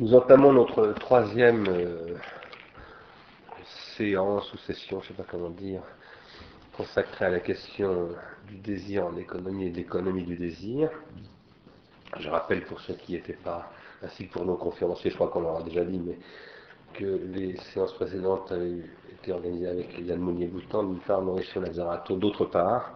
Nous 0.00 0.14
entamons 0.14 0.52
notre 0.52 0.92
troisième 0.92 1.66
euh, 1.66 2.14
séance 3.96 4.52
ou 4.54 4.58
session, 4.58 5.00
je 5.00 5.06
ne 5.06 5.08
sais 5.08 5.22
pas 5.22 5.28
comment 5.28 5.50
dire, 5.50 5.82
consacrée 6.76 7.24
à 7.24 7.30
la 7.30 7.40
question 7.40 8.10
du 8.46 8.58
désir 8.58 9.06
en 9.06 9.16
économie 9.16 9.66
et 9.66 9.70
de 9.70 9.76
l'économie 9.76 10.22
du 10.22 10.36
désir. 10.36 10.88
Je 12.16 12.28
rappelle 12.28 12.64
pour 12.64 12.78
ceux 12.78 12.94
qui 12.94 13.14
n'étaient 13.14 13.32
pas, 13.32 13.72
ainsi 14.00 14.28
que 14.28 14.34
pour 14.34 14.44
nos 14.44 14.54
conférenciers, 14.54 15.10
je 15.10 15.16
crois 15.16 15.30
qu'on 15.30 15.40
l'aura 15.40 15.64
déjà 15.64 15.84
dit, 15.84 15.98
mais 15.98 16.16
que 16.94 17.20
les 17.34 17.56
séances 17.56 17.94
précédentes 17.94 18.52
avaient 18.52 18.84
été 19.10 19.32
organisées 19.32 19.66
avec 19.66 19.98
Yann 19.98 20.20
Mounier-Boutan, 20.20 20.84
d'une 20.84 21.00
part, 21.00 21.22
Mauricio 21.22 21.60
Lazzarato, 21.60 22.14
d'autre 22.14 22.44
part. 22.44 22.92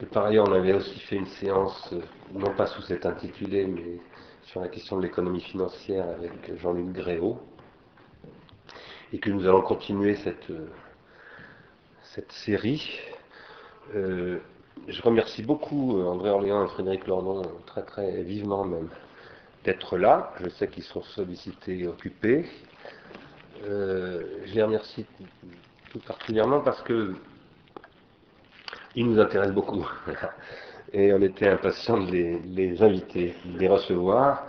Et 0.00 0.06
par 0.06 0.26
ailleurs, 0.26 0.48
on 0.48 0.52
avait 0.52 0.74
aussi 0.74 1.00
fait 1.00 1.16
une 1.16 1.26
séance, 1.26 1.90
euh, 1.92 2.00
non 2.32 2.54
pas 2.54 2.66
sous 2.66 2.82
cet 2.82 3.06
intitulé, 3.06 3.66
mais 3.66 3.98
sur 4.46 4.60
la 4.60 4.68
question 4.68 4.96
de 4.96 5.02
l'économie 5.02 5.40
financière 5.40 6.08
avec 6.08 6.56
Jean-Luc 6.60 6.92
Gréau, 6.92 7.40
et 9.12 9.18
que 9.18 9.30
nous 9.30 9.46
allons 9.46 9.62
continuer 9.62 10.16
cette, 10.16 10.50
euh, 10.50 10.68
cette 12.02 12.30
série. 12.30 13.00
Euh, 13.94 14.38
je 14.88 15.02
remercie 15.02 15.42
beaucoup 15.42 16.00
André 16.02 16.30
Orléans 16.30 16.64
et 16.64 16.68
Frédéric 16.68 17.06
Lordon, 17.06 17.42
très 17.66 17.82
très 17.82 18.22
vivement 18.22 18.64
même, 18.64 18.88
d'être 19.64 19.98
là. 19.98 20.32
Je 20.40 20.48
sais 20.48 20.68
qu'ils 20.68 20.84
sont 20.84 21.02
sollicités 21.02 21.80
et 21.80 21.86
occupés. 21.88 22.46
je 23.62 24.54
les 24.54 24.62
remercie 24.62 25.06
tout 25.90 25.98
particulièrement 26.00 26.60
parce 26.60 26.82
que 26.82 27.14
ils 28.94 29.06
nous 29.06 29.20
intéressent 29.20 29.54
beaucoup. 29.54 29.86
Et 30.96 31.12
on 31.12 31.20
était 31.20 31.46
impatients 31.46 31.98
de 31.98 32.10
les, 32.10 32.82
inviter, 32.82 33.34
de 33.44 33.58
les 33.58 33.68
recevoir. 33.68 34.46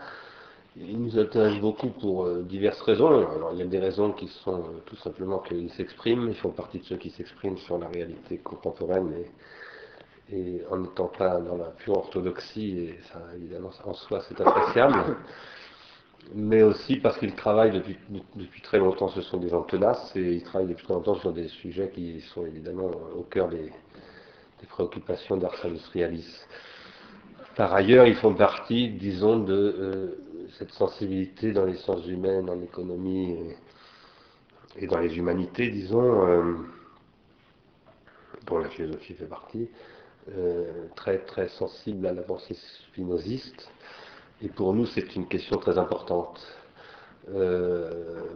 Ils 0.78 0.98
nous 0.98 1.20
intéressent 1.20 1.60
beaucoup 1.60 1.90
pour 1.90 2.24
euh, 2.24 2.42
diverses 2.44 2.80
raisons. 2.84 3.28
Il 3.52 3.60
y 3.60 3.64
a 3.64 3.66
des 3.66 3.80
raisons 3.80 4.14
qui 4.14 4.30
sont 4.30 4.60
euh, 4.60 4.82
tout 4.86 4.96
simplement 4.96 5.40
qu'ils 5.40 5.70
s'expriment, 5.72 6.30
ils 6.30 6.36
font 6.36 6.52
partie 6.52 6.80
de 6.80 6.86
ceux 6.86 6.96
qui 6.96 7.10
s'expriment 7.10 7.58
sur 7.58 7.78
la 7.78 7.90
réalité 7.90 8.38
contemporaine 8.38 9.12
et, 10.32 10.62
en 10.72 10.78
n'étant 10.78 11.08
pas 11.08 11.42
dans 11.42 11.58
la 11.58 11.72
pure 11.72 11.98
orthodoxie, 11.98 12.92
ça 13.12 13.20
évidemment 13.36 13.72
en 13.84 13.94
soi 13.94 14.22
c'est 14.30 14.40
appréciable, 14.40 15.18
mais 16.34 16.64
aussi 16.64 16.96
parce 16.98 17.18
qu'ils 17.18 17.36
travaillent 17.36 17.72
depuis, 17.72 17.98
depuis 18.36 18.62
très 18.62 18.78
longtemps, 18.78 19.10
ce 19.10 19.22
sont 19.22 19.38
des 19.38 19.50
gens 19.50 19.64
tenaces, 19.64 20.16
et 20.16 20.34
ils 20.36 20.44
travaillent 20.44 20.70
depuis 20.70 20.86
très 20.86 20.94
longtemps 20.94 21.16
sur 21.16 21.34
des 21.34 21.50
sujets 21.50 21.90
qui 21.94 22.22
sont 22.22 22.46
évidemment 22.46 22.92
au 23.18 23.24
cœur 23.24 23.50
des, 23.50 23.72
des 24.60 24.68
préoccupations 24.68 25.38
d'Ars 25.38 25.64
Industrialis. 25.64 26.28
Par 27.56 27.74
ailleurs, 27.74 28.06
ils 28.06 28.16
font 28.16 28.36
partie, 28.36 28.90
disons, 28.90 29.40
de 29.40 29.54
euh, 29.54 30.08
cette 30.58 30.72
sensibilité 30.72 31.52
dans 31.52 31.66
les 31.66 31.76
sciences 31.76 32.06
humaines, 32.06 32.50
en 32.50 32.62
économie 32.62 33.36
et, 34.78 34.86
dans 34.86 35.00
les 35.00 35.18
humanités, 35.18 35.70
disons, 35.70 36.28
euh, 36.28 36.54
dont 38.46 38.60
la 38.60 38.70
philosophie 38.70 39.14
fait 39.16 39.26
partie, 39.26 39.70
euh, 40.36 40.86
très 40.96 41.18
très 41.20 41.48
sensible 41.50 42.06
à 42.06 42.14
la 42.14 42.22
pensée 42.22 42.56
spinoziste. 42.90 43.72
Et 44.44 44.50
pour 44.50 44.74
nous, 44.74 44.86
c'est 44.86 45.16
une 45.16 45.28
question 45.28 45.58
très 45.58 45.80
importante. 45.80 46.40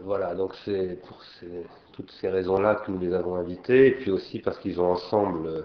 voilà, 0.04 0.34
donc 0.34 0.52
c'est 0.64 1.00
pour 1.06 1.22
toutes 1.92 2.10
ces 2.20 2.28
raisons-là 2.28 2.74
que 2.74 2.90
nous 2.90 2.98
les 2.98 3.14
avons 3.14 3.36
invités, 3.36 3.86
et 3.86 3.92
puis 3.92 4.10
aussi 4.10 4.40
parce 4.40 4.58
qu'ils 4.58 4.80
ont 4.80 4.90
ensemble 4.90 5.64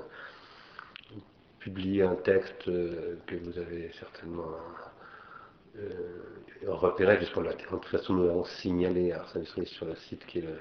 publié 1.68 2.02
un 2.04 2.16
texte 2.16 2.66
euh, 2.70 3.18
que 3.28 3.36
vous 3.36 3.60
avez 3.60 3.92
certainement 4.00 4.54
euh, 5.78 5.90
repéré, 6.66 7.18
puisqu'on 7.18 7.42
l'a, 7.42 7.52
de 7.52 7.62
toute 7.62 7.84
façon 7.86 8.14
nous 8.14 8.26
l'avons 8.26 8.46
signalé 8.46 9.12
à 9.12 9.26
sur 9.66 9.86
le 9.86 9.96
site, 9.96 10.26
qui 10.28 10.40
est 10.40 10.44
le, 10.44 10.60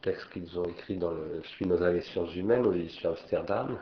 texte 0.00 0.30
qu'ils 0.32 0.58
ont 0.58 0.64
écrit 0.64 0.96
dans 0.96 1.10
le 1.10 1.42
Spinoza 1.52 1.90
et 1.90 1.94
les 1.96 2.00
sciences 2.00 2.34
humaines 2.34 2.64
aux 2.66 2.72
éditions 2.72 3.10
Amsterdam. 3.10 3.76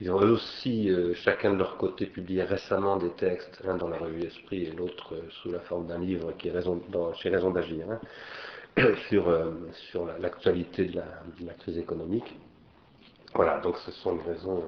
Ils 0.00 0.08
ont 0.12 0.18
aussi, 0.18 0.88
euh, 0.88 1.14
chacun 1.14 1.52
de 1.52 1.56
leur 1.56 1.76
côté, 1.78 2.06
publié 2.06 2.44
récemment 2.44 2.96
des 2.96 3.10
textes, 3.10 3.60
l'un 3.64 3.76
dans 3.76 3.88
la 3.88 3.98
revue 3.98 4.22
Esprit 4.22 4.66
et 4.66 4.70
l'autre 4.70 5.16
sous 5.42 5.50
la 5.50 5.58
forme 5.58 5.88
d'un 5.88 5.98
livre 5.98 6.30
qui 6.38 6.46
est 6.46 6.52
raison, 6.52 6.80
dans, 6.90 7.12
chez 7.14 7.28
Raison 7.28 7.50
d'agir, 7.50 7.86
hein, 7.90 8.00
sur, 9.08 9.24
sur 9.90 10.06
l'actualité 10.20 10.84
de 10.84 10.94
la, 10.94 11.08
de 11.40 11.44
la, 11.44 11.54
crise 11.54 11.76
économique. 11.76 12.38
Voilà, 13.34 13.58
donc 13.58 13.76
ce 13.78 13.90
sont 13.90 14.14
les 14.14 14.22
raisons 14.22 14.62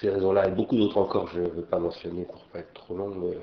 ces 0.00 0.10
raisons-là 0.10 0.48
et 0.48 0.50
beaucoup 0.50 0.76
d'autres 0.76 0.98
encore, 0.98 1.28
je 1.28 1.40
ne 1.40 1.48
veux 1.48 1.62
pas 1.62 1.78
mentionner 1.78 2.24
pour 2.24 2.36
ne 2.36 2.52
pas 2.52 2.58
être 2.60 2.72
trop 2.74 2.96
long, 2.96 3.08
mais 3.08 3.38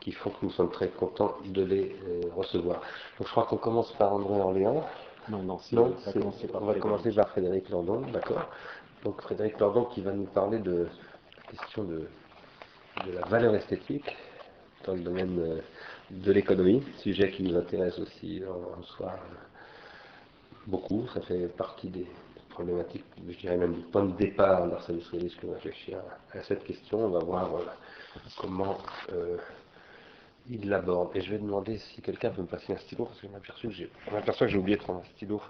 qui 0.00 0.12
font 0.12 0.30
que 0.30 0.36
nous 0.42 0.50
sommes 0.50 0.70
très 0.70 0.88
contents 0.88 1.36
de 1.44 1.62
les 1.62 1.96
euh, 2.08 2.22
recevoir. 2.34 2.80
Donc 3.18 3.26
je 3.26 3.30
crois 3.30 3.44
qu'on 3.44 3.58
commence 3.58 3.92
par 3.92 4.12
André 4.12 4.40
Orléans. 4.40 4.84
Non, 5.28 5.42
non, 5.42 5.60
non 5.72 5.94
on 6.54 6.64
va 6.64 6.74
commencer 6.74 7.12
par 7.12 7.28
Frédéric 7.28 7.68
Lordon, 7.68 8.02
d'accord. 8.12 8.48
Donc 9.04 9.20
Frédéric 9.20 9.58
Lordon 9.58 9.84
qui 9.84 10.00
va 10.00 10.12
nous 10.12 10.24
parler 10.24 10.58
de 10.58 10.86
la 11.36 11.50
question 11.50 11.84
de, 11.84 12.08
de 13.06 13.12
la 13.12 13.26
valeur 13.26 13.54
esthétique 13.54 14.16
dans 14.86 14.94
le 14.94 15.00
domaine 15.00 15.38
euh, 15.38 15.60
de 16.10 16.32
l'économie, 16.32 16.82
sujet 16.98 17.30
qui 17.30 17.42
nous 17.42 17.56
intéresse 17.56 17.98
aussi 17.98 18.42
en, 18.48 18.82
soi 18.82 19.08
euh, 19.08 19.34
beaucoup, 20.66 21.06
ça 21.14 21.20
fait 21.20 21.46
partie 21.56 21.88
des, 21.88 22.06
je 22.66 23.38
dirais 23.38 23.56
même 23.56 23.74
du 23.74 23.82
point 23.82 24.04
de 24.04 24.16
départ 24.16 24.66
d'Arsène 24.68 24.98
Israélis 24.98 25.36
que 25.40 25.46
réfléchir 25.46 25.98
à, 26.32 26.42
cette 26.42 26.64
question. 26.64 27.04
On 27.04 27.10
va 27.10 27.20
voir 27.20 27.54
euh, 27.54 27.64
comment 28.38 28.78
euh, 29.12 29.36
il 30.48 30.68
l'aborde. 30.68 31.16
Et 31.16 31.20
je 31.20 31.30
vais 31.30 31.38
demander 31.38 31.78
si 31.78 32.02
quelqu'un 32.02 32.30
peut 32.30 32.42
me 32.42 32.46
passer 32.46 32.72
un 32.72 32.78
stylo, 32.78 33.06
parce 33.06 33.20
que 33.20 33.26
je 33.26 33.84
que 34.38 34.48
j'ai, 34.48 34.58
oublié 34.58 34.76
de 34.76 34.82
prendre 34.82 35.00
un 35.00 35.16
stylo. 35.16 35.40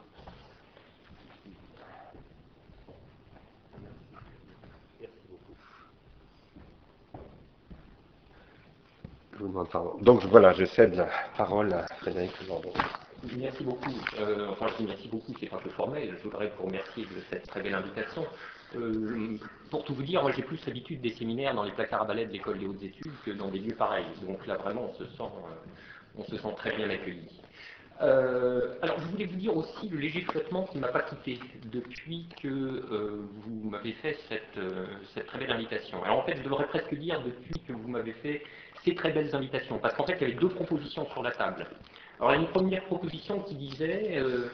Je 9.33 9.39
vous 9.39 9.49
demande 9.49 9.71
pardon. 9.71 9.97
Donc 10.03 10.23
voilà, 10.27 10.53
je 10.53 10.67
cède 10.67 10.95
la 10.95 11.09
parole 11.37 11.73
à 11.73 11.87
Frédéric 12.01 12.33
Landon. 12.47 12.73
Merci 13.37 13.65
beaucoup. 13.65 13.93
Euh, 14.19 14.49
enfin, 14.51 14.67
je 14.69 14.77
dis 14.79 14.85
merci 14.89 15.09
beaucoup, 15.09 15.33
c'est 15.39 15.53
un 15.53 15.59
peu 15.59 15.71
formel. 15.71 16.15
Je 16.17 16.23
voudrais 16.23 16.51
vous 16.57 16.67
remercier 16.67 17.05
de 17.05 17.21
cette 17.29 17.47
très 17.47 17.61
belle 17.61 17.75
invitation. 17.75 18.25
Euh, 18.77 19.37
pour 19.71 19.85
tout 19.85 19.95
vous 19.95 20.03
dire, 20.03 20.23
moi 20.23 20.33
j'ai 20.35 20.43
plus 20.43 20.65
l'habitude 20.67 21.01
des 21.01 21.13
séminaires 21.13 21.55
dans 21.55 21.65
les 21.65 21.73
placards 21.73 22.03
à 22.03 22.05
balais 22.05 22.25
de 22.25 22.33
l'école 22.33 22.59
des 22.59 22.67
hautes 22.67 22.83
études 22.83 23.13
que 23.25 23.33
dans 23.33 23.49
des 23.49 23.59
lieux 23.59 23.75
pareils. 23.75 24.07
Donc 24.27 24.47
là 24.47 24.57
vraiment 24.57 24.91
on 24.91 24.95
se 24.95 25.05
sent, 25.05 25.23
euh, 25.23 26.17
on 26.17 26.25
se 26.25 26.37
sent 26.37 26.55
très 26.57 26.75
bien 26.77 26.89
accueilli. 26.89 27.29
alors 28.01 28.99
je 29.01 29.07
voulais 29.09 29.27
vous 29.27 29.37
dire 29.37 29.55
aussi 29.55 29.89
le 29.89 29.99
léger 29.99 30.23
flottement 30.23 30.65
qui 30.65 30.77
ne 30.77 30.83
m'a 30.83 30.89
pas 30.89 31.03
quitté 31.03 31.39
depuis 31.67 32.27
que 32.41 32.49
vous 33.45 33.69
m'avez 33.69 33.93
fait 33.95 34.17
cette, 34.29 34.59
cette, 35.13 35.27
très 35.27 35.39
belle 35.41 35.53
invitation. 35.53 36.03
Alors 36.05 36.21
en 36.21 36.23
fait 36.23 36.37
je 36.37 36.43
devrais 36.43 36.67
presque 36.69 36.95
dire 36.95 37.21
depuis 37.23 37.61
que 37.67 37.73
vous 37.73 37.89
m'avez 37.89 38.13
fait 38.15 38.43
ces 38.85 38.95
très 38.95 39.13
belles 39.13 39.35
invitations, 39.35 39.79
parce 39.79 39.95
qu'en 39.95 40.07
fait 40.07 40.17
il 40.21 40.29
y 40.29 40.31
avait 40.31 40.41
deux 40.41 40.49
propositions 40.49 41.07
sur 41.11 41.23
la 41.23 41.33
table. 41.33 41.67
Alors, 42.21 42.33
il 42.33 42.35
y 42.35 42.39
a 42.39 42.43
une 42.43 42.53
première 42.53 42.85
proposition 42.85 43.41
qui 43.41 43.55
disait 43.55 44.19
euh, 44.19 44.51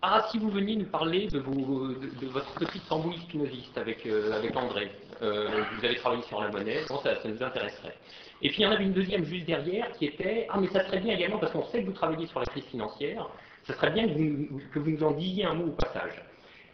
Ah, 0.00 0.26
si 0.30 0.38
vous 0.38 0.48
veniez 0.48 0.76
nous 0.76 0.86
parler 0.86 1.26
de, 1.26 1.38
de, 1.38 2.26
votre 2.28 2.50
petite 2.54 2.88
tambouille 2.88 3.18
spinoziste 3.18 3.76
avec, 3.76 4.06
euh, 4.06 4.32
avec 4.32 4.56
André, 4.56 4.90
euh, 5.20 5.64
vous 5.76 5.84
avez 5.84 5.96
travaillé 5.96 6.22
sur 6.22 6.40
la 6.40 6.50
monnaie, 6.50 6.82
ça, 6.86 7.20
ça 7.20 7.28
nous 7.28 7.42
intéresserait. 7.42 7.94
Et 8.40 8.48
puis 8.48 8.60
il 8.60 8.62
y 8.62 8.66
en 8.66 8.72
avait 8.72 8.84
une 8.84 8.94
deuxième 8.94 9.24
juste 9.24 9.44
derrière 9.44 9.92
qui 9.92 10.06
était 10.06 10.46
Ah, 10.48 10.58
mais 10.58 10.68
ça 10.68 10.82
serait 10.86 11.00
bien 11.00 11.14
également, 11.14 11.38
parce 11.38 11.52
qu'on 11.52 11.66
sait 11.66 11.82
que 11.82 11.86
vous 11.88 11.92
travaillez 11.92 12.26
sur 12.26 12.40
la 12.40 12.46
crise 12.46 12.64
financière, 12.64 13.28
ça 13.66 13.74
serait 13.74 13.90
bien 13.90 14.08
que 14.08 14.12
vous, 14.14 14.60
que 14.72 14.78
vous 14.78 14.90
nous 14.90 15.04
en 15.04 15.10
disiez 15.10 15.44
un 15.44 15.54
mot 15.54 15.66
au 15.66 15.72
passage. 15.72 16.22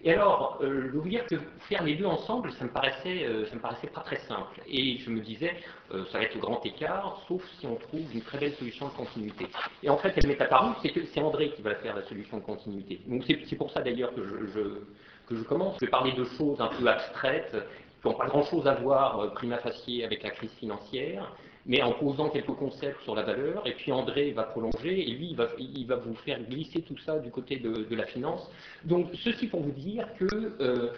Et 0.03 0.13
alors, 0.13 0.59
euh, 0.63 0.91
je 0.93 1.09
dire 1.09 1.27
que 1.27 1.37
faire 1.69 1.83
les 1.83 1.95
deux 1.95 2.07
ensemble, 2.07 2.51
ça 2.53 2.65
me 2.65 2.71
paraissait, 2.71 3.25
euh, 3.25 3.45
ça 3.47 3.55
me 3.55 3.61
paraissait 3.61 3.89
pas 3.89 4.01
très 4.01 4.19
simple. 4.21 4.63
Et 4.67 4.97
je 4.99 5.11
me 5.11 5.21
disais, 5.21 5.55
euh, 5.93 6.05
ça 6.11 6.19
va 6.19 6.25
être 6.25 6.35
le 6.35 6.41
grand 6.41 6.65
écart, 6.65 7.23
sauf 7.29 7.43
si 7.59 7.67
on 7.67 7.77
trouve 7.77 8.03
une 8.15 8.23
très 8.23 8.39
belle 8.39 8.55
solution 8.55 8.89
de 8.89 8.93
continuité. 8.93 9.47
Et 9.83 9.91
en 9.91 9.99
fait, 9.99 10.15
elle 10.17 10.27
m'est 10.27 10.41
apparue, 10.41 10.73
c'est 10.81 10.91
que 10.91 11.05
c'est 11.05 11.21
André 11.21 11.51
qui 11.51 11.61
va 11.61 11.75
faire 11.75 11.95
la 11.95 12.03
solution 12.05 12.39
de 12.39 12.43
continuité. 12.43 13.01
Donc 13.07 13.25
c'est 13.27 13.57
pour 13.57 13.71
ça 13.73 13.83
d'ailleurs 13.83 14.15
que 14.15 14.25
je, 14.25 14.63
que 15.29 15.37
je 15.37 15.43
commence. 15.43 15.77
Je 15.81 15.85
vais 15.85 15.91
parler 15.91 16.13
de 16.13 16.25
choses 16.25 16.59
un 16.63 16.69
peu 16.69 16.87
abstraites, 16.87 17.55
qui 18.01 18.09
n'ont 18.09 18.15
pas 18.15 18.27
grand-chose 18.27 18.67
à 18.67 18.77
voir, 18.77 19.35
prima 19.35 19.59
facie, 19.59 20.03
avec 20.03 20.23
la 20.23 20.31
crise 20.31 20.53
financière, 20.53 21.31
mais 21.67 21.83
en 21.83 21.93
posant 21.93 22.31
quelques 22.31 22.55
concepts 22.55 23.03
sur 23.03 23.15
la 23.15 23.23
valeur, 23.23 23.67
et 23.67 23.73
puis 23.73 23.93
André 23.93 24.33
va 24.33 24.45
prolonger, 24.45 25.09
et 25.09 25.13
lui, 25.13 25.37
il 25.59 25.87
va, 25.87 25.97
vous 25.97 26.15
faire 26.17 26.41
glisser 26.43 26.83
tout 26.83 26.97
ça 26.99 27.19
du 27.19 27.31
côté 27.31 27.57
de, 27.57 27.95
la 27.95 28.07
finance. 28.07 28.51
Donc, 28.85 29.09
ceci 29.15 29.47
pour 29.47 29.61
vous 29.61 29.73
dire 29.73 30.07
que 30.19 30.27
euh, 30.61 30.91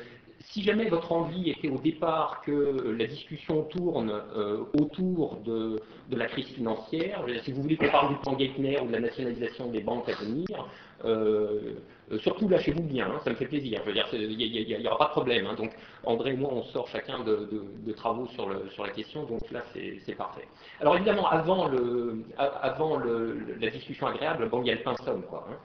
si 0.47 0.63
jamais 0.63 0.89
votre 0.89 1.13
envie 1.13 1.51
était 1.51 1.69
au 1.69 1.79
départ 1.79 2.43
que 2.45 2.95
la 2.99 3.07
discussion 3.07 3.63
tourne 3.65 4.11
euh, 4.37 4.65
autour 4.79 5.37
de, 5.45 5.81
la 6.11 6.27
crise 6.27 6.49
financière, 6.49 7.25
si 7.43 7.53
vous 7.53 7.63
voulez 7.63 7.77
qu'on 7.77 7.89
parle 7.89 8.11
du 8.11 8.21
plan 8.21 8.37
Geithner 8.37 8.79
ou 8.81 8.87
de 8.87 8.93
la 8.93 9.01
nationalisation 9.01 9.71
des 9.71 9.81
banques 9.81 10.09
à 10.09 10.15
venir, 10.23 10.69
euh, 11.05 11.75
surtout 12.19 12.49
lâchez-vous 12.49 12.83
bien, 12.83 13.07
hein, 13.07 13.21
ça 13.25 13.31
me 13.31 13.37
fait 13.37 13.47
plaisir. 13.47 13.81
Je 13.83 13.89
veux 13.89 13.95
dire, 13.95 14.07
il 14.13 14.81
n'y 14.81 14.87
aura 14.87 14.99
pas 14.99 15.07
de 15.07 15.11
problème. 15.11 15.47
Hein. 15.47 15.55
donc 15.55 15.73
André 16.05 16.31
et 16.31 16.37
moi, 16.37 16.51
on 16.53 16.63
sort 16.65 16.89
chacun 16.89 17.21
de, 17.25 17.93
travaux 17.97 18.27
sur, 18.29 18.49
la 18.49 18.91
question, 18.91 19.25
donc 19.25 19.51
là 19.51 19.63
c'est 19.73 20.15
parfait. 20.15 20.47
Alors 20.81 20.97
évidemment, 20.97 21.27
avant, 21.29 21.69
la 21.69 23.71
discussion 23.71 24.07
agréable, 24.07 24.49
il 24.53 24.67
y 24.67 24.71
a 24.71 24.75
le 24.75 24.97
somme, 25.05 25.23
quoi. 25.23 25.47
Hein. 25.51 25.57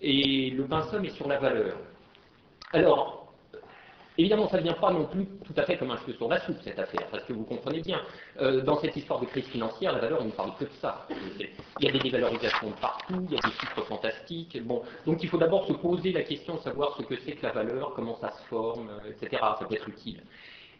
et 0.00 0.50
le 0.50 0.66
somme 0.90 1.04
est 1.04 1.16
sur 1.16 1.28
la 1.28 1.38
valeur. 1.38 1.76
Alors, 2.72 3.25
Évidemment, 4.18 4.48
ça 4.48 4.56
ne 4.56 4.62
vient 4.62 4.72
pas 4.74 4.90
non 4.90 5.04
plus 5.04 5.26
tout 5.44 5.52
à 5.56 5.64
fait 5.64 5.76
comme 5.76 5.90
un 5.90 5.96
cheveu 5.98 6.14
sur 6.14 6.28
la 6.28 6.40
soupe, 6.40 6.56
cette 6.64 6.78
affaire, 6.78 7.06
parce 7.10 7.24
que 7.24 7.34
vous 7.34 7.44
comprenez 7.44 7.80
bien, 7.80 8.00
euh, 8.40 8.62
dans 8.62 8.80
cette 8.80 8.96
histoire 8.96 9.20
de 9.20 9.26
crise 9.26 9.44
financière, 9.46 9.92
la 9.92 9.98
valeur, 9.98 10.20
on 10.22 10.26
ne 10.26 10.30
parle 10.30 10.52
que 10.58 10.64
de 10.64 10.70
ça. 10.80 11.06
Il 11.80 11.84
y 11.84 11.88
a 11.88 11.92
des 11.92 11.98
dévalorisations 11.98 12.70
de 12.70 12.74
partout, 12.80 13.26
il 13.28 13.34
y 13.34 13.38
a 13.38 13.40
des 13.40 13.52
chiffres 13.52 13.82
fantastiques. 13.82 14.62
Bon, 14.64 14.82
donc 15.04 15.22
il 15.22 15.28
faut 15.28 15.38
d'abord 15.38 15.66
se 15.66 15.74
poser 15.74 16.12
la 16.12 16.22
question 16.22 16.54
de 16.54 16.60
savoir 16.60 16.96
ce 16.96 17.02
que 17.02 17.14
c'est 17.24 17.32
que 17.32 17.44
la 17.44 17.52
valeur, 17.52 17.92
comment 17.94 18.16
ça 18.20 18.32
se 18.32 18.42
forme, 18.48 18.88
euh, 18.88 19.10
etc. 19.10 19.42
Ça 19.58 19.66
peut 19.68 19.74
être 19.74 19.88
utile. 19.88 20.22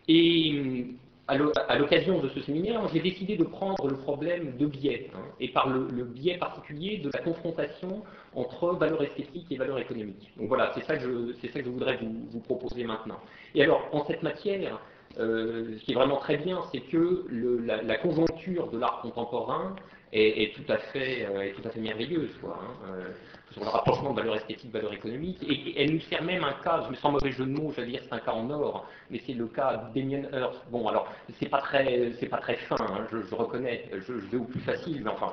Et 0.09 0.87
à 1.29 1.79
l'occasion 1.79 2.21
de 2.21 2.29
ce 2.29 2.41
séminaire, 2.41 2.87
j'ai 2.93 3.01
décidé 3.01 3.37
de 3.37 3.43
prendre 3.45 3.89
le 3.89 3.97
problème 3.97 4.57
de 4.57 4.67
biais, 4.67 5.11
hein, 5.15 5.25
et 5.41 5.49
par 5.49 5.69
le, 5.69 6.05
biais 6.05 6.39
particulier 6.39 6.99
de 6.99 7.11
la 7.13 7.21
confrontation 7.21 8.03
entre 8.35 8.75
valeur 8.75 9.03
esthétique 9.03 9.47
et 9.51 9.57
valeur 9.57 9.79
économique. 9.79 10.33
Donc 10.37 10.49
voilà, 10.49 10.71
c'est 10.75 10.85
ça, 10.85 10.97
que 10.97 11.03
je, 11.03 11.49
ça 11.49 11.59
que 11.59 11.65
je 11.65 11.71
voudrais 11.71 11.99
vous, 12.31 12.41
proposer 12.41 12.85
maintenant. 12.85 13.19
Et 13.55 13.63
alors, 13.63 13.89
en 13.93 14.05
cette 14.05 14.23
matière, 14.23 14.81
euh, 15.19 15.77
ce 15.79 15.85
qui 15.85 15.93
est 15.93 15.95
vraiment 15.95 16.19
très 16.19 16.37
bien, 16.37 16.61
c'est 16.71 16.81
que 16.81 17.25
la, 17.65 17.97
conjoncture 17.99 18.71
de 18.71 18.79
l'art 18.79 19.01
contemporain 19.03 19.75
est, 20.13 20.55
tout 20.55 20.73
à 20.73 20.79
fait, 20.79 21.27
euh, 21.27 21.43
est 21.43 21.53
tout 21.53 21.67
à 21.67 21.71
fait 21.71 21.81
merveilleuse. 21.81 22.37
Quoi, 22.41 22.59
hein, 22.63 22.89
euh, 22.89 23.13
sur 23.53 23.63
le 23.63 23.69
rapprochement 23.71 24.11
de 24.11 24.21
valeur 24.21 24.37
esthétique, 24.37 24.73
valeur 24.73 24.93
économique, 24.93 25.39
et, 25.49 25.81
elle 25.81 25.95
nous 25.95 26.01
sert 26.01 26.23
même 26.23 26.45
un 26.45 26.53
cas, 26.65 26.83
je 26.85 26.91
me 26.91 26.95
sens 26.97 27.13
mauvais 27.13 27.33
jeu 27.33 27.47
de 27.47 27.51
mots, 27.51 27.73
j'allais 27.75 27.93
dire 27.93 28.03
c'est 28.05 28.13
un 28.15 28.19
cas 28.19 28.33
en 28.33 28.51
or, 28.51 28.87
mais 29.11 29.21
c'est 29.27 29.33
le 29.33 29.47
cas 29.47 29.91
Damien 29.95 30.23
Hirst. 30.33 30.61
Bon, 30.71 30.87
alors, 30.89 31.11
c'est 31.39 31.49
pas 31.49 31.61
très, 31.61 32.13
c'est 32.19 32.29
pas 32.29 32.39
très 32.39 32.57
fin, 32.57 32.77
hein, 32.81 33.07
je, 33.11 33.35
reconnais, 33.35 33.89
je, 33.93 34.13
vais 34.13 34.37
au 34.37 34.45
plus 34.45 34.61
facile, 34.61 35.03
mais 35.03 35.11
enfin, 35.11 35.33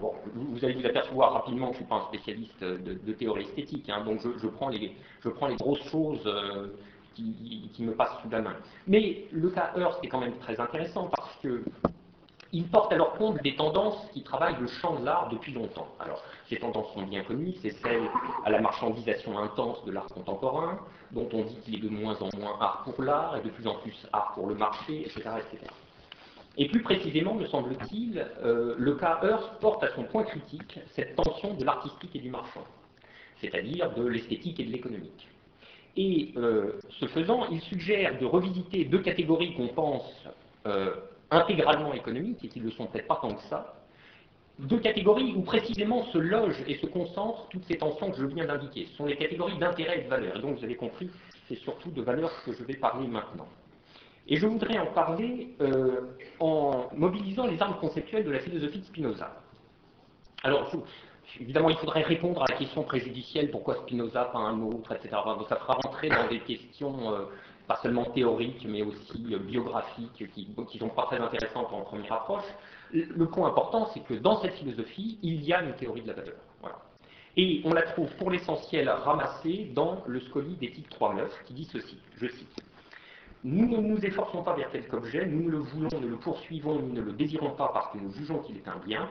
bon, 0.00 0.12
vous, 0.34 0.64
allez 0.64 0.74
vous 0.74 0.86
apercevoir 0.86 1.32
rapidement 1.32 1.68
que 1.68 1.74
je 1.74 1.78
suis 1.78 1.88
pas 1.88 1.96
un 1.96 2.06
spécialiste 2.06 2.62
de, 2.62 3.12
théorie 3.12 3.44
esthétique, 3.44 3.88
hein, 3.90 4.02
donc 4.04 4.20
je, 4.22 4.46
prends 4.48 4.68
les, 4.68 4.92
je 5.22 5.28
prends 5.28 5.48
les 5.48 5.56
grosses 5.56 5.86
choses 5.90 6.22
euh, 6.26 6.68
qui, 7.14 7.70
qui, 7.72 7.82
me 7.82 7.92
passent 7.92 8.16
sous 8.22 8.30
la 8.30 8.40
main. 8.40 8.56
Mais 8.86 9.26
le 9.32 9.50
cas 9.50 9.72
Hearst 9.76 9.98
est 10.02 10.08
quand 10.08 10.20
même 10.20 10.36
très 10.38 10.58
intéressant 10.58 11.10
parce 11.14 11.36
que 11.42 11.62
il 12.54 12.68
porte 12.68 12.92
alors 12.92 13.14
compte 13.14 13.42
des 13.42 13.56
tendances 13.56 14.08
qui 14.12 14.22
travaillent 14.22 14.60
le 14.60 14.68
champ 14.68 15.00
de 15.00 15.04
l'art 15.04 15.28
depuis 15.28 15.52
longtemps. 15.52 15.88
Alors, 15.98 16.22
ces 16.48 16.56
tendances 16.56 16.92
sont 16.94 17.02
bien 17.02 17.24
connues, 17.24 17.52
c'est 17.60 17.72
celle 17.82 18.02
à 18.44 18.50
la 18.50 18.60
marchandisation 18.60 19.36
intense 19.36 19.84
de 19.84 19.90
l'art 19.90 20.06
contemporain, 20.06 20.78
dont 21.10 21.28
on 21.32 21.42
dit 21.42 21.56
qu'il 21.64 21.74
est 21.74 21.80
de 21.80 21.88
moins 21.88 22.16
en 22.22 22.28
moins 22.38 22.56
art 22.60 22.82
pour 22.84 23.02
l'art 23.02 23.36
et 23.36 23.42
de 23.42 23.50
plus 23.50 23.66
en 23.66 23.74
plus 23.74 24.06
art 24.12 24.32
pour 24.34 24.46
le 24.46 24.54
marché, 24.54 25.00
etc. 25.00 25.22
etc. 25.36 25.66
Et 26.56 26.68
plus 26.68 26.82
précisément, 26.82 27.34
me 27.34 27.46
semble-t-il, 27.46 28.24
euh, 28.44 28.76
le 28.78 28.94
cas 28.94 29.18
Hearst 29.24 29.58
porte 29.60 29.82
à 29.82 29.92
son 29.96 30.04
point 30.04 30.22
critique 30.22 30.78
cette 30.94 31.16
tension 31.16 31.54
de 31.54 31.64
l'artistique 31.64 32.14
et 32.14 32.20
du 32.20 32.30
marchand, 32.30 32.64
c'est-à-dire 33.40 33.92
de 33.94 34.06
l'esthétique 34.06 34.60
et 34.60 34.64
de 34.64 34.70
l'économique. 34.70 35.28
Et 35.96 36.32
euh, 36.36 36.78
ce 37.00 37.06
faisant, 37.06 37.48
il 37.50 37.60
suggère 37.62 38.16
de 38.20 38.26
revisiter 38.26 38.84
deux 38.84 39.00
catégories 39.00 39.54
qu'on 39.56 39.68
pense 39.68 40.28
euh, 40.66 40.94
intégralement 41.30 41.92
économiques, 41.92 42.44
et 42.44 42.48
qui 42.48 42.60
ne 42.60 42.66
le 42.66 42.70
sont 42.72 42.86
peut-être 42.86 43.08
pas 43.08 43.18
tant 43.20 43.34
que 43.34 43.42
ça, 43.42 43.74
deux 44.58 44.78
catégories 44.78 45.34
où 45.36 45.42
précisément 45.42 46.04
se 46.04 46.18
logent 46.18 46.62
et 46.68 46.76
se 46.76 46.86
concentrent 46.86 47.48
toutes 47.48 47.64
ces 47.64 47.76
tensions 47.76 48.10
que 48.10 48.18
je 48.18 48.26
viens 48.26 48.46
d'indiquer. 48.46 48.86
Ce 48.90 48.96
sont 48.96 49.06
les 49.06 49.16
catégories 49.16 49.58
d'intérêt 49.58 50.00
et 50.00 50.04
de 50.04 50.08
valeur. 50.08 50.36
Et 50.36 50.40
donc, 50.40 50.58
vous 50.58 50.64
avez 50.64 50.76
compris, 50.76 51.10
c'est 51.48 51.56
surtout 51.56 51.90
de 51.90 52.02
valeur 52.02 52.30
que 52.44 52.52
je 52.52 52.62
vais 52.62 52.74
parler 52.74 53.08
maintenant. 53.08 53.48
Et 54.28 54.36
je 54.36 54.46
voudrais 54.46 54.78
en 54.78 54.86
parler 54.86 55.54
euh, 55.60 56.16
en 56.40 56.88
mobilisant 56.94 57.46
les 57.46 57.60
armes 57.60 57.78
conceptuelles 57.78 58.24
de 58.24 58.30
la 58.30 58.40
philosophie 58.40 58.78
de 58.78 58.84
Spinoza. 58.84 59.42
Alors, 60.42 60.70
évidemment, 61.40 61.68
il 61.68 61.76
faudrait 61.76 62.02
répondre 62.02 62.42
à 62.42 62.46
la 62.48 62.56
question 62.56 62.84
préjudicielle 62.84 63.50
pourquoi 63.50 63.76
Spinoza, 63.82 64.26
pas 64.26 64.38
un 64.38 64.62
autre, 64.62 64.92
etc. 64.92 65.16
ça 65.48 65.56
fera 65.56 65.74
rentrer 65.74 66.08
dans 66.08 66.28
des 66.28 66.40
questions 66.40 67.12
euh, 67.12 67.24
pas 67.66 67.76
seulement 67.82 68.04
théoriques, 68.04 68.66
mais 68.68 68.82
aussi 68.82 69.34
euh, 69.34 69.38
biographiques, 69.38 70.24
qui 70.34 70.78
sont 70.78 70.88
pas 70.88 71.04
très 71.04 71.18
intéressantes 71.18 71.72
en 71.72 71.82
première 71.82 72.12
approche. 72.12 72.44
Le 72.92 73.26
point 73.26 73.48
important, 73.48 73.88
c'est 73.92 74.00
que 74.00 74.14
dans 74.14 74.40
cette 74.40 74.54
philosophie, 74.54 75.18
il 75.22 75.42
y 75.42 75.52
a 75.52 75.62
une 75.62 75.74
théorie 75.74 76.02
de 76.02 76.08
la 76.08 76.14
valeur. 76.14 76.36
Et 77.36 77.62
on 77.64 77.72
la 77.72 77.82
trouve 77.82 78.14
pour 78.16 78.30
l'essentiel 78.30 78.88
ramassée 78.88 79.72
dans 79.74 80.04
le 80.06 80.20
Scoli 80.20 80.54
d'éthique 80.54 80.88
3.9, 80.90 81.26
qui 81.46 81.54
dit 81.54 81.68
ceci, 81.72 81.98
je 82.16 82.28
cite. 82.28 82.62
Nous 83.42 83.66
ne 83.68 83.76
nous 83.78 83.98
efforçons 84.06 84.42
pas 84.42 84.54
vers 84.54 84.70
quelque 84.70 84.94
objet, 84.94 85.26
nous 85.26 85.48
le 85.48 85.58
voulons, 85.58 86.00
ne 86.00 86.06
le 86.06 86.16
poursuivons, 86.16 86.76
nous 86.78 86.92
ne 86.92 87.00
le 87.00 87.12
désirons 87.12 87.50
pas 87.50 87.70
parce 87.74 87.92
que 87.92 87.98
nous 87.98 88.12
jugeons 88.12 88.38
qu'il 88.38 88.56
est 88.56 88.68
un 88.68 88.78
bien, 88.86 89.10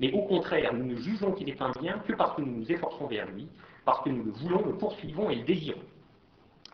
mais 0.00 0.10
au 0.12 0.22
contraire, 0.22 0.72
nous 0.72 0.86
ne 0.86 0.96
jugeons 0.96 1.32
qu'il 1.32 1.50
est 1.50 1.60
un 1.60 1.70
bien 1.80 1.98
que 1.98 2.14
parce 2.14 2.34
que 2.34 2.40
nous 2.40 2.60
nous 2.60 2.72
efforçons 2.72 3.06
vers 3.06 3.30
lui, 3.30 3.46
parce 3.84 4.02
que 4.02 4.08
nous 4.08 4.24
le 4.24 4.32
voulons, 4.32 4.64
le 4.64 4.72
poursuivons 4.72 5.28
et 5.28 5.36
le 5.36 5.44
désirons. 5.44 5.82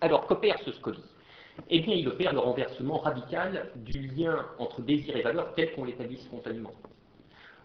Alors 0.01 0.27
qu'opère 0.27 0.59
ce 0.65 0.73
scoli 0.73 1.03
Eh 1.71 1.81
bien, 1.81 1.95
il 1.95 2.07
opère 2.09 2.33
le 2.33 2.39
renversement 2.39 2.99
radical 2.99 3.71
du 3.77 4.09
lien 4.09 4.45
entre 4.59 4.83
désir 4.83 5.17
et 5.17 5.23
valeur 5.23 5.55
tel 5.55 5.73
qu'on 5.75 5.85
l'établit 5.85 6.19
spontanément. 6.19 6.75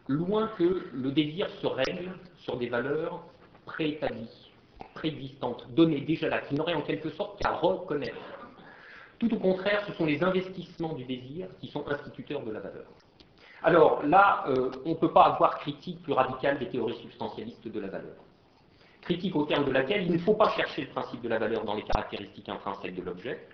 Loin 0.07 0.49
que 0.57 0.87
le 0.93 1.11
désir 1.11 1.49
se 1.61 1.67
règle 1.67 2.11
sur 2.37 2.57
des 2.57 2.69
valeurs 2.69 3.23
préétablies, 3.65 4.51
préexistantes, 4.93 5.67
données 5.73 6.01
déjà 6.01 6.29
là, 6.29 6.39
qui 6.39 6.55
n'auraient 6.55 6.73
en 6.73 6.81
quelque 6.81 7.09
sorte 7.09 7.41
qu'à 7.41 7.51
reconnaître. 7.51 8.15
Tout 9.19 9.33
au 9.33 9.37
contraire, 9.37 9.83
ce 9.85 9.93
sont 9.93 10.05
les 10.05 10.23
investissements 10.23 10.93
du 10.93 11.03
désir 11.03 11.47
qui 11.59 11.67
sont 11.67 11.87
instituteurs 11.89 12.43
de 12.43 12.51
la 12.51 12.61
valeur. 12.61 12.87
Alors 13.63 14.03
là, 14.03 14.45
euh, 14.47 14.71
on 14.85 14.91
ne 14.91 14.95
peut 14.95 15.11
pas 15.11 15.25
avoir 15.25 15.59
critique 15.59 16.01
plus 16.01 16.13
radicale 16.13 16.57
des 16.59 16.69
théories 16.69 16.97
substantialistes 17.01 17.67
de 17.67 17.79
la 17.79 17.87
valeur 17.89 18.15
critique 19.01 19.35
au 19.35 19.45
terme 19.45 19.65
de 19.65 19.71
laquelle 19.71 20.03
il 20.03 20.11
ne 20.11 20.17
faut 20.19 20.35
pas 20.35 20.49
chercher 20.51 20.83
le 20.83 20.87
principe 20.89 21.21
de 21.21 21.29
la 21.29 21.39
valeur 21.39 21.63
dans 21.65 21.73
les 21.73 21.83
caractéristiques 21.83 22.49
intrinsèques 22.49 22.95
de 22.95 23.01
l'objet, 23.01 23.47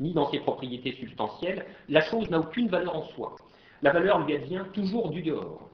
ni 0.00 0.12
dans 0.12 0.30
ses 0.30 0.40
propriétés 0.40 0.92
substantielles. 0.92 1.66
La 1.88 2.00
chose 2.00 2.28
n'a 2.30 2.40
aucune 2.40 2.68
valeur 2.68 2.96
en 2.96 3.02
soi. 3.08 3.36
La 3.82 3.92
valeur 3.92 4.24
lui 4.24 4.34
advient 4.34 4.64
toujours 4.72 5.10
du 5.10 5.22
dehors. 5.22 5.68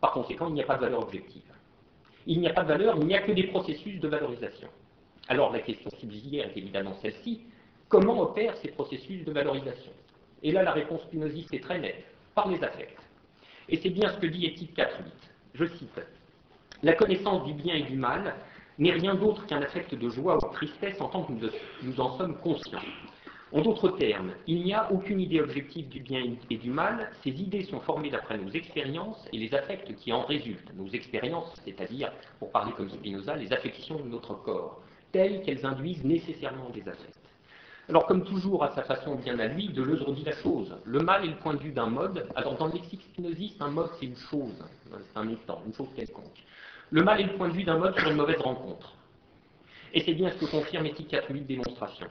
Par 0.00 0.12
conséquent, 0.12 0.48
il 0.48 0.54
n'y 0.54 0.62
a 0.62 0.66
pas 0.66 0.76
de 0.76 0.82
valeur 0.82 1.02
objective. 1.02 1.42
Il 2.26 2.40
n'y 2.40 2.48
a 2.48 2.52
pas 2.52 2.62
de 2.62 2.68
valeur, 2.68 2.96
il 2.98 3.06
n'y 3.06 3.14
a 3.14 3.22
que 3.22 3.32
des 3.32 3.44
processus 3.44 4.00
de 4.00 4.08
valorisation. 4.08 4.68
Alors 5.28 5.52
la 5.52 5.60
question 5.60 5.90
subsidiaire 5.98 6.46
est 6.46 6.56
évidemment 6.56 6.94
celle-ci. 7.02 7.42
Comment 7.88 8.20
opèrent 8.20 8.56
ces 8.58 8.68
processus 8.68 9.24
de 9.24 9.32
valorisation? 9.32 9.92
Et 10.42 10.52
là, 10.52 10.62
la 10.62 10.72
réponse 10.72 11.02
spinoziste 11.02 11.52
est 11.54 11.62
très 11.62 11.78
nette, 11.78 12.04
par 12.34 12.48
les 12.48 12.62
affects. 12.62 12.96
Et 13.68 13.76
c'est 13.78 13.90
bien 13.90 14.12
ce 14.12 14.18
que 14.18 14.26
dit 14.26 14.46
Éthique 14.46 14.76
4.8. 14.76 14.86
Je 15.54 15.64
cite 15.64 16.00
la 16.82 16.92
connaissance 16.92 17.44
du 17.44 17.54
bien 17.54 17.74
et 17.74 17.82
du 17.82 17.96
mal 17.96 18.34
n'est 18.78 18.92
rien 18.92 19.14
d'autre 19.14 19.44
qu'un 19.46 19.62
affect 19.62 19.94
de 19.94 20.08
joie 20.08 20.36
ou 20.36 20.48
de 20.48 20.52
tristesse 20.52 21.00
en 21.00 21.08
tant 21.08 21.24
que 21.24 21.32
nous 21.82 22.00
en 22.00 22.16
sommes 22.16 22.36
conscients. 22.36 22.78
En 23.50 23.62
d'autres 23.62 23.88
termes, 23.96 24.32
il 24.46 24.62
n'y 24.62 24.74
a 24.74 24.92
aucune 24.92 25.20
idée 25.20 25.40
objective 25.40 25.88
du 25.88 26.00
bien 26.00 26.22
et 26.50 26.56
du 26.56 26.70
mal, 26.70 27.10
ces 27.24 27.30
idées 27.30 27.64
sont 27.64 27.80
formées 27.80 28.10
d'après 28.10 28.36
nos 28.36 28.50
expériences 28.50 29.26
et 29.32 29.38
les 29.38 29.54
affects 29.54 29.94
qui 29.96 30.12
en 30.12 30.22
résultent. 30.22 30.70
Nos 30.76 30.88
expériences, 30.88 31.52
c'est-à-dire, 31.64 32.12
pour 32.38 32.52
parler 32.52 32.72
comme 32.72 32.90
Spinoza, 32.90 33.34
les 33.36 33.52
affections 33.52 33.98
de 33.98 34.08
notre 34.08 34.34
corps, 34.34 34.82
telles 35.12 35.42
qu'elles 35.42 35.64
induisent 35.64 36.04
nécessairement 36.04 36.68
des 36.70 36.86
affects. 36.88 37.18
Alors, 37.88 38.06
comme 38.06 38.22
toujours, 38.22 38.62
à 38.64 38.74
sa 38.74 38.82
façon 38.82 39.14
bien 39.14 39.38
à 39.38 39.46
lui, 39.46 39.70
Deleuze 39.70 40.02
redit 40.02 40.24
la 40.24 40.36
chose. 40.36 40.76
Le 40.84 41.00
mal 41.00 41.24
est 41.24 41.28
le 41.28 41.36
point 41.36 41.54
de 41.54 41.62
vue 41.62 41.72
d'un 41.72 41.86
mode. 41.86 42.28
Alors, 42.36 42.58
dans 42.58 42.66
le 42.66 42.72
lexique 42.74 43.00
spinoziste, 43.00 43.62
un 43.62 43.70
mode, 43.70 43.88
c'est 43.98 44.04
une 44.04 44.16
chose, 44.16 44.62
c'est 44.84 45.18
un 45.18 45.26
étant, 45.30 45.62
une 45.66 45.72
chose 45.72 45.88
quelconque. 45.96 46.44
Le 46.90 47.02
mal 47.02 47.20
est 47.20 47.24
le 47.24 47.34
point 47.34 47.48
de 47.48 47.54
vue 47.54 47.64
d'un 47.64 47.78
mode 47.78 47.98
sur 47.98 48.08
une 48.08 48.16
mauvaise 48.16 48.40
rencontre. 48.40 48.94
Et 49.92 50.00
c'est 50.02 50.14
bien 50.14 50.30
ce 50.30 50.38
que 50.38 50.50
confirme 50.50 50.86
Éthique 50.86 51.08
4000 51.08 51.46
démonstration. 51.46 52.06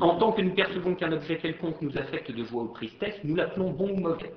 En 0.00 0.16
tant 0.16 0.32
que 0.32 0.42
nous 0.42 0.54
percevons 0.54 0.94
qu'un 0.94 1.12
objet 1.12 1.38
quelconque 1.38 1.80
nous 1.82 1.96
affecte 1.98 2.30
de 2.30 2.44
joie 2.44 2.62
ou 2.62 2.68
de 2.68 2.74
tristesse, 2.74 3.16
nous 3.24 3.34
l'appelons 3.34 3.70
bon 3.70 3.90
ou 3.90 3.96
mauvais. 3.96 4.32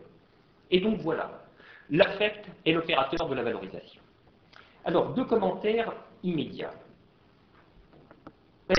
Et 0.72 0.80
donc 0.80 1.00
voilà, 1.02 1.44
l'affect 1.90 2.46
est 2.66 2.74
l'opérateur 2.74 3.28
de 3.28 3.36
la 3.36 3.44
valorisation. 3.44 4.02
Alors, 4.86 5.14
deux 5.14 5.26
commentaires 5.26 5.94
immédiats. 6.24 6.74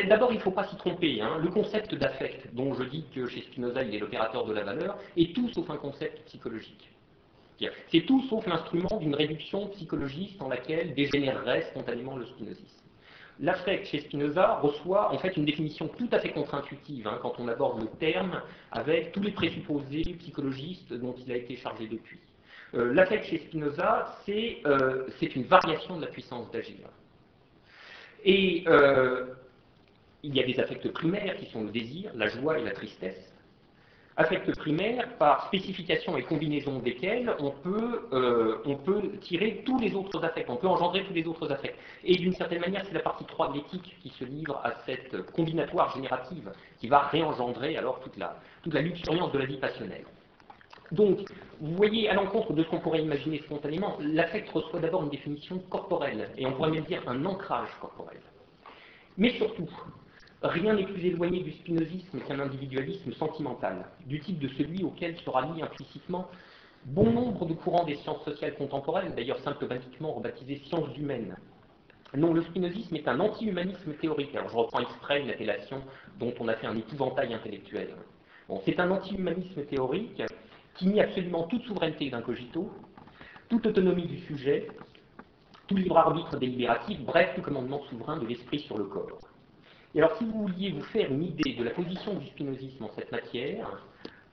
D'abord, 0.09 0.33
il 0.33 0.37
ne 0.37 0.43
faut 0.43 0.53
pas 0.53 0.65
s'y 0.69 0.77
tromper. 0.77 1.21
Hein. 1.21 1.39
Le 1.39 1.49
concept 1.51 1.95
d'affect, 1.97 2.55
dont 2.55 2.75
je 2.75 2.85
dis 2.85 3.05
que 3.13 3.27
chez 3.27 3.43
Spinoza 3.43 3.83
il 3.83 3.95
est 3.95 3.99
l'opérateur 3.99 4.45
de 4.45 4.53
la 4.53 4.63
valeur, 4.63 4.99
est 5.17 5.35
tout 5.35 5.49
sauf 5.51 5.69
un 5.69 5.77
concept 5.77 6.25
psychologique. 6.27 6.91
C'est 7.93 8.07
tout 8.07 8.23
sauf 8.29 8.47
l'instrument 8.47 8.99
d'une 8.99 9.15
réduction 9.15 9.69
psychologiste 9.69 10.41
en 10.41 10.49
laquelle 10.49 10.95
dégénérerait 10.95 11.63
spontanément 11.71 12.17
le 12.17 12.25
spinozisme. 12.27 12.81
L'affect 13.43 13.87
chez 13.87 14.01
Spinoza 14.01 14.57
reçoit 14.57 15.13
en 15.13 15.19
fait 15.19 15.35
une 15.37 15.47
définition 15.47 15.89
tout 15.89 16.09
à 16.13 16.19
fait 16.19 16.31
contre-intuitive 16.31 17.07
hein, 17.07 17.19
quand 17.23 17.35
on 17.39 17.49
aborde 17.49 17.81
le 17.81 17.89
terme 17.99 18.43
avec 18.71 19.13
tous 19.13 19.23
les 19.23 19.33
présupposés 19.33 20.03
psychologistes 20.19 20.93
dont 20.93 21.15
il 21.25 21.33
a 21.33 21.37
été 21.37 21.57
chargé 21.57 21.87
depuis. 21.87 22.19
Euh, 22.75 22.93
l'affect 22.93 23.25
chez 23.25 23.39
Spinoza, 23.39 24.19
euh, 24.29 25.07
c'est 25.19 25.35
une 25.35 25.45
variation 25.45 25.97
de 25.97 26.03
la 26.03 26.09
puissance 26.09 26.51
d'agir. 26.51 26.87
Et 28.25 28.65
euh, 28.67 29.27
il 30.23 30.37
y 30.37 30.41
a 30.41 30.47
des 30.47 30.61
affects 30.61 30.93
primaires 30.93 31.37
qui 31.39 31.47
sont 31.47 31.65
le 31.65 31.71
désir, 31.71 32.13
la 32.15 32.29
joie 32.29 32.59
et 32.59 32.63
la 32.63 32.73
tristesse 32.73 33.33
affects 34.17 34.57
primaires, 34.57 35.17
par 35.19 35.47
spécification 35.47 36.17
et 36.17 36.23
combinaison 36.23 36.79
desquels 36.79 37.35
on 37.39 37.51
peut, 37.51 38.09
euh, 38.13 38.59
on 38.65 38.77
peut 38.77 39.03
tirer 39.21 39.63
tous 39.65 39.79
les 39.79 39.95
autres 39.95 40.23
affects, 40.25 40.49
on 40.49 40.57
peut 40.57 40.67
engendrer 40.67 41.05
tous 41.05 41.15
les 41.15 41.27
autres 41.27 41.51
affects. 41.51 41.77
Et 42.05 42.17
d'une 42.17 42.35
certaine 42.35 42.61
manière, 42.61 42.85
c'est 42.87 42.95
la 42.95 43.01
partie 43.01 43.25
3 43.25 43.49
de 43.49 43.55
l'éthique 43.55 43.97
qui 44.03 44.11
se 44.11 44.25
livre 44.25 44.61
à 44.65 44.73
cette 44.87 45.31
combinatoire 45.33 45.95
générative 45.95 46.53
qui 46.79 46.89
va 46.89 47.01
réengendrer 47.01 47.77
alors 47.77 48.01
toute 48.01 48.17
la, 48.17 48.37
toute 48.63 48.75
la 48.75 48.83
luxuriance 48.83 49.33
de 49.33 49.39
la 49.39 49.47
vie 49.47 49.59
passionnelle. 49.59 50.05
Donc, 50.93 51.21
vous 51.61 51.77
voyez, 51.77 52.09
à 52.09 52.15
l'encontre 52.15 52.53
de 52.53 52.65
ce 52.65 52.69
qu'on 52.69 52.81
pourrait 52.81 53.03
imaginer 53.03 53.39
spontanément, 53.39 53.97
l'affect 54.01 54.49
reçoit 54.51 54.81
d'abord 54.81 55.05
une 55.05 55.11
définition 55.11 55.59
corporelle, 55.71 56.31
et 56.37 56.47
on 56.47 56.53
pourrait 56.53 56.71
même 56.71 56.85
dire 56.85 57.03
un 57.07 57.25
ancrage 57.25 57.71
corporel. 57.81 58.19
Mais 59.17 59.31
surtout, 59.31 59.69
Rien 60.43 60.75
n'est 60.75 60.87
plus 60.87 61.05
éloigné 61.05 61.43
du 61.43 61.53
spinozisme 61.53 62.19
qu'un 62.21 62.41
individualisme 62.41 63.13
sentimental, 63.13 63.85
du 64.07 64.21
type 64.21 64.39
de 64.39 64.49
celui 64.49 64.83
auquel 64.83 65.19
se 65.19 65.29
rallient 65.29 65.63
implicitement 65.63 66.29
bon 66.87 67.13
nombre 67.13 67.45
de 67.45 67.53
courants 67.53 67.85
des 67.85 67.97
sciences 67.97 68.25
sociales 68.25 68.55
contemporaines, 68.55 69.15
d'ailleurs 69.15 69.39
symptomatiquement 69.41 70.13
rebaptisés 70.13 70.63
sciences 70.65 70.97
humaines. 70.97 71.37
Non, 72.15 72.33
le 72.33 72.43
spinozisme 72.43 72.97
est 72.97 73.07
un 73.07 73.21
anti-humanisme 73.21 73.93
théorique. 74.01 74.35
Alors 74.35 74.49
je 74.49 74.57
reprends 74.57 74.81
exprès 74.81 75.21
une 75.21 75.31
appellation 75.31 75.83
dont 76.19 76.33
on 76.41 76.49
a 76.49 76.55
fait 76.55 76.67
un 76.67 76.77
épouvantail 76.77 77.35
intellectuel. 77.35 77.95
Bon, 78.49 78.63
c'est 78.65 78.81
un 78.81 78.91
anti-humanisme 78.91 79.63
théorique 79.67 80.23
qui 80.75 80.87
nie 80.87 81.01
absolument 81.01 81.45
toute 81.45 81.63
souveraineté 81.65 82.09
d'un 82.09 82.23
cogito, 82.23 82.73
toute 83.51 83.67
autonomie 83.67 84.07
du 84.07 84.19
sujet, 84.21 84.69
tout 85.69 85.77
libre 85.77 85.99
arbitre 85.99 86.37
délibératif, 86.39 86.99
bref, 87.01 87.31
tout 87.37 87.43
commandement 87.43 87.83
souverain 87.91 88.17
de 88.17 88.27
l'esprit 88.27 88.61
sur 88.61 88.79
le 88.79 88.85
corps. 88.85 89.30
Et 89.95 89.99
alors, 89.99 90.17
si 90.19 90.25
vous 90.25 90.47
vouliez 90.47 90.71
vous 90.71 90.85
faire 90.85 91.11
une 91.11 91.25
idée 91.25 91.55
de 91.55 91.65
la 91.65 91.71
position 91.71 92.15
du 92.15 92.27
spinozisme 92.29 92.85
en 92.85 92.91
cette 92.97 93.11
matière, 93.11 93.85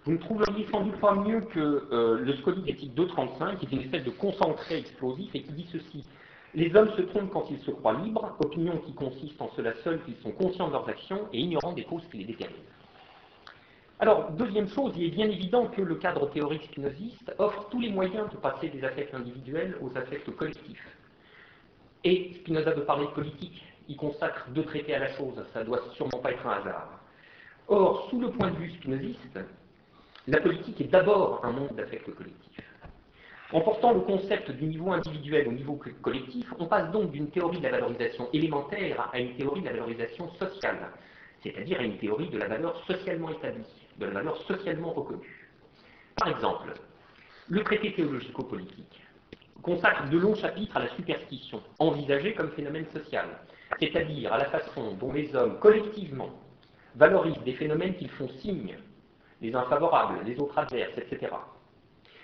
vous 0.06 0.12
ne 0.14 0.18
trouveriez 0.18 0.68
sans 0.72 0.82
doute 0.82 1.00
pas 1.00 1.16
mieux 1.16 1.42
que 1.42 1.88
euh, 1.92 2.20
le 2.20 2.34
Scoli 2.36 2.62
d'éthique 2.62 2.94
235, 2.94 3.58
qui 3.60 3.66
est 3.66 3.72
une 3.72 3.82
espèce 3.82 4.04
de 4.04 4.12
concentré 4.12 4.78
explosif 4.78 5.34
et 5.34 5.42
qui 5.42 5.52
dit 5.52 5.68
ceci. 5.72 6.06
Les 6.54 6.74
hommes 6.76 6.92
se 6.96 7.02
trompent 7.02 7.32
quand 7.32 7.50
ils 7.52 7.60
se 7.60 7.72
croient 7.72 8.00
libres, 8.02 8.36
opinion 8.40 8.78
qui 8.86 8.94
consiste 8.94 9.42
en 9.42 9.50
cela 9.56 9.74
seul 9.84 10.02
qu'ils 10.06 10.16
sont 10.18 10.32
conscients 10.32 10.68
de 10.68 10.74
leurs 10.74 10.88
actions 10.88 11.28
et 11.34 11.40
ignorants 11.40 11.74
des 11.74 11.84
causes 11.84 12.08
qui 12.10 12.20
les 12.20 12.26
déterminent. 12.26 12.64
Alors, 14.00 14.32
deuxième 14.32 14.70
chose, 14.70 14.94
il 14.96 15.06
est 15.06 15.16
bien 15.16 15.28
évident 15.28 15.68
que 15.68 15.82
le 15.82 15.96
cadre 15.96 16.30
théorique 16.30 16.64
spinoziste 16.66 17.34
offre 17.40 17.68
tous 17.70 17.82
les 17.82 17.90
moyens 17.90 18.30
de 18.32 18.38
passer 18.38 18.70
des 18.70 18.84
affects 18.84 19.14
individuels 19.14 19.76
aux 19.82 19.90
affects 19.98 20.30
collectifs. 20.36 20.98
Et 22.04 22.32
Spinoza 22.36 22.72
veut 22.72 22.86
parler 22.86 23.08
de 23.08 23.12
politique, 23.12 23.62
il 23.88 23.96
consacre 23.96 24.48
deux 24.50 24.64
traités 24.64 24.96
à 24.96 25.00
la 25.00 25.14
chose, 25.16 25.44
ça 25.54 25.64
doit 25.64 25.82
sûrement 25.94 26.20
pas 26.20 26.32
être 26.32 26.46
un 26.46 26.60
hasard. 26.62 27.00
Or, 27.68 28.08
sous 28.10 28.20
le 28.20 28.32
point 28.32 28.52
de 28.52 28.58
vue 28.58 28.72
spinoziste, 28.72 29.40
la 30.28 30.42
politique 30.42 30.80
est 30.82 30.92
d'abord 30.92 31.44
un 31.44 31.52
monde 31.52 31.76
d'affects 31.76 32.14
collectifs. 32.16 32.62
En 33.54 33.62
portant 33.62 33.94
le 33.94 34.02
concept 34.02 34.52
du 34.52 34.66
niveau 34.66 34.92
individuel 34.92 35.48
au 35.48 35.54
niveau 35.54 35.80
collectif, 36.02 36.46
on 36.60 36.66
passe 36.66 36.92
donc 36.92 37.12
d'une 37.12 37.30
théorie 37.30 37.60
de 37.60 37.64
la 37.64 37.72
valorisation 37.72 38.28
élémentaire 38.34 39.10
à 39.14 39.20
une 39.20 39.36
théorie 39.36 39.62
de 39.62 39.68
la 39.68 39.72
valorisation 39.72 40.30
sociale, 40.34 40.92
c'est-à-dire 41.42 41.80
à 41.80 41.84
une 41.84 41.98
théorie 41.98 42.30
de 42.30 42.38
la 42.38 42.50
valeur 42.50 42.84
socialement 42.86 43.30
établie, 43.30 43.64
de 43.98 44.06
la 44.06 44.12
valeur 44.12 44.38
socialement 44.44 44.92
reconnue. 44.92 45.50
Par 46.18 46.30
exemple, 46.30 46.74
le 47.48 47.64
traité 47.64 47.94
théologico-politique 47.94 49.02
consacre 49.62 50.10
de 50.10 50.18
longs 50.18 50.36
chapitres 50.36 50.76
à 50.76 50.82
la 50.82 50.90
superstition, 50.96 51.62
envisagée 51.80 52.34
comme 52.34 52.52
phénomène 52.52 52.86
social, 52.94 53.28
c'est-à-dire 53.80 54.34
à 54.34 54.38
la 54.38 54.46
façon 54.46 54.94
dont 54.94 55.14
les 55.14 55.36
hommes 55.36 55.60
collectivement 55.60 56.30
valorisent 56.96 57.44
des 57.44 57.54
phénomènes 57.54 57.96
qu'ils 57.96 58.12
font 58.12 58.30
signe, 58.40 58.78
les 59.42 59.56
infavorables, 59.56 60.24
les 60.26 60.40
autres 60.40 60.58
adverses, 60.58 60.98
etc. 60.98 61.32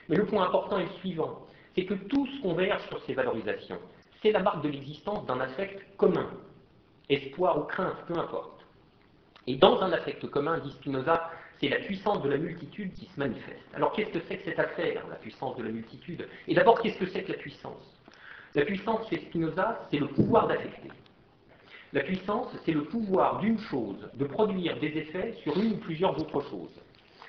Mais 0.10 0.16
le 0.16 0.26
point 0.26 0.46
important 0.48 0.80
est 0.80 0.86
le 0.86 0.92
suivant, 1.00 1.46
c'est 1.76 1.86
que 1.86 1.94
qu'on 2.42 2.54
verse 2.54 2.86
sur 2.88 3.02
ces 3.04 3.14
valorisations, 3.14 3.80
c'est 4.22 4.32
la 4.32 4.40
marque 4.40 4.64
de 4.64 4.70
l'existence 4.70 5.26
d'un 5.26 5.40
affect 5.40 5.96
commun, 5.98 6.30
espoir 7.10 7.58
ou 7.58 7.64
crainte, 7.64 7.98
peu 8.08 8.18
importe. 8.18 8.66
Et 9.48 9.56
dans 9.56 9.82
un 9.82 9.92
affect 9.92 10.26
commun, 10.30 10.60
dit 10.60 10.72
Spinoza, 10.72 11.30
c'est 11.60 11.70
la 11.70 11.80
puissance 11.80 12.22
de 12.24 12.30
la 12.30 12.38
multitude 12.38 12.94
qui 12.94 13.06
se 13.06 13.20
manifeste. 13.20 13.64
Alors 13.74 13.92
qu'est-ce 13.94 14.12
que 14.12 14.20
c'est 14.28 14.38
que 14.38 14.46
cette 14.46 14.60
affaire, 14.60 15.04
la 15.10 15.16
puissance 15.16 15.56
de 15.58 15.64
la 15.64 15.70
multitude? 15.70 16.28
Et 16.48 16.54
d'abord, 16.54 16.82
qu'est-ce 16.82 16.98
que 16.98 17.08
c'est 17.08 17.24
que 17.24 17.32
la 17.32 17.38
puissance? 17.38 18.00
La 18.56 18.66
puissance, 18.66 19.10
chez 19.10 19.18
Spinoza, 19.18 19.88
c'est 19.90 19.98
le 19.98 20.08
pouvoir 20.08 20.48
d'affecter. 20.48 20.90
La 21.94 22.02
puissance, 22.02 22.48
c'est 22.66 22.72
le 22.72 22.86
pouvoir 22.86 23.40
d'une 23.40 23.60
chose 23.60 24.10
de 24.16 24.26
produire 24.26 24.80
des 24.80 24.88
effets 24.88 25.34
sur 25.44 25.56
une 25.60 25.74
ou 25.74 25.78
plusieurs 25.78 26.20
autres 26.20 26.42
choses. 26.50 26.82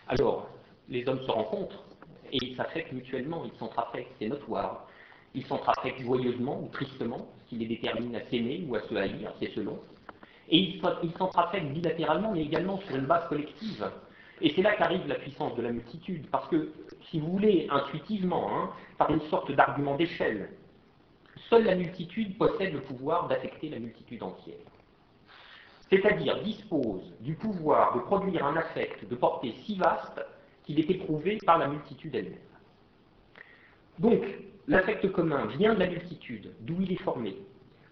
Alors, 0.09 0.49
les 0.89 1.07
hommes 1.07 1.21
se 1.21 1.31
rencontrent 1.31 1.85
et 2.33 2.39
ils 2.41 2.57
s'affectent 2.57 2.93
mutuellement, 2.93 3.45
ils 3.45 3.59
s'entraffectent, 3.59 4.13
c'est 4.19 4.29
notoire. 4.29 4.87
Ils 5.35 5.45
s'entraffectent 5.45 6.01
joyeusement 6.01 6.63
ou 6.63 6.69
tristement, 6.69 7.29
ce 7.43 7.51
qui 7.51 7.57
les 7.57 7.67
détermine 7.67 8.17
à 8.17 8.25
s'aimer 8.31 8.65
ou 8.67 8.75
à 8.75 8.81
se 8.81 8.95
haïr, 8.95 9.35
c'est 9.39 9.51
selon. 9.51 9.79
Et 10.49 10.59
ils 10.59 11.13
s'entraffectent 11.19 11.73
bilatéralement, 11.75 12.33
mais 12.33 12.45
également 12.45 12.79
sur 12.79 12.97
une 12.97 13.05
base 13.05 13.29
collective. 13.29 13.87
Et 14.41 14.51
c'est 14.57 14.63
là 14.63 14.75
qu'arrive 14.77 15.07
la 15.07 15.17
puissance 15.17 15.55
de 15.57 15.63
la 15.63 15.73
multitude, 15.73 16.27
parce 16.31 16.49
que, 16.49 16.73
si 17.11 17.21
vous 17.21 17.33
voulez, 17.33 17.69
intuitivement, 17.71 18.49
hein, 18.51 18.71
par 18.97 19.11
une 19.11 19.21
sorte 19.29 19.53
d'argument 19.53 19.97
d'échelle, 19.97 20.49
seule 21.49 21.65
la 21.65 21.75
multitude 21.75 22.37
possède 22.39 22.73
le 22.73 22.81
pouvoir 22.81 23.29
d'affecter 23.29 23.69
la 23.69 23.79
multitude 23.79 24.23
entière. 24.23 24.57
C'est-à-dire 25.91 26.43
dispose 26.43 27.03
du 27.21 27.35
pouvoir 27.35 27.95
de 27.95 28.01
produire 28.01 28.45
un 28.47 28.57
affect 28.57 29.09
de 29.09 29.15
portée 29.15 29.55
si 29.65 29.77
vaste 29.77 30.21
qu'il 30.65 30.81
est 30.81 30.91
éprouvé 30.91 31.39
par 31.45 31.59
la 31.59 31.69
multitude 31.69 32.15
elle-même. 32.15 32.39
Donc, 33.99 34.23
l'affect 34.67 35.07
commun 35.13 35.47
vient 35.59 35.75
de 35.75 35.81
la 35.81 35.87
multitude, 35.87 36.53
d'où 36.61 36.81
il 36.81 36.93
est 36.93 37.03
formé, 37.03 37.37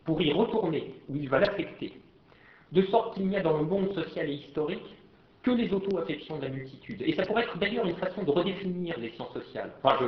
pour 0.04 0.20
y 0.20 0.32
retourner, 0.32 0.94
où 1.08 1.16
il 1.16 1.28
va 1.28 1.38
l'affecter, 1.38 2.00
de 2.72 2.82
sorte 2.82 3.14
qu'il 3.14 3.28
n'y 3.28 3.36
a 3.36 3.42
dans 3.42 3.58
le 3.58 3.64
monde 3.64 3.94
social 3.94 4.28
et 4.28 4.34
historique 4.34 4.96
que 5.42 5.50
les 5.50 5.72
auto-affections 5.72 6.38
de 6.38 6.42
la 6.42 6.48
multitude. 6.50 7.02
Et 7.02 7.14
ça 7.14 7.24
pourrait 7.24 7.42
être 7.42 7.58
d'ailleurs 7.58 7.86
une 7.86 7.96
façon 7.96 8.22
de 8.22 8.30
redéfinir 8.30 8.98
les 8.98 9.10
sciences 9.10 9.32
sociales. 9.32 9.72
Enfin, 9.82 9.98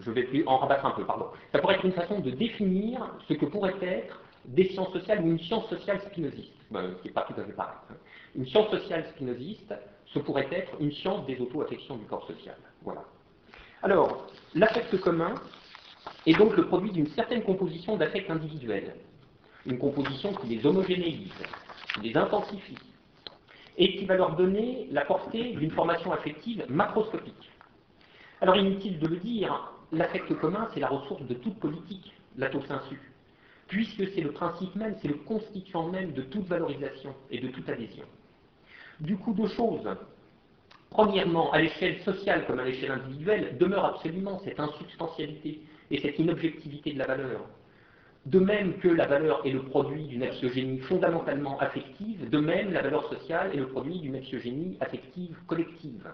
je, 0.00 0.10
vais 0.10 0.24
plus 0.24 0.44
en 0.46 0.58
rabattre 0.58 0.86
un 0.86 0.90
peu, 0.90 1.04
pardon. 1.04 1.26
Ça 1.52 1.60
pourrait 1.60 1.76
être 1.76 1.84
une 1.84 1.92
façon 1.92 2.18
de 2.18 2.30
définir 2.30 3.14
ce 3.28 3.34
que 3.34 3.46
pourrait 3.46 3.76
être 3.80 4.20
des 4.46 4.68
sciences 4.70 4.92
sociales 4.92 5.20
ou 5.22 5.28
une 5.28 5.38
science 5.40 5.68
sociale 5.68 6.00
spinoziste, 6.10 6.52
ben, 6.70 6.94
qui 7.00 7.08
n'est 7.08 7.14
pas 7.14 7.22
tout 7.22 7.40
à 7.40 7.44
fait 7.44 7.52
pareil. 7.52 7.76
Hein. 7.90 7.94
Une 8.34 8.46
science 8.46 8.70
sociale 8.70 9.06
spinoziste, 9.14 9.74
ce 10.06 10.18
pourrait 10.18 10.48
être 10.50 10.72
une 10.80 10.92
science 10.92 11.24
des 11.26 11.38
auto-affections 11.40 11.96
du 11.96 12.04
corps 12.06 12.26
social. 12.26 12.56
Voilà. 12.82 13.04
Alors, 13.82 14.26
l'affect 14.54 14.98
commun 15.00 15.34
est 16.26 16.36
donc 16.36 16.56
le 16.56 16.66
produit 16.66 16.90
d'une 16.90 17.08
certaine 17.08 17.42
composition 17.42 17.96
d'affects 17.96 18.28
individuels. 18.28 18.94
Une 19.66 19.78
composition 19.78 20.32
qui 20.32 20.48
les 20.48 20.66
homogénéise, 20.66 21.32
qui 21.94 22.00
les 22.08 22.16
intensifie, 22.16 22.78
et 23.78 23.96
qui 23.96 24.04
va 24.04 24.16
leur 24.16 24.36
donner 24.36 24.88
la 24.90 25.04
portée 25.04 25.52
d'une 25.54 25.70
formation 25.70 26.12
affective 26.12 26.64
macroscopique. 26.68 27.50
Alors 28.40 28.56
inutile 28.56 28.98
de 28.98 29.06
le 29.06 29.16
dire, 29.16 29.72
l'affect 29.92 30.34
commun, 30.34 30.68
c'est 30.74 30.80
la 30.80 30.88
ressource 30.88 31.22
de 31.22 31.34
toute 31.34 31.58
politique, 31.58 32.12
l'ato 32.36 32.60
sensu, 32.62 33.00
puisque 33.68 34.08
c'est 34.08 34.20
le 34.20 34.32
principe 34.32 34.74
même, 34.74 34.96
c'est 35.00 35.08
le 35.08 35.14
constituant 35.14 35.88
même 35.88 36.12
de 36.12 36.22
toute 36.22 36.46
valorisation 36.46 37.14
et 37.30 37.40
de 37.40 37.48
toute 37.48 37.68
adhésion. 37.68 38.04
Du 39.00 39.16
coup, 39.16 39.32
deux 39.32 39.48
choses. 39.48 39.88
Premièrement, 40.90 41.52
à 41.52 41.60
l'échelle 41.60 42.00
sociale 42.00 42.46
comme 42.46 42.58
à 42.58 42.64
l'échelle 42.64 42.90
individuelle, 42.90 43.58
demeure 43.58 43.84
absolument 43.84 44.40
cette 44.40 44.58
insubstantialité 44.58 45.60
et 45.90 46.00
cette 46.00 46.18
inobjectivité 46.18 46.92
de 46.94 46.98
la 46.98 47.06
valeur. 47.06 47.40
De 48.28 48.38
même 48.38 48.76
que 48.80 48.88
la 48.88 49.06
valeur 49.06 49.40
est 49.46 49.52
le 49.52 49.62
produit 49.62 50.04
d'une 50.04 50.22
axiogénie 50.22 50.80
fondamentalement 50.80 51.58
affective, 51.60 52.28
de 52.28 52.38
même 52.38 52.74
la 52.74 52.82
valeur 52.82 53.08
sociale 53.08 53.52
est 53.54 53.56
le 53.56 53.68
produit 53.68 54.00
d'une 54.00 54.16
axiogénie 54.16 54.76
affective 54.82 55.34
collective. 55.46 56.06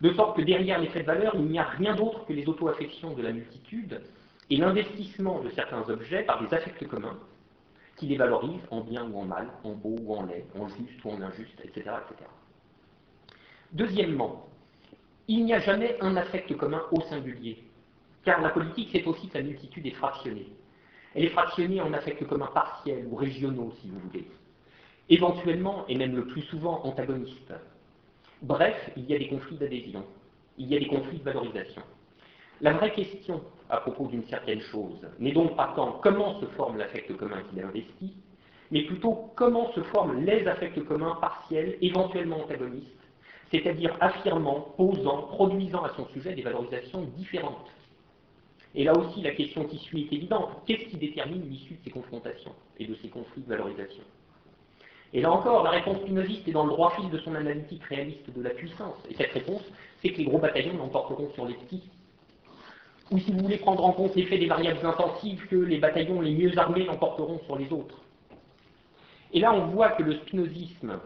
De 0.00 0.12
sorte 0.14 0.36
que 0.36 0.42
derrière 0.42 0.80
l'effet 0.80 1.02
de 1.02 1.06
valeur, 1.06 1.36
il 1.36 1.44
n'y 1.44 1.60
a 1.60 1.62
rien 1.62 1.94
d'autre 1.94 2.26
que 2.26 2.32
les 2.32 2.48
auto-affections 2.48 3.14
de 3.14 3.22
la 3.22 3.30
multitude 3.30 4.02
et 4.50 4.56
l'investissement 4.56 5.38
de 5.38 5.50
certains 5.50 5.88
objets 5.88 6.24
par 6.24 6.42
des 6.42 6.52
affects 6.52 6.88
communs 6.88 7.20
qui 7.94 8.06
les 8.06 8.16
valorisent 8.16 8.66
en 8.72 8.80
bien 8.80 9.08
ou 9.08 9.20
en 9.20 9.24
mal, 9.24 9.46
en 9.62 9.74
beau 9.74 9.94
ou 10.02 10.16
en 10.16 10.26
laid, 10.26 10.44
en 10.58 10.66
juste 10.66 11.04
ou 11.04 11.10
en 11.10 11.22
injuste, 11.22 11.60
etc. 11.62 11.82
etc. 11.82 12.28
Deuxièmement, 13.70 14.48
il 15.28 15.44
n'y 15.44 15.54
a 15.54 15.60
jamais 15.60 15.96
un 16.00 16.16
affect 16.16 16.52
commun 16.56 16.82
au 16.90 17.00
singulier, 17.02 17.62
car 18.24 18.40
la 18.40 18.48
politique 18.48 18.88
c'est 18.90 19.04
aussi 19.04 19.28
que 19.28 19.38
la 19.38 19.44
multitude 19.44 19.86
est 19.86 19.92
fractionnée. 19.92 20.48
Elle 21.14 21.24
est 21.24 21.30
fractionnée 21.30 21.80
en 21.80 21.92
affects 21.92 22.26
communs 22.26 22.50
partiels 22.54 23.06
ou 23.10 23.16
régionaux, 23.16 23.72
si 23.80 23.88
vous 23.88 23.98
voulez. 24.00 24.26
Éventuellement, 25.08 25.84
et 25.88 25.96
même 25.96 26.16
le 26.16 26.26
plus 26.26 26.42
souvent, 26.42 26.80
antagonistes. 26.84 27.52
Bref, 28.40 28.90
il 28.96 29.04
y 29.04 29.14
a 29.14 29.18
des 29.18 29.28
conflits 29.28 29.56
d'adhésion, 29.56 30.04
il 30.58 30.68
y 30.68 30.76
a 30.76 30.78
des 30.78 30.88
conflits 30.88 31.18
de 31.18 31.24
valorisation. 31.24 31.82
La 32.60 32.72
vraie 32.72 32.92
question 32.92 33.42
à 33.68 33.78
propos 33.78 34.06
d'une 34.06 34.24
certaine 34.24 34.60
chose 34.60 35.00
n'est 35.18 35.32
donc 35.32 35.56
pas 35.56 35.72
tant 35.74 35.98
comment 36.02 36.40
se 36.40 36.46
forme 36.46 36.76
l'affect 36.76 37.16
commun 37.16 37.42
qu'il 37.50 37.62
investit, 37.62 38.14
mais 38.70 38.82
plutôt 38.82 39.30
comment 39.36 39.72
se 39.72 39.82
forment 39.82 40.24
les 40.24 40.46
affects 40.46 40.82
communs 40.86 41.16
partiels, 41.20 41.76
éventuellement 41.82 42.42
antagonistes, 42.42 42.86
c'est-à-dire 43.50 43.96
affirmant, 44.00 44.72
posant, 44.76 45.22
produisant 45.22 45.84
à 45.84 45.90
son 45.90 46.06
sujet 46.08 46.34
des 46.34 46.42
valorisations 46.42 47.02
différentes. 47.16 47.70
Et 48.74 48.84
là 48.84 48.96
aussi, 48.96 49.20
la 49.20 49.32
question 49.32 49.64
qui 49.64 49.78
suit 49.78 50.08
est 50.10 50.14
évidente. 50.14 50.50
Qu'est-ce 50.66 50.88
qui 50.88 50.96
détermine 50.96 51.48
l'issue 51.48 51.74
de 51.74 51.80
ces 51.84 51.90
confrontations 51.90 52.54
et 52.78 52.86
de 52.86 52.94
ces 53.02 53.08
conflits 53.08 53.42
de 53.42 53.48
valorisation? 53.48 54.02
Et 55.12 55.20
là 55.20 55.30
encore, 55.30 55.62
la 55.62 55.70
réponse 55.70 55.98
spinoziste 55.98 56.48
est 56.48 56.52
dans 56.52 56.64
le 56.64 56.70
droit 56.70 56.90
fil 56.96 57.10
de 57.10 57.18
son 57.18 57.34
analytique 57.34 57.84
réaliste 57.84 58.30
de 58.34 58.42
la 58.42 58.50
puissance. 58.50 58.96
Et 59.10 59.14
cette 59.14 59.32
réponse, 59.32 59.62
c'est 60.00 60.08
que 60.08 60.18
les 60.18 60.24
gros 60.24 60.38
bataillons 60.38 60.78
l'emporteront 60.78 61.30
sur 61.34 61.46
les 61.46 61.54
petits. 61.54 61.82
Ou 63.10 63.18
si 63.18 63.30
vous 63.30 63.40
voulez 63.40 63.58
prendre 63.58 63.84
en 63.84 63.92
compte 63.92 64.16
l'effet 64.16 64.38
des 64.38 64.46
variables 64.46 64.84
intensives, 64.86 65.46
que 65.48 65.56
les 65.56 65.78
bataillons 65.78 66.22
les 66.22 66.34
mieux 66.34 66.58
armés 66.58 66.84
l'emporteront 66.84 67.40
sur 67.44 67.58
les 67.58 67.70
autres. 67.70 68.00
Et 69.34 69.40
là, 69.40 69.52
on 69.52 69.66
voit 69.66 69.90
que 69.90 70.02
le 70.02 70.14
spinozisme 70.14 70.98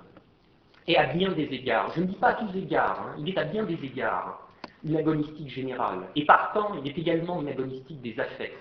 est 0.87 0.97
à 0.97 1.13
bien 1.13 1.33
des 1.33 1.47
égards, 1.47 1.91
je 1.97 2.03
ne 2.03 2.07
dis 2.07 2.15
pas 2.15 2.29
à 2.29 2.35
tous 2.35 2.57
égards, 2.57 3.09
hein, 3.09 3.17
il 3.19 3.29
est 3.29 3.39
à 3.39 3.45
bien 3.45 3.65
des 3.65 3.79
égards 3.85 4.46
une 4.87 4.97
agonistique 4.97 5.51
générale. 5.51 6.09
Et 6.15 6.25
partant, 6.25 6.75
il 6.83 6.89
est 6.89 6.97
également 6.97 7.43
une 7.43 7.49
agonistique 7.49 8.01
des 8.03 8.19
affects. 8.21 8.53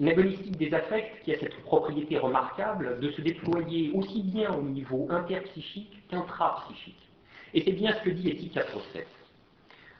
Une 0.00 0.08
agonistique 0.08 0.56
des 0.56 0.72
affects 0.72 1.22
qui 1.22 1.34
a 1.34 1.38
cette 1.38 1.60
propriété 1.60 2.18
remarquable 2.18 2.98
de 3.00 3.10
se 3.10 3.20
déployer 3.20 3.92
aussi 3.94 4.22
bien 4.22 4.50
au 4.54 4.62
niveau 4.62 5.06
interpsychique 5.10 6.08
qu'intrapsychique. 6.08 7.08
Et 7.52 7.62
c'est 7.62 7.72
bien 7.72 7.92
ce 7.92 8.02
que 8.02 8.10
dit 8.10 8.30
Éthique 8.30 8.54
4.7. 8.54 9.04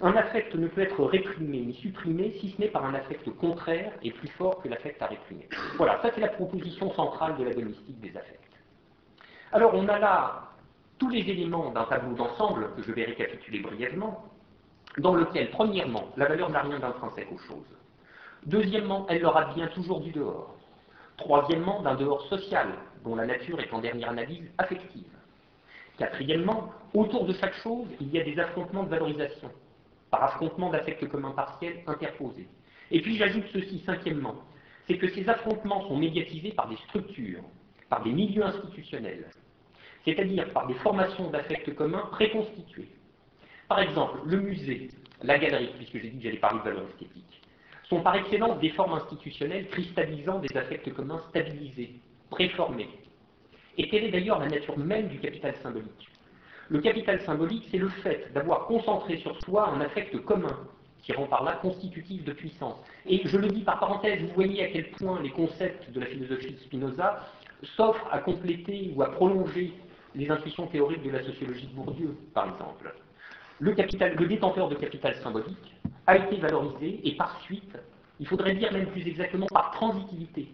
Un 0.00 0.16
affect 0.16 0.54
ne 0.54 0.66
peut 0.68 0.80
être 0.80 1.04
réprimé 1.04 1.59
ni 1.61 1.75
supprimé 1.75 2.35
si 2.40 2.50
ce 2.50 2.61
n'est 2.61 2.68
par 2.68 2.87
un 2.87 2.94
affect 2.94 3.28
contraire 3.37 3.92
et 4.02 4.11
plus 4.11 4.28
fort 4.28 4.61
que 4.62 4.68
l'affect 4.68 5.00
à 5.02 5.06
réprimer. 5.06 5.49
Voilà, 5.76 6.00
ça 6.02 6.11
c'est 6.14 6.21
la 6.21 6.28
proposition 6.28 6.92
centrale 6.94 7.37
de 7.37 7.44
l'agonistique 7.44 8.00
des 8.00 8.16
affects. 8.16 8.40
Alors 9.52 9.75
on 9.75 9.87
a 9.88 9.99
là 9.99 10.49
tous 10.99 11.11
les 11.11 11.21
éléments 11.21 11.71
d'un 11.71 11.85
tableau 11.85 12.16
d'ensemble 12.16 12.75
que 12.75 12.82
je 12.82 12.90
vais 12.90 13.04
récapituler 13.04 13.61
brièvement, 13.61 14.31
dans 14.99 15.14
lequel, 15.14 15.50
premièrement, 15.50 16.08
la 16.16 16.26
valeur 16.26 16.50
n'a 16.50 16.62
rien 16.62 16.78
d'intrinsèque 16.78 17.32
aux 17.32 17.38
choses. 17.38 17.78
Deuxièmement, 18.46 19.06
elle 19.08 19.22
leur 19.22 19.37
advient 19.37 19.68
toujours 19.75 20.00
du 20.00 20.11
dehors. 20.11 20.56
Troisièmement, 21.16 21.82
d'un 21.82 21.94
dehors 21.94 22.26
social, 22.28 22.68
dont 23.04 23.14
la 23.14 23.26
nature 23.26 23.61
est 23.61 23.72
en 23.72 23.78
dernière 23.78 24.11
analyse 24.11 24.50
affective. 24.58 25.06
Quatrièmement, 25.99 26.72
autour 26.94 27.26
de 27.26 27.32
chaque 27.34 27.54
chose, 27.54 27.87
il 28.00 28.08
y 28.11 28.20
a 28.20 28.25
des 28.25 28.38
affrontements 28.38 28.82
de 28.82 28.88
valorisation, 28.88 29.50
par 30.11 30.25
affrontement 30.25 30.70
d'affects 30.70 31.08
communs 31.08 31.32
partiels 31.32 31.82
interposés. 31.87 32.49
Et 32.90 33.00
puis 33.00 33.16
j'ajoute 33.16 33.44
ceci, 33.52 33.82
cinquièmement, 33.87 34.34
c'est 34.87 34.99
que 34.99 35.08
ces 35.08 35.28
affrontements 35.28 35.87
sont 35.88 35.96
médiatisés 35.96 36.52
par 36.52 36.68
des 36.68 36.76
structures, 36.88 37.42
par 37.88 38.02
des 38.02 38.12
milieux 38.12 38.44
institutionnels, 38.44 39.30
c'est-à-dire 40.04 40.52
par 40.52 40.66
des 40.66 40.75
formations 40.75 41.30
d'affects 41.30 41.75
communs 41.75 42.08
préconstituées. 42.11 42.90
Par 43.73 43.81
exemple, 43.81 44.19
le 44.26 44.37
musée, 44.37 44.91
la 45.23 45.38
galerie, 45.38 45.71
puisque 45.79 45.95
j'ai 45.95 46.11
dit 46.11 46.19
que 46.19 46.25
j'allais 46.25 46.37
parler 46.37 46.59
de 46.59 46.64
valeurs 46.64 46.88
esthétiques, 46.91 47.41
sont 47.88 48.02
par 48.02 48.17
excellence 48.17 48.61
des 48.61 48.69
formes 48.69 48.93
institutionnelles 48.93 49.67
cristallisant 49.69 50.41
des 50.41 50.55
affects 50.55 50.93
communs 50.93 51.23
stabilisés, 51.31 51.95
préformés. 52.29 52.91
Et 53.79 53.88
quelle 53.88 54.05
est 54.05 54.11
d'ailleurs 54.11 54.41
la 54.41 54.49
nature 54.49 54.76
même 54.76 55.09
du 55.09 55.19
capital 55.21 55.55
symbolique 55.62 56.11
Le 56.69 56.83
capital 56.83 57.23
symbolique, 57.23 57.64
c'est 57.71 57.79
le 57.79 57.88
fait 57.88 58.31
d'avoir 58.35 58.67
concentré 58.67 59.17
sur 59.17 59.43
soi 59.43 59.71
un 59.71 59.81
affect 59.81 60.23
commun, 60.23 60.69
qui 61.02 61.14
rend 61.14 61.26
par 61.26 61.43
là 61.43 61.52
constitutif 61.52 62.23
de 62.26 62.33
puissance. 62.35 62.76
Et 63.07 63.23
je 63.25 63.38
le 63.38 63.49
dis 63.49 63.62
par 63.62 63.81
parenthèse, 63.81 64.21
vous 64.21 64.35
voyez 64.35 64.64
à 64.64 64.69
quel 64.69 64.91
point 64.91 65.19
les 65.23 65.31
concepts 65.31 65.91
de 65.93 66.00
la 66.00 66.07
philosophie 66.09 66.52
de 66.52 66.59
Spinoza 66.59 67.26
s'offrent 67.75 68.09
à 68.12 68.19
compléter 68.19 68.93
ou 68.95 69.02
à 69.02 69.12
prolonger 69.12 69.73
les 70.14 70.31
intuitions 70.31 70.67
théoriques 70.67 71.05
de 71.05 71.11
la 71.11 71.23
sociologie 71.23 71.69
de 71.69 71.75
Bourdieu, 71.75 72.14
par 72.35 72.50
exemple. 72.50 72.93
Le, 73.62 74.26
détenteur 74.26 74.69
de 74.69 74.75
capital 74.75 75.14
symbolique 75.23 75.76
a 76.09 76.16
été 76.16 76.37
valorisé 76.38 77.00
et 77.04 77.14
par 77.14 77.40
suite, 77.42 77.78
il 78.19 78.26
faudrait 78.26 78.54
dire 78.57 78.73
même 78.73 78.87
plus 78.87 79.07
exactement 79.07 79.47
par 79.47 79.71
transitivité, 79.71 80.49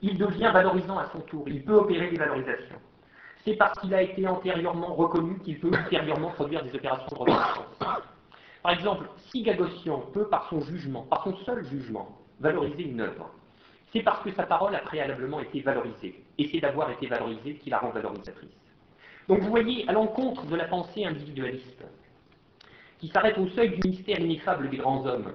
il 0.00 0.16
devient 0.16 0.48
valorisant 0.52 0.96
à 0.96 1.10
son 1.10 1.18
tour, 1.22 1.42
il 1.48 1.64
peut 1.64 1.74
opérer 1.74 2.08
des 2.08 2.18
valorisations. 2.18 2.76
C'est 3.44 3.56
parce 3.56 3.76
qu'il 3.80 3.92
a 3.92 4.02
été 4.02 4.28
antérieurement 4.28 4.94
reconnu 4.94 5.40
qu'il 5.40 5.58
peut 5.58 5.72
ultérieurement 5.76 6.30
produire 6.30 6.62
des 6.62 6.72
opérations 6.72 7.08
de 7.10 7.18
reconnaissance. 7.18 7.78
Par 8.62 8.72
exemple, 8.74 9.06
si 9.32 9.42
Gagossian 9.42 9.98
peut, 10.12 10.28
par 10.28 10.48
son 10.50 10.60
jugement, 10.60 11.02
par 11.02 11.24
son 11.24 11.36
seul 11.38 11.64
jugement, 11.64 12.16
valoriser 12.38 12.84
une 12.84 13.00
œuvre, 13.00 13.28
c'est 13.92 14.04
parce 14.04 14.22
que 14.22 14.30
sa 14.34 14.44
parole 14.44 14.76
a 14.76 14.80
préalablement 14.82 15.40
été 15.40 15.62
valorisée, 15.62 16.22
et 16.38 16.46
c'est 16.46 16.60
d'avoir 16.60 16.92
été 16.92 17.08
valorisée 17.08 17.56
qui 17.56 17.70
la 17.70 17.78
rend 17.78 17.90
valorisatrice. 17.90 18.50
Donc 19.26 19.40
vous 19.40 19.50
voyez, 19.50 19.88
à 19.88 19.92
l'encontre 19.92 20.46
de 20.46 20.54
la 20.54 20.66
pensée 20.66 21.04
individualiste, 21.04 21.84
qui 23.00 23.08
s'arrête 23.08 23.38
au 23.38 23.48
seuil 23.48 23.70
du 23.70 23.88
mystère 23.88 24.20
ineffable 24.20 24.68
des 24.70 24.76
grands 24.76 25.04
hommes, 25.06 25.32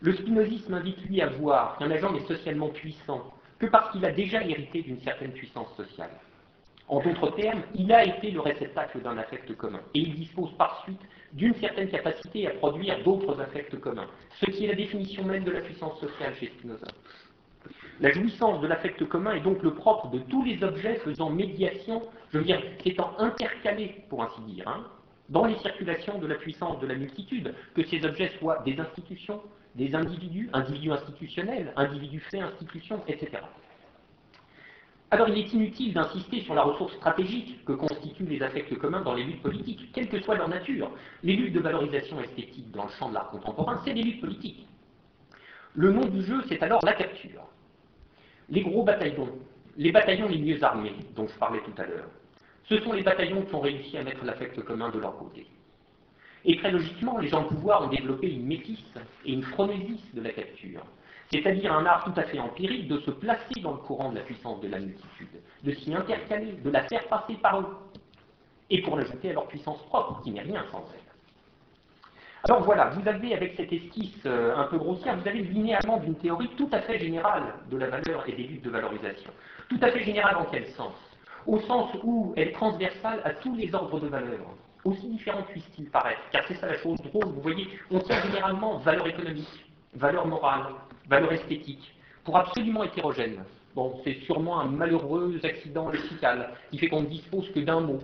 le 0.00 0.12
spinozisme 0.14 0.74
invite 0.74 1.02
lui 1.04 1.20
à 1.20 1.28
voir 1.28 1.76
qu'un 1.78 1.90
agent 1.90 2.12
n'est 2.12 2.26
socialement 2.26 2.68
puissant 2.68 3.32
que 3.58 3.66
parce 3.66 3.92
qu'il 3.92 4.04
a 4.04 4.12
déjà 4.12 4.42
hérité 4.42 4.82
d'une 4.82 5.00
certaine 5.00 5.32
puissance 5.32 5.72
sociale. 5.76 6.10
En 6.88 7.00
d'autres 7.00 7.30
termes, 7.36 7.62
il 7.74 7.92
a 7.92 8.04
été 8.04 8.32
le 8.32 8.40
réceptacle 8.40 9.00
d'un 9.00 9.16
affect 9.18 9.54
commun, 9.56 9.80
et 9.94 10.00
il 10.00 10.14
dispose 10.16 10.50
par 10.56 10.82
suite 10.82 11.00
d'une 11.32 11.54
certaine 11.54 11.88
capacité 11.88 12.48
à 12.48 12.50
produire 12.50 13.00
d'autres 13.04 13.40
affects 13.40 13.78
communs, 13.78 14.08
ce 14.40 14.46
qui 14.46 14.64
est 14.64 14.68
la 14.68 14.74
définition 14.74 15.24
même 15.24 15.44
de 15.44 15.52
la 15.52 15.60
puissance 15.60 16.00
sociale 16.00 16.34
chez 16.34 16.46
Spinoza. 16.46 16.88
La 18.00 18.10
jouissance 18.10 18.60
de 18.62 18.66
l'affect 18.66 19.04
commun 19.06 19.34
est 19.34 19.40
donc 19.40 19.62
le 19.62 19.74
propre 19.74 20.08
de 20.08 20.18
tous 20.20 20.42
les 20.42 20.64
objets 20.64 20.96
faisant 20.96 21.30
médiation, 21.30 22.02
je 22.32 22.38
veux 22.38 22.44
dire, 22.44 22.60
étant 22.84 23.12
intercalés, 23.18 24.02
pour 24.08 24.24
ainsi 24.24 24.40
dire, 24.40 24.66
hein, 24.66 24.86
dans 25.30 25.46
les 25.46 25.56
circulations 25.58 26.18
de 26.18 26.26
la 26.26 26.34
puissance 26.34 26.80
de 26.80 26.86
la 26.86 26.96
multitude, 26.96 27.54
que 27.74 27.84
ces 27.84 28.04
objets 28.04 28.30
soient 28.38 28.58
des 28.64 28.78
institutions, 28.78 29.40
des 29.76 29.94
individus, 29.94 30.50
individus 30.52 30.92
institutionnels, 30.92 31.72
individus 31.76 32.20
faits, 32.20 32.42
institutions, 32.42 33.00
etc. 33.06 33.38
Alors 35.12 35.28
il 35.28 35.38
est 35.38 35.52
inutile 35.52 35.92
d'insister 35.92 36.40
sur 36.42 36.54
la 36.54 36.62
ressource 36.62 36.94
stratégique 36.94 37.64
que 37.64 37.72
constituent 37.72 38.26
les 38.26 38.42
affects 38.42 38.76
communs 38.78 39.02
dans 39.02 39.14
les 39.14 39.24
luttes 39.24 39.42
politiques, 39.42 39.90
quelle 39.92 40.08
que 40.08 40.20
soit 40.20 40.36
leur 40.36 40.48
nature. 40.48 40.90
Les 41.22 41.34
luttes 41.34 41.54
de 41.54 41.60
valorisation 41.60 42.20
esthétique 42.20 42.70
dans 42.72 42.84
le 42.84 42.90
champ 42.90 43.08
de 43.08 43.14
l'art 43.14 43.30
contemporain, 43.30 43.80
c'est 43.84 43.94
des 43.94 44.02
luttes 44.02 44.20
politiques. 44.20 44.68
Le 45.74 45.92
nom 45.92 46.06
du 46.06 46.22
jeu, 46.22 46.42
c'est 46.48 46.62
alors 46.62 46.84
la 46.84 46.92
capture. 46.92 47.42
Les 48.48 48.62
gros 48.62 48.82
bataillons, 48.82 49.38
les 49.76 49.92
bataillons 49.92 50.28
les 50.28 50.38
mieux 50.38 50.62
armés, 50.62 50.94
dont 51.14 51.26
je 51.26 51.38
parlais 51.38 51.60
tout 51.60 51.74
à 51.80 51.86
l'heure, 51.86 52.10
ce 52.70 52.80
sont 52.80 52.92
les 52.92 53.02
bataillons 53.02 53.42
qui 53.42 53.54
ont 53.54 53.60
réussi 53.60 53.98
à 53.98 54.02
mettre 54.02 54.24
l'affect 54.24 54.58
commun 54.64 54.88
de 54.88 54.98
leur 54.98 55.18
côté. 55.18 55.46
Et 56.46 56.56
très 56.56 56.70
logiquement, 56.70 57.18
les 57.18 57.28
gens 57.28 57.42
de 57.42 57.48
pouvoir 57.48 57.82
ont 57.82 57.88
développé 57.88 58.30
une 58.32 58.46
métisse 58.46 58.94
et 59.26 59.34
une 59.34 59.42
phronésis 59.42 60.00
de 60.14 60.22
la 60.22 60.30
capture 60.30 60.86
c'est-à-dire 61.32 61.72
un 61.72 61.86
art 61.86 62.04
tout 62.04 62.18
à 62.18 62.24
fait 62.24 62.38
empirique 62.38 62.88
de 62.88 62.98
se 63.00 63.10
placer 63.12 63.60
dans 63.62 63.72
le 63.72 63.78
courant 63.78 64.10
de 64.10 64.16
la 64.16 64.22
puissance 64.22 64.60
de 64.60 64.68
la 64.68 64.80
multitude, 64.80 65.28
de 65.62 65.72
s'y 65.72 65.94
intercaler, 65.94 66.52
de 66.52 66.70
la 66.70 66.82
faire 66.88 67.06
passer 67.06 67.34
par 67.34 67.60
eux, 67.60 67.66
et 68.68 68.82
pour 68.82 68.96
l'ajouter 68.96 69.30
à 69.30 69.34
leur 69.34 69.46
puissance 69.46 69.80
propre, 69.86 70.20
qui 70.22 70.32
n'est 70.32 70.42
rien 70.42 70.64
sans 70.72 70.84
elle. 70.92 71.00
Alors 72.48 72.62
voilà, 72.62 72.86
vous 72.90 73.06
avez 73.06 73.34
avec 73.34 73.54
cette 73.56 73.72
esquisse 73.72 74.18
euh, 74.26 74.56
un 74.56 74.64
peu 74.64 74.78
grossière, 74.78 75.16
vous 75.16 75.28
avez 75.28 75.42
le 75.42 75.50
linéament 75.50 75.98
d'une 75.98 76.16
théorie 76.16 76.48
tout 76.56 76.70
à 76.72 76.80
fait 76.80 76.98
générale 76.98 77.54
de 77.70 77.76
la 77.76 77.90
valeur 77.90 78.28
et 78.28 78.32
des 78.32 78.44
luttes 78.44 78.64
de 78.64 78.70
valorisation. 78.70 79.30
Tout 79.68 79.78
à 79.82 79.90
fait 79.90 80.02
générale 80.02 80.36
en 80.36 80.46
quel 80.46 80.66
sens? 80.68 80.94
Au 81.46 81.58
sens 81.60 81.90
où 82.04 82.32
elle 82.36 82.48
est 82.48 82.52
transversale 82.52 83.20
à 83.24 83.30
tous 83.34 83.54
les 83.54 83.74
ordres 83.74 84.00
de 84.00 84.08
valeur, 84.08 84.40
aussi 84.84 85.08
différents 85.08 85.42
puissent-ils 85.42 85.90
paraître, 85.90 86.20
car 86.32 86.42
c'est 86.46 86.54
ça 86.54 86.66
la 86.66 86.78
chose 86.78 86.98
drôle, 87.02 87.26
vous 87.26 87.40
voyez, 87.40 87.66
on 87.90 87.98
tient 88.00 88.20
généralement 88.22 88.78
valeur 88.78 89.06
économique, 89.06 89.66
valeur 89.94 90.26
morale, 90.26 90.66
valeur 91.08 91.32
esthétique, 91.32 91.94
pour 92.24 92.36
absolument 92.36 92.84
hétérogène. 92.84 93.44
Bon, 93.74 94.00
c'est 94.04 94.14
sûrement 94.24 94.60
un 94.60 94.66
malheureux 94.66 95.38
accident 95.44 95.90
lexical 95.90 96.54
qui 96.70 96.78
fait 96.78 96.88
qu'on 96.88 97.02
ne 97.02 97.06
dispose 97.06 97.50
que 97.52 97.60
d'un 97.60 97.80
mot 97.80 98.00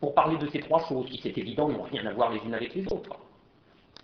pour 0.00 0.14
parler 0.14 0.38
de 0.38 0.48
ces 0.48 0.60
trois 0.60 0.84
choses 0.88 1.06
qui, 1.10 1.20
c'est 1.22 1.36
évident, 1.36 1.68
n'ont 1.68 1.82
rien 1.82 2.06
à 2.06 2.12
voir 2.12 2.32
les 2.32 2.40
unes 2.40 2.54
avec 2.54 2.74
les 2.74 2.84
autres. 2.86 3.16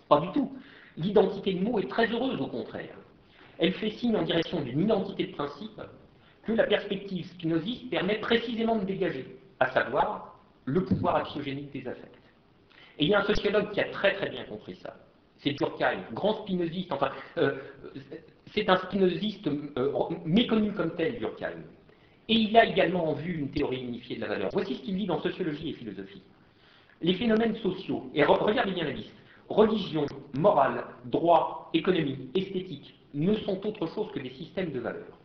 Pas 0.08 0.20
du 0.20 0.30
tout. 0.32 0.52
L'identité 0.96 1.54
de 1.54 1.64
mot 1.64 1.78
est 1.78 1.88
très 1.88 2.06
heureuse, 2.06 2.40
au 2.40 2.46
contraire. 2.46 2.94
Elle 3.58 3.72
fait 3.72 3.90
signe 3.90 4.16
en 4.16 4.22
direction 4.22 4.60
d'une 4.60 4.82
identité 4.82 5.26
de 5.26 5.32
principe 5.32 5.80
que 6.48 6.52
la 6.54 6.64
perspective 6.64 7.26
spinoziste 7.26 7.90
permet 7.90 8.18
précisément 8.18 8.76
de 8.76 8.84
dégager, 8.87 9.37
à 9.61 9.70
savoir 9.70 10.40
le 10.64 10.82
pouvoir 10.82 11.16
axiogénique 11.16 11.70
des 11.72 11.87
affects. 11.87 12.08
Et 12.98 13.04
il 13.04 13.11
y 13.11 13.14
a 13.14 13.20
un 13.20 13.24
sociologue 13.24 13.70
qui 13.72 13.80
a 13.80 13.90
très 13.90 14.14
très 14.14 14.30
bien 14.30 14.44
compris 14.44 14.76
ça 14.82 14.96
c'est 15.38 15.52
Durkheim, 15.52 16.00
grand 16.12 16.42
spinoziste, 16.42 16.90
enfin, 16.92 17.11
euh, 17.37 17.52
C'est 18.52 18.68
un 18.68 18.76
spinoziste 18.76 19.46
euh, 19.46 19.92
méconnu 20.24 20.72
comme 20.72 20.94
tel, 20.96 21.18
Durkheim. 21.18 21.62
Et 22.28 22.34
il 22.34 22.56
a 22.56 22.66
également 22.66 23.11
en 23.11 23.14
vue 23.14 23.38
une 23.38 23.50
théorie 23.50 23.82
unifiée 23.82 24.16
de 24.16 24.22
la 24.22 24.28
valeur. 24.28 24.50
Voici 24.52 24.74
ce 24.74 24.82
qu'il 24.82 24.96
dit 24.96 25.06
dans 25.06 25.20
Sociologie 25.22 25.70
et 25.70 25.72
philosophie. 25.74 26.22
Les 27.00 27.14
phénomènes 27.14 27.54
sociaux, 27.56 28.11
et 28.14 28.24
regardez 28.24 28.72
bien 28.72 28.84
la 28.84 28.90
liste, 28.90 29.14
religion, 29.48 30.06
morale, 30.37 30.84
droit, 31.04 31.70
économie, 31.72 32.28
esthétique, 32.34 32.98
ne 33.14 33.34
sont 33.34 33.64
autre 33.64 33.87
chose 33.94 34.11
que 34.12 34.18
des 34.18 34.30
systèmes 34.30 34.72
de 34.72 34.80
valeurs. 34.80 35.18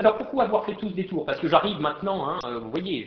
Alors 0.00 0.16
pourquoi 0.16 0.44
avoir 0.44 0.64
fait 0.64 0.76
tout 0.76 0.88
ce 0.88 0.94
détour 0.94 1.26
Parce 1.26 1.40
que 1.40 1.48
j'arrive 1.48 1.80
maintenant, 1.80 2.28
hein, 2.28 2.38
euh, 2.44 2.60
vous 2.60 2.70
voyez, 2.70 3.04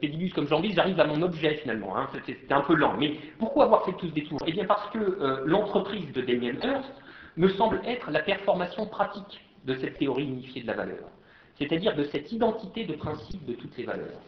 pédibus 0.00 0.32
comme 0.32 0.46
j'en 0.46 0.60
dis, 0.60 0.72
j'arrive 0.72 1.00
à 1.00 1.04
mon 1.04 1.20
objet 1.22 1.56
finalement, 1.56 1.96
hein, 1.96 2.08
c'était 2.24 2.54
un 2.54 2.60
peu 2.60 2.76
lent. 2.76 2.94
Mais 2.96 3.16
pourquoi 3.40 3.64
avoir 3.64 3.84
fait 3.84 3.92
tout 3.94 4.06
ce 4.06 4.12
détour 4.12 4.38
Eh 4.46 4.52
bien 4.52 4.64
parce 4.64 4.88
que 4.90 4.98
euh, 4.98 5.42
l'entreprise 5.46 6.12
de 6.12 6.20
Damien 6.20 6.54
Hirst 6.62 6.92
me 7.36 7.48
semble 7.48 7.80
être 7.84 8.12
la 8.12 8.20
performation 8.20 8.86
pratique 8.86 9.44
de 9.64 9.74
cette 9.78 9.98
théorie 9.98 10.26
unifiée 10.26 10.62
de 10.62 10.68
la 10.68 10.74
valeur, 10.74 11.08
c'est-à-dire 11.58 11.96
de 11.96 12.04
cette 12.04 12.30
identité 12.30 12.84
de 12.84 12.94
principe 12.94 13.44
de 13.44 13.54
toutes 13.54 13.76
les 13.76 13.84
valeurs. 13.84 14.20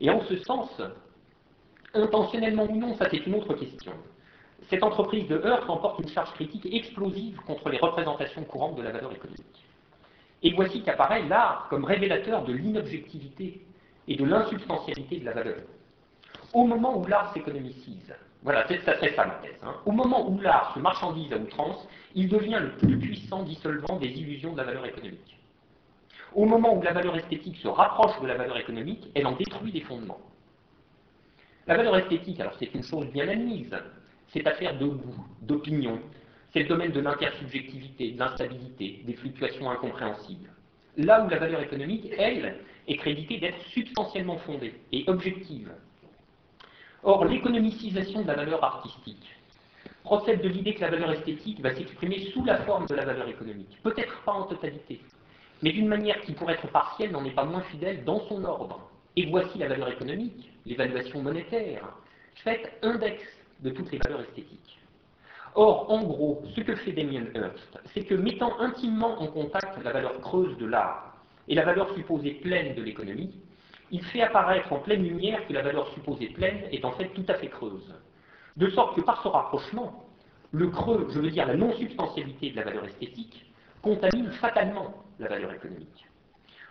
Et 0.00 0.08
en 0.08 0.22
ce 0.22 0.36
sens, 0.38 0.80
intentionnellement 1.92 2.64
ou 2.64 2.76
non, 2.76 2.96
ça 2.96 3.06
c'est 3.10 3.26
une 3.26 3.34
autre 3.34 3.52
question. 3.52 3.92
Cette 4.70 4.82
entreprise 4.82 5.28
de 5.28 5.38
Hearst 5.44 5.68
emporte 5.68 5.98
une 5.98 6.08
charge 6.08 6.32
critique 6.32 6.66
explosive 6.72 7.36
contre 7.46 7.68
les 7.68 7.78
représentations 7.78 8.44
courantes 8.44 8.76
de 8.76 8.82
la 8.82 8.92
valeur 8.92 9.12
économique. 9.12 9.67
Et 10.42 10.52
voici 10.52 10.82
qu'apparaît 10.82 11.22
l'art 11.24 11.66
comme 11.68 11.84
révélateur 11.84 12.44
de 12.44 12.52
l'inobjectivité 12.52 13.60
et 14.06 14.16
de 14.16 14.24
l'insubstantialité 14.24 15.18
de 15.18 15.24
la 15.24 15.32
valeur. 15.32 15.58
Au 16.52 16.64
moment 16.64 16.98
où 16.98 17.06
l'art 17.06 17.32
s'économicise, 17.34 18.14
voilà, 18.42 18.66
ça 18.68 18.94
serait 18.96 19.14
ça 19.14 19.26
ma 19.26 19.34
thèse, 19.34 19.58
hein. 19.62 19.74
au 19.84 19.90
moment 19.90 20.30
où 20.30 20.40
l'art 20.40 20.72
se 20.74 20.78
marchandise 20.78 21.32
à 21.32 21.36
outrance, 21.36 21.88
il 22.14 22.28
devient 22.28 22.60
le 22.60 22.70
plus 22.76 22.98
puissant 22.98 23.42
dissolvant 23.42 23.96
des 23.96 24.08
illusions 24.08 24.52
de 24.52 24.58
la 24.58 24.64
valeur 24.64 24.86
économique. 24.86 25.38
Au 26.34 26.44
moment 26.44 26.76
où 26.76 26.82
la 26.82 26.92
valeur 26.92 27.16
esthétique 27.16 27.56
se 27.56 27.68
rapproche 27.68 28.20
de 28.20 28.26
la 28.26 28.36
valeur 28.36 28.56
économique, 28.58 29.10
elle 29.14 29.26
en 29.26 29.32
détruit 29.32 29.72
les 29.72 29.80
fondements. 29.80 30.20
La 31.66 31.76
valeur 31.76 31.96
esthétique, 31.96 32.38
alors 32.40 32.54
c'est 32.58 32.72
une 32.74 32.82
chose 32.82 33.06
bien 33.08 33.28
admise, 33.28 33.76
c'est 34.28 34.46
affaire 34.46 34.78
de 34.78 34.86
goût, 34.86 35.26
d'opinion, 35.42 36.00
c'est 36.52 36.60
le 36.60 36.68
domaine 36.68 36.92
de 36.92 37.00
l'intersubjectivité, 37.00 38.12
de 38.12 38.18
l'instabilité, 38.18 39.02
des 39.04 39.14
fluctuations 39.14 39.70
incompréhensibles. 39.70 40.50
Là 40.96 41.24
où 41.24 41.28
la 41.28 41.38
valeur 41.38 41.60
économique, 41.60 42.10
elle, 42.16 42.58
est 42.88 42.96
créditée 42.96 43.38
d'être 43.38 43.60
substantiellement 43.66 44.38
fondée 44.38 44.74
et 44.92 45.04
objective. 45.06 45.70
Or, 47.02 47.26
l'économicisation 47.26 48.22
de 48.22 48.26
la 48.26 48.34
valeur 48.34 48.64
artistique 48.64 49.26
procède 50.02 50.40
de 50.40 50.48
l'idée 50.48 50.74
que 50.74 50.80
la 50.80 50.90
valeur 50.90 51.12
esthétique 51.12 51.60
va 51.60 51.74
s'exprimer 51.74 52.30
sous 52.32 52.44
la 52.44 52.56
forme 52.62 52.86
de 52.86 52.94
la 52.94 53.04
valeur 53.04 53.28
économique. 53.28 53.78
Peut-être 53.82 54.22
pas 54.24 54.32
en 54.32 54.44
totalité, 54.44 55.00
mais 55.62 55.72
d'une 55.72 55.86
manière 55.86 56.20
qui, 56.22 56.32
pour 56.32 56.50
être 56.50 56.66
partielle, 56.68 57.12
n'en 57.12 57.24
est 57.24 57.34
pas 57.34 57.44
moins 57.44 57.62
fidèle 57.62 58.04
dans 58.04 58.26
son 58.28 58.42
ordre. 58.44 58.80
Et 59.16 59.26
voici 59.26 59.58
la 59.58 59.68
valeur 59.68 59.90
économique, 59.90 60.50
l'évaluation 60.64 61.22
monétaire, 61.22 61.84
faite 62.36 62.72
index 62.82 63.22
de 63.60 63.70
toutes 63.70 63.92
les 63.92 63.98
valeurs 63.98 64.22
esthétiques. 64.22 64.67
Or, 65.54 65.90
en 65.90 66.02
gros, 66.02 66.42
ce 66.54 66.60
que 66.60 66.74
fait 66.76 66.92
Damien 66.92 67.24
Hirst, 67.34 67.78
c'est 67.94 68.04
que 68.04 68.14
mettant 68.14 68.58
intimement 68.60 69.20
en 69.20 69.26
contact 69.28 69.82
la 69.82 69.92
valeur 69.92 70.20
creuse 70.20 70.56
de 70.58 70.66
l'art 70.66 71.16
et 71.48 71.54
la 71.54 71.64
valeur 71.64 71.92
supposée 71.94 72.32
pleine 72.34 72.74
de 72.74 72.82
l'économie, 72.82 73.34
il 73.90 74.02
fait 74.04 74.20
apparaître 74.20 74.72
en 74.72 74.80
pleine 74.80 75.02
lumière 75.02 75.46
que 75.46 75.52
la 75.52 75.62
valeur 75.62 75.88
supposée 75.94 76.28
pleine 76.28 76.64
est 76.70 76.84
en 76.84 76.92
fait 76.92 77.08
tout 77.08 77.24
à 77.28 77.34
fait 77.34 77.48
creuse. 77.48 77.94
De 78.56 78.68
sorte 78.70 78.96
que 78.96 79.00
par 79.00 79.22
ce 79.22 79.28
rapprochement, 79.28 80.04
le 80.50 80.68
creux, 80.68 81.06
je 81.10 81.20
veux 81.20 81.30
dire 81.30 81.46
la 81.46 81.56
non-substantialité 81.56 82.50
de 82.50 82.56
la 82.56 82.64
valeur 82.64 82.84
esthétique, 82.84 83.46
contamine 83.82 84.30
fatalement 84.32 84.94
la 85.18 85.28
valeur 85.28 85.52
économique. 85.52 86.06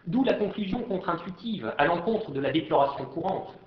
D'où 0.05 0.23
la 0.23 0.33
conclusion 0.33 0.81
contre-intuitive 0.83 1.73
à 1.77 1.85
l'encontre 1.85 2.31
de 2.31 2.39
la 2.39 2.51
déploration 2.51 3.05
courante. 3.05 3.57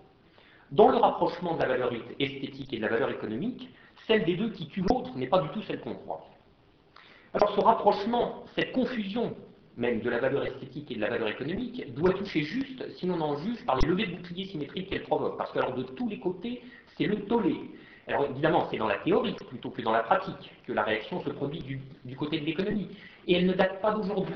Dans 0.71 0.89
le 0.89 0.97
rapprochement 0.97 1.55
de 1.55 1.63
la 1.63 1.69
valeur 1.69 1.93
esthétique 2.19 2.73
et 2.73 2.77
de 2.77 2.83
la 2.83 2.89
valeur 2.89 3.11
économique, 3.11 3.69
celle 4.11 4.25
des 4.25 4.35
deux 4.35 4.51
qui 4.51 4.67
tue 4.67 4.83
l'autre 4.91 5.17
n'est 5.17 5.29
pas 5.29 5.41
du 5.41 5.49
tout 5.51 5.63
celle 5.63 5.81
qu'on 5.81 5.95
croit. 5.95 6.27
Alors 7.33 7.55
ce 7.55 7.61
rapprochement, 7.61 8.43
cette 8.57 8.73
confusion 8.73 9.37
même 9.77 10.01
de 10.01 10.11
la 10.11 10.19
valeur 10.19 10.45
esthétique 10.45 10.91
et 10.91 10.97
de 10.97 11.01
la 11.01 11.09
valeur 11.09 11.29
économique, 11.29 11.95
doit 11.95 12.13
toucher 12.13 12.43
juste 12.43 12.87
si 12.97 13.07
l'on 13.07 13.21
en 13.21 13.39
juge 13.39 13.65
par 13.65 13.79
les 13.79 13.89
levées 13.89 14.07
de 14.09 14.17
boucliers 14.17 14.47
symétriques 14.47 14.91
qu'elle 14.91 15.05
provoque. 15.05 15.39
Parce 15.39 15.53
que 15.53 15.59
alors, 15.59 15.75
de 15.75 15.85
tous 15.85 16.09
les 16.09 16.19
côtés, 16.19 16.61
c'est 16.99 17.07
le 17.07 17.25
tollé. 17.25 17.55
Alors 18.09 18.27
évidemment, 18.27 18.67
c'est 18.71 18.77
dans 18.77 18.89
la 18.89 18.99
théorie 18.99 19.37
plutôt 19.49 19.71
que 19.71 19.81
dans 19.81 19.93
la 19.93 20.03
pratique 20.03 20.51
que 20.67 20.73
la 20.73 20.83
réaction 20.83 21.23
se 21.23 21.31
produit 21.31 21.81
du 22.05 22.17
côté 22.17 22.41
de 22.41 22.45
l'économie. 22.45 22.89
Et 23.29 23.35
elle 23.35 23.47
ne 23.47 23.55
date 23.55 23.81
pas 23.81 23.93
d'aujourd'hui 23.93 24.35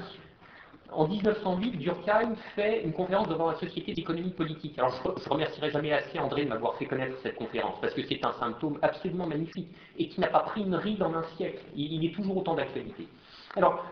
en 0.96 1.09
1908, 1.09 1.78
Durkheim 1.78 2.35
fait 2.54 2.85
une 2.85 2.92
conférence 2.92 3.28
devant 3.28 3.50
la 3.50 3.59
Société 3.59 3.92
d'économie 3.92 4.30
politique. 4.30 4.78
Alors, 4.78 4.92
je, 4.92 5.09
ne 5.09 5.28
remercierai 5.28 5.70
jamais 5.70 5.92
assez 5.92 6.18
André 6.18 6.44
de 6.44 6.48
m'avoir 6.48 6.74
fait 6.76 6.87
connaître 6.87 7.16
cette 7.22 7.37
conférence, 7.37 7.80
parce 7.80 7.94
que 7.94 8.02
c'est 8.07 8.24
un 8.24 8.33
symptôme 8.35 8.78
absolument 8.83 9.26
magnifique 9.26 9.68
et 9.98 10.09
qui 10.09 10.20
n'a 10.20 10.28
pas 10.28 10.40
pris 10.40 10.62
une 10.62 10.74
ride 10.74 11.02
en 11.02 11.14
un 11.14 11.24
siècle. 11.37 11.62
Il, 11.74 12.04
est 12.04 12.14
toujours 12.14 12.37
autant 12.38 12.54
d'actualité. 12.54 13.09
Alors, 13.57 13.85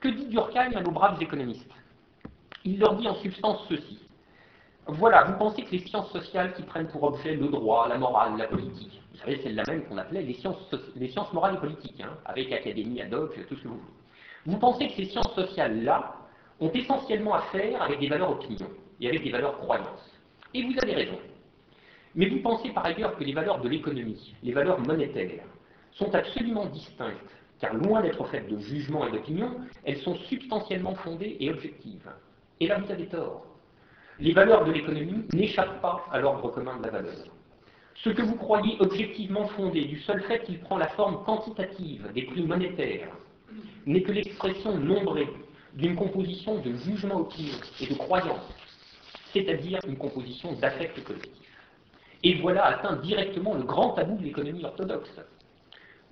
que 0.00 0.08
dit 0.08 0.26
Durkheim 0.26 0.72
à 0.74 0.82
nos 0.82 0.90
braves 0.90 1.22
économistes? 1.22 1.70
Il 2.64 2.78
leur 2.78 2.96
dit 2.96 3.08
en 3.08 3.14
substance 3.16 3.64
ceci. 3.68 4.00
Voilà, 4.88 5.24
vous 5.24 5.38
pensez 5.38 5.62
que 5.62 5.72
les 5.72 5.80
sciences 5.86 6.10
sociales 6.12 6.54
qui 6.54 6.62
prennent 6.62 6.88
pour 6.88 7.02
objet 7.02 7.34
le 7.34 7.48
droit, 7.48 7.88
la 7.88 7.98
morale, 7.98 8.36
la 8.36 8.46
politique, 8.46 9.00
vous 9.16 9.18
savez, 9.18 9.40
c'est 9.42 9.52
la 9.52 9.62
même 9.66 9.82
qu'on 9.84 9.96
appelait 9.96 10.22
les 10.22 10.34
sciences, 10.34 10.58
les 10.94 11.08
sciences 11.08 11.32
morales 11.32 11.54
et 11.54 11.58
politiques, 11.58 12.00
hein, 12.00 12.18
avec 12.26 12.52
académie, 12.52 13.00
ad 13.00 13.14
hoc, 13.14 13.34
tout 13.48 13.56
ce 13.56 13.62
que 13.62 13.68
vous 13.68 13.74
voulez. 13.74 13.92
Vous 14.44 14.58
pensez 14.58 14.88
que 14.88 14.94
ces 14.94 15.06
sciences 15.06 15.34
sociales-là, 15.34 16.14
ont 16.60 16.70
essentiellement 16.72 17.34
à 17.34 17.42
faire 17.52 17.82
avec 17.82 18.00
des 18.00 18.08
valeurs 18.08 18.30
opinions 18.30 18.70
et 19.00 19.08
avec 19.08 19.22
des 19.22 19.30
valeurs 19.30 19.58
croyances. 19.58 20.12
Et 20.54 20.62
vous 20.62 20.74
avez 20.82 20.94
raison. 20.94 21.18
Mais 22.14 22.28
vous 22.28 22.40
pensez 22.40 22.70
par 22.70 22.86
ailleurs 22.86 23.16
que 23.16 23.24
les 23.24 23.34
valeurs 23.34 23.60
de 23.60 23.68
l'économie, 23.68 24.34
les 24.42 24.52
valeurs 24.52 24.80
monétaires, 24.80 25.44
sont 25.92 26.14
absolument 26.14 26.66
distinctes, 26.66 27.36
car 27.60 27.74
loin 27.74 28.02
d'être 28.02 28.24
faites 28.26 28.48
de 28.48 28.58
jugements 28.58 29.06
et 29.06 29.12
d'opinions, 29.12 29.60
elles 29.84 29.98
sont 29.98 30.14
substantiellement 30.14 30.94
fondées 30.94 31.36
et 31.40 31.50
objectives. 31.50 32.10
Et 32.60 32.66
là, 32.66 32.78
vous 32.78 32.90
avez 32.90 33.06
tort. 33.06 33.46
Les 34.18 34.32
valeurs 34.32 34.64
de 34.64 34.72
l'économie 34.72 35.24
n'échappent 35.34 35.80
pas 35.82 36.06
à 36.10 36.20
l'ordre 36.20 36.50
commun 36.50 36.78
de 36.78 36.84
la 36.84 36.90
valeur. 36.90 37.12
Ce 37.96 38.10
que 38.10 38.22
vous 38.22 38.36
croyez 38.36 38.76
objectivement 38.80 39.46
fondé 39.48 39.84
du 39.84 40.00
seul 40.00 40.22
fait 40.22 40.42
qu'il 40.44 40.58
prend 40.60 40.78
la 40.78 40.88
forme 40.88 41.22
quantitative 41.24 42.10
des 42.14 42.22
prix 42.22 42.44
monétaires 42.44 43.08
n'est 43.86 44.02
que 44.02 44.12
l'expression 44.12 44.76
nombrée 44.78 45.28
d'une 45.76 45.94
composition 45.94 46.58
de 46.58 46.72
jugement 46.74 47.20
opinion 47.20 47.54
et 47.80 47.86
de 47.86 47.94
croyance, 47.94 48.48
c'est-à-dire 49.32 49.78
une 49.86 49.96
composition 49.96 50.52
d'affects 50.54 51.04
collectifs. 51.04 51.46
Et 52.24 52.34
voilà 52.40 52.64
atteint 52.64 52.96
directement 52.96 53.54
le 53.54 53.62
grand 53.62 53.90
tabou 53.90 54.16
de 54.16 54.24
l'économie 54.24 54.64
orthodoxe. 54.64 55.20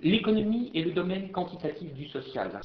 L'économie 0.01 0.71
est 0.75 0.83
le 0.83 0.91
domaine 0.91 1.31
quantitatif 1.31 1.91
du 1.93 2.07
social. 2.09 2.61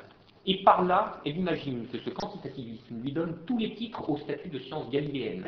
Et 0.46 0.62
par 0.62 0.84
là, 0.84 1.20
elle 1.24 1.36
imagine 1.36 1.86
que 1.88 1.98
ce 1.98 2.10
quantitativisme 2.10 3.02
lui 3.02 3.12
donne 3.12 3.38
tous 3.46 3.58
les 3.58 3.74
titres 3.74 4.08
au 4.08 4.18
statut 4.18 4.48
de 4.48 4.58
science 4.58 4.90
galiléenne. 4.90 5.44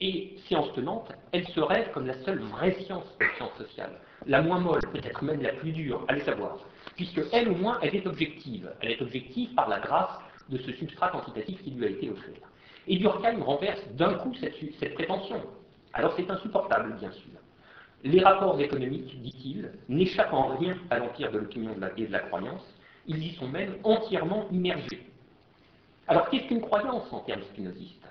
Et 0.00 0.36
science 0.46 0.72
tenante, 0.74 1.10
elle 1.32 1.46
se 1.48 1.60
rêve 1.60 1.90
comme 1.92 2.06
la 2.06 2.22
seule 2.24 2.40
vraie 2.40 2.76
science 2.84 3.04
science 3.36 3.56
sociale. 3.56 4.00
La 4.26 4.42
moins 4.42 4.60
molle, 4.60 4.82
peut-être 4.92 5.24
même 5.24 5.42
la 5.42 5.52
plus 5.52 5.72
dure, 5.72 6.04
allez 6.08 6.20
savoir. 6.20 6.58
Puisque 6.96 7.20
elle, 7.32 7.48
au 7.48 7.54
moins, 7.54 7.78
elle 7.82 7.96
est 7.96 8.06
objective. 8.06 8.70
Elle 8.80 8.92
est 8.92 9.02
objective 9.02 9.54
par 9.54 9.68
la 9.68 9.80
grâce 9.80 10.18
de 10.48 10.58
ce 10.58 10.72
substrat 10.72 11.10
quantitatif 11.10 11.62
qui 11.62 11.70
lui 11.70 11.84
a 11.84 11.88
été 11.88 12.10
offert. 12.10 12.48
Et 12.86 12.96
Durkheim 12.96 13.42
renverse 13.42 13.82
d'un 13.94 14.14
coup 14.14 14.32
cette, 14.34 14.94
prétention. 14.94 15.42
Alors 15.92 16.14
c'est 16.16 16.30
insupportable, 16.30 16.94
bien 16.98 17.10
sûr. 17.10 17.38
Les 18.04 18.20
rapports 18.20 18.58
économiques, 18.60 19.20
dit-il, 19.20 19.72
n'échappent 19.88 20.32
en 20.32 20.56
rien 20.56 20.76
à 20.90 20.98
l'empire 20.98 21.30
de 21.32 21.38
l'opinion 21.38 21.74
et 21.96 22.06
de 22.06 22.12
la 22.12 22.20
croyance, 22.20 22.62
ils 23.06 23.22
y 23.22 23.34
sont 23.34 23.48
même 23.48 23.74
entièrement 23.84 24.46
immergés. 24.50 25.06
Alors 26.06 26.30
qu'est-ce 26.30 26.46
qu'une 26.46 26.60
croyance 26.60 27.12
en 27.12 27.20
termes 27.20 27.42
spinozistes? 27.42 28.06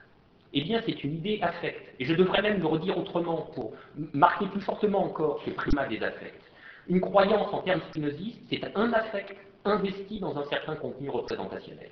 Eh 0.54 0.62
bien 0.62 0.82
c'est 0.86 1.04
une 1.04 1.16
idée 1.16 1.40
affecte, 1.42 1.96
et 2.00 2.06
je 2.06 2.14
devrais 2.14 2.42
même 2.42 2.60
le 2.60 2.68
redire 2.68 2.98
autrement 2.98 3.50
pour 3.56 3.74
marquer 4.14 4.46
plus 4.48 4.62
fortement 4.62 5.04
encore 5.04 5.42
ce 5.46 5.52
primat 5.52 5.88
des 5.88 6.02
affects. 6.04 6.42
Une 6.88 7.02
croyance 7.02 7.54
en 7.54 7.62
termes 7.62 7.82
spinozistes, 7.90 8.42
c'est 8.50 8.62
un 8.76 8.94
affect 8.94 9.36
investi 9.66 10.20
dans 10.20 10.38
un 10.38 10.46
certain 10.46 10.76
contenu 10.76 11.10
représentationnel 11.10 11.90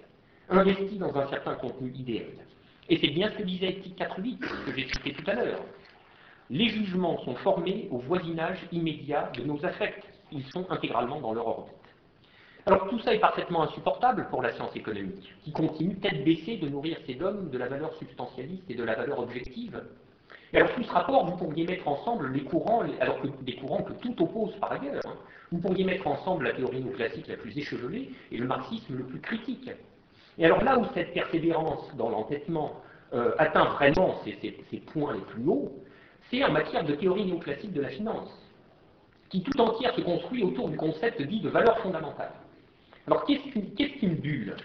investi 0.50 0.98
dans 0.98 1.16
un 1.16 1.28
certain 1.30 1.56
contenu 1.56 1.92
idéal. 1.96 2.32
Et 2.90 2.98
c'est 2.98 3.10
bien 3.10 3.30
ce 3.32 3.38
que 3.38 3.44
disait 3.44 3.70
Éthique 3.70 3.98
4.8, 3.98 4.38
que 4.40 4.76
j'ai 4.76 4.88
cité 4.88 5.14
tout 5.14 5.30
à 5.30 5.34
l'heure. 5.34 5.62
Les 6.50 6.70
jugements 6.70 7.18
sont 7.24 7.36
formés 7.36 7.88
au 7.90 7.98
voisinage 7.98 8.60
immédiat 8.72 9.32
de 9.36 9.44
nos 9.44 9.64
affects. 9.66 10.04
Ils 10.32 10.46
sont 10.46 10.70
intégralement 10.70 11.20
dans 11.20 11.34
leur 11.34 11.48
orbite. 11.48 11.74
Alors 12.68 12.88
tout 12.90 13.00
ça 13.00 13.14
est 13.14 13.20
parfaitement 13.20 13.64
insupportable 13.64 14.28
pour 14.30 14.42
la 14.42 14.52
science 14.54 14.76
économique, 14.76 15.34
qui 15.44 15.52
continue 15.52 15.98
tête 15.98 16.24
baissée 16.24 16.58
de 16.58 16.68
nourrir 16.68 16.98
ses 17.06 17.14
dogmes 17.14 17.50
de 17.50 17.58
la 17.58 17.68
valeur 17.68 17.94
substantialiste 17.96 18.64
et 18.70 18.76
de 18.76 18.84
la 18.84 18.96
valeur 18.96 19.20
objective. 19.20 19.84
Et 20.54 20.58
alors, 20.58 20.70
sous 20.76 20.84
ce 20.84 20.92
rapport, 20.92 21.26
vous 21.26 21.38
pourriez 21.38 21.66
mettre 21.66 21.88
ensemble 21.88 22.32
les 22.32 22.44
courants, 22.44 22.84
alors 23.00 23.22
que 23.22 23.28
des 23.44 23.56
courants 23.56 23.84
que 23.84 23.94
tout 23.94 24.16
oppose 24.22 24.56
par 24.60 24.72
ailleurs. 24.72 25.02
Hein. 25.06 25.16
Vous 25.52 25.60
pourriez 25.60 25.84
mettre 25.84 26.08
ensemble 26.08 26.46
la 26.46 26.54
théorie 26.54 26.84
néoclassique 26.84 27.28
la 27.28 27.38
plus 27.38 27.58
échevelée 27.58 28.10
et 28.32 28.38
le 28.38 28.48
marxisme 28.48 28.96
le 28.98 29.04
plus 29.04 29.20
critique. 29.20 29.70
Et 30.38 30.46
alors 30.46 30.64
là 30.64 30.78
où 30.78 30.86
cette 30.94 31.14
persévérance 31.14 31.96
dans 31.96 32.10
l'entêtement 32.10 32.82
euh, 33.14 33.34
atteint 33.38 33.66
vraiment 33.66 34.20
ses, 34.24 34.54
points 34.92 35.14
les 35.14 35.22
plus 35.22 35.48
hauts, 35.48 35.72
c'est 36.30 36.44
en 36.44 36.52
matière 36.52 36.84
de 36.84 36.96
théorie 36.96 37.26
néoclassique 37.26 37.74
de 37.74 37.82
la 37.82 37.90
finance, 37.90 38.30
qui 39.30 39.44
tout 39.44 39.60
entière 39.62 39.94
se 39.96 40.02
construit 40.02 40.44
autour 40.44 40.70
du 40.70 40.78
concept 40.78 41.22
dit 41.22 41.40
de 41.40 41.50
valeur 41.50 41.78
fondamentale. 41.80 42.32
Alors 43.08 43.26
qu'est-ce 43.26 44.00
qu'une 44.00 44.16
bulle? 44.16 44.56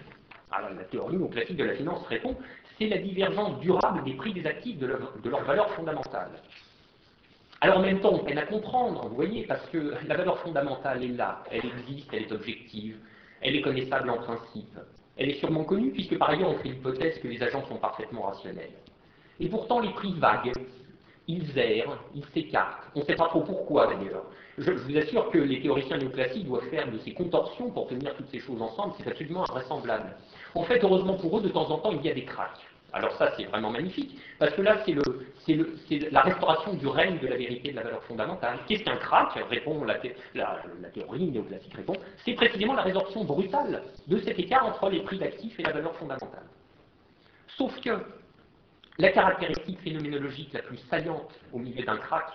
Alors, 0.51 0.71
La 0.71 0.83
théorie 0.83 1.15
néoclassique 1.15 1.55
de 1.55 1.63
la 1.63 1.75
finance 1.75 2.05
répond, 2.07 2.35
c'est 2.77 2.87
la 2.87 2.97
divergence 2.97 3.59
durable 3.61 4.03
des 4.03 4.13
prix 4.15 4.33
des 4.33 4.45
actifs 4.45 4.77
de 4.79 4.87
leur, 4.87 5.13
de 5.23 5.29
leur 5.29 5.43
valeur 5.43 5.69
fondamentale. 5.71 6.31
Alors 7.61 7.77
en 7.77 7.81
même 7.83 8.01
temps, 8.01 8.13
on 8.13 8.23
peine 8.23 8.39
à 8.39 8.45
comprendre, 8.45 9.07
vous 9.07 9.15
voyez, 9.15 9.45
parce 9.45 9.65
que 9.69 9.93
la 10.07 10.17
valeur 10.17 10.39
fondamentale 10.39 11.03
est 11.03 11.09
là, 11.09 11.43
elle 11.51 11.61
existe, 11.63 12.09
elle 12.11 12.23
est 12.23 12.31
objective, 12.31 12.97
elle 13.39 13.55
est 13.55 13.61
connaissable 13.61 14.09
en 14.09 14.17
principe. 14.17 14.77
Elle 15.21 15.29
est 15.29 15.39
sûrement 15.39 15.63
connue, 15.63 15.91
puisque 15.91 16.17
par 16.17 16.31
ailleurs 16.31 16.49
on 16.49 16.57
fait 16.57 16.69
l'hypothèse 16.69 17.19
que 17.19 17.27
les 17.27 17.43
agents 17.43 17.63
sont 17.67 17.75
parfaitement 17.75 18.23
rationnels. 18.23 18.71
Et 19.39 19.47
pourtant, 19.49 19.79
les 19.79 19.91
prix 19.91 20.13
vaguent, 20.17 20.51
ils 21.27 21.59
errent, 21.59 22.03
ils 22.15 22.25
s'écartent. 22.33 22.89
On 22.95 23.01
ne 23.01 23.05
sait 23.05 23.13
pas 23.13 23.27
trop 23.27 23.41
pourquoi 23.41 23.85
d'ailleurs. 23.85 24.23
Je, 24.57 24.71
vous 24.71 24.97
assure 24.97 25.29
que 25.29 25.37
les 25.37 25.61
théoriciens 25.61 25.99
néoclassiques 25.99 26.47
doivent 26.47 26.67
faire 26.71 26.91
de 26.91 26.97
ces 26.97 27.13
contorsions 27.13 27.69
pour 27.69 27.87
tenir 27.87 28.15
toutes 28.15 28.29
ces 28.29 28.39
choses 28.39 28.59
ensemble, 28.63 28.95
c'est 28.97 29.11
absolument 29.11 29.43
invraisemblable. 29.43 30.15
En 30.55 30.63
fait, 30.63 30.83
heureusement 30.83 31.13
pour 31.13 31.37
eux, 31.37 31.43
de 31.43 31.49
temps 31.49 31.69
en 31.69 31.77
temps, 31.77 31.91
il 31.91 32.01
y 32.01 32.09
a 32.09 32.15
des 32.15 32.25
cracks. 32.25 32.65
Alors 32.91 33.11
ça, 33.17 33.31
c'est 33.37 33.43
vraiment 33.43 33.69
magnifique, 33.69 34.17
parce 34.39 34.53
que 34.55 34.63
là, 34.63 34.81
c'est 34.87 34.93
la 35.47 36.21
restauration 36.21 36.73
du 36.73 36.87
règne 36.87 37.19
de 37.19 37.27
la 37.27 37.35
vérité 37.35 37.71
de 37.71 37.75
la 37.75 37.83
valeur 37.83 38.03
fondamentale. 38.03 38.59
Qu'est-ce 38.67 38.83
qu'un 38.83 38.97
crack 38.97 39.33
répond 39.49 39.83
la, 39.83 39.95
théorie 39.95 41.31
néoclassique 41.31 41.73
répond, 41.73 41.93
c'est 42.23 42.33
précisément 42.33 42.73
la 42.73 42.83
résorption 42.83 43.23
brutale 43.23 43.83
de 44.07 44.17
cet 44.19 44.37
écart 44.39 44.65
entre 44.65 44.89
les 44.89 45.01
prix 45.01 45.17
d'actifs 45.17 45.59
et 45.59 45.63
la 45.63 45.71
valeur 45.71 45.95
fondamentale. 45.95 46.45
Sauf 47.57 47.79
que 47.81 48.03
la 48.97 49.11
caractéristique 49.11 49.79
phénoménologique 49.81 50.53
la 50.53 50.61
plus 50.61 50.77
saillante 50.89 51.31
au 51.53 51.59
milieu 51.59 51.83
d'un 51.83 51.97
crack, 51.97 52.27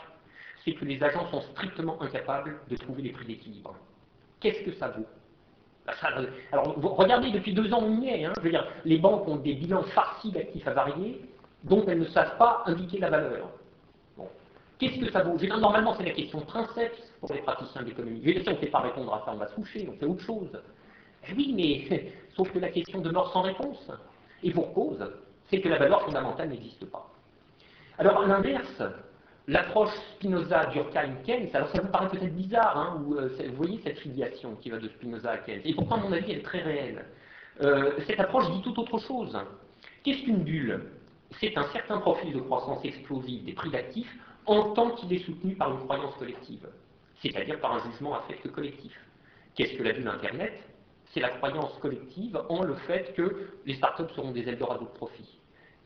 c'est 0.65 0.73
que 0.73 0.85
les 0.85 1.03
agents 1.03 1.31
sont 1.31 1.43
strictement 1.53 2.01
incapables 2.03 2.59
de 2.69 2.77
trouver 2.77 3.03
les 3.03 3.11
prix 3.11 3.27
d'équilibre. 3.27 3.77
Qu'est-ce 4.41 4.65
que 4.65 4.73
ça 4.73 4.89
vaut? 4.89 5.07
Bah, 5.87 5.93
alors, 6.51 6.75
regardez, 6.97 7.31
depuis 7.31 7.55
deux 7.55 7.73
ans, 7.73 7.81
on 7.83 8.01
y 8.01 8.09
est. 8.09 8.25
Hein. 8.25 8.33
je 8.43 8.51
les 8.85 8.99
banques 8.99 9.29
ont 9.29 9.37
des 9.37 9.55
bilans 9.55 9.85
farcis 9.85 10.33
d'actifs 10.33 10.67
avariés 10.67 11.21
dont 11.67 11.85
elles 11.87 11.99
ne 11.99 12.07
savent 12.07 12.37
pas 12.39 12.63
indiquer 12.67 12.99
la 12.99 13.11
valeur. 13.11 13.51
Qu'est-ce 14.79 15.01
que 15.01 15.11
ça 15.11 15.23
vaut? 15.23 15.39
Normalement, 15.59 15.95
c'est 15.97 16.05
la 16.05 16.11
question 16.11 16.41
princeps 16.41 17.13
pour 17.21 17.33
les 17.33 17.41
praticiens 17.41 17.83
d'économie. 17.83 18.21
Si 18.23 18.49
on 18.49 18.53
ne 18.53 18.57
fait 18.57 18.67
pas 18.67 18.81
répondre 18.81 19.15
à 19.15 19.23
ça, 19.25 19.33
on 19.33 19.37
va 19.37 19.49
se 19.49 19.55
coucher, 19.55 19.89
on 19.91 19.99
fait 19.99 20.05
autre 20.05 20.23
chose. 20.23 20.51
Eh 21.29 21.33
oui, 21.35 21.53
mais 21.57 22.13
sauf 22.37 22.51
que 22.53 22.59
la 22.59 22.69
question 22.69 23.01
demeure 23.01 23.33
sans 23.33 23.43
réponse. 23.43 23.91
Et 24.43 24.51
pour 24.51 24.75
cause, 24.75 25.03
c'est 25.49 25.61
que 25.61 25.69
la 25.69 25.79
valeur 25.79 26.03
fondamentale 26.03 26.51
n'existe 26.51 26.85
pas. 26.91 27.11
Alors, 27.99 28.21
à 28.21 28.27
l'inverse, 28.27 28.83
l'approche 29.49 29.95
Spinoza-Durkheim-Keynes, 30.17 31.49
alors 31.55 31.69
ça 31.71 31.81
vous 31.81 31.89
paraît 31.89 32.09
peut-être 32.11 32.35
bizarre, 32.35 32.77
hein, 32.77 33.03
euh, 33.17 33.31
vous 33.49 33.57
voyez 33.57 33.81
cette 33.83 33.99
filiation 34.01 34.57
qui 34.57 34.69
va 34.69 34.79
de 34.79 34.89
Spinoza 34.89 35.31
à 35.31 35.39
Keynes, 35.39 35.63
et 35.65 35.75
pourtant 35.75 35.97
à 35.97 36.01
mon 36.01 36.13
avis 36.13 36.33
elle 36.33 36.39
est 36.39 36.43
très 36.43 36.61
réelle. 36.61 37.07
Euh, 37.63 37.93
cette 38.07 38.21
approche 38.21 38.51
dit 38.51 38.61
tout 38.63 38.79
autre 38.79 38.99
chose. 38.99 39.39
Qu'est-ce 40.05 40.25
qu'une 40.25 40.43
bulle? 40.43 40.83
C'est 41.41 41.57
un 41.59 41.69
certain 41.69 41.99
profil 41.99 42.33
de 42.33 42.41
croissance 42.41 42.85
explosive 42.85 43.45
des 43.45 43.53
prix 43.53 43.71
d'actifs 43.71 44.13
en 44.47 44.75
tant 44.75 44.91
qu'il 44.93 45.13
est 45.13 45.25
soutenu 45.25 45.57
par 45.57 45.73
une 45.73 45.85
croyance 45.85 46.15
collective, 46.17 46.69
c'est-à-dire 47.21 47.61
par 47.61 47.75
un 47.75 47.91
jugement 47.91 48.15
affect 48.15 48.51
collectif. 48.53 48.97
Qu'est-ce 49.55 49.77
que 49.77 49.83
la 49.83 49.93
bulle 49.93 50.09
Internet? 50.09 50.57
C'est 51.13 51.21
la 51.21 51.31
croyance 51.31 51.77
collective 51.79 52.41
en 52.49 52.63
le 52.63 52.75
fait 52.75 53.13
que 53.15 53.51
les 53.65 53.75
startups 53.75 54.13
seront 54.15 54.33
des 54.33 54.49
Eldorado 54.49 54.85
de 54.85 54.91
profit. 54.91 55.39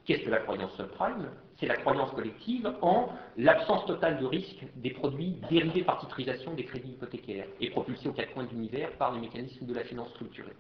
Qu'est-ce 0.05 0.23
que 0.23 0.31
la 0.31 0.41
croyance 0.41 0.75
subprime? 0.77 1.31
C'est 1.59 1.67
la 1.67 1.77
croyance 1.77 2.11
collective 2.13 2.73
en 2.81 3.09
l'absence 3.37 3.85
totale 3.87 4.19
de 4.19 4.25
risque 4.25 4.65
des 4.77 4.91
produits 4.91 5.37
dérivés 5.51 5.85
par 5.85 5.99
titrisation 5.99 6.55
des 6.55 6.65
crédits 6.65 6.91
hypothécaires 6.91 7.47
et 7.61 7.71
propulsés 7.71 8.09
aux 8.09 8.13
quatre 8.13 8.33
coins 8.33 8.45
de 8.45 8.51
l'univers 8.51 8.91
par 8.93 9.13
les 9.13 9.21
mécanismes 9.21 9.67
de 9.67 9.75
la 9.75 9.85
finance 9.85 10.09
structurée. 10.11 10.57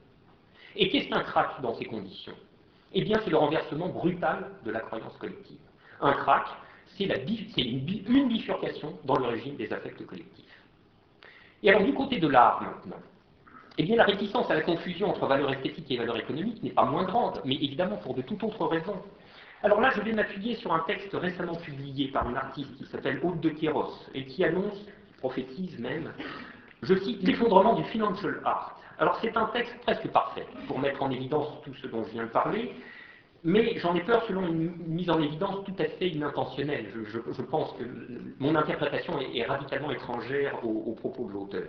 Et 0.76 0.88
qu'est-ce 0.88 1.08
qu'un 1.08 1.22
crack 1.22 1.60
dans 1.62 1.74
ces 1.74 1.84
conditions? 1.84 2.36
Eh 2.92 3.02
bien, 3.02 3.20
c'est 3.24 3.30
le 3.30 3.36
renversement 3.36 3.88
brutal 3.88 4.50
de 4.64 4.70
la 4.70 4.80
croyance 4.80 5.16
collective. 5.18 5.58
Un 6.00 6.12
crack, 6.12 6.46
c'est 6.96 7.04
une, 7.62 8.28
bifurcation 8.28 8.98
dans 9.04 9.16
le 9.16 9.26
régime 9.26 9.56
des 9.56 9.72
affects 9.72 10.04
collectifs. 10.06 10.44
Et 11.62 11.70
alors, 11.70 11.84
du 11.84 11.94
côté 11.94 12.18
de 12.18 12.26
l'art 12.26 12.62
maintenant, 12.62 13.00
eh 13.78 13.82
bien, 13.84 13.96
la 13.96 14.04
réticence 14.04 14.50
à 14.50 14.54
la 14.54 14.62
confusion 14.62 15.08
entre 15.08 15.26
valeur 15.26 15.52
esthétique 15.52 15.90
et 15.90 15.96
valeur 15.96 16.16
économique 16.16 16.62
n'est 16.62 16.70
pas 16.70 16.84
moins 16.84 17.04
grande, 17.04 17.40
mais 17.44 17.54
évidemment 17.54 17.96
pour 17.98 18.14
de 18.14 18.22
toute 18.22 18.42
autre 18.42 18.66
raison. 18.66 18.96
Alors 19.62 19.80
là, 19.80 19.90
je 19.94 20.00
vais 20.00 20.12
m'appuyer 20.12 20.56
sur 20.56 20.72
un 20.72 20.80
texte 20.80 21.12
récemment 21.12 21.56
publié 21.56 22.08
par 22.08 22.26
un 22.26 22.34
artiste 22.34 22.76
qui 22.76 22.86
s'appelle 22.86 23.20
Aude 23.22 23.40
de 23.40 23.50
Kéros 23.50 23.94
et 24.14 24.24
qui 24.24 24.44
annonce, 24.44 24.86
prophétise 25.18 25.78
même, 25.78 26.12
je 26.82 26.94
cite, 26.94 27.22
l'effondrement 27.22 27.74
du 27.74 27.84
financial 27.84 28.40
art. 28.44 28.79
Alors 29.00 29.18
c'est 29.20 29.36
un 29.36 29.46
texte 29.46 29.74
presque 29.80 30.08
parfait 30.08 30.46
pour 30.68 30.78
mettre 30.78 31.02
en 31.02 31.10
évidence 31.10 31.48
tout 31.64 31.74
ce 31.74 31.86
dont 31.86 32.04
je 32.04 32.10
viens 32.10 32.24
de 32.24 32.30
parler, 32.30 32.72
mais 33.42 33.78
j'en 33.78 33.94
ai 33.94 34.02
peur 34.02 34.22
selon 34.28 34.46
une 34.46 34.76
mise 34.86 35.08
en 35.10 35.20
évidence 35.20 35.64
tout 35.64 35.74
à 35.78 35.84
fait 35.84 36.08
inintentionnelle. 36.08 36.92
Je, 37.06 37.42
pense 37.42 37.72
que 37.78 37.84
mon 38.38 38.54
interprétation 38.54 39.18
est, 39.18 39.42
radicalement 39.44 39.90
étrangère 39.90 40.62
aux 40.64 40.92
propos 40.92 41.26
de 41.26 41.32
l'auteur. 41.32 41.68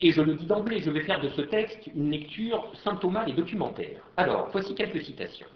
Et 0.00 0.10
je 0.10 0.20
le 0.20 0.34
dis 0.34 0.46
d'emblée, 0.46 0.80
je 0.80 0.90
vais 0.90 1.02
faire 1.02 1.20
de 1.20 1.28
ce 1.30 1.42
texte 1.42 1.86
une 1.94 2.10
lecture 2.10 2.72
symptomale 2.82 3.30
et 3.30 3.32
documentaire. 3.32 4.02
Alors, 4.16 4.48
voici 4.50 4.74
quelques 4.74 5.02
citations. 5.02 5.46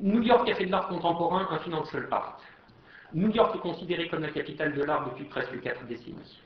New 0.00 0.22
York 0.22 0.48
a 0.48 0.54
fait 0.54 0.66
de 0.66 0.70
l'art 0.70 0.88
contemporain 0.88 1.48
un 1.50 1.58
financial 1.58 2.06
art. 2.10 2.40
New 3.12 3.30
York 3.30 3.56
est 3.56 3.58
considéré 3.58 4.08
comme 4.08 4.22
la 4.22 4.30
capitale 4.30 4.74
de 4.74 4.82
l'art 4.84 5.10
depuis 5.10 5.24
presque 5.24 5.60
quatre 5.60 5.84
décennies. 5.86 6.40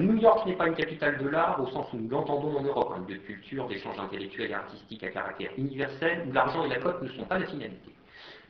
New 0.00 0.16
York 0.16 0.46
n'est 0.46 0.56
pas 0.56 0.66
une 0.66 0.74
capitale 0.74 1.18
de 1.18 1.28
l'art 1.28 1.60
au 1.60 1.70
sens 1.70 1.86
où 1.92 1.96
nous 1.96 2.08
l'entendons 2.08 2.56
en 2.56 2.62
Europe, 2.62 2.92
un 2.96 3.08
lieu 3.08 3.18
de 3.18 3.22
culture, 3.22 3.68
d'échange 3.68 3.98
intellectuel 3.98 4.50
et 4.50 4.54
artistique 4.54 5.04
à 5.04 5.10
caractère 5.10 5.50
universel, 5.56 6.26
où 6.28 6.32
l'argent 6.32 6.64
et 6.64 6.68
la 6.68 6.78
cote 6.78 7.00
ne 7.02 7.08
sont 7.08 7.24
pas 7.24 7.38
la 7.38 7.46
finalité. 7.46 7.94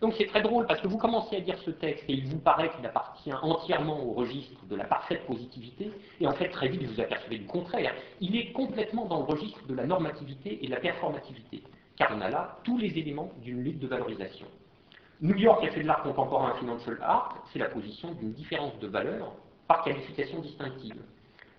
Donc 0.01 0.15
c'est 0.17 0.27
très 0.27 0.41
drôle 0.41 0.67
parce 0.67 0.81
que 0.81 0.89
vous 0.89 0.97
commencez 0.97 1.37
à 1.37 1.41
dire 1.41 1.59
ce 1.59 1.71
texte 1.73 2.05
et 2.09 2.15
il 2.15 2.27
vous 2.27 2.39
paraît 2.39 2.71
qu'il 2.71 2.87
appartient 2.87 3.33
entièrement 3.43 4.03
au 4.03 4.13
registre 4.13 4.65
de 4.65 4.77
la 4.77 4.85
parfaite 4.85 5.27
positivité, 5.27 5.91
et 6.21 6.27
en 6.27 6.33
fait 6.33 6.49
très 6.49 6.69
vite 6.69 6.83
vous 6.85 7.01
apercevez 7.01 7.37
du 7.37 7.47
contraire. 7.47 7.93
Il 8.21 8.35
est 8.35 8.53
complètement 8.53 9.05
dans 9.05 9.19
le 9.19 9.25
registre 9.25 9.67
de 9.67 9.75
la 9.75 9.85
normativité 9.85 10.59
et 10.63 10.67
de 10.67 10.71
la 10.73 10.81
performativité 10.81 11.63
car 12.01 12.17
on 12.17 12.21
a 12.23 12.31
là 12.31 12.57
tous 12.65 12.79
les 12.79 12.99
éléments 12.99 13.31
d'une 13.43 13.63
lutte 13.63 13.79
de 13.79 13.87
valorisation. 13.87 14.47
New 15.21 15.37
York 15.37 15.63
a 15.65 15.71
fait 15.71 15.83
de 15.83 15.87
l'art 15.87 16.03
contemporain 16.03 16.55
financial 16.55 16.97
art, 17.03 17.45
c'est 17.53 17.59
la 17.59 17.69
position 17.69 18.13
d'une 18.13 18.33
différence 18.33 18.79
de 18.79 18.87
valeur 18.87 19.35
par 19.71 19.85
qualification 19.85 20.41
distinctive. 20.41 20.97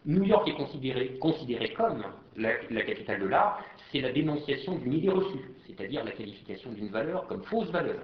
New 0.06 0.26
York 0.26 0.46
est 0.46 1.18
considéré, 1.18 1.74
comme 1.78 2.04
la, 2.36 2.82
capitale 2.82 3.22
de 3.22 3.28
l'art, 3.28 3.64
c'est 3.90 4.02
la 4.02 4.12
dénonciation 4.12 4.76
d'une 4.76 4.92
idée 4.92 5.10
reçue, 5.10 5.54
c'est-à-dire 5.66 6.04
la 6.04 6.12
qualification 6.12 6.74
d'une 6.74 6.90
valeur 6.90 7.26
comme 7.28 7.42
fausse 7.44 7.70
valeur. 7.70 8.02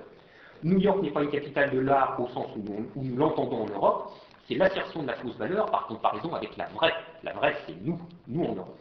New 0.63 0.79
York 0.79 1.03
n'est 1.03 1.11
pas 1.11 1.23
une 1.23 1.29
capitale 1.29 1.71
de 1.71 1.79
l'art 1.79 2.17
au 2.21 2.29
sens 2.29 2.47
où 2.55 3.03
nous 3.03 3.17
l'entendons 3.17 3.63
en 3.63 3.67
Europe, 3.67 4.13
c'est 4.47 4.55
l'assertion 4.55 5.01
de 5.01 5.07
la 5.07 5.15
fausse 5.15 5.35
valeur 5.35 5.65
par 5.65 5.87
comparaison 5.87 6.33
avec 6.33 6.55
la 6.55 6.67
vraie. 6.67 6.93
La 7.23 7.33
vraie, 7.33 7.57
c'est 7.67 7.75
nous, 7.83 7.99
nous 8.29 8.45
en 8.45 8.55
Europe. 8.55 8.79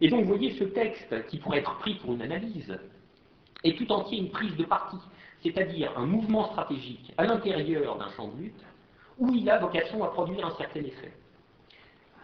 Et 0.00 0.06
donc, 0.08 0.20
vous 0.20 0.28
voyez, 0.36 0.52
ce 0.52 0.62
texte, 0.62 1.26
qui 1.26 1.38
pourrait 1.38 1.58
être 1.58 1.78
pris 1.78 1.96
pour 1.96 2.12
une 2.12 2.22
analyse, 2.22 2.78
est 3.64 3.76
tout 3.76 3.90
entier 3.90 4.18
une 4.18 4.30
prise 4.30 4.54
de 4.54 4.64
parti, 4.64 4.98
c'est-à-dire 5.42 5.90
un 5.96 6.06
mouvement 6.06 6.52
stratégique 6.52 7.12
à 7.18 7.24
l'intérieur 7.24 7.98
d'un 7.98 8.10
champ 8.10 8.28
de 8.28 8.42
lutte, 8.42 8.64
où 9.20 9.32
il 9.34 9.48
a 9.48 9.58
vocation 9.58 10.02
à 10.02 10.08
produire 10.08 10.46
un 10.46 10.56
certain 10.56 10.80
effet. 10.80 11.12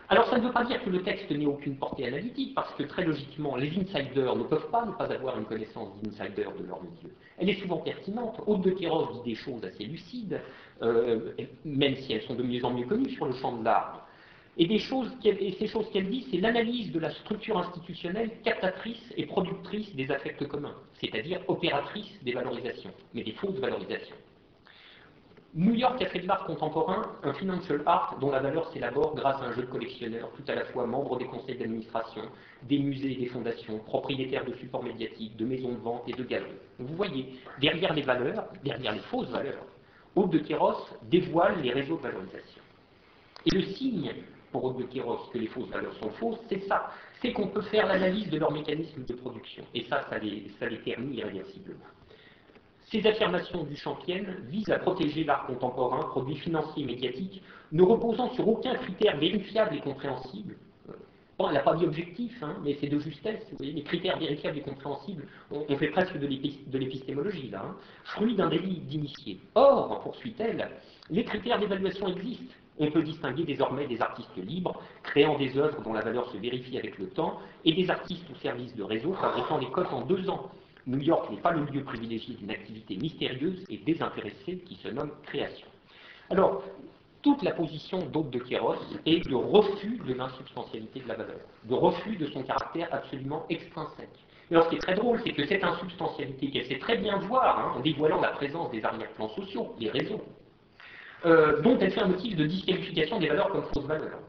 Alors 0.08 0.28
ça 0.28 0.38
ne 0.38 0.46
veut 0.46 0.52
pas 0.52 0.64
dire 0.64 0.82
que 0.84 0.90
le 0.90 1.02
texte 1.02 1.30
n'ait 1.30 1.46
aucune 1.46 1.76
portée 1.76 2.06
analytique, 2.06 2.54
parce 2.54 2.72
que 2.74 2.84
très 2.84 3.04
logiquement, 3.04 3.56
les 3.56 3.70
insiders 3.76 4.36
ne 4.36 4.44
peuvent 4.44 4.70
pas 4.70 4.86
ne 4.86 4.92
pas 4.92 5.12
avoir 5.12 5.36
une 5.36 5.44
connaissance 5.44 5.88
d'insiders 6.00 6.52
de 6.52 6.64
leur 6.64 6.80
milieu. 6.82 7.12
Elle 7.38 7.50
est 7.50 7.60
souvent 7.60 7.78
pertinente. 7.78 8.40
Aude 8.46 8.62
de 8.62 8.70
Kéros 8.70 9.12
dit 9.14 9.30
des 9.30 9.34
choses 9.34 9.64
assez 9.64 9.84
lucides, 9.84 10.40
euh, 10.82 11.32
même 11.64 11.96
si 11.96 12.12
elles 12.12 12.22
sont 12.22 12.34
de 12.34 12.44
mieux 12.44 12.64
en 12.64 12.70
mieux 12.70 12.86
connues 12.86 13.10
sur 13.10 13.26
le 13.26 13.32
champ 13.34 13.56
de 13.56 13.64
l'art. 13.64 14.06
Et, 14.58 14.72
et 14.72 14.78
ces 15.58 15.66
choses 15.66 15.90
qu'elle 15.90 16.08
dit, 16.08 16.26
c'est 16.30 16.38
l'analyse 16.38 16.92
de 16.92 17.00
la 17.00 17.10
structure 17.10 17.58
institutionnelle 17.58 18.30
captatrice 18.42 19.12
et 19.16 19.26
productrice 19.26 19.94
des 19.96 20.10
affects 20.10 20.46
communs, 20.46 20.76
c'est-à-dire 21.00 21.40
opératrice 21.48 22.22
des 22.22 22.32
valorisations, 22.32 22.92
mais 23.12 23.22
des 23.22 23.32
fausses 23.32 23.58
valorisations. 23.58 24.16
New 25.58 25.72
York 25.72 26.06
fait 26.08 26.18
de 26.18 26.28
l'art 26.28 26.44
contemporain 26.44 27.12
un 27.22 27.32
financial 27.32 27.80
art 27.86 28.18
dont 28.20 28.30
la 28.30 28.40
valeur 28.40 28.70
s'élabore 28.74 29.14
grâce 29.14 29.40
à 29.40 29.46
un 29.46 29.52
jeu 29.54 29.62
de 29.62 29.68
collectionneurs, 29.68 30.30
tout 30.36 30.42
à 30.48 30.54
la 30.54 30.66
fois 30.66 30.86
membres 30.86 31.16
des 31.16 31.24
conseils 31.24 31.56
d'administration, 31.56 32.20
des 32.64 32.78
musées 32.78 33.14
des 33.14 33.24
fondations, 33.24 33.78
propriétaires 33.78 34.44
de 34.44 34.52
supports 34.56 34.84
médiatiques, 34.84 35.34
de 35.38 35.46
maisons 35.46 35.72
de 35.72 35.78
vente 35.78 36.02
et 36.08 36.12
de 36.12 36.22
galeries. 36.24 36.52
Vous 36.78 36.94
voyez, 36.94 37.40
derrière 37.58 37.94
les 37.94 38.02
valeurs, 38.02 38.48
derrière 38.64 38.92
les 38.92 39.00
fausses 39.00 39.30
valeurs, 39.30 39.64
Aude 40.14 40.30
de 40.32 40.40
Kéros 40.40 40.90
dévoile 41.04 41.62
les 41.62 41.72
réseaux 41.72 41.96
de 41.96 42.02
valorisation. 42.02 42.62
Et 43.46 43.50
le 43.50 43.62
signe 43.62 44.12
pour 44.52 44.62
Aude 44.62 44.76
de 44.76 44.82
Kéros 44.82 45.30
que 45.32 45.38
les 45.38 45.46
fausses 45.46 45.70
valeurs 45.70 45.94
sont 45.94 46.10
fausses, 46.10 46.40
c'est 46.50 46.64
ça. 46.68 46.92
C'est 47.22 47.32
qu'on 47.32 47.48
peut 47.48 47.62
faire 47.62 47.86
l'analyse 47.86 48.28
de 48.28 48.38
leur 48.38 48.52
mécanisme 48.52 49.06
de 49.06 49.14
production. 49.14 49.64
Et 49.72 49.84
ça, 49.84 50.02
ça 50.10 50.18
les, 50.18 50.50
ça 50.60 50.66
les 50.66 50.80
termine 50.80 51.14
irréversiblement. 51.14 51.86
Ces 52.90 53.04
affirmations 53.06 53.64
du 53.64 53.76
Champienne 53.76 54.36
visent 54.48 54.70
à 54.70 54.78
protéger 54.78 55.24
l'art 55.24 55.46
contemporain, 55.46 56.02
produit 56.10 56.36
financier 56.36 56.84
et 56.84 56.86
médiatique, 56.86 57.42
ne 57.72 57.82
reposant 57.82 58.30
sur 58.34 58.46
aucun 58.46 58.74
critère 58.74 59.16
vérifiable 59.16 59.74
et 59.74 59.80
compréhensible, 59.80 60.56
Bon, 61.38 61.48
elle 61.48 61.54
n'a 61.54 61.60
pas 61.60 61.74
dit 61.74 61.84
objectif, 61.84 62.42
hein, 62.42 62.56
mais 62.64 62.78
c'est 62.80 62.88
de 62.88 62.98
justesse. 62.98 63.46
Vous 63.50 63.58
voyez, 63.58 63.72
les 63.72 63.82
critères 63.82 64.18
vérifiables 64.18 64.56
et 64.56 64.62
compréhensibles, 64.62 65.26
on, 65.50 65.76
fait 65.76 65.88
presque 65.88 66.16
de 66.16 66.78
l'épistémologie 66.78 67.50
là, 67.50 67.62
hein, 67.62 67.76
fruit 68.04 68.34
d'un 68.34 68.48
délit 68.48 68.80
d'initié. 68.80 69.38
Or, 69.54 70.00
poursuit-elle, 70.00 70.66
les 71.10 71.24
critères 71.24 71.58
d'évaluation 71.58 72.08
existent. 72.08 72.54
On 72.78 72.90
peut 72.90 73.02
distinguer 73.02 73.44
désormais 73.44 73.86
des 73.86 74.00
artistes 74.00 74.36
libres, 74.36 74.80
créant 75.02 75.36
des 75.36 75.58
œuvres 75.58 75.82
dont 75.82 75.92
la 75.92 76.00
valeur 76.00 76.30
se 76.30 76.38
vérifie 76.38 76.78
avec 76.78 76.96
le 76.96 77.08
temps, 77.08 77.38
et 77.66 77.74
des 77.74 77.90
artistes 77.90 78.30
au 78.30 78.38
service 78.38 78.74
de 78.74 78.82
réseaux 78.82 79.12
fabriquant 79.12 79.58
des 79.58 79.70
cotes 79.70 79.92
en 79.92 80.06
deux 80.06 80.30
ans. 80.30 80.50
New 80.86 81.00
York 81.00 81.30
n'est 81.30 81.40
pas 81.40 81.52
le 81.52 81.64
lieu 81.64 81.82
privilégié 81.82 82.34
d'une 82.34 82.50
activité 82.50 82.96
mystérieuse 82.96 83.64
et 83.68 83.78
désintéressée 83.78 84.58
qui 84.66 84.76
se 84.76 84.88
nomme 84.88 85.10
création. 85.24 85.66
Alors, 86.30 86.62
toute 87.22 87.42
la 87.42 87.52
position 87.52 88.06
d'Hôte 88.06 88.30
de 88.30 88.38
Kéros 88.38 88.76
est 89.04 89.28
de 89.28 89.34
refus 89.34 89.98
de 90.06 90.14
l'insubstantialité 90.14 91.00
de 91.00 91.08
la 91.08 91.14
valeur, 91.14 91.40
de 91.64 91.74
refus 91.74 92.16
de 92.16 92.26
son 92.26 92.44
caractère 92.44 92.88
absolument 92.92 93.46
extrinsèque. 93.48 94.08
Et 94.48 94.54
alors 94.54 94.66
ce 94.66 94.70
qui 94.70 94.76
est 94.76 94.80
très 94.80 94.94
drôle, 94.94 95.20
c'est 95.24 95.32
que 95.32 95.44
cette 95.44 95.64
insubstantialité, 95.64 96.50
qu'elle 96.50 96.66
sait 96.66 96.78
très 96.78 96.98
bien 96.98 97.18
voir 97.18 97.58
hein, 97.58 97.72
en 97.76 97.80
dévoilant 97.80 98.20
la 98.20 98.28
présence 98.28 98.70
des 98.70 98.84
arrière-plans 98.84 99.28
sociaux, 99.30 99.74
les 99.80 99.90
réseaux, 99.90 100.22
euh, 101.24 101.60
dont 101.62 101.76
elle 101.80 101.90
fait 101.90 102.02
un 102.02 102.08
motif 102.08 102.36
de 102.36 102.46
disqualification 102.46 103.18
des 103.18 103.26
valeurs 103.26 103.48
comme 103.48 103.64
fausses 103.74 103.86
valeurs, 103.86 104.20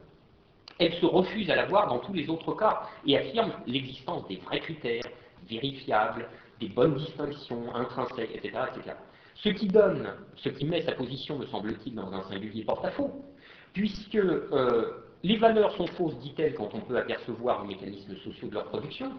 elle 0.79 0.93
se 0.93 1.05
refuse 1.05 1.51
à 1.51 1.55
la 1.55 1.65
voir 1.65 1.87
dans 1.87 1.99
tous 1.99 2.13
les 2.13 2.27
autres 2.29 2.55
cas 2.55 2.81
et 3.05 3.15
affirme 3.15 3.51
l'existence 3.67 4.27
des 4.27 4.37
vrais 4.37 4.59
critères, 4.59 5.03
vérifiables, 5.47 6.27
des 6.59 6.69
bonnes 6.69 6.95
distinctions 6.95 7.73
intrinsèques, 7.75 8.31
etc. 8.35 8.57
etc. 8.75 8.95
Ce 9.35 9.49
qui 9.49 9.67
donne, 9.67 10.07
ce 10.35 10.49
qui 10.49 10.65
met 10.65 10.81
sa 10.81 10.93
position, 10.93 11.37
me 11.37 11.45
semble-t-il, 11.45 11.95
dans 11.95 12.11
un 12.11 12.23
singulier 12.23 12.63
porte-à-faux, 12.63 13.23
puisque 13.73 14.15
euh, 14.15 15.03
les 15.23 15.37
valeurs 15.37 15.75
sont 15.75 15.87
fausses, 15.87 16.17
dit-elle, 16.19 16.55
quand 16.55 16.69
on 16.73 16.81
peut 16.81 16.97
apercevoir 16.97 17.61
les 17.63 17.75
mécanismes 17.75 18.15
sociaux 18.17 18.47
de 18.47 18.55
leur 18.55 18.65
production. 18.65 19.11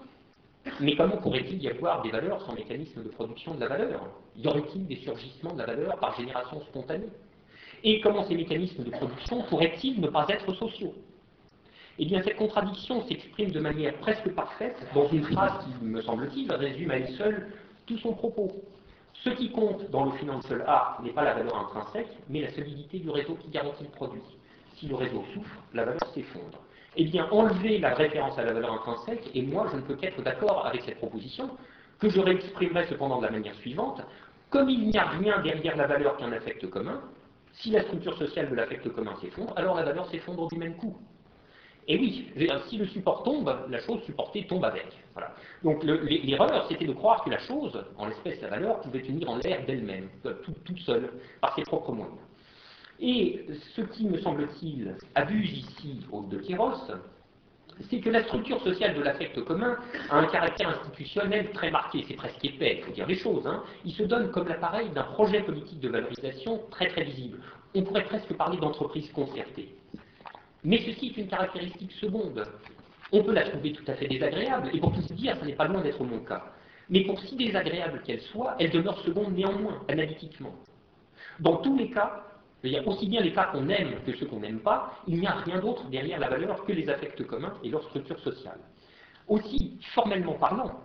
Mais 0.81 0.97
comment 0.97 1.17
pourrait-il 1.19 1.63
y 1.63 1.69
avoir 1.69 2.03
des 2.03 2.11
valeurs 2.11 2.45
sans 2.45 2.55
mécanisme 2.55 3.03
de 3.03 3.09
production 3.09 3.55
de 3.55 3.61
la 3.61 3.69
valeur? 3.69 4.09
Y 4.37 4.47
aurait-il 4.49 4.87
des 4.87 4.97
surgissements 4.97 5.53
de 5.53 5.59
la 5.59 5.67
valeur 5.67 5.99
par 5.99 6.17
génération 6.17 6.61
spontanée? 6.63 7.09
Et 7.85 8.01
comment 8.01 8.25
ces 8.25 8.35
mécanismes 8.35 8.85
de 8.85 8.91
production 8.91 9.43
pourraient-ils 9.45 10.01
ne 10.01 10.09
pas 10.09 10.27
être 10.29 10.53
sociaux? 10.55 10.95
Eh 12.01 12.05
bien, 12.05 12.23
cette 12.23 12.37
contradiction 12.37 13.05
s'exprime 13.09 13.51
de 13.51 13.59
manière 13.59 13.93
presque 13.95 14.29
parfaite 14.31 14.77
dans 14.95 15.09
une 15.09 15.25
phrase 15.25 15.65
qui, 15.65 15.85
me 15.85 16.01
semble-t-il, 16.01 16.53
résume 16.53 16.93
à 16.93 16.97
elle 16.97 17.09
seule 17.09 17.49
tout 17.87 17.99
son 17.99 18.13
propos. 18.13 18.53
Ce 19.15 19.31
qui 19.31 19.51
compte 19.51 19.91
dans 19.91 20.05
le 20.05 20.13
financial 20.13 20.63
art 20.69 21.01
n'est 21.03 21.11
pas 21.11 21.25
la 21.25 21.35
valeur 21.35 21.57
intrinsèque, 21.57 22.17
mais 22.29 22.43
la 22.43 22.51
solidité 22.51 23.01
du 23.01 23.11
réseau 23.11 23.35
qui 23.35 23.49
garantit 23.51 23.83
le 23.83 23.91
produit. 23.91 24.23
Si 24.77 24.87
le 24.87 24.95
réseau 24.95 25.25
souffre, 25.35 25.57
la 25.75 25.87
valeur 25.87 26.07
s'effondre. 26.15 26.59
Eh 26.97 27.05
bien, 27.05 27.27
enlever 27.33 27.79
la 27.79 27.95
référence 27.95 28.39
à 28.39 28.45
la 28.45 28.53
valeur 28.53 28.75
intrinsèque, 28.75 29.29
et 29.35 29.43
moi 29.43 29.67
je 29.73 29.77
ne 29.77 29.83
peux 29.83 29.97
qu'être 29.97 30.23
d'accord 30.23 30.67
avec 30.67 30.83
cette 30.83 30.99
proposition, 30.99 31.51
que 31.99 32.09
je 32.09 32.21
réexprimerai 32.21 32.87
cependant 32.87 33.19
de 33.19 33.27
la 33.27 33.33
manière 33.33 33.55
suivante. 33.57 34.03
Comme 34.51 34.71
il 34.71 34.87
n'y 34.89 34.97
a 34.97 35.09
rien 35.09 35.41
derrière 35.41 35.77
la 35.77 35.89
valeur 35.89 36.17
qu'un 36.17 36.31
affect 36.31 36.65
commun, 36.71 37.01
si 37.55 37.71
la 37.71 37.83
structure 37.83 38.17
sociale 38.17 38.51
de 38.51 38.55
l'affect 38.55 38.89
commun 38.91 39.17
s'effondre, 39.21 39.53
alors 39.57 39.75
la 39.75 39.83
valeur 39.83 40.09
s'effondre 40.11 40.47
du 40.47 40.59
même 40.59 40.77
coup. 40.77 40.97
Et 41.91 41.99
oui, 41.99 42.27
si 42.69 42.77
le 42.77 42.87
support 42.87 43.23
tombe, 43.23 43.51
la 43.71 43.81
chose 43.81 44.03
supportée 44.03 44.47
tombe 44.47 44.65
avec. 44.65 44.87
Voilà. 45.15 45.35
Donc 45.65 45.83
l'erreur, 45.83 46.67
c'était 46.69 46.85
de 46.85 46.93
croire 46.93 47.25
que 47.25 47.31
la 47.31 47.39
chose, 47.39 47.83
en 47.97 48.07
l'espèce 48.07 48.43
la 48.43 48.49
valeur, 48.49 48.81
pouvait 48.81 49.01
tenir 49.01 49.29
en 49.31 49.37
l'air 49.37 49.65
d'elle-même, 49.65 50.09
euh, 50.27 50.35
toute 50.65 50.79
seule, 50.81 51.11
par 51.41 51.55
ses 51.55 51.63
propres 51.63 51.93
moyens. 51.93 52.19
Et 53.01 53.47
ce 53.75 53.81
qui, 53.81 54.07
me 54.07 54.19
semble-t-il, 54.19 54.97
abuse 55.15 55.51
ici 55.51 56.01
au 56.13 56.23
de 56.23 56.39
Kéros, 56.39 56.75
c'est 57.89 58.01
que 58.01 58.11
la 58.11 58.23
structure 58.25 58.61
sociale 58.63 58.95
de 58.95 59.03
l'affect 59.03 59.43
commun 59.45 59.79
a 60.11 60.19
un 60.19 60.27
caractère 60.27 60.69
institutionnel 60.69 61.53
très 61.53 61.71
marqué, 61.71 62.05
c'est 62.07 62.15
presque 62.15 62.45
épais, 62.45 62.79
il 62.81 62.85
faut 62.85 62.93
dire 62.93 63.07
les 63.07 63.17
choses. 63.17 63.47
Hein. 63.47 63.63
Il 63.85 63.93
se 63.93 64.03
donne 64.03 64.31
comme 64.31 64.49
l'appareil 64.49 64.91
d'un 64.91 65.05
projet 65.05 65.41
politique 65.43 65.81
de 65.81 65.89
valorisation 65.89 66.61
très 66.71 66.89
très 66.89 67.05
visible. 67.05 67.39
On 67.75 67.83
pourrait 67.83 68.05
presque 68.05 68.33
parler 68.35 68.59
d'entreprise 68.59 69.11
concertée. 69.13 69.78
Mais 70.65 70.79
ceci 70.79 71.09
est 71.09 71.21
une 71.21 71.29
caractéristique 71.29 71.93
seconde. 71.93 72.45
On 73.13 73.23
peut 73.23 73.33
la 73.33 73.49
trouver 73.49 73.73
tout 73.73 73.85
à 73.91 73.95
fait 73.95 74.09
désagréable, 74.09 74.71
et 74.73 74.81
pour 74.81 74.93
tout 74.93 75.03
se 75.03 75.15
dire, 75.15 75.37
ce 75.41 75.45
n'est 75.45 75.55
pas 75.55 75.67
loin 75.67 75.81
d'être 75.81 76.03
mon 76.03 76.19
cas. 76.21 76.45
Mais 76.91 77.05
pour 77.05 77.21
si 77.21 77.37
désagréable 77.37 78.03
qu'elle 78.05 78.21
soit, 78.21 78.57
elle 78.59 78.71
demeure 78.71 78.99
seconde 79.01 79.35
néanmoins, 79.35 79.83
analytiquement. 79.89 80.55
Dans 81.41 81.59
tous 81.59 81.77
les 81.77 81.91
cas, 81.91 82.25
il 82.65 82.73
y 82.73 82.77
a 82.77 82.87
aussi 82.87 83.07
bien 83.09 83.21
les 83.21 83.33
cas 83.33 83.45
qu'on 83.47 83.69
aime 83.69 84.03
que 84.05 84.17
ceux 84.17 84.27
qu'on 84.27 84.41
n'aime 84.41 84.61
pas, 84.61 84.93
il 85.07 85.21
n'y 85.21 85.27
a 85.27 85.33
rien 85.33 85.61
d'autre 85.61 85.89
derrière 85.89 86.19
la 86.19 86.29
valeur 86.29 86.65
que 86.65 86.73
les 86.73 86.89
affects 86.89 87.25
communs 87.27 87.55
et 87.63 87.71
leur 87.71 87.85
structure 87.85 88.19
sociale. 88.19 88.59
Aussi, 89.29 89.79
formellement 89.95 90.35
parlant, 90.35 90.81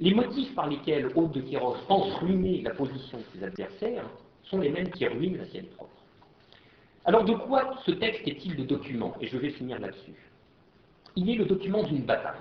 les 0.00 0.14
motifs 0.14 0.54
par 0.54 0.68
lesquels 0.68 1.10
Aude 1.14 1.32
de 1.32 1.40
Kéros 1.40 1.76
pense 1.86 2.12
ruiner 2.14 2.62
la 2.62 2.70
position 2.70 3.18
de 3.18 3.24
ses 3.32 3.44
adversaires 3.44 4.04
sont 4.44 4.58
les 4.58 4.70
mêmes 4.70 4.90
qui 4.90 5.06
ruinent 5.06 5.36
la 5.36 5.46
sienne 5.46 5.66
propre. 5.76 5.87
Alors 7.08 7.24
de 7.24 7.32
quoi 7.32 7.74
ce 7.86 7.92
texte 7.92 8.28
est-il 8.28 8.54
le 8.54 8.64
document? 8.64 9.14
Et 9.22 9.28
je 9.28 9.38
vais 9.38 9.48
finir 9.48 9.78
là-dessus. 9.80 10.12
Il 11.16 11.30
est 11.30 11.36
le 11.36 11.46
document 11.46 11.82
d'une 11.82 12.02
bataille. 12.02 12.34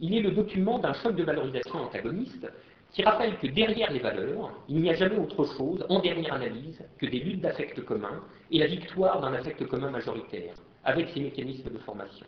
Il 0.00 0.14
est 0.14 0.22
le 0.22 0.30
document 0.30 0.78
d'un 0.78 0.94
choc 0.94 1.14
de 1.16 1.22
valorisation 1.22 1.80
antagoniste 1.80 2.50
qui 2.92 3.02
rappelle 3.02 3.36
que 3.36 3.48
derrière 3.48 3.92
les 3.92 3.98
valeurs, 3.98 4.52
il 4.70 4.80
n'y 4.80 4.88
a 4.88 4.94
jamais 4.94 5.18
autre 5.18 5.44
chose, 5.44 5.84
en 5.90 5.98
dernière 5.98 6.32
analyse, 6.32 6.82
que 6.96 7.04
des 7.04 7.18
luttes 7.18 7.42
d'affects 7.42 7.84
communs 7.84 8.22
et 8.50 8.58
la 8.58 8.68
victoire 8.68 9.20
d'un 9.20 9.34
affect 9.34 9.66
commun 9.66 9.90
majoritaire, 9.90 10.54
avec 10.82 11.10
ses 11.10 11.20
mécanismes 11.20 11.68
de 11.68 11.78
formation. 11.80 12.26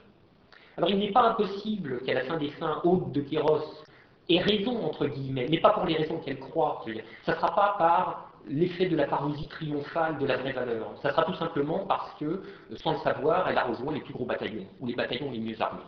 Alors 0.77 0.91
il 0.91 0.99
n'est 0.99 1.13
pas 1.13 1.31
impossible 1.31 2.03
qu'à 2.05 2.13
la 2.13 2.25
fin 2.25 2.37
des 2.37 2.51
fins, 2.51 2.83
hautes 2.85 3.13
de 3.13 3.23
Kéros 3.23 3.83
ait 4.29 4.41
raison, 4.41 4.85
entre 4.85 5.07
guillemets, 5.07 5.47
mais 5.49 5.59
pas 5.59 5.71
pour 5.71 5.87
les 5.87 5.95
raisons 5.97 6.19
qu'elle 6.19 6.39
croit. 6.39 6.85
Ça 7.25 7.33
ne 7.33 7.37
sera 7.39 7.55
pas 7.55 7.77
par 7.79 8.32
l'effet 8.49 8.87
de 8.87 8.97
la 8.97 9.07
parousie 9.07 9.49
triomphale 9.49 10.19
de 10.19 10.27
la 10.27 10.37
vraie 10.37 10.53
valeur. 10.53 10.93
Ça 11.03 11.11
sera 11.11 11.25
tout 11.25 11.35
simplement 11.35 11.87
parce 11.87 12.15
que, 12.19 12.43
sans 12.77 12.93
le 12.93 12.99
savoir, 12.99 13.49
elle 13.49 13.59
a 13.59 13.65
rejoint 13.65 13.93
les 13.93 14.01
plus 14.01 14.13
gros 14.13 14.25
bataillons, 14.25 14.67
ou 14.81 14.87
les 14.87 14.95
bataillons 14.95 15.31
les 15.31 15.41
mieux 15.41 15.61
armés. 15.61 15.83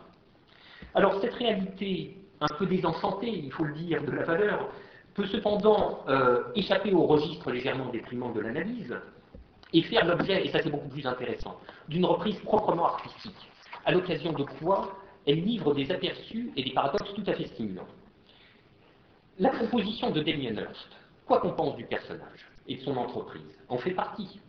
Alors 0.95 1.21
cette 1.21 1.35
réalité 1.35 2.17
un 2.41 2.55
peu 2.59 2.67
désenchantée, 2.67 3.29
il 3.31 3.51
faut 3.53 3.65
le 3.65 3.75
dire, 3.75 4.03
de 4.03 4.11
la 4.11 4.25
valeur, 4.25 4.69
peut 5.15 5.27
cependant 5.27 6.01
euh, 6.09 6.43
échapper 6.55 6.93
au 6.93 7.07
registre 7.07 7.51
légèrement 7.51 7.91
déprimant 7.91 8.31
de 8.31 8.41
l'analyse 8.41 8.95
et 9.73 9.83
faire 9.83 10.05
l'objet, 10.05 10.45
et 10.45 10.51
ça 10.51 10.61
c'est 10.63 10.71
beaucoup 10.71 10.89
plus 10.89 11.07
intéressant, 11.07 11.59
d'une 11.89 12.05
reprise 12.05 12.39
proprement 12.41 12.87
artistique, 12.87 13.51
à 13.85 13.93
l'occasion 13.93 14.33
de 14.33 14.45
quoi 14.45 14.97
elle 15.27 15.43
livre 15.43 15.75
des 15.75 15.91
aperçus 15.91 16.53
et 16.57 16.63
des 16.63 16.73
paradoxes 16.73 17.15
tout 17.15 17.25
à 17.27 17.33
fait 17.33 17.47
stimulants. 17.47 17.87
La 19.39 19.51
proposition 19.51 20.11
de 20.11 20.23
Damien 20.23 20.55
Hirst, 20.55 20.91
quoi 21.27 21.41
qu'on 21.41 21.53
pense 21.53 21.77
du 21.77 21.85
personnage 21.85 22.51
et 22.67 22.77
de 22.77 22.81
son 22.83 22.97
entreprise, 22.97 23.59
en 23.69 23.79
fait 23.79 23.91
partie. 23.91 24.41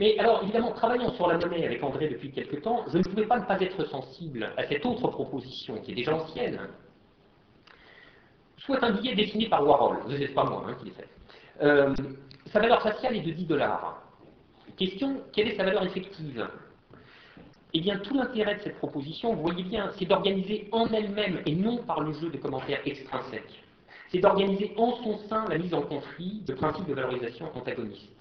Mais 0.00 0.18
alors, 0.18 0.42
évidemment, 0.42 0.72
travaillant 0.72 1.12
sur 1.12 1.28
la 1.28 1.38
monnaie 1.38 1.64
avec 1.64 1.82
André 1.82 2.08
depuis 2.08 2.32
quelque 2.32 2.56
temps, 2.56 2.84
je 2.88 2.98
ne 2.98 3.02
pouvais 3.04 3.26
pas 3.26 3.38
ne 3.38 3.44
pas 3.44 3.60
être 3.60 3.84
sensible 3.86 4.52
à 4.56 4.66
cette 4.66 4.84
autre 4.84 5.08
proposition, 5.08 5.80
qui 5.80 5.92
est 5.92 5.94
déjà 5.94 6.14
ancienne, 6.14 6.58
soit 8.58 8.82
un 8.82 8.92
billet 8.92 9.14
dessiné 9.14 9.48
par 9.48 9.66
Warhol, 9.66 9.98
ce 10.08 10.16
n'est 10.16 10.28
pas 10.28 10.44
moi 10.44 10.64
hein, 10.66 10.74
qui 10.78 10.86
l'ai 10.86 10.90
fait. 10.92 11.08
Euh, 11.62 11.94
sa 12.52 12.60
valeur 12.60 12.82
faciale 12.82 13.16
est 13.16 13.20
de 13.20 13.30
10 13.30 13.46
dollars. 13.46 14.02
Question, 14.76 15.20
quelle 15.32 15.48
est 15.48 15.56
sa 15.56 15.64
valeur 15.64 15.84
effective? 15.84 16.48
Eh 17.72 17.80
bien, 17.80 17.98
tout 17.98 18.14
l'intérêt 18.14 18.56
de 18.56 18.60
cette 18.62 18.76
proposition, 18.78 19.34
vous 19.34 19.42
voyez 19.42 19.64
bien, 19.64 19.90
c'est 19.98 20.04
d'organiser 20.04 20.68
en 20.72 20.86
elle-même 20.88 21.40
et 21.46 21.54
non 21.54 21.78
par 21.78 22.00
le 22.00 22.12
jeu 22.12 22.30
de 22.30 22.36
commentaires 22.38 22.80
extrinsèques 22.84 23.63
c'est 24.14 24.20
d'organiser 24.20 24.72
en 24.76 24.92
son 25.02 25.18
sein 25.28 25.44
la 25.48 25.58
mise 25.58 25.74
en 25.74 25.82
conflit 25.82 26.42
de 26.46 26.54
principes 26.54 26.86
de 26.86 26.94
valorisation 26.94 27.50
antagonistes. 27.52 28.12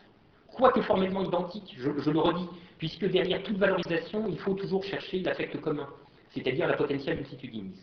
Quoique 0.56 0.82
formellement 0.82 1.22
identiques, 1.22 1.76
je, 1.78 2.10
le 2.10 2.20
redis, 2.20 2.48
puisque 2.80 3.06
derrière 3.06 3.44
toute 3.44 3.58
valorisation, 3.58 4.26
il 4.28 4.40
faut 4.40 4.56
toujours 4.56 4.84
chercher 4.84 5.20
l'affect 5.20 5.60
commun, 5.62 5.88
c'est-à-dire 6.34 6.68
la 6.68 6.74
potentielle 6.74 7.18
multitudinis. 7.18 7.76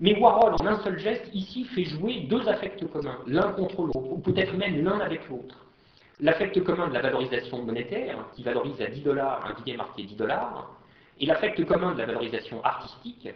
Mais 0.00 0.16
Warhol, 0.20 0.54
en 0.60 0.66
un 0.66 0.78
seul 0.84 0.98
geste, 1.00 1.28
ici, 1.34 1.64
fait 1.64 1.84
jouer 1.84 2.26
deux 2.30 2.48
affects 2.48 2.86
communs, 2.92 3.18
l'un 3.26 3.52
contre 3.52 3.82
l'autre, 3.82 4.12
ou 4.12 4.18
peut-être 4.18 4.56
même 4.56 4.84
l'un 4.84 5.00
avec 5.00 5.28
l'autre. 5.28 5.66
L'affect 6.20 6.62
commun 6.62 6.88
de 6.88 6.94
la 6.94 7.02
valorisation 7.02 7.64
monétaire, 7.64 8.24
qui 8.36 8.44
valorise 8.44 8.80
à 8.80 8.86
10 8.86 9.00
dollars 9.00 9.44
un 9.46 9.60
billet 9.60 9.76
marqué 9.76 10.04
10 10.04 10.14
dollars, 10.14 10.76
et 11.18 11.26
l'affect 11.26 11.64
commun 11.64 11.92
de 11.92 11.98
la 11.98 12.06
valorisation 12.06 12.62
artistique, 12.64 13.28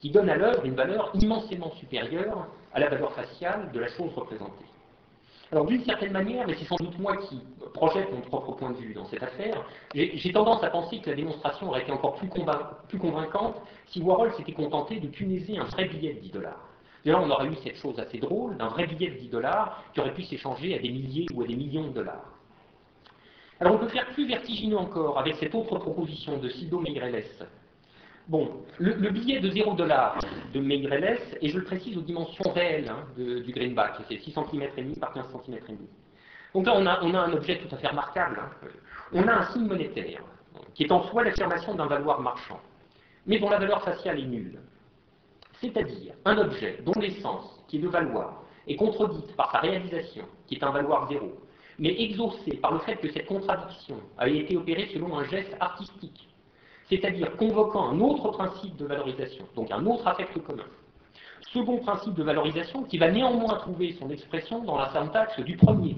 qui 0.00 0.10
donne 0.10 0.28
à 0.28 0.36
l'œuvre 0.36 0.64
une 0.64 0.74
valeur 0.74 1.10
immensément 1.14 1.70
supérieure 1.76 2.48
à 2.74 2.80
la 2.80 2.88
valeur 2.88 3.12
faciale 3.12 3.70
de 3.72 3.80
la 3.80 3.88
chose 3.88 4.12
représentée. 4.14 4.64
Alors 5.52 5.66
d'une 5.66 5.84
certaine 5.84 6.12
manière, 6.12 6.48
et 6.48 6.54
c'est 6.54 6.64
sans 6.64 6.76
doute 6.76 6.98
moi 6.98 7.14
qui 7.18 7.38
projette 7.74 8.10
mon 8.10 8.22
propre 8.22 8.52
point 8.52 8.70
de 8.70 8.76
vue 8.76 8.94
dans 8.94 9.04
cette 9.04 9.22
affaire, 9.22 9.62
j'ai 9.94 10.32
tendance 10.32 10.64
à 10.64 10.70
penser 10.70 11.00
que 11.00 11.10
la 11.10 11.16
démonstration 11.16 11.68
aurait 11.68 11.82
été 11.82 11.92
encore 11.92 12.14
plus, 12.14 12.28
convaincante 12.98 13.56
si 13.88 14.00
Warhol 14.00 14.32
s'était 14.32 14.52
contenté 14.52 14.98
de 14.98 15.08
punaiser 15.08 15.58
un 15.58 15.64
vrai 15.64 15.84
billet 15.84 16.14
de 16.14 16.20
10 16.20 16.30
dollars. 16.30 16.68
là, 17.04 17.20
on 17.20 17.28
aurait 17.28 17.48
eu 17.48 17.56
cette 17.56 17.76
chose 17.76 17.98
assez 18.00 18.16
drôle 18.16 18.56
d'un 18.56 18.68
vrai 18.68 18.86
billet 18.86 19.10
de 19.10 19.18
10 19.18 19.28
dollars 19.28 19.84
qui 19.92 20.00
aurait 20.00 20.14
pu 20.14 20.22
s'échanger 20.22 20.74
à 20.74 20.78
des 20.78 20.88
milliers 20.88 21.26
ou 21.34 21.42
à 21.42 21.46
des 21.46 21.56
millions 21.56 21.88
de 21.88 21.92
dollars. 21.92 22.32
Alors 23.60 23.74
on 23.74 23.78
peut 23.78 23.88
faire 23.88 24.06
plus 24.06 24.26
vertigineux 24.26 24.78
encore 24.78 25.18
avec 25.18 25.36
cette 25.36 25.54
autre 25.54 25.78
proposition 25.78 26.38
de 26.38 26.48
Sido 26.48 26.80
Meirelles. 26.80 27.24
Bon, 28.28 28.64
le, 28.78 29.10
billet 29.10 29.40
de 29.40 29.50
0 29.50 29.74
dollar 29.74 30.16
de 30.54 30.60
Meirelles, 30.60 31.18
et 31.40 31.48
je 31.48 31.58
le 31.58 31.64
précise 31.64 31.96
aux 31.98 32.02
dimensions 32.02 32.50
réelles 32.52 32.88
hein, 32.88 33.04
du 33.16 33.52
greenback, 33.52 33.96
c'est 34.08 34.18
6 34.18 34.32
cm 34.32 34.62
et 34.76 34.82
demi 34.82 34.94
par 34.94 35.12
15 35.12 35.26
cm 35.44 35.56
et 35.56 35.72
demi. 35.72 35.88
Donc 36.54 36.66
là, 36.66 36.74
on 37.02 37.14
a, 37.14 37.20
un 37.20 37.32
objet 37.32 37.58
tout 37.58 37.74
à 37.74 37.78
fait 37.78 37.88
remarquable. 37.88 38.40
Hein. 38.40 38.68
On 39.12 39.26
a 39.26 39.32
un 39.32 39.52
signe 39.52 39.66
monétaire, 39.66 40.22
qui 40.74 40.84
est 40.84 40.92
en 40.92 41.02
soi 41.08 41.24
l'affirmation 41.24 41.74
d'un 41.74 41.86
valoir 41.86 42.20
marchand, 42.20 42.60
mais 43.26 43.40
dont 43.40 43.50
la 43.50 43.58
valeur 43.58 43.82
faciale 43.82 44.20
est 44.20 44.26
nulle. 44.26 44.60
C'est-à-dire 45.60 46.14
un 46.24 46.38
objet 46.38 46.78
dont 46.84 46.98
l'essence, 47.00 47.64
qui 47.66 47.78
est 47.78 47.80
de 47.80 47.88
valoir, 47.88 48.44
est 48.68 48.76
contredite 48.76 49.34
par 49.34 49.50
sa 49.50 49.58
réalisation, 49.58 50.24
qui 50.46 50.54
est 50.54 50.62
un 50.62 50.70
valoir 50.70 51.08
zéro, 51.08 51.32
mais 51.78 52.00
exaucé 52.00 52.56
par 52.58 52.72
le 52.72 52.78
fait 52.80 52.96
que 52.96 53.10
cette 53.10 53.26
contradiction 53.26 53.96
a 54.16 54.28
été 54.28 54.56
opérée 54.56 54.90
selon 54.92 55.18
un 55.18 55.24
geste 55.24 55.56
artistique, 55.58 56.28
c'est-à-dire 56.92 57.34
convoquant 57.36 57.88
un 57.88 58.00
autre 58.00 58.28
principe 58.32 58.76
de 58.76 58.84
valorisation, 58.84 59.46
donc 59.56 59.70
un 59.70 59.86
autre 59.86 60.06
affect 60.06 60.38
commun. 60.42 60.66
Second 61.52 61.78
principe 61.78 62.14
de 62.14 62.22
valorisation 62.22 62.82
qui 62.82 62.98
va 62.98 63.10
néanmoins 63.10 63.56
trouver 63.56 63.96
son 63.98 64.10
expression 64.10 64.62
dans 64.62 64.76
la 64.76 64.90
syntaxe 64.90 65.40
du 65.40 65.56
premier. 65.56 65.96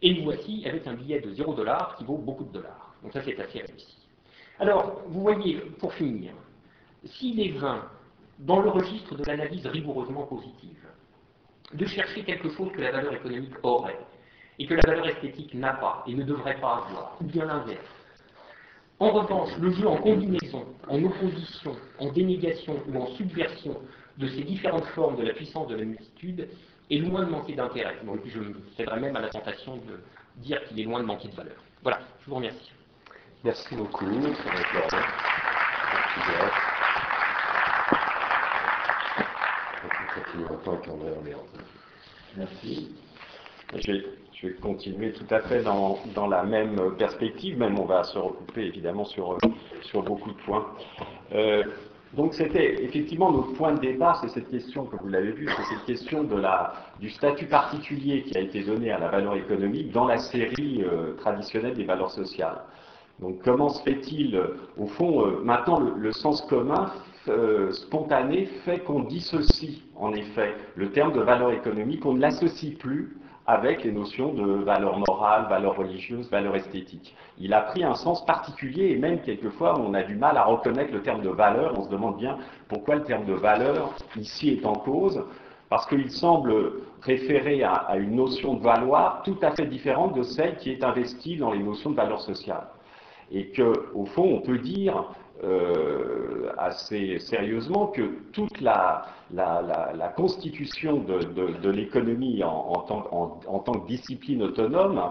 Et 0.00 0.14
nous 0.14 0.22
voici 0.24 0.62
avec 0.64 0.86
un 0.86 0.94
billet 0.94 1.20
de 1.20 1.32
0 1.32 1.54
dollar 1.54 1.96
qui 1.96 2.04
vaut 2.04 2.18
beaucoup 2.18 2.44
de 2.44 2.52
dollars. 2.52 2.94
Donc 3.02 3.12
ça 3.12 3.20
c'est 3.24 3.38
assez 3.40 3.62
réussi. 3.62 3.98
Alors, 4.60 5.02
vous 5.08 5.22
voyez, 5.22 5.56
pour 5.80 5.92
finir, 5.94 6.34
s'il 7.04 7.40
est 7.40 7.58
vain, 7.58 7.82
dans 8.38 8.60
le 8.60 8.70
registre 8.70 9.16
de 9.16 9.24
l'analyse 9.24 9.66
rigoureusement 9.66 10.26
positive, 10.26 10.86
de 11.72 11.86
chercher 11.86 12.22
quelque 12.22 12.48
chose 12.50 12.70
que 12.72 12.80
la 12.80 12.92
valeur 12.92 13.12
économique 13.12 13.54
aurait, 13.64 13.98
et 14.58 14.66
que 14.66 14.74
la 14.74 14.82
valeur 14.86 15.08
esthétique 15.08 15.54
n'a 15.54 15.72
pas 15.72 16.04
et 16.06 16.14
ne 16.14 16.22
devrait 16.22 16.60
pas 16.60 16.84
avoir, 16.86 17.16
ou 17.20 17.24
bien 17.24 17.44
l'inverse. 17.44 18.01
En 19.02 19.10
revanche, 19.10 19.50
le 19.58 19.72
jeu 19.72 19.88
en 19.88 19.96
combinaison, 19.96 20.64
en 20.88 21.02
opposition, 21.02 21.74
en 21.98 22.12
dénégation 22.12 22.76
ou 22.86 23.02
en 23.02 23.08
subversion 23.16 23.76
de 24.16 24.28
ces 24.28 24.44
différentes 24.44 24.84
formes 24.94 25.16
de 25.16 25.24
la 25.24 25.32
puissance 25.32 25.66
de 25.66 25.74
la 25.74 25.84
multitude 25.84 26.48
est 26.88 26.98
loin 26.98 27.24
de 27.24 27.30
manquer 27.30 27.56
d'intérêt. 27.56 27.96
Donc 28.04 28.20
je 28.24 28.38
me 28.38 28.54
céderai 28.76 29.00
même 29.00 29.16
à 29.16 29.20
la 29.22 29.28
tentation 29.28 29.78
de 29.78 29.98
dire 30.36 30.62
qu'il 30.68 30.78
est 30.78 30.84
loin 30.84 31.00
de 31.00 31.06
manquer 31.06 31.26
de 31.26 31.34
valeur. 31.34 31.56
Voilà, 31.82 31.98
je 32.20 32.30
vous 32.30 32.36
remercie. 32.36 32.70
Merci 33.42 33.74
beaucoup. 33.74 34.06
Merci. 42.36 42.88
Je 43.74 43.92
vais, 43.92 44.54
continuer 44.60 45.12
tout 45.12 45.26
à 45.30 45.40
fait 45.40 45.62
dans, 45.62 46.26
la 46.28 46.42
même 46.42 46.76
perspective, 46.98 47.58
même 47.58 47.78
on 47.78 47.84
va 47.84 48.02
se 48.02 48.18
recouper 48.18 48.66
évidemment 48.66 49.04
sur, 49.04 49.38
beaucoup 50.04 50.30
de 50.30 50.36
points. 50.44 50.66
Euh, 51.32 51.62
donc 52.14 52.34
c'était 52.34 52.82
effectivement 52.82 53.30
notre 53.30 53.52
point 53.52 53.72
de 53.72 53.80
départ, 53.80 54.20
c'est 54.20 54.28
cette 54.28 54.50
question 54.50 54.84
que 54.84 54.96
vous 54.96 55.08
l'avez 55.08 55.30
vu, 55.30 55.48
c'est 55.48 55.74
cette 55.74 55.84
question 55.86 56.24
de 56.24 56.36
la, 56.36 56.74
du 57.00 57.08
statut 57.08 57.46
particulier 57.46 58.22
qui 58.24 58.36
a 58.36 58.40
été 58.40 58.62
donné 58.64 58.90
à 58.90 58.98
la 58.98 59.08
valeur 59.08 59.36
économique 59.36 59.92
dans 59.92 60.06
la 60.06 60.18
série 60.18 60.82
euh, 60.82 61.14
traditionnelle 61.14 61.74
des 61.74 61.84
valeurs 61.84 62.10
sociales. 62.10 62.60
Donc 63.20 63.42
comment 63.42 63.68
se 63.68 63.82
fait-il, 63.84 64.38
au 64.76 64.86
fond, 64.86 65.24
euh, 65.24 65.40
maintenant 65.42 65.80
le, 65.80 66.12
sens 66.12 66.42
commun 66.42 66.90
spontané 67.70 68.46
fait 68.64 68.80
qu'on 68.80 69.04
dissocie 69.04 69.80
en 69.94 70.12
effet 70.12 70.56
le 70.74 70.90
terme 70.90 71.12
de 71.12 71.20
valeur 71.20 71.52
économique, 71.52 72.04
on 72.04 72.14
ne 72.14 72.20
l'associe 72.20 72.76
plus 72.76 73.16
avec 73.46 73.82
les 73.82 73.92
notions 73.92 74.32
de 74.32 74.62
valeur 74.62 74.98
morale, 74.98 75.46
valeur 75.48 75.76
religieuse, 75.76 76.30
valeur 76.30 76.54
esthétique. 76.54 77.14
Il 77.38 77.52
a 77.54 77.62
pris 77.62 77.82
un 77.82 77.94
sens 77.94 78.24
particulier 78.24 78.90
et 78.90 78.96
même 78.96 79.20
quelquefois 79.20 79.80
on 79.80 79.94
a 79.94 80.02
du 80.02 80.14
mal 80.14 80.36
à 80.36 80.44
reconnaître 80.44 80.92
le 80.92 81.02
terme 81.02 81.22
de 81.22 81.28
valeur. 81.28 81.74
On 81.76 81.84
se 81.84 81.88
demande 81.88 82.18
bien 82.18 82.38
pourquoi 82.68 82.96
le 82.96 83.02
terme 83.02 83.24
de 83.24 83.34
valeur 83.34 83.94
ici 84.16 84.50
est 84.50 84.64
en 84.64 84.74
cause, 84.74 85.24
parce 85.68 85.86
qu'il 85.86 86.10
semble 86.10 86.72
référer 87.02 87.64
à, 87.64 87.96
une 87.96 88.14
notion 88.14 88.54
de 88.54 88.62
valoir 88.62 89.22
tout 89.24 89.38
à 89.42 89.50
fait 89.50 89.66
différente 89.66 90.14
de 90.14 90.22
celle 90.22 90.56
qui 90.56 90.70
est 90.70 90.84
investie 90.84 91.36
dans 91.36 91.52
les 91.52 91.62
notions 91.62 91.90
de 91.90 91.96
valeur 91.96 92.20
sociale. 92.20 92.68
Et 93.32 93.50
qu'au 93.50 94.04
fond, 94.04 94.34
on 94.36 94.40
peut 94.40 94.58
dire 94.58 95.04
euh, 95.44 96.52
assez 96.56 97.18
sérieusement 97.18 97.88
que 97.88 98.02
toute 98.32 98.60
la, 98.60 99.06
constitution 100.16 100.98
de, 100.98 101.70
l'économie 101.70 102.44
en, 102.44 102.78
tant 102.84 103.72
que 103.72 103.86
discipline 103.88 104.44
autonome 104.44 105.02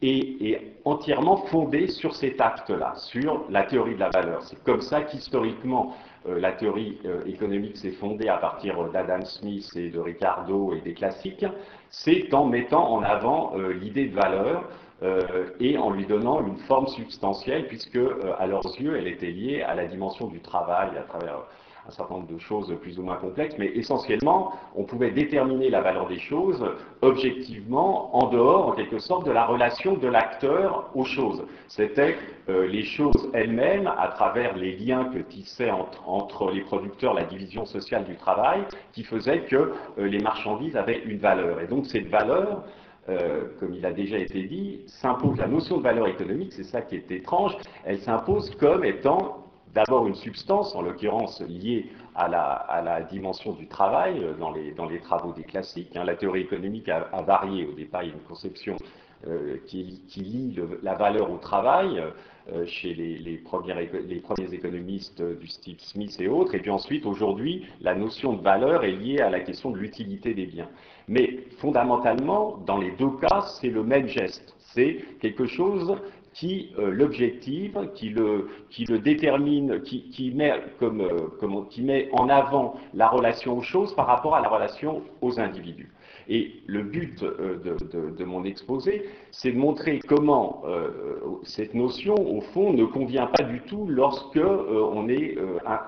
est, 0.00 0.76
entièrement 0.84 1.38
fondée 1.48 1.88
sur 1.88 2.14
cet 2.14 2.40
acte-là, 2.40 2.94
sur 2.96 3.44
la 3.50 3.64
théorie 3.64 3.94
de 3.94 4.00
la 4.00 4.10
valeur. 4.10 4.42
C'est 4.42 4.62
comme 4.62 4.80
ça 4.80 5.02
qu'historiquement, 5.02 5.94
euh, 6.28 6.38
la 6.38 6.52
théorie 6.52 6.98
euh, 7.04 7.24
économique 7.26 7.76
s'est 7.76 7.90
fondée 7.90 8.28
à 8.28 8.36
partir 8.36 8.88
d'Adam 8.90 9.24
Smith 9.24 9.68
et 9.74 9.90
de 9.90 9.98
Ricardo 9.98 10.72
et 10.72 10.80
des 10.82 10.94
classiques, 10.94 11.46
c'est 11.90 12.32
en 12.32 12.46
mettant 12.46 12.92
en 12.92 13.02
avant 13.02 13.54
l'idée 13.56 14.06
de 14.06 14.14
valeur 14.14 14.68
et 15.60 15.78
en 15.78 15.90
lui 15.90 16.06
donnant 16.06 16.46
une 16.46 16.56
forme 16.58 16.86
substantielle, 16.88 17.66
puisque 17.66 17.96
euh, 17.96 18.34
à 18.38 18.46
leurs 18.46 18.66
yeux, 18.80 18.96
elle 18.96 19.06
était 19.06 19.30
liée 19.30 19.62
à 19.62 19.74
la 19.74 19.86
dimension 19.86 20.26
du 20.26 20.40
travail, 20.40 20.90
à 20.98 21.02
travers 21.02 21.40
un 21.88 21.90
certain 21.90 22.14
nombre 22.14 22.32
de 22.32 22.38
choses 22.38 22.72
plus 22.82 22.98
ou 22.98 23.02
moins 23.02 23.16
complexes, 23.16 23.54
mais 23.58 23.68
essentiellement, 23.68 24.52
on 24.76 24.84
pouvait 24.84 25.10
déterminer 25.10 25.70
la 25.70 25.80
valeur 25.80 26.06
des 26.08 26.18
choses 26.18 26.62
objectivement, 27.00 28.14
en 28.14 28.28
dehors, 28.28 28.68
en 28.68 28.72
quelque 28.72 28.98
sorte, 28.98 29.26
de 29.26 29.32
la 29.32 29.46
relation 29.46 29.94
de 29.94 30.06
l'acteur 30.06 30.90
aux 30.94 31.06
choses. 31.06 31.42
C'était 31.68 32.16
euh, 32.50 32.66
les 32.66 32.84
choses 32.84 33.30
elles-mêmes, 33.32 33.86
à 33.86 34.08
travers 34.08 34.56
les 34.56 34.76
liens 34.76 35.04
que 35.06 35.18
tissait 35.20 35.70
entre, 35.70 36.06
entre, 36.06 36.50
les 36.50 36.60
producteurs 36.60 37.14
la 37.14 37.24
division 37.24 37.64
sociale 37.64 38.04
du 38.04 38.16
travail, 38.16 38.60
qui 38.92 39.02
faisaient 39.02 39.40
que 39.40 39.72
les 39.96 40.18
marchandises 40.18 40.76
avaient 40.76 41.02
une 41.04 41.18
valeur. 41.18 41.60
Et 41.60 41.66
donc 41.66 41.86
cette 41.86 42.08
valeur, 42.08 42.62
euh, 43.08 43.48
comme 43.58 43.74
il 43.74 43.84
a 43.86 43.92
déjà 43.92 44.18
été 44.18 44.42
dit, 44.42 44.82
s'impose 44.86 45.38
la 45.38 45.48
notion 45.48 45.78
de 45.78 45.82
valeur 45.82 46.06
économique, 46.06 46.52
c'est 46.52 46.64
ça 46.64 46.82
qui 46.82 46.96
est 46.96 47.10
étrange, 47.10 47.56
elle 47.84 47.98
s'impose 48.00 48.54
comme 48.56 48.84
étant 48.84 49.46
d'abord 49.74 50.06
une 50.06 50.14
substance, 50.14 50.74
en 50.74 50.82
l'occurrence 50.82 51.40
liée 51.48 51.86
à 52.14 52.28
la, 52.28 53.00
dimension 53.10 53.52
du 53.52 53.68
travail 53.68 54.22
euh, 54.22 54.34
dans 54.34 54.52
les, 54.52 55.00
travaux 55.00 55.32
des 55.32 55.44
classiques. 55.44 55.96
Hein. 55.96 56.04
La 56.04 56.16
théorie 56.16 56.42
économique 56.42 56.88
a, 56.88 57.22
varié. 57.22 57.66
Au 57.66 57.72
départ, 57.72 58.02
il 58.02 58.08
y 58.08 58.12
a 58.12 58.14
une 58.14 58.22
conception 58.22 58.76
euh, 59.26 59.56
qui, 59.66 60.02
lie 60.16 60.58
la 60.82 60.94
valeur 60.94 61.30
au 61.30 61.38
travail 61.38 62.02
chez 62.66 62.94
les, 62.94 63.38
premiers 63.38 64.52
économistes 64.52 65.22
du 65.22 65.46
style 65.46 65.78
Smith 65.78 66.16
et 66.20 66.28
autres. 66.28 66.54
Et 66.54 66.58
puis 66.58 66.70
ensuite, 66.70 67.06
aujourd'hui, 67.06 67.64
la 67.80 67.94
notion 67.94 68.34
de 68.34 68.42
valeur 68.42 68.84
est 68.84 68.92
liée 68.92 69.20
à 69.20 69.30
la 69.30 69.40
question 69.40 69.70
de 69.70 69.78
l'utilité 69.78 70.34
des 70.34 70.46
biens. 70.46 70.68
Mais 71.10 71.40
fondamentalement, 71.58 72.58
dans 72.66 72.78
les 72.78 72.92
deux 72.92 73.10
cas, 73.20 73.42
c'est 73.60 73.68
le 73.68 73.82
même 73.82 74.06
geste. 74.06 74.54
C'est 74.72 75.04
quelque 75.20 75.44
chose 75.44 75.96
qui 76.32 76.72
euh, 76.78 76.92
l'objective, 76.92 77.76
qui 77.96 78.10
le, 78.10 78.46
détermine, 79.00 79.72
euh, 79.72 79.80
qui 79.80 80.32
met 81.82 82.08
en 82.12 82.28
avant 82.28 82.76
la 82.94 83.08
relation 83.08 83.58
aux 83.58 83.62
choses 83.62 83.92
par 83.96 84.06
rapport 84.06 84.36
à 84.36 84.40
la 84.40 84.48
relation 84.48 85.02
aux 85.20 85.40
individus. 85.40 85.90
Et 86.28 86.52
le 86.66 86.84
but 86.84 87.24
euh, 87.24 87.58
de, 88.16 88.24
mon 88.24 88.44
exposé, 88.44 89.06
c'est 89.32 89.50
de 89.50 89.58
montrer 89.58 89.98
comment 90.06 90.62
cette 91.42 91.74
notion, 91.74 92.14
au 92.14 92.40
fond, 92.40 92.72
ne 92.72 92.84
convient 92.84 93.26
pas 93.26 93.42
du 93.42 93.62
tout 93.62 93.86
lorsque 93.88 94.38
on, 94.38 95.08
est, 95.08 95.36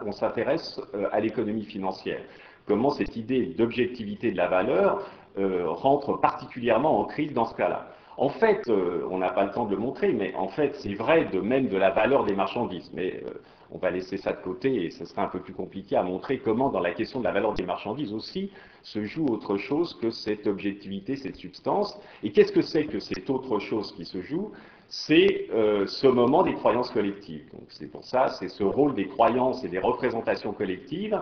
on 0.05 0.11
s'intéresse 0.11 0.81
à 1.13 1.21
l'économie 1.21 1.65
financière 1.65 2.23
comment 2.67 2.91
cette 2.91 3.17
idée 3.17 3.47
d'objectivité 3.47 4.31
de 4.31 4.37
la 4.37 4.49
valeur 4.49 5.03
euh, 5.39 5.65
rentre 5.67 6.21
particulièrement 6.21 7.01
en 7.01 7.05
crise 7.05 7.33
dans 7.33 7.47
ce 7.47 7.55
cas-là. 7.55 7.89
En 8.19 8.29
fait, 8.29 8.69
euh, 8.69 9.09
on 9.11 9.17
n'a 9.17 9.31
pas 9.31 9.45
le 9.45 9.51
temps 9.51 9.65
de 9.65 9.75
le 9.75 9.81
montrer, 9.81 10.13
mais 10.13 10.35
en 10.35 10.49
fait, 10.49 10.75
c'est 10.77 10.93
vrai 10.93 11.25
de 11.33 11.41
même 11.41 11.69
de 11.69 11.79
la 11.79 11.89
valeur 11.89 12.27
des 12.27 12.35
marchandises. 12.35 12.91
Mais 12.93 13.23
euh, 13.25 13.31
on 13.71 13.79
va 13.79 13.91
laisser 13.91 14.19
ça 14.19 14.35
de 14.35 14.43
côté 14.43 14.85
et 14.85 14.91
ce 14.91 15.07
sera 15.07 15.23
un 15.23 15.29
peu 15.29 15.41
plus 15.41 15.55
compliqué 15.55 15.97
à 15.97 16.03
montrer 16.03 16.37
comment, 16.37 16.69
dans 16.69 16.81
la 16.81 16.91
question 16.91 17.21
de 17.21 17.25
la 17.25 17.33
valeur 17.33 17.55
des 17.55 17.63
marchandises 17.63 18.13
aussi, 18.13 18.51
se 18.83 19.05
joue 19.05 19.25
autre 19.25 19.57
chose 19.57 19.95
que 20.03 20.11
cette 20.11 20.47
objectivité, 20.47 21.17
cette 21.17 21.37
substance. 21.37 21.99
Et 22.23 22.31
qu'est-ce 22.31 22.53
que 22.53 22.61
c'est 22.61 22.85
que 22.85 23.01
cette 23.01 23.31
autre 23.31 23.59
chose 23.59 23.93
qui 23.93 24.05
se 24.05 24.21
joue? 24.21 24.53
C'est 24.89 25.49
ce 25.51 26.07
moment 26.07 26.43
des 26.43 26.53
croyances 26.53 26.91
collectives. 26.91 27.49
Donc 27.55 27.63
c'est 27.71 27.91
pour 27.91 28.05
ça, 28.05 28.29
c'est 28.29 28.49
ce 28.49 28.63
rôle 28.63 28.95
des 28.95 29.07
croyances 29.07 29.65
et 29.65 29.69
des 29.69 29.79
représentations 29.79 30.53
collectives 30.53 31.19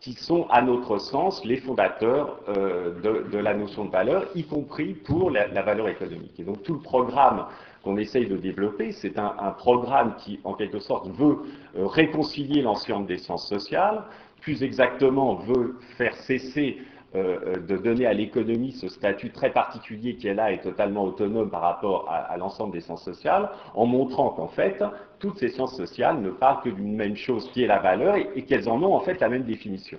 qui 0.00 0.14
sont, 0.14 0.46
à 0.48 0.62
notre 0.62 0.98
sens, 0.98 1.44
les 1.44 1.58
fondateurs 1.58 2.40
de, 2.48 3.38
la 3.38 3.54
notion 3.54 3.84
de 3.84 3.90
valeur, 3.90 4.26
y 4.34 4.44
compris 4.44 4.94
pour 4.94 5.30
la, 5.30 5.46
valeur 5.62 5.88
économique. 5.88 6.38
Et 6.38 6.44
donc 6.44 6.62
tout 6.62 6.74
le 6.74 6.80
programme 6.80 7.46
qu'on 7.84 7.98
essaye 7.98 8.26
de 8.26 8.36
développer, 8.36 8.92
c'est 8.92 9.18
un, 9.18 9.54
programme 9.58 10.14
qui, 10.16 10.40
en 10.44 10.54
quelque 10.54 10.78
sorte, 10.78 11.08
veut 11.08 11.38
réconcilier 11.74 12.62
l'ensemble 12.62 13.06
des 13.06 13.18
sciences 13.18 13.46
sociales, 13.48 14.04
plus 14.40 14.62
exactement 14.62 15.34
veut 15.34 15.76
faire 15.98 16.14
cesser 16.14 16.78
euh, 17.16 17.56
de 17.56 17.76
donner 17.76 18.06
à 18.06 18.12
l'économie 18.12 18.70
ce 18.70 18.88
statut 18.88 19.30
très 19.30 19.50
particulier 19.50 20.14
qui 20.14 20.28
est 20.28 20.34
là 20.34 20.52
et 20.52 20.60
totalement 20.60 21.02
autonome 21.02 21.50
par 21.50 21.62
rapport 21.62 22.08
à, 22.08 22.36
l'ensemble 22.36 22.72
des 22.72 22.80
sciences 22.80 23.02
sociales, 23.02 23.50
en 23.74 23.84
montrant 23.84 24.30
qu'en 24.30 24.46
fait, 24.46 24.80
toutes 25.18 25.36
ces 25.38 25.48
sciences 25.48 25.76
sociales 25.76 26.20
ne 26.20 26.30
parlent 26.30 26.62
que 26.62 26.68
d'une 26.68 26.94
même 26.94 27.16
chose 27.16 27.50
qui 27.50 27.64
est 27.64 27.66
la 27.66 27.80
valeur 27.80 28.14
et, 28.14 28.44
qu'elles 28.44 28.68
en 28.68 28.80
ont 28.80 28.94
en 28.94 29.00
fait 29.00 29.18
la 29.18 29.28
même 29.28 29.42
définition. 29.42 29.98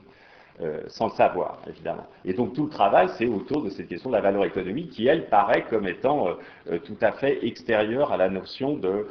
Euh, 0.62 0.84
sans 0.88 1.07
le 1.07 1.12
savoir, 1.12 1.57
évidemment. 1.68 2.05
Et 2.24 2.34
donc 2.34 2.53
tout 2.53 2.64
le 2.64 2.70
travail, 2.70 3.09
c'est 3.18 3.28
autour 3.28 3.62
de 3.64 3.70
cette 3.70 3.89
question 3.89 4.09
de 4.09 4.16
la 4.16 4.22
valeur 4.22 4.45
économique 4.45 4.91
qui, 4.91 5.07
elle, 5.07 5.28
paraît 5.28 5.66
comme 5.70 5.88
étant 5.88 6.28
euh, 6.70 6.80
tout 6.80 6.97
à 7.01 7.12
fait 7.12 7.45
extérieure 7.45 8.14
à 8.14 8.18
la 8.18 8.30
notion 8.30 8.78
de 8.78 9.05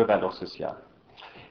valeur 0.00 0.32
sociale. 0.32 0.76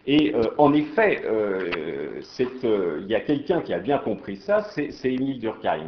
Et 0.07 0.33
euh, 0.35 0.43
en 0.57 0.73
effet, 0.73 1.23
euh, 1.25 2.21
euh, 2.63 2.99
il 3.01 3.07
y 3.07 3.15
a 3.15 3.21
quelqu'un 3.21 3.61
qui 3.61 3.73
a 3.73 3.79
bien 3.79 3.97
compris 3.97 4.37
ça, 4.37 4.63
c'est 4.63 4.91
Émile 5.03 5.39
Durkheim. 5.39 5.87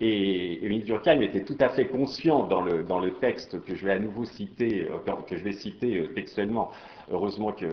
Et 0.00 0.64
Émile 0.64 0.84
Durkheim 0.84 1.22
était 1.22 1.42
tout 1.42 1.56
à 1.58 1.68
fait 1.70 1.86
conscient 1.86 2.44
dans 2.44 2.60
le, 2.60 2.84
dans 2.84 3.00
le 3.00 3.14
texte 3.14 3.60
que 3.64 3.74
je 3.74 3.84
vais 3.84 3.92
à 3.92 3.98
nouveau 3.98 4.24
citer, 4.24 4.86
que 5.26 5.36
je 5.36 5.42
vais 5.42 5.52
citer 5.52 6.08
textuellement, 6.14 6.70
heureusement 7.10 7.50
que, 7.50 7.66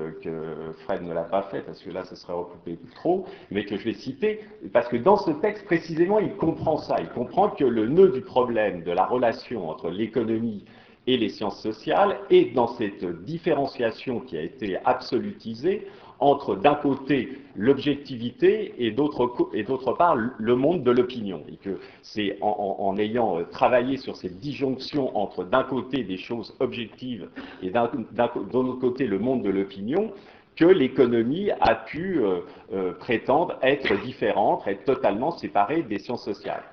Fred 0.86 1.03
ne 1.03 1.13
l'a 1.13 1.25
pas 1.25 1.43
fait, 1.43 1.61
parce 1.61 1.83
que 1.83 1.91
là, 1.91 2.03
ce 2.03 2.15
serait 2.15 2.33
recoupé 2.33 2.79
trop, 2.95 3.25
mais 3.51 3.63
que 3.63 3.77
je 3.77 3.83
vais 3.83 3.93
citer, 3.93 4.39
parce 4.73 4.88
que 4.88 4.97
dans 4.97 5.17
ce 5.17 5.29
texte, 5.29 5.65
précisément, 5.65 6.17
il 6.17 6.36
comprend 6.36 6.77
ça. 6.77 6.95
Il 6.99 7.09
comprend 7.09 7.49
que 7.49 7.63
le 7.63 7.86
nœud 7.86 8.09
du 8.09 8.21
problème 8.21 8.81
de 8.81 8.91
la 8.91 9.05
relation 9.05 9.69
entre 9.69 9.91
l'économie 9.91 10.65
et 11.08 11.18
les 11.18 11.30
sciences 11.30 11.62
sociales, 11.62 12.18
et 12.30 12.45
dans 12.45 12.68
cette 12.68 13.06
différenciation 13.24 14.20
qui 14.20 14.38
a 14.38 14.41
été 14.41 14.78
absolutisée 14.86 15.88
entre 16.20 16.56
d'un 16.56 16.76
côté 16.76 17.38
l'objectivité 17.56 18.74
et 18.78 18.91
d'autre 18.91 19.93
part 19.97 20.16
le 20.16 20.56
monde 20.56 20.84
de 20.84 20.91
l'opinion. 20.91 21.43
Et 21.49 21.58
que 21.58 21.80
c'est 22.01 22.38
en, 22.41 22.95
ayant 22.97 23.39
travaillé 23.51 23.97
sur 23.97 24.16
cette 24.16 24.39
disjonction 24.39 25.16
entre 25.18 25.43
d'un 25.43 25.64
côté 25.64 26.03
des 26.03 26.18
choses 26.18 26.56
objectives 26.60 27.30
et 27.62 27.70
d'un 27.70 27.89
autre 28.24 28.80
côté 28.80 29.08
le 29.08 29.20
monde 29.20 29.43
de 29.43 29.49
l'opinion 29.49 30.14
que 30.56 30.66
l'économie 30.66 31.51
a 31.60 31.76
pu 31.76 32.20
euh, 32.20 32.39
euh, 32.74 32.93
prétendre 32.93 33.58
être 33.62 33.93
différente, 34.01 34.66
être 34.68 34.86
totalement 34.86 35.32
séparée 35.32 35.82
des 35.84 35.99
sciences 35.99 36.24
sociales. 36.24 36.64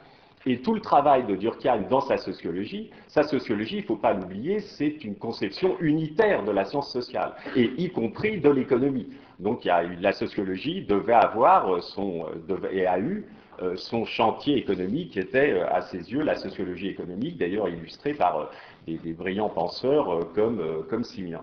Et 0.47 0.59
tout 0.59 0.74
le 0.74 0.80
travail 0.80 1.24
de 1.24 1.36
Durkheim 1.36 1.84
dans 1.88 2.01
sa 2.01 2.16
sociologie, 2.16 2.90
sa 3.07 3.22
sociologie, 3.22 3.76
il 3.76 3.82
ne 3.82 3.86
faut 3.86 3.97
pas 3.97 4.12
l'oublier, 4.12 4.61
c'est 4.61 5.05
une 5.05 5.14
conception 5.14 5.76
unitaire 5.80 6.45
de 6.45 6.51
la 6.51 6.64
science 6.64 6.93
sociale, 6.93 7.34
et 7.55 7.70
y 7.78 7.90
compris 7.90 8.40
de 8.40 8.51
l'économie. 8.51 9.09
Donc 9.38 9.64
la 9.64 10.12
sociologie 10.12 10.82
devait 10.82 11.12
avoir 11.12 11.82
son, 11.82 12.26
et 12.70 12.86
a 12.86 12.99
eu 12.99 13.24
euh, 13.62 13.76
son 13.76 14.05
chantier 14.07 14.57
économique 14.57 15.11
qui 15.12 15.20
était 15.20 15.53
euh, 15.53 15.70
à 15.70 15.82
ses 15.82 16.11
yeux 16.11 16.22
la 16.22 16.36
sociologie 16.36 16.88
économique, 16.88 17.36
d'ailleurs 17.36 17.68
illustrée 17.68 18.14
par 18.14 18.38
euh, 18.38 18.45
des, 18.86 19.12
brillants 19.12 19.51
penseurs 19.51 20.20
comme, 20.34 20.84
comme 20.88 21.05
Simien. 21.05 21.43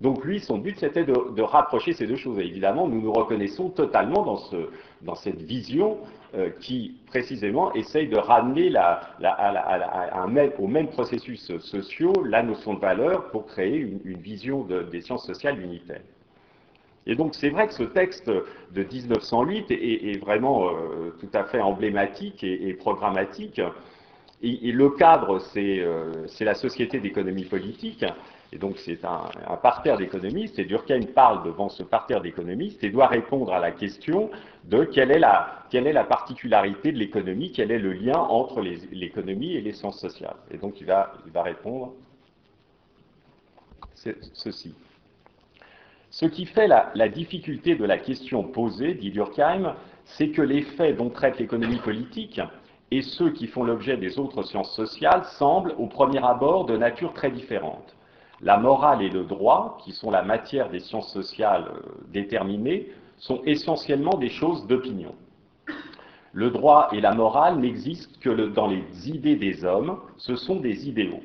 Donc 0.00 0.24
lui, 0.24 0.40
son 0.40 0.58
but, 0.58 0.76
c'était 0.78 1.04
de, 1.04 1.42
rapprocher 1.42 1.92
ces 1.92 2.06
deux 2.06 2.16
choses. 2.16 2.38
Et 2.38 2.44
évidemment, 2.44 2.86
nous 2.88 3.00
nous 3.00 3.12
reconnaissons 3.12 3.70
totalement 3.70 4.24
dans, 4.24 4.36
ce, 4.36 4.56
dans 5.02 5.14
cette 5.14 5.40
vision 5.40 5.98
euh, 6.36 6.50
qui, 6.60 6.96
précisément, 7.06 7.72
essaye 7.74 8.08
de 8.08 8.16
ramener 8.16 8.68
la, 8.68 9.00
même 10.68 10.88
processus 10.88 11.50
sociaux 11.58 12.12
la 12.24 12.42
notion 12.42 12.74
de 12.74 12.80
valeur 12.80 13.30
pour 13.30 13.46
créer 13.46 13.76
une, 13.76 14.18
vision 14.18 14.62
des 14.64 15.00
sciences 15.00 15.26
sociales 15.26 15.60
unitaires. 15.60 16.02
Et 17.06 17.14
donc 17.14 17.34
c'est 17.34 17.50
vrai 17.50 17.68
que 17.68 17.74
ce 17.74 17.84
texte 17.84 18.28
de 18.28 18.82
1908 18.82 19.70
est, 19.70 20.18
vraiment 20.20 20.68
euh, 20.68 21.14
tout 21.20 21.30
à 21.32 21.44
fait 21.44 21.60
emblématique 21.60 22.42
et, 22.42 22.74
programmatique. 22.74 23.60
Et, 24.42 24.72
le 24.72 24.90
cadre, 24.90 25.40
euh, 25.56 26.12
c'est 26.26 26.44
la 26.44 26.54
société 26.54 27.00
d'économie 27.00 27.44
politique. 27.44 28.04
Et 28.52 28.58
donc 28.58 28.78
c'est 28.78 29.04
un, 29.04 29.56
parterre 29.62 29.98
d'économistes, 29.98 30.58
et 30.58 30.64
Durkheim 30.64 31.06
parle 31.14 31.44
devant 31.44 31.68
ce 31.68 31.82
parterre 31.82 32.20
d'économistes 32.20 32.82
et 32.84 32.90
doit 32.90 33.08
répondre 33.08 33.52
à 33.52 33.58
la 33.58 33.70
question 33.70 34.30
de 34.66 34.84
quelle 34.84 35.10
est 35.10 35.18
la, 35.18 36.04
particularité 36.04 36.92
de 36.92 36.98
l'économie, 36.98 37.52
quel 37.52 37.70
est 37.70 37.78
le 37.78 37.92
lien 37.92 38.18
entre 38.18 38.60
l'économie 38.60 39.54
et 39.54 39.60
les 39.60 39.72
sciences 39.72 40.00
sociales. 40.00 40.36
Et 40.50 40.58
donc 40.58 40.80
il 40.80 40.86
va, 40.86 41.12
il 41.26 41.32
va 41.32 41.42
répondre 41.42 41.92
ceci. 43.94 44.74
Ce 46.10 46.26
qui 46.26 46.46
fait 46.46 46.66
la, 46.66 46.90
la, 46.94 47.08
difficulté 47.08 47.74
de 47.74 47.84
la 47.84 47.98
question 47.98 48.42
posée, 48.44 48.94
dit 48.94 49.10
Durkheim, 49.10 49.74
c'est 50.04 50.30
que 50.30 50.42
les 50.42 50.62
faits 50.62 50.96
dont 50.96 51.10
traite 51.10 51.38
l'économie 51.38 51.78
politique 51.78 52.40
et 52.90 53.02
ceux 53.02 53.30
qui 53.30 53.46
font 53.46 53.64
l'objet 53.64 53.96
des 53.96 54.18
autres 54.18 54.42
sciences 54.42 54.74
sociales 54.74 55.24
semblent, 55.38 55.74
au 55.78 55.86
premier 55.86 56.24
abord, 56.24 56.66
de 56.66 56.76
nature 56.76 57.12
très 57.12 57.30
différente. 57.30 57.96
La 58.40 58.58
morale 58.58 59.02
et 59.02 59.08
le 59.08 59.24
droit, 59.24 59.78
qui 59.82 59.92
sont 59.92 60.10
la 60.10 60.22
matière 60.22 60.70
des 60.70 60.80
sciences 60.80 61.12
sociales 61.12 61.68
euh, 61.68 61.80
déterminées, 62.08 62.92
sont 63.18 63.42
essentiellement 63.44 64.16
des 64.18 64.30
choses 64.30 64.66
d'opinion. 64.66 65.14
Le 66.32 66.50
droit 66.50 66.88
et 66.92 67.00
la 67.00 67.14
morale 67.14 67.58
n'existent 67.58 68.18
que 68.20 68.48
dans 68.48 68.66
les 68.66 68.84
idées 69.08 69.36
des 69.36 69.64
hommes, 69.64 69.98
ce 70.18 70.36
sont 70.36 70.56
des 70.56 70.88
idéaux. 70.88 71.22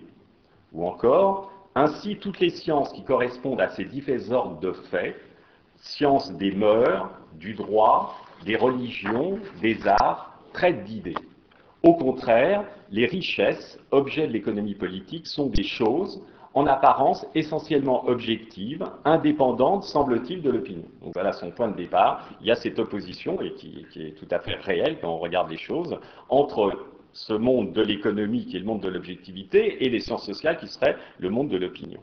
Ou 0.71 0.87
encore, 0.87 1.51
ainsi 1.75 2.15
toutes 2.17 2.39
les 2.39 2.49
sciences 2.49 2.91
qui 2.93 3.03
correspondent 3.03 3.61
à 3.61 3.69
ces 3.69 3.85
divers 3.85 4.31
ordres 4.31 4.59
de 4.59 4.71
faits, 4.71 5.19
sciences 5.81 6.31
des 6.37 6.51
mœurs, 6.51 7.09
du 7.33 7.53
droit, 7.53 8.15
des 8.45 8.55
religions, 8.55 9.39
des 9.61 9.85
arts, 9.85 10.37
traitent 10.53 10.83
d'idées. 10.85 11.15
Au 11.83 11.93
contraire, 11.95 12.63
les 12.91 13.05
richesses, 13.05 13.79
objets 13.91 14.27
de 14.27 14.33
l'économie 14.33 14.75
politique, 14.75 15.27
sont 15.27 15.47
des 15.47 15.63
choses 15.63 16.21
en 16.53 16.67
apparence 16.67 17.25
essentiellement 17.33 18.05
objective, 18.07 18.85
indépendante, 19.05 19.83
semble-t-il, 19.83 20.41
de 20.41 20.49
l'opinion. 20.49 20.87
Voilà 21.13 21.31
son 21.31 21.51
point 21.51 21.69
de 21.69 21.77
départ. 21.77 22.27
Il 22.41 22.47
y 22.47 22.51
a 22.51 22.55
cette 22.55 22.77
opposition, 22.79 23.41
et 23.41 23.53
qui, 23.53 23.85
est 23.95 24.17
tout 24.17 24.27
à 24.31 24.39
fait 24.39 24.55
réelle 24.55 24.97
quand 24.99 25.09
on 25.09 25.19
regarde 25.19 25.49
les 25.49 25.57
choses, 25.57 25.97
entre 26.29 26.87
ce 27.13 27.33
monde 27.33 27.73
de 27.73 27.81
l'économie 27.81 28.45
qui 28.45 28.57
est 28.57 28.59
le 28.59 28.65
monde 28.65 28.81
de 28.81 28.89
l'objectivité 28.89 29.85
et 29.85 29.89
les 29.89 29.99
sciences 29.99 30.25
sociales 30.25 30.57
qui 30.57 30.67
seraient 30.67 30.97
le 31.19 31.29
monde 31.29 31.49
de 31.49 31.57
l'opinion. 31.57 31.99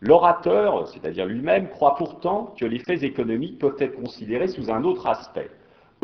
L'orateur, 0.00 0.88
c'est-à-dire 0.88 1.26
lui-même, 1.26 1.68
croit 1.68 1.94
pourtant 1.96 2.54
que 2.58 2.64
les 2.64 2.78
faits 2.78 3.02
économiques 3.02 3.58
peuvent 3.58 3.76
être 3.78 3.94
considérés 3.94 4.48
sous 4.48 4.70
un 4.70 4.82
autre 4.84 5.06
aspect. 5.06 5.50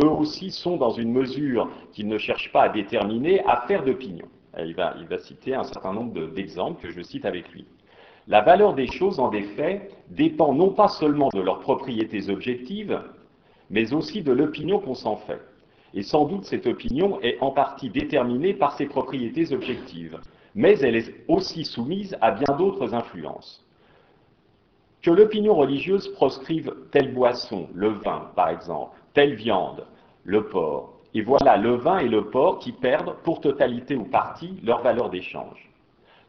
Eux 0.00 0.08
aussi 0.08 0.52
sont 0.52 0.76
dans 0.76 0.90
une 0.90 1.12
mesure 1.12 1.68
qu'ils 1.92 2.06
ne 2.06 2.18
cherchent 2.18 2.52
pas 2.52 2.62
à 2.62 2.68
déterminer, 2.68 3.44
affaire 3.44 3.84
d'opinion. 3.84 4.26
Il 4.56 4.74
va, 4.74 5.18
citer 5.18 5.54
un 5.54 5.64
certain 5.64 5.92
nombre 5.92 6.28
d'exemples 6.28 6.82
que 6.82 6.90
je 6.90 7.02
cite 7.02 7.24
avec 7.24 7.50
lui. 7.52 7.66
La 8.26 8.40
valeur 8.40 8.74
des 8.74 8.86
choses, 8.86 9.20
en 9.20 9.32
effet, 9.32 9.90
dépend 10.10 10.52
non 10.52 10.70
pas 10.70 10.88
seulement 10.88 11.28
de 11.32 11.40
leurs 11.40 11.60
propriétés 11.60 12.28
objectives, 12.30 13.00
mais 13.70 13.92
aussi 13.92 14.22
de 14.22 14.32
l'opinion 14.32 14.80
qu'on 14.80 14.94
s'en 14.94 15.16
fait. 15.16 15.40
Et 15.94 16.02
sans 16.02 16.26
doute 16.26 16.44
cette 16.44 16.66
opinion 16.66 17.20
est 17.22 17.38
en 17.40 17.50
partie 17.50 17.88
déterminée 17.88 18.54
par 18.54 18.76
ses 18.76 18.86
propriétés 18.86 19.52
objectives, 19.52 20.18
mais 20.54 20.78
elle 20.80 20.96
est 20.96 21.14
aussi 21.28 21.64
soumise 21.64 22.16
à 22.20 22.32
bien 22.32 22.56
d'autres 22.56 22.94
influences. 22.94 23.64
Que 25.02 25.10
l'opinion 25.10 25.54
religieuse 25.54 26.08
proscrive 26.08 26.74
telle 26.90 27.14
boisson, 27.14 27.68
le 27.72 27.88
vin 27.88 28.30
par 28.34 28.50
exemple, 28.50 28.96
telle 29.14 29.34
viande, 29.34 29.86
le 30.24 30.46
porc, 30.46 30.97
et 31.14 31.22
voilà 31.22 31.56
le 31.56 31.74
vin 31.74 31.98
et 31.98 32.08
le 32.08 32.26
porc 32.26 32.58
qui 32.58 32.72
perdent, 32.72 33.14
pour 33.24 33.40
totalité 33.40 33.96
ou 33.96 34.04
partie, 34.04 34.60
leur 34.62 34.82
valeur 34.82 35.10
d'échange. 35.10 35.70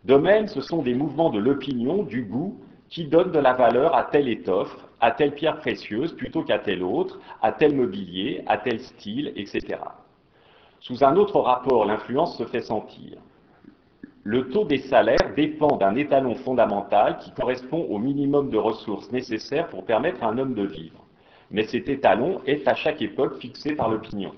De 0.06 0.16
même, 0.16 0.48
ce 0.48 0.62
sont 0.62 0.82
des 0.82 0.94
mouvements 0.94 1.30
de 1.30 1.40
l'opinion, 1.40 2.04
du 2.04 2.24
goût, 2.24 2.60
qui 2.90 3.06
donnent 3.06 3.32
de 3.32 3.40
la 3.40 3.54
valeur 3.54 3.96
à 3.96 4.06
telle 4.06 4.30
étoffe, 4.30 4.76
à 5.00 5.12
telle 5.12 5.34
pierre 5.34 5.60
précieuse 5.60 6.14
plutôt 6.14 6.44
qu'à 6.44 6.60
telle 6.60 6.84
autre, 6.84 7.20
à 7.42 7.52
tel 7.52 7.76
mobilier, 7.76 8.44
à 8.48 8.58
tel 8.58 8.80
style, 8.80 9.34
etc. 9.36 9.78
Sous 10.80 11.04
un 11.04 11.16
autre 11.18 11.40
rapport, 11.40 11.86
l'influence 11.86 12.38
se 12.38 12.46
fait 12.46 12.62
sentir. 12.62 13.18
Le 14.24 14.50
taux 14.50 14.66
des 14.66 14.80
salaires 14.80 15.34
dépend 15.36 15.78
d'un 15.78 15.96
étalon 15.96 16.36
fondamental 16.36 17.18
qui 17.20 17.32
correspond 17.32 17.86
au 17.90 17.98
minimum 17.98 18.50
de 18.50 18.58
ressources 18.58 19.12
nécessaires 19.12 19.68
pour 19.68 19.86
permettre 19.86 20.24
à 20.24 20.28
un 20.28 20.38
homme 20.38 20.54
de 20.54 20.64
vivre. 20.64 21.06
Mais 21.52 21.64
cet 21.64 21.90
étalon 21.90 22.42
est 22.46 22.68
à 22.68 22.76
chaque 22.76 23.02
époque 23.02 23.40
fixé 23.40 23.76
par 23.76 23.90
l'opinion. 23.90 24.32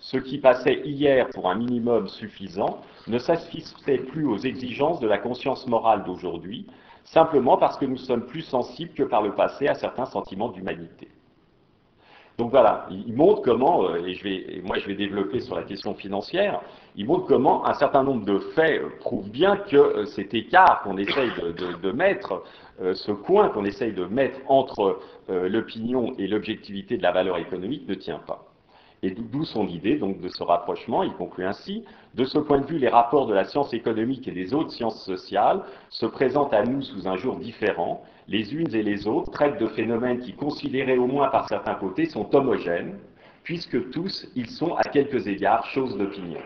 Ce 0.00 0.16
qui 0.16 0.38
passait 0.38 0.80
hier 0.84 1.28
pour 1.30 1.50
un 1.50 1.56
minimum 1.56 2.08
suffisant 2.08 2.80
ne 3.08 3.18
satisfait 3.18 3.98
plus 3.98 4.26
aux 4.26 4.38
exigences 4.38 5.00
de 5.00 5.08
la 5.08 5.18
conscience 5.18 5.66
morale 5.66 6.04
d'aujourd'hui, 6.04 6.66
simplement 7.04 7.56
parce 7.56 7.76
que 7.78 7.84
nous 7.84 7.96
sommes 7.96 8.26
plus 8.26 8.42
sensibles 8.42 8.92
que 8.92 9.02
par 9.02 9.22
le 9.22 9.34
passé 9.34 9.66
à 9.66 9.74
certains 9.74 10.06
sentiments 10.06 10.50
d'humanité. 10.50 11.08
Donc 12.38 12.52
voilà, 12.52 12.86
il 12.90 13.12
montre 13.14 13.42
comment, 13.42 13.88
euh, 13.88 14.04
et, 14.06 14.14
je 14.14 14.22
vais, 14.22 14.62
moi 14.64 14.78
je 14.78 14.86
vais 14.86 14.94
développer 14.94 15.40
sur 15.40 15.56
la 15.56 15.64
question 15.64 15.94
financière, 15.94 16.60
il 16.94 17.04
montre 17.04 17.26
comment 17.26 17.66
un 17.66 17.74
certain 17.74 18.04
nombre 18.04 18.24
de 18.24 18.38
faits 18.38 18.80
prouvent 19.00 19.28
bien 19.28 19.56
que 19.56 20.04
cet 20.04 20.32
écart 20.34 20.82
qu'on 20.84 20.96
essaye 20.98 21.32
de, 21.82 21.90
mettre, 21.90 22.44
ce 22.80 23.10
coin 23.10 23.48
qu'on 23.48 23.64
essaye 23.64 23.92
de 23.92 24.04
mettre 24.04 24.38
entre 24.46 25.00
l'opinion 25.28 26.14
et 26.18 26.28
l'objectivité 26.28 26.96
de 26.96 27.02
la 27.02 27.10
valeur 27.10 27.38
économique 27.38 27.88
ne 27.88 27.94
tient 27.94 28.20
pas. 28.20 28.47
Et 29.02 29.12
d'où 29.12 29.44
son 29.44 29.66
idée 29.68 29.96
donc 29.96 30.20
de 30.20 30.28
ce 30.28 30.42
rapprochement. 30.42 31.02
Il 31.02 31.12
conclut 31.12 31.44
ainsi 31.44 31.84
De 32.14 32.24
ce 32.24 32.38
point 32.38 32.58
de 32.58 32.66
vue, 32.66 32.78
les 32.78 32.88
rapports 32.88 33.26
de 33.26 33.34
la 33.34 33.44
science 33.44 33.72
économique 33.72 34.26
et 34.26 34.32
des 34.32 34.54
autres 34.54 34.72
sciences 34.72 35.04
sociales 35.04 35.62
se 35.88 36.06
présentent 36.06 36.52
à 36.52 36.64
nous 36.64 36.82
sous 36.82 37.06
un 37.06 37.16
jour 37.16 37.36
différent. 37.36 38.02
Les 38.26 38.54
unes 38.54 38.74
et 38.74 38.82
les 38.82 39.06
autres 39.06 39.30
traitent 39.30 39.60
de 39.60 39.68
phénomènes 39.68 40.18
qui, 40.18 40.32
considérés 40.32 40.98
au 40.98 41.06
moins 41.06 41.28
par 41.28 41.48
certains 41.48 41.74
côtés, 41.74 42.06
sont 42.06 42.34
homogènes, 42.34 42.98
puisque 43.44 43.90
tous 43.90 44.28
ils 44.34 44.50
sont 44.50 44.74
à 44.74 44.82
quelques 44.82 45.26
égards 45.28 45.64
choses 45.66 45.96
d'opinion. 45.96 46.40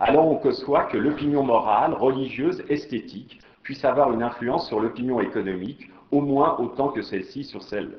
Alors 0.00 0.28
on 0.28 0.36
conçoit 0.36 0.84
que 0.84 0.96
l'opinion 0.96 1.42
morale, 1.42 1.92
religieuse, 1.92 2.62
esthétique 2.68 3.40
puisse 3.64 3.84
avoir 3.84 4.12
une 4.12 4.22
influence 4.22 4.68
sur 4.68 4.78
l'opinion 4.78 5.20
économique, 5.20 5.90
au 6.12 6.20
moins 6.20 6.56
autant 6.58 6.88
que 6.88 7.02
celle-ci 7.02 7.44
sur 7.44 7.62
celle 7.62 7.98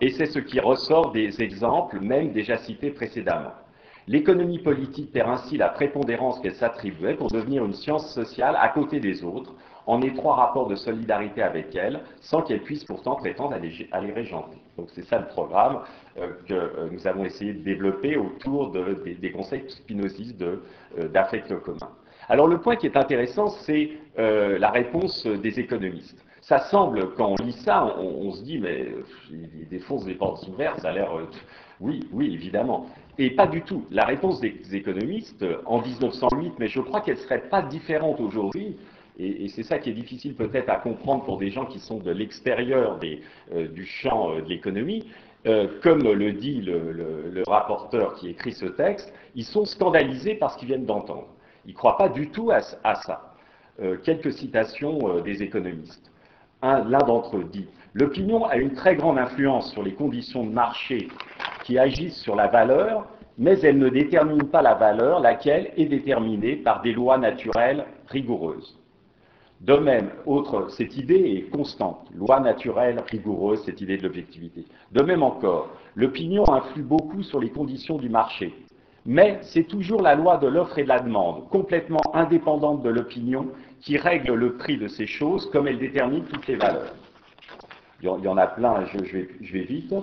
et 0.00 0.10
c'est 0.10 0.26
ce 0.26 0.38
qui 0.38 0.60
ressort 0.60 1.12
des 1.12 1.42
exemples 1.42 2.00
même 2.00 2.32
déjà 2.32 2.58
cités 2.58 2.90
précédemment. 2.90 3.52
L'économie 4.08 4.60
politique 4.60 5.12
perd 5.12 5.30
ainsi 5.30 5.56
la 5.56 5.68
prépondérance 5.68 6.38
qu'elle 6.40 6.54
s'attribuait 6.54 7.14
pour 7.14 7.28
devenir 7.28 7.64
une 7.64 7.72
science 7.72 8.14
sociale 8.14 8.56
à 8.60 8.68
côté 8.68 9.00
des 9.00 9.24
autres, 9.24 9.52
en 9.86 10.02
étroit 10.02 10.34
rapport 10.34 10.66
de 10.66 10.74
solidarité 10.74 11.42
avec 11.42 11.74
elle, 11.74 12.00
sans 12.20 12.42
qu'elle 12.42 12.62
puisse 12.62 12.84
pourtant 12.84 13.14
prétendre 13.16 13.54
à 13.54 14.00
les, 14.00 14.12
régenter. 14.12 14.58
Donc 14.76 14.88
c'est 14.92 15.04
ça 15.04 15.18
le 15.18 15.26
programme 15.26 15.80
euh, 16.18 16.28
que 16.48 16.54
euh, 16.54 16.88
nous 16.90 17.06
avons 17.06 17.24
essayé 17.24 17.52
de 17.52 17.62
développer 17.62 18.16
autour 18.16 18.72
des, 18.72 19.32
concepts 19.32 19.70
spinozistes 19.70 20.42
euh, 20.42 21.08
d'affect 21.08 21.54
commun. 21.60 21.90
Alors 22.28 22.48
le 22.48 22.58
point 22.58 22.76
qui 22.76 22.86
est 22.86 22.96
intéressant, 22.96 23.48
c'est 23.48 23.90
la 24.16 24.70
réponse 24.70 25.26
des 25.26 25.60
économistes 25.60 26.25
ça 26.46 26.60
semble, 26.60 27.12
quand 27.14 27.34
on 27.36 27.44
lit 27.44 27.56
ça, 27.64 27.96
on, 27.98 28.30
se 28.30 28.44
dit, 28.44 28.60
mais 28.60 28.86
il 29.32 29.68
défonce 29.68 30.04
des 30.04 30.14
portes 30.14 30.46
ouvertes, 30.46 30.78
ça 30.78 30.90
a 30.90 30.92
l'air. 30.92 31.12
Euh, 31.12 31.28
oui, 31.80 32.08
oui, 32.12 32.32
évidemment. 32.32 32.86
Et 33.18 33.30
pas 33.30 33.48
du 33.48 33.62
tout. 33.62 33.84
La 33.90 34.04
réponse 34.04 34.38
des 34.40 34.54
économistes 34.72 35.42
euh, 35.42 35.60
en 35.66 35.82
1908, 35.82 36.52
mais 36.60 36.68
je 36.68 36.80
crois 36.80 37.00
qu'elle 37.00 37.16
ne 37.16 37.20
serait 37.20 37.48
pas 37.48 37.62
différente 37.62 38.20
aujourd'hui. 38.20 38.76
Et, 39.18 39.48
c'est 39.48 39.64
ça 39.64 39.80
qui 39.80 39.90
est 39.90 39.94
difficile 39.94 40.36
peut-être 40.36 40.70
à 40.70 40.76
comprendre 40.76 41.24
pour 41.24 41.38
des 41.38 41.50
gens 41.50 41.66
qui 41.66 41.80
sont 41.80 41.98
de 41.98 42.12
l'extérieur 42.12 43.00
euh, 43.52 43.66
du 43.66 43.84
champ 43.84 44.36
de 44.36 44.42
l'économie. 44.42 45.04
comme 45.82 46.02
le 46.02 46.32
dit 46.32 46.60
le, 46.60 47.42
rapporteur 47.48 48.14
qui 48.14 48.28
écrit 48.28 48.52
ce 48.52 48.66
texte, 48.66 49.12
ils 49.34 49.44
sont 49.44 49.64
scandalisés 49.64 50.36
par 50.36 50.52
ce 50.52 50.58
qu'ils 50.58 50.68
viennent 50.68 50.86
d'entendre. 50.86 51.26
Ils 51.64 51.72
ne 51.72 51.76
croient 51.76 51.96
pas 51.96 52.08
du 52.08 52.28
tout 52.28 52.52
à, 52.52 52.60
ça. 52.60 53.34
quelques 54.04 54.32
citations 54.32 55.20
des 55.22 55.42
économistes 55.42 56.12
l'un 56.88 56.98
d'entre 56.98 57.36
eux 57.36 57.44
dit 57.50 57.66
L'opinion 57.94 58.44
a 58.44 58.56
une 58.56 58.74
très 58.74 58.94
grande 58.94 59.18
influence 59.18 59.72
sur 59.72 59.82
les 59.82 59.94
conditions 59.94 60.44
de 60.44 60.50
marché 60.50 61.08
qui 61.64 61.78
agissent 61.78 62.20
sur 62.20 62.36
la 62.36 62.46
valeur, 62.46 63.06
mais 63.38 63.58
elle 63.60 63.78
ne 63.78 63.88
détermine 63.88 64.44
pas 64.50 64.60
la 64.60 64.74
valeur, 64.74 65.20
laquelle 65.20 65.72
est 65.76 65.86
déterminée 65.86 66.56
par 66.56 66.82
des 66.82 66.92
lois 66.92 67.16
naturelles 67.16 67.86
rigoureuses. 68.08 68.78
De 69.62 69.74
même, 69.74 70.10
autre, 70.26 70.68
cette 70.68 70.98
idée 70.98 71.14
est 71.38 71.50
constante, 71.50 72.06
loi 72.14 72.40
naturelle 72.40 73.02
rigoureuse, 73.10 73.62
cette 73.64 73.80
idée 73.80 73.96
de 73.96 74.02
l'objectivité. 74.02 74.66
De 74.92 75.02
même 75.02 75.22
encore, 75.22 75.70
l'opinion 75.94 76.46
influe 76.52 76.82
beaucoup 76.82 77.22
sur 77.22 77.40
les 77.40 77.48
conditions 77.48 77.96
du 77.96 78.10
marché, 78.10 78.54
mais 79.06 79.38
c'est 79.40 79.64
toujours 79.64 80.02
la 80.02 80.14
loi 80.14 80.36
de 80.36 80.46
l'offre 80.46 80.78
et 80.78 80.82
de 80.82 80.88
la 80.88 81.00
demande, 81.00 81.48
complètement 81.48 82.02
indépendante 82.12 82.82
de 82.82 82.90
l'opinion, 82.90 83.46
qui 83.86 83.96
règle 83.96 84.34
le 84.34 84.56
prix 84.56 84.78
de 84.78 84.88
ces 84.88 85.06
choses 85.06 85.48
comme 85.52 85.68
elle 85.68 85.78
détermine 85.78 86.24
toutes 86.24 86.48
les 86.48 86.56
valeurs. 86.56 86.92
Il 88.02 88.08
y 88.08 88.28
en 88.28 88.36
a 88.36 88.48
plein, 88.48 88.84
je, 88.86 88.98
vais, 88.98 89.62
vite. 89.62 89.94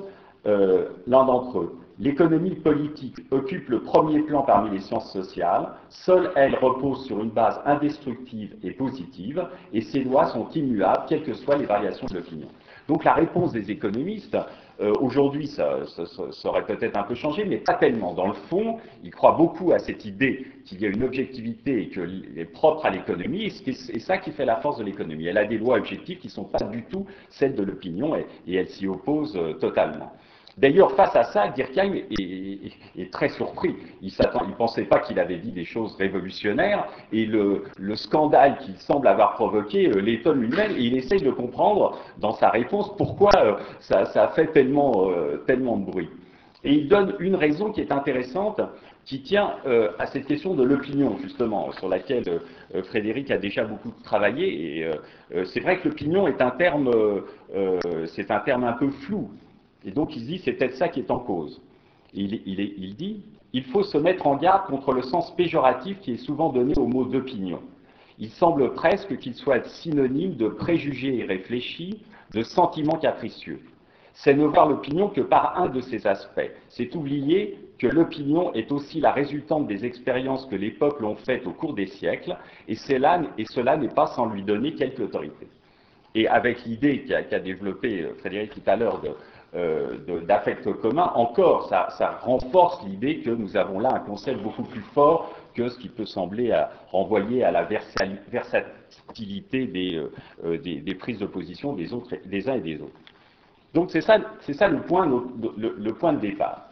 Euh, 0.46 0.90
l'un 1.06 1.26
d'entre 1.26 1.60
eux. 1.60 1.78
L'économie 2.00 2.56
politique 2.56 3.18
occupe 3.32 3.70
le 3.70 3.82
premier 3.82 4.20
plan 4.22 4.42
parmi 4.42 4.72
les 4.72 4.80
sciences 4.80 5.12
sociales. 5.12 5.68
Seule 5.90 6.32
elle 6.36 6.56
repose 6.56 7.06
sur 7.06 7.22
une 7.22 7.30
base 7.30 7.62
indestructible 7.66 8.56
et 8.64 8.72
positive, 8.72 9.46
et 9.74 9.82
ses 9.82 10.04
lois 10.04 10.28
sont 10.28 10.50
immuables, 10.50 11.04
quelles 11.08 11.24
que 11.24 11.34
soient 11.34 11.58
les 11.58 11.66
variations 11.66 12.08
de 12.08 12.16
l'opinion. 12.16 12.48
Donc 12.88 13.04
la 13.04 13.14
réponse 13.14 13.52
des 13.52 13.70
économistes, 13.70 14.38
euh, 14.82 14.94
aujourd'hui, 15.00 15.48
ça, 15.48 15.80
aurait 16.46 16.66
peut-être 16.66 16.98
un 16.98 17.04
peu 17.04 17.16
changé, 17.16 17.46
mais 17.46 17.58
pas 17.58 17.76
tellement. 17.76 18.14
Dans 18.14 18.28
le 18.28 18.34
fond, 18.34 18.78
ils 19.04 19.12
croient 19.12 19.34
beaucoup 19.34 19.72
à 19.72 19.80
cette 19.80 20.06
idée 20.06 20.48
qu'il 20.66 20.82
y 20.82 20.86
a 20.86 20.90
une 20.90 21.04
objectivité 21.04 21.84
et 21.84 21.90
qu'elle 21.90 22.24
est 22.36 22.46
propre 22.46 22.86
à 22.86 22.90
l'économie, 22.90 23.46
et 23.46 23.50
c'est 23.50 24.00
ça 24.00 24.18
qui 24.18 24.32
fait 24.32 24.46
la 24.46 24.58
force 24.58 24.80
de 24.80 24.84
l'économie. 24.84 25.28
Elle 25.28 25.38
a 25.38 25.46
des 25.46 25.58
lois 25.58 25.78
objectives 25.78 26.18
qui 26.18 26.28
ne 26.28 26.32
sont 26.32 26.46
pas 26.46 26.64
du 26.64 26.84
tout 26.84 27.06
celles 27.30 27.56
de 27.56 27.64
l'opinion, 27.64 28.16
et, 28.16 28.26
elle 28.48 28.70
s'y 28.70 28.88
oppose 28.88 29.36
euh, 29.38 29.54
totalement. 29.54 30.12
D'ailleurs, 30.58 30.92
face 30.92 31.16
à 31.16 31.24
ça, 31.24 31.48
Durkheim 31.48 31.94
est, 31.96 33.12
très 33.12 33.30
surpris. 33.30 33.76
Il 34.02 34.12
ne 34.12 34.54
pensait 34.56 34.86
pas 34.86 35.00
qu'il 35.00 35.20
avait 35.20 35.38
dit 35.38 35.52
des 35.52 35.66
choses 35.66 35.96
révolutionnaires, 35.96 36.88
et 37.12 37.26
le, 37.26 37.64
scandale 37.96 38.58
qu'il 38.60 38.76
semble 38.78 39.08
avoir 39.08 39.34
provoqué 39.34 39.88
euh, 39.88 40.00
l'étonne 40.00 40.42
lui-même, 40.42 40.72
et 40.72 40.82
il 40.82 40.98
essaye 40.98 41.22
de 41.22 41.32
comprendre 41.32 41.98
dans 42.18 42.34
sa 42.34 42.50
réponse 42.50 42.96
pourquoi 42.98 43.32
euh, 43.38 43.56
ça, 43.80 44.28
fait 44.30 44.48
tellement, 44.48 45.10
euh, 45.10 45.38
tellement 45.48 45.78
de 45.78 45.86
bruit. 45.86 46.10
Et 46.64 46.74
il 46.74 46.88
donne 46.88 47.16
une 47.20 47.36
raison 47.36 47.72
qui 47.72 47.82
est 47.82 47.92
intéressante, 47.92 48.62
qui 49.06 49.22
tient 49.22 49.56
à 50.00 50.06
cette 50.06 50.26
question 50.26 50.54
de 50.54 50.64
l'opinion, 50.64 51.18
justement, 51.22 51.74
sur 51.74 51.90
laquelle 51.90 52.24
Frédéric 52.86 53.32
a 53.32 53.38
déjà 53.38 53.66
beaucoup 53.66 53.92
travaillé. 54.02 54.90
C'est 55.44 55.60
vrai 55.60 55.80
que 55.80 55.90
l'opinion 55.90 56.26
est 56.26 56.42
un 56.42 56.52
terme, 56.52 56.90
c'est 58.06 58.32
un 58.32 58.40
terme 58.40 58.64
un 58.64 58.72
peu 58.72 58.90
flou. 58.92 59.30
Et 59.86 59.92
donc 59.92 60.16
il 60.16 60.22
se 60.22 60.26
dit, 60.26 60.42
c'est 60.44 60.54
peut-être 60.54 60.76
ça 60.76 60.88
qui 60.88 61.00
est 61.00 61.12
en 61.12 61.20
cause. 61.20 61.62
Il, 62.14 62.96
dit, 62.96 63.24
il 63.54 63.64
faut 63.66 63.84
se 63.84 63.98
mettre 63.98 64.28
en 64.28 64.36
garde 64.36 64.68
contre 64.68 64.94
le 64.94 65.02
sens 65.02 65.36
péjoratif 65.36 66.00
qui 66.02 66.14
est 66.14 66.18
souvent 66.18 66.50
donné 66.50 66.74
au 66.78 66.86
mot 66.86 67.06
d'opinion. 67.06 67.60
Il 68.20 68.30
semble 68.30 68.74
presque 68.74 69.18
qu'il 69.18 69.34
soit 69.34 69.66
synonyme 69.66 70.36
de 70.36 70.48
préjugés 70.48 71.16
irréfléchis, 71.16 72.02
de 72.34 72.44
sentiments 72.44 72.98
capricieux. 72.98 73.62
C'est 74.14 74.36
ne 74.36 74.46
voir 74.46 74.70
l'opinion 74.70 75.10
que 75.10 75.22
par 75.22 75.60
un 75.60 75.70
de 75.70 75.82
ses 75.82 76.06
aspects. 76.06 76.52
C'est 76.70 76.96
oublier 76.96 77.58
que 77.80 77.88
l'opinion 77.88 78.54
est 78.54 78.72
aussi 78.72 79.00
la 79.02 79.12
résultante 79.12 79.68
des 79.68 79.86
expériences 79.86 80.46
que 80.46 80.56
les 80.56 80.70
peuples 80.70 81.04
ont 81.04 81.16
faites 81.16 81.48
au 81.48 81.52
cours 81.52 81.74
des 81.74 81.88
siècles, 81.88 82.38
et, 82.68 82.76
cela 82.76 83.18
n'est 83.78 83.88
pas 83.90 84.08
sans 84.08 84.28
lui 84.28 84.44
donner 84.44 84.76
quelque 84.76 85.02
autorité. 85.02 85.48
Et 86.16 86.28
avec 86.28 86.64
l'idée 86.66 87.06
qu'a 87.06 87.40
développée 87.40 88.04
euh, 88.04 88.14
Frédéric 88.20 88.52
tout 88.52 88.62
à 88.68 88.76
l'heure 88.76 89.02
de, 89.02 89.10
d'affect 89.54 90.72
commun, 90.82 91.12
encore, 91.16 91.68
ça, 91.68 92.20
renforce 92.22 92.84
l'idée 92.86 93.20
que 93.20 93.30
nous 93.30 93.56
avons 93.56 93.80
là 93.80 93.94
un 93.94 94.00
concept 94.00 94.42
beaucoup 94.42 94.64
plus 94.64 94.82
fort 94.94 95.32
que 95.54 95.70
ce 95.70 95.78
qui 95.78 95.90
peut 95.90 96.06
sembler 96.06 96.60
renvoyer 96.92 97.44
à 97.44 97.52
la 97.52 97.64
versatilité 97.64 99.70
euh, 99.96 100.12
euh, 100.46 100.58
des, 100.58 100.96
prises 100.96 101.20
de 101.20 101.28
position 101.28 101.74
des, 101.74 101.88
des 102.26 102.50
uns 102.50 102.56
et 102.56 102.62
des 102.62 102.82
autres. 102.82 102.98
Donc 103.74 103.92
c'est 103.92 104.02
ça, 104.02 104.18
ça 104.42 104.68
le, 104.68 104.82
point, 104.82 105.08
le, 105.08 105.94
point 105.94 106.14
de 106.14 106.20
départ 106.20 106.70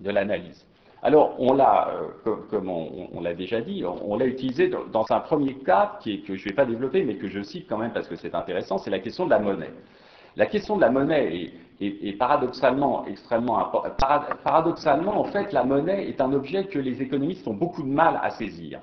de 0.00 0.10
l'analyse. 0.10 0.66
Alors, 1.02 1.34
on 1.38 1.52
l'a, 1.52 1.90
comme, 2.48 2.68
on, 2.68 3.20
l'a 3.20 3.34
déjà 3.34 3.60
dit, 3.60 3.84
on, 3.84 4.16
l'a 4.16 4.26
utilisé 4.26 4.68
dans, 4.68 5.04
un 5.10 5.20
premier 5.20 5.54
cas 5.54 5.98
qui 6.00 6.14
est, 6.14 6.18
que 6.18 6.36
je 6.36 6.44
ne 6.44 6.50
vais 6.50 6.54
pas 6.54 6.64
développer, 6.64 7.02
mais 7.02 7.16
que 7.16 7.28
je 7.28 7.42
cite 7.42 7.66
quand 7.68 7.76
même 7.76 7.92
parce 7.92 8.06
que 8.06 8.16
c'est 8.16 8.34
intéressant, 8.34 8.78
c'est 8.78 8.90
la 8.90 9.00
question 9.00 9.24
de 9.24 9.30
la 9.30 9.40
monnaie. 9.40 9.72
La 10.36 10.46
question 10.46 10.76
de 10.76 10.80
la 10.80 10.90
monnaie 10.90 11.36
est, 11.36 11.52
paradoxalement 12.18 13.04
extrêmement. 13.06 13.70
Paradoxalement, 14.44 15.20
en 15.20 15.24
fait, 15.24 15.52
la 15.52 15.64
monnaie 15.64 16.08
est 16.08 16.20
un 16.20 16.32
objet 16.32 16.66
que 16.66 16.78
les 16.78 17.02
économistes 17.02 17.46
ont 17.46 17.54
beaucoup 17.54 17.82
de 17.82 17.88
mal 17.88 18.20
à 18.22 18.30
saisir. 18.30 18.80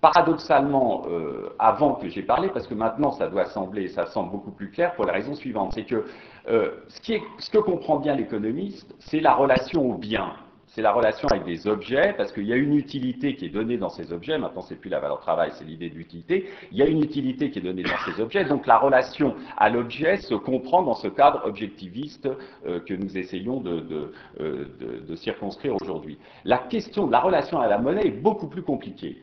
Paradoxalement, 0.00 1.06
euh, 1.08 1.50
avant 1.58 1.94
que 1.94 2.08
j'ai 2.08 2.22
parlé, 2.22 2.48
parce 2.48 2.68
que 2.68 2.74
maintenant 2.74 3.10
ça 3.10 3.26
doit 3.28 3.46
sembler, 3.46 3.88
ça 3.88 4.06
semble 4.06 4.30
beaucoup 4.30 4.52
plus 4.52 4.70
clair 4.70 4.94
pour 4.94 5.04
la 5.06 5.12
raison 5.12 5.34
suivante, 5.34 5.72
c'est 5.74 5.84
que 5.84 6.04
euh, 6.48 6.70
ce 6.88 7.50
que 7.50 7.58
comprend 7.58 7.98
bien 7.98 8.14
l'économiste, 8.14 8.94
c'est 9.00 9.18
la 9.18 9.34
relation 9.34 9.90
au 9.90 9.94
bien 9.94 10.34
c'est 10.68 10.82
la 10.82 10.92
relation 10.92 11.28
avec 11.28 11.44
des 11.44 11.66
objets, 11.66 12.14
parce 12.16 12.32
qu'il 12.32 12.44
y 12.44 12.52
a 12.52 12.56
une 12.56 12.74
utilité 12.74 13.34
qui 13.34 13.46
est 13.46 13.50
donnée 13.50 13.78
dans 13.78 13.88
ces 13.88 14.12
objets, 14.12 14.38
maintenant 14.38 14.62
c'est 14.62 14.76
plus 14.76 14.90
la 14.90 15.00
valeur 15.00 15.20
travail, 15.20 15.50
c'est 15.54 15.64
l'idée 15.64 15.88
d'utilité, 15.88 16.50
il 16.70 16.78
y 16.78 16.82
a 16.82 16.86
une 16.86 17.02
utilité 17.02 17.50
qui 17.50 17.58
est 17.58 17.62
donnée 17.62 17.82
dans 17.82 17.98
ces 18.04 18.20
objets, 18.20 18.44
donc 18.44 18.66
la 18.66 18.78
relation 18.78 19.34
à 19.56 19.70
l'objet 19.70 20.18
se 20.18 20.34
comprend 20.34 20.82
dans 20.82 20.94
ce 20.94 21.08
cadre 21.08 21.42
objectiviste 21.44 22.28
euh, 22.66 22.80
que 22.80 22.94
nous 22.94 23.16
essayons 23.16 23.60
de, 23.60 24.12
euh, 24.40 25.16
circonscrire 25.16 25.74
aujourd'hui. 25.80 26.18
La 26.44 26.58
question 26.58 27.06
de 27.06 27.12
la 27.12 27.20
relation 27.20 27.60
à 27.60 27.66
la 27.66 27.78
monnaie 27.78 28.06
est 28.06 28.10
beaucoup 28.10 28.46
plus 28.46 28.62
compliquée. 28.62 29.22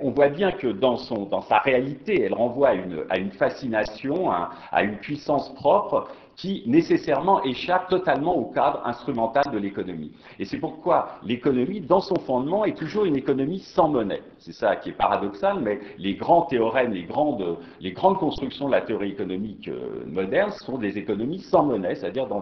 on 0.00 0.10
voit 0.10 0.28
bien 0.28 0.52
que 0.52 0.68
dans, 0.68 0.96
sa 0.96 1.58
réalité, 1.58 2.22
elle 2.22 2.34
renvoie 2.34 2.70
à 3.10 3.18
une, 3.18 3.32
fascination, 3.32 4.30
à 4.30 4.82
une 4.82 4.96
puissance 4.96 5.52
propre 5.54 6.08
qui 6.42 6.64
nécessairement 6.66 7.40
échappe 7.44 7.88
totalement 7.88 8.36
au 8.36 8.46
cadre 8.46 8.82
instrumental 8.84 9.44
de 9.52 9.58
l'économie. 9.58 10.10
Et 10.40 10.44
c'est 10.44 10.58
pourquoi 10.58 11.20
l'économie, 11.22 11.80
dans 11.80 12.00
son 12.00 12.16
fondement, 12.16 12.64
est 12.64 12.76
toujours 12.76 13.04
une 13.04 13.14
économie 13.14 13.60
sans 13.60 13.88
monnaie. 13.88 14.24
C'est 14.38 14.52
ça 14.52 14.74
qui 14.74 14.88
est 14.88 14.92
paradoxal, 14.92 15.60
mais 15.60 15.78
les 15.98 16.16
grands 16.16 16.42
théorèmes, 16.42 16.94
les 16.94 17.04
grandes, 17.04 17.58
les 17.80 17.92
grandes 17.92 18.18
constructions 18.18 18.66
de 18.66 18.72
la 18.72 18.80
théorie 18.80 19.10
économique 19.10 19.68
euh, 19.68 20.04
moderne 20.04 20.50
sont 20.50 20.78
des 20.78 20.98
économies 20.98 21.38
sans 21.38 21.62
monnaie, 21.62 21.94
c'est-à-dire 21.94 22.26
dans, 22.26 22.40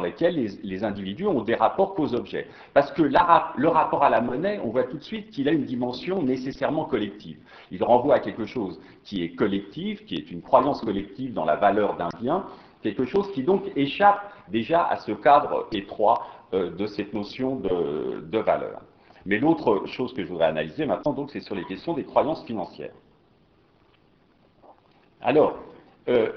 lesquelles 0.00 0.56
les, 0.62 0.82
individus 0.82 1.26
ont 1.26 1.42
des 1.42 1.54
rapports 1.54 1.94
qu'aux 1.94 2.14
objets. 2.14 2.46
Parce 2.72 2.90
que 2.92 3.02
le 3.02 3.68
rapport 3.68 4.04
à 4.04 4.08
la 4.08 4.22
monnaie, 4.22 4.58
on 4.64 4.70
voit 4.70 4.84
tout 4.84 4.96
de 4.96 5.02
suite 5.04 5.28
qu'il 5.28 5.50
a 5.50 5.52
une 5.52 5.66
dimension 5.66 6.22
nécessairement 6.22 6.86
collective. 6.86 7.36
Il 7.70 7.84
renvoie 7.84 8.14
à 8.14 8.20
quelque 8.20 8.46
chose 8.46 8.80
qui 9.02 9.22
est 9.22 9.34
collectif, 9.34 10.06
qui 10.06 10.14
est 10.14 10.30
une 10.30 10.40
croyance 10.40 10.80
collective 10.80 11.34
dans 11.34 11.44
la 11.44 11.56
valeur 11.56 11.96
d'un 11.96 12.08
bien, 12.18 12.46
quelque 12.84 13.06
chose 13.06 13.32
qui 13.32 13.42
donc 13.42 13.62
échappe 13.76 14.30
déjà 14.48 14.84
à 14.84 14.96
ce 14.98 15.12
cadre 15.12 15.66
étroit 15.72 16.26
euh, 16.52 16.70
de 16.70 16.86
cette 16.86 17.14
notion 17.14 17.56
de, 17.56 18.38
valeur. 18.38 18.82
Mais 19.24 19.38
l'autre 19.38 19.86
chose 19.86 20.12
que 20.12 20.22
je 20.22 20.28
voudrais 20.28 20.46
analyser 20.46 20.84
maintenant, 20.84 21.14
donc, 21.14 21.30
c'est 21.30 21.40
sur 21.40 21.54
les 21.54 21.64
questions 21.64 21.94
des 21.94 22.04
croyances 22.04 22.44
financières. 22.44 22.92
Alors, 25.22 25.56
euh, 26.08 26.30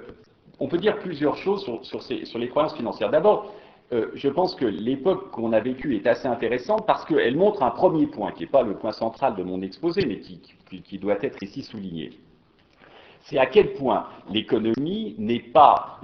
on 0.61 0.69
peut 0.69 0.77
dire 0.77 0.97
plusieurs 0.99 1.35
choses 1.35 1.69
sur, 1.83 2.39
les 2.39 2.47
croyances 2.47 2.75
financières. 2.75 3.09
D'abord, 3.09 3.53
euh, 3.91 4.11
je 4.15 4.29
pense 4.29 4.55
que 4.55 4.65
l'époque 4.65 5.31
qu'on 5.31 5.51
a 5.51 5.59
vécue 5.59 5.97
est 5.97 6.07
assez 6.07 6.29
intéressante 6.29 6.87
parce 6.87 7.03
qu'elle 7.03 7.35
montre 7.35 7.61
un 7.61 7.71
premier 7.71 8.07
point, 8.07 8.31
qui 8.31 8.43
n'est 8.43 8.49
pas 8.49 8.63
le 8.63 8.75
point 8.75 8.93
central 8.93 9.35
de 9.35 9.43
mon 9.43 9.61
exposé, 9.61 10.05
mais 10.05 10.21
qui 10.21 10.97
doit 10.97 11.17
être 11.21 11.43
ici 11.43 11.61
souligné 11.61 12.11
c'est 13.27 13.37
à 13.37 13.45
quel 13.45 13.73
point 13.73 14.07
l'économie 14.29 15.15
n'est 15.17 15.39
pas, 15.39 15.99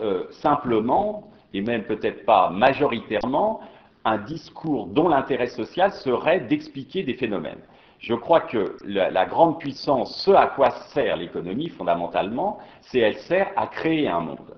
euh, 0.00 0.24
simplement, 0.30 1.30
et 1.52 1.60
même 1.60 1.84
peut-être 1.84 2.24
pas 2.24 2.48
majoritairement, 2.50 3.60
un 4.04 4.18
discours 4.18 4.86
dont 4.86 5.08
l'intérêt 5.08 5.48
social 5.48 5.92
serait 5.92 6.40
d'expliquer 6.40 7.02
des 7.02 7.14
phénomènes. 7.14 7.60
Je 7.98 8.14
crois 8.14 8.40
que 8.40 8.76
la, 8.84 9.26
grande 9.26 9.58
puissance, 9.58 10.22
ce 10.24 10.30
à 10.30 10.46
quoi 10.46 10.70
sert 10.70 11.16
l'économie 11.16 11.68
fondamentalement, 11.68 12.58
c'est 12.80 13.00
elle 13.00 13.16
sert 13.16 13.50
à 13.56 13.66
créer 13.66 14.08
un 14.08 14.20
monde. 14.20 14.56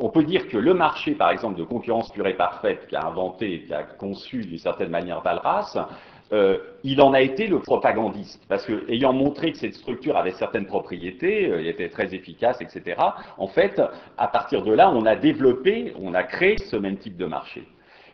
on 0.00 0.08
peut 0.10 0.24
dire 0.24 0.48
que 0.48 0.58
le 0.58 0.74
marché, 0.74 1.12
par 1.12 1.30
exemple, 1.30 1.58
de 1.58 1.64
concurrence 1.64 2.10
pure 2.10 2.26
et 2.26 2.34
parfaite 2.34 2.88
qu'a 2.88 3.06
inventé, 3.06 3.64
qu'a 3.68 3.84
conçu 3.84 4.44
d'une 4.44 4.58
certaine 4.58 4.90
manière 4.90 5.22
Valras, 5.22 5.88
euh, 6.32 6.58
il 6.82 7.00
en 7.02 7.12
a 7.12 7.20
été 7.20 7.46
le 7.46 7.58
propagandiste, 7.58 8.42
parce 8.48 8.64
que 8.64 8.90
ayant 8.90 9.12
montré 9.12 9.52
que 9.52 9.58
cette 9.58 9.74
structure 9.74 10.16
avait 10.16 10.32
certaines 10.32 10.66
propriétés, 10.66 11.50
euh, 11.50 11.68
était 11.68 11.90
très 11.90 12.14
efficace, 12.14 12.60
etc., 12.60 12.96
en 13.36 13.48
fait, 13.48 13.80
à 14.16 14.28
partir 14.28 14.62
de 14.62 14.72
là, 14.72 14.90
on 14.90 15.04
a 15.04 15.14
développé, 15.14 15.92
on 16.00 16.14
a 16.14 16.22
créé 16.22 16.56
ce 16.58 16.76
même 16.76 16.96
type 16.96 17.16
de 17.16 17.26
marché. 17.26 17.64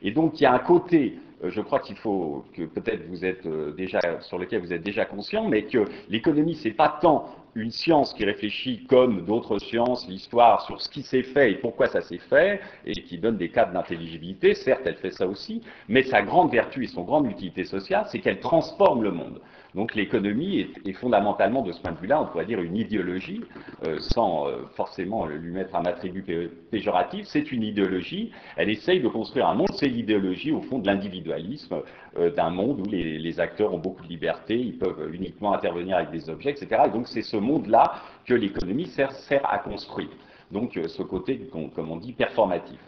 Et 0.03 0.11
donc, 0.11 0.41
il 0.41 0.45
y 0.45 0.47
a 0.47 0.53
un 0.53 0.59
côté 0.59 1.19
je 1.43 1.61
crois 1.61 1.81
qu'il 1.81 1.97
faut 1.97 2.45
que 2.55 2.63
peut-être 2.63 3.07
vous 3.09 3.25
êtes 3.25 3.47
euh, 3.47 3.73
déjà 3.73 4.01
sur 4.21 4.39
lequel 4.39 4.61
vous 4.61 4.73
êtes 4.73 4.83
déjà 4.83 5.05
conscient, 5.05 5.49
mais 5.49 5.63
que 5.63 5.85
l'économie 6.09 6.57
c'est 6.57 6.73
pas 6.73 6.99
tant 7.01 7.27
une 7.55 7.71
science 7.71 8.15
qui 8.15 8.25
réfléchit 8.25 8.85
comme 8.87 9.25
d'autres 9.25 9.59
sciences, 9.59 10.07
l'histoire 10.09 10.63
sur 10.63 10.81
ce 10.81 10.89
qui 10.89 11.03
s'est 11.03 11.23
fait 11.23 11.53
et 11.53 11.55
pourquoi 11.57 11.89
ça 11.89 12.01
s'est 12.01 12.19
fait, 12.19 12.61
et 12.85 12.93
qui 12.93 13.19
donne 13.19 13.37
des 13.37 13.49
cadres 13.49 13.73
d'intelligibilité. 13.73 14.55
Certes, 14.55 14.83
elle 14.85 14.97
fait 14.97 15.11
ça 15.11 15.27
aussi, 15.27 15.63
mais 15.89 16.03
sa 16.03 16.23
grande 16.23 16.53
vertu 16.53 16.85
et 16.85 16.87
son 16.87 17.03
grande 17.03 17.27
utilité 17.27 17.65
sociale, 17.65 18.07
c'est 18.11 18.21
qu'elle 18.21 18.41
transforme 18.41 19.03
le 19.03 19.11
monde. 19.11 19.41
Donc 19.79 19.95
l'économie 19.95 20.67
est, 20.85 20.93
fondamentalement, 20.95 21.63
de 21.63 21.71
ce 21.71 21.81
point 21.81 21.93
de 21.93 21.99
vue-là, 21.99 22.21
on 22.21 22.27
pourrait 22.27 22.47
dire 22.47 22.61
une 22.61 22.77
idéologie, 22.77 23.45
euh, 23.87 23.97
sans 24.01 24.49
euh, 24.49 24.67
forcément 24.75 25.25
lui 25.25 25.53
mettre 25.53 25.77
un 25.77 25.85
attribut 25.85 26.25
péjoratif, 26.69 27.27
c'est 27.29 27.53
une 27.53 27.63
idéologie, 27.63 28.33
elle 28.57 28.71
essaye 28.71 28.99
de 29.01 29.07
construire 29.07 29.47
un 29.47 29.55
monde, 29.55 29.71
c'est 29.75 29.87
l'idéologie 29.87 30.51
au 30.51 30.63
fond 30.63 30.81
de 30.81 30.89
l'individualisme, 30.89 31.77
euh, 32.19 32.29
d'un 32.33 32.51
monde 32.51 32.81
où 32.81 32.91
les, 32.91 33.39
acteurs 33.39 33.73
ont 33.73 33.79
beaucoup 33.79 34.03
de 34.03 34.09
liberté, 34.09 34.59
ils 34.59 34.77
peuvent 34.77 35.15
uniquement 35.15 35.55
intervenir 35.55 35.99
avec 35.99 36.11
des 36.11 36.29
objets, 36.29 36.51
etc. 36.51 36.83
Et 36.87 36.91
donc 36.91 37.07
c'est 37.07 37.23
ce 37.23 37.37
monde-là 37.37 38.03
que 38.27 38.35
l'économie 38.35 38.87
sert, 38.87 39.13
à 39.45 39.59
construire. 39.59 40.11
Donc 40.51 40.77
ce 40.89 41.03
côté, 41.05 41.49
comme 41.77 41.93
on 41.93 41.99
dit, 41.99 42.15
performatif. 42.15 42.81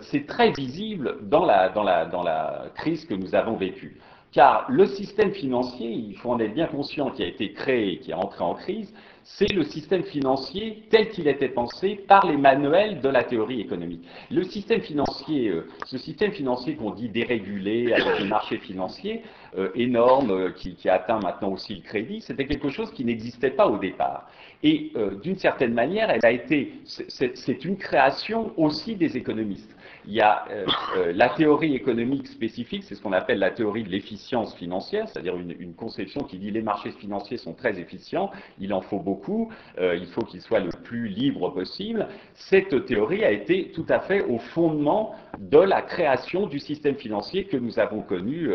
c'est 0.00 0.26
très 0.26 0.50
visible 0.52 1.18
dans 1.22 1.44
la 1.44 2.70
crise 2.74 3.04
que 3.04 3.12
nous 3.12 3.34
avons 3.34 3.56
vécue. 3.56 3.98
Car 4.32 4.66
le 4.68 4.86
système 4.86 5.32
financier, 5.32 5.90
il 5.90 6.16
faut 6.16 6.30
en 6.30 6.38
être 6.40 6.54
bien 6.54 6.66
conscient, 6.66 7.10
qui 7.10 7.22
a 7.22 7.26
été 7.26 7.52
créé, 7.52 7.98
qui 7.98 8.10
est 8.10 8.14
entré 8.14 8.44
en 8.44 8.54
crise, 8.54 8.92
c'est 9.28 9.52
le 9.52 9.64
système 9.64 10.04
financier 10.04 10.84
tel 10.88 11.08
qu'il 11.08 11.26
était 11.26 11.48
pensé 11.48 11.96
par 12.06 12.24
les 12.26 12.36
manuels 12.36 13.00
de 13.00 13.08
la 13.08 13.24
théorie 13.24 13.60
économique. 13.60 14.06
Le 14.30 14.44
système 14.44 14.80
financier, 14.80 15.48
euh, 15.48 15.66
ce 15.84 15.98
système 15.98 16.30
financier 16.30 16.76
qu'on 16.76 16.92
dit 16.92 17.08
dérégulé, 17.08 17.92
avec 17.92 18.18
des 18.18 18.28
marchés 18.28 18.58
financiers 18.58 19.22
euh, 19.58 19.70
énormes, 19.74 20.30
euh, 20.30 20.50
qui, 20.50 20.88
atteint 20.88 21.18
maintenant 21.18 21.50
aussi 21.50 21.74
le 21.74 21.82
crédit, 21.82 22.20
c'était 22.20 22.46
quelque 22.46 22.68
chose 22.68 22.92
qui 22.92 23.04
n'existait 23.04 23.50
pas 23.50 23.66
au 23.66 23.78
départ. 23.78 24.30
Et 24.62 24.92
d'une 25.22 25.36
certaine 25.36 25.74
manière, 25.74 26.08
elle 26.10 26.24
a 26.24 26.30
été, 26.30 26.72
c'est 26.86 27.64
une 27.64 27.76
création 27.76 28.52
aussi 28.56 28.96
des 28.96 29.16
économistes 29.16 29.75
il 30.06 30.14
y 30.14 30.20
a 30.20 30.44
euh, 30.50 30.66
euh, 30.96 31.12
la 31.12 31.30
théorie 31.30 31.74
économique 31.74 32.28
spécifique, 32.28 32.84
c'est 32.84 32.94
ce 32.94 33.02
qu'on 33.02 33.12
appelle 33.12 33.38
la 33.38 33.50
théorie 33.50 33.82
de 33.82 33.88
l'efficience 33.88 34.54
financière, 34.54 35.08
c'est-à-dire 35.08 35.36
une, 35.36 35.74
conception 35.74 36.22
qui 36.22 36.38
dit 36.38 36.50
les 36.50 36.62
marchés 36.62 36.92
financiers 36.92 37.36
sont 37.36 37.52
très 37.52 37.78
efficients, 37.78 38.30
il 38.58 38.72
en 38.72 38.80
faut 38.80 39.00
beaucoup, 39.00 39.52
euh, 39.78 39.96
il 39.96 40.06
faut 40.06 40.22
qu'ils 40.22 40.40
soient 40.40 40.60
le 40.60 40.70
plus 40.84 41.08
libres 41.08 41.52
possible. 41.52 42.06
Cette 42.34 42.86
théorie 42.86 43.24
a 43.24 43.30
été 43.30 43.72
tout 43.72 43.84
à 43.88 44.00
fait 44.00 44.22
au 44.22 44.38
fondement 44.38 45.14
de 45.38 45.58
la 45.58 45.82
création 45.82 46.46
du 46.46 46.58
système 46.58 46.94
financier 46.94 47.44
que 47.44 47.56
nous 47.56 47.78
avons 47.78 48.00
connu, 48.00 48.48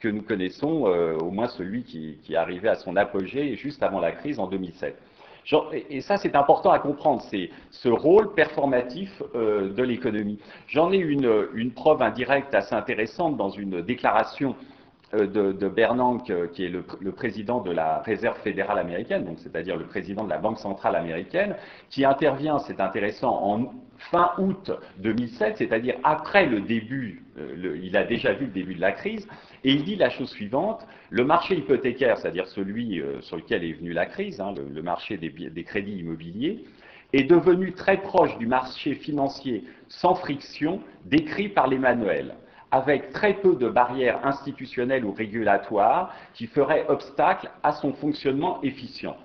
que 0.00 0.08
nous 0.08 0.22
connaissons, 0.22 0.84
au 1.20 1.30
moins 1.30 1.48
celui 1.48 1.82
qui, 1.84 2.18
qui 2.22 2.34
est 2.34 2.36
arrivé 2.36 2.68
à 2.68 2.74
son 2.74 2.96
apogée 2.96 3.56
juste 3.56 3.82
avant 3.82 4.00
la 4.00 4.12
crise 4.12 4.38
en 4.38 4.48
2007 4.48 4.96
et 5.72 6.00
ça, 6.00 6.16
c'est 6.16 6.34
important 6.34 6.70
à 6.70 6.78
comprendre, 6.78 7.22
c'est 7.30 7.50
ce 7.70 7.88
rôle 7.88 8.34
performatif 8.34 9.22
euh, 9.34 9.72
de 9.72 9.82
l'économie. 9.82 10.38
J'en 10.66 10.92
ai 10.92 10.96
une, 10.96 11.70
preuve 11.74 12.02
indirecte 12.02 12.54
assez 12.54 12.74
intéressante 12.74 13.36
dans 13.36 13.50
une 13.50 13.80
déclaration 13.82 14.56
de, 15.24 15.52
de, 15.52 15.68
Bernanke, 15.68 16.28
euh, 16.30 16.48
qui 16.48 16.64
est 16.64 16.68
le, 16.68 16.82
président 17.12 17.60
de 17.60 17.70
la 17.70 18.00
Réserve 18.00 18.38
fédérale 18.40 18.78
américaine, 18.78 19.24
donc 19.24 19.38
c'est-à-dire 19.38 19.76
le 19.76 19.86
président 19.86 20.24
de 20.24 20.30
la 20.30 20.38
Banque 20.38 20.58
centrale 20.58 20.96
américaine, 20.96 21.56
qui 21.88 22.04
intervient, 22.04 22.58
c'est 22.58 22.80
intéressant, 22.80 23.40
en 23.42 23.72
fin 24.10 24.32
août 24.38 24.70
2007, 24.98 25.56
c'est-à-dire 25.56 25.96
après 26.04 26.46
le 26.46 26.60
début, 26.60 27.24
le, 27.36 27.78
il 27.78 27.96
a 27.96 28.04
déjà 28.04 28.34
vu 28.34 28.46
le 28.46 28.52
début 28.52 28.74
de 28.74 28.80
la 28.80 28.92
crise, 28.92 29.26
et 29.64 29.72
il 29.72 29.84
dit 29.84 29.96
la 29.96 30.10
chose 30.10 30.30
suivante, 30.30 30.86
le 31.10 31.24
marché 31.24 31.56
hypothécaire, 31.56 32.18
c'est-à-dire 32.18 32.46
celui 32.46 33.00
euh, 33.00 33.20
sur 33.20 33.36
lequel 33.36 33.64
est 33.64 33.72
venue 33.72 33.92
la 33.92 34.06
crise, 34.06 34.40
hein, 34.40 34.54
le, 34.56 34.82
marché 34.82 35.16
des, 35.16 35.64
crédits 35.64 35.98
immobiliers, 35.98 36.64
est 37.12 37.24
devenu 37.24 37.72
très 37.72 37.98
proche 37.98 38.36
du 38.38 38.46
marché 38.46 38.94
financier 38.94 39.64
sans 39.88 40.14
friction 40.14 40.80
décrit 41.04 41.48
par 41.48 41.68
les 41.68 41.78
manuels, 41.78 42.34
avec 42.70 43.10
très 43.12 43.34
peu 43.34 43.54
de 43.54 43.68
barrières 43.68 44.24
institutionnelles 44.24 45.04
ou 45.04 45.12
régulatoires 45.12 46.14
qui 46.34 46.46
feraient 46.46 46.86
obstacle 46.88 47.50
à 47.62 47.72
son 47.72 47.92
fonctionnement 47.92 48.60
efficient. 48.62 49.16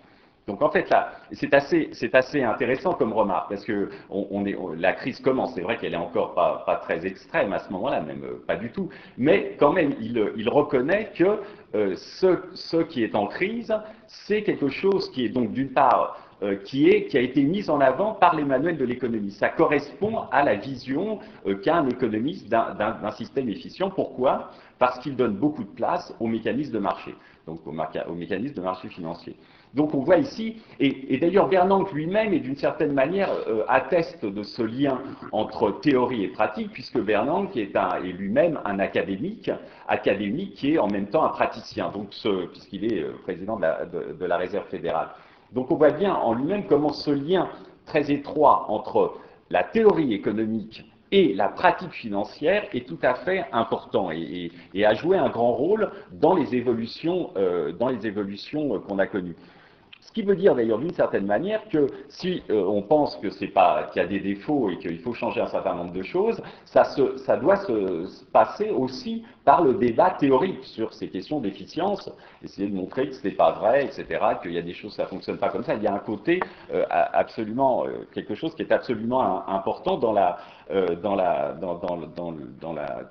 Donc 0.48 0.62
en 0.62 0.70
fait, 0.72 0.90
là, 0.90 1.12
c'est 1.32 1.54
assez, 1.54 2.44
intéressant 2.44 2.94
comme 2.94 3.14
remarque, 3.14 3.50
parce 3.50 3.64
que 3.64 3.90
la 4.78 4.94
crise 4.94 5.20
commence. 5.20 5.54
C'est 5.54 5.62
vrai 5.62 5.78
qu'elle 5.78 5.94
est 5.94 5.98
encore 5.98 6.34
pas, 6.34 6.82
très 6.84 7.06
extrême 7.06 7.54
à 7.54 7.60
ce 7.60 7.72
moment-là, 7.72 8.02
même 8.02 8.24
euh, 8.24 8.44
pas 8.46 8.56
du 8.56 8.72
tout. 8.72 8.90
Mais 9.18 9.56
quand 9.60 9.72
même, 9.72 9.94
il, 10.02 10.50
reconnaît 10.50 11.12
que 11.16 11.40
euh, 11.76 11.96
ce, 11.96 12.82
qui 12.84 13.04
est 13.04 13.16
en 13.16 13.28
crise, 13.28 13.74
c'est 14.08 14.42
quelque 14.42 14.70
chose 14.70 15.12
qui 15.12 15.26
est 15.26 15.30
donc 15.30 15.52
d'une 15.52 15.72
part 15.72 16.18
euh, 16.44 16.56
qui, 16.56 16.90
a 16.90 17.20
été 17.20 17.44
mis 17.44 17.70
en 17.70 17.80
avant 17.80 18.14
par 18.14 18.36
les 18.36 18.44
manuels 18.44 18.78
de 18.78 18.86
l'économie. 18.86 19.32
Ça 19.32 19.50
correspond 19.50 20.24
à 20.32 20.44
la 20.44 20.56
vision 20.56 21.20
qu'a 21.64 21.78
un 21.78 21.88
économiste 21.88 22.50
d'un 22.50 23.12
système 23.12 23.50
efficient. 23.50 23.90
Pourquoi? 23.90 24.52
Parce 24.80 25.00
qu'il 25.00 25.16
donne 25.16 25.36
beaucoup 25.36 25.64
de 25.64 25.70
place 25.70 26.16
aux 26.20 26.28
mécanismes 26.28 26.74
de 26.74 26.80
marché, 26.80 27.16
donc 27.46 27.60
aux 27.66 28.14
mécanismes 28.14 28.56
de 28.56 28.62
marché 28.62 28.90
financier. 28.90 29.36
Donc 29.74 29.94
on 29.94 30.00
voit 30.00 30.18
ici, 30.18 30.58
et, 30.80 31.18
d'ailleurs 31.18 31.48
Bernanke 31.48 31.94
lui-même, 31.94 32.34
et 32.34 32.40
d'une 32.40 32.58
certaine 32.58 32.94
manière, 32.94 33.30
euh, 33.48 33.64
atteste 33.70 34.26
de 34.26 34.44
ce 34.44 34.62
lien 34.62 35.02
entre 35.32 35.80
théorie 35.80 36.26
et 36.26 36.28
pratique, 36.28 36.72
puisque 36.72 37.00
Bernanke 37.00 37.56
est, 37.56 37.74
est 37.76 38.12
lui-même 38.12 38.60
un 38.66 38.80
académique, 38.80 39.50
académique 39.88 40.56
qui 40.56 40.74
est 40.74 40.78
en 40.78 40.88
même 40.88 41.08
temps 41.08 41.24
un 41.24 41.30
praticien, 41.30 41.92
puisqu'il 42.52 42.94
est 42.94 43.02
euh, 43.02 43.14
président 43.24 43.58
de 43.58 44.26
la 44.26 44.38
Réserve 44.38 44.68
fédérale. 44.68 45.10
Donc 45.52 45.72
on 45.72 45.76
voit 45.76 45.92
bien 45.92 46.14
en 46.14 46.34
lui-même 46.34 46.66
comment 46.68 46.94
ce 46.94 47.12
lien 47.12 47.50
très 47.86 48.12
étroit 48.12 48.66
entre 48.70 49.18
la 49.50 49.64
théorie 49.64 50.14
économique 50.14 50.86
et 51.12 51.34
la 51.34 51.50
pratique 51.50 51.92
financière 51.92 52.64
est 52.74 52.88
tout 52.88 53.00
à 53.02 53.16
fait 53.16 53.46
important 53.52 54.12
et, 54.12 54.52
a 54.86 54.94
joué 54.94 55.18
un 55.18 55.30
grand 55.30 55.52
rôle 55.52 55.92
dans 56.14 56.36
les 56.36 56.56
évolutions, 56.56 57.32
euh, 57.36 57.74
évolutions 58.04 58.80
qu'on 58.80 58.98
a 58.98 59.08
connues. 59.08 59.36
Ce 60.12 60.14
qui 60.14 60.24
veut 60.24 60.36
dire 60.36 60.56
d'ailleurs 60.56 60.78
d'une 60.78 60.94
certaine 60.94 61.26
manière 61.26 61.70
que 61.70 61.88
si 62.10 62.44
euh, 62.50 62.66
on 62.66 62.82
pense 62.82 63.16
que 63.16 63.30
c'est 63.30 63.48
pas 63.48 63.90
qu'il 63.94 64.02
y 64.02 64.04
a 64.04 64.08
des 64.10 64.20
défauts 64.20 64.70
et 64.70 64.78
qu'il 64.78 65.00
faut 65.00 65.14
changer 65.14 65.40
un 65.40 65.48
certain 65.48 65.74
nombre 65.74 65.94
de 65.94 66.04
choses, 66.04 66.42
ça, 66.66 66.84
ça 66.84 67.38
doit 67.38 67.56
se, 67.56 68.26
passer 68.34 68.72
aussi 68.72 69.24
par 69.46 69.64
le 69.64 69.76
débat 69.76 70.10
théorique 70.10 70.66
sur 70.66 70.94
ces 70.94 71.08
questions 71.08 71.40
d'efficience, 71.40 72.12
essayer 72.44 72.68
de 72.68 72.76
montrer 72.76 73.08
que 73.08 73.16
ce 73.16 73.26
n'est 73.26 73.36
pas 73.36 73.54
vrai, 73.54 73.86
etc., 73.86 74.06
qu'il 74.42 74.52
y 74.52 74.58
a 74.58 74.62
des 74.62 74.74
choses 74.74 74.94
ça 74.94 75.06
fonctionne 75.06 75.38
pas 75.38 75.48
comme 75.48 75.64
ça. 75.64 75.76
Il 75.76 75.84
y 75.84 75.88
a 75.88 75.94
un 75.94 76.00
côté 76.00 76.42
euh, 76.74 76.84
absolument 76.90 77.86
euh, 77.86 78.06
quelque 78.14 78.36
chose 78.36 78.54
qui 78.54 78.64
est 78.64 78.74
absolument 78.74 79.48
important 79.48 79.96
dans 79.96 80.12
la 80.12 80.40
dans 81.02 81.16
la 81.16 81.54
dans, 81.54 81.76
dans, 81.76 82.74
la 82.74 83.04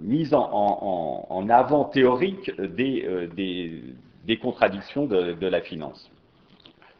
mise 0.00 0.32
en, 0.32 0.48
en, 0.52 1.26
en, 1.28 1.48
avant 1.50 1.84
théorique 1.84 2.50
des, 2.58 3.28
des, 3.34 3.82
des 4.26 4.36
contradictions 4.36 5.06
de, 5.06 5.46
la 5.46 5.60
finance. 5.60 6.10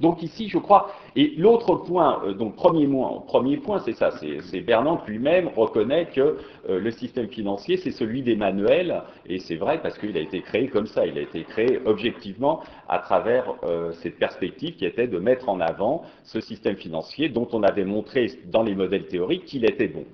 Donc 0.00 0.22
ici, 0.22 0.48
je 0.48 0.58
crois, 0.58 0.90
et 1.14 1.34
l'autre 1.36 1.76
point, 1.76 2.22
euh, 2.24 2.34
donc 2.34 2.56
premier, 2.56 2.88
premier 3.28 3.56
point, 3.58 3.78
c'est 3.84 3.92
ça, 3.92 4.10
c'est 4.10 4.60
Bernard 4.60 5.04
lui-même 5.06 5.48
reconnaît 5.54 6.06
que 6.06 6.38
euh, 6.68 6.80
le 6.80 6.90
système 6.90 7.28
financier, 7.28 7.76
c'est 7.76 7.92
celui 7.92 8.22
des 8.22 8.34
manuels, 8.34 9.02
et 9.26 9.38
c'est 9.38 9.54
vrai 9.54 9.80
parce 9.80 9.96
qu'il 9.98 10.16
a 10.16 10.20
été 10.20 10.40
créé 10.40 10.66
comme 10.66 10.86
ça, 10.86 11.06
il 11.06 11.16
a 11.18 11.20
été 11.20 11.44
créé 11.44 11.78
objectivement 11.84 12.62
à 12.88 12.98
travers 12.98 13.54
euh, 13.62 13.92
cette 13.92 14.18
perspective 14.18 14.74
qui 14.74 14.86
était 14.86 15.06
de 15.06 15.18
mettre 15.18 15.48
en 15.48 15.60
avant 15.60 16.02
ce 16.24 16.40
système 16.40 16.76
financier 16.76 17.28
dont 17.28 17.46
on 17.52 17.62
avait 17.62 17.84
montré 17.84 18.32
dans 18.46 18.64
les 18.64 18.74
modèles 18.74 19.06
théoriques 19.06 19.44
qu'il 19.44 19.64
était 19.64 19.88
bon. 19.88 20.04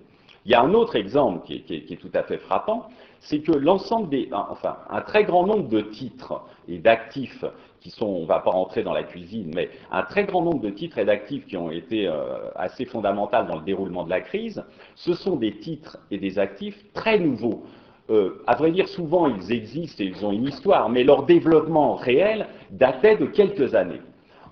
Il 0.44 0.52
y 0.52 0.54
a 0.54 0.62
un 0.62 0.74
autre 0.74 0.96
exemple 0.96 1.46
qui 1.46 1.64
est 1.68 2.00
tout 2.00 2.10
à 2.14 2.22
fait 2.22 2.38
frappant, 2.38 2.88
c'est 3.20 3.40
que 3.40 3.52
l'ensemble 3.52 4.08
des, 4.08 4.28
enfin, 4.32 4.76
un 4.90 5.00
très 5.00 5.24
grand 5.24 5.46
nombre 5.46 5.68
de 5.68 5.80
titres 5.80 6.42
et 6.68 6.78
d'actifs 6.78 7.44
qui 7.80 7.90
sont, 7.90 8.06
on 8.06 8.22
ne 8.22 8.26
va 8.26 8.40
pas 8.40 8.50
rentrer 8.50 8.82
dans 8.82 8.92
la 8.92 9.04
cuisine, 9.04 9.52
mais 9.54 9.70
un 9.90 10.02
très 10.02 10.24
grand 10.24 10.42
nombre 10.42 10.60
de 10.60 10.70
titres 10.70 10.98
et 10.98 11.04
d'actifs 11.04 11.46
qui 11.46 11.56
ont 11.56 11.70
été 11.70 12.08
euh, 12.08 12.50
assez 12.56 12.84
fondamentaux 12.84 13.44
dans 13.48 13.56
le 13.56 13.64
déroulement 13.64 14.04
de 14.04 14.10
la 14.10 14.20
crise, 14.20 14.64
ce 14.94 15.14
sont 15.14 15.36
des 15.36 15.58
titres 15.58 15.98
et 16.10 16.18
des 16.18 16.38
actifs 16.38 16.84
très 16.92 17.18
nouveaux. 17.18 17.62
Euh, 18.10 18.42
à 18.46 18.56
vrai 18.56 18.70
dire, 18.70 18.88
souvent 18.88 19.28
ils 19.28 19.52
existent 19.52 20.02
et 20.02 20.06
ils 20.06 20.24
ont 20.24 20.32
une 20.32 20.46
histoire, 20.46 20.88
mais 20.88 21.04
leur 21.04 21.24
développement 21.24 21.94
réel 21.94 22.46
datait 22.70 23.16
de 23.16 23.26
quelques 23.26 23.74
années. 23.74 24.00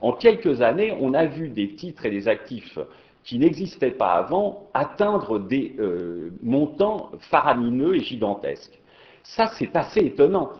En 0.03 0.12
quelques 0.12 0.61
années, 0.61 0.95
on 1.01 1.14
a 1.14 1.25
vu 1.25 1.49
des 1.49 1.75
titres 1.75 2.05
et 2.05 2.11
des 2.11 2.29
actifs 2.29 2.79
qui 3.27 3.41
n'existaient 3.41 3.91
pas 3.91 4.12
avant, 4.12 4.68
atteindre 4.72 5.41
des 5.41 5.74
euh, 5.81 6.31
montants 6.43 7.11
faramineux 7.18 7.97
et 7.97 8.01
gigantesques. 8.01 8.81
Ça, 9.24 9.49
c'est 9.59 9.74
assez 9.74 10.01
étonnant. 10.01 10.51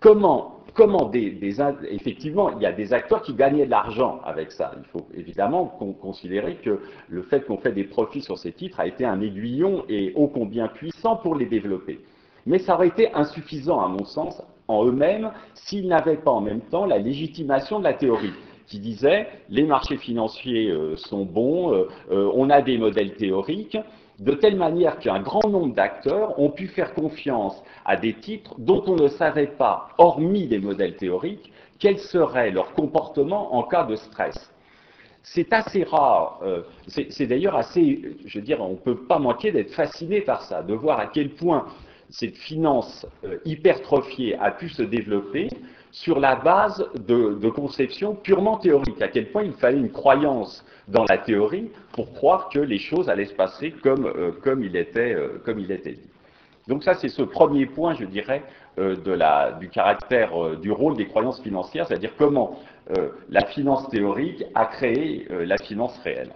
Comment, 0.00 0.60
des, 1.10 1.38
effectivement, 1.88 2.50
il 2.50 2.62
y 2.62 2.66
a 2.66 2.72
des 2.72 2.92
acteurs 2.92 3.22
qui 3.22 3.32
gagnaient 3.32 3.64
de 3.64 3.70
l'argent 3.70 4.20
avec 4.24 4.50
ça. 4.50 4.72
Il 4.76 4.84
faut 4.88 5.06
évidemment 5.14 5.66
considérer 6.02 6.56
que 6.56 6.80
le 7.08 7.22
fait 7.22 7.46
qu'on 7.46 7.58
fait 7.58 7.72
des 7.72 7.84
profits 7.84 8.20
sur 8.20 8.36
ces 8.36 8.52
titres 8.52 8.80
a 8.80 8.86
été 8.86 9.04
un 9.04 9.20
aiguillon 9.20 9.84
et 9.88 10.12
ô 10.16 10.26
combien 10.26 10.68
puissant 10.68 11.16
pour 11.16 11.36
les 11.36 11.46
développer. 11.46 12.00
Mais 12.44 12.58
ça 12.58 12.74
aurait 12.74 12.88
été 12.88 13.12
insuffisant, 13.14 13.80
à 13.80 13.88
mon 13.88 14.04
sens, 14.04 14.42
en 14.68 14.84
eux-mêmes, 14.84 15.30
s'ils 15.54 15.86
n'avaient 15.86 16.16
pas 16.16 16.32
en 16.32 16.40
même 16.40 16.60
temps 16.60 16.86
la 16.86 16.98
légitimation 16.98 17.78
de 17.78 17.84
la 17.84 17.94
théorie 17.94 18.34
qui 18.66 18.78
disait 18.78 19.28
les 19.48 19.64
marchés 19.64 19.96
financiers 19.96 20.70
euh, 20.70 20.96
sont 20.96 21.24
bons, 21.24 21.72
euh, 21.72 21.88
euh, 22.10 22.30
on 22.34 22.50
a 22.50 22.62
des 22.62 22.78
modèles 22.78 23.14
théoriques, 23.14 23.78
de 24.18 24.32
telle 24.32 24.56
manière 24.56 24.98
qu'un 24.98 25.20
grand 25.20 25.46
nombre 25.48 25.74
d'acteurs 25.74 26.38
ont 26.38 26.50
pu 26.50 26.68
faire 26.68 26.94
confiance 26.94 27.62
à 27.84 27.96
des 27.96 28.14
titres 28.14 28.54
dont 28.58 28.82
on 28.86 28.96
ne 28.96 29.08
savait 29.08 29.46
pas, 29.46 29.88
hormis 29.98 30.46
les 30.48 30.58
modèles 30.58 30.96
théoriques, 30.96 31.52
quel 31.78 31.98
serait 31.98 32.50
leur 32.50 32.72
comportement 32.72 33.54
en 33.54 33.62
cas 33.62 33.84
de 33.84 33.94
stress. 33.94 34.50
C'est 35.22 35.52
assez 35.52 35.82
rare, 35.82 36.40
c'est 36.86 37.26
d'ailleurs 37.26 37.56
assez, 37.56 38.16
je 38.24 38.38
veux 38.38 38.44
dire, 38.44 38.60
on 38.60 38.70
ne 38.70 38.76
peut 38.76 38.96
pas 38.96 39.18
manquer 39.18 39.50
d'être 39.50 39.72
fasciné 39.72 40.20
par 40.20 40.42
ça, 40.42 40.62
de 40.62 40.72
voir 40.72 41.00
à 41.00 41.08
quel 41.08 41.30
point 41.30 41.66
cette 42.08 42.36
finance 42.36 43.04
hypertrophiée 43.44 44.36
a 44.38 44.52
pu 44.52 44.68
se 44.68 44.82
développer 44.84 45.48
sur 45.96 46.20
la 46.20 46.36
base 46.36 46.86
de, 47.06 47.48
conceptions 47.48 48.14
purement 48.14 48.58
théoriques, 48.58 49.00
à 49.00 49.08
quel 49.08 49.30
point 49.30 49.44
il 49.44 49.54
fallait 49.54 49.78
une 49.78 49.90
croyance 49.90 50.62
dans 50.88 51.04
la 51.08 51.16
théorie 51.16 51.70
pour 51.92 52.12
croire 52.12 52.50
que 52.50 52.58
les 52.58 52.78
choses 52.78 53.08
allaient 53.08 53.24
se 53.24 53.32
passer 53.32 53.70
comme, 53.82 54.04
euh, 54.04 54.30
comme, 54.42 54.62
il, 54.62 54.76
était, 54.76 55.14
euh, 55.14 55.40
comme 55.42 55.58
il 55.58 55.72
était 55.72 55.92
dit. 55.92 56.10
Donc 56.68 56.84
ça, 56.84 56.92
c'est 56.92 57.08
ce 57.08 57.22
premier 57.22 57.64
point, 57.64 57.94
je 57.94 58.04
dirais, 58.04 58.44
euh, 58.78 58.96
de 58.96 59.10
la, 59.10 59.52
du 59.52 59.70
caractère, 59.70 60.58
du 60.58 60.70
rôle 60.70 60.98
des 60.98 61.06
croyances 61.06 61.40
financières, 61.40 61.86
c'est-à-dire 61.88 62.12
comment 62.18 62.60
la 63.30 63.46
finance 63.46 63.88
théorique 63.88 64.44
a 64.54 64.66
créé 64.66 65.26
la 65.30 65.56
finance 65.56 65.98
réelle. 66.04 66.30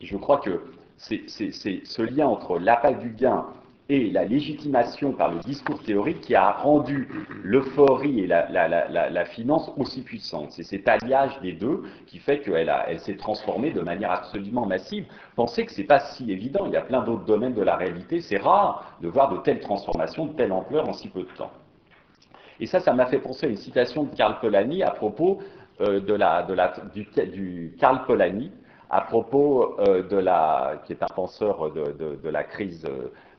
je 0.00 0.16
crois 0.16 0.38
que 0.38 0.62
c'est 0.96 1.28
ce 1.28 2.02
lien 2.02 2.26
entre 2.26 2.58
l'appât 2.58 2.94
du 2.94 3.10
gain 3.10 3.46
et 3.90 4.10
la 4.10 4.24
légitimation 4.24 5.12
par 5.12 5.32
le 5.32 5.38
discours 5.40 5.82
théorique 5.82 6.20
qui 6.20 6.34
a 6.34 6.52
rendu 6.52 7.08
l'euphorie 7.42 8.20
et 8.20 8.26
la, 8.26 9.24
finance 9.24 9.70
aussi 9.78 10.02
puissantes. 10.02 10.52
C'est 10.52 10.62
cet 10.62 10.88
alliage 10.88 11.40
des 11.40 11.52
deux 11.52 11.84
qui 12.06 12.18
fait 12.18 12.40
qu'elle 12.40 12.70
elle, 12.86 13.00
s'est 13.00 13.16
transformée 13.16 13.70
de 13.70 13.80
manière 13.80 14.10
absolument 14.10 14.66
massive. 14.66 15.06
Pensez 15.36 15.64
que 15.64 15.72
ce 15.72 15.80
n'est 15.80 15.86
pas 15.86 16.00
si 16.00 16.30
évident, 16.30 16.66
il 16.66 16.72
y 16.72 16.76
a 16.76 16.82
plein 16.82 17.02
d'autres 17.02 17.24
domaines 17.24 17.54
de 17.54 17.62
la 17.62 17.76
réalité, 17.76 18.20
c'est 18.20 18.36
rare 18.36 18.92
de 19.00 19.08
voir 19.08 19.32
de 19.32 19.38
telles 19.38 19.60
transformations, 19.60 20.26
de 20.26 20.32
telle 20.34 20.52
ampleur 20.52 20.86
en 20.86 20.92
si 20.92 21.08
peu 21.08 21.20
de 21.20 21.36
temps. 21.36 21.50
Et 22.60 22.66
ça, 22.66 22.80
ça 22.80 22.92
m'a 22.92 23.06
fait 23.06 23.20
penser 23.20 23.46
à 23.46 23.48
une 23.48 23.56
citation 23.56 24.04
de 24.04 24.14
Karl 24.14 24.38
Polanyi 24.40 24.82
à 24.82 24.90
propos 24.90 25.38
euh, 25.80 26.00
de 26.00 26.12
la, 26.12 26.44
du, 26.92 27.06
du, 27.32 27.76
Karl 27.78 28.04
Polanyi, 28.04 28.50
à 28.90 29.00
propos 29.02 29.78
euh, 29.80 30.02
de 30.02 30.16
la, 30.16 30.82
qui 30.84 30.92
est 30.92 31.02
un 31.02 31.14
penseur 31.14 31.72
de, 31.72 32.28
la 32.28 32.44
crise 32.44 32.84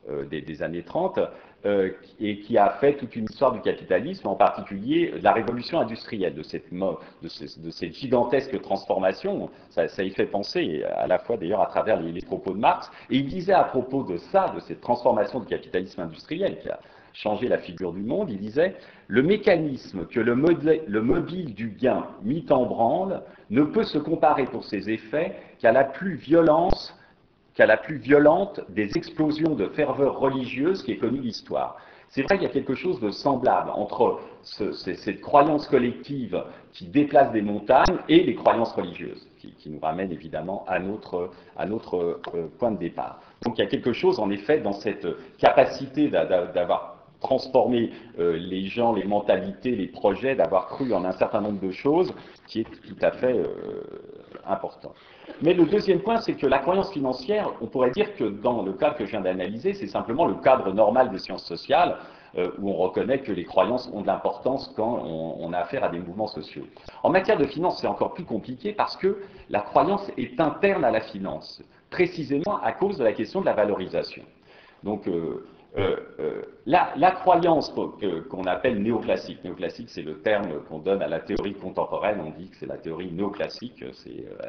euh, 0.08 0.24
des, 0.24 0.62
années 0.62 0.82
30, 0.82 1.20
euh, 1.66 1.90
et 2.18 2.38
qui 2.40 2.56
a 2.56 2.70
fait 2.80 2.94
toute 2.94 3.14
une 3.16 3.24
histoire 3.24 3.52
du 3.52 3.60
capitalisme, 3.60 4.26
en 4.28 4.34
particulier 4.34 5.12
la 5.20 5.32
révolution 5.32 5.78
industrielle, 5.78 6.34
de 6.34 6.42
cette, 6.42 6.72
de, 6.72 7.70
cette 7.70 7.94
gigantesque 7.94 8.58
transformation. 8.62 9.50
Ça, 9.68 10.02
y 10.02 10.10
fait 10.10 10.24
penser, 10.24 10.82
à 10.84 11.06
la 11.06 11.18
fois 11.18 11.36
d'ailleurs 11.36 11.60
à 11.60 11.66
travers 11.66 12.00
les, 12.00 12.22
propos 12.22 12.52
de 12.52 12.58
Marx. 12.58 12.90
Et 13.10 13.18
il 13.18 13.26
disait 13.26 13.52
à 13.52 13.64
propos 13.64 14.02
de 14.02 14.16
ça, 14.16 14.48
de 14.54 14.60
cette 14.60 14.80
transformation 14.80 15.40
du 15.40 15.46
capitalisme 15.46 16.00
industriel 16.00 16.58
qui 16.60 16.70
a 16.70 16.80
changé 17.12 17.46
la 17.48 17.58
figure 17.58 17.92
du 17.92 18.02
monde, 18.02 18.30
il 18.30 18.38
disait 18.38 18.76
le 19.06 19.22
mécanisme 19.22 20.06
que 20.06 20.20
le, 20.20 20.34
le 20.34 21.02
mobile 21.02 21.54
du 21.54 21.70
gain 21.70 22.06
mit 22.22 22.46
en 22.50 22.64
branle 22.64 23.22
ne 23.50 23.62
peut 23.62 23.84
se 23.84 23.98
comparer 23.98 24.44
pour 24.44 24.64
ses 24.64 24.88
effets 24.90 25.34
qu'à 25.58 25.72
la 25.72 25.84
plus 25.84 26.14
violence 26.14 26.96
qu'à 27.60 27.66
la 27.66 27.76
plus 27.76 27.98
violente 27.98 28.62
des 28.70 28.96
explosions 28.96 29.54
de 29.54 29.66
ferveur 29.66 30.18
religieuse 30.18 30.82
qui 30.82 30.92
ait 30.92 30.96
connu 30.96 31.20
l'histoire. 31.20 31.76
C'est 32.08 32.22
vrai 32.22 32.38
qu'il 32.38 32.46
y 32.46 32.50
a 32.50 32.54
quelque 32.54 32.74
chose 32.74 32.98
de 33.00 33.10
semblable 33.10 33.68
entre 33.74 34.18
cette 34.42 35.20
croyance 35.20 35.66
collective 35.68 36.42
qui 36.72 36.86
déplace 36.86 37.30
des 37.32 37.42
montagnes 37.42 37.98
et 38.08 38.24
les 38.24 38.34
croyances 38.34 38.72
religieuses, 38.72 39.28
qui, 39.36 39.68
nous 39.68 39.78
ramènent 39.78 40.10
évidemment 40.10 40.64
à 40.68 40.78
notre, 40.78 41.32
à 41.54 41.66
notre 41.66 42.18
euh, 42.34 42.50
point 42.58 42.70
de 42.70 42.78
départ. 42.78 43.20
Donc 43.42 43.58
il 43.58 43.60
y 43.60 43.64
a 43.64 43.68
quelque 43.68 43.92
chose 43.92 44.18
en 44.20 44.30
effet 44.30 44.60
dans 44.60 44.72
cette 44.72 45.06
capacité 45.36 46.08
d'avoir 46.08 46.96
transformé 47.20 47.90
euh, 48.18 48.38
les 48.38 48.64
gens, 48.68 48.94
les 48.94 49.04
mentalités, 49.04 49.76
les 49.76 49.88
projets, 49.88 50.34
d'avoir 50.34 50.66
cru 50.68 50.94
en 50.94 51.04
un 51.04 51.12
certain 51.12 51.42
nombre 51.42 51.60
de 51.60 51.70
choses 51.70 52.14
qui 52.46 52.60
est 52.60 52.64
tout 52.64 52.96
à 53.02 53.10
fait 53.10 53.36
euh, 53.36 53.44
important. 54.46 54.92
Mais 55.42 55.54
le 55.54 55.64
deuxième 55.66 56.00
point, 56.00 56.20
c'est 56.20 56.34
que 56.34 56.46
la 56.46 56.58
croyance 56.58 56.92
financière, 56.92 57.50
on 57.60 57.66
pourrait 57.66 57.90
dire 57.90 58.14
que 58.16 58.24
dans 58.24 58.62
le 58.62 58.72
cas 58.72 58.90
que 58.90 59.04
je 59.04 59.10
viens 59.10 59.20
d'analyser, 59.20 59.74
c'est 59.74 59.86
simplement 59.86 60.26
le 60.26 60.34
cadre 60.34 60.72
normal 60.72 61.10
des 61.10 61.18
sciences 61.18 61.44
sociales, 61.44 61.96
euh, 62.38 62.50
où 62.60 62.70
on 62.70 62.74
reconnaît 62.74 63.20
que 63.20 63.32
les 63.32 63.44
croyances 63.44 63.90
ont 63.92 64.02
de 64.02 64.06
l'importance 64.06 64.72
quand 64.76 65.02
on, 65.04 65.52
a 65.52 65.58
affaire 65.58 65.82
à 65.82 65.88
des 65.88 65.98
mouvements 65.98 66.28
sociaux. 66.28 66.64
En 67.02 67.10
matière 67.10 67.36
de 67.36 67.44
finance, 67.44 67.80
c'est 67.80 67.88
encore 67.88 68.14
plus 68.14 68.24
compliqué 68.24 68.72
parce 68.72 68.96
que 68.96 69.22
la 69.48 69.60
croyance 69.60 70.08
est 70.16 70.40
interne 70.40 70.84
à 70.84 70.92
la 70.92 71.00
finance, 71.00 71.60
précisément 71.90 72.60
à 72.62 72.70
cause 72.70 72.98
de 72.98 73.04
la 73.04 73.12
question 73.12 73.40
de 73.40 73.46
la 73.46 73.54
valorisation. 73.54 74.22
Donc, 74.84 75.08
euh, 75.08 75.44
euh, 75.78 75.96
euh, 76.18 76.42
la, 76.66 77.12
croyance 77.12 77.72
qu'on 78.28 78.44
appelle 78.44 78.82
néoclassique, 78.82 79.44
néoclassique 79.44 79.88
c'est 79.88 80.02
le 80.02 80.18
terme 80.18 80.64
qu'on 80.68 80.78
donne 80.78 81.00
à 81.00 81.06
la 81.06 81.20
théorie 81.20 81.54
contemporaine, 81.54 82.20
on 82.20 82.36
dit 82.36 82.48
que 82.48 82.56
c'est 82.56 82.66
la 82.66 82.76
théorie 82.76 83.12
néoclassique, 83.12 83.82
euh, 83.82 83.92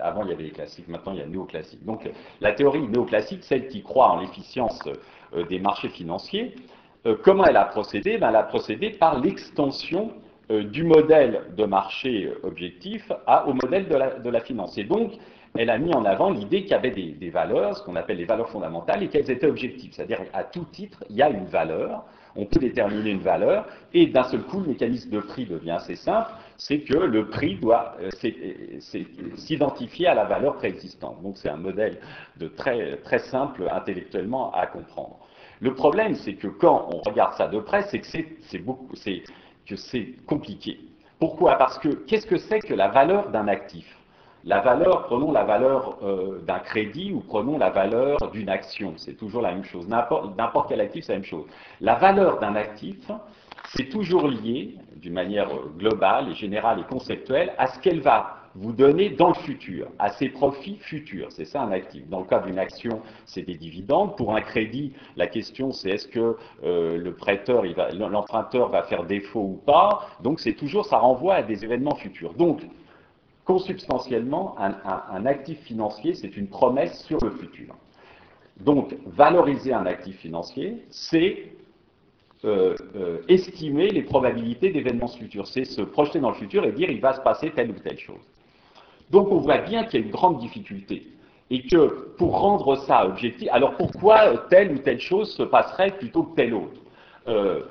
avant 0.01 0.23
il 0.23 0.29
y 0.29 0.33
avait 0.33 0.45
les 0.45 0.51
classiques, 0.51 0.87
maintenant 0.87 1.13
il 1.13 1.19
y 1.19 1.21
a 1.21 1.27
néoclassique. 1.27 1.85
Donc 1.85 2.09
la 2.39 2.53
théorie 2.53 2.87
néoclassique, 2.87 3.43
celle 3.43 3.67
qui 3.67 3.83
croit 3.83 4.09
en 4.09 4.19
l'efficience 4.19 4.79
des 5.49 5.59
marchés 5.59 5.89
financiers, 5.89 6.55
comment 7.23 7.45
elle 7.45 7.57
a 7.57 7.65
procédé? 7.65 8.17
Ben, 8.17 8.29
Elle 8.29 8.35
a 8.37 8.43
procédé 8.43 8.89
par 8.89 9.19
l'extension 9.19 10.11
du 10.49 10.83
modèle 10.83 11.43
de 11.55 11.65
marché 11.65 12.29
objectif 12.43 13.11
au 13.47 13.53
modèle 13.53 13.87
de 13.87 13.95
la, 13.95 14.19
de 14.19 14.29
la 14.29 14.41
finance. 14.41 14.77
Et 14.77 14.83
donc, 14.83 15.13
elle 15.57 15.69
a 15.69 15.77
mis 15.77 15.93
en 15.93 16.05
avant 16.05 16.29
l'idée 16.29 16.61
qu'il 16.61 16.71
y 16.71 16.75
avait 16.75 16.91
des, 16.91 17.29
valeurs, 17.29 17.77
ce 17.77 17.83
qu'on 17.83 17.95
appelle 17.95 18.17
les 18.17 18.25
valeurs 18.25 18.49
fondamentales, 18.49 19.03
et 19.03 19.07
qu'elles 19.09 19.29
étaient 19.29 19.47
objectives. 19.47 19.91
C'est-à-dire, 19.93 20.21
à 20.33 20.43
tout 20.43 20.65
titre, 20.71 21.03
il 21.09 21.17
y 21.17 21.21
a 21.21 21.29
une 21.29 21.45
valeur, 21.45 22.05
on 22.35 22.45
peut 22.45 22.59
déterminer 22.59 23.11
une 23.11 23.21
valeur, 23.21 23.67
et 23.93 24.07
d'un 24.07 24.23
seul 24.23 24.43
coup, 24.43 24.61
le 24.61 24.67
mécanisme 24.67 25.09
de 25.09 25.19
prix 25.19 25.45
devient 25.45 25.71
assez 25.71 25.95
simple, 25.95 26.31
c'est 26.57 26.79
que 26.79 26.95
le 26.95 27.27
prix 27.27 27.55
doit 27.55 27.95
euh, 28.01 28.09
s'identifier 29.35 30.07
à 30.07 30.13
la 30.13 30.25
valeur 30.25 30.55
préexistante. 30.55 31.21
Donc 31.21 31.37
c'est 31.37 31.49
un 31.49 31.57
modèle 31.57 31.97
de 32.37 32.47
très, 32.47 32.97
très 32.97 33.19
simple 33.19 33.67
intellectuellement 33.69 34.53
à 34.53 34.67
comprendre. 34.67 35.17
Le 35.59 35.73
problème, 35.73 36.15
c'est 36.15 36.35
que 36.35 36.47
quand 36.47 36.89
on 36.93 37.01
regarde 37.09 37.33
ça 37.33 37.47
de 37.47 37.59
près, 37.59 37.83
c'est 37.83 37.99
que 37.99 39.75
c'est 39.75 40.05
compliqué. 40.25 40.79
Pourquoi? 41.19 41.55
Parce 41.55 41.77
que 41.77 41.89
qu'est-ce 41.89 42.25
que 42.25 42.37
c'est 42.37 42.59
que 42.59 42.73
la 42.73 42.87
valeur 42.87 43.29
d'un 43.29 43.47
actif? 43.47 43.85
La 44.43 44.59
valeur, 44.61 45.03
prenons 45.03 45.31
la 45.31 45.43
valeur 45.43 45.97
euh, 46.03 46.39
d'un 46.39 46.59
crédit 46.59 47.11
ou 47.11 47.19
prenons 47.19 47.57
la 47.57 47.69
valeur 47.69 48.17
d'une 48.31 48.49
action, 48.49 48.93
c'est 48.97 49.13
toujours 49.15 49.41
la 49.41 49.51
même 49.51 49.63
chose. 49.63 49.87
N'importe 49.87 50.69
quel 50.69 50.81
actif, 50.81 51.05
c'est 51.05 51.13
la 51.13 51.19
même 51.19 51.25
chose. 51.25 51.45
La 51.79 51.95
valeur 51.95 52.39
d'un 52.39 52.55
actif, 52.55 53.11
c'est 53.75 53.89
toujours 53.89 54.27
lié, 54.27 54.75
d'une 54.95 55.13
manière 55.13 55.49
globale 55.77 56.29
et 56.29 56.33
générale 56.33 56.79
et 56.79 56.83
conceptuelle, 56.83 57.53
à 57.57 57.67
ce 57.67 57.79
qu'elle 57.79 58.01
va 58.01 58.37
vous 58.55 58.73
donner 58.73 59.09
dans 59.09 59.29
le 59.29 59.33
futur, 59.33 59.87
à 59.97 60.09
ses 60.09 60.29
profits 60.29 60.77
futurs. 60.77 61.27
C'est 61.31 61.45
ça 61.45 61.61
un 61.61 61.71
actif. 61.71 62.07
Dans 62.09 62.19
le 62.19 62.25
cas 62.25 62.39
d'une 62.39 62.59
action, 62.59 63.01
c'est 63.25 63.43
des 63.43 63.55
dividendes. 63.55 64.17
Pour 64.17 64.35
un 64.35 64.41
crédit, 64.41 64.93
la 65.15 65.27
question 65.27 65.71
c'est 65.71 65.91
est-ce 65.91 66.07
que 66.07 66.35
euh, 66.63 66.97
le 66.97 67.13
prêteur, 67.13 67.63
l'emprunteur 67.93 68.69
va 68.69 68.83
faire 68.83 69.05
défaut 69.05 69.41
ou 69.41 69.61
pas. 69.65 70.07
Donc 70.21 70.39
c'est 70.39 70.53
toujours, 70.53 70.85
ça 70.85 70.97
renvoie 70.97 71.35
à 71.35 71.43
des 71.43 71.63
événements 71.63 71.95
futurs. 71.95 72.33
Donc 72.33 72.61
consubstantiellement, 73.45 74.55
un, 74.59 75.25
actif 75.25 75.59
financier, 75.61 76.13
c'est 76.13 76.37
une 76.37 76.47
promesse 76.47 77.03
sur 77.05 77.19
le 77.23 77.31
futur. 77.31 77.75
Donc, 78.59 78.95
valoriser 79.05 79.73
un 79.73 79.85
actif 79.85 80.17
financier, 80.17 80.85
c'est 80.89 81.53
euh, 82.43 82.75
euh, 82.95 83.21
estimer 83.27 83.89
les 83.89 84.03
probabilités 84.03 84.71
d'événements 84.71 85.07
futurs. 85.07 85.47
C'est 85.47 85.65
se 85.65 85.81
projeter 85.81 86.19
dans 86.19 86.29
le 86.29 86.35
futur 86.35 86.63
et 86.65 86.71
dire 86.71 86.89
il 86.89 87.01
va 87.01 87.13
se 87.13 87.21
passer 87.21 87.51
telle 87.51 87.71
ou 87.71 87.79
telle 87.79 87.99
chose. 87.99 88.21
Donc, 89.09 89.29
on 89.31 89.37
voit 89.37 89.59
bien 89.59 89.83
qu'il 89.85 89.99
y 89.99 90.03
a 90.03 90.05
une 90.05 90.11
grande 90.11 90.39
difficulté. 90.39 91.07
Et 91.49 91.63
que 91.63 92.13
pour 92.17 92.39
rendre 92.39 92.77
ça 92.77 93.05
objectif, 93.05 93.49
alors 93.51 93.75
pourquoi 93.75 94.37
telle 94.49 94.71
ou 94.71 94.77
telle 94.77 95.01
chose 95.01 95.35
se 95.35 95.43
passerait 95.43 95.91
plutôt 95.97 96.23
que 96.23 96.35
telle 96.35 96.53
autre? 96.53 96.79
Euh, 97.27 97.63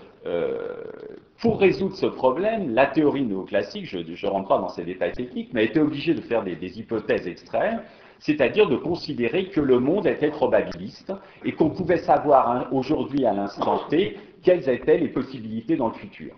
pour 1.41 1.59
résoudre 1.59 1.97
ce 1.97 2.07
problème, 2.07 2.75
la 2.75 2.87
théorie 2.87 3.25
néoclassique, 3.25 3.87
je 3.87 3.99
ne 3.99 4.31
rentre 4.31 4.49
pas 4.49 4.59
dans 4.59 4.69
ces 4.69 4.85
détails 4.85 5.13
techniques, 5.13 5.51
mais 5.53 5.61
a 5.61 5.65
été 5.65 5.81
obligée 5.81 6.15
de 6.15 6.21
faire 6.21 6.43
des, 6.43 6.79
hypothèses 6.79 7.27
extrêmes, 7.27 7.81
c'est-à-dire 8.19 8.69
de 8.69 8.77
considérer 8.77 9.49
que 9.49 9.61
le 9.61 9.79
monde 9.79 10.07
était 10.07 10.29
probabiliste 10.29 11.13
et 11.45 11.53
qu'on 11.53 11.71
pouvait 11.71 11.99
savoir 11.99 12.51
hein, 12.51 12.69
aujourd'hui 12.71 13.25
à 13.25 13.33
l'instant 13.33 13.81
T 13.89 14.19
quelles 14.43 14.69
étaient 14.69 14.99
les 14.99 15.09
possibilités 15.09 15.77
dans 15.77 15.89
le 15.89 15.95
futur. 15.95 16.35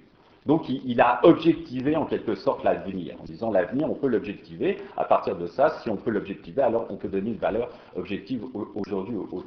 Donc 0.47 0.69
il, 0.69 1.01
a 1.01 1.21
objectivé 1.23 1.95
en 1.95 2.05
quelque 2.05 2.35
sorte 2.35 2.65
l'avenir, 2.65 3.15
en 3.21 3.25
disant 3.25 3.53
l'avenir, 3.53 3.89
on 3.89 3.95
peut 3.95 4.09
l'objectiver. 4.09 4.79
À 4.97 5.05
partir 5.05 5.37
de 5.37 5.47
ça, 5.47 5.79
si 5.83 5.91
on 5.91 5.97
peut 5.97 6.11
l'objectiver, 6.11 6.63
alors 6.63 6.87
on 6.91 6.97
peut 6.97 7.09
donner 7.09 7.31
une 7.31 7.37
valeur 7.37 7.69
objective 7.95 8.43
aujourd'hui 8.75 9.15
au, 9.17 9.29
au. 9.31 9.45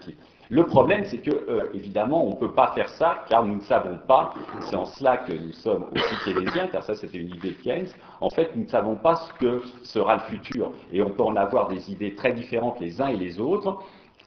Le 0.50 0.64
problème, 0.66 1.04
c'est 1.06 1.18
que, 1.18 1.32
euh, 1.32 1.70
évidemment, 1.74 2.26
on 2.26 2.32
ne 2.32 2.36
peut 2.36 2.52
pas 2.52 2.72
faire 2.76 2.90
ça 2.90 3.24
car 3.28 3.44
nous 3.44 3.56
ne 3.56 3.62
savons 3.62 3.98
pas, 4.08 4.34
c'est 4.62 4.76
en 4.76 4.86
cela 4.86 5.18
que 5.18 5.34
nous 5.34 5.54
sommes 5.54 5.86
aussi 5.96 6.16
keynésiens, 6.24 6.68
car 6.68 6.84
ça 6.84 6.94
c'était 6.96 7.18
une 7.18 7.30
idée 7.30 7.52
de 7.52 7.64
Keynes, 7.64 7.88
en 8.22 8.30
fait, 8.30 8.56
nous 8.56 8.64
ne 8.64 8.70
savons 8.70 8.96
pas 8.96 9.16
ce 9.16 9.34
que 9.34 9.62
sera 9.84 10.16
le 10.16 10.22
futur. 10.22 10.72
Et 10.92 11.02
on 11.02 11.10
peut 11.10 11.24
en 11.24 11.36
avoir 11.36 11.68
des 11.68 11.92
idées 11.92 12.14
très 12.14 12.34
différentes 12.34 12.80
les 12.80 13.02
uns 13.02 13.08
et 13.08 13.18
les 13.18 13.40
autres, 13.40 13.80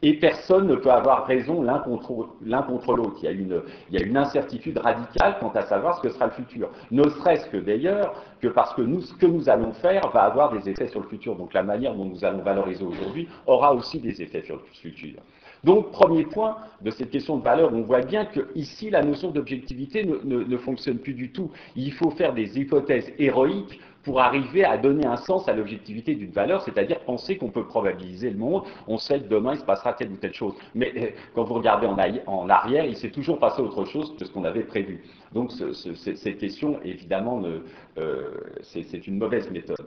et 0.03 0.15
personne 0.15 0.67
ne 0.67 0.77
peut 0.77 0.91
avoir 0.91 1.27
raison 1.27 1.63
l'un 1.63 1.79
contre, 1.79 2.95
l'autre. 2.95 3.17
Il, 3.23 3.25
y 3.25 3.29
a 3.29 3.33
une, 3.33 3.63
il 3.91 3.99
y 3.99 4.03
a 4.03 4.07
une 4.07 4.17
incertitude 4.17 4.79
radicale 4.79 5.39
quant 5.41 5.51
à 5.55 5.63
savoir 5.63 5.97
ce 5.97 6.03
que 6.03 6.11
sera 6.11 6.27
le 6.27 6.33
futur. 6.33 6.71
Ne 6.91 7.03
serait-ce 7.09 7.49
que 7.49 7.57
d'ailleurs 7.57 8.15
que 8.41 8.49
parce 8.49 8.75
que 8.75 8.83
nous, 8.83 9.01
ce 9.01 9.15
que 9.15 9.27
nous 9.27 9.49
allons 9.49 9.73
faire 9.73 10.09
va 10.11 10.23
avoir 10.23 10.53
des 10.53 10.69
effets 10.69 10.87
sur 10.87 11.01
le 11.01 11.09
futur. 11.09 11.35
Donc 11.35 11.53
la 11.53 11.65
manière 11.65 11.95
dont 11.95 12.05
nous 12.05 12.25
allons 12.25 12.43
valoriser 12.43 12.85
aujourd'hui 12.85 13.29
aura 13.47 13.75
aussi 13.75 13.99
des 13.99 14.23
effets 14.23 14.43
sur 14.43 14.57
le 14.57 14.63
futur. 14.81 15.19
Donc, 15.65 15.91
premier 15.91 16.25
point 16.25 16.57
de 16.83 16.91
cette 16.91 17.11
question 17.11 17.39
de 17.39 17.43
valeur, 17.43 17.73
on 17.73 17.83
voit 17.83 18.03
bien 18.03 18.25
que 18.25 18.49
ici, 18.55 18.91
la 18.91 19.03
notion 19.03 19.31
d'objectivité 19.31 20.05
ne, 20.05 20.57
fonctionne 20.57 20.99
plus 20.99 21.15
du 21.15 21.31
tout. 21.31 21.51
Il 21.77 21.93
faut 21.93 22.11
faire 22.11 22.33
des 22.33 22.59
hypothèses 22.59 23.13
héroïques 23.19 23.81
pour 24.05 24.21
arriver 24.21 24.65
à 24.65 24.79
donner 24.79 25.07
un 25.07 25.17
sens 25.17 25.49
à 25.49 25.53
l'objectivité 25.53 26.15
d'une 26.15 26.31
valeur, 26.31 26.63
c'est-à-dire 26.63 27.01
penser 27.01 27.37
qu'on 27.37 27.51
peut 27.51 27.67
probabiliser 27.67 28.31
le 28.31 28.39
monde, 28.39 28.63
on 28.87 28.97
sait 28.97 29.21
que 29.21 29.29
demain 29.29 29.53
il 29.55 29.59
se 29.59 29.65
passera 29.65 29.93
telle 29.93 30.11
ou 30.13 30.17
telle 30.17 30.33
chose. 30.33 30.55
Mais 30.75 30.93
euh, 30.97 31.11
quand 31.35 31.45
vous 31.45 31.55
regardez 31.55 31.87
en, 32.27 32.49
arrière, 32.49 32.87
il 32.87 32.97
s'est 32.97 33.11
toujours 33.11 33.39
passé 33.39 33.61
autre 33.61 33.85
chose 33.85 34.15
que 34.17 34.25
ce 34.25 34.31
qu'on 34.31 34.45
avait 34.45 34.63
prévu. 34.63 35.03
Donc 35.35 35.53
cette 35.53 36.39
question, 36.39 36.81
évidemment, 36.85 37.43
euh, 37.99 38.31
c'est 38.63 39.07
une 39.07 39.19
mauvaise 39.19 39.51
méthode. 39.51 39.85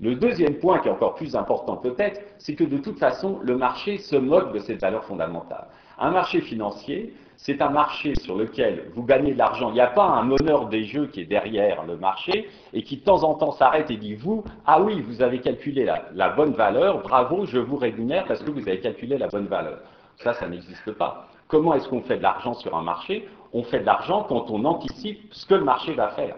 Le 0.00 0.16
deuxième 0.16 0.54
point, 0.58 0.80
qui 0.80 0.88
est 0.88 0.90
encore 0.90 1.14
plus 1.14 1.36
important 1.36 1.76
peut-être, 1.76 2.20
c'est 2.38 2.54
que 2.54 2.64
de 2.64 2.78
toute 2.78 2.98
façon, 2.98 3.38
le 3.42 3.56
marché 3.56 3.98
se 3.98 4.16
moque 4.16 4.52
de 4.52 4.58
cette 4.58 4.80
valeur 4.80 5.04
fondamentale. 5.04 5.66
Un 5.98 6.10
marché 6.10 6.40
financier, 6.40 7.14
c'est 7.36 7.62
un 7.62 7.70
marché 7.70 8.14
sur 8.16 8.36
lequel 8.36 8.90
vous 8.94 9.04
gagnez 9.04 9.34
de 9.34 9.38
l'argent. 9.38 9.70
Il 9.70 9.74
n'y 9.74 9.80
a 9.80 9.86
pas 9.86 10.06
un 10.06 10.28
honneur 10.28 10.68
des 10.68 10.84
jeux 10.84 11.06
qui 11.06 11.20
est 11.20 11.26
derrière 11.26 11.84
le 11.84 11.96
marché 11.96 12.48
et 12.72 12.82
qui 12.82 12.96
de 12.96 13.04
temps 13.04 13.22
en 13.22 13.34
temps 13.34 13.52
s'arrête 13.52 13.88
et 13.90 13.96
dit 13.96 14.14
vous, 14.14 14.42
ah 14.66 14.80
oui, 14.80 15.00
vous 15.00 15.22
avez 15.22 15.40
calculé 15.40 15.88
la, 16.12 16.28
bonne 16.30 16.54
valeur, 16.54 17.02
bravo, 17.02 17.46
je 17.46 17.58
vous 17.58 17.76
rémunère 17.76 18.24
parce 18.26 18.42
que 18.42 18.50
vous 18.50 18.66
avez 18.68 18.80
calculé 18.80 19.16
la 19.16 19.28
bonne 19.28 19.46
valeur. 19.46 19.78
Ça, 20.16 20.32
ça 20.32 20.48
n'existe 20.48 20.92
pas. 20.92 21.28
Comment 21.46 21.74
est-ce 21.74 21.88
qu'on 21.88 22.02
fait 22.02 22.16
de 22.16 22.22
l'argent 22.22 22.54
sur 22.54 22.76
un 22.76 22.82
marché? 22.82 23.28
On 23.52 23.62
fait 23.62 23.80
de 23.80 23.86
l'argent 23.86 24.24
quand 24.28 24.50
on 24.50 24.64
anticipe 24.64 25.20
ce 25.30 25.46
que 25.46 25.54
le 25.54 25.64
marché 25.64 25.92
va 25.94 26.08
faire 26.08 26.34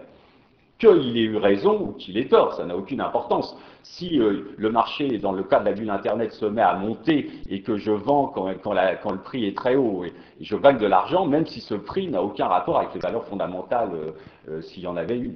qu'il 0.77 1.17
ait 1.17 1.21
eu 1.21 1.37
raison 1.37 1.81
ou 1.81 1.91
qu'il 1.93 2.17
ait 2.17 2.27
tort, 2.27 2.53
ça 2.53 2.65
n'a 2.65 2.75
aucune 2.75 3.01
importance. 3.01 3.57
Si 3.83 4.19
euh, 4.19 4.53
le 4.57 4.69
marché, 4.69 5.17
dans 5.17 5.31
le 5.31 5.43
cas 5.43 5.59
de 5.59 5.65
la 5.65 5.73
bulle 5.73 5.89
Internet, 5.89 6.33
se 6.33 6.45
met 6.45 6.61
à 6.61 6.75
monter 6.75 7.29
et 7.49 7.61
que 7.61 7.77
je 7.77 7.91
vends 7.91 8.27
quand, 8.27 8.47
le 8.47 9.21
prix 9.21 9.45
est 9.45 9.55
très 9.55 9.75
haut 9.75 10.03
et, 10.03 10.13
je 10.39 10.55
gagne 10.55 10.77
de 10.77 10.85
l'argent, 10.85 11.25
même 11.25 11.45
si 11.47 11.61
ce 11.61 11.73
prix 11.73 12.07
n'a 12.07 12.21
aucun 12.21 12.47
rapport 12.47 12.77
avec 12.77 12.93
les 12.93 12.99
valeurs 12.99 13.25
fondamentales 13.25 13.91
euh, 13.93 14.11
euh, 14.49 14.61
s'il 14.61 14.83
y 14.83 14.87
en 14.87 14.97
avait 14.97 15.17
eu. 15.17 15.35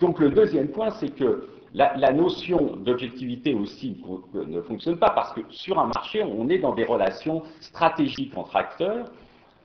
Donc 0.00 0.18
le 0.18 0.30
deuxième 0.30 0.68
point, 0.68 0.90
c'est 0.90 1.14
que 1.14 1.48
la 1.74 2.12
notion 2.12 2.76
d'objectivité 2.76 3.52
aussi 3.52 4.02
ne 4.32 4.62
fonctionne 4.62 4.96
pas 4.96 5.10
parce 5.10 5.34
que 5.34 5.42
sur 5.50 5.78
un 5.78 5.88
marché, 5.88 6.22
on 6.22 6.48
est 6.48 6.58
dans 6.58 6.74
des 6.74 6.84
relations 6.84 7.42
stratégiques 7.60 8.32
entre 8.34 8.56
acteurs 8.56 9.10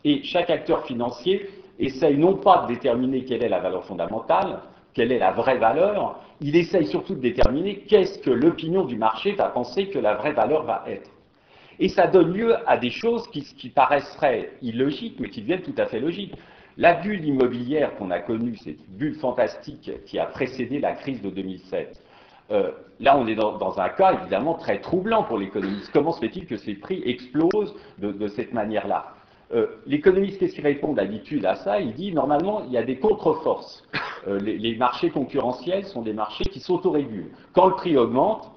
et 0.03 0.24
chaque 0.24 0.49
acteur 0.49 0.84
financier 0.86 1.49
essaye 1.80 2.18
non 2.18 2.36
pas 2.36 2.64
de 2.64 2.74
déterminer 2.74 3.24
quelle 3.24 3.43
est 3.43 3.49
la 3.49 3.59
valeur 3.59 3.86
fondamentale, 3.86 4.59
quelle 4.94 5.12
est 5.12 5.20
la 5.20 5.32
vraie 5.32 5.58
valeur, 5.58 6.20
il 6.42 6.56
essaye 6.56 6.88
surtout 6.88 7.16
de 7.16 7.22
déterminer 7.22 7.80
qu'est-ce 7.88 8.20
que 8.20 8.30
l'opinion 8.30 8.84
du 8.84 8.98
marché 8.98 9.34
va 9.34 9.50
penser 9.50 9.88
que 9.88 10.00
la 10.00 10.16
vraie 10.16 10.34
valeur 10.34 10.64
va 10.64 10.84
être. 10.88 11.10
Et 11.80 11.88
ça 11.88 12.08
donne 12.08 12.34
lieu 12.34 12.56
à 12.70 12.78
des 12.78 12.89
choses 12.89 13.28
qui, 13.30 13.44
qui 13.44 13.70
paraisseraient 13.70 14.52
illogiques, 14.62 15.20
mais 15.20 15.30
qui 15.30 15.42
deviennent 15.42 15.62
tout 15.62 15.76
à 15.78 15.86
fait 15.86 16.00
logiques. 16.00 16.36
La 16.78 16.94
bulle 16.94 17.26
immobilière 17.26 17.96
qu'on 17.96 18.12
a 18.12 18.20
connue, 18.20 18.56
cette 18.58 18.89
bulle 18.89 19.16
fantastique 19.16 19.92
qui 20.06 20.20
a 20.20 20.26
précédé 20.26 20.80
la 20.80 20.94
crise 20.94 21.22
de 21.22 21.30
2007, 21.30 22.02
euh, 22.52 22.72
là 23.00 23.18
on 23.18 23.28
est 23.28 23.36
dans, 23.36 23.80
un 23.80 23.89
cas 23.89 24.14
évidemment 24.14 24.56
très 24.56 24.80
troublant 24.80 25.24
pour 25.24 25.38
l'économiste. 25.38 25.89
Comment 25.94 26.12
se 26.12 26.20
fait-il 26.20 26.46
que 26.46 26.58
ces 26.58 26.76
prix 26.76 27.02
explosent 27.06 27.76
de 27.98 28.28
cette 28.28 28.54
manière-là? 28.54 29.14
Euh, 29.54 29.68
l'économiste, 29.86 30.39
qu'est-ce 30.39 30.56
qu'il 30.56 30.64
répond 30.64 30.93
d'habitude 30.93 31.45
à 31.45 31.56
ça? 31.56 31.80
Il 31.80 31.93
dit 31.93 32.14
normalement, 32.14 32.64
il 32.66 32.72
y 32.72 32.78
a 32.78 32.84
des 32.84 32.97
contre-forces. 32.97 33.84
Euh, 34.28 34.39
les, 34.39 34.76
marchés 34.76 35.10
concurrentiels 35.10 35.86
sont 35.86 36.04
des 36.04 36.14
marchés 36.14 36.43
qui 36.45 36.60
s'autorégulent. 36.60 37.32
Quand 37.54 37.68
le 37.68 37.76
prix 37.76 37.97
augmente, 37.97 38.52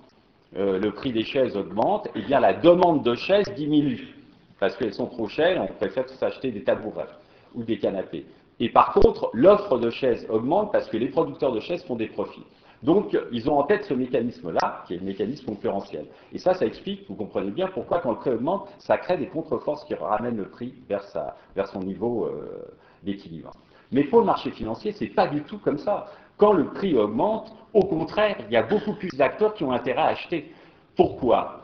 euh, 0.56 0.78
le 0.78 0.92
prix 0.92 1.12
des 1.12 1.24
chaises 1.24 1.56
augmente, 1.56 2.06
et 2.08 2.10
eh 2.16 2.20
bien 2.22 2.38
la 2.38 2.52
demande 2.52 3.02
de 3.02 3.14
chaises 3.14 3.50
diminue. 3.56 4.14
Parce 4.60 4.76
qu'elles 4.76 4.94
sont 4.94 5.06
trop 5.06 5.26
chères, 5.26 5.60
on 5.62 5.74
préfère 5.74 6.08
s'acheter 6.08 6.50
des 6.52 6.62
tabourets 6.62 7.08
ou 7.54 7.64
des 7.64 7.78
canapés. 7.78 8.26
Et 8.60 8.68
par 8.68 8.92
contre, 8.92 9.30
l'offre 9.32 9.78
de 9.78 9.90
chaises 9.90 10.26
augmente 10.28 10.70
parce 10.70 10.88
que 10.88 10.96
les 10.96 11.08
producteurs 11.08 11.52
de 11.52 11.60
chaises 11.60 11.82
font 11.84 11.96
des 11.96 12.06
profits. 12.06 12.44
Donc, 12.84 13.16
ils 13.32 13.48
ont 13.48 13.58
en 13.58 13.62
tête 13.62 13.84
ce 13.84 13.94
mécanisme-là, 13.94 14.84
qui 14.86 14.94
est 14.94 14.98
le 14.98 15.06
mécanisme 15.06 15.46
concurrentiel. 15.46 16.04
Et 16.34 16.38
ça, 16.38 16.52
ça 16.52 16.66
explique, 16.66 17.08
vous 17.08 17.14
comprenez 17.14 17.50
bien 17.50 17.66
pourquoi 17.68 18.00
quand 18.00 18.10
le 18.10 18.18
prix 18.18 18.30
augmente, 18.30 18.68
ça 18.78 18.98
crée 18.98 19.16
des 19.16 19.26
contre-forces 19.26 19.84
qui 19.86 19.94
ramènent 19.94 20.36
le 20.36 20.48
prix 20.48 20.74
vers, 20.86 21.02
son 21.02 21.80
niveau 21.80 22.26
euh, 22.26 22.62
d'équilibre. 23.02 23.52
Mais 23.90 24.04
pour 24.04 24.20
le 24.20 24.26
marché 24.26 24.50
financier, 24.50 24.92
ce 24.92 25.04
n'est 25.04 25.10
pas 25.10 25.26
du 25.26 25.42
tout 25.44 25.56
comme 25.58 25.78
ça. 25.78 26.06
Quand 26.36 26.52
le 26.52 26.66
prix 26.66 26.94
augmente, 26.94 27.54
au 27.72 27.84
contraire, 27.84 28.36
il 28.48 28.52
y 28.52 28.56
a 28.56 28.62
beaucoup 28.62 28.92
plus 28.92 29.16
d'acteurs 29.16 29.54
qui 29.54 29.64
ont 29.64 29.72
intérêt 29.72 30.02
à 30.02 30.06
acheter. 30.08 30.52
Pourquoi? 30.94 31.62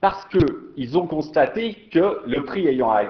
Parce 0.00 0.26
qu'ils 0.26 0.98
ont 0.98 1.06
constaté 1.06 1.74
que 1.92 2.22
le 2.26 2.44
prix 2.44 2.66
ayant, 2.66 2.92
euh, 2.96 3.04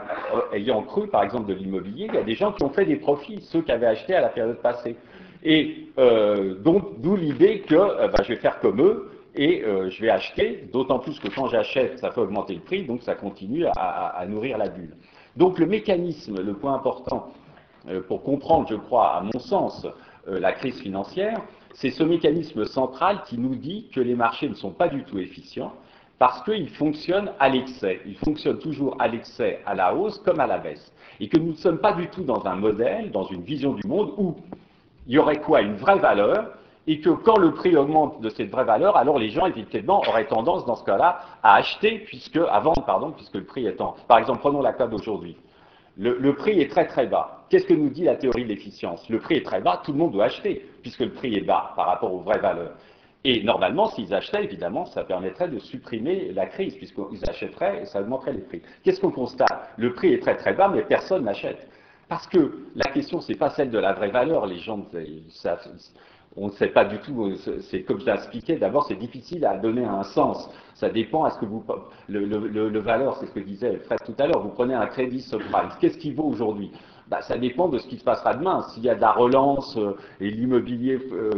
ayant 0.53 0.83
cru, 0.83 1.09
par 1.09 1.23
exemple, 1.23 1.47
de 1.47 1.55
l'immobilier, 1.55 2.07
il 2.11 2.15
y 2.15 2.19
a 2.19 2.23
des 2.23 2.35
gens 2.35 2.53
qui 2.53 2.65
ont 2.65 2.71
fait 2.71 2.85
des 2.85 2.97
profits, 2.97 3.41
ceux 3.41 3.63
qui 3.63 3.73
avaient 3.73 3.87
acheté 3.87 4.15
à 4.15 4.21
la 4.21 4.29
période 4.29 4.61
passée. 4.61 4.97
Et 5.43 5.89
euh, 5.99 6.55
donc, 6.55 7.01
d'où 7.01 7.17
l'idée 7.17 7.61
que 7.61 7.75
euh, 7.75 8.09
bah, 8.09 8.23
je 8.23 8.35
vais 8.35 8.41
faire 8.41 8.61
comme 8.61 8.81
eux, 8.81 9.11
et 9.35 9.65
euh, 9.65 9.89
je 9.91 10.01
vais 10.03 10.11
acheter, 10.11 10.69
d'autant 10.73 10.99
plus 10.99 11.19
que 11.19 11.29
quand 11.29 11.49
j'achète, 11.49 11.99
ça 11.99 12.11
fait 12.11 12.21
augmenter 12.21 12.55
le 12.55 12.61
prix, 12.61 12.85
donc 12.85 13.03
ça 13.03 13.15
continue 13.15 13.65
à, 13.77 14.25
nourrir 14.29 14.59
la 14.59 14.69
bulle. 14.69 14.97
Donc 15.37 15.59
le 15.59 15.67
mécanisme, 15.67 16.43
le 16.43 16.55
point 16.55 16.75
important 16.75 17.33
euh, 17.89 18.03
pour 18.03 18.23
comprendre, 18.23 18.67
je 18.69 18.75
crois, 18.75 19.17
à 19.17 19.23
mon 19.23 19.39
sens, 19.39 19.87
la 20.27 20.53
crise 20.53 20.79
financière, 20.81 21.41
c'est 21.73 21.91
ce 21.91 22.03
mécanisme 22.03 22.67
central 22.67 23.23
qui 23.25 23.39
nous 23.39 23.55
dit 23.55 23.89
que 23.95 24.01
les 24.01 24.15
marchés 24.15 24.49
ne 24.49 24.55
sont 24.55 24.71
pas 24.71 24.89
du 24.89 25.03
tout 25.05 25.19
efficients 25.19 25.73
parce 26.19 26.43
qu'ils 26.43 26.69
fonctionnent 26.69 27.33
à 27.39 27.49
l'excès. 27.49 28.01
Ils 28.05 28.19
fonctionnent 28.19 28.59
toujours 28.59 28.95
à 28.99 29.09
l'excès, 29.09 29.61
à 29.65 29.75
la 29.75 29.95
hausse 29.95 30.19
comme 30.19 30.39
à 30.39 30.47
la 30.47 30.59
baisse. 30.59 30.93
Et 31.19 31.29
que 31.29 31.39
nous 31.39 31.53
ne 31.53 31.57
sommes 31.57 31.79
pas 31.79 31.95
du 31.95 32.09
tout 32.09 32.23
dans 32.23 32.45
un 32.47 32.57
modèle, 32.57 33.11
dans 33.11 33.25
une 33.25 33.43
vision 33.43 33.73
du 33.73 33.87
monde 33.89 34.13
où 34.19 34.37
il 35.11 35.15
y 35.15 35.19
aurait 35.19 35.41
quoi 35.41 35.61
Une 35.61 35.75
vraie 35.75 35.99
valeur 35.99 36.53
et 36.87 37.01
que 37.01 37.11
quand 37.11 37.37
le 37.37 37.53
prix 37.53 37.77
augmente 37.77 38.21
de 38.21 38.31
cette 38.31 38.49
vraie 38.49 38.65
valeur, 38.65 38.97
alors 38.97 39.19
les 39.19 39.29
gens, 39.29 39.45
évidemment, 39.47 40.03
auraient 40.07 40.27
tendance, 40.27 40.65
dans 40.67 40.77
ce 40.77 40.85
cas-là, 40.85 41.21
à 41.43 41.57
acheter, 41.57 41.99
puisque, 42.07 42.37
à 42.37 42.61
vendre, 42.61 42.85
pardon, 42.85 43.11
puisque 43.11 43.35
le 43.35 43.45
prix 43.45 43.67
est 43.67 43.81
en... 43.81 43.97
Par 44.07 44.19
exemple, 44.19 44.39
prenons 44.39 44.63
la 44.63 44.73
cas 44.73 44.87
d'aujourd'hui. 44.87 45.37
Le, 45.97 46.33
prix 46.35 46.61
est 46.61 46.71
très 46.71 46.87
très 46.87 47.07
bas. 47.07 47.45
Qu'est-ce 47.51 47.67
que 47.67 47.75
nous 47.75 47.91
dit 47.91 48.05
la 48.05 48.15
théorie 48.15 48.45
de 48.45 48.49
l'efficience? 48.49 49.07
Le 49.11 49.19
prix 49.19 49.35
est 49.35 49.45
très 49.45 49.61
bas, 49.61 49.83
tout 49.85 49.91
le 49.91 49.99
monde 49.99 50.13
doit 50.13 50.27
acheter, 50.27 50.65
puisque 50.81 51.01
le 51.01 51.11
prix 51.11 51.35
est 51.35 51.45
bas 51.45 51.73
par 51.75 51.87
rapport 51.87 52.15
aux 52.15 52.21
vraies 52.21 52.39
valeurs. 52.39 52.77
Et 53.25 53.43
normalement, 53.43 53.89
s'ils 53.89 54.15
achetaient, 54.15 54.45
évidemment, 54.45 54.87
ça 54.87 55.03
permettrait 55.03 55.49
de 55.49 55.59
supprimer 55.59 56.31
la 56.33 56.47
crise, 56.47 56.77
puisqu'ils 56.77 57.29
achèteraient 57.29 57.83
et 57.83 57.85
ça 57.85 58.01
augmenterait 58.01 58.33
les 58.33 58.43
prix. 58.43 58.63
Qu'est-ce 58.85 59.01
qu'on 59.01 59.11
constate? 59.11 59.71
Le 59.77 59.93
prix 59.93 60.15
est 60.15 60.21
très 60.21 60.37
très 60.37 60.55
bas, 60.55 60.69
mais 60.69 60.83
personne 60.83 61.25
n'achète. 61.25 61.69
Parce 62.11 62.27
que 62.27 62.67
la 62.75 62.91
question, 62.91 63.21
ce 63.21 63.31
n'est 63.31 63.39
pas 63.39 63.51
celle 63.51 63.71
de 63.71 63.79
la 63.79 63.93
vraie 63.93 64.11
valeur. 64.11 64.45
Les 64.45 64.59
gens, 64.59 64.85
on 66.37 66.47
ne 66.47 66.53
sait 66.53 66.67
pas 66.67 66.85
du 66.85 66.99
tout, 66.99 67.33
c'est 67.71 67.83
comme 67.85 68.01
je 68.01 68.07
l'expliquais, 68.07 68.57
d'abord 68.57 68.85
c'est 68.89 68.97
difficile 68.97 69.47
à 69.47 69.57
donner 69.57 69.85
un 69.85 70.03
sens. 70.03 70.51
Ça 70.75 70.89
dépend 70.89 71.23
à 71.23 71.31
ce 71.31 71.39
que 71.39 71.45
vous... 71.45 71.65
Le, 72.09 72.25
le, 72.25 72.79
valeur, 72.81 73.17
c'est 73.17 73.27
ce 73.27 73.31
que 73.31 73.39
disait 73.39 73.77
Fred 73.85 74.01
tout 74.05 74.15
à 74.19 74.27
l'heure, 74.27 74.43
vous 74.43 74.49
prenez 74.49 74.75
un 74.75 74.87
crédit 74.87 75.21
subprime, 75.21 75.69
qu'est-ce 75.81 75.99
qui 75.99 76.13
vaut 76.13 76.25
aujourd'hui? 76.25 76.73
Bah, 77.11 77.23
ça 77.23 77.37
dépend 77.37 77.69
de 77.69 77.79
ce 77.79 77.89
qui 77.89 77.99
se 77.99 78.05
passera 78.05 78.35
demain. 78.35 78.63
S'il 78.69 78.85
y 78.85 78.89
a 78.89 78.95
de 78.95 79.01
la 79.01 79.11
relance 79.11 79.77
euh, 79.77 79.97
et 80.21 80.31
l'immobilier 80.31 81.01
euh, 81.13 81.31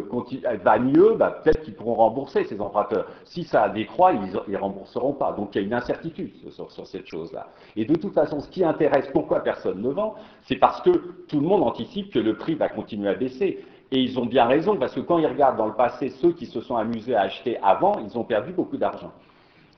va 0.62 0.78
mieux, 0.78 1.14
bah, 1.14 1.40
peut-être 1.42 1.62
qu'ils 1.62 1.74
pourront 1.74 1.94
rembourser 1.94 2.44
ces 2.44 2.60
emprunteurs. 2.60 3.06
Si 3.24 3.44
ça 3.44 3.70
décroît, 3.70 4.12
ils 4.12 4.52
ne 4.52 4.58
rembourseront 4.58 5.14
pas. 5.14 5.32
Donc 5.32 5.54
il 5.54 5.62
y 5.62 5.64
a 5.64 5.66
une 5.66 5.72
incertitude 5.72 6.30
sur, 6.50 6.70
sur 6.70 6.86
cette 6.86 7.06
chose-là. 7.06 7.48
Et 7.74 7.86
de 7.86 7.94
toute 7.96 8.12
façon, 8.12 8.40
ce 8.40 8.50
qui 8.50 8.62
intéresse, 8.62 9.08
pourquoi 9.14 9.40
personne 9.40 9.80
ne 9.80 9.88
vend, 9.88 10.14
c'est 10.42 10.56
parce 10.56 10.82
que 10.82 10.90
tout 11.26 11.40
le 11.40 11.46
monde 11.46 11.62
anticipe 11.62 12.12
que 12.12 12.18
le 12.18 12.36
prix 12.36 12.54
va 12.54 12.68
continuer 12.68 13.08
à 13.08 13.14
baisser. 13.14 13.64
Et 13.90 13.98
ils 13.98 14.18
ont 14.18 14.26
bien 14.26 14.46
raison, 14.46 14.76
parce 14.76 14.94
que 14.94 15.00
quand 15.00 15.18
ils 15.18 15.26
regardent 15.26 15.58
dans 15.58 15.66
le 15.66 15.74
passé 15.74 16.10
ceux 16.10 16.32
qui 16.32 16.46
se 16.46 16.60
sont 16.60 16.76
amusés 16.76 17.14
à 17.14 17.22
acheter 17.22 17.58
avant, 17.62 17.98
ils 17.98 18.16
ont 18.18 18.24
perdu 18.24 18.52
beaucoup 18.52 18.76
d'argent. 18.76 19.12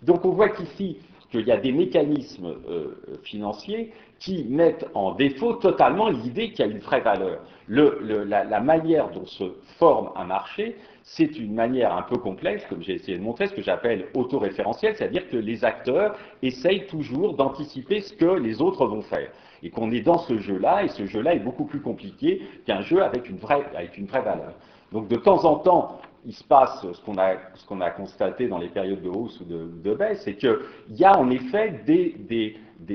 Donc 0.03 0.25
on 0.25 0.31
voit 0.31 0.51
qu'ici, 0.51 0.99
qu'il 1.39 1.49
y 1.49 1.53
a 1.53 1.57
des 1.57 1.73
mécanismes 1.73 2.55
euh, 2.69 2.97
financiers 3.23 3.93
qui 4.19 4.45
mettent 4.45 4.87
en 4.95 5.13
défaut 5.13 5.55
totalement 5.55 6.09
l'idée 6.09 6.51
qu'il 6.51 6.65
y 6.65 6.69
a 6.69 6.71
une 6.71 6.79
vraie 6.79 7.01
valeur. 7.01 7.41
la, 7.69 8.61
manière 8.61 9.11
dont 9.11 9.27
se 9.27 9.45
forme 9.79 10.11
un 10.17 10.25
marché, 10.25 10.77
c'est 11.03 11.39
une 11.39 11.55
manière 11.55 11.95
un 11.95 12.03
peu 12.03 12.17
complexe, 12.17 12.65
comme 12.67 12.83
j'ai 12.83 12.95
essayé 12.95 13.19
de 13.19 13.23
montrer, 13.23 13.49
ce 13.49 13.55
que 13.55 13.63
j'appelle 13.63 14.07
autoréférentiel, 14.15 14.95
c'est-à-dire 14.97 15.29
que 15.29 15.37
les 15.37 15.65
acteurs 15.65 16.17
essayent 16.43 16.87
toujours 16.87 17.35
d'anticiper 17.35 18.01
ce 18.01 18.15
que 18.15 18.39
les 18.39 18.63
autres 18.63 18.87
vont 18.87 19.03
faire 19.03 19.31
et 19.63 19.71
qu'on 19.71 19.91
est 19.91 20.03
dans 20.03 20.19
ce 20.19 20.39
jeu-là, 20.39 20.85
et 20.85 20.89
ce 20.89 21.07
jeu-là 21.07 21.35
est 21.35 21.41
beaucoup 21.41 21.65
plus 21.65 21.81
compliqué 21.81 22.43
qu'un 22.67 22.83
jeu 22.83 23.03
avec 23.03 23.29
une, 23.29 23.39
vraie, 23.39 23.65
avec 23.75 23.97
une 23.97 24.07
vraie 24.07 24.23
valeur. 24.23 24.53
Donc 24.93 25.09
de 25.09 25.17
temps 25.17 25.45
en 25.45 25.57
temps, 25.57 25.99
il 26.27 26.33
se 26.33 26.45
passe 26.45 26.87
ce 26.93 27.67
qu'on 27.67 27.81
a, 27.81 27.91
constaté 27.91 28.49
dans 28.49 28.59
les 28.59 28.69
périodes 28.69 29.03
de 29.03 29.09
hausse 29.09 29.41
ou 29.41 29.45
de, 29.45 29.95
baisse, 29.95 30.23
c'est 30.25 30.35
qu'il 30.37 30.57
y 30.91 31.05
a 31.05 31.19
en 31.19 31.31
effet 31.31 31.81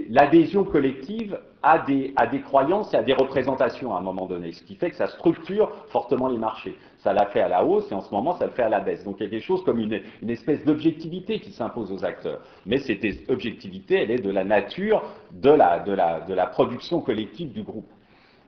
l'adhésion 0.09 0.63
collective 0.63 1.39
à 1.61 1.79
des, 1.79 2.13
croyances 2.43 2.93
et 2.93 2.97
à 2.97 3.03
des 3.03 3.13
représentations 3.13 3.95
à 3.95 3.99
un 3.99 4.01
moment 4.01 4.25
donné, 4.25 4.51
ce 4.53 4.63
qui 4.63 4.75
fait 4.75 4.89
que 4.89 4.95
ça 4.95 5.07
structure 5.07 5.71
fortement 5.89 6.27
les 6.27 6.37
marchés. 6.37 6.75
Ça 6.99 7.13
l'a 7.13 7.27
fait 7.27 7.41
à 7.41 7.47
la 7.47 7.63
hausse 7.63 7.89
et 7.91 7.95
en 7.95 8.01
ce 8.01 8.13
moment 8.13 8.35
ça 8.37 8.45
le 8.45 8.51
fait 8.51 8.63
à 8.63 8.69
la 8.69 8.79
baisse. 8.79 9.03
Donc 9.03 9.17
il 9.19 9.23
y 9.23 9.27
a 9.27 9.29
quelque 9.29 9.45
chose 9.45 9.63
comme 9.63 9.79
une, 9.79 10.01
espèce 10.27 10.63
d'objectivité 10.65 11.39
qui 11.39 11.51
s'impose 11.51 11.91
aux 11.91 12.03
acteurs. 12.03 12.41
Mais 12.65 12.77
cette 12.77 13.05
objectivité, 13.29 14.01
elle 14.03 14.11
est 14.11 14.21
de 14.21 14.31
la 14.31 14.43
nature 14.43 15.03
de 15.31 15.49
la 15.49 16.47
production 16.47 17.01
collective 17.01 17.53
du 17.53 17.63
groupe. 17.63 17.89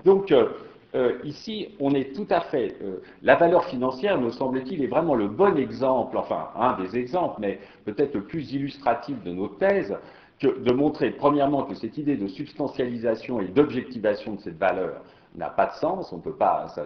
Donc 0.06 0.32
euh, 0.32 0.50
euh, 0.94 1.20
ici, 1.24 1.70
on 1.80 1.94
est 1.94 2.14
tout 2.14 2.28
à 2.30 2.42
fait. 2.42 2.76
Euh, 2.82 3.02
la 3.22 3.36
valeur 3.36 3.66
financière, 3.66 4.20
me 4.20 4.30
semble-t-il, 4.30 4.84
est 4.84 4.88
vraiment 4.88 5.16
le 5.16 5.28
bon 5.28 5.58
exemple, 5.58 6.18
enfin 6.18 6.50
un 6.56 6.74
des 6.82 6.98
exemples, 6.98 7.36
mais 7.40 7.60
peut-être 7.86 8.14
le 8.14 8.24
plus 8.24 8.52
illustratif 8.54 9.22
de 9.24 9.32
nos 9.32 9.48
thèses, 9.48 9.96
que 10.40 10.60
de 10.60 10.74
montrer 10.74 11.12
premièrement 11.12 11.64
que 11.64 11.76
cette 11.76 11.98
idée 11.98 12.18
de 12.18 12.28
substantialisation 12.28 13.40
et 13.42 13.48
d'objectivation 13.48 14.34
de 14.34 14.42
cette 14.42 14.58
valeur 14.58 15.02
n'a 15.36 15.50
pas 15.50 15.68
de 15.68 15.74
sens, 15.74 16.12
on 16.12 16.20
peut 16.20 16.36
pas, 16.36 16.68
ça 16.68 16.84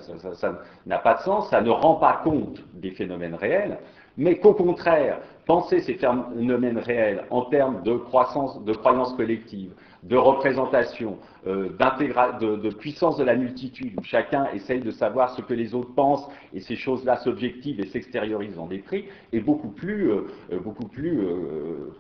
n'a 0.85 0.99
pas 0.99 1.15
de 1.15 1.21
sens, 1.21 1.49
ça 1.49 1.61
ne 1.61 1.69
rend 1.69 1.95
pas 1.95 2.21
compte 2.23 2.61
des 2.73 2.91
phénomènes 2.91 3.33
réels, 3.33 3.79
mais 4.17 4.37
qu'au 4.37 4.53
contraire, 4.53 5.19
penser 5.45 5.81
ces 5.81 5.95
phénomènes 5.95 6.77
réels 6.77 7.25
en 7.29 7.45
termes 7.45 7.81
de 7.83 7.95
croissance, 7.95 8.63
de 8.63 8.73
croyance 8.73 9.13
collective, 9.13 9.71
de 10.05 10.15
représentation, 10.15 11.17
euh, 11.47 11.69
de, 11.69 12.55
de, 12.57 12.69
puissance 12.69 13.17
de 13.17 13.23
la 13.23 13.35
multitude, 13.35 13.93
où 13.99 14.03
chacun 14.03 14.45
essaye 14.53 14.79
de 14.79 14.91
savoir 14.91 15.31
ce 15.31 15.41
que 15.41 15.53
les 15.53 15.73
autres 15.73 15.93
pensent, 15.95 16.27
et 16.53 16.59
ces 16.59 16.75
choses-là 16.75 17.17
s'objectivent 17.17 17.79
et 17.79 17.87
s'extériorisent 17.87 18.55
dans 18.55 18.67
des 18.67 18.77
prix, 18.77 19.05
est 19.33 19.39
beaucoup 19.39 19.69
plus, 19.69 20.11
euh, 20.11 20.27
euh, 20.51 20.59
beaucoup 20.59 20.87
plus 20.87 21.19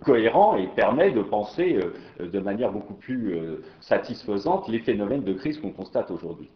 cohérent 0.03 0.55
et 0.55 0.67
permet 0.75 1.11
de 1.11 1.21
penser 1.21 1.79
de 2.19 2.39
manière 2.39 2.71
beaucoup 2.71 2.93
plus 2.93 3.37
satisfaisante 3.79 4.67
les 4.67 4.79
phénomènes 4.79 5.23
de 5.23 5.33
crise 5.33 5.59
qu'on 5.59 5.71
constate 5.71 6.11
aujourd'hui. 6.11 6.49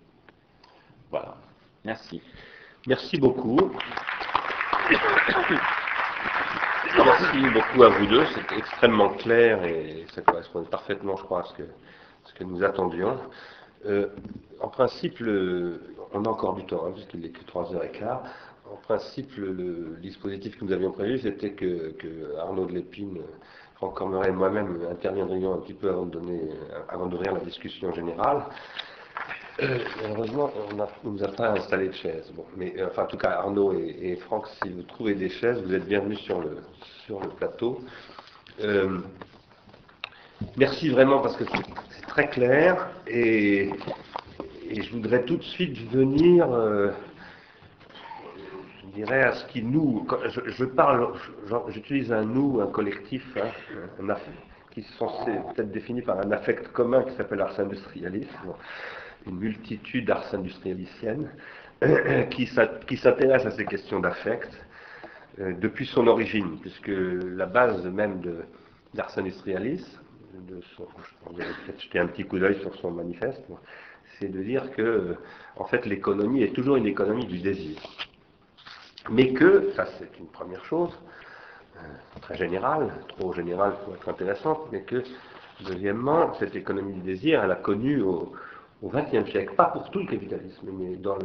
Voilà. 1.10 1.36
Merci. 1.84 2.22
Merci 2.88 3.18
beaucoup. 3.18 3.58
Merci 6.98 7.40
beaucoup 7.54 7.84
à 7.84 7.90
vous 7.90 8.06
deux, 8.08 8.26
c'était 8.34 8.58
extrêmement 8.58 9.10
clair 9.10 9.64
et 9.64 10.06
ça 10.14 10.22
correspond 10.22 10.64
parfaitement, 10.64 11.16
je 11.18 11.24
crois, 11.24 11.42
à 11.42 11.44
ce 11.44 11.54
que, 11.54 11.64
ce 12.26 12.34
que 12.34 12.44
nous 12.44 12.64
attendions. 12.64 13.18
Euh, 13.86 14.08
en 14.60 14.70
principe, 14.70 15.22
on 15.22 16.26
a 16.26 16.30
encore 16.30 16.56
du 16.56 16.66
temps, 16.66 16.86
hein, 16.88 16.92
puisqu'il 16.94 17.22
n'est 17.22 17.30
que 17.30 17.44
3h15. 17.46 18.20
En 18.72 18.76
principe, 18.78 19.36
le, 19.38 19.98
dispositif 20.02 20.58
que 20.58 20.66
nous 20.66 20.72
avions 20.72 20.92
prévu, 20.92 21.20
c'était 21.20 21.52
que, 21.52 21.96
Arnaud 22.40 22.66
de 22.66 22.74
Lépine, 22.74 23.20
Franck 23.76 23.96
Cormeret 23.96 24.30
et 24.30 24.34
moi-même 24.34 24.80
interviendrions 24.92 25.54
un 25.54 25.60
petit 25.60 25.74
peu 25.74 25.90
avant 25.90 27.06
d'ouvrir 27.06 27.34
la 27.34 27.40
discussion 27.42 27.94
générale. 27.94 28.44
Euh, 29.62 29.80
malheureusement, 30.02 30.52
on 30.72 30.76
ne 30.76 31.18
nous 31.18 31.24
a 31.24 31.28
pas 31.30 31.50
installé 31.52 31.88
de 31.88 31.94
chaises. 31.94 32.32
Bon, 32.34 32.46
mais 32.56 32.74
euh, 32.78 32.88
enfin, 32.88 33.04
en 33.04 33.08
tout 33.08 33.18
cas, 33.18 33.32
Arnaud 33.32 33.74
et, 33.74 34.16
Franck, 34.28 34.48
si 34.62 34.70
vous 34.70 34.84
trouvez 34.84 35.16
des 35.16 35.30
chaises, 35.30 35.62
vous 35.62 35.74
êtes 35.74 35.86
bienvenus 35.86 36.20
sur 36.20 36.40
le, 36.40 36.58
plateau. 37.38 37.82
Euh, 38.62 39.00
merci 40.56 40.90
vraiment 40.90 41.20
parce 41.20 41.36
que 41.36 41.44
c'est 41.46 42.08
très 42.08 42.28
clair 42.30 42.90
et, 43.08 43.72
je 44.72 44.92
voudrais 44.92 45.24
tout 45.24 45.38
de 45.38 45.44
suite 45.44 45.78
venir, 45.92 46.48
je 48.82 48.88
dirais, 48.94 49.24
à 49.24 49.34
ce 49.34 49.46
qui 49.48 49.64
nous. 49.64 50.08
Je, 50.46 50.64
parle, 50.64 51.14
j'utilise 51.70 52.12
un 52.14 52.24
nous, 52.24 52.62
un 52.62 52.68
collectif, 52.68 53.26
hein, 53.36 53.50
qui 54.72 54.82
est 54.82 54.98
censé 55.00 55.32
peut-être 55.56 55.72
défini 55.72 56.04
par 56.04 56.20
un 56.20 56.32
affect 56.32 56.68
commun 56.72 57.04
qui 57.04 57.16
s'appelle 57.16 57.42
ars 57.42 57.60
industrialisme 57.60 58.54
une 59.28 59.38
multitude 59.38 60.06
d'ars 60.06 60.34
industrialiciennes 60.34 61.30
qui 62.32 62.48
s'intéressent 62.48 63.54
à 63.54 63.58
ces 63.58 63.66
questions 63.66 64.00
d'affect 64.00 64.50
euh, 65.40 65.54
depuis 65.54 65.86
son 65.86 66.08
origine, 66.08 66.60
puisque 66.60 66.92
la 66.92 67.46
base 67.46 67.86
même 67.86 68.22
d'Ars 68.94 69.18
Industrialis, 69.18 69.86
de 70.48 70.62
son, 70.76 70.86
peut-être 71.34 71.82
jeter 71.82 72.00
un 72.00 72.08
petit 72.08 72.26
coup 72.26 72.40
d'œil 72.40 72.60
sur 72.62 72.74
son 72.76 72.92
manifeste, 72.92 73.44
c'est 74.20 74.30
de 74.30 74.42
dire 74.42 74.72
que 74.72 75.16
en 75.56 75.66
fait 75.66 75.86
l'économie 75.86 76.44
est 76.44 76.54
toujours 76.54 76.76
une 76.76 76.88
économie 76.88 77.26
du 77.26 77.40
désir. 77.40 77.78
Mais 79.10 79.34
que, 79.34 79.72
ça 79.76 79.86
c'est 79.98 80.20
une 80.20 80.28
première 80.28 80.64
chose, 80.66 80.98
euh, 81.78 81.80
très 82.22 82.36
générale, 82.36 82.92
trop 83.08 83.34
générale 83.34 83.74
pour 83.84 83.96
être 83.96 84.10
intéressante, 84.10 84.68
mais 84.72 84.82
que, 84.82 85.04
deuxièmement, 85.66 86.34
cette 86.36 86.56
économie 86.56 86.94
du 86.94 87.02
désir, 87.02 87.44
elle 87.44 87.52
a 87.52 87.56
connu 87.56 88.02
au, 88.02 88.34
au 88.82 88.90
XXe 88.90 89.30
siècle, 89.30 89.56
pas 89.56 89.66
pour 89.66 89.90
tout 89.90 90.00
le 90.00 90.06
capitalisme, 90.06 90.70
mais 90.72 90.96
dans 90.96 91.18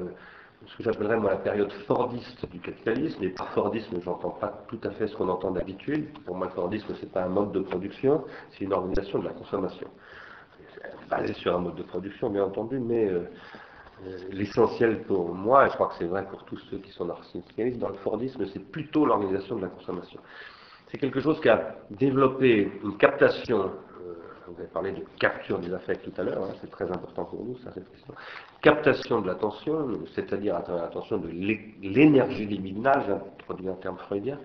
ce 0.67 0.77
que 0.77 0.83
j'appellerais 0.83 1.19
moi 1.19 1.31
la 1.31 1.37
période 1.37 1.73
fordiste 1.87 2.49
du 2.51 2.59
capitalisme, 2.59 3.23
et 3.23 3.29
par 3.29 3.49
fordisme 3.51 4.01
j'entends 4.03 4.31
pas 4.31 4.65
tout 4.69 4.81
à 4.85 4.91
fait 4.91 5.07
ce 5.07 5.17
qu'on 5.17 5.29
entend 5.29 5.51
d'habitude, 5.51 6.07
pour 6.25 6.37
moi 6.37 6.47
le 6.47 6.53
fordisme 6.53 6.95
c'est 7.01 7.13
pas 7.13 7.25
un 7.25 7.29
mode 7.29 7.53
de 7.53 7.61
production, 7.61 8.25
c'est 8.53 8.65
une 8.65 8.73
organisation 8.73 9.19
de 9.19 9.27
la 9.27 9.33
consommation, 9.33 9.89
basée 11.11 11.35
sur 11.35 11.55
un 11.55 11.61
mode 11.61 11.77
de 11.77 11.83
production 11.83 12.31
bien 12.31 12.45
entendu, 12.45 12.79
mais 12.79 13.07
euh, 13.07 13.29
l'essentiel 14.31 15.03
pour 15.03 15.35
moi, 15.35 15.67
et 15.67 15.71
je 15.71 15.75
crois 15.75 15.89
que 15.89 15.95
c'est 15.99 16.07
vrai 16.07 16.27
pour 16.27 16.45
tous 16.45 16.59
ceux 16.71 16.79
qui 16.79 16.91
sont 16.93 17.07
narcissiques 17.07 17.79
dans 17.79 17.89
le 17.89 17.95
Fordisme, 17.97 18.45
c'est 18.53 18.71
plutôt 18.71 19.07
l'organisation 19.07 19.57
de 19.57 19.63
la 19.63 19.69
consommation. 19.69 20.21
C'est 20.89 20.99
quelque 20.99 21.21
chose 21.21 21.41
qui 21.41 21.49
a 21.49 21.77
développé 21.91 22.73
une 22.83 22.97
captation 22.97 23.71
vous 24.49 24.59
avez 24.59 24.69
parlé 24.69 24.93
de 24.93 25.05
capture 25.19 25.59
des 25.59 25.73
affects 25.73 26.03
tout 26.03 26.21
à 26.21 26.25
l'heure, 26.25 26.43
hein, 26.45 26.55
c'est 26.61 26.71
très 26.71 26.91
important 26.91 27.25
pour 27.25 27.45
nous, 27.45 27.57
ça, 27.59 27.71
question. 27.71 28.15
Captation 28.63 29.21
de 29.21 29.27
l'attention, 29.27 29.89
c'est-à-dire 30.15 30.57
à 30.57 30.63
travers 30.63 30.85
l'attention 30.85 31.19
de 31.19 31.29
l'énergie 31.29 32.47
libidinale, 32.47 33.21
introduit 33.41 33.69
un 33.69 33.75
terme 33.75 33.97
freudien, 33.99 34.39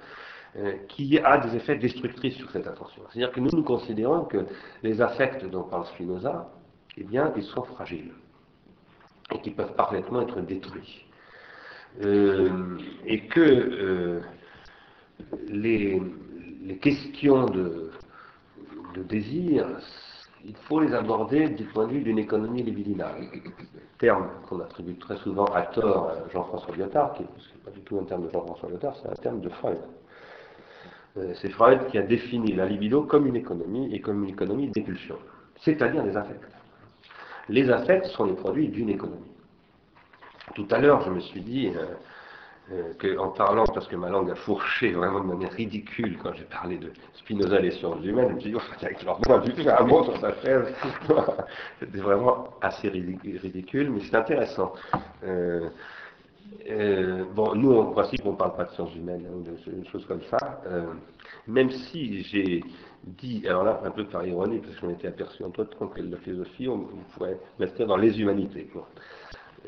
euh, 0.57 0.73
qui 0.87 1.19
a 1.19 1.37
des 1.37 1.55
effets 1.55 1.75
destructrices 1.77 2.35
sur 2.35 2.49
cette 2.51 2.67
attention. 2.67 3.01
C'est-à-dire 3.09 3.31
que 3.31 3.39
nous, 3.39 3.51
nous 3.51 3.63
considérons 3.63 4.25
que 4.25 4.45
les 4.83 5.01
affects 5.01 5.45
dont 5.45 5.63
parle 5.63 5.85
Spinoza, 5.87 6.49
eh 6.97 7.03
bien, 7.03 7.31
ils 7.35 7.43
sont 7.43 7.63
fragiles 7.63 8.11
et 9.33 9.41
qui 9.41 9.51
peuvent 9.51 9.75
parfaitement 9.75 10.21
être 10.21 10.41
détruits. 10.41 11.05
Euh, 12.03 12.77
et 13.05 13.27
que 13.27 13.39
euh, 13.39 14.21
les 15.49 16.01
questions 16.81 17.45
de 17.45 17.91
de 18.99 19.03
désir, 19.03 19.65
il 20.45 20.55
faut 20.55 20.79
les 20.79 20.93
aborder 20.93 21.49
du 21.49 21.63
point 21.65 21.87
de 21.87 21.93
vue 21.93 22.01
d'une 22.01 22.19
économie 22.19 22.63
libidinale. 22.63 23.15
Terme 23.97 24.27
qu'on 24.47 24.59
attribue 24.59 24.95
très 24.95 25.17
souvent 25.17 25.45
à 25.45 25.63
tort 25.63 26.11
à 26.11 26.29
Jean-François 26.31 26.75
Lyotard, 26.75 27.13
qui 27.13 27.23
n'est 27.23 27.63
pas 27.65 27.71
du 27.71 27.81
tout 27.81 27.97
un 27.99 28.03
terme 28.03 28.25
de 28.25 28.31
Jean-François 28.31 28.69
Lyotard, 28.69 28.95
c'est 29.01 29.09
un 29.09 29.21
terme 29.21 29.41
de 29.41 29.49
Freud. 29.49 29.79
Euh, 31.17 31.33
c'est 31.41 31.49
Freud 31.49 31.87
qui 31.87 31.97
a 31.97 32.03
défini 32.03 32.53
la 32.53 32.65
libido 32.65 33.03
comme 33.03 33.25
une 33.27 33.35
économie 33.35 33.93
et 33.93 33.99
comme 33.99 34.23
une 34.23 34.29
économie 34.29 34.69
d'impulsion, 34.69 35.17
c'est-à-dire 35.61 36.03
des 36.03 36.15
affects. 36.15 36.47
Les 37.49 37.69
affects 37.69 38.05
sont 38.05 38.25
les 38.25 38.33
produits 38.33 38.69
d'une 38.69 38.89
économie. 38.89 39.31
Tout 40.55 40.67
à 40.71 40.79
l'heure, 40.79 41.01
je 41.01 41.09
me 41.09 41.19
suis 41.19 41.41
dit, 41.41 41.71
euh, 41.75 41.85
euh, 42.71 42.93
qu'en 42.99 43.29
parlant, 43.29 43.65
parce 43.65 43.87
que 43.87 43.95
ma 43.95 44.09
langue 44.09 44.29
a 44.29 44.35
fourché 44.35 44.91
vraiment 44.93 45.21
de 45.21 45.25
manière 45.25 45.51
ridicule 45.51 46.17
quand 46.21 46.33
j'ai 46.33 46.43
parlé 46.43 46.77
de 46.77 46.91
Spinoza 47.13 47.59
et 47.59 47.63
les 47.63 47.71
sciences 47.71 48.03
humaines, 48.03 48.29
je 48.29 48.35
me 48.35 48.39
suis 48.39 48.51
dit, 48.51 48.57
oh, 48.57 48.85
avec 48.85 49.03
leur 49.03 49.19
point 49.19 49.39
de 49.39 49.51
vue, 49.51 49.69
un 49.69 49.83
mot 49.83 50.03
sur 50.03 50.19
sa 50.19 50.33
chaise. 50.41 50.73
C'était 51.79 51.99
vraiment 51.99 52.49
assez 52.61 52.89
ridicule, 52.89 53.89
mais 53.91 54.01
c'est 54.01 54.15
intéressant. 54.15 54.73
Euh, 55.23 55.69
euh, 56.69 57.23
bon, 57.33 57.55
nous, 57.55 57.75
en 57.75 57.85
principe, 57.91 58.21
on 58.25 58.31
ne 58.31 58.37
parle 58.37 58.55
pas 58.55 58.65
de 58.65 58.71
sciences 58.71 58.95
humaines, 58.95 59.25
hein, 59.27 59.43
de, 59.67 59.83
choses 59.89 60.05
comme 60.05 60.21
ça, 60.29 60.61
même 61.47 61.69
si 61.71 62.23
j'ai 62.23 62.63
dit, 63.03 63.43
alors 63.47 63.63
là, 63.63 63.81
un 63.83 63.91
peu 63.91 64.05
par 64.05 64.25
ironie, 64.25 64.59
parce 64.59 64.75
qu'on 64.77 64.89
était 64.89 65.07
aperçu 65.07 65.43
entre 65.43 65.63
temps 65.63 65.87
que 65.87 66.01
la 66.01 66.17
philosophie, 66.17 66.67
on, 66.67 66.87
pourrait 67.13 67.37
mettre 67.59 67.83
dans 67.85 67.97
les 67.97 68.19
humanités. 68.19 68.69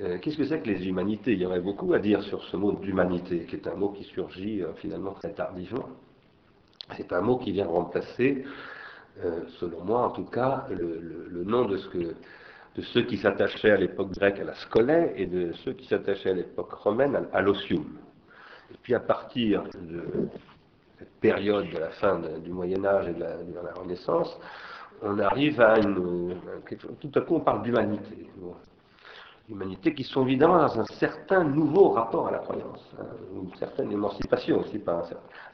Euh, 0.02 0.18
qu'est-ce 0.18 0.38
que 0.38 0.46
c'est 0.46 0.60
que 0.62 0.68
les 0.68 0.88
humanités? 0.88 1.34
Il 1.34 1.42
y 1.42 1.46
aurait 1.46 1.60
beaucoup 1.60 1.94
à 1.94 2.00
dire 2.00 2.24
sur 2.24 2.44
ce 2.46 2.58
mot 2.58 2.72
d'humanité, 2.72 3.46
qui 3.46 3.56
est 3.56 3.68
un 3.68 3.76
mot 3.76 3.90
qui 3.90 4.04
surgit 4.06 4.64
euh, 4.64 4.74
finalement 4.76 5.12
très 5.12 5.32
tardivement. 5.32 5.90
C'est 6.98 7.14
un 7.14 7.22
mot 7.22 7.38
qui 7.38 7.52
vient 7.52 7.68
remplacer, 7.68 8.44
euh, 9.24 9.42
selon 9.60 9.84
moi 9.84 10.08
en 10.08 10.10
tout 10.10 10.26
cas, 10.26 10.66
le, 10.72 11.44
nom 11.44 11.66
de, 11.66 11.78
de 11.78 12.82
ceux 12.82 13.04
qui 13.04 13.18
s'attachaient 13.18 13.72
à 13.72 13.78
l'époque 13.78 14.12
grecque 14.12 14.40
à 14.40 14.44
la 14.44 14.56
scolée 14.56 15.14
et 15.18 15.28
de 15.28 15.54
ceux 15.64 15.74
qui 15.74 15.86
s'attachaient 15.86 16.32
à 16.32 16.36
l'époque 16.36 16.74
romaine 16.74 17.28
à, 17.32 17.42
l'osium. 17.42 17.98
Et 18.74 18.78
puis 18.82 18.96
à 18.96 19.00
partir 19.00 19.64
de 19.64 20.30
cette 20.98 21.14
période 21.20 21.70
de 21.70 21.78
la 21.78 21.90
fin 21.90 22.20
du 22.44 22.50
Moyen 22.52 22.84
Âge 22.86 23.08
et 23.08 23.14
de 23.14 23.20
la, 23.20 23.74
Renaissance, 23.76 24.40
on 25.04 25.20
arrive 25.20 25.62
à 25.62 25.78
une... 25.80 26.36
Tout 27.00 27.12
à 27.16 27.22
coup 27.22 27.36
on 27.36 27.40
parle 27.42 27.62
d'humanité 27.62 28.28
l'humanité, 29.52 29.94
qui 29.94 30.04
sont 30.04 30.24
évidemment 30.24 30.58
dans 30.58 30.80
un 30.80 30.86
certain 30.86 31.44
nouveau 31.44 31.90
rapport 31.90 32.28
à 32.28 32.32
la 32.32 32.40
croyance, 32.40 32.84
hein, 33.00 33.06
une 33.36 33.54
certaine 33.56 33.92
émancipation 33.92 34.60
aussi 34.60 34.80
par, 34.80 35.04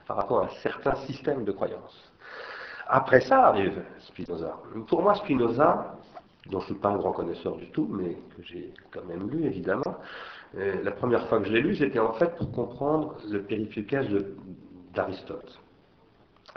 rapport 0.08 0.42
à 0.42 0.46
un 0.46 0.62
certain 0.62 0.96
système 1.08 1.44
de 1.44 1.52
croyance. 1.52 2.12
Après 2.88 3.22
ça 3.22 3.48
arrive 3.48 3.84
Spinoza. 4.00 4.56
Pour 4.88 5.02
moi, 5.02 5.16
Spinoza, 5.16 5.98
dont 6.46 6.60
je 6.60 6.66
ne 6.66 6.74
suis 6.74 6.82
pas 6.82 6.90
un 6.90 6.98
grand 6.98 7.12
connaisseur 7.12 7.58
du 7.58 7.70
tout, 7.72 7.88
mais 7.92 8.14
que 8.14 8.44
j'ai 8.44 8.74
quand 8.92 9.04
même 9.06 9.30
lu 9.30 9.46
évidemment, 9.46 9.98
euh, 10.56 10.82
la 10.84 10.92
première 10.92 11.28
fois 11.28 11.40
que 11.40 11.46
je 11.46 11.54
l'ai 11.54 11.62
lu, 11.62 11.76
c'était 11.76 12.00
en 12.00 12.14
fait 12.14 12.36
pour 12.38 12.52
comprendre 12.52 13.18
le 13.30 13.42
périphicage 13.42 14.08
d'Aristote. 14.94 15.60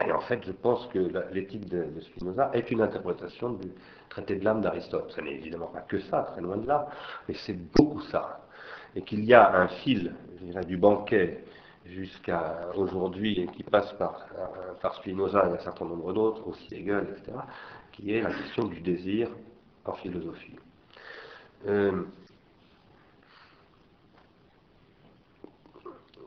Et 0.07 0.13
en 0.13 0.21
fait, 0.21 0.41
je 0.47 0.53
pense 0.53 0.87
que 0.89 1.11
l'éthique 1.33 1.69
de, 1.69 2.01
Spinoza 2.01 2.51
est 2.55 2.71
une 2.71 2.81
interprétation 2.81 3.51
du 3.51 3.69
traité 4.11 4.37
de 4.37 4.45
l'âme 4.45 4.61
d'Aristote. 4.61 5.11
Ce 5.17 5.21
n'est 5.21 5.35
évidemment 5.35 5.69
pas 5.69 5.81
que 5.81 5.99
ça, 6.01 6.23
très 6.33 6.43
loin 6.43 6.59
de 6.59 6.67
là, 6.67 6.89
mais 7.29 7.35
c'est 7.47 7.57
beaucoup 7.77 8.03
ça. 8.03 8.47
Et 8.95 9.03
qu'il 9.03 9.25
y 9.25 9.33
a 9.33 9.57
un 9.57 9.69
fil, 9.69 10.13
je 10.39 10.45
dirais, 10.45 10.65
du 10.65 10.77
banquet 10.77 11.45
jusqu'à 11.87 12.69
aujourd'hui, 12.75 13.41
et 13.41 13.47
qui 13.47 13.63
passe 13.63 13.93
par, 13.95 14.27
par 14.83 14.95
Spinoza 14.97 15.49
et 15.49 15.53
un 15.53 15.59
certain 15.59 15.87
nombre 15.87 16.13
d'autres, 16.13 16.47
aussi 16.47 16.75
Hegel, 16.75 17.07
etc., 17.17 17.39
qui 17.93 18.15
est 18.15 18.21
la 18.21 18.31
question 18.31 18.65
du 18.65 18.81
désir 18.81 19.29
en 19.85 19.95
philosophie. 19.95 20.57
Euh, 21.67 22.05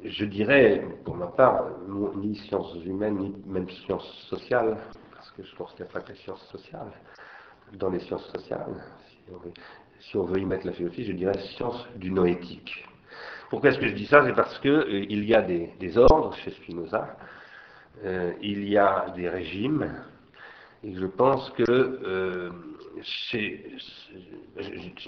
je 0.03 0.25
dirais, 0.25 0.85
pour 1.05 1.15
ma 1.15 1.27
part, 1.27 1.65
ni 2.15 2.35
sciences 2.35 2.75
humaines, 2.85 3.17
ni 3.17 3.33
même 3.45 3.69
sciences 3.69 4.11
sociales, 4.29 4.77
parce 5.15 5.31
que 5.31 5.43
je 5.43 5.55
considère 5.55 5.87
pas 5.87 6.01
que 6.01 6.11
les 6.11 6.17
sciences 6.19 6.45
sociales, 6.47 6.91
dans 7.77 7.89
les 7.89 7.99
sciences 7.99 8.25
sociales, 8.31 8.83
si 9.99 10.17
on 10.17 10.25
veut, 10.25 10.39
y 10.39 10.45
mettre 10.45 10.65
la 10.65 10.73
philosophie, 10.73 11.05
je 11.05 11.13
dirais 11.13 11.37
science 11.55 11.87
du 11.95 12.11
noétique. 12.11 12.85
Pourquoi 13.49 13.69
est-ce 13.69 13.79
que 13.79 13.87
je 13.87 13.93
dis 13.93 14.05
ça? 14.05 14.23
C'est 14.25 14.33
parce 14.33 14.57
qu'il 14.59 14.71
euh, 14.71 15.05
y 15.05 15.33
a 15.33 15.41
des, 15.41 15.97
ordres 15.97 16.35
chez 16.37 16.51
Spinoza, 16.51 17.17
euh, 18.03 18.33
il 18.41 18.67
y 18.67 18.77
a 18.77 19.13
des 19.15 19.29
régimes, 19.29 19.91
et 20.83 20.93
je 20.93 21.05
pense 21.05 21.49
que 21.51 21.63
euh, 21.69 22.49
chez, 23.01 23.65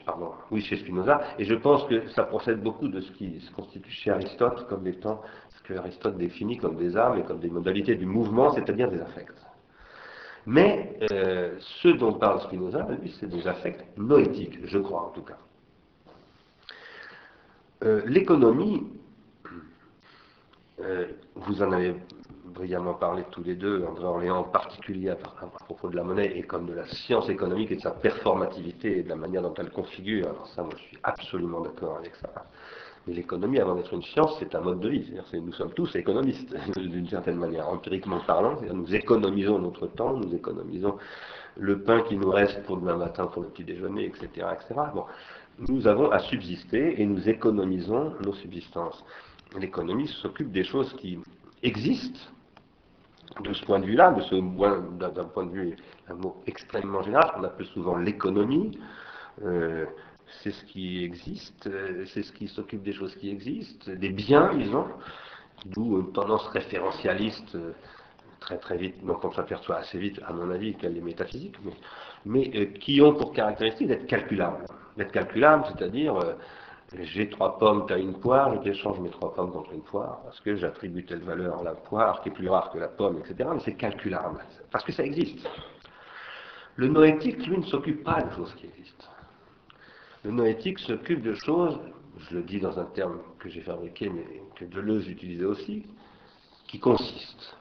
pardon, 0.06 0.32
oui, 0.52 0.62
chez 0.62 0.78
Spinoza, 0.78 1.22
et 1.38 1.46
je 1.46 1.56
pense 1.56 1.86
que 1.86 2.08
ça 2.10 2.24
procède 2.24 2.62
beaucoup 2.62 2.88
de 2.88 3.02
ce 3.02 3.12
qui 3.14 3.40
se 3.42 3.52
constitue 3.52 3.92
chez 3.92 4.12
Aristote 4.12 4.68
comme 4.70 4.88
étant 4.88 5.22
ce 5.58 5.64
que 5.64 5.74
Aristote 5.74 6.18
définit 6.18 6.58
comme 6.58 6.78
des 6.78 6.96
armes 6.96 7.20
et 7.20 7.24
comme 7.24 7.40
des 7.40 7.50
modalités 7.50 7.96
du 7.96 8.06
mouvement, 8.06 8.52
c'est-à-dire 8.52 8.90
des 8.90 9.02
affects. 9.02 9.45
Mais 10.48 10.98
euh, 11.12 11.56
ce 11.60 11.88
dont 11.88 12.14
parle 12.14 12.42
Spinoza, 12.42 12.88
lui, 13.02 13.16
c'est 13.20 13.28
des 13.28 13.48
affects 13.48 13.84
noétiques, 13.98 14.60
je 14.66 14.78
crois 14.78 15.08
en 15.08 15.10
tout 15.10 15.24
cas. 15.24 15.38
Euh, 17.84 18.02
l'économie, 18.06 18.88
euh, 20.82 21.08
vous 21.36 21.62
en 21.62 21.72
avez 21.72 21.96
brillamment 22.46 22.94
parlé 22.94 23.24
tous 23.32 23.44
les 23.44 23.56
deux, 23.56 23.84
André 23.86 24.06
Orléans 24.06 24.38
en 24.38 24.44
particulier 24.44 25.10
à, 25.10 25.16
propos 25.16 25.90
de 25.90 25.96
la 25.96 26.04
monnaie 26.04 26.38
et 26.38 26.44
comme 26.44 26.68
de 26.68 26.74
la 26.74 26.86
science 26.88 27.28
économique 27.30 27.72
et 27.72 27.76
de 27.76 27.82
sa 27.82 27.92
performativité 27.92 29.00
et 29.00 29.04
de 29.04 29.10
la 29.10 29.16
manière 29.16 29.42
dont 29.42 29.54
elle 29.56 29.72
configure. 29.72 30.30
Alors 30.30 30.48
ça, 30.48 30.62
moi 30.62 30.72
je 30.78 30.84
suis 30.84 30.98
absolument 31.04 31.62
d'accord 31.62 31.98
avec 31.98 32.16
ça. 32.16 32.30
Mais 33.08 33.14
l'économie, 33.14 33.60
avant 33.60 33.76
d'être 33.76 33.94
une 33.94 34.02
science, 34.02 34.36
c'est 34.40 34.56
un 34.56 34.62
mode 34.62 34.80
de 34.80 34.90
vie. 34.90 35.06
C'est-à-dire 35.06 35.46
nous 35.46 35.54
sommes 35.54 35.74
tous 35.74 35.96
économistes, 35.96 36.56
d'une 36.78 37.08
certaine 37.08 37.38
manière, 37.38 37.70
empiriquement 37.70 38.20
parlant. 38.26 38.58
Nous 38.74 38.96
économisons 38.96 39.60
notre 39.60 39.88
temps, 39.88 40.18
nous 40.18 40.34
économisons 40.34 40.98
le 41.58 41.80
pain 41.82 42.02
qui 42.02 42.18
nous 42.18 42.30
reste 42.30 42.64
pour 42.64 42.78
demain 42.78 42.98
matin, 42.98 43.28
pour 43.28 43.44
le 43.44 43.50
petit 43.50 43.64
déjeuner, 43.64 44.06
etc. 44.06 44.48
etc. 44.54 44.82
Bon, 44.94 45.06
nous 45.68 45.88
avons 45.88 46.12
à 46.12 46.20
subsister 46.20 47.02
et 47.02 47.06
nous 47.06 47.30
économisons 47.30 48.14
nos 48.26 48.34
subsistances. 48.34 49.04
L'économie 49.58 50.08
s'occupe 50.08 50.52
des 50.52 50.64
choses 50.64 50.94
qui 50.96 51.20
existent, 51.64 52.20
de 53.42 53.54
ce 53.54 53.66
point 53.66 53.80
de 53.80 53.86
vue-là, 53.86 54.12
de 54.12 54.22
ce 54.22 54.36
d'un 54.36 55.24
point 55.26 55.46
de 55.46 55.52
vue, 55.52 55.76
un 56.08 56.14
mot 56.16 56.38
extrêmement 56.48 57.04
général, 57.04 57.32
qu'on 57.36 57.44
appelle 57.44 57.66
souvent 57.68 57.98
l'économie, 57.98 58.78
euh, 59.44 59.86
c'est 60.44 60.52
ce 60.52 60.64
qui 60.66 61.04
existe, 61.04 61.68
euh, 61.68 62.06
c'est 62.14 62.24
ce 62.24 62.32
qui 62.32 62.48
s'occupe 62.48 62.84
des 62.84 62.94
choses 62.94 63.16
qui 63.16 63.30
existent, 63.30 63.92
des 63.92 64.10
biens, 64.10 64.54
disons, 64.56 64.88
d'où 65.66 66.00
une 66.00 66.12
tendance 66.12 66.48
référentialiste 66.48 67.56
euh, 67.56 67.72
très 68.40 68.58
très 68.58 68.78
vite, 68.78 69.04
donc 69.06 69.24
on 69.24 69.32
s'aperçoit 69.32 69.78
assez 69.78 69.98
vite, 69.98 70.20
à 70.26 70.34
mon 70.34 70.50
avis, 70.52 70.76
qu'elle 70.76 70.98
est 70.98 71.02
métaphysique, 71.02 71.56
mais, 72.26 72.74
qui 72.74 73.02
ont 73.02 73.14
pour 73.14 73.34
caractéristique 73.34 73.88
d'être 73.88 74.08
calculables. 74.08 74.66
D'être 74.98 75.12
calculables, 75.12 75.66
c'est-à-dire 75.68 76.20
j'ai 76.94 77.30
trois 77.30 77.58
pommes, 77.58 77.86
tu 77.88 77.94
as 77.94 77.98
une 77.98 78.20
poire, 78.20 78.54
je 78.56 78.60
t'échange 78.60 79.00
mes 79.00 79.10
trois 79.10 79.34
pommes 79.34 79.52
contre 79.52 79.74
une 79.74 79.82
poire, 79.82 80.22
parce 80.24 80.40
que 80.42 80.56
j'attribue 80.56 81.04
telle 81.06 81.24
valeur 81.24 81.60
à 81.60 81.64
la 81.64 81.74
poire, 81.74 82.22
qui 82.22 82.30
est 82.30 82.32
plus 82.32 82.48
rare 82.48 82.72
que 82.72 82.78
la 82.78 82.88
pomme, 82.88 83.18
etc. 83.20 83.50
Mais 83.54 83.60
c'est 83.60 83.76
calculable, 83.76 84.44
parce 84.72 84.84
que 84.84 84.92
ça 84.92 85.04
existe. 85.04 85.48
Le 86.76 86.88
noétique, 86.88 87.46
lui, 87.48 87.58
ne 87.58 87.64
s'occupe 87.64 88.04
pas 88.04 88.22
de 88.22 88.32
choses 88.34 88.54
qui 88.56 88.68
existent. 88.68 89.08
Le 90.26 90.32
noétique 90.32 90.80
s'occupe 90.80 91.22
de 91.22 91.36
choses, 91.36 91.80
je 92.18 92.38
le 92.38 92.42
dis 92.42 92.60
dans 92.60 92.80
un 92.80 92.86
terme 92.86 93.20
que 93.38 93.48
j'ai 93.48 93.62
fabriqué, 93.62 94.10
mais 94.10 94.26
que 94.56 94.66
Deleuze 94.66 95.08
utilisait 95.08 95.46
aussi, 95.46 95.84
qui 96.68 96.80
consistent. 96.80 97.56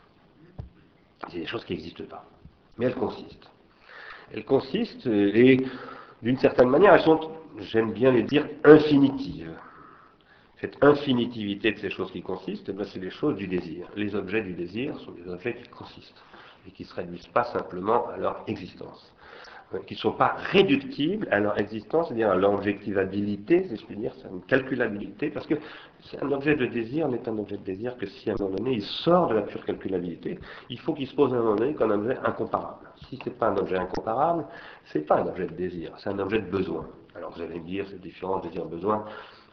C'est 1.29 1.41
des 1.41 1.47
choses 1.47 1.63
qui 1.67 1.75
n'existent 1.75 2.07
pas, 2.09 2.25
mais 2.79 2.87
elles 2.87 2.95
consistent. 2.95 3.51
Elles 4.33 4.47
consistent, 4.47 5.07
et 5.07 5.61
d'une 6.23 6.39
certaine 6.39 6.71
manière, 6.71 6.95
elles 6.95 7.03
sont 7.03 7.33
j'aime 7.59 7.93
bien 7.93 8.11
les 8.11 8.23
dire 8.23 8.49
infinitive. 8.65 9.51
Cette 10.59 10.83
infinitivité 10.83 11.73
de 11.73 11.79
ces 11.79 11.91
choses 11.91 12.11
qui 12.13 12.23
consistent, 12.23 12.71
eh 12.71 12.73
ben, 12.73 12.87
c'est 12.87 12.99
les 12.99 13.11
choses 13.11 13.37
du 13.37 13.47
désir. 13.47 13.89
Les 13.95 14.15
objets 14.15 14.41
du 14.41 14.55
désir 14.55 14.99
sont 15.01 15.13
des 15.13 15.29
objets 15.29 15.55
qui 15.55 15.69
consistent 15.69 16.25
et 16.67 16.71
qui 16.71 16.85
ne 16.85 16.89
se 16.89 16.95
réduisent 16.95 17.27
pas 17.27 17.45
simplement 17.45 18.09
à 18.09 18.17
leur 18.17 18.43
existence 18.47 19.14
qui 19.87 19.95
ne 19.95 19.99
sont 19.99 20.13
pas 20.13 20.37
réductibles 20.51 21.29
à 21.31 21.41
leur 21.41 21.59
existence, 21.59 22.09
c'est-à-dire 22.09 22.31
à 22.31 22.37
leur 22.37 22.55
objectivabilité, 22.55 23.65
si 23.69 23.77
je 23.77 23.85
puis 23.85 23.97
dire, 23.97 24.13
c'est 24.21 24.29
une 24.29 24.43
calculabilité, 24.43 25.31
parce 25.31 25.47
que 25.47 25.55
un 26.21 26.31
objet 26.33 26.55
de 26.55 26.67
désir 26.67 27.09
n'est 27.09 27.29
un 27.29 27.39
objet 27.39 27.57
de 27.57 27.63
désir 27.65 27.97
que 27.97 28.07
si 28.07 28.31
à 28.31 28.35
un 28.35 28.37
moment 28.39 28.57
donné 28.57 28.73
il 28.75 28.83
sort 28.83 29.29
de 29.29 29.35
la 29.35 29.43
pure 29.43 29.65
calculabilité, 29.65 30.39
il 30.69 30.79
faut 30.79 30.93
qu'il 30.95 31.07
se 31.07 31.15
pose 31.15 31.33
à 31.33 31.37
un 31.37 31.41
moment 31.41 31.57
donné 31.57 31.75
comme 31.75 31.93
un 31.93 31.99
objet 31.99 32.19
incomparable. 32.25 32.87
Si 33.09 33.17
ce 33.17 33.29
n'est 33.29 33.35
pas 33.35 33.49
un 33.49 33.57
objet 33.57 33.77
incomparable, 33.77 34.47
ce 34.87 34.99
n'est 34.99 35.05
pas 35.05 35.21
un 35.21 35.27
objet 35.27 35.47
de 35.47 35.55
désir, 35.55 35.93
c'est 35.99 36.11
un 36.11 36.19
objet 36.19 36.41
de 36.41 36.51
besoin. 36.51 36.87
Alors 37.17 37.33
vous 37.33 37.43
allez 37.43 37.59
me 37.59 37.65
dire, 37.65 37.87
cette 37.89 38.01
différence 38.01 38.43
désir-besoin 38.43 39.05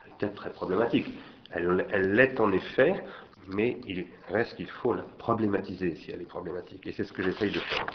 est 0.07 0.18
peut-être 0.18 0.35
très 0.35 0.52
problématique. 0.52 1.07
Elle 1.52 2.14
l'est 2.14 2.39
en 2.39 2.52
effet, 2.52 3.03
mais 3.48 3.77
il 3.88 4.06
reste 4.30 4.56
qu'il 4.56 4.69
faut 4.69 4.93
la 4.93 5.03
problématiser 5.18 5.95
si 5.95 6.11
elle 6.11 6.22
est 6.22 6.26
problématique. 6.26 6.85
Et 6.88 6.91
c'est 6.91 7.03
ce 7.03 7.14
que 7.14 7.22
j'essaye 7.22 7.52
de 7.52 7.60
faire. 7.60 7.85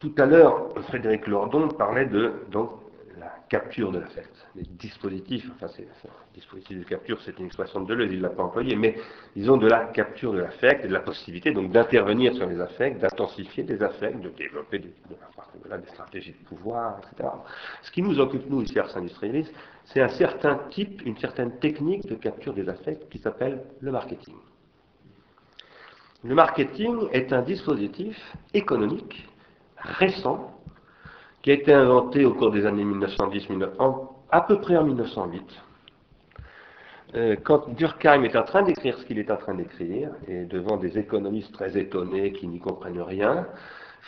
Tout 0.00 0.14
à 0.16 0.26
l'heure, 0.26 0.72
Frédéric 0.88 1.26
Lordon 1.26 1.66
parlait 1.68 2.06
de 2.06 2.32
donc, 2.52 2.70
la 3.18 3.34
capture 3.48 3.90
de 3.90 3.98
l'affect. 3.98 4.32
Les 4.54 4.62
dispositifs, 4.62 5.50
enfin, 5.56 5.66
c'est, 5.74 5.88
dispositif 6.34 6.78
de 6.78 6.84
capture, 6.84 7.20
c'est 7.22 7.36
une 7.40 7.46
expression 7.46 7.80
de 7.80 7.86
Deleuze, 7.86 8.12
il 8.12 8.18
ne 8.18 8.22
l'a 8.22 8.28
pas 8.28 8.44
employé, 8.44 8.76
mais 8.76 8.94
disons 9.34 9.56
de 9.56 9.66
la 9.66 9.86
capture 9.86 10.32
de 10.32 10.38
l'affect 10.38 10.86
de 10.86 10.92
la 10.92 11.00
possibilité 11.00 11.50
donc 11.50 11.72
d'intervenir 11.72 12.32
sur 12.34 12.46
les 12.46 12.60
affects, 12.60 12.96
d'intensifier 12.98 13.64
les 13.64 13.82
affects, 13.82 14.20
de 14.20 14.28
développer 14.28 14.78
des, 14.78 14.92
des 15.08 15.88
stratégies 15.88 16.30
de 16.30 16.46
pouvoir, 16.46 17.00
etc. 17.00 17.30
Ce 17.82 17.90
qui 17.90 18.02
nous 18.02 18.20
occupe, 18.20 18.48
nous, 18.48 18.62
ici, 18.62 18.78
à 18.78 18.86
industrialistes, 18.94 19.52
c'est 19.84 20.00
un 20.00 20.08
certain 20.08 20.60
type, 20.70 21.02
une 21.04 21.16
certaine 21.16 21.58
technique 21.58 22.06
de 22.06 22.14
capture 22.14 22.54
des 22.54 22.68
affects 22.68 23.08
qui 23.08 23.18
s'appelle 23.18 23.64
le 23.80 23.90
marketing. 23.90 24.36
Le 26.22 26.36
marketing 26.36 27.08
est 27.12 27.32
un 27.32 27.42
dispositif 27.42 28.16
économique 28.54 29.28
récent 29.82 30.52
qui 31.42 31.50
a 31.50 31.54
été 31.54 31.72
inventé 31.72 32.24
au 32.24 32.34
cours 32.34 32.50
des 32.50 32.66
années 32.66 32.84
1910, 32.84 33.48
à 34.30 34.40
peu 34.42 34.60
près 34.60 34.76
en 34.76 34.84
1908. 34.84 35.44
Euh, 37.14 37.36
quand 37.42 37.70
Durkheim 37.74 38.24
est 38.24 38.36
en 38.36 38.42
train 38.42 38.62
d'écrire 38.62 38.98
ce 38.98 39.06
qu'il 39.06 39.18
est 39.18 39.30
en 39.30 39.36
train 39.36 39.54
d'écrire, 39.54 40.10
et 40.26 40.44
devant 40.44 40.76
des 40.76 40.98
économistes 40.98 41.52
très 41.52 41.78
étonnés 41.78 42.32
qui 42.32 42.46
n'y 42.46 42.60
comprennent 42.60 43.00
rien, 43.00 43.46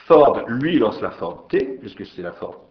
Ford, 0.06 0.42
lui, 0.48 0.78
lance 0.78 1.00
la 1.00 1.10
Ford 1.10 1.46
T, 1.48 1.78
puisque 1.80 2.04
c'est 2.06 2.22
la 2.22 2.32
Ford, 2.32 2.68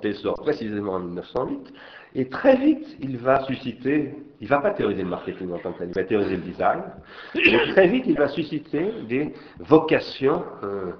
T 0.00 0.12
sort 0.14 0.34
précisément 0.34 0.94
en 0.94 1.00
1908, 1.00 1.72
et 2.14 2.28
très 2.28 2.56
vite, 2.56 2.96
il 3.00 3.18
va 3.18 3.44
susciter, 3.44 4.14
il 4.40 4.44
ne 4.44 4.48
va 4.48 4.60
pas 4.60 4.70
théoriser 4.70 5.02
le 5.02 5.08
marketing 5.08 5.52
en 5.52 5.58
tant 5.58 5.72
que 5.72 5.78
tel, 5.78 5.88
il 5.88 5.94
va 5.94 6.04
théoriser 6.04 6.36
le 6.36 6.42
design, 6.42 6.82
et 7.34 7.72
très 7.72 7.88
vite, 7.88 8.04
il 8.06 8.16
va 8.16 8.28
susciter 8.28 8.92
des 9.08 9.34
vocations 9.58 10.42
euh, 10.62 10.92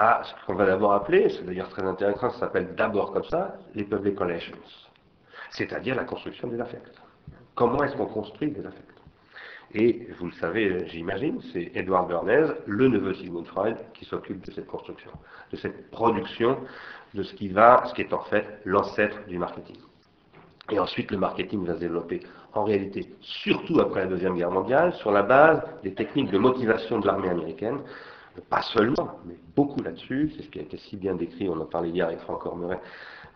à 0.00 0.22
ce 0.24 0.46
qu'on 0.46 0.54
va 0.54 0.64
d'abord 0.64 0.94
appeler, 0.94 1.28
c'est 1.28 1.44
d'ailleurs 1.44 1.68
très 1.68 1.82
intéressant, 1.82 2.30
ça 2.30 2.40
s'appelle 2.40 2.74
d'abord 2.74 3.12
comme 3.12 3.24
ça, 3.24 3.58
les 3.74 3.84
public 3.84 4.18
relations, 4.18 4.56
c'est-à-dire 5.50 5.94
la 5.94 6.04
construction 6.04 6.48
des 6.48 6.58
affects. 6.58 6.98
Comment 7.54 7.84
est-ce 7.84 7.94
qu'on 7.96 8.06
construit 8.06 8.50
des 8.50 8.64
affects? 8.64 8.86
Et 9.74 10.08
vous 10.18 10.26
le 10.26 10.32
savez, 10.32 10.86
j'imagine, 10.86 11.38
c'est 11.52 11.70
Edward 11.74 12.08
Bernays, 12.08 12.48
le 12.66 12.88
neveu 12.88 13.10
de 13.10 13.18
Sigmund 13.18 13.46
Freud, 13.46 13.76
qui 13.92 14.06
s'occupe 14.06 14.42
de 14.46 14.50
cette 14.52 14.66
construction, 14.66 15.10
de 15.52 15.56
cette 15.58 15.90
production 15.90 16.56
de 17.12 17.22
ce 17.22 17.34
qui 17.34 17.48
va, 17.48 17.84
ce 17.84 17.92
qui 17.92 18.00
est 18.00 18.12
en 18.14 18.22
fait 18.22 18.46
l'ancêtre 18.64 19.18
du 19.28 19.36
marketing. 19.36 19.76
Et 20.70 20.78
ensuite, 20.78 21.10
le 21.10 21.18
marketing 21.18 21.66
va 21.66 21.74
se 21.74 21.80
développer 21.80 22.20
en 22.54 22.64
réalité, 22.64 23.06
surtout 23.20 23.78
après 23.80 24.00
la 24.00 24.06
Deuxième 24.06 24.34
Guerre 24.34 24.50
mondiale, 24.50 24.94
sur 24.94 25.12
la 25.12 25.22
base 25.22 25.62
des 25.82 25.92
techniques 25.92 26.30
de 26.30 26.38
motivation 26.38 27.00
de 27.00 27.06
l'armée 27.06 27.28
américaine, 27.28 27.80
pas 28.48 28.62
seulement, 28.62 29.18
mais 29.24 29.34
beaucoup 29.56 29.82
là-dessus. 29.82 30.32
C'est 30.36 30.42
ce 30.44 30.48
qui 30.50 30.58
a 30.58 30.62
été 30.62 30.76
si 30.76 30.96
bien 30.96 31.14
décrit, 31.14 31.48
on 31.48 31.60
en 31.60 31.66
parlait 31.66 31.90
hier 31.90 32.06
avec 32.06 32.20
Franck 32.20 32.46
Ormeret, 32.46 32.80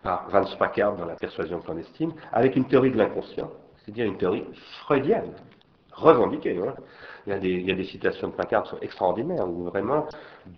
par 0.03 0.29
Vance 0.29 0.55
Packard 0.57 0.95
dans 0.95 1.05
La 1.05 1.15
persuasion 1.15 1.59
clandestine, 1.59 2.13
avec 2.31 2.55
une 2.55 2.65
théorie 2.65 2.91
de 2.91 2.97
l'inconscient, 2.97 3.51
c'est-à-dire 3.77 4.05
une 4.05 4.17
théorie 4.17 4.45
freudienne, 4.81 5.31
revendiquée. 5.93 6.57
Hein. 6.57 6.73
Il, 7.27 7.65
y 7.65 7.71
a 7.71 7.75
des, 7.75 7.83
citations 7.85 8.27
de 8.27 8.33
Packard 8.33 8.63
qui 8.63 8.69
sont 8.69 8.79
extraordinaires, 8.81 9.49
où 9.49 9.63
vraiment, 9.63 10.05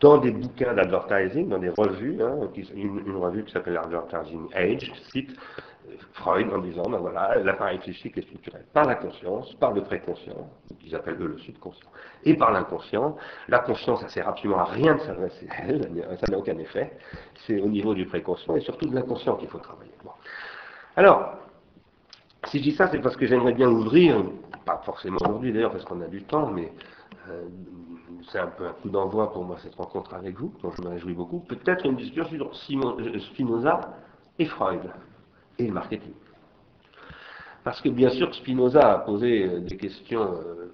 dans 0.01 0.17
des 0.17 0.31
bouquins 0.31 0.73
d'advertising, 0.73 1.47
dans 1.47 1.59
des 1.59 1.69
revues, 1.69 2.21
hein, 2.21 2.39
une, 2.75 3.15
revue 3.15 3.45
qui 3.45 3.53
s'appelle 3.53 3.77
Advertising 3.77 4.49
Age, 4.53 4.91
cite 5.11 5.33
Freud 6.13 6.51
en 6.53 6.59
disant, 6.59 6.83
ben 6.89 6.97
voilà, 6.97 7.35
l'appareil 7.43 7.79
psychique 7.79 8.17
est 8.17 8.21
structuré 8.23 8.59
par 8.73 8.85
la 8.85 8.95
conscience, 8.95 9.53
par 9.55 9.73
le 9.73 9.81
préconscient, 9.81 10.49
qu'ils 10.79 10.95
appellent 10.95 11.21
eux 11.21 11.27
le 11.27 11.37
subconscient, 11.39 11.89
et 12.23 12.35
par 12.35 12.51
l'inconscient. 12.51 13.15
La 13.47 13.59
conscience, 13.59 14.01
ça 14.01 14.09
sert 14.09 14.27
absolument 14.27 14.59
à 14.59 14.65
rien 14.65 14.95
de 14.95 15.01
s'adresser 15.01 15.47
à 15.49 15.67
elle, 15.67 15.81
ça 16.19 16.31
n'a 16.31 16.37
aucun 16.37 16.57
effet. 16.57 16.97
C'est 17.45 17.59
au 17.59 17.67
niveau 17.67 17.93
du 17.93 18.05
préconscient 18.05 18.55
et 18.55 18.61
surtout 18.61 18.87
de 18.87 18.95
l'inconscient 18.95 19.35
qu'il 19.35 19.49
faut 19.49 19.59
travailler. 19.59 19.91
Alors, 20.95 21.35
si 22.45 22.59
je 22.59 22.63
dis 22.63 22.71
ça, 22.71 22.87
c'est 22.87 22.99
parce 22.99 23.15
que 23.15 23.25
j'aimerais 23.25 23.53
bien 23.53 23.69
ouvrir, 23.69 24.23
pas 24.65 24.81
forcément 24.85 25.17
aujourd'hui 25.21 25.53
d'ailleurs, 25.53 25.71
parce 25.71 25.85
qu'on 25.85 26.01
a 26.01 26.07
du 26.07 26.23
temps, 26.23 26.47
mais 26.47 26.71
euh, 27.29 27.47
c'est 28.31 28.39
un 28.39 28.47
peu 28.47 28.65
un 28.65 28.73
coup 28.73 28.89
d'envoi 28.89 29.31
pour 29.31 29.43
moi 29.43 29.57
cette 29.61 29.75
rencontre 29.75 30.13
avec 30.13 30.39
vous, 30.39 30.53
dont 30.61 30.71
je 30.71 30.81
me 30.81 30.89
réjouis 30.89 31.13
beaucoup, 31.13 31.39
peut-être 31.39 31.85
une 31.85 31.95
discussion 31.95 32.51
sur 32.53 33.21
Spinoza 33.21 33.81
et 34.39 34.45
Freud 34.45 34.81
et 35.59 35.67
le 35.67 35.73
marketing. 35.73 36.13
Parce 37.63 37.81
que 37.81 37.89
bien 37.89 38.09
sûr, 38.09 38.33
Spinoza 38.33 38.93
a 38.93 38.99
posé 38.99 39.43
euh, 39.43 39.59
des 39.59 39.75
questions, 39.75 40.21
euh, 40.21 40.71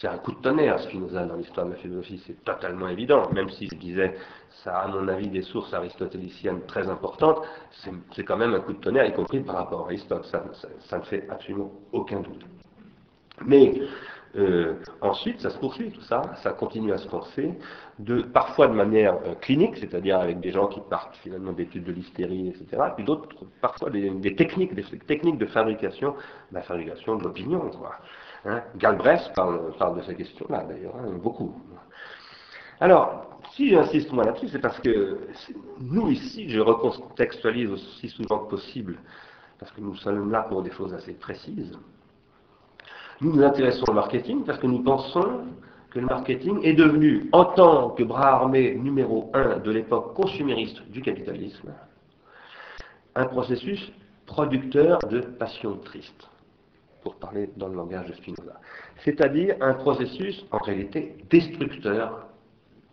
c'est 0.00 0.08
un 0.08 0.18
coup 0.18 0.32
de 0.32 0.40
tonnerre, 0.40 0.80
Spinoza, 0.80 1.24
dans 1.24 1.36
l'histoire 1.36 1.66
de 1.66 1.72
la 1.72 1.76
philosophie, 1.76 2.20
c'est 2.26 2.42
totalement 2.44 2.88
évident, 2.88 3.30
même 3.32 3.48
si 3.50 3.68
je 3.68 3.76
disais, 3.76 4.16
ça 4.64 4.78
a 4.78 4.84
à 4.84 4.88
mon 4.88 5.06
avis 5.08 5.28
des 5.28 5.42
sources 5.42 5.72
aristotéliciennes 5.72 6.62
très 6.66 6.88
importantes, 6.88 7.42
c'est 8.12 8.24
quand 8.24 8.36
même 8.36 8.54
un 8.54 8.60
coup 8.60 8.72
de 8.72 8.80
tonnerre, 8.80 9.06
y 9.06 9.12
compris 9.12 9.40
par 9.40 9.56
rapport 9.56 9.82
à 9.82 9.84
Aristote, 9.84 10.24
ça, 10.26 10.44
ça 10.80 10.98
ne 10.98 11.04
fait 11.04 11.28
absolument 11.30 11.70
aucun 11.92 12.20
doute. 12.20 12.44
Mais 13.46 13.80
euh, 14.36 14.74
ensuite, 15.00 15.40
ça 15.40 15.50
se 15.50 15.58
poursuit 15.58 15.90
tout 15.90 16.02
ça, 16.02 16.22
ça 16.42 16.52
continue 16.52 16.92
à 16.92 16.98
se 16.98 17.08
penser, 17.08 17.52
parfois 18.32 18.68
de 18.68 18.74
manière 18.74 19.14
euh, 19.26 19.34
clinique, 19.40 19.76
c'est-à-dire 19.76 20.20
avec 20.20 20.38
des 20.38 20.52
gens 20.52 20.68
qui 20.68 20.80
partent 20.88 21.16
finalement 21.16 21.52
d'études 21.52 21.84
de 21.84 21.92
l'hystérie, 21.92 22.48
etc., 22.48 22.82
puis 22.94 23.04
d'autres, 23.04 23.28
parfois 23.60 23.90
des, 23.90 24.36
techniques, 24.36 24.74
de 24.74 25.46
fabrication, 25.46 26.14
la 26.52 26.62
fabrication 26.62 27.16
de 27.16 27.24
l'opinion, 27.24 27.70
quoi. 27.70 27.96
Hein. 28.44 28.62
Galbraith 28.76 29.32
parle, 29.34 29.96
de 29.96 30.02
ces 30.02 30.14
questions-là, 30.14 30.64
d'ailleurs, 30.64 30.94
hein, 30.96 31.12
beaucoup. 31.20 31.60
Alors, 32.78 33.40
si 33.54 33.70
j'insiste 33.70 34.12
moi 34.12 34.24
là-dessus, 34.24 34.48
c'est 34.48 34.60
parce 34.60 34.78
que 34.78 35.18
nous 35.80 36.08
ici, 36.08 36.48
je 36.48 36.60
recontextualise 36.60 37.70
aussi 37.70 38.08
souvent 38.08 38.38
que 38.38 38.50
possible, 38.50 38.98
parce 39.58 39.72
que 39.72 39.80
nous 39.80 39.96
sommes 39.96 40.30
là 40.30 40.42
pour 40.42 40.62
des 40.62 40.70
choses 40.70 40.94
assez 40.94 41.14
précises. 41.14 41.76
Nous 43.20 43.34
nous 43.34 43.42
intéressons 43.42 43.84
au 43.86 43.92
marketing 43.92 44.44
parce 44.44 44.58
que 44.58 44.66
nous 44.66 44.82
pensons 44.82 45.42
que 45.90 45.98
le 45.98 46.06
marketing 46.06 46.60
est 46.62 46.72
devenu, 46.72 47.28
en 47.32 47.44
tant 47.44 47.90
que 47.90 48.02
bras 48.02 48.28
armé 48.28 48.74
numéro 48.76 49.30
un 49.34 49.58
de 49.58 49.70
l'époque 49.70 50.14
consumériste 50.14 50.80
du 50.90 51.02
capitalisme, 51.02 51.74
un 53.14 53.26
processus 53.26 53.92
producteur 54.24 55.00
de 55.10 55.20
passion 55.20 55.76
triste, 55.78 56.30
pour 57.02 57.16
parler 57.16 57.50
dans 57.56 57.68
le 57.68 57.74
langage 57.74 58.06
de 58.06 58.14
Spinoza. 58.14 58.60
C'est-à-dire 59.04 59.56
un 59.60 59.74
processus, 59.74 60.46
en 60.50 60.58
réalité, 60.58 61.16
destructeur 61.28 62.26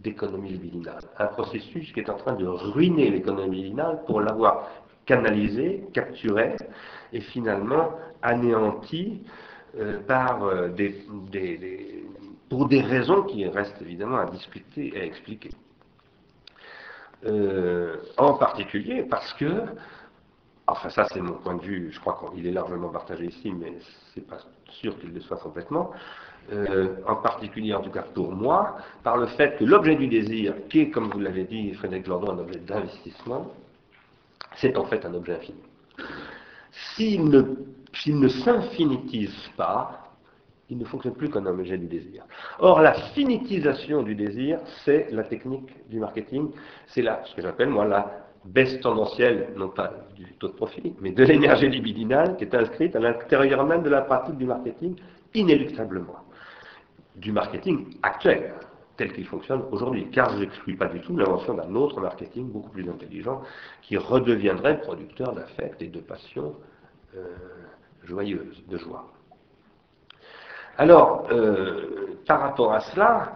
d'économie 0.02 0.50
libidinale. 0.50 1.04
Un 1.20 1.28
processus 1.28 1.94
qui 1.94 2.00
est 2.02 2.10
en 2.10 2.18
train 2.18 2.34
de 2.34 2.46
ruiner 2.46 3.12
l'économie 3.12 3.58
libidinale 3.58 4.02
pour 4.06 4.22
l'avoir 4.22 4.68
canalisé, 5.06 5.86
capturé 5.94 6.56
et 7.14 7.22
finalement 7.22 7.92
anéanti 8.22 9.22
euh, 9.80 10.00
par 10.08 10.44
euh, 10.44 10.70
pour 12.50 12.68
des 12.68 12.82
raisons 12.82 13.24
qui 13.24 13.46
restent 13.48 13.82
évidemment 13.82 14.18
à 14.18 14.26
discuter 14.26 14.96
et 14.96 15.02
à 15.02 15.06
expliquer. 15.06 15.52
Euh, 17.26 17.98
en 18.18 18.34
particulier 18.36 19.04
parce 19.04 19.34
que, 19.34 19.66
enfin 20.66 20.90
ça 20.90 21.06
c'est 21.12 21.22
mon 21.22 21.34
point 21.34 21.56
de 21.56 21.62
vue, 21.62 21.92
je 21.92 22.00
crois 22.00 22.20
qu'il 22.34 22.48
est 22.48 22.52
largement 22.52 22.90
partagé 22.90 23.26
ici, 23.26 23.52
mais 23.52 23.74
c'est 24.14 24.26
pas 24.26 24.38
sûr 24.70 24.98
qu'il 25.00 25.14
le 25.14 25.20
soit 25.20 25.38
complètement, 25.38 25.92
en 27.08 27.16
particulier 27.16 27.74
en 27.74 27.82
tout 27.82 27.90
cas 27.90 28.04
pour 28.04 28.32
moi, 28.32 28.78
par 29.04 29.18
le 29.18 29.28
fait 29.28 29.58
que 29.58 29.66
l'objet 29.66 29.96
du 29.96 30.08
désir, 30.08 30.54
qui 30.70 30.82
est 30.82 30.90
comme 30.90 31.10
vous 31.10 31.20
l'avez 31.20 31.44
dit 31.44 31.74
Frédéric 31.74 32.08
Lordon, 32.08 32.34
un 32.34 32.40
objet 32.40 32.60
d'investissement, 32.60 33.52
c'est 34.56 34.78
en 34.78 34.86
fait 34.86 35.06
un 35.06 35.14
objet 35.14 35.36
infini. 35.36 35.62
S'il 36.96 37.26
ne 37.26 37.42
s'il 37.94 38.20
ne 38.20 38.28
s'infinitise 38.28 39.50
pas, 39.56 40.08
il 40.70 40.78
ne 40.78 40.86
fonctionne 40.86 41.14
plus 41.14 41.30
comme 41.30 41.48
un 41.48 41.60
objet 41.60 41.78
du 41.78 41.88
désir. 41.88 42.26
Or, 42.60 42.82
la 42.82 42.94
finitisation 42.94 44.04
du 44.04 44.16
désir, 44.16 44.60
c'est 44.84 45.10
la 45.12 45.24
technique 45.24 45.70
du 45.90 46.00
marketing, 46.00 46.52
c'est 46.88 47.02
là 47.02 47.22
ce 47.26 47.36
que 47.36 47.42
j'appelle 47.42 47.70
moi 47.70 47.86
la 47.86 48.28
baisse 48.46 48.80
tendancielle, 48.82 49.50
non 49.56 49.70
pas 49.70 49.94
du 50.16 50.26
taux 50.40 50.50
de 50.50 50.54
profit, 50.54 50.94
mais 51.02 51.12
de 51.12 51.24
l'énergie 51.24 51.70
libidinale 51.70 52.38
qui 52.38 52.44
est 52.44 52.56
inscrite 52.56 52.96
à 52.96 53.00
l'intérieur 53.00 53.66
même 53.66 53.84
de 53.84 53.90
la 53.90 54.02
pratique 54.02 54.38
du 54.38 54.46
marketing, 54.46 54.96
inéluctablement. 55.34 56.16
Du 57.16 57.32
marketing 57.32 57.98
actuel, 58.04 58.54
tel 58.96 59.12
qu'il 59.14 59.26
fonctionne 59.26 59.64
aujourd'hui, 59.72 60.10
car 60.12 60.32
je 60.34 60.40
n'exclus 60.40 60.76
pas 60.76 60.88
du 60.88 61.02
tout 61.02 61.18
l'invention 61.18 61.54
d'un 61.54 61.74
autre 61.76 62.00
marketing 62.00 62.52
beaucoup 62.52 62.70
plus 62.70 62.88
intelligent 62.90 63.42
qui 63.82 63.98
redeviendrait 63.98 64.82
producteur 64.82 65.34
d'affects 65.34 65.82
et 65.82 65.88
de 65.88 66.00
passions 66.00 66.56
euh, 67.16 67.36
joyeuses, 68.08 68.64
de 68.68 68.78
joie. 68.78 69.06
Alors, 70.78 71.28
euh, 71.32 72.20
par 72.28 72.42
rapport 72.42 72.74
à 72.74 72.80
cela, 72.82 73.34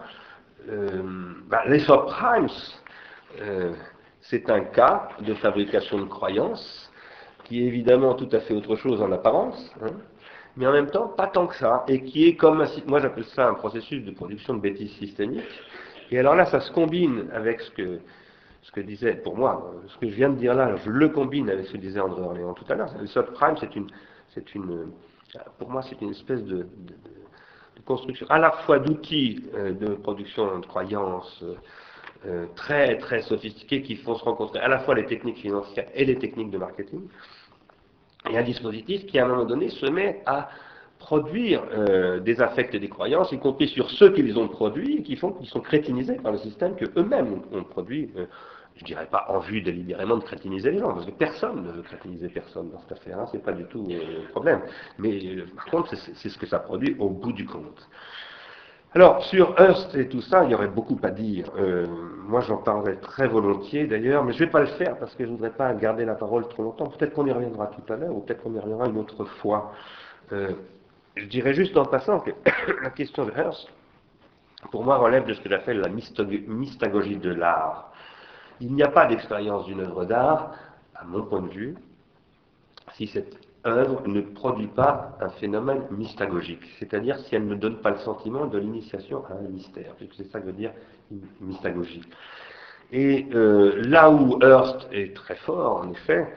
euh, 0.70 1.34
bah, 1.48 1.64
les 1.68 1.80
subprimes, 1.80 2.48
euh, 3.42 3.74
c'est 4.22 4.50
un 4.50 4.62
cas 4.62 5.10
de 5.22 5.34
fabrication 5.34 6.00
de 6.00 6.06
croyances 6.06 6.92
qui 7.46 7.64
est 7.64 7.66
évidemment 7.66 8.14
tout 8.14 8.30
à 8.32 8.40
fait 8.40 8.54
autre 8.54 8.76
chose 8.76 9.02
en 9.02 9.12
apparence, 9.12 9.74
hein, 9.82 9.94
mais 10.56 10.68
en 10.68 10.72
même 10.72 10.92
temps 10.92 11.08
pas 11.08 11.28
tant 11.28 11.48
que 11.48 11.56
ça, 11.56 11.84
et 11.88 12.04
qui 12.04 12.28
est 12.28 12.36
comme, 12.36 12.64
moi 12.88 13.00
j'appelle 13.00 13.26
ça 13.26 13.48
un 13.48 13.56
processus 13.56 14.06
de 14.06 14.12
production 14.12 14.54
de 14.54 14.62
bêtises 14.62 14.92
systémiques. 14.94 15.62
Et 16.12 16.20
alors 16.20 16.36
là, 16.36 16.46
ça 16.46 16.60
se 16.60 16.72
combine 16.72 17.30
avec 17.34 17.62
ce 17.62 17.72
que, 17.72 18.82
disait, 18.82 19.16
pour 19.16 19.36
moi, 19.36 19.74
ce 19.88 19.98
que 19.98 20.10
je 20.10 20.16
viens 20.16 20.30
de 20.30 20.36
dire 20.36 20.54
là, 20.54 20.76
je 20.76 20.90
le 20.90 21.10
combine 21.10 21.50
avec 21.50 21.66
ce 21.66 21.72
que 21.72 21.78
disait 21.78 22.02
André 22.02 22.22
Orléans 22.22 22.54
tout 22.54 22.66
à 22.70 22.76
l'heure. 22.76 22.94
Le 23.00 23.08
subprime, 23.08 23.56
c'est 23.60 23.74
une, 23.76 23.88
c'est 24.34 24.56
une, 24.56 24.92
pour 25.60 25.70
moi, 25.70 25.82
c'est 25.84 26.00
une 26.02 26.12
espèce 26.12 26.44
de, 26.44 26.68
construction 27.86 28.28
à 28.30 28.38
la 28.38 28.52
fois 28.52 28.78
d'outils 28.78 29.44
euh, 29.56 29.74
de 29.74 29.96
production 29.96 30.60
de 30.60 30.66
croyances 30.68 31.42
euh, 31.42 31.56
euh, 32.28 32.46
très 32.56 33.00
très 33.00 33.24
sophistiqués 33.24 33.82
qui 33.82 33.96
font 33.96 34.14
se 34.14 34.24
rencontrer 34.24 34.60
à 34.60 34.68
la 34.68 34.78
fois 34.80 34.94
les 34.94 35.08
techniques 35.08 35.40
financières 35.40 35.88
et 35.96 36.06
les 36.06 36.16
techniques 36.20 36.52
de 36.52 36.60
marketing, 36.60 37.02
et 38.30 38.38
un 38.38 38.44
dispositif 38.44 39.08
qui 39.08 39.18
à 39.18 39.26
un 39.26 39.30
moment 39.30 39.46
donné 39.46 39.70
se 39.70 39.88
met 39.88 40.22
à 40.28 40.50
produire 41.00 41.64
des 42.22 42.40
affects 42.40 42.76
et 42.76 42.80
des 42.80 42.88
croyances, 42.88 43.32
y 43.32 43.40
compris 43.40 43.68
sur 43.68 43.90
ceux 43.90 44.12
qui 44.14 44.22
les 44.22 44.38
ont 44.38 44.48
produits, 44.48 45.02
qui 45.02 45.16
font 45.16 45.32
qu'ils 45.32 45.50
sont 45.50 45.62
crétinisés 45.62 46.18
par 46.18 46.32
le 46.32 46.38
système 46.38 46.76
que 46.76 46.86
eux-mêmes 46.96 47.42
ont, 47.52 47.64
produit 47.64 48.12
je 48.76 48.86
dirais 48.86 49.08
pas 49.10 49.26
en 49.30 49.40
vue 49.40 49.62
délibérément 49.62 50.18
de 50.18 50.24
crétiniser 50.24 50.72
les 50.72 50.80
gens, 50.80 50.94
parce 50.94 51.06
que 51.06 51.12
personne 51.12 51.64
ne 51.64 51.72
veut 51.72 51.82
crétiniser 51.82 52.30
personne 52.30 52.72
dans 52.72 52.80
cette 52.80 52.94
affaire, 52.94 53.20
hein, 53.20 53.26
c'est 53.32 53.44
pas 53.44 53.52
du 53.52 53.66
tout 53.66 53.88
euh, 53.90 54.24
le 54.24 54.28
problème. 54.30 54.62
Mais 54.98 55.20
euh, 55.24 55.46
par 55.56 55.66
contre, 55.66 55.96
c'est 55.96 56.30
ce 56.30 56.38
que 56.38 56.48
ça 56.48 56.60
produit 56.60 56.96
au 57.00 57.10
bout 57.10 57.34
du 57.34 57.46
compte. 57.46 57.88
Alors, 58.94 59.24
sur 59.24 59.58
Hearst 59.58 59.96
et 59.96 60.10
tout 60.10 60.22
ça, 60.22 60.44
il 60.44 60.52
y 60.52 60.56
aurait 60.56 60.68
beaucoup 60.68 61.00
à 61.04 61.12
dire. 61.12 61.50
Euh, 61.58 61.86
moi, 62.28 62.42
j'en 62.42 62.58
parlerai 62.58 62.98
très 62.98 63.28
volontiers 63.28 63.88
d'ailleurs, 63.88 64.24
mais 64.24 64.34
je 64.34 64.42
ne 64.42 64.46
vais 64.46 64.52
pas 64.52 64.60
le 64.60 64.66
faire 64.66 64.98
parce 64.98 65.16
que 65.16 65.24
je 65.24 65.30
ne 65.30 65.36
voudrais 65.36 65.54
pas 65.54 65.74
garder 65.74 66.04
la 66.04 66.16
parole 66.16 66.48
trop 66.50 66.64
longtemps. 66.64 66.88
Peut-être 66.88 67.14
qu'on 67.14 67.26
y 67.26 67.32
reviendra 67.32 67.68
tout 67.68 67.94
à 67.94 67.96
l'heure, 67.96 68.14
ou 68.14 68.20
peut-être 68.20 68.44
qu'on 68.44 68.54
y 68.54 68.60
reviendra 68.60 68.88
une 68.88 68.98
autre 68.98 69.24
fois. 69.24 69.72
je 70.30 71.26
dirais 71.26 71.54
juste 71.54 71.78
en 71.78 71.86
passant 71.86 72.20
que 72.20 72.32
la 72.84 72.90
question 72.90 73.26
de 73.26 73.32
Hearst, 73.32 73.70
pour 74.72 74.84
moi, 74.84 74.98
relève 74.98 75.26
de 75.26 75.34
ce 75.34 75.42
que 75.42 75.50
j'appelle 75.50 75.80
la 75.80 75.90
mystagogie 75.90 77.18
de 77.18 77.32
l'art. 77.32 77.91
Il 78.62 78.74
n'y 78.74 78.84
a 78.84 78.90
pas 78.90 79.08
d'expérience 79.08 79.66
d'une 79.66 79.80
œuvre 79.80 80.06
d'art, 80.06 80.54
à 80.96 81.04
mon 81.04 81.24
point 81.24 81.42
de 81.42 81.50
vue, 81.50 81.76
si 82.94 83.08
cette 83.08 83.36
œuvre 83.66 84.08
ne 84.08 84.22
produit 84.22 84.68
pas 84.68 85.18
un 85.20 85.30
phénomène 85.30 85.82
mystagogique, 85.90 86.64
c'est-à-dire 86.78 87.18
si 87.20 87.36
elle 87.36 87.48
ne 87.48 87.56
donne 87.56 87.82
pas 87.82 87.90
le 87.90 87.98
sentiment 87.98 88.46
de 88.46 88.60
l'initiation 88.60 89.26
à 89.26 89.34
un 89.34 89.50
mystère, 89.50 89.96
puisque 89.96 90.14
c'est 90.14 90.32
ça 90.32 90.40
que 90.40 90.46
veut 90.46 90.54
dire 90.54 90.74
mystagogie. 91.40 92.04
Et 92.92 93.28
euh, 93.34 93.82
là 93.84 94.12
où 94.12 94.40
Hearst 94.44 94.88
est 94.92 95.16
très 95.16 95.36
fort, 95.38 95.78
en 95.78 95.92
effet, 95.92 96.28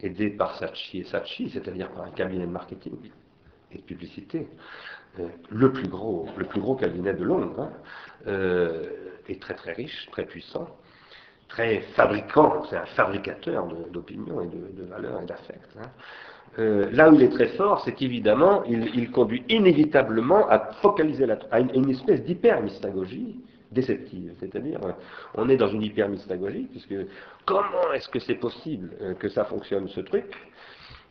aidé 0.00 0.30
par 0.30 0.56
Sachi 0.56 0.98
et 0.98 1.04
Sachi, 1.04 1.50
c'est-à-dire 1.50 1.90
par 1.90 2.04
un 2.04 2.10
cabinet 2.10 2.46
de 2.46 2.50
marketing 2.50 2.96
et 3.70 3.78
de 3.78 3.82
publicité, 3.82 4.48
euh, 5.20 5.28
le, 5.50 5.70
plus 5.70 5.88
gros, 5.88 6.26
le 6.36 6.44
plus 6.44 6.60
gros 6.60 6.74
cabinet 6.74 7.14
de 7.14 7.22
Londres, 7.22 7.54
hein, 7.60 7.70
euh, 8.26 8.90
est 9.28 9.40
très 9.40 9.54
très 9.54 9.72
riche, 9.74 10.08
très 10.10 10.24
puissant, 10.24 10.66
très 11.52 11.80
fabricant, 11.96 12.64
c'est 12.68 12.76
un 12.76 12.86
fabricateur 12.86 13.66
d'opinion 13.90 14.40
et 14.40 14.46
de, 14.46 14.84
valeurs 14.84 15.20
et 15.22 15.26
d'affects. 15.26 15.76
Hein. 15.78 15.88
Euh, 16.58 16.90
là 16.92 17.10
où 17.10 17.14
il 17.14 17.22
est 17.22 17.30
très 17.30 17.48
fort, 17.48 17.82
c'est 17.84 17.92
qu'évidemment, 17.92 18.62
il, 18.64 19.10
conduit 19.10 19.44
inévitablement 19.48 20.48
à 20.48 20.58
focaliser 20.82 21.26
la, 21.26 21.38
à 21.50 21.60
une, 21.60 21.90
espèce 21.90 22.22
d'hyper-mystagogie 22.24 23.36
déceptive. 23.70 24.34
C'est-à-dire, 24.40 24.78
euh, 24.84 24.92
on 25.34 25.48
est 25.48 25.56
dans 25.56 25.68
une 25.68 25.82
hyper-mystagogie, 25.82 26.68
puisque 26.70 26.94
comment 27.46 27.92
est-ce 27.94 28.08
que 28.08 28.18
c'est 28.18 28.34
possible 28.34 28.90
euh, 29.00 29.14
que 29.14 29.28
ça 29.28 29.44
fonctionne, 29.44 29.88
ce 29.88 30.00
truc? 30.00 30.34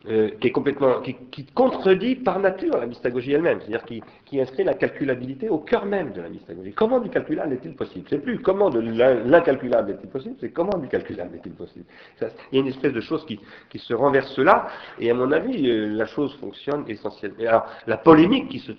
Euh, 0.08 0.30
qui 0.40 0.48
est 0.48 0.50
complètement, 0.50 1.00
qui, 1.00 1.46
contredit 1.54 2.16
par 2.16 2.40
nature 2.40 2.76
la 2.76 2.86
mystagogie 2.86 3.34
elle-même, 3.34 3.60
c'est-à-dire 3.60 3.84
qui, 3.84 4.40
inscrit 4.40 4.64
la 4.64 4.74
calculabilité 4.74 5.48
au 5.48 5.58
cœur 5.58 5.84
même 5.84 6.12
de 6.12 6.20
la 6.20 6.28
mystagogie. 6.28 6.72
Comment 6.72 6.98
du 6.98 7.08
calculable 7.08 7.52
est-il 7.52 7.74
possible? 7.74 8.06
C'est 8.10 8.18
plus 8.18 8.40
comment 8.40 8.68
de 8.68 8.80
l'incalculable 8.80 9.92
est-il 9.92 10.08
possible, 10.10 10.34
c'est 10.40 10.50
comment 10.50 10.76
du 10.78 10.88
calculable 10.88 11.36
est-il 11.36 11.52
possible. 11.52 11.84
il 12.20 12.56
y 12.56 12.58
a 12.58 12.62
une 12.62 12.66
espèce 12.66 12.92
de 12.92 13.00
chose 13.00 13.24
qui, 13.26 13.38
se 13.78 13.94
renverse 13.94 14.36
là, 14.38 14.66
et 14.98 15.08
à 15.08 15.14
mon 15.14 15.30
avis, 15.30 15.70
euh, 15.70 15.86
la 15.88 16.06
chose 16.06 16.34
fonctionne 16.40 16.84
essentiellement. 16.88 17.36
Alors, 17.46 17.66
la 17.86 17.96
polémique 17.96 18.48
qui 18.48 18.58
se, 18.58 18.72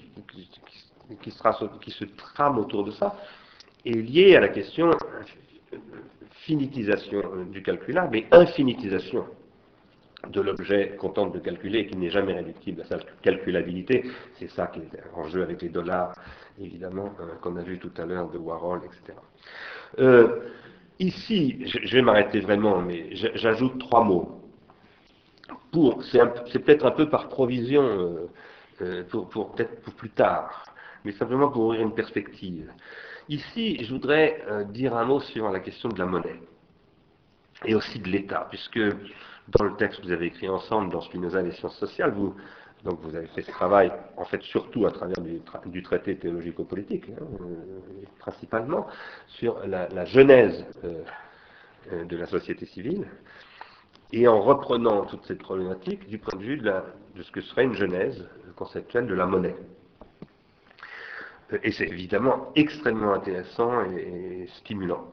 qui, 1.21 1.31
sera, 1.31 1.57
qui 1.81 1.91
se 1.91 2.03
trame 2.03 2.57
autour 2.57 2.83
de 2.83 2.91
ça 2.91 3.15
est 3.85 3.91
liée 3.91 4.35
à 4.35 4.41
la 4.41 4.49
question 4.49 4.89
euh, 4.89 5.77
finitisation 6.31 7.21
du 7.49 7.63
calculable 7.63 8.17
et 8.17 8.25
infinitisation 8.31 9.25
de 10.29 10.41
l'objet 10.41 10.95
qu'on 10.97 11.09
tente 11.09 11.33
de 11.33 11.39
calculer 11.39 11.79
et 11.79 11.87
qui 11.87 11.97
n'est 11.97 12.09
jamais 12.09 12.33
réductible 12.33 12.81
à 12.81 12.85
sa 12.85 12.97
calculabilité. 13.21 14.05
C'est 14.35 14.49
ça 14.49 14.67
qui 14.67 14.79
est 14.79 15.03
en 15.15 15.27
jeu 15.27 15.43
avec 15.43 15.61
les 15.61 15.69
dollars, 15.69 16.13
évidemment, 16.59 17.13
euh, 17.19 17.35
qu'on 17.41 17.55
a 17.57 17.61
vu 17.61 17.77
tout 17.77 17.91
à 17.97 18.05
l'heure 18.05 18.29
de 18.29 18.37
Warhol, 18.37 18.81
etc. 18.85 19.17
Euh, 19.99 20.49
ici, 20.99 21.63
je 21.65 21.95
vais 21.95 22.01
m'arrêter 22.01 22.39
vraiment, 22.39 22.81
mais 22.81 23.09
j'ajoute 23.13 23.79
trois 23.79 24.03
mots. 24.03 24.39
C'est 26.11 26.59
peut-être 26.59 26.85
un 26.85 26.91
peu 26.91 27.09
par 27.09 27.29
provision, 27.29 28.29
euh, 28.81 29.03
pour, 29.09 29.27
pour 29.29 29.51
peut-être 29.53 29.81
pour 29.81 29.93
plus 29.93 30.11
tard, 30.11 30.65
mais 31.03 31.11
simplement 31.13 31.49
pour 31.49 31.63
ouvrir 31.65 31.81
une 31.81 31.93
perspective. 31.93 32.71
Ici, 33.27 33.83
je 33.83 33.91
voudrais 33.91 34.43
dire 34.69 34.95
un 34.95 35.05
mot 35.05 35.19
sur 35.19 35.49
la 35.49 35.59
question 35.59 35.89
de 35.89 35.97
la 35.97 36.05
monnaie 36.05 36.39
et 37.65 37.75
aussi 37.75 37.99
de 37.99 38.09
l'État, 38.09 38.47
puisque 38.49 38.79
dans 39.49 39.65
le 39.65 39.75
texte 39.75 40.01
que 40.01 40.05
vous 40.05 40.11
avez 40.11 40.27
écrit 40.27 40.49
ensemble 40.49 40.91
dans 40.91 41.01
Spinoza 41.01 41.41
et 41.41 41.51
sciences 41.51 41.77
sociales, 41.77 42.11
vous, 42.11 42.35
donc 42.83 42.99
vous 43.01 43.15
avez 43.15 43.27
fait 43.27 43.41
ce 43.41 43.51
travail, 43.51 43.91
en 44.17 44.25
fait, 44.25 44.41
surtout 44.41 44.85
à 44.85 44.91
travers 44.91 45.21
du, 45.65 45.81
traité 45.83 46.17
théologico-politique, 46.17 47.09
hein, 47.09 47.23
euh, 47.41 48.05
principalement, 48.19 48.87
sur 49.27 49.65
la, 49.65 50.05
genèse 50.05 50.65
euh, 50.83 51.01
euh, 51.91 52.03
de 52.05 52.17
la 52.17 52.25
société 52.25 52.65
civile, 52.65 53.07
et 54.11 54.27
en 54.27 54.41
reprenant 54.41 55.05
toute 55.05 55.25
cette 55.25 55.39
problématique 55.39 56.07
du 56.07 56.17
point 56.17 56.37
de 56.37 56.43
vue 56.43 56.57
de, 56.57 56.73
ce 57.21 57.31
que 57.31 57.41
serait 57.41 57.63
une 57.63 57.73
genèse 57.73 58.27
conceptuelle 58.55 59.07
de 59.07 59.15
la 59.15 59.25
monnaie. 59.25 59.55
Et 61.63 61.71
c'est 61.71 61.87
évidemment 61.87 62.51
extrêmement 62.55 63.13
intéressant 63.13 63.83
et, 63.85 64.47
stimulant. 64.57 65.11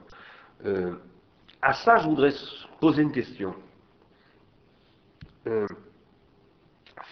à 1.63 1.73
ça, 1.73 1.99
je 1.99 2.09
voudrais 2.09 2.33
poser 2.81 3.03
une 3.03 3.13
question. 3.13 3.55
Euh, 5.51 5.67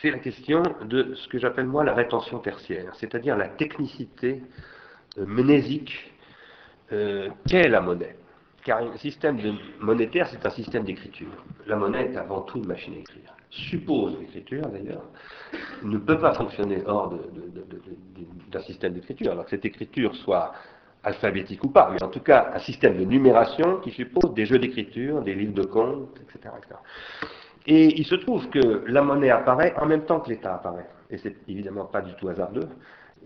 c'est 0.00 0.10
la 0.10 0.18
question 0.18 0.62
de 0.84 1.14
ce 1.14 1.28
que 1.28 1.38
j'appelle 1.38 1.66
moi 1.66 1.82
la 1.82 1.94
rétention 1.94 2.38
tertiaire, 2.38 2.94
c'est-à-dire 2.94 3.36
la 3.36 3.48
technicité 3.48 4.42
euh, 5.18 5.26
mnésique 5.26 6.12
euh, 6.92 7.28
qu'est 7.48 7.68
la 7.68 7.80
monnaie. 7.80 8.16
Car 8.64 8.82
un 8.82 8.96
système 8.96 9.38
monétaire, 9.80 10.28
c'est 10.28 10.44
un 10.44 10.50
système 10.50 10.84
d'écriture. 10.84 11.44
La 11.66 11.76
monnaie 11.76 12.12
est 12.12 12.16
avant 12.16 12.42
tout 12.42 12.58
une 12.58 12.66
machine 12.66 12.94
à 12.94 12.98
écrire. 12.98 13.34
Suppose 13.50 14.18
l'écriture, 14.20 14.68
d'ailleurs, 14.68 15.04
ne 15.82 15.96
peut 15.96 16.18
pas 16.18 16.34
fonctionner 16.34 16.82
hors 16.86 17.14
d'un 18.50 18.60
système 18.60 18.92
d'écriture. 18.92 19.32
Alors 19.32 19.44
que 19.44 19.50
cette 19.50 19.64
écriture 19.64 20.14
soit 20.16 20.52
alphabétique 21.02 21.64
ou 21.64 21.70
pas, 21.70 21.90
mais 21.90 22.02
en 22.02 22.08
tout 22.08 22.20
cas 22.20 22.50
un 22.54 22.58
système 22.58 22.98
de 22.98 23.04
numération 23.04 23.78
qui 23.78 23.90
suppose 23.90 24.34
des 24.34 24.44
jeux 24.44 24.58
d'écriture, 24.58 25.22
des 25.22 25.34
livres 25.34 25.54
de 25.54 25.64
comptes, 25.64 26.20
etc. 26.20 26.54
Et 27.70 28.00
il 28.00 28.06
se 28.06 28.14
trouve 28.14 28.48
que 28.48 28.82
la 28.86 29.02
monnaie 29.02 29.28
apparaît 29.28 29.74
en 29.76 29.84
même 29.84 30.06
temps 30.06 30.20
que 30.20 30.30
l'État 30.30 30.54
apparaît. 30.54 30.88
Et 31.10 31.18
c'est 31.18 31.36
évidemment 31.46 31.84
pas 31.84 32.00
du 32.00 32.14
tout 32.14 32.28
hasardeux. 32.28 32.66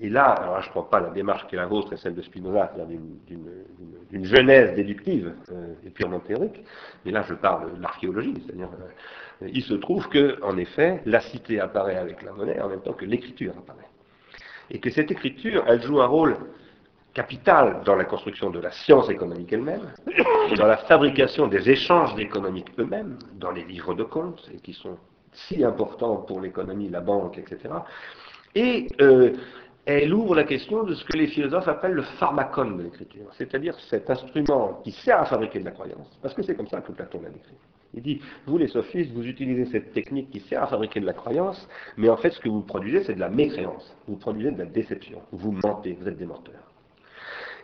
Et 0.00 0.08
là, 0.08 0.24
alors 0.24 0.60
je 0.62 0.66
ne 0.66 0.72
prends 0.72 0.82
pas 0.82 0.98
la 0.98 1.10
démarche 1.10 1.46
qui 1.46 1.54
est 1.54 1.58
la 1.58 1.66
vôtre 1.66 1.92
et 1.92 1.96
celle 1.96 2.16
de 2.16 2.22
Spinoza, 2.22 2.72
c'est-à-dire 2.74 2.98
d'une 4.10 4.24
genèse 4.24 4.74
déductive 4.74 5.32
euh, 5.52 5.74
et 5.86 5.90
purement 5.90 6.18
théorique, 6.18 6.64
mais 7.04 7.12
là 7.12 7.22
je 7.28 7.34
parle 7.34 7.76
de 7.76 7.80
l'archéologie, 7.80 8.34
c'est-à-dire 8.44 8.70
euh, 9.42 9.48
il 9.52 9.62
se 9.62 9.74
trouve 9.74 10.08
que, 10.08 10.42
en 10.42 10.56
effet, 10.56 11.02
la 11.06 11.20
cité 11.20 11.60
apparaît 11.60 11.96
avec 11.96 12.22
la 12.22 12.32
monnaie 12.32 12.60
en 12.60 12.68
même 12.68 12.80
temps 12.80 12.94
que 12.94 13.04
l'écriture 13.04 13.52
apparaît. 13.56 13.88
Et 14.70 14.80
que 14.80 14.90
cette 14.90 15.10
écriture, 15.10 15.62
elle 15.68 15.82
joue 15.82 16.00
un 16.00 16.06
rôle 16.06 16.36
capital 17.14 17.82
dans 17.84 17.94
la 17.94 18.04
construction 18.04 18.50
de 18.50 18.58
la 18.58 18.70
science 18.70 19.08
économique 19.10 19.52
elle-même, 19.52 19.92
dans 20.56 20.66
la 20.66 20.78
fabrication 20.78 21.46
des 21.46 21.68
échanges 21.70 22.14
d'économiques 22.14 22.68
eux-mêmes, 22.78 23.18
dans 23.34 23.50
les 23.50 23.64
livres 23.64 23.94
de 23.94 24.04
comptes, 24.04 24.50
et 24.54 24.58
qui 24.58 24.72
sont 24.72 24.96
si 25.32 25.64
importants 25.64 26.16
pour 26.16 26.40
l'économie, 26.40 26.88
la 26.88 27.00
banque, 27.00 27.38
etc. 27.38 27.74
Et 28.54 28.86
euh, 29.00 29.32
elle 29.84 30.14
ouvre 30.14 30.34
la 30.34 30.44
question 30.44 30.84
de 30.84 30.94
ce 30.94 31.04
que 31.04 31.16
les 31.16 31.26
philosophes 31.26 31.68
appellent 31.68 31.92
le 31.92 32.02
pharmacone 32.02 32.76
de 32.76 32.82
l'écriture, 32.84 33.26
c'est-à-dire 33.32 33.78
cet 33.90 34.10
instrument 34.10 34.80
qui 34.84 34.92
sert 34.92 35.20
à 35.20 35.24
fabriquer 35.24 35.58
de 35.58 35.64
la 35.64 35.70
croyance, 35.72 36.08
parce 36.22 36.34
que 36.34 36.42
c'est 36.42 36.54
comme 36.54 36.68
ça 36.68 36.80
que 36.80 36.92
Platon 36.92 37.20
l'a 37.22 37.30
décrit. 37.30 37.56
Il 37.94 38.02
dit, 38.02 38.20
vous 38.46 38.56
les 38.56 38.68
sophistes, 38.68 39.12
vous 39.12 39.26
utilisez 39.26 39.66
cette 39.66 39.92
technique 39.92 40.30
qui 40.30 40.40
sert 40.40 40.62
à 40.62 40.66
fabriquer 40.66 41.00
de 41.00 41.06
la 41.06 41.12
croyance, 41.12 41.68
mais 41.96 42.08
en 42.08 42.16
fait 42.16 42.30
ce 42.30 42.40
que 42.40 42.48
vous 42.48 42.62
produisez, 42.62 43.04
c'est 43.04 43.14
de 43.14 43.20
la 43.20 43.28
mécréance, 43.28 43.94
vous 44.06 44.16
produisez 44.16 44.50
de 44.50 44.58
la 44.58 44.66
déception, 44.66 45.20
vous 45.32 45.52
mentez, 45.52 45.98
vous 46.00 46.08
êtes 46.08 46.16
des 46.16 46.26
menteurs. 46.26 46.71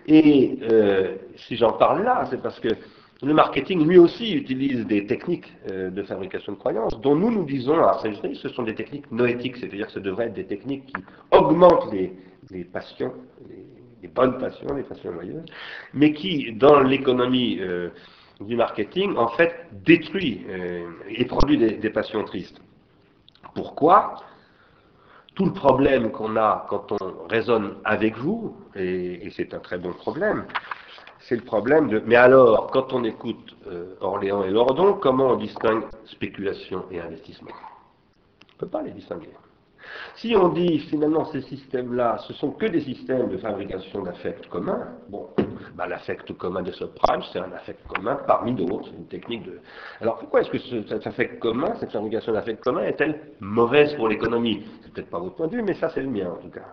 Et 0.09 0.59
euh, 0.63 1.17
si 1.37 1.57
j'en 1.57 1.73
parle 1.73 2.03
là, 2.03 2.25
c'est 2.31 2.41
parce 2.43 2.59
que 2.61 2.69
le 3.21 3.35
marketing, 3.35 3.87
lui 3.87 3.99
aussi, 3.99 4.33
utilise 4.33 4.87
des 4.87 5.07
techniques 5.07 5.53
euh, 5.71 5.91
de 5.91 6.03
fabrication 6.03 6.53
de 6.53 6.57
croyances, 6.57 6.99
dont 7.01 7.15
nous 7.15 7.31
nous 7.31 7.45
disons 7.45 7.79
à 7.79 7.89
Arsenal, 7.89 8.35
ce 8.35 8.49
sont 8.49 8.63
des 8.63 8.75
techniques 8.75 9.11
noétiques, 9.13 9.59
c'est-à-dire 9.59 9.87
que 9.87 9.93
ce 9.93 9.99
devraient 9.99 10.27
être 10.27 10.35
des 10.35 10.47
techniques 10.47 10.87
qui 10.87 11.03
augmentent 11.31 11.93
les, 11.93 12.65
passions, 12.65 13.13
les, 14.03 14.09
bonnes 14.09 14.39
passions, 14.39 14.75
les 14.75 14.83
passions 14.83 15.13
joyeuses, 15.13 15.45
mais 15.93 16.15
qui, 16.15 16.53
dans 16.53 16.81
l'économie 16.81 17.59
euh, 17.61 17.91
du 18.41 18.57
marketing, 18.57 19.15
en 19.17 19.29
fait, 19.29 19.67
détruit 19.85 20.47
et 21.09 21.25
produit 21.25 21.59
des 21.59 21.91
passions 21.91 22.23
tristes. 22.23 22.61
Pourquoi? 23.55 24.15
Tout 25.39 25.45
le 25.45 25.53
problème 25.53 26.11
qu'on 26.11 26.35
a 26.35 26.67
quand 26.69 26.91
on 27.01 27.29
raisonne 27.29 27.77
avec 27.85 28.19
vous, 28.19 28.57
et, 28.75 29.31
c'est 29.37 29.55
un 29.55 29.61
très 29.61 29.79
bon 29.79 29.93
problème, 29.93 30.47
c'est 31.21 31.37
le 31.37 31.43
problème 31.43 31.89
de... 31.89 32.03
Mais 32.05 32.17
alors, 32.17 32.73
quand 32.73 32.93
on 32.93 33.05
écoute 33.05 33.55
euh, 33.69 33.95
Orléans 34.01 34.43
et 34.43 34.51
Lordon, 34.51 34.95
comment 34.95 35.29
on 35.29 35.37
distingue 35.37 35.85
spéculation 36.07 36.87
et 36.91 37.01
investissement? 37.01 37.53
On 37.53 38.55
ne 38.55 38.59
peut 38.59 38.67
pas 38.67 38.83
les 38.83 38.91
distinguer. 38.91 39.31
Si 40.17 40.35
on 40.35 40.49
dit 40.49 40.81
finalement 40.81 41.25
ces 41.27 41.43
systèmes-là, 41.43 42.19
ce 42.27 42.33
sont 42.33 42.51
que 42.51 42.67
des 42.67 42.81
systèmes 42.81 43.29
de 43.29 43.37
fabrication 43.37 44.03
d'affects 44.03 44.49
communs, 44.49 44.89
bon, 45.09 45.29
bah, 45.79 45.87
l'affect 45.87 46.37
commun 46.37 46.63
des 46.63 46.73
subprimes, 46.73 47.23
c'est 47.33 47.39
un 47.39 47.53
affect 47.53 47.87
commun 47.87 48.19
parmi 48.27 48.53
d'autres, 48.53 48.91
une 48.99 49.07
technique 49.07 49.45
de... 49.45 49.61
Alors 50.01 50.19
pourquoi 50.19 50.41
est-ce 50.41 50.51
que 50.51 50.59
cet 50.59 51.07
affect 51.07 51.39
commun, 51.39 51.73
cette 51.79 51.93
fabrication 51.93 52.33
d'affects 52.33 52.61
communs, 52.61 52.83
est-elle 52.83 53.21
mauvaise 53.39 53.95
pour 53.95 54.09
l'économie? 54.09 54.67
C'est 54.83 54.93
peut-être 54.93 55.11
pas 55.11 55.21
votre 55.21 55.37
point 55.37 55.47
de 55.47 55.55
vue, 55.55 55.63
mais 55.63 55.75
ça 55.75 55.89
c'est 55.91 56.03
le 56.03 56.09
mien 56.09 56.31
en 56.31 56.43
tout 56.43 56.51
cas 56.51 56.67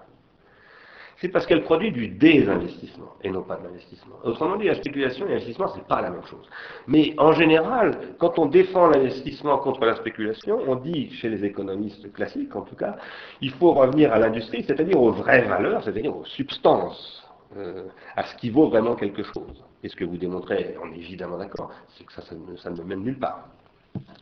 c'est 1.22 1.30
parce 1.30 1.46
qu'elle 1.46 1.64
produit 1.64 1.92
du 1.92 2.10
désinvestissement 2.10 3.14
et 3.24 3.30
non 3.30 3.44
pas 3.44 3.56
de 3.56 3.64
l'investissement. 3.64 4.16
Autrement 4.24 4.58
dit, 4.58 4.66
la 4.66 4.76
spéculation 4.76 5.26
et 5.26 5.30
l'investissement, 5.30 5.70
ce 5.70 5.78
n'est 5.78 5.84
pas 5.84 6.02
la 6.02 6.10
même 6.10 6.26
chose. 6.26 6.46
Mais 6.88 7.14
en 7.18 7.32
général, 7.32 8.16
quand 8.20 8.38
on 8.38 8.48
défend 8.48 8.88
l'investissement 8.88 9.58
contre 9.60 9.86
la 9.86 9.96
spéculation, 9.96 10.60
on 10.68 10.76
dit, 10.76 11.10
chez 11.12 11.30
les 11.30 11.46
économistes 11.46 12.12
classiques 12.12 12.56
en 12.56 12.64
tout 12.64 12.76
cas, 12.76 12.98
il 13.42 13.52
faut 13.52 13.72
revenir 13.72 14.12
à 14.12 14.20
l'industrie, 14.20 14.64
c'est-à-dire 14.68 15.02
aux 15.02 15.12
vraies 15.12 15.44
valeurs, 15.44 15.84
c'est-à-dire 15.84 16.16
aux 16.16 16.26
substances, 16.26 17.25
euh, 17.58 17.86
à 18.16 18.24
ce 18.24 18.36
qui 18.36 18.50
vaut 18.50 18.70
vraiment 18.70 18.96
quelque 18.96 19.24
chose. 19.24 19.64
Et 19.84 19.90
ce 19.90 19.96
que 19.96 20.04
vous 20.04 20.18
démontrez, 20.18 20.76
on 20.84 20.92
est 20.92 20.98
évidemment 20.98 21.38
d'accord, 21.38 21.72
c'est 21.98 22.04
que 22.06 22.14
ça, 22.14 22.70
ne 22.72 22.84
mène 22.84 23.04
nulle 23.04 23.20
part. 23.20 23.48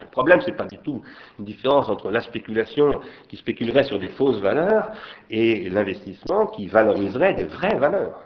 Le 0.01 0.07
problème, 0.11 0.41
ce 0.41 0.47
n'est 0.47 0.55
pas 0.55 0.65
du 0.65 0.77
tout 0.79 1.01
une 1.39 1.45
différence 1.45 1.89
entre 1.89 2.11
la 2.11 2.21
spéculation 2.21 2.99
qui 3.27 3.37
spéculerait 3.37 3.85
sur 3.85 3.97
des 3.97 4.09
fausses 4.09 4.39
valeurs 4.39 4.91
et 5.29 5.69
l'investissement 5.69 6.47
qui 6.47 6.67
valoriserait 6.67 7.33
des 7.33 7.45
vraies 7.45 7.77
valeurs. 7.79 8.19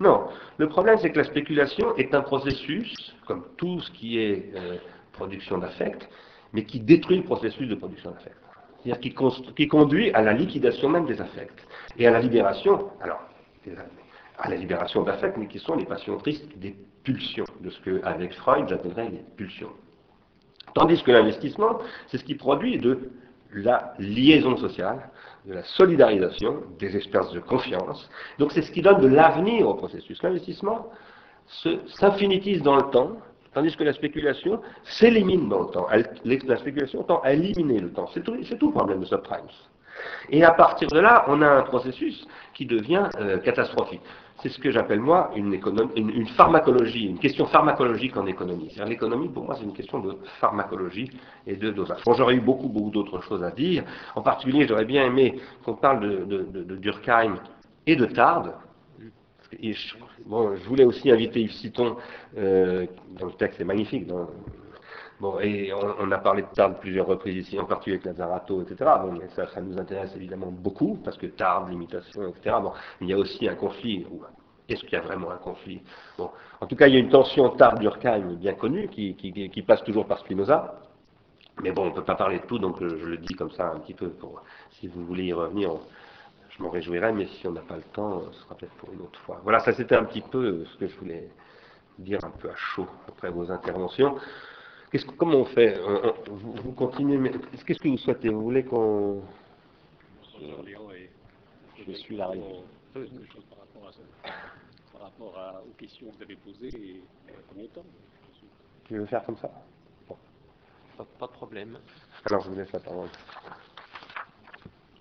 Non, 0.00 0.24
le 0.58 0.68
problème, 0.68 0.98
c'est 0.98 1.10
que 1.10 1.18
la 1.18 1.24
spéculation 1.24 1.96
est 1.96 2.14
un 2.14 2.22
processus, 2.22 3.14
comme 3.26 3.44
tout 3.56 3.80
ce 3.80 3.90
qui 3.92 4.18
est 4.18 4.52
euh, 4.56 4.76
production 5.12 5.58
d'affect, 5.58 6.08
mais 6.52 6.64
qui 6.64 6.80
détruit 6.80 7.18
le 7.18 7.24
processus 7.24 7.68
de 7.68 7.76
production 7.76 8.10
d'affect. 8.10 8.36
C'est-à-dire 8.84 9.00
qui, 9.54 9.68
conduit 9.68 10.12
à 10.12 10.20
la 10.20 10.32
liquidation 10.32 10.90
même 10.90 11.06
des 11.06 11.20
affects 11.20 11.66
et 11.96 12.06
à 12.06 12.10
la 12.10 12.20
libération, 12.20 12.90
alors, 13.00 13.20
à 14.38 14.48
la 14.48 14.56
libération 14.56 15.02
d'affects, 15.02 15.36
mais 15.36 15.46
qui 15.46 15.58
sont 15.58 15.76
les 15.76 15.84
passions 15.84 16.16
tristes 16.18 16.46
des 16.58 16.74
pulsions, 17.02 17.44
de 17.60 17.70
ce 17.70 17.80
que, 17.80 18.02
avec 18.04 18.32
Freud, 18.34 18.68
j'appellerais 18.68 19.10
les 19.10 19.24
pulsions. 19.36 19.70
Tandis 20.74 21.02
que 21.02 21.12
l'investissement, 21.12 21.78
c'est 22.08 22.18
ce 22.18 22.24
qui 22.24 22.34
produit 22.34 22.78
de 22.78 23.10
la 23.52 23.94
liaison 23.98 24.56
sociale, 24.56 25.08
de 25.46 25.54
la 25.54 25.62
solidarisation, 25.62 26.62
des 26.78 26.96
espèces 26.96 27.30
de 27.30 27.40
confiance. 27.40 28.10
Donc 28.38 28.50
c'est 28.52 28.62
ce 28.62 28.72
qui 28.72 28.82
donne 28.82 29.00
de 29.00 29.06
l'avenir 29.06 29.68
au 29.68 29.74
processus. 29.74 30.20
L'investissement 30.22 30.88
s'infinitise 31.86 32.62
dans 32.62 32.76
le 32.76 32.90
temps, 32.90 33.12
tandis 33.52 33.76
que 33.76 33.84
la 33.84 33.92
spéculation 33.92 34.60
s'élimine 34.82 35.48
dans 35.48 35.60
le 35.60 35.68
temps. 35.68 35.86
la 36.24 36.56
spéculation 36.56 37.04
tend 37.04 37.20
à 37.20 37.34
éliminer 37.34 37.78
le 37.78 37.92
temps. 37.92 38.08
C'est 38.12 38.24
tout, 38.24 38.36
tout, 38.58 38.66
le 38.66 38.72
problème 38.72 39.00
de 39.00 39.04
subprimes. 39.04 39.46
Et 40.30 40.42
à 40.42 40.50
partir 40.50 40.88
de 40.88 40.98
là, 40.98 41.24
on 41.28 41.40
a 41.40 41.48
un 41.48 41.62
processus 41.62 42.26
qui 42.54 42.66
devient 42.66 43.08
euh, 43.20 43.38
catastrophique 43.38 44.00
c'est 44.42 44.48
ce 44.48 44.58
que 44.58 44.70
j'appelle 44.70 45.00
moi 45.00 45.30
une, 45.36 45.58
pharmacologie, 46.36 47.06
une 47.06 47.18
question 47.18 47.46
pharmacologique 47.46 48.16
en 48.16 48.26
économie. 48.26 48.74
L'économie, 48.86 49.28
pour 49.28 49.44
moi, 49.44 49.54
c'est 49.56 49.64
une 49.64 49.72
question 49.72 50.00
de 50.00 50.16
pharmacologie 50.40 51.10
et 51.46 51.56
de 51.56 51.70
dosage. 51.70 52.02
Bon, 52.04 52.14
j'aurais 52.14 52.34
eu 52.34 52.40
beaucoup, 52.40 52.68
beaucoup 52.68 52.90
d'autres 52.90 53.20
choses 53.22 53.42
à 53.42 53.50
dire. 53.50 53.84
En 54.14 54.22
particulier, 54.22 54.66
j'aurais 54.66 54.84
bien 54.84 55.06
aimé 55.06 55.40
qu'on 55.64 55.74
parle 55.74 56.26
de, 56.26 56.74
Durkheim 56.76 57.36
et 57.86 57.96
de 57.96 58.06
Tard. 58.06 58.60
je, 59.62 59.94
bon, 60.26 60.56
je 60.56 60.68
voulais 60.68 60.84
aussi 60.84 61.10
inviter 61.10 61.40
Yves 61.40 61.52
Citon, 61.52 61.96
euh, 62.36 62.86
dans 63.18 63.26
le 63.26 63.32
texte 63.32 63.60
est 63.60 63.64
magnifique, 63.64 64.06
Bon, 65.20 65.38
et 65.40 65.72
on, 65.72 66.10
a 66.10 66.18
parlé 66.18 66.42
de 66.42 66.48
Tard 66.48 66.74
plusieurs 66.80 67.06
reprises 67.06 67.46
ici, 67.46 67.58
en 67.58 67.64
particulier 67.64 67.96
avec 67.96 68.06
Lazarato, 68.06 68.62
etc. 68.62 68.90
Bon, 69.00 69.18
ça, 69.34 69.60
nous 69.60 69.78
intéresse 69.78 70.14
évidemment 70.16 70.50
beaucoup, 70.50 70.98
parce 71.04 71.16
que 71.16 71.26
Tard, 71.26 71.68
l'imitation, 71.68 72.28
etc. 72.28 72.56
Bon, 72.60 72.72
il 73.00 73.08
y 73.08 73.12
a 73.12 73.18
aussi 73.18 73.48
un 73.48 73.54
conflit. 73.54 74.06
Est-ce 74.68 74.80
qu'il 74.80 74.92
y 74.92 74.96
a 74.96 75.02
vraiment 75.02 75.30
un 75.30 75.36
conflit? 75.36 75.82
Bon, 76.18 76.30
en 76.60 76.66
tout 76.66 76.74
cas, 76.74 76.88
il 76.88 76.94
y 76.94 76.96
a 76.96 77.00
une 77.00 77.10
tension 77.10 77.50
Tard-Durkheim 77.50 78.34
bien 78.36 78.54
connue, 78.54 78.88
qui, 78.88 79.14
qui, 79.14 79.62
passe 79.62 79.84
toujours 79.84 80.06
par 80.06 80.18
Spinoza. 80.18 80.80
Mais 81.62 81.70
bon, 81.70 81.82
on 81.82 81.90
ne 81.90 81.94
peut 81.94 82.04
pas 82.04 82.16
parler 82.16 82.40
de 82.40 82.46
tout, 82.46 82.58
donc 82.58 82.82
euh, 82.82 82.98
je 82.98 83.06
le 83.06 83.16
dis 83.18 83.34
comme 83.34 83.50
ça 83.52 83.70
un 83.70 83.78
petit 83.78 83.94
peu 83.94 84.08
pour, 84.08 84.42
si 84.72 84.88
vous 84.88 85.04
voulez 85.04 85.26
y 85.26 85.32
revenir, 85.32 85.70
je 86.50 86.60
m'en 86.60 86.70
réjouirais, 86.70 87.12
mais 87.12 87.26
si 87.26 87.46
on 87.46 87.52
n'a 87.52 87.60
pas 87.60 87.76
le 87.76 87.82
temps, 87.82 88.22
ce 88.32 88.40
sera 88.40 88.56
peut-être 88.56 88.74
pour 88.74 88.92
une 88.92 89.02
autre 89.02 89.20
fois. 89.20 89.40
Voilà, 89.44 89.60
ça 89.60 89.72
c'était 89.72 89.94
un 89.94 90.04
petit 90.04 90.22
peu 90.22 90.64
ce 90.64 90.76
que 90.76 90.88
je 90.88 90.96
voulais 90.98 91.28
dire 91.98 92.18
un 92.24 92.30
peu 92.30 92.50
à 92.50 92.56
chaud 92.56 92.88
après 93.06 93.30
vos 93.30 93.52
interventions 93.52 94.16
comment 95.16 95.38
on 95.38 95.44
fait 95.44 95.78
vous, 96.26 96.72
continuez, 96.72 97.16
mais 97.16 97.32
qu'est-ce 97.66 97.80
que 97.80 97.88
vous 97.88 97.98
souhaitez? 97.98 98.28
Vous 98.28 98.42
voulez 98.42 98.64
qu'on... 98.64 99.22
Je 101.86 101.92
suis 101.92 102.16
la 102.16 102.28
réponse. 102.28 102.64
Par 102.92 103.58
rapport, 103.58 103.88
à 103.88 104.92
par 104.92 105.02
rapport 105.02 105.64
aux 105.66 105.72
questions 105.72 106.10
que 106.10 106.16
vous 106.16 106.22
avez 106.22 106.36
posées 106.36 106.68
et 106.68 107.02
premier 107.48 107.68
temps? 107.68 107.84
Tu 108.84 108.98
veux 108.98 109.06
faire 109.06 109.24
comme 109.24 109.36
ça? 109.36 109.50
Pas, 110.96 111.26
de 111.26 111.32
problème. 111.32 111.78
Alors 112.26 112.40
je 112.42 112.50
vous 112.50 112.56
laisse 112.56 112.72
la 112.72 112.78
parole. 112.78 113.08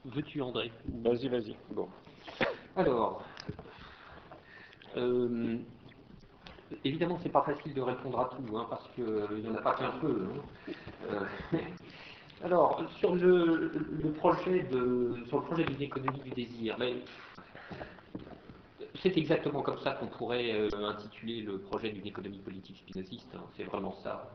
Veux-tu 0.05 0.41
André? 0.41 0.71
Vas-y, 1.03 1.27
vas-y. 1.27 1.55
Bon. 1.69 1.87
Alors, 2.75 3.23
euh, 4.97 5.59
évidemment, 6.83 7.19
c'est 7.21 7.31
pas 7.31 7.41
facile 7.43 7.73
de 7.73 7.81
répondre 7.81 8.19
à 8.19 8.29
tout, 8.29 8.57
hein, 8.57 8.67
parce 8.69 8.87
qu'il 8.89 9.03
euh, 9.03 9.27
n'y 9.39 9.47
en 9.47 9.55
a 9.55 9.61
pas 9.61 9.73
qu'un 9.73 9.91
peu. 9.99 10.27
Hein. 10.27 10.71
Euh, 11.11 11.57
alors, 12.43 12.83
sur 12.99 13.15
le, 13.15 13.71
projet 14.17 14.63
de, 14.63 15.17
sur 15.27 15.39
le 15.39 15.43
projet 15.45 15.63
d'une 15.63 15.81
économie 15.81 16.19
du 16.19 16.31
désir, 16.31 16.77
c'est 19.01 19.17
exactement 19.17 19.61
comme 19.61 19.79
ça 19.79 19.91
qu'on 19.91 20.07
pourrait 20.07 20.51
euh, 20.53 20.69
intituler 20.87 21.41
le 21.41 21.57
projet 21.59 21.89
d'une 21.89 22.05
économie 22.05 22.39
politique 22.39 22.77
spinoziste. 22.77 23.33
Hein, 23.35 23.43
c'est 23.57 23.63
vraiment 23.63 23.95
ça 24.03 24.31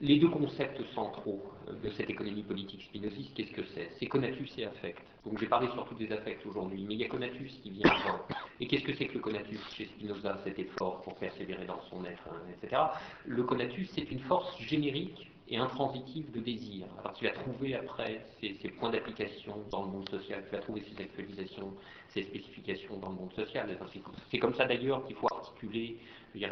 les 0.00 0.18
deux 0.18 0.28
concepts 0.28 0.80
centraux 0.94 1.42
de 1.82 1.90
cette 1.90 2.08
économie 2.08 2.42
politique 2.42 2.82
spinoziste, 2.82 3.34
qu'est-ce 3.34 3.52
que 3.52 3.64
c'est? 3.74 3.90
C'est 3.98 4.06
conatus 4.06 4.50
et 4.56 4.64
affect. 4.64 5.02
Donc 5.24 5.38
j'ai 5.38 5.46
parlé 5.46 5.68
surtout 5.72 5.94
des 5.94 6.10
affects 6.12 6.46
aujourd'hui, 6.46 6.84
mais 6.86 6.94
il 6.94 7.00
y 7.00 7.04
a 7.04 7.08
conatus 7.08 7.52
qui 7.62 7.70
vient 7.70 7.90
avant. 7.90 8.20
Et 8.60 8.66
qu'est-ce 8.66 8.84
que 8.84 8.94
c'est 8.94 9.06
que 9.06 9.14
le 9.14 9.20
conatus 9.20 9.60
chez 9.74 9.86
Spinoza, 9.86 10.40
cet 10.44 10.58
effort 10.58 11.02
pour 11.02 11.16
persévérer 11.16 11.66
dans 11.66 11.80
son 11.90 12.04
être, 12.04 12.22
hein, 12.30 12.40
etc. 12.62 12.80
Le 13.26 13.42
conatus, 13.42 13.90
c'est 13.94 14.10
une 14.10 14.20
force 14.20 14.58
générique 14.60 15.27
et 15.50 15.56
intransitive 15.56 16.30
de 16.32 16.40
désir. 16.40 16.86
Alors 17.00 17.14
tu 17.14 17.24
vas 17.24 17.32
trouver 17.32 17.74
après 17.74 18.26
ses, 18.40 18.52
points 18.78 18.90
d'application 18.90 19.56
dans 19.70 19.84
le 19.84 19.90
monde 19.90 20.08
social, 20.08 20.44
tu 20.48 20.56
vas 20.56 20.62
trouver 20.62 20.82
ses 20.82 21.02
actualisations, 21.02 21.72
ses 22.08 22.22
spécifications 22.22 22.98
dans 22.98 23.08
le 23.08 23.14
monde 23.16 23.32
social. 23.32 23.68
C'est 24.30 24.38
comme 24.38 24.54
ça 24.54 24.66
d'ailleurs 24.66 25.06
qu'il 25.06 25.16
faut 25.16 25.28
articuler 25.30 25.98
il 26.34 26.42
y 26.42 26.44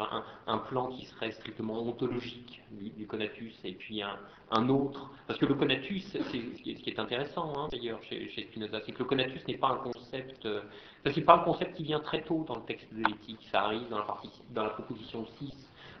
un, 0.47 0.57
plan 0.57 0.87
qui 0.87 1.05
serait 1.05 1.31
strictement 1.31 1.81
ontologique 1.81 2.61
du, 2.71 3.05
conatus 3.05 3.53
et 3.63 3.73
puis 3.73 4.01
un, 4.01 4.69
autre. 4.69 5.11
Parce 5.27 5.39
que 5.39 5.45
le 5.45 5.53
conatus, 5.53 6.03
c'est 6.11 6.23
ce 6.23 6.61
qui 6.61 6.89
est 6.89 6.99
intéressant 6.99 7.53
hein, 7.55 7.67
d'ailleurs 7.71 8.01
chez, 8.03 8.27
Spinoza, 8.49 8.81
c'est 8.85 8.91
que 8.91 8.99
le 8.99 9.05
conatus 9.05 9.47
n'est 9.47 9.57
pas 9.57 9.69
un 9.69 9.77
concept 9.77 10.45
euh, 10.45 10.61
c'est 11.05 11.21
pas 11.21 11.35
un 11.35 11.43
concept 11.43 11.75
qui 11.75 11.83
vient 11.83 11.99
très 11.99 12.21
tôt 12.21 12.43
dans 12.47 12.55
le 12.55 12.63
texte 12.63 12.91
de 12.93 13.03
l'éthique, 13.03 13.39
ça 13.51 13.61
arrive 13.61 13.87
dans 13.89 13.99
la, 13.99 14.07
dans 14.53 14.63
la 14.63 14.69
proposition 14.71 15.25
6 15.39 15.53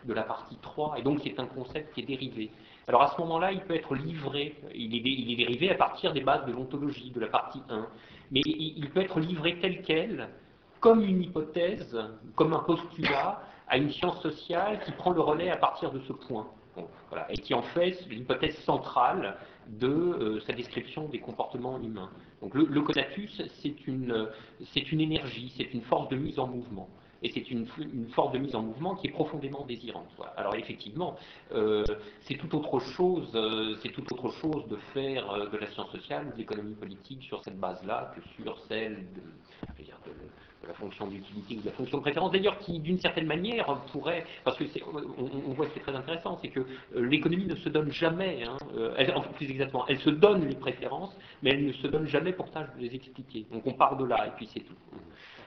de 0.05 0.13
la 0.13 0.23
partie 0.23 0.57
3, 0.61 0.99
et 0.99 1.01
donc 1.01 1.21
c'est 1.23 1.39
un 1.39 1.45
concept 1.45 1.93
qui 1.93 2.01
est 2.01 2.05
dérivé. 2.05 2.51
Alors 2.87 3.01
à 3.01 3.07
ce 3.07 3.19
moment-là, 3.21 3.51
il 3.51 3.59
peut 3.61 3.75
être 3.75 3.95
livré, 3.95 4.55
il 4.73 4.95
est, 4.95 5.35
dérivé 5.35 5.69
à 5.69 5.75
partir 5.75 6.13
des 6.13 6.21
bases 6.21 6.45
de 6.45 6.53
l'ontologie, 6.53 7.11
de 7.11 7.19
la 7.19 7.27
partie 7.27 7.61
1, 7.69 7.85
mais 8.31 8.41
il 8.45 8.89
peut 8.89 9.01
être 9.01 9.19
livré 9.19 9.59
tel 9.59 9.81
quel, 9.81 10.29
comme 10.79 11.03
une 11.03 11.21
hypothèse, 11.21 11.97
comme 12.35 12.53
un 12.53 12.59
postulat, 12.59 13.41
à 13.67 13.77
une 13.77 13.91
science 13.91 14.21
sociale 14.21 14.79
qui 14.85 14.93
prend 14.93 15.11
le 15.11 15.19
relais 15.19 15.49
à 15.49 15.57
partir 15.57 15.91
de 15.91 15.99
ce 15.99 16.13
point. 16.13 16.47
et 17.29 17.37
qui 17.37 17.53
en 17.53 17.63
fait 17.63 18.05
l'hypothèse 18.07 18.55
centrale 18.59 19.35
de 19.67 19.87
euh, 19.87 20.39
sa 20.41 20.53
description 20.53 21.09
des 21.09 21.19
comportements 21.19 21.79
humains. 21.81 22.09
Donc 22.41 22.53
le, 22.53 22.65
le 22.65 22.83
c'est 23.51 24.91
une 24.91 25.01
énergie, 25.01 25.51
c'est 25.57 25.73
une 25.73 25.81
force 25.81 26.07
de 26.09 26.15
mise 26.15 26.39
en 26.39 26.47
mouvement. 26.47 26.87
Et 27.23 27.31
c'est 27.31 27.49
une, 27.49 27.67
une, 27.79 28.07
force 28.09 28.31
de 28.31 28.37
mise 28.37 28.55
en 28.55 28.61
mouvement 28.61 28.95
qui 28.95 29.07
est 29.07 29.11
profondément 29.11 29.65
désirante. 29.65 30.07
Alors 30.35 30.55
effectivement, 30.55 31.15
euh, 31.53 31.83
c'est 32.21 32.35
tout 32.35 32.55
autre 32.55 32.79
chose, 32.79 33.31
euh, 33.35 33.75
c'est 33.81 33.97
autre 33.97 34.29
chose 34.39 34.67
de 34.67 34.75
faire 34.93 35.31
euh, 35.31 35.49
de 35.49 35.57
la 35.57 35.67
science 35.67 35.91
sociale 35.91 36.27
ou 36.27 36.33
de 36.33 36.37
l'économie 36.37 36.75
politique 36.75 37.23
sur 37.23 37.43
cette 37.43 37.59
base-là 37.59 38.13
que 38.15 38.21
sur 38.41 38.57
celle 38.67 38.97
de, 39.15 39.83
dire, 39.83 39.97
de, 40.05 40.67
la 40.67 40.73
fonction 40.73 41.07
d'utilité 41.07 41.55
ou 41.55 41.61
de 41.61 41.65
la 41.65 41.71
fonction 41.71 41.97
de 41.97 42.03
préférence, 42.03 42.31
d'ailleurs 42.31 42.59
qui 42.59 42.79
d'une 42.79 42.99
certaine 42.99 43.25
manière 43.25 43.65
pourrait, 43.91 44.25
parce 44.43 44.57
que 44.57 44.65
on, 45.17 45.53
voit 45.53 45.65
ce 45.67 45.73
qui 45.73 45.79
est 45.79 45.83
très 45.83 45.95
intéressant, 45.95 46.37
c'est 46.41 46.49
que 46.49 46.65
l'économie 46.93 47.45
ne 47.45 47.55
se 47.55 47.69
donne 47.69 47.91
jamais, 47.91 48.43
hein, 48.43 48.57
elle, 48.97 49.13
enfin, 49.15 49.29
plus 49.31 49.49
exactement, 49.49 49.85
elle 49.87 49.99
se 49.99 50.09
donne 50.09 50.45
les 50.45 50.55
préférences, 50.55 51.15
mais 51.41 51.51
elle 51.51 51.65
ne 51.67 51.73
se 51.73 51.87
donne 51.87 52.05
jamais 52.05 52.33
pour 52.33 52.51
tâche 52.51 52.67
de 52.75 52.81
les 52.81 52.93
expliquer. 52.93 53.45
Donc 53.51 53.65
on 53.65 53.73
part 53.73 53.95
de 53.95 54.05
là 54.05 54.27
et 54.27 54.31
puis 54.31 54.47
c'est 54.53 54.59
tout. 54.59 54.75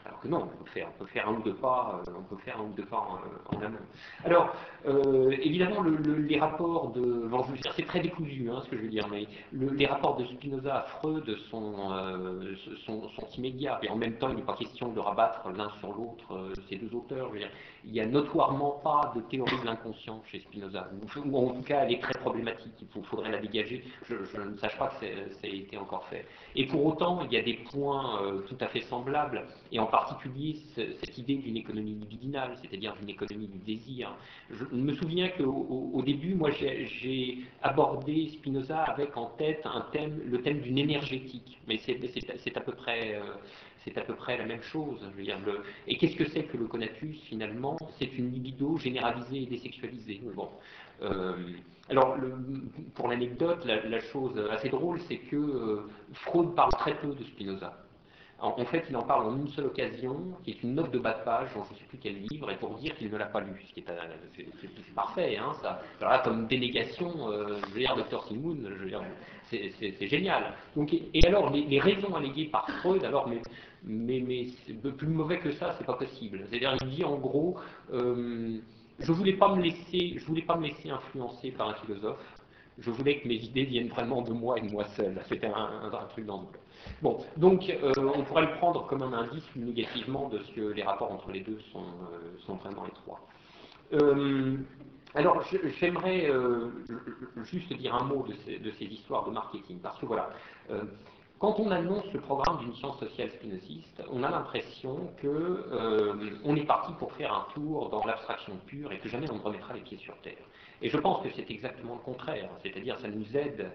Alors 0.06 0.20
que 0.20 0.28
non, 0.28 0.48
on 0.52 0.64
peut 0.64 0.70
faire, 0.70 0.88
on 0.88 1.04
peut 1.04 1.10
faire 1.10 1.28
un 1.28 1.34
ou 1.34 1.42
deux 1.42 1.54
pas, 1.54 2.00
euh, 2.06 2.12
on 2.18 2.22
peut 2.22 2.40
faire 2.42 2.58
un 2.58 2.64
ou 2.64 2.72
deux 2.72 2.84
pas 2.86 2.98
en, 2.98 3.56
en 3.56 3.60
amont. 3.60 3.76
Alors, 4.24 4.54
euh, 4.86 5.30
évidemment, 5.42 5.82
le, 5.82 5.96
le, 5.96 6.14
les 6.16 6.38
rapports 6.38 6.92
de, 6.92 7.26
bon, 7.28 7.44
c'est 7.76 7.86
très 7.86 8.00
décousu, 8.00 8.48
hein, 8.50 8.62
ce 8.64 8.70
que 8.70 8.76
je 8.76 8.82
veux 8.82 8.88
dire, 8.88 9.06
mais 9.10 9.26
le, 9.52 9.68
les 9.68 9.86
rapports 9.86 10.16
de 10.16 10.24
Spinoza 10.24 10.76
à 10.76 10.82
Freud 10.82 11.36
sont, 11.50 11.92
euh, 11.92 12.54
sont, 12.86 13.02
immédiats, 13.36 13.78
et 13.82 13.90
en 13.90 13.96
même 13.96 14.14
temps, 14.14 14.30
il 14.30 14.36
n'est 14.36 14.42
pas 14.42 14.56
question 14.56 14.88
de 14.92 15.00
rabattre 15.00 15.48
l'un 15.50 15.70
sur 15.80 15.92
l'autre 15.92 16.34
euh, 16.34 16.54
ces 16.68 16.76
deux 16.76 16.94
auteurs. 16.96 17.28
Je 17.28 17.32
veux 17.34 17.38
dire, 17.38 17.50
il 17.84 17.92
n'y 17.92 18.00
a 18.00 18.06
notoirement 18.06 18.80
pas 18.82 19.12
de 19.14 19.20
théorie 19.22 19.58
de 19.60 19.66
l'inconscient 19.66 20.22
chez 20.30 20.40
Spinoza, 20.40 20.90
ou, 21.24 21.36
en 21.36 21.54
tout 21.54 21.62
cas, 21.62 21.84
elle 21.84 21.94
est 21.94 22.00
très 22.00 22.18
problématique. 22.18 22.72
Il 22.80 23.04
faudrait 23.04 23.30
la 23.30 23.38
dégager. 23.38 23.84
Je, 24.08 24.14
ne 24.40 24.56
sache 24.58 24.76
pas 24.78 24.88
que 25.00 25.06
ça 25.06 25.40
a 25.44 25.46
été 25.46 25.76
encore 25.76 26.06
fait. 26.08 26.26
Et 26.54 26.66
pour 26.66 26.84
autant, 26.84 27.24
il 27.24 27.32
y 27.32 27.36
a 27.36 27.42
des 27.42 27.54
points 27.54 28.22
euh, 28.22 28.40
tout 28.42 28.56
à 28.60 28.66
fait 28.66 28.80
semblables, 28.82 29.46
et 29.72 29.78
en 29.78 29.86
particulier 29.86 30.56
cette 30.74 31.18
idée 31.18 31.36
d'une 31.36 31.56
économie 31.56 31.94
libidinale, 31.94 32.56
c'est-à-dire 32.60 32.94
d'une 32.96 33.10
économie 33.10 33.48
du 33.48 33.58
désir. 33.58 34.14
Je 34.50 34.64
me 34.72 34.94
souviens 34.94 35.28
qu'au 35.28 35.90
au 35.92 36.02
début, 36.02 36.34
moi, 36.34 36.50
j'ai 36.50 37.38
abordé 37.62 38.28
Spinoza 38.28 38.82
avec 38.82 39.16
en 39.16 39.26
tête 39.38 39.66
le 40.26 40.42
thème 40.42 40.60
d'une 40.60 40.78
énergétique, 40.78 41.60
mais 41.66 41.78
c'est 41.78 42.56
à 42.56 42.60
peu 42.60 42.72
près... 42.72 43.16
Euh, 43.16 43.34
c'est 43.84 43.96
à 43.96 44.02
peu 44.02 44.14
près 44.14 44.36
la 44.36 44.44
même 44.44 44.62
chose. 44.62 44.98
Je 45.12 45.16
veux 45.16 45.22
dire. 45.22 45.38
Et 45.86 45.96
qu'est-ce 45.96 46.16
que 46.16 46.28
c'est 46.28 46.44
que 46.44 46.56
le 46.56 46.66
conatus 46.66 47.20
finalement? 47.22 47.76
C'est 47.98 48.16
une 48.18 48.30
libido 48.30 48.78
généralisée 48.78 49.42
et 49.42 49.46
désexualisée. 49.46 50.20
Bon. 50.34 50.48
Euh, 51.02 51.34
alors, 51.88 52.16
pour 52.94 53.08
l'anecdote, 53.08 53.64
la, 53.64 54.00
chose 54.00 54.38
assez 54.50 54.68
drôle, 54.68 55.00
c'est 55.08 55.18
que 55.18 55.36
euh, 55.36 55.88
Freud 56.12 56.54
parle 56.54 56.70
très 56.72 56.94
peu 56.94 57.08
de 57.08 57.24
Spinoza. 57.24 57.76
En, 58.42 58.64
fait, 58.64 58.84
il 58.88 58.96
en 58.96 59.02
parle 59.02 59.26
en 59.26 59.36
une 59.36 59.48
seule 59.48 59.66
occasion, 59.66 60.16
qui 60.44 60.52
est 60.52 60.62
une 60.62 60.74
note 60.74 60.90
de 60.90 60.98
bas 60.98 61.12
de 61.12 61.24
page 61.24 61.52
dans 61.54 61.62
je 61.64 61.74
ne 61.74 61.78
sais 61.78 61.84
plus 61.84 61.98
quel 61.98 62.22
livre, 62.22 62.50
et 62.50 62.56
pour 62.56 62.74
dire 62.76 62.94
qu'il 62.96 63.10
ne 63.10 63.18
l'a 63.18 63.26
pas 63.26 63.40
lu, 63.40 63.52
ce 63.68 63.74
qui 63.74 63.80
est, 63.80 64.94
parfait, 64.94 65.36
hein, 65.36 65.52
ça. 65.60 65.82
Alors 66.00 66.12
là, 66.12 66.18
comme 66.24 66.46
délégation, 66.46 67.30
euh, 67.30 67.58
je 67.68 67.74
veux 67.74 67.80
dire, 67.80 67.94
Dr. 67.96 68.24
Simoun, 68.24 68.66
je 68.66 68.82
veux 68.82 68.88
dire, 68.88 69.02
c'est, 69.50 70.08
génial. 70.08 70.54
Et, 71.14 71.26
alors, 71.26 71.50
les, 71.50 71.80
raisons 71.80 72.14
alléguées 72.14 72.46
par 72.46 72.68
Freud, 72.80 73.04
alors, 73.04 73.28
mais, 73.28 73.40
mais, 73.84 74.22
mais 74.26 74.90
plus 74.92 75.08
mauvais 75.08 75.38
que 75.38 75.52
ça, 75.52 75.74
c'est 75.78 75.86
pas 75.86 75.94
possible. 75.94 76.44
C'est-à-dire, 76.48 76.76
il 76.82 76.90
dit 76.90 77.04
en 77.04 77.16
gros, 77.16 77.56
euh, 77.92 78.58
je 78.98 79.12
voulais 79.12 79.34
pas 79.34 79.54
me 79.54 79.62
laisser, 79.62 80.14
je 80.16 80.24
voulais 80.24 80.42
pas 80.42 80.56
me 80.56 80.66
laisser 80.68 80.90
influencer 80.90 81.50
par 81.50 81.70
un 81.70 81.74
philosophe. 81.74 82.36
Je 82.78 82.90
voulais 82.90 83.18
que 83.18 83.28
mes 83.28 83.34
idées 83.34 83.64
viennent 83.64 83.88
vraiment 83.88 84.22
de 84.22 84.32
moi 84.32 84.58
et 84.58 84.62
de 84.62 84.70
moi 84.70 84.84
seul. 84.96 85.20
C'était 85.28 85.48
un, 85.48 85.90
truc 86.10 86.24
dans 86.26 86.42
le 86.42 86.46
Bon, 87.02 87.18
donc 87.36 87.68
euh, 87.68 87.92
on 87.98 88.22
pourrait 88.24 88.46
le 88.46 88.52
prendre 88.52 88.86
comme 88.86 89.02
un 89.02 89.12
indice 89.12 89.44
négativement 89.54 90.30
de 90.30 90.38
ce 90.38 90.52
que 90.52 90.72
les 90.72 90.82
rapports 90.82 91.12
entre 91.12 91.30
les 91.30 91.40
deux 91.40 91.58
sont, 91.72 91.80
euh, 91.80 92.38
sont 92.46 92.54
vraiment 92.54 92.86
étroits. 92.86 93.20
Alors, 95.14 95.42
j'aimerais 95.80 96.30
euh, 96.30 96.70
juste 97.44 97.72
dire 97.72 97.94
un 97.94 98.04
mot 98.04 98.24
de 98.28 98.34
ces, 98.44 98.58
de 98.58 98.70
ces, 98.78 98.84
histoires 98.84 99.24
de 99.24 99.32
marketing, 99.32 99.80
parce 99.80 99.98
que 99.98 100.06
voilà, 100.06 100.30
euh, 100.70 100.82
quand 101.40 101.58
on 101.58 101.70
annonce 101.70 102.04
le 102.12 102.20
programme 102.20 102.58
d'une 102.58 102.74
science 102.74 103.00
sociale 103.00 103.30
spinoziste, 103.30 104.02
on 104.12 104.22
a 104.22 104.30
l'impression 104.30 105.10
que 105.20 105.26
euh, 105.26 106.38
on 106.44 106.54
est 106.54 106.66
parti 106.66 106.92
pour 106.98 107.12
faire 107.14 107.32
un 107.32 107.46
tour 107.54 107.88
dans 107.88 108.04
l'abstraction 108.04 108.56
pure 108.66 108.92
et 108.92 108.98
que 108.98 109.08
jamais 109.08 109.28
on 109.30 109.36
ne 109.36 109.42
remettra 109.42 109.74
les 109.74 109.80
pieds 109.80 109.98
sur 109.98 110.16
terre. 110.18 110.44
Et 110.82 110.88
je 110.88 110.96
pense 110.96 111.22
que 111.24 111.28
c'est 111.34 111.50
exactement 111.50 111.94
le 111.94 112.00
contraire, 112.00 112.50
c'est-à-dire 112.62 112.98
ça 113.00 113.08
nous 113.08 113.36
aide, 113.36 113.70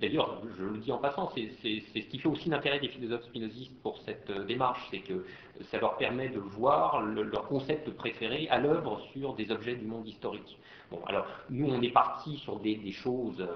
d'ailleurs 0.00 0.40
je 0.58 0.64
le 0.64 0.78
dis 0.78 0.92
en 0.92 0.98
passant, 0.98 1.30
c'est 1.34 1.50
ce 1.60 2.06
qui 2.08 2.18
fait 2.18 2.28
aussi 2.28 2.48
l'intérêt 2.48 2.80
des 2.80 2.88
philosophes 2.88 3.24
spinozistes 3.24 3.72
pour 3.82 3.98
cette 4.04 4.30
euh, 4.30 4.44
démarche, 4.44 4.80
c'est 4.90 5.00
que 5.00 5.24
ça 5.70 5.78
leur 5.78 5.96
permet 5.96 6.28
de 6.28 6.38
voir 6.38 7.02
le, 7.02 7.22
leur 7.22 7.46
concept 7.48 7.90
préféré 7.90 8.48
à 8.50 8.58
l'œuvre 8.58 9.00
sur 9.12 9.34
des 9.34 9.50
objets 9.50 9.74
du 9.74 9.86
monde 9.86 10.06
historique. 10.06 10.58
Bon, 10.90 11.00
alors 11.06 11.26
nous 11.50 11.68
on 11.68 11.82
est 11.82 11.92
parti 11.92 12.36
sur 12.38 12.58
des, 12.60 12.92
choses, 12.92 13.46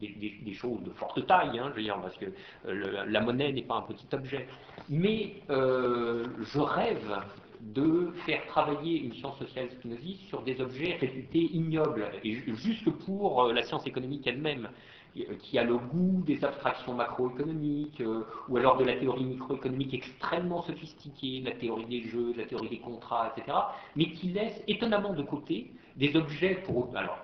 des, 0.00 0.38
des, 0.42 0.54
choses 0.54 0.82
de 0.84 0.90
forte 0.90 1.26
taille, 1.26 1.58
hein, 1.58 1.70
je 1.70 1.76
veux 1.76 1.82
dire, 1.82 1.98
parce 2.00 2.16
que 2.16 2.26
euh, 2.66 3.04
la 3.06 3.20
monnaie 3.20 3.52
n'est 3.52 3.62
pas 3.62 3.76
un 3.76 3.82
petit 3.82 4.06
objet, 4.12 4.46
mais 4.88 5.34
euh, 5.50 6.26
je 6.40 6.60
rêve 6.60 7.20
de 7.60 8.12
faire 8.26 8.44
travailler 8.46 9.00
une 9.00 9.12
science 9.14 9.38
sociale 9.38 9.70
spinoziste 9.70 10.22
sur 10.28 10.42
des 10.42 10.60
objets 10.60 10.96
réputés 10.96 11.50
ignobles, 11.52 12.10
et 12.24 12.34
juste 12.34 12.88
pour 13.04 13.44
euh, 13.44 13.52
la 13.52 13.62
science 13.62 13.86
économique 13.86 14.26
elle-même, 14.26 14.68
qui 15.40 15.58
a 15.58 15.64
le 15.64 15.76
goût 15.76 16.22
des 16.24 16.44
abstractions 16.44 16.94
macroéconomiques, 16.94 18.00
euh, 18.00 18.24
ou 18.48 18.56
alors 18.56 18.76
de 18.76 18.84
la 18.84 18.94
théorie 18.96 19.24
microéconomique 19.24 19.94
extrêmement 19.94 20.62
sophistiquée, 20.62 21.42
la 21.44 21.52
théorie 21.52 21.86
des 21.86 22.02
jeux, 22.02 22.34
la 22.36 22.44
théorie 22.44 22.68
des 22.68 22.78
contrats, 22.78 23.32
etc., 23.36 23.56
mais 23.96 24.12
qui 24.12 24.28
laisse 24.28 24.62
étonnamment 24.68 25.14
de 25.14 25.22
côté 25.22 25.72
des 25.96 26.14
objets 26.16 26.62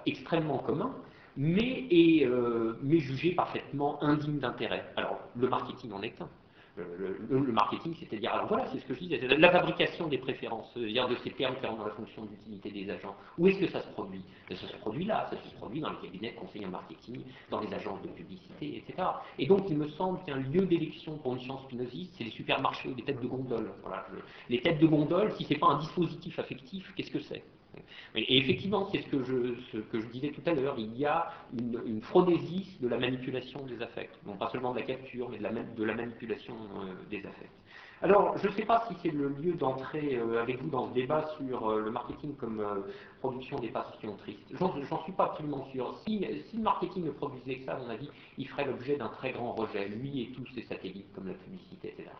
extrêmement 0.06 0.58
communs, 0.58 0.94
mais, 1.36 1.86
et, 1.90 2.26
euh, 2.26 2.78
mais 2.82 2.98
jugés 2.98 3.32
parfaitement 3.32 4.02
indignes 4.02 4.38
d'intérêt. 4.38 4.84
Alors, 4.96 5.18
le 5.36 5.48
marketing 5.48 5.92
en 5.92 6.02
est 6.02 6.20
un 6.20 6.28
le, 6.76 7.52
marketing, 7.52 7.94
c'est-à-dire, 7.98 8.32
alors 8.32 8.48
voilà, 8.48 8.66
c'est 8.72 8.80
ce 8.80 8.84
que 8.84 8.94
je 8.94 9.00
disais, 9.00 9.18
la 9.18 9.50
fabrication 9.50 10.08
des 10.08 10.18
préférences, 10.18 10.70
c'est-à-dire 10.74 11.08
de 11.08 11.16
ces 11.22 11.30
termes 11.30 11.54
qui 11.60 11.66
rentrent 11.66 11.84
la 11.84 11.92
fonction 11.92 12.24
d'utilité 12.24 12.70
des 12.70 12.90
agents. 12.90 13.14
Où 13.38 13.46
est-ce 13.46 13.60
que 13.60 13.68
ça 13.68 13.80
se 13.80 13.88
produit? 13.88 14.22
Ça 14.48 14.56
se 14.56 14.76
produit 14.78 15.04
là, 15.04 15.28
ça 15.30 15.36
se 15.36 15.54
produit 15.56 15.80
dans 15.80 15.90
les 15.90 15.96
cabinets 15.96 16.32
de 16.32 16.36
conseil 16.36 16.66
en 16.66 16.70
marketing, 16.70 17.22
dans 17.50 17.60
les 17.60 17.72
agences 17.72 18.02
de 18.02 18.08
publicité, 18.08 18.78
etc. 18.78 19.08
Et 19.38 19.46
donc, 19.46 19.66
il 19.68 19.76
me 19.76 19.88
semble 19.90 20.18
qu'un 20.24 20.36
lieu 20.36 20.66
d'élection 20.66 21.16
pour 21.18 21.34
une 21.34 21.40
science 21.40 21.62
spinoziste, 21.64 22.14
c'est 22.18 22.24
les 22.24 22.30
supermarchés 22.30 22.88
ou 22.88 22.94
les 22.94 23.02
têtes 23.02 23.20
de 23.20 23.26
gondole. 23.26 23.70
Les 24.48 24.60
têtes 24.60 24.80
de 24.80 24.86
gondole, 24.86 25.32
si 25.36 25.44
c'est 25.44 25.58
pas 25.58 25.68
un 25.68 25.78
dispositif 25.78 26.38
affectif, 26.38 26.92
qu'est-ce 26.96 27.10
que 27.10 27.20
c'est? 27.20 27.42
Et 28.14 28.38
effectivement, 28.38 28.88
c'est 28.92 29.00
ce, 29.02 29.08
que 29.08 29.24
je, 29.24 29.54
ce 29.72 29.78
que 29.78 30.00
je 30.00 30.06
disais 30.06 30.30
tout 30.30 30.42
à 30.46 30.54
l'heure, 30.54 30.76
il 30.78 30.96
y 30.96 31.04
a 31.04 31.32
une, 31.58 31.80
une 31.86 32.00
phronésis 32.00 32.80
de 32.80 32.88
la 32.88 32.98
manipulation 32.98 33.64
des 33.66 33.80
affects. 33.82 34.18
Non 34.26 34.36
pas 34.36 34.50
seulement 34.50 34.72
de 34.72 34.78
la 34.78 34.84
capture, 34.84 35.28
mais 35.30 35.38
de 35.38 35.84
la, 35.84 35.94
manipulation 35.94 36.54
euh, 36.54 36.94
des 37.10 37.18
affects. 37.18 37.50
Alors, 38.02 38.36
je 38.36 38.48
ne 38.48 38.52
sais 38.52 38.64
pas 38.64 38.86
si 38.88 38.94
c'est 39.02 39.10
le 39.10 39.28
lieu 39.28 39.54
d'entrer 39.54 40.16
euh, 40.16 40.42
avec 40.42 40.60
vous 40.60 40.68
dans 40.68 40.88
ce 40.88 40.94
débat 40.94 41.24
sur 41.38 41.70
euh, 41.70 41.80
le 41.80 41.90
marketing 41.90 42.34
comme 42.36 42.62
production 43.20 43.58
des 43.58 43.68
passions 43.68 44.16
tristes. 44.16 44.52
J'en 44.58 45.02
suis 45.04 45.12
pas 45.12 45.24
absolument 45.24 45.66
sûr. 45.72 45.98
Si, 46.06 46.26
si, 46.50 46.56
le 46.56 46.62
marketing 46.62 47.04
ne 47.04 47.10
produisait 47.10 47.56
que 47.56 47.64
ça, 47.64 47.74
à 47.74 47.78
mon 47.78 47.88
avis, 47.88 48.10
il 48.36 48.48
ferait 48.48 48.66
l'objet 48.66 48.96
d'un 48.96 49.08
très 49.08 49.32
grand 49.32 49.52
rejet, 49.52 49.88
lui 49.88 50.22
et 50.22 50.26
tous 50.32 50.46
ses 50.54 50.62
satellites, 50.62 51.12
comme 51.14 51.28
la 51.28 51.34
publicité, 51.34 51.94
etc. 51.96 52.10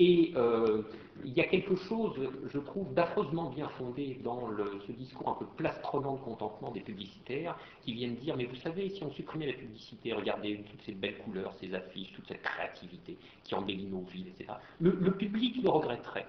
Et 0.00 0.32
euh, 0.36 0.82
il 1.24 1.32
y 1.32 1.40
a 1.40 1.44
quelque 1.44 1.76
chose, 1.76 2.14
je 2.52 2.58
trouve, 2.58 2.92
d'affreusement 2.94 3.50
bien 3.50 3.68
fondé 3.78 4.18
dans 4.24 4.48
ce 4.86 4.92
discours 4.92 5.28
un 5.28 5.34
peu 5.34 5.46
plastronnant 5.56 6.14
de 6.14 6.20
contentement 6.20 6.72
des 6.72 6.80
publicitaires 6.80 7.56
qui 7.82 7.92
viennent 7.92 8.16
dire, 8.16 8.36
mais 8.36 8.46
vous 8.46 8.56
savez, 8.56 8.90
si 8.90 9.04
on 9.04 9.10
supprimait 9.12 9.46
la 9.46 9.52
publicité, 9.52 10.12
regardez 10.12 10.64
toutes 10.68 10.82
ces 10.82 10.92
belles 10.92 11.18
couleurs, 11.18 11.54
ces 11.60 11.72
affiches, 11.74 12.12
toute 12.12 12.26
cette 12.26 12.42
créativité 12.42 13.16
qui 13.44 13.54
embellit 13.54 13.86
nos 13.86 14.02
villes, 14.02 14.28
etc., 14.28 14.54
le, 14.80 15.12
public 15.12 15.62
le 15.62 15.70
regretterait. 15.70 16.26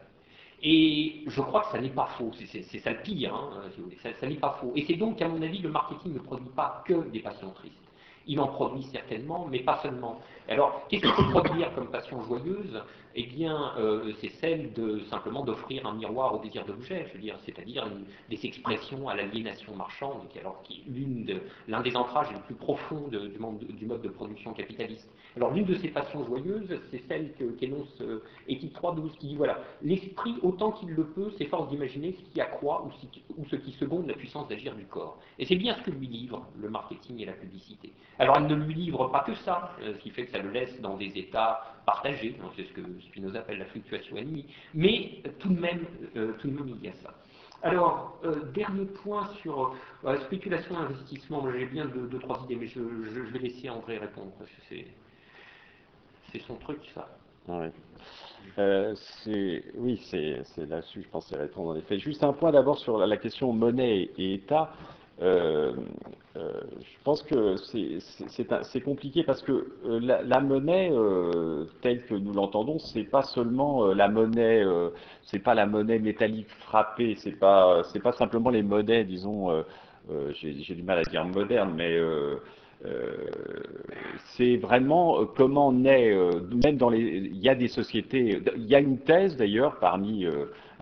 Et 0.62 1.24
je 1.26 1.42
crois 1.42 1.62
que 1.62 1.72
ça 1.72 1.82
n'est 1.82 1.90
pas 1.90 2.08
faux, 2.18 2.32
c'est 2.34 2.80
ça 2.80 2.92
le 2.92 3.02
pire, 3.02 3.34
hein, 3.34 3.64
si 3.72 3.78
vous 3.78 3.86
voulez, 3.86 3.98
ça, 3.98 4.10
ça 4.20 4.28
n'est 4.28 4.36
pas 4.36 4.58
faux. 4.62 4.72
Et 4.76 4.86
c'est 4.88 4.96
donc 4.96 5.18
qu'à 5.18 5.28
mon 5.28 5.42
avis, 5.42 5.60
le 5.60 5.70
marketing 5.70 6.14
ne 6.14 6.20
produit 6.20 6.50
pas 6.56 6.84
que 6.88 7.10
des 7.10 7.20
passions 7.20 7.50
tristes. 7.50 7.74
Il 8.28 8.40
en 8.40 8.48
produit 8.48 8.84
certainement, 8.84 9.48
mais 9.50 9.60
pas 9.60 9.80
seulement. 9.84 10.20
Alors, 10.48 10.88
qu'est-ce 10.90 11.04
qu'il 11.04 11.14
peut 11.14 11.42
produire 11.42 11.74
comme 11.76 11.92
passion 11.92 12.24
joyeuse? 12.24 12.82
Eh 13.18 13.24
bien, 13.24 13.72
euh, 13.78 14.12
c'est 14.20 14.32
celle 14.42 14.74
de 14.74 15.00
simplement 15.10 15.46
d'offrir 15.46 15.86
un 15.88 15.94
miroir 15.94 16.36
au 16.36 16.40
désir 16.40 16.66
d'objet, 16.66 17.06
je 17.08 17.14
veux 17.14 17.22
dire, 17.22 17.38
c'est-à-dire 17.46 17.88
des 18.30 18.46
expressions 18.46 19.08
à 19.08 19.16
l'aliénation 19.16 19.74
marchande, 19.74 20.28
qui, 20.30 20.40
alors, 20.40 20.62
qui 20.64 20.84
est 20.86 21.42
l'un 21.70 21.80
des 21.80 21.96
entrages 21.96 22.30
les 22.34 22.40
plus 22.42 22.56
profonds 22.56 23.08
du, 23.08 23.40
mode 23.86 24.02
de 24.02 24.10
production 24.10 24.52
capitaliste. 24.52 25.10
Alors, 25.38 25.54
l'une 25.54 25.64
de 25.64 25.76
ces 25.76 25.88
passions 25.88 26.26
joyeuses, 26.26 26.78
c'est 26.92 27.02
celle 27.08 27.32
qu'énonce 27.58 28.02
euh, 28.02 28.22
Éthique 28.50 28.76
3.12, 28.76 29.18
qui 29.18 29.28
dit 29.28 29.36
voilà, 29.36 29.60
l'esprit, 29.82 30.36
autant 30.42 30.74
qu'il 30.74 30.90
le 30.90 31.06
peut, 31.06 31.32
s'efforce 31.38 31.70
d'imaginer 31.70 32.18
ce 32.20 32.34
qui 32.34 32.42
accroît 32.42 32.86
ou, 32.86 33.42
ou 33.42 33.46
ce 33.46 33.56
qui 33.56 33.72
seconde 33.74 34.08
la 34.08 34.16
puissance 34.16 34.50
d'agir 34.50 34.76
du 34.76 34.86
corps. 34.86 35.20
Et 35.40 35.46
c'est 35.46 35.56
bien 35.56 35.74
ce 35.76 35.84
que 35.84 35.92
lui 35.92 36.08
livre 36.08 36.46
le 36.60 36.70
marketing 36.70 37.22
et 37.22 37.26
la 37.26 37.34
publicité. 37.34 37.94
Alors, 38.20 38.36
elle 38.38 38.48
ne 38.48 38.56
lui 38.56 38.74
livre 38.74 39.08
pas 39.08 39.22
que 39.22 39.36
ça, 39.36 39.72
euh, 39.82 39.94
ce 39.94 40.00
qui 40.00 40.10
fait 40.10 40.26
que 40.26 40.32
ça 40.32 40.40
le 40.40 40.52
laisse 40.52 40.82
dans 40.82 40.98
des 40.98 41.18
états 41.18 41.75
partagés, 41.86 42.36
c'est 42.56 42.64
ce 42.64 42.74
que 42.74 42.82
Spinoza 43.08 43.40
appelle 43.40 43.60
la 43.60 43.66
fluctuation 43.66 44.18
ennemie, 44.18 44.46
mais 44.74 45.22
tout 45.40 45.50
de 45.50 45.60
même, 45.60 45.86
euh, 46.16 46.34
tout 46.40 46.50
de 46.50 46.54
même 46.54 46.70
il 46.70 46.86
y 46.86 46.90
a 46.90 46.94
ça. 47.04 47.14
Alors, 47.64 48.20
euh, 48.24 48.52
dernier 48.54 48.86
point 48.86 49.28
sur 49.42 49.76
euh, 50.06 50.20
spéculation 50.22 50.76
et 50.76 50.78
investissement, 50.78 51.50
j'ai 51.52 51.66
bien 51.66 51.86
deux, 51.86 52.20
trois 52.20 52.44
idées, 52.46 52.58
mais 52.58 52.68
je, 52.68 52.80
vais 52.80 53.40
laisser 53.40 53.70
André 53.70 53.98
répondre, 53.98 54.32
parce 54.38 54.50
que 54.52 54.76
c'est 56.32 56.40
son 56.42 56.56
truc, 56.56 56.80
ça. 56.94 57.08
Oui, 57.48 57.68
oui 59.76 60.02
c'est 60.10 60.44
là-dessus, 60.58 61.04
je 61.04 61.10
pensais 61.10 61.38
répondre 61.38 61.70
en 61.70 61.76
effet. 61.76 62.00
Juste 62.00 62.24
un 62.24 62.34
point 62.34 62.52
d'abord 62.52 62.78
sur 62.80 62.98
la, 62.98 63.18
question 63.18 63.54
monnaie 63.54 64.10
et 64.18 64.34
État. 64.34 64.74
Euh, 65.22 65.72
euh, 66.36 66.62
je 66.82 67.04
pense 67.06 67.24
que 67.24 67.56
c'est 67.56 68.82
compliqué 68.82 69.24
parce 69.24 69.42
que 69.42 69.72
euh, 69.86 70.00
la, 70.02 70.42
monnaie 70.42 70.92
telle 71.82 72.04
que 72.06 72.16
nous 72.16 72.34
l'entendons, 72.34 72.80
c'est 72.80 73.04
pas 73.04 73.22
seulement 73.24 73.86
la 73.94 74.10
monnaie, 74.10 74.64
c'est 75.24 75.40
pas 75.40 75.54
la 75.54 75.66
monnaie 75.66 76.00
métallique 76.00 76.50
frappée, 76.50 77.16
c'est 77.16 77.40
pas 77.40 77.84
c'est 77.92 78.02
pas 78.02 78.12
simplement 78.12 78.50
les 78.50 78.64
monnaies, 78.64 79.06
disons, 79.06 79.64
j'ai 80.34 80.76
du 80.76 80.84
mal 80.84 81.00
à 81.00 81.04
dire 81.04 81.24
moderne, 81.26 81.74
mais 81.76 81.98
c'est 84.36 84.58
vraiment 84.58 85.26
comment 85.26 85.72
naît, 85.72 86.14
même 86.66 86.76
dans 86.76 86.90
les, 86.90 87.00
il 87.00 87.38
y 87.38 87.48
a 87.48 87.56
des 87.56 87.70
sociétés, 87.70 88.42
il 88.58 88.66
y 88.66 88.76
a 88.76 88.80
une 88.80 89.00
thèse 89.00 89.38
d'ailleurs 89.38 89.80
parmi 89.80 90.28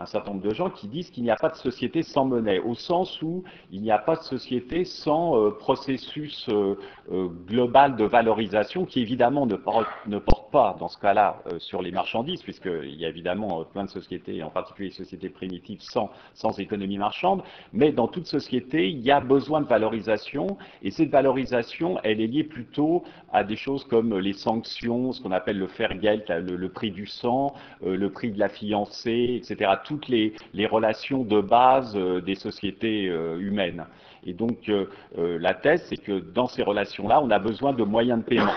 un 0.04 0.06
certain 0.06 0.32
nombre 0.32 0.44
de 0.44 0.54
gens 0.54 0.70
qui 0.70 0.88
disent 0.88 1.10
qu'il 1.10 1.24
n'y 1.24 1.32
a 1.32 1.36
pas 1.38 1.50
de 1.50 1.56
société 1.56 2.04
sans 2.04 2.26
monnaie, 2.26 2.60
au 2.60 2.76
sens 2.76 3.22
où 3.22 3.44
il 3.72 3.82
n'y 3.82 3.92
a 3.92 3.98
pas 3.98 4.18
de 4.18 4.22
société 4.22 4.84
sans 4.84 5.38
euh, 5.38 5.52
processus 5.52 6.46
euh, 6.50 6.76
euh, 7.12 7.30
global 7.48 7.96
de 7.96 8.04
valorisation 8.04 8.86
qui 8.86 9.00
évidemment 9.02 9.46
ne, 9.46 9.56
porte 9.56 10.52
pas 10.52 10.76
dans 10.80 10.90
ce 10.90 11.00
cas-là 11.00 11.42
sur 11.58 11.82
les 11.82 11.92
marchandises, 11.92 12.44
puisqu'il 12.44 12.96
y 12.96 13.06
a 13.06 13.10
évidemment 13.10 13.64
plein 13.64 13.86
de 13.86 13.90
sociétés, 13.90 14.44
en 14.44 14.50
particulier 14.50 14.90
les 14.90 14.96
sociétés 14.96 15.30
primitives, 15.30 15.80
sans, 15.82 16.12
économie 16.60 16.98
marchande, 16.98 17.42
mais 17.72 17.92
dans 17.92 18.08
toute 18.08 18.28
société, 18.28 18.90
il 18.90 19.00
y 19.00 19.10
a 19.10 19.20
besoin 19.20 19.62
de 19.62 19.66
valorisation, 19.66 20.58
et 20.84 20.92
cette 20.92 21.10
valorisation, 21.10 21.98
elle 22.04 22.22
est 22.22 22.28
liée 22.28 22.44
plutôt 22.44 23.04
à 23.32 23.44
des 23.44 23.56
choses 23.56 23.84
comme 23.86 24.20
les 24.20 24.34
sanctions, 24.34 25.12
ce 25.12 25.22
qu'on 25.22 25.32
appelle 25.32 25.58
le 25.58 25.68
Fairgeld, 25.68 26.26
le, 26.30 26.56
le 26.56 26.70
prix 26.70 26.92
du 26.92 27.08
sang, 27.08 27.56
le 27.82 28.10
prix 28.12 28.32
de 28.32 28.38
la 28.38 28.50
fiancée, 28.50 29.42
etc 29.42 29.72
toutes 30.00 30.08
les, 30.10 30.66
relations 30.66 31.24
de 31.24 31.42
base 31.42 31.94
euh, 31.96 32.22
des 32.22 32.36
sociétés 32.36 33.08
euh, 33.08 33.38
humaines. 33.40 33.86
Et 34.26 34.34
donc 34.34 34.70
euh, 34.70 34.88
la 35.18 35.54
thèse, 35.54 35.84
c'est 35.90 35.98
que 35.98 36.20
dans 36.20 36.48
ces 36.48 36.64
relations-là, 36.64 37.22
on 37.22 37.30
a 37.30 37.40
besoin 37.40 37.74
de 37.74 37.84
moyens 37.84 38.20
de 38.20 38.24
paiement. 38.24 38.54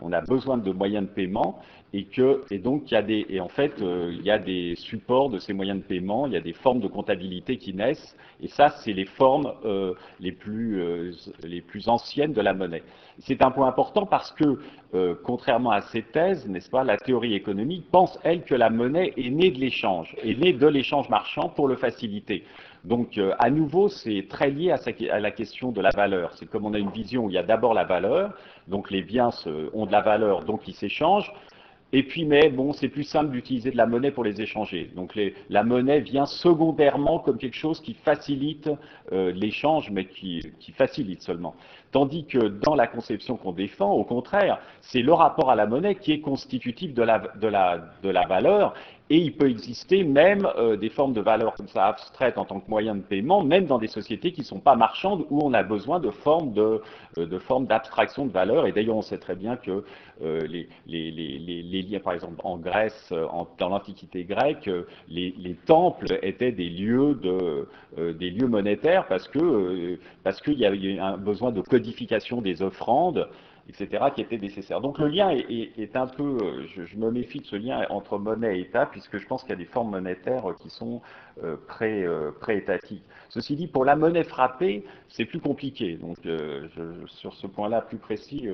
On 0.00 0.12
a 0.12 0.20
besoin 0.20 0.58
de 0.58 0.70
moyens 0.72 1.08
de 1.08 1.12
paiement 1.12 1.60
et 1.92 2.04
que 2.04 2.44
et 2.50 2.58
donc 2.58 2.90
il 2.90 2.94
y 2.94 2.96
a 2.96 3.02
des 3.02 3.26
et 3.30 3.40
en 3.40 3.48
fait 3.48 3.72
il 3.80 4.22
y 4.22 4.30
a 4.30 4.38
des 4.38 4.74
supports 4.76 5.30
de 5.30 5.38
ces 5.38 5.52
moyens 5.52 5.78
de 5.78 5.84
paiement, 5.84 6.26
il 6.26 6.32
y 6.32 6.36
a 6.36 6.40
des 6.40 6.52
formes 6.52 6.80
de 6.80 6.88
comptabilité 6.88 7.56
qui 7.56 7.72
naissent 7.72 8.16
et 8.42 8.48
ça 8.48 8.68
c'est 8.68 8.92
les 8.92 9.06
formes 9.06 9.52
les 10.20 10.32
plus 10.32 11.14
les 11.42 11.60
plus 11.62 11.88
anciennes 11.88 12.32
de 12.32 12.40
la 12.42 12.52
monnaie. 12.52 12.82
C'est 13.20 13.42
un 13.42 13.50
point 13.50 13.66
important 13.66 14.04
parce 14.04 14.30
que 14.32 14.58
contrairement 15.24 15.70
à 15.70 15.80
ces 15.80 16.02
thèses, 16.02 16.46
n'est-ce 16.46 16.70
pas, 16.70 16.84
la 16.84 16.98
théorie 16.98 17.34
économique 17.34 17.90
pense 17.90 18.18
elle 18.22 18.44
que 18.44 18.54
la 18.54 18.68
monnaie 18.68 19.14
est 19.16 19.30
née 19.30 19.50
de 19.50 19.58
l'échange, 19.58 20.14
est 20.22 20.38
née 20.38 20.52
de 20.52 20.66
l'échange 20.66 21.08
marchand 21.08 21.48
pour 21.48 21.68
le 21.68 21.76
faciliter. 21.76 22.44
Donc, 22.84 23.18
euh, 23.18 23.34
à 23.38 23.50
nouveau, 23.50 23.88
c'est 23.88 24.26
très 24.28 24.50
lié 24.50 24.72
à, 24.72 25.20
la 25.20 25.30
question 25.30 25.72
de 25.72 25.80
la 25.80 25.90
valeur. 25.90 26.32
C'est 26.34 26.46
comme 26.46 26.64
on 26.64 26.74
a 26.74 26.78
une 26.78 26.90
vision 26.90 27.24
où 27.24 27.30
il 27.30 27.34
y 27.34 27.38
a 27.38 27.42
d'abord 27.42 27.74
la 27.74 27.84
valeur, 27.84 28.32
donc 28.68 28.90
les 28.90 29.02
biens 29.02 29.30
ont 29.74 29.86
de 29.86 29.92
la 29.92 30.00
valeur, 30.00 30.44
donc 30.44 30.66
ils 30.68 30.74
s'échangent. 30.74 31.32
Et 31.92 32.02
puis, 32.02 32.26
mais 32.26 32.50
bon, 32.50 32.72
c'est 32.74 32.88
plus 32.88 33.04
simple 33.04 33.30
d'utiliser 33.30 33.70
de 33.70 33.76
la 33.76 33.86
monnaie 33.86 34.10
pour 34.10 34.22
les 34.22 34.42
échanger. 34.42 34.90
Donc, 34.94 35.18
la 35.48 35.64
monnaie 35.64 36.00
vient 36.00 36.26
secondairement 36.26 37.18
comme 37.18 37.38
quelque 37.38 37.56
chose 37.56 37.80
qui 37.80 37.94
facilite 37.94 38.68
euh, 39.12 39.32
l'échange, 39.32 39.90
mais 39.90 40.04
qui, 40.04 40.42
facilite 40.76 41.22
seulement. 41.22 41.54
Tandis 41.90 42.26
que 42.26 42.48
dans 42.48 42.74
la 42.74 42.86
conception 42.86 43.36
qu'on 43.36 43.52
défend, 43.52 43.90
au 43.92 44.04
contraire, 44.04 44.58
c'est 44.82 45.00
le 45.00 45.12
rapport 45.12 45.50
à 45.50 45.54
la 45.54 45.66
monnaie 45.66 45.94
qui 45.94 46.12
est 46.12 46.20
constitutif 46.20 46.92
de 46.92 47.02
la, 47.02 47.18
de 47.18 48.08
la 48.10 48.26
valeur 48.26 48.74
et 49.10 49.16
il 49.16 49.32
peut 49.32 49.48
exister 49.48 50.04
même 50.04 50.46
euh, 50.56 50.76
des 50.76 50.90
formes 50.90 51.14
de 51.14 51.20
valeur 51.20 51.54
comme 51.54 51.68
ça 51.68 51.86
abstraites 51.86 52.36
en 52.36 52.44
tant 52.44 52.60
que 52.60 52.68
moyen 52.68 52.94
de 52.94 53.00
paiement, 53.00 53.42
même 53.42 53.64
dans 53.64 53.78
des 53.78 53.86
sociétés 53.86 54.32
qui 54.32 54.40
ne 54.42 54.46
sont 54.46 54.60
pas 54.60 54.76
marchandes, 54.76 55.24
où 55.30 55.40
on 55.42 55.54
a 55.54 55.62
besoin 55.62 55.98
de 55.98 56.10
formes 56.10 56.52
de, 56.52 56.82
euh, 57.18 57.26
de 57.26 57.38
formes 57.38 57.66
d'abstraction 57.66 58.26
de 58.26 58.32
valeur. 58.32 58.66
Et 58.66 58.72
d'ailleurs, 58.72 58.96
on 58.96 59.02
sait 59.02 59.18
très 59.18 59.34
bien 59.34 59.56
que 59.56 59.84
euh, 60.22 60.46
les, 60.46 60.68
les, 60.86 61.10
les, 61.10 61.38
les, 61.38 61.82
liens, 61.82 62.00
par 62.00 62.12
exemple, 62.12 62.36
en 62.44 62.58
Grèce, 62.58 63.12
dans 63.58 63.68
l'Antiquité 63.68 64.24
grecque, 64.24 64.68
les, 65.08 65.56
temples 65.66 66.18
étaient 66.22 66.52
des 66.52 66.68
lieux 66.68 67.14
de, 67.14 68.12
des 68.12 68.30
lieux 68.30 68.46
monétaires 68.46 69.06
parce 69.06 69.26
que 69.28 69.98
parce 70.22 70.40
qu'il 70.40 70.58
y 70.58 70.66
avait 70.66 70.98
un 70.98 71.16
besoin 71.16 71.50
de 71.50 71.60
codification 71.78 72.42
des 72.42 72.62
offrandes 72.62 73.28
etc., 73.68 74.04
qui 74.14 74.22
étaient 74.22 74.38
nécessaires. 74.38 74.80
Donc 74.80 74.98
le 74.98 75.08
lien 75.08 75.30
est, 75.30 75.96
un 75.96 76.06
peu, 76.06 76.38
euh, 76.42 76.66
je, 76.74 76.96
me 76.96 77.10
méfie 77.10 77.40
de 77.40 77.46
ce 77.46 77.56
lien 77.56 77.86
entre 77.90 78.18
monnaie 78.18 78.58
et 78.58 78.60
État, 78.62 78.86
puisque 78.86 79.18
je 79.18 79.26
pense 79.26 79.42
qu'il 79.42 79.50
y 79.50 79.52
a 79.52 79.56
des 79.56 79.66
formes 79.66 79.90
monétaires 79.90 80.44
qui 80.60 80.70
sont 80.70 81.02
euh, 81.44 81.56
euh, 81.82 82.30
pré-étatiques. 82.40 83.04
Ceci 83.28 83.56
dit, 83.56 83.66
pour 83.66 83.84
la 83.84 83.94
monnaie 83.94 84.24
frappée, 84.24 84.86
c'est 85.08 85.26
plus 85.26 85.40
compliqué. 85.40 85.96
Donc 85.96 86.16
sur 87.06 87.34
ce 87.34 87.46
point-là 87.46 87.82
plus 87.82 87.98
précis, 87.98 88.48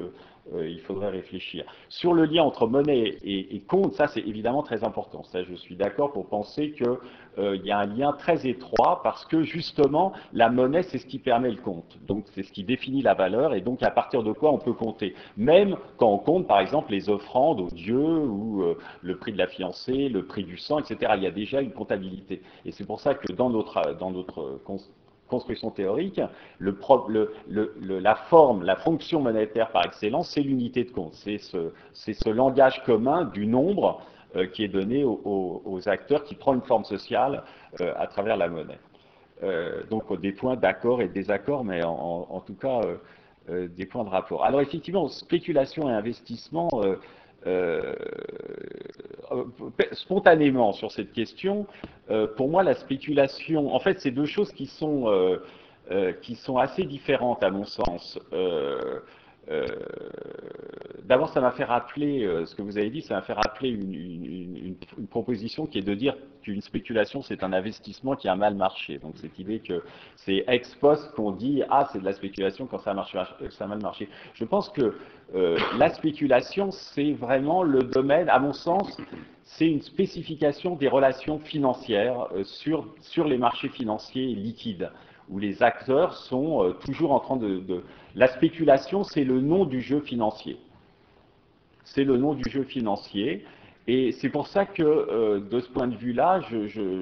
il 0.52 0.80
faudrait 0.80 1.10
réfléchir. 1.10 1.64
Sur 1.88 2.12
le 2.12 2.24
lien 2.24 2.42
entre 2.42 2.66
monnaie 2.66 3.18
et, 3.24 3.60
compte, 3.66 3.94
ça 3.94 4.06
c'est 4.08 4.20
évidemment 4.20 4.62
très 4.62 4.84
important. 4.84 5.22
Je 5.32 5.54
suis 5.54 5.76
d'accord 5.76 6.12
pour 6.12 6.26
penser 6.26 6.72
que 6.72 6.98
euh, 7.38 7.56
y 7.64 7.70
a 7.70 7.78
un 7.78 7.86
lien 7.86 8.12
très 8.12 8.46
étroit 8.46 9.00
parce 9.02 9.24
que 9.24 9.42
justement, 9.42 10.12
la 10.32 10.50
monnaie, 10.50 10.82
c'est 10.82 10.98
ce 10.98 11.06
qui 11.06 11.18
permet 11.18 11.50
le 11.50 11.60
compte. 11.60 11.98
Donc, 12.06 12.24
c'est 12.34 12.42
ce 12.42 12.52
qui 12.52 12.62
définit 12.62 13.02
la 13.02 13.14
valeur 13.14 13.54
et 13.54 13.60
donc 13.60 13.82
à 13.82 13.90
partir 13.90 14.22
de 14.22 14.32
quoi 14.32 14.52
on 14.52 14.58
peut 14.58 14.72
compter. 14.72 15.14
Même 15.36 15.76
quand 15.96 16.08
on 16.08 16.18
compte, 16.18 16.46
par 16.46 16.60
exemple, 16.60 16.92
les 16.92 17.08
offrandes 17.08 17.60
aux 17.60 17.70
dieux 17.70 17.96
ou 17.96 18.62
euh, 18.62 18.78
le 19.02 19.16
prix 19.16 19.32
de 19.32 19.38
la 19.38 19.46
fiancée, 19.46 20.08
le 20.08 20.24
prix 20.24 20.44
du 20.44 20.58
sang, 20.58 20.78
etc. 20.78 21.12
Il 21.16 21.22
y 21.22 21.26
a 21.26 21.30
déjà 21.30 21.60
une 21.60 21.72
comptabilité. 21.72 22.42
Et 22.64 22.72
c'est 22.72 22.86
pour 22.86 23.00
ça 23.00 23.14
que 23.14 23.32
dans 23.32 23.50
notre 23.50 24.60
construction 25.34 25.70
théorique, 25.70 26.20
la 26.60 28.14
forme, 28.14 28.62
la 28.62 28.76
fonction 28.76 29.20
monétaire 29.20 29.70
par 29.70 29.84
excellence, 29.84 30.30
c'est 30.30 30.42
l'unité 30.42 30.84
de 30.84 30.90
compte. 30.90 31.14
C'est 31.14 31.38
ce, 31.38 32.30
langage 32.30 32.82
commun 32.84 33.24
du 33.24 33.46
nombre 33.46 34.00
euh, 34.36 34.46
qui 34.46 34.62
est 34.64 34.68
donné 34.68 35.04
aux, 35.04 35.80
acteurs, 35.86 36.22
qui 36.22 36.34
prend 36.36 36.54
une 36.54 36.62
forme 36.62 36.84
sociale 36.84 37.42
euh, 37.80 37.92
à 37.96 38.06
travers 38.06 38.36
la 38.36 38.48
monnaie. 38.48 38.78
Euh, 39.42 39.82
donc 39.90 40.04
des 40.20 40.32
points 40.32 40.56
d'accord 40.56 41.02
et 41.02 41.08
de 41.08 41.12
désaccord, 41.12 41.64
mais 41.64 41.82
en, 41.84 42.40
tout 42.46 42.54
cas 42.54 42.80
des 43.48 43.86
points 43.86 44.04
de 44.04 44.08
rapport. 44.08 44.44
Alors 44.44 44.60
effectivement, 44.60 45.08
spéculation 45.08 45.88
et 45.90 45.92
investissement, 45.92 46.68
spontanément 49.92 50.72
sur 50.72 50.90
cette 50.90 51.12
question, 51.12 51.66
pour 52.36 52.48
moi 52.48 52.62
la 52.62 52.74
spéculation, 52.74 53.74
en 53.74 53.80
fait 53.80 54.00
c'est 54.00 54.10
deux 54.10 54.26
choses 54.26 54.52
qui 54.52 54.66
sont, 54.66 55.38
qui 56.22 56.34
sont 56.36 56.58
assez 56.58 56.84
différentes 56.84 57.42
à 57.42 57.50
mon 57.50 57.64
sens. 57.64 58.18
Euh, 59.50 59.66
d'abord, 61.04 61.28
ça 61.28 61.40
m'a 61.40 61.50
fait 61.52 61.64
rappeler, 61.64 62.24
euh, 62.24 62.46
ce 62.46 62.54
que 62.54 62.62
vous 62.62 62.78
avez 62.78 62.90
dit, 62.90 63.02
ça 63.02 63.14
m'a 63.14 63.22
fait 63.22 63.32
rappeler 63.32 63.70
une, 63.70 64.76
proposition 65.10 65.66
qui 65.66 65.78
est 65.78 65.82
de 65.82 65.94
dire 65.94 66.16
qu'une 66.42 66.60
spéculation, 66.60 67.22
c'est 67.22 67.44
un 67.44 67.52
investissement 67.52 68.16
qui 68.16 68.28
a 68.28 68.34
mal 68.34 68.54
marché. 68.54 68.98
Donc 68.98 69.14
cette 69.16 69.38
idée 69.38 69.60
que 69.60 69.82
c'est 70.16 70.44
ex 70.48 70.74
post 70.76 71.12
qu'on 71.14 71.30
dit, 71.30 71.62
ah, 71.70 71.88
c'est 71.92 72.00
de 72.00 72.04
la 72.04 72.12
spéculation 72.12 72.66
quand 72.66 72.78
ça 72.78 72.90
a, 72.90 72.94
marché, 72.94 73.18
mal 73.60 73.80
marché. 73.80 74.08
Je 74.34 74.44
pense 74.44 74.68
que 74.70 74.94
euh, 75.34 75.58
la 75.78 75.90
spéculation, 75.90 76.70
c'est 76.70 77.12
vraiment 77.12 77.62
le 77.62 77.82
domaine, 77.84 78.28
à 78.28 78.38
mon 78.38 78.52
sens, 78.52 78.96
c'est 79.44 79.68
une 79.68 79.82
spécification 79.82 80.74
des 80.74 80.88
relations 80.88 81.38
financières 81.38 82.28
sur, 82.42 82.92
sur 83.00 83.26
les 83.26 83.38
marchés 83.38 83.68
financiers 83.68 84.26
liquides 84.34 84.90
où 85.28 85.38
les 85.38 85.62
acteurs 85.62 86.14
sont 86.14 86.74
toujours 86.84 87.12
en 87.12 87.20
train 87.20 87.36
de... 87.36 87.82
La 88.14 88.28
spéculation, 88.28 89.02
c'est 89.04 89.24
le 89.24 89.40
nom 89.40 89.64
du 89.64 89.80
jeu 89.80 90.00
financier. 90.00 90.58
C'est 91.84 92.04
le 92.04 92.16
nom 92.16 92.34
du 92.34 92.48
jeu 92.50 92.62
financier. 92.64 93.44
Et 93.86 94.12
c'est 94.12 94.30
pour 94.30 94.46
ça 94.46 94.64
que, 94.64 94.82
euh, 94.82 95.40
de 95.40 95.60
ce 95.60 95.68
point 95.68 95.86
de 95.86 95.96
vue-là, 95.96 96.40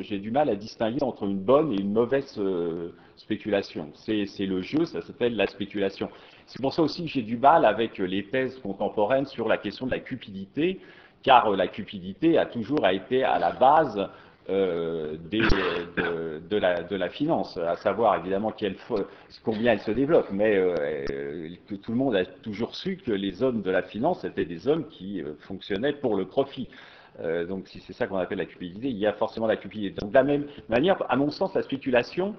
j'ai 0.00 0.18
du 0.18 0.32
mal 0.32 0.48
à 0.48 0.56
distinguer 0.56 1.02
entre 1.02 1.24
une 1.24 1.38
bonne 1.38 1.72
et 1.72 1.76
une 1.76 1.92
mauvaise 1.92 2.34
euh, 2.38 2.90
spéculation. 3.16 3.90
C'est 3.94 4.26
le 4.46 4.62
jeu, 4.62 4.84
ça 4.84 5.00
s'appelle 5.00 5.36
la 5.36 5.46
spéculation. 5.46 6.08
C'est 6.46 6.60
pour 6.60 6.74
ça 6.74 6.82
aussi 6.82 7.04
que 7.04 7.10
j'ai 7.10 7.22
du 7.22 7.36
mal 7.36 7.64
avec 7.64 7.98
les 7.98 8.24
thèses 8.24 8.58
contemporaines 8.58 9.26
sur 9.26 9.46
la 9.46 9.58
question 9.58 9.86
de 9.86 9.92
la 9.92 10.00
cupidité, 10.00 10.80
car 11.22 11.52
euh, 11.52 11.56
la 11.56 11.68
cupidité 11.68 12.36
a 12.36 12.46
toujours 12.46 12.86
été 12.88 13.22
à 13.22 13.38
la 13.38 13.52
base 13.52 14.08
euh, 14.48 15.16
des, 15.30 15.40
de, 15.40 16.96
la, 16.96 17.08
finance, 17.08 17.56
à 17.56 17.76
savoir 17.76 18.16
évidemment 18.16 18.52
combien 19.44 19.72
elle 19.72 19.80
se 19.80 19.90
développe, 19.90 20.28
mais 20.32 20.56
euh, 20.56 21.48
que 21.68 21.74
tout 21.76 21.92
le 21.92 21.98
monde 21.98 22.16
a 22.16 22.24
toujours 22.24 22.74
su 22.74 22.96
que 22.96 23.12
les 23.12 23.42
hommes 23.42 23.62
de 23.62 23.70
la 23.70 23.82
finance 23.82 24.24
étaient 24.24 24.44
des 24.44 24.68
hommes 24.68 24.88
qui 24.88 25.22
euh, 25.22 25.34
fonctionnaient 25.40 25.92
pour 25.92 26.16
le 26.16 26.26
profit. 26.26 26.68
Euh, 27.20 27.44
donc 27.44 27.68
si 27.68 27.80
c'est 27.80 27.92
ça 27.92 28.06
qu'on 28.06 28.16
appelle 28.16 28.38
la 28.38 28.46
cupidité, 28.46 28.88
il 28.88 28.96
y 28.96 29.06
a 29.06 29.12
forcément 29.12 29.46
la 29.46 29.56
cupidité. 29.56 30.04
De 30.04 30.12
la 30.14 30.24
même 30.24 30.46
manière, 30.68 31.02
à 31.08 31.16
mon 31.16 31.30
sens, 31.30 31.54
la 31.54 31.62
spéculation, 31.62 32.34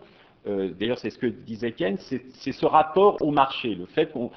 d'ailleurs 0.46 1.00
c'est 1.00 1.10
ce 1.10 1.18
que 1.18 1.28
disait 1.28 1.72
Keynes, 1.72 1.98
c'est 2.00 2.52
ce 2.52 2.66
rapport 2.66 3.16
au 3.22 3.32
marché, 3.32 3.76
le 3.76 3.86
fait 3.86 4.12
qu'on... 4.12 4.30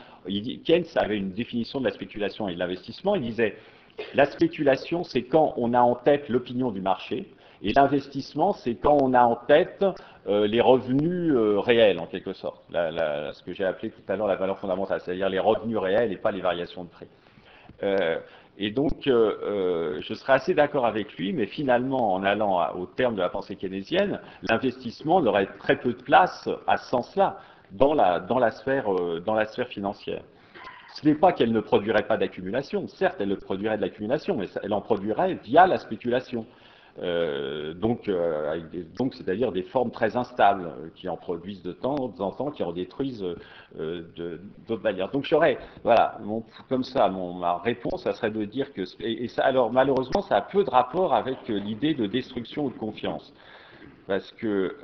Keynes 0.64 0.84
avait 0.94 1.16
une 1.16 1.32
définition 1.32 1.80
de 1.80 1.86
la 1.86 1.90
spéculation 1.90 2.48
et 2.48 2.54
de 2.54 2.58
l'investissement, 2.60 3.16
il 3.16 3.22
disait 3.22 3.56
la 4.14 4.26
spéculation, 4.26 5.02
c'est 5.02 5.22
quand 5.22 5.54
on 5.56 5.74
a 5.74 5.80
en 5.80 5.94
tête 5.96 6.28
l'opinion 6.28 6.70
du 6.70 6.80
marché, 6.80 7.26
et 7.62 7.72
l'investissement, 7.72 8.52
c'est 8.52 8.74
quand 8.74 8.98
on 9.00 9.14
a 9.14 9.22
en 9.22 9.36
tête 9.36 9.84
euh, 10.28 10.46
les 10.46 10.60
revenus 10.60 11.32
euh, 11.32 11.60
réels, 11.60 11.98
en 11.98 12.06
quelque 12.06 12.32
sorte. 12.32 12.60
ce 12.70 13.42
que 13.42 13.52
j'ai 13.52 13.64
appelé 13.64 13.90
tout 13.90 14.02
à 14.08 14.16
l'heure 14.16 14.26
la 14.26 14.36
valeur 14.36 14.58
fondamentale, 14.58 15.00
c'est-à-dire 15.00 15.28
les 15.28 15.38
revenus 15.38 15.78
réels 15.78 16.12
et 16.12 16.16
pas 16.16 16.32
les 16.32 16.40
variations 16.40 16.84
de 16.84 16.88
prix. 16.88 17.06
Euh, 17.82 18.18
et 18.58 18.70
donc, 18.70 19.02
je 19.04 20.14
serais 20.14 20.32
assez 20.32 20.54
d'accord 20.54 20.86
avec 20.86 21.14
lui, 21.18 21.34
mais 21.34 21.44
finalement, 21.44 22.14
en 22.14 22.24
allant 22.24 22.74
au 22.74 22.86
terme 22.86 23.14
de 23.14 23.20
la 23.20 23.28
pensée 23.28 23.54
keynésienne, 23.54 24.18
l'investissement 24.48 25.20
n'aurait 25.20 25.48
très 25.58 25.76
peu 25.76 25.92
de 25.92 26.02
place 26.02 26.48
à 26.66 26.78
ce 26.78 26.88
sens-là 26.88 27.38
dans 27.72 27.92
la, 27.92 28.50
sphère, 28.52 28.86
dans 29.26 29.34
la 29.34 29.44
sphère 29.44 29.68
financière. 29.68 30.22
Ce 30.94 31.06
n'est 31.06 31.14
pas 31.14 31.32
qu'elle 31.32 31.52
ne 31.52 31.60
produirait 31.60 32.06
pas 32.06 32.16
d'accumulation, 32.16 32.88
certes, 32.88 33.16
elle 33.20 33.36
produirait 33.36 33.76
de 33.76 33.82
l'accumulation, 33.82 34.36
mais 34.36 34.46
elle 34.62 34.72
en 34.72 34.80
produirait 34.80 35.34
via 35.44 35.66
la 35.66 35.76
spéculation. 35.76 36.46
Euh, 36.98 37.74
donc, 37.74 38.08
euh, 38.08 38.58
donc 38.96 39.14
c'est-à-dire 39.14 39.52
des 39.52 39.62
formes 39.62 39.90
très 39.90 40.16
instables 40.16 40.66
euh, 40.66 40.88
qui 40.94 41.08
en 41.08 41.16
produisent 41.16 41.62
de 41.62 41.72
temps 41.72 41.96
en 42.18 42.30
temps, 42.30 42.50
qui 42.50 42.62
en 42.62 42.72
détruisent 42.72 43.24
d'autres 43.74 44.82
manières. 44.82 45.10
Donc 45.10 45.24
j'aurais, 45.24 45.58
voilà, 45.84 46.18
comme 46.68 46.84
ça, 46.84 47.08
mon, 47.08 47.34
ma 47.34 47.58
réponse, 47.58 48.04
ça 48.04 48.14
serait 48.14 48.30
de 48.30 48.44
dire 48.44 48.72
que, 48.72 48.82
et, 49.00 49.28
ça, 49.28 49.44
alors 49.44 49.70
malheureusement, 49.70 50.22
ça 50.22 50.36
a 50.36 50.40
peu 50.42 50.64
de 50.64 50.70
rapport 50.70 51.14
avec 51.14 51.48
l'idée 51.48 51.94
de 51.94 52.06
destruction 52.06 52.66
ou 52.66 52.70
de 52.70 52.78
confiance, 52.78 53.32
parce 54.06 54.32
que 54.32 54.76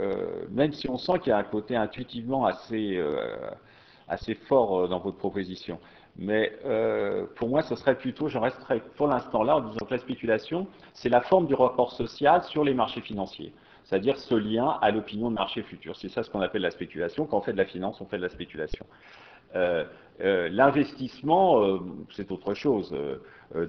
même 0.51 0.73
si 0.73 0.91
on 0.91 0.99
sent 0.99 1.19
qu'il 1.21 1.31
y 1.31 1.33
a 1.33 1.39
un 1.39 1.45
côté 1.45 1.77
intuitivement 1.77 2.45
assez 2.45 3.03
assez 4.09 4.35
fort 4.35 4.89
dans 4.89 4.99
votre 4.99 5.17
proposition. 5.17 5.79
Mais 6.17 6.53
euh, 6.67 7.27
pour 7.37 7.49
moi, 7.49 7.63
ce 7.63 7.75
serait 7.75 7.97
plutôt, 7.97 8.29
j'en 8.29 8.41
resterai 8.41 8.81
pour 8.97 9.07
l'instant 9.07 9.43
là 9.43 9.57
en 9.57 9.61
disant 9.61 9.87
que 9.87 9.95
la 9.95 9.99
spéculation, 9.99 10.67
c'est 10.93 11.09
la 11.09 11.23
forme 11.23 11.47
du 11.47 11.55
rapport 11.55 11.93
social 11.93 12.43
sur 12.45 12.65
les 12.65 12.75
marchés 12.75 13.01
financiers. 13.01 13.53
C'est-à-dire 13.85 14.19
ce 14.19 14.35
lien 14.35 14.79
à 14.83 14.91
l'opinion 14.91 15.31
de 15.31 15.35
marché 15.35 15.63
futur. 15.63 15.97
C'est 15.97 16.09
ça 16.09 16.23
ce 16.23 16.31
qu'on 16.31 16.41
appelle 16.41 16.63
la 16.63 16.71
spéculation. 16.71 17.27
Quand 17.27 17.39
on 17.39 17.41
fait 17.41 17.53
de 17.53 17.59
la 17.59 17.65
finance, 17.65 18.01
on 18.01 18.07
fait 18.07 18.19
de 18.19 18.23
la 18.23 18.29
spéculation. 18.29 18.87
Euh, 19.55 19.85
euh, 20.21 20.49
L'investissement, 20.51 21.81
c'est 22.11 22.31
autre 22.31 22.55
chose. 22.55 22.95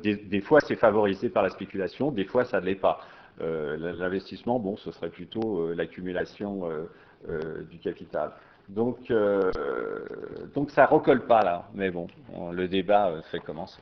Des, 0.01 0.15
des, 0.15 0.41
fois, 0.41 0.59
c'est 0.61 0.75
favorisé 0.75 1.29
par 1.29 1.43
la 1.43 1.49
spéculation, 1.49 2.11
des 2.11 2.25
fois, 2.25 2.45
ça 2.45 2.59
ne 2.61 2.65
l'est 2.65 2.75
pas. 2.75 2.99
L'investissement, 3.39 4.59
bon, 4.59 4.77
ce 4.77 4.91
serait 4.91 5.09
plutôt 5.09 5.73
l'accumulation 5.73 6.69
du 7.71 7.79
capital. 7.79 8.33
Donc, 8.69 9.11
euh, 9.11 9.51
donc 10.55 10.71
ça 10.71 10.85
recolle 10.85 11.25
pas 11.25 11.41
là, 11.41 11.67
mais 11.73 11.91
bon, 11.91 12.07
le 12.51 12.67
débat 12.67 13.09
euh, 13.09 13.21
fait 13.23 13.39
commencer. 13.39 13.81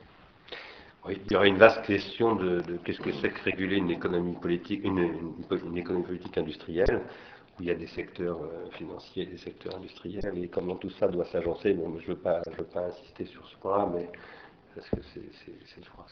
Oui, 1.06 1.20
il 1.26 1.34
y 1.34 1.36
aurait 1.36 1.50
une 1.50 1.58
vaste 1.58 1.84
question 1.84 2.36
de, 2.36 2.62
qu'est-ce 2.84 3.00
que 3.00 3.12
c'est 3.14 3.30
que 3.30 3.44
réguler 3.44 3.78
une 3.78 3.90
économie 3.90 4.36
politique, 4.36 4.84
une, 4.84 5.36
économie 5.76 6.04
politique 6.04 6.38
industrielle, 6.38 7.02
où 7.60 7.64
il 7.64 7.68
y 7.68 7.72
a 7.72 7.76
des 7.76 7.88
secteurs 7.88 8.40
euh, 8.42 8.70
financiers 8.72 9.26
des 9.26 9.38
secteurs 9.38 9.76
industriels, 9.78 10.38
et 10.38 10.48
comment 10.48 10.76
tout 10.76 10.92
ça 10.92 11.08
doit 11.08 11.26
s'agencer. 11.26 11.74
Bon, 11.74 11.98
je 12.00 12.12
ne 12.12 12.16
veux, 12.16 12.22
veux 12.58 12.64
pas 12.66 12.82
insister 12.88 13.26
sur 13.26 13.48
ce 13.48 13.56
point-là, 13.58 13.88
mais 13.94 14.10
parce 14.76 14.90
que 14.90 14.98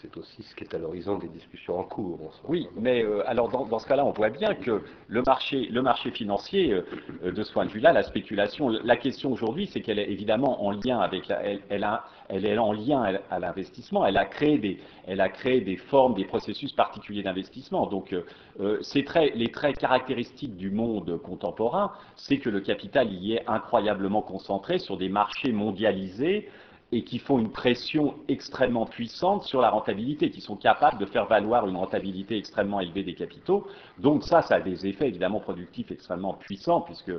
c'est 0.02 0.18
aussi 0.18 0.44
ce 0.44 0.56
qui 0.56 0.64
est 0.64 0.76
à 0.76 0.78
l'horizon 0.78 1.18
des 1.18 1.28
discussions 1.30 1.80
en 1.80 1.84
cours. 1.84 2.20
oui, 2.48 2.68
mais 2.76 3.04
euh, 3.04 3.28
alors 3.28 3.50
dans, 3.50 3.80
ce 3.80 3.88
cas-là, 3.88 4.06
on 4.06 4.12
voit 4.12 4.30
bien 4.30 4.54
que 4.54 4.82
le 5.08 5.22
marché, 5.22 6.12
financier, 6.12 6.74
euh, 6.74 6.86
euh, 7.24 7.32
de 7.32 7.44
ce 7.44 7.54
point 7.54 7.66
de 7.66 7.72
vue-là, 7.72 7.94
la 7.94 8.04
spéculation, 8.04 8.70
la 8.70 8.98
question 8.98 9.32
aujourd'hui, 9.32 9.68
c'est 9.68 9.82
qu'elle 9.82 10.00
est 10.00 10.10
évidemment 10.10 10.66
en 10.66 10.72
lien 10.72 11.00
avec, 11.00 11.32
elle, 11.70 12.46
est 12.46 12.58
en 12.58 12.74
lien 12.74 13.20
à 13.30 13.40
l'investissement. 13.40 14.06
Elle 14.06 14.18
a 14.18 14.26
créé 14.26 14.58
des, 14.58 15.78
formes, 15.78 16.14
des 16.14 16.26
processus 16.26 16.74
particuliers 16.74 17.24
d'investissement. 17.24 17.88
Donc, 17.88 18.16
les 18.60 19.52
traits 19.52 19.78
caractéristiques 19.78 20.58
du 20.58 20.70
monde 20.70 21.22
contemporain, 21.22 21.94
c'est 22.16 22.38
que 22.38 22.50
le 22.50 22.60
capital 22.60 23.12
y 23.14 23.34
est 23.34 23.44
incroyablement 23.48 24.22
concentré 24.22 24.80
sur 24.80 24.98
des 24.98 25.10
marchés 25.10 25.52
mondialisés 25.52 26.50
et 26.92 27.04
qui 27.04 27.20
font 27.20 27.38
une 27.38 27.52
pression 27.52 28.16
extrêmement 28.28 28.86
puissante 28.86 29.44
sur 29.44 29.62
la 29.62 29.70
rentabilité, 29.70 30.32
qui 30.32 30.42
sont 30.42 30.56
capables 30.56 30.98
de 30.98 31.06
faire 31.06 31.26
valoir 31.26 31.68
une 31.68 31.76
rentabilité 31.76 32.38
extrêmement 32.38 32.80
élevée 32.80 33.04
des 33.04 33.14
capitaux. 33.14 33.68
Donc 34.00 34.24
ça, 34.24 34.42
ça 34.42 34.56
a 34.56 34.60
des 34.60 34.88
effets 34.88 35.08
évidemment 35.08 35.40
productifs 35.40 35.92
extrêmement 35.92 36.34
puissants, 36.34 36.82
puisque 36.82 37.12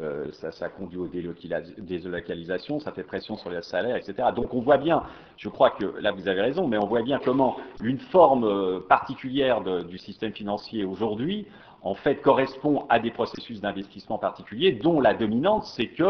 euh, 0.00 0.30
ça, 0.32 0.52
ça, 0.52 0.68
conduit 0.68 0.98
aux 0.98 1.08
délocalisations, 1.08 2.78
ça 2.78 2.92
fait 2.92 3.02
pression 3.02 3.36
sur 3.36 3.50
les 3.50 3.62
salaires, 3.62 3.96
etc. 3.96 4.28
Donc 4.34 4.52
on 4.54 4.60
voit 4.60 4.76
bien, 4.76 5.02
je 5.38 5.48
crois 5.48 5.70
que 5.70 5.86
là 6.00 6.12
vous 6.12 6.28
avez 6.28 6.42
raison, 6.42 6.68
mais 6.68 6.78
on 6.78 6.86
voit 6.86 7.02
bien 7.02 7.18
comment 7.24 7.56
une 7.82 7.98
forme 7.98 8.44
euh, 8.44 8.78
particulière 8.78 9.62
du 9.84 9.98
système 9.98 10.32
financier 10.32 10.84
aujourd'hui 10.84 11.46
en 11.86 11.94
fait 11.94 12.16
correspond 12.16 12.84
à 12.88 12.98
des 12.98 13.12
processus 13.12 13.60
d'investissement 13.60 14.18
particuliers, 14.18 14.72
dont 14.72 15.00
la 15.00 15.14
dominante, 15.14 15.66
c'est 15.66 15.86
qu'il 15.86 16.04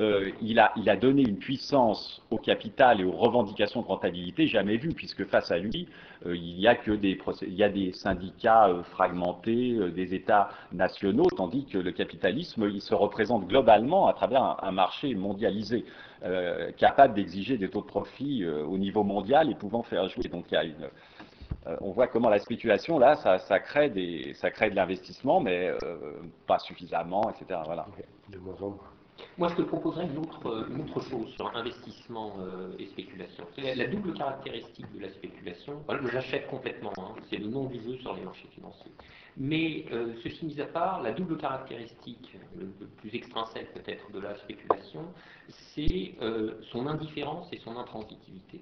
euh, 0.00 0.32
a, 0.58 0.72
il 0.76 0.90
a 0.90 0.96
donné 0.96 1.22
une 1.22 1.38
puissance 1.38 2.20
au 2.32 2.36
capital 2.36 3.00
et 3.00 3.04
aux 3.04 3.12
revendications 3.12 3.82
de 3.82 3.86
rentabilité 3.86 4.48
jamais 4.48 4.76
vue, 4.76 4.88
puisque 4.88 5.24
face 5.26 5.52
à 5.52 5.58
lui, 5.58 5.86
euh, 6.26 6.34
il 6.34 6.58
y 6.58 6.66
a 6.66 6.74
que 6.74 6.90
des, 6.90 7.16
il 7.42 7.54
y 7.54 7.62
a 7.62 7.68
des 7.68 7.92
syndicats 7.92 8.70
euh, 8.70 8.82
fragmentés, 8.82 9.78
des 9.94 10.14
États 10.14 10.50
nationaux, 10.72 11.28
tandis 11.36 11.64
que 11.66 11.78
le 11.78 11.92
capitalisme, 11.92 12.68
il 12.68 12.80
se 12.80 12.94
représente 12.94 13.46
globalement 13.46 14.08
à 14.08 14.14
travers 14.14 14.42
un, 14.42 14.56
un 14.62 14.72
marché 14.72 15.14
mondialisé, 15.14 15.84
capable 16.76 17.14
d'exiger 17.14 17.56
des 17.56 17.70
taux 17.70 17.80
de 17.80 17.86
profit 17.86 18.44
au 18.44 18.76
niveau 18.76 19.02
mondial 19.04 19.50
et 19.50 19.54
pouvant 19.54 19.82
faire 19.82 20.06
jouer. 20.10 20.28
Donc 20.28 20.44
il 20.50 20.54
y 20.54 20.58
a 20.58 20.64
une 20.64 20.90
euh, 21.66 21.76
on 21.80 21.90
voit 21.92 22.06
comment 22.06 22.30
la 22.30 22.38
spéculation, 22.38 22.98
là, 22.98 23.16
ça, 23.16 23.58
crée, 23.60 23.90
des, 23.90 24.32
ça 24.34 24.50
crée 24.50 24.70
de 24.70 24.76
l'investissement, 24.76 25.40
mais 25.40 25.68
euh, 25.68 25.76
pas 26.46 26.58
suffisamment, 26.58 27.30
etc. 27.30 27.60
Voilà. 27.64 27.86
Moi, 29.36 29.48
je 29.48 29.56
te 29.56 29.62
proposerais 29.62 30.06
une 30.06 30.16
autre, 30.16 30.66
une 30.70 30.80
autre 30.80 31.00
chose 31.02 31.28
sur 31.34 31.54
investissement 31.54 32.32
euh, 32.40 32.72
et 32.78 32.86
spéculation. 32.86 33.44
La, 33.58 33.74
la, 33.74 33.86
double 33.86 34.14
caractéristique 34.14 34.90
de 34.94 35.00
la 35.00 35.10
spéculation, 35.10 35.82
j'achète 36.10 36.46
complètement, 36.46 36.92
hein, 36.96 37.14
c'est 37.28 37.36
le 37.36 37.48
nom 37.48 37.64
du 37.64 37.78
jeu 37.82 37.98
sur 37.98 38.14
les 38.14 38.22
marchés 38.22 38.48
financiers. 38.54 38.92
Mais 39.36 39.84
ceci 40.24 40.44
mis 40.46 40.60
à 40.60 40.66
part, 40.66 41.02
la 41.02 41.12
double 41.12 41.36
caractéristique, 41.36 42.36
le, 42.58 42.66
plus 42.96 43.14
extrinsèque 43.14 43.72
peut-être 43.74 44.10
de 44.10 44.18
la 44.18 44.36
spéculation, 44.36 45.04
c'est 45.48 46.14
son 46.72 46.86
indifférence 46.86 47.48
et 47.52 47.58
son 47.58 47.76
intransitivité. 47.76 48.60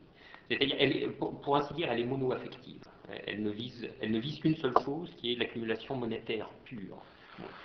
C'est-à-dire, 0.49 1.11
pour, 1.19 1.57
ainsi 1.57 1.75
dire, 1.75 1.89
elle 1.91 2.01
est 2.01 2.05
mono-affective. 2.05 2.81
Elle 3.27 3.43
ne 3.43 3.51
vise, 3.51 3.89
elle 4.01 4.11
ne 4.11 4.19
vise 4.19 4.39
qu'une 4.41 4.57
seule 4.57 4.75
chose, 4.85 5.11
qui 5.19 5.33
est 5.33 5.37
l'accumulation 5.37 5.97
monétaire 5.97 6.49
pure. 6.65 6.99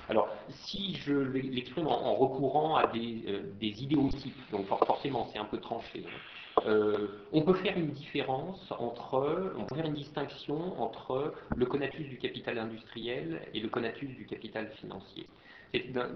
Alors, 0.09 0.29
si 0.49 0.95
je 0.95 1.13
l'exprime 1.13 1.87
en, 1.87 2.15
recourant 2.15 2.75
à 2.75 2.87
des, 2.87 3.23
euh, 3.27 3.41
des, 3.59 3.73
donc 4.51 4.67
forcément 4.67 5.27
c'est 5.31 5.39
un 5.39 5.45
peu 5.45 5.57
tranché, 5.57 6.05
euh, 6.65 7.07
on 7.31 7.41
peut 7.41 7.55
faire 7.55 7.77
une 7.77 7.91
différence 7.91 8.71
entre, 8.77 9.53
on 9.57 9.65
peut 9.65 9.75
faire 9.75 9.87
une 9.87 9.95
distinction 9.95 10.79
entre 10.79 11.33
le 11.55 11.65
conatus 11.65 12.07
du 12.07 12.17
capital 12.17 12.59
industriel 12.59 13.41
et 13.53 13.59
le 13.59 13.69
conatus 13.69 14.09
du 14.15 14.25
capital 14.25 14.69
financier 14.79 15.25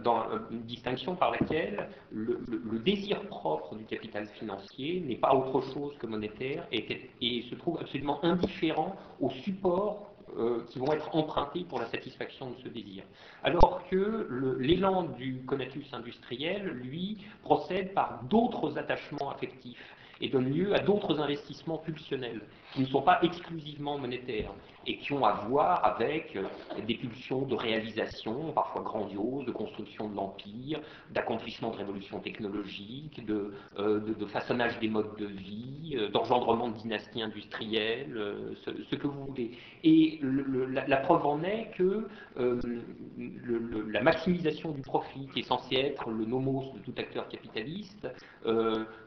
dans 0.04 0.26
une 0.52 0.62
distinction 0.64 1.16
par 1.16 1.32
laquelle 1.32 1.90
le, 2.12 2.40
désir 2.80 3.22
propre 3.28 3.76
du 3.76 3.86
capital 3.86 4.28
financier 4.40 5.02
n'est 5.02 5.16
pas 5.16 5.34
autre 5.34 5.62
chose 5.74 5.94
que 5.98 6.06
monétaire 6.08 6.68
et, 6.72 7.44
se 7.50 7.56
trouve 7.56 7.78
absolument 7.80 8.24
indifférent 8.24 8.96
au 9.20 9.30
support 9.30 10.12
euh, 10.38 10.64
qui 10.70 10.78
vont 10.80 10.92
être 10.92 11.16
empruntés 11.16 11.64
pour 11.64 11.80
la 11.80 11.88
satisfaction 11.88 12.52
de 12.52 12.56
ce 12.64 12.68
désir. 12.68 13.04
Alors 13.44 13.82
que 13.90 14.56
l'élan 14.60 15.04
du 15.04 15.42
conatus 15.48 15.92
industriel, 15.94 16.68
lui, 16.68 17.18
procède 17.44 17.94
par 17.94 18.22
d'autres 18.30 18.78
attachements 18.78 19.32
affectifs 19.32 19.96
et 20.22 20.30
donne 20.30 20.52
lieu 20.52 20.76
à 20.76 20.80
d'autres 20.80 21.20
investissements 21.20 21.78
pulsionnels 21.78 22.42
qui 22.78 22.84
ne 22.84 22.88
sont 22.88 23.02
pas 23.02 23.18
exclusivement 23.24 23.98
monétaires 23.98 24.54
et 24.86 24.98
qui 24.98 25.12
ont 25.12 25.26
à 25.26 25.34
voir 25.50 25.84
avec 25.84 26.36
euh, 26.36 26.44
des 26.88 26.94
pulsions 26.94 27.42
de 27.42 27.56
réalisation, 27.56 28.54
parfois 28.54 28.84
grandioses, 28.84 29.46
de 29.46 29.52
construction 29.52 30.08
de 30.10 30.16
l'empire, 30.16 30.80
d'accomplissement 31.12 31.72
de 31.72 31.78
révolutions 31.78 32.20
technologiques, 32.20 33.26
de, 33.26 33.54
euh, 33.80 34.00
façonnage 34.28 34.80
des 34.80 34.90
modes 34.90 35.18
de 35.18 35.26
vie, 35.26 35.96
euh, 35.98 36.10
d'engendrement 36.10 36.70
de 36.70 36.78
dynasties 36.78 37.22
industrielles, 37.24 38.16
ce, 38.64 38.96
que 38.96 39.08
vous 39.08 39.26
voulez. 39.26 39.52
Et 39.84 40.20
la, 40.22 40.98
preuve 40.98 41.26
en 41.26 41.44
est 41.44 41.72
que 41.76 42.08
la 42.36 44.02
maximisation 44.02 44.72
du 44.72 44.82
profit, 44.82 45.28
qui 45.34 45.40
est 45.40 45.48
censé 45.48 45.76
être 45.76 46.10
le 46.10 46.26
nomos 46.26 46.74
de 46.76 46.80
tout 46.80 46.94
acteur 46.98 47.28
capitaliste, 47.28 48.08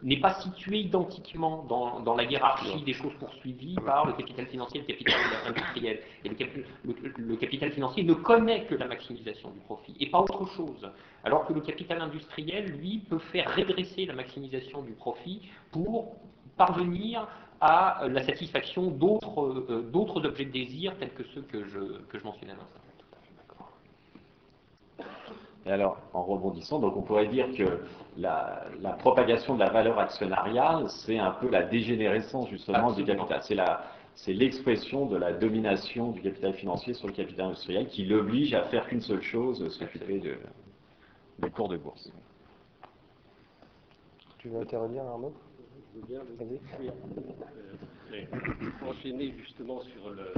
n'est 0.02 0.20
pas 0.20 0.34
située 0.34 0.80
identiquement 0.80 1.64
dans 1.68 2.14
la 2.14 2.24
hiérarchie 2.24 2.82
des 2.82 2.92
choses 2.92 3.14
poursuivies 3.18 3.60
par 3.85 4.07
le 4.07 4.12
capital 4.15 4.47
financier 4.47 4.81
et 4.81 4.82
le 4.82 4.87
capital 4.87 5.15
industriel. 5.47 6.01
Et 6.24 6.28
le, 6.28 7.37
capital 7.37 7.73
financier 7.73 8.03
ne 8.03 8.15
connaît 8.15 8.65
que 8.65 8.74
la 8.74 8.87
maximisation 8.87 9.51
du 9.51 9.61
profit 9.61 9.97
et 10.01 10.11
pas 10.11 10.20
autre 10.20 10.47
chose. 10.57 10.91
Alors 11.24 11.47
que 11.47 11.53
le 11.53 11.61
capital 11.61 12.01
industriel, 12.01 12.66
lui, 12.66 12.99
peut 12.99 13.19
faire 13.19 13.55
redresser 13.55 14.07
la 14.07 14.15
maximisation 14.15 14.82
du 14.82 14.93
profit 14.93 15.43
pour 15.70 16.16
parvenir 16.57 17.28
à 17.61 18.07
la 18.09 18.23
satisfaction 18.23 18.91
d'autres 18.91 19.43
euh, 19.70 20.24
objets 20.24 20.47
de 20.47 20.51
désir 20.51 20.97
tels 20.99 21.12
que 21.12 21.24
ceux 21.35 21.43
que 21.43 21.65
je, 21.65 22.01
que 22.09 22.19
je 22.19 22.24
mentionnais 22.24 22.53
à 22.53 22.57
l'instant. 22.57 22.89
Et 25.66 25.70
alors, 25.70 25.99
en 26.15 26.23
rebondissant, 26.23 26.78
donc 26.78 26.97
on 26.97 27.03
pourrait 27.03 27.28
dire 27.28 27.47
que 27.57 27.81
la, 28.16 28.66
propagation 28.99 29.55
de 29.55 29.61
la 29.61 29.70
valeur 29.70 29.99
actionnariale, 29.99 30.89
c'est 30.89 31.19
un 31.19 31.32
peu 31.32 31.51
la 31.51 31.65
dégénérescence 31.65 32.49
justement 32.49 32.93
du 32.93 33.05
capital. 33.05 33.41
C'est 33.43 33.55
la, 33.55 33.85
c'est 34.15 34.32
l'expression 34.32 35.07
de 35.07 35.16
la 35.16 35.32
domination 35.32 36.12
du 36.12 36.23
capital 36.23 36.55
financier 36.55 36.95
sur 36.95 37.09
le 37.09 37.12
capital 37.12 37.47
industriel 37.47 37.89
qui 37.89 38.05
l'oblige 38.07 38.55
à 38.55 38.65
faire 38.65 38.87
qu'une 38.89 39.03
seule 39.03 39.23
chose, 39.23 39.69
s'occuper 39.77 40.19
de, 40.19 40.37
des 41.41 41.51
cours 41.51 41.69
de 41.69 41.77
bourse. 41.77 42.11
Tu 44.39 44.49
veux 44.49 44.61
intervenir, 44.61 45.05
Arnaud? 45.05 45.35
Je 45.95 46.01
veux 46.01 46.07
bien. 46.07 46.20
Euh, 48.12 48.89
enchaîner 48.89 49.35
justement 49.39 49.81
sur 49.81 50.11
le. 50.11 50.32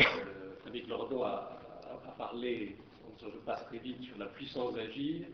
Euh, 0.00 0.04
avec 0.66 0.86
Lordo 0.86 1.22
a, 1.22 1.58
parlé, 2.18 2.76
je 3.20 3.38
passe 3.44 3.64
très 3.66 3.78
vite, 3.78 4.02
sur 4.02 4.18
la 4.18 4.26
puissance 4.26 4.74
d'agir 4.74 5.26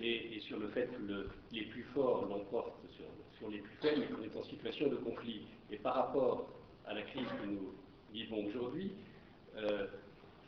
et, 0.00 0.40
sur 0.40 0.58
le 0.58 0.68
fait 0.68 0.88
que 0.88 1.28
les 1.52 1.64
plus 1.66 1.82
forts 1.94 2.26
l'emportent 2.28 2.80
sur, 3.38 3.50
les 3.50 3.58
plus 3.58 3.76
faibles 3.82 4.02
et 4.02 4.06
qu'on 4.06 4.22
est 4.22 4.36
en 4.36 4.44
situation 4.44 4.88
de 4.88 4.96
conflit. 4.96 5.42
Et 5.70 5.76
par 5.76 5.94
rapport 5.94 6.48
à 6.86 6.94
la 6.94 7.02
crise 7.02 7.26
que 7.40 7.46
nous 7.46 7.74
vivons 8.14 8.46
aujourd'hui. 8.46 8.92
Euh, 9.56 9.86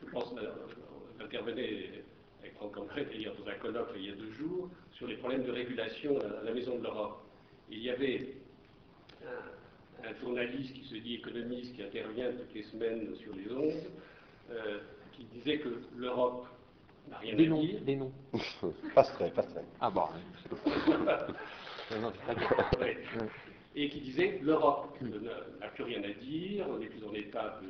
je 0.00 0.10
pense 0.10 0.32
euh, 0.38 1.24
intervenait 1.24 2.04
avec 2.40 2.54
Franck 2.54 2.76
Ancret 2.76 3.04
d'ailleurs 3.06 3.34
dans 3.36 3.50
un 3.50 3.54
colloque 3.54 3.90
il 3.96 4.06
y 4.06 4.10
a 4.10 4.14
deux 4.14 4.30
jours 4.32 4.70
sur 4.92 5.06
les 5.06 5.16
problèmes 5.16 5.44
de 5.44 5.50
régulation 5.50 6.18
à 6.20 6.44
la 6.44 6.52
Maison 6.52 6.78
de 6.78 6.82
l'Europe. 6.84 7.22
Il 7.70 7.80
y 7.80 7.90
avait 7.90 8.34
un, 10.04 10.14
journaliste 10.20 10.72
qui 10.74 10.84
se 10.84 10.94
dit 10.96 11.16
économiste, 11.16 11.74
qui 11.74 11.82
intervient 11.82 12.30
toutes 12.30 12.54
les 12.54 12.62
semaines 12.62 13.16
sur 13.16 13.34
les 13.34 13.50
ondes, 13.52 13.90
euh, 14.50 14.78
qui 15.12 15.24
disait 15.24 15.58
que 15.58 15.80
l'Europe 15.96 16.46
des 17.22 17.46
noms. 17.46 17.62
Des 17.84 17.96
noms. 17.96 18.12
passerait, 18.94 19.30
passerait. 19.30 19.64
Ah 19.80 19.90
bon. 19.90 20.02
et 23.76 23.88
qui 23.90 24.00
disait 24.00 24.40
l'Europe 24.42 24.96
n'a 25.60 25.68
plus 25.68 25.84
rien 25.84 26.02
à 26.02 26.12
dire, 26.20 26.66
on 26.68 26.78
n'est 26.78 26.86
plus 26.86 27.04
en 27.04 27.12
état 27.14 27.60
de, 27.62 27.68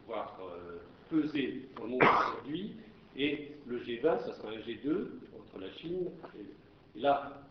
pouvoir 0.00 0.38
euh, 0.42 0.78
peser 1.10 1.68
dans 1.76 1.84
le 1.84 1.90
monde 1.90 2.02
aujourd'hui, 2.02 2.74
et 3.16 3.52
le 3.66 3.78
G20, 3.78 4.02
ça 4.02 4.32
sera 4.34 4.48
un 4.48 4.58
G2 4.58 5.10
entre 5.38 5.60
la 5.60 5.70
Chine. 5.74 6.10
Et, 6.38 7.00
là, 7.00 7.42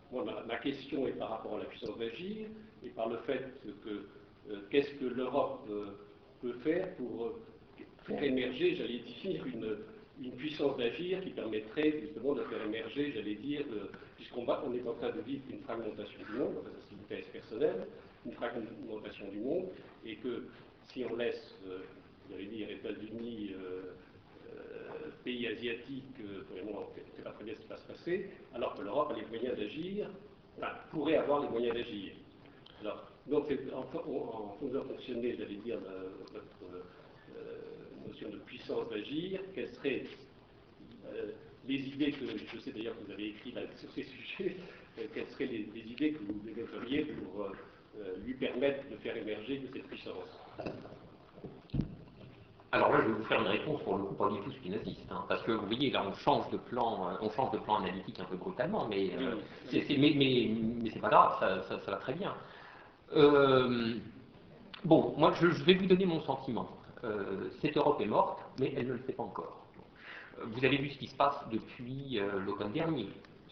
ma, 0.47 0.57
question 0.57 1.07
est 1.07 1.13
par 1.13 1.29
rapport 1.29 1.55
à 1.55 1.59
la 1.59 1.65
puissance 1.65 1.97
d'agir 1.97 2.47
et 2.83 2.89
par 2.89 3.07
le 3.09 3.17
fait 3.19 3.45
que 3.83 4.07
euh, 4.49 4.67
qu'est-ce 4.69 4.91
que 4.95 5.05
l'Europe 5.05 5.65
euh, 5.69 5.97
peut 6.41 6.53
faire 6.63 6.95
pour 6.95 7.33
faire 8.13 8.23
émerger, 8.23 8.75
j'allais 8.75 8.99
dire, 8.99 9.45
une, 9.45 9.77
une 10.23 10.31
puissance 10.33 10.77
d'agir 10.77 11.21
qui 11.23 11.31
permettrait 11.31 11.99
justement 12.01 12.33
de 12.33 12.43
faire 12.43 12.63
émerger, 12.65 13.11
j'allais 13.15 13.35
dire, 13.35 13.65
puisqu'on 14.15 14.45
on 14.47 14.73
est 14.73 14.87
en 14.87 14.93
train 14.93 15.09
de 15.09 15.21
vivre 15.21 15.43
une 15.49 15.61
fragmentation 15.61 16.19
du 16.29 16.37
monde, 16.37 16.55
enfin, 16.59 16.69
c'est 16.87 16.95
une 16.95 17.03
thèse 17.21 17.29
personnelle, 17.31 17.87
une 18.25 18.33
fragmentation 18.33 19.27
du 19.29 19.39
monde, 19.39 19.65
et 20.05 20.15
que 20.17 20.47
si 20.93 21.03
on 21.09 21.15
laisse, 21.15 21.55
euh, 21.67 21.79
j'allais 22.29 22.45
dire, 22.45 22.69
États-Unis, 22.69 23.55
euh, 23.55 23.93
euh, 24.53 25.09
pays 25.23 25.47
asiatiques, 25.47 26.21
vraiment, 26.51 26.87
on 26.87 27.19
ne 27.19 27.23
pas 27.23 27.31
très 27.31 27.43
bien 27.43 27.55
ce 27.55 27.61
qui 27.61 27.67
va 27.67 27.77
se 27.77 27.87
passer, 27.87 28.29
alors 28.53 28.75
que 28.75 28.83
l'Europe 28.83 29.11
a 29.11 29.19
les 29.19 29.25
moyens 29.25 29.57
d'agir, 29.57 30.09
enfin, 30.57 30.73
pourrait 30.91 31.17
avoir 31.17 31.41
les 31.41 31.49
moyens 31.49 31.75
d'agir. 31.75 32.13
Alors, 32.81 33.07
donc, 33.27 33.45
en, 33.73 33.97
en, 33.97 34.57
faisant 34.59 34.83
fonctionner, 34.83 35.35
j'allais 35.37 35.55
dire, 35.55 35.77
votre 36.33 36.85
notion 38.11 38.29
de 38.29 38.37
puissance 38.37 38.89
d'agir, 38.89 39.39
quelle 39.55 39.69
serait 39.69 40.03
les 41.67 41.75
idées 41.75 42.11
que, 42.11 42.25
je 42.25 42.59
sais 42.59 42.71
d'ailleurs 42.71 42.97
que 42.97 43.05
vous 43.05 43.11
avez 43.11 43.29
écrit 43.29 43.53
sur 43.77 43.91
ces 43.91 44.03
sujets, 44.37 44.57
euh, 44.99 45.03
quelles 45.13 45.27
seraient 45.27 45.45
les, 45.45 45.67
idées 45.75 46.13
que 46.13 46.19
vous 46.19 46.39
développeriez 46.43 47.05
pour 47.05 47.43
euh, 47.43 47.51
euh, 47.99 48.15
lui 48.25 48.33
permettre 48.33 48.89
de 48.89 48.95
faire 48.97 49.15
émerger 49.15 49.59
de 49.59 49.67
cette 49.73 49.87
puissance? 49.87 50.39
Alors 52.73 52.93
là, 52.93 53.01
je 53.01 53.07
vais 53.07 53.17
vous 53.17 53.25
faire 53.25 53.41
une 53.41 53.47
réponse 53.47 53.81
pour 53.83 53.97
le 53.97 54.03
coup 54.05 54.13
pas 54.13 54.29
du 54.29 54.39
tout 54.39 54.51
spinoziste, 54.51 55.11
hein, 55.11 55.25
parce 55.27 55.43
que 55.43 55.51
vous 55.51 55.65
voyez, 55.65 55.91
là, 55.91 56.05
on 56.07 56.13
change 56.13 56.49
de 56.51 56.57
plan, 56.57 57.17
on 57.21 57.29
change 57.31 57.51
de 57.51 57.57
plan 57.57 57.75
analytique 57.75 58.17
un 58.21 58.23
peu 58.23 58.37
brutalement, 58.37 58.87
mais 58.87 59.11
c'est, 59.69 59.85
mais, 59.89 60.13
mais, 60.15 60.89
c'est 60.89 61.01
pas 61.01 61.09
grave, 61.09 61.63
ça, 61.67 61.91
va 61.91 61.97
très 61.97 62.13
bien. 62.13 62.33
bon, 64.85 65.13
moi, 65.17 65.33
je, 65.41 65.47
je, 65.49 65.63
vais 65.65 65.73
vous 65.73 65.85
donner 65.85 66.05
mon 66.05 66.21
sentiment. 66.21 66.69
Cette 67.61 67.77
Europe 67.77 67.99
est 68.01 68.05
morte, 68.05 68.39
mais 68.59 68.73
elle 68.77 68.87
ne 68.87 68.93
le 68.93 68.99
sait 69.05 69.13
pas 69.13 69.23
encore 69.23 69.61
vous 70.45 70.65
avez 70.65 70.77
vu 70.77 70.89
ce 70.89 70.97
qui 70.97 71.07
se 71.07 71.15
passe 71.15 71.35
depuis 71.51 72.19
euh, 72.19 72.39
l'automne 72.39 72.71
dernier. 72.71 73.09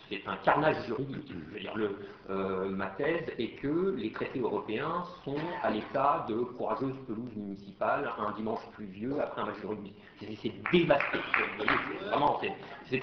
C'est 0.10 0.24
un 0.28 0.38
carnage 0.38 0.84
juridique. 0.88 1.28
Je 1.30 1.54
veux 1.54 1.60
dire, 1.60 1.76
le, 1.76 1.96
euh, 2.32 2.70
ma 2.70 2.88
thèse 2.88 3.26
est 3.38 3.60
que 3.62 3.96
les 3.96 4.12
traités 4.12 4.40
européens 4.40 5.04
sont 5.24 5.36
à 5.62 5.70
l'état 5.70 6.26
de 6.28 6.36
courageuse 6.36 6.96
pelouse 7.06 7.36
municipale 7.36 8.12
un 8.18 8.32
dimanche 8.32 8.60
pluvieux 8.74 9.22
après 9.22 9.42
un 9.42 9.46
match 9.46 9.62
de 9.62 9.68
rugby. 9.68 9.94
C'est 10.20 10.72
dévasté. 10.72 11.20
Vraiment, 12.08 12.40
c'est 12.90 13.02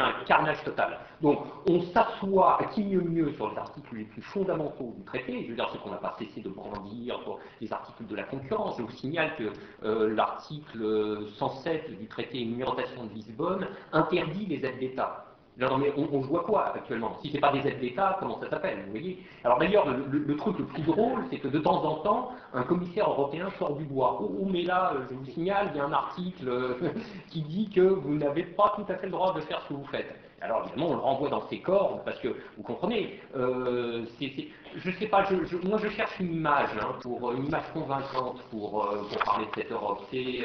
un 0.00 0.12
carnage 0.26 0.62
total. 0.64 0.98
Donc, 1.20 1.44
on 1.68 1.80
s'assoit 1.82 2.60
à 2.60 2.64
qui 2.66 2.84
mieux 2.84 3.00
mieux 3.00 3.32
sur 3.34 3.50
les 3.50 3.58
articles 3.58 3.94
les 3.94 4.04
plus 4.04 4.22
fondamentaux 4.22 4.94
du 4.96 5.04
traité. 5.04 5.44
Je 5.44 5.50
veux 5.50 5.56
dire, 5.56 5.70
ce 5.72 5.78
qu'on 5.78 5.90
n'a 5.90 5.98
pas 5.98 6.16
cessé 6.18 6.40
de 6.40 6.48
brandir 6.48 7.20
pour 7.20 7.38
les 7.60 7.72
articles 7.72 8.06
de 8.06 8.16
la 8.16 8.24
concurrence. 8.24 8.76
Je 8.78 8.82
vous 8.82 8.90
signale 8.90 9.36
que 9.36 9.52
euh, 9.84 10.14
l'article 10.14 11.26
107 11.38 11.98
du 11.98 12.06
traité 12.08 12.44
numérotation 12.44 13.04
de 13.04 13.14
Lisbonne 13.14 13.68
interdit 13.92 14.46
les 14.46 14.64
aides 14.64 14.78
d'État. 14.80 15.29
Non, 15.58 15.76
mais 15.78 15.92
on, 15.96 16.08
on, 16.12 16.22
joue 16.22 16.38
à 16.38 16.44
quoi 16.44 16.72
actuellement? 16.74 17.18
Si 17.20 17.28
ce 17.28 17.34
n'est 17.34 17.40
pas 17.40 17.52
des 17.52 17.66
aides 17.66 17.80
d'État, 17.80 18.16
comment 18.18 18.40
ça 18.40 18.48
s'appelle 18.48 18.84
Vous 18.86 18.92
voyez? 18.92 19.22
Alors 19.44 19.58
d'ailleurs, 19.58 19.86
le, 19.86 20.36
truc 20.36 20.58
le 20.58 20.64
plus 20.64 20.82
drôle, 20.82 21.24
c'est 21.30 21.38
que 21.38 21.48
de 21.48 21.58
temps 21.58 21.84
en 21.84 21.96
temps, 21.96 22.30
un 22.54 22.62
commissaire 22.62 23.10
européen 23.10 23.48
sort 23.58 23.76
du 23.76 23.84
bois. 23.84 24.18
Oh, 24.22 24.32
oh 24.40 24.46
mais 24.50 24.62
là, 24.62 24.94
je 25.10 25.14
vous 25.14 25.26
signale, 25.26 25.70
il 25.74 25.78
y 25.78 25.80
a 25.80 25.84
un 25.84 25.92
article 25.92 26.48
euh, 26.48 26.74
qui 27.30 27.42
dit 27.42 27.68
que 27.68 27.80
vous 27.80 28.14
n'avez 28.14 28.44
pas 28.44 28.72
tout 28.76 28.90
à 28.90 28.96
fait 28.96 29.06
le 29.06 29.12
droit 29.12 29.34
de 29.34 29.40
faire 29.42 29.60
ce 29.62 29.68
que 29.68 29.74
vous 29.74 29.86
faites. 29.86 30.14
Alors 30.40 30.62
évidemment, 30.64 30.92
on 30.92 30.94
le 30.94 31.00
renvoie 31.00 31.28
dans 31.28 31.46
ses 31.48 31.58
cordes, 31.58 32.02
parce 32.04 32.18
que, 32.20 32.28
vous 32.56 32.62
comprenez, 32.62 33.20
euh, 33.36 34.06
je 34.18 34.88
ne 34.88 34.94
sais 34.94 35.06
pas, 35.06 35.28
moi 35.64 35.78
je 35.82 35.88
cherche 35.90 36.18
une 36.18 36.32
image, 36.32 36.70
hein, 36.80 36.94
pour, 37.02 37.32
une 37.32 37.46
image 37.46 37.70
convaincante 37.74 38.40
pour, 38.50 38.86
euh, 38.86 39.02
pour 39.02 39.18
parler 39.24 39.44
de 39.44 39.60
cette 39.60 39.70
Europe. 39.70 40.00
C'est 40.10 40.38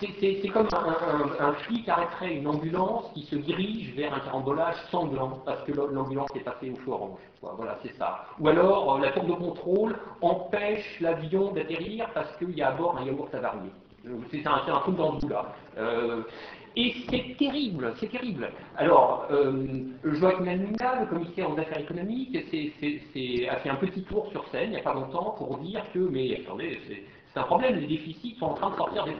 c'est 0.00 0.48
comme 0.48 0.68
un, 0.72 1.52
flic 1.64 1.88
arrêterait 1.88 2.36
une 2.36 2.46
ambulance 2.46 3.10
qui 3.14 3.22
se 3.22 3.36
dirige 3.36 3.94
vers 3.94 4.14
un 4.14 4.20
carambolage 4.20 4.76
sanglant 4.90 5.42
parce 5.44 5.62
que 5.64 5.72
l'ambulance 5.72 6.30
est 6.34 6.40
passée 6.40 6.70
au 6.70 6.76
feu 6.76 6.92
orange. 6.92 7.18
Voilà, 7.42 7.78
c'est 7.82 7.96
ça. 7.96 8.26
Ou 8.38 8.48
alors, 8.48 8.96
euh, 8.96 9.00
la 9.00 9.12
tour 9.12 9.24
de 9.24 9.32
contrôle 9.32 9.96
empêche 10.20 11.00
l'avion 11.00 11.52
d'atterrir 11.52 12.08
parce 12.12 12.36
qu'il 12.36 12.50
y 12.50 12.62
a 12.62 12.68
à 12.68 12.72
bord 12.72 12.98
un 12.98 13.04
yaourt 13.04 13.34
avarié. 13.34 13.70
C'est 14.30 14.46
un, 14.46 14.58
truc 14.80 14.96
dans 14.96 15.18
ce 15.18 15.26
bout-là. 15.26 15.52
Euh, 15.78 16.22
et 16.76 16.94
c'est 17.10 17.36
terrible, 17.36 17.92
c'est 17.98 18.10
terrible. 18.10 18.50
Alors, 18.76 19.26
euh, 19.30 19.66
Joachim 20.04 20.46
Almunia, 20.46 21.00
le 21.00 21.06
commissaire 21.06 21.50
aux 21.50 21.58
affaires 21.58 21.80
économiques, 21.80 22.36
a 22.36 23.56
fait 23.56 23.68
un 23.68 23.74
petit 23.74 24.02
tour 24.04 24.28
sur 24.30 24.46
scène 24.48 24.68
il 24.68 24.70
n'y 24.70 24.76
a 24.76 24.82
pas 24.82 24.94
longtemps 24.94 25.34
pour 25.36 25.58
dire 25.58 25.82
que, 25.92 25.98
mais 25.98 26.40
attendez, 26.40 26.78
C'est 27.32 27.40
un 27.40 27.44
problème, 27.44 27.76
les 27.76 27.86
déficits 27.86 28.36
sont 28.38 28.46
en 28.46 28.54
train 28.54 28.70
de 28.70 28.76
sortir 28.76 29.04
des 29.04 29.12
3%. 29.12 29.18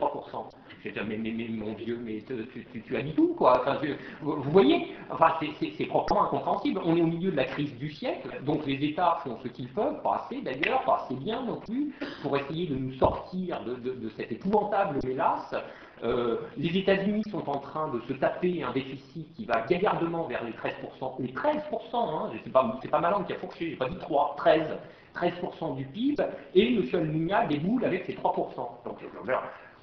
J'ai 0.82 0.92
dit, 0.92 0.98
mais, 1.06 1.16
mais, 1.16 1.30
mais, 1.30 1.48
mon 1.48 1.72
Dieu, 1.74 1.98
mais 2.02 2.22
tu, 2.26 2.96
as 2.96 3.02
dit 3.02 3.12
tout, 3.12 3.34
quoi? 3.34 3.60
Enfin, 3.60 3.78
je, 3.82 3.92
vous 4.22 4.50
voyez, 4.50 4.94
enfin, 5.10 5.34
c'est 5.60 5.86
proprement 5.86 6.24
incompréhensible. 6.24 6.80
On 6.84 6.96
est 6.96 7.02
au 7.02 7.06
milieu 7.06 7.30
de 7.30 7.36
la 7.36 7.44
crise 7.44 7.74
du 7.76 7.90
siècle, 7.90 8.28
donc 8.44 8.66
les 8.66 8.82
États 8.84 9.18
font 9.22 9.38
ce 9.42 9.48
qu'ils 9.48 9.68
peuvent, 9.68 10.00
pas 10.02 10.24
assez 10.24 10.40
d'ailleurs, 10.40 10.82
pas 10.84 11.04
assez 11.04 11.14
bien 11.16 11.42
non 11.42 11.60
plus, 11.60 11.94
pour 12.22 12.36
essayer 12.36 12.66
de 12.66 12.76
nous 12.76 12.92
sortir 12.94 13.62
de, 13.64 13.74
de, 13.74 14.08
cette 14.16 14.32
épouvantable 14.32 14.98
mélasse. 15.04 15.54
Euh, 16.02 16.38
les 16.56 16.78
États-Unis 16.78 17.24
sont 17.30 17.46
en 17.46 17.58
train 17.58 17.88
de 17.88 18.00
se 18.08 18.14
taper 18.14 18.62
un 18.62 18.72
déficit 18.72 19.34
qui 19.34 19.44
va 19.44 19.60
gaillardement 19.68 20.24
vers 20.28 20.42
les 20.44 20.52
13%. 20.52 21.16
Les 21.18 21.32
13%, 21.32 21.60
hein, 21.94 22.30
c'est 22.42 22.50
pas, 22.50 22.78
pas 22.90 23.00
Malin 23.00 23.22
qui 23.24 23.34
a 23.34 23.36
fourché, 23.36 23.70
j'ai 23.70 23.76
pas 23.76 23.88
dit 23.88 23.98
3, 23.98 24.34
13. 24.38 24.78
13% 25.14 25.76
du 25.76 25.84
PIB, 25.86 26.22
et 26.54 26.72
M. 26.72 26.84
Almunia 26.92 27.44
déboule 27.46 27.84
avec 27.84 28.04
ses 28.04 28.14
3%. 28.14 28.54
Donc, 28.84 28.98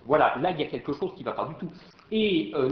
voilà, 0.07 0.35
là, 0.41 0.51
il 0.51 0.59
y 0.59 0.63
a 0.63 0.67
quelque 0.67 0.93
chose 0.93 1.13
qui 1.15 1.23
ne 1.23 1.25
va 1.29 1.33
pas 1.33 1.45
du 1.45 1.55
tout. 1.55 1.69
Et 2.11 2.51
euh, 2.55 2.69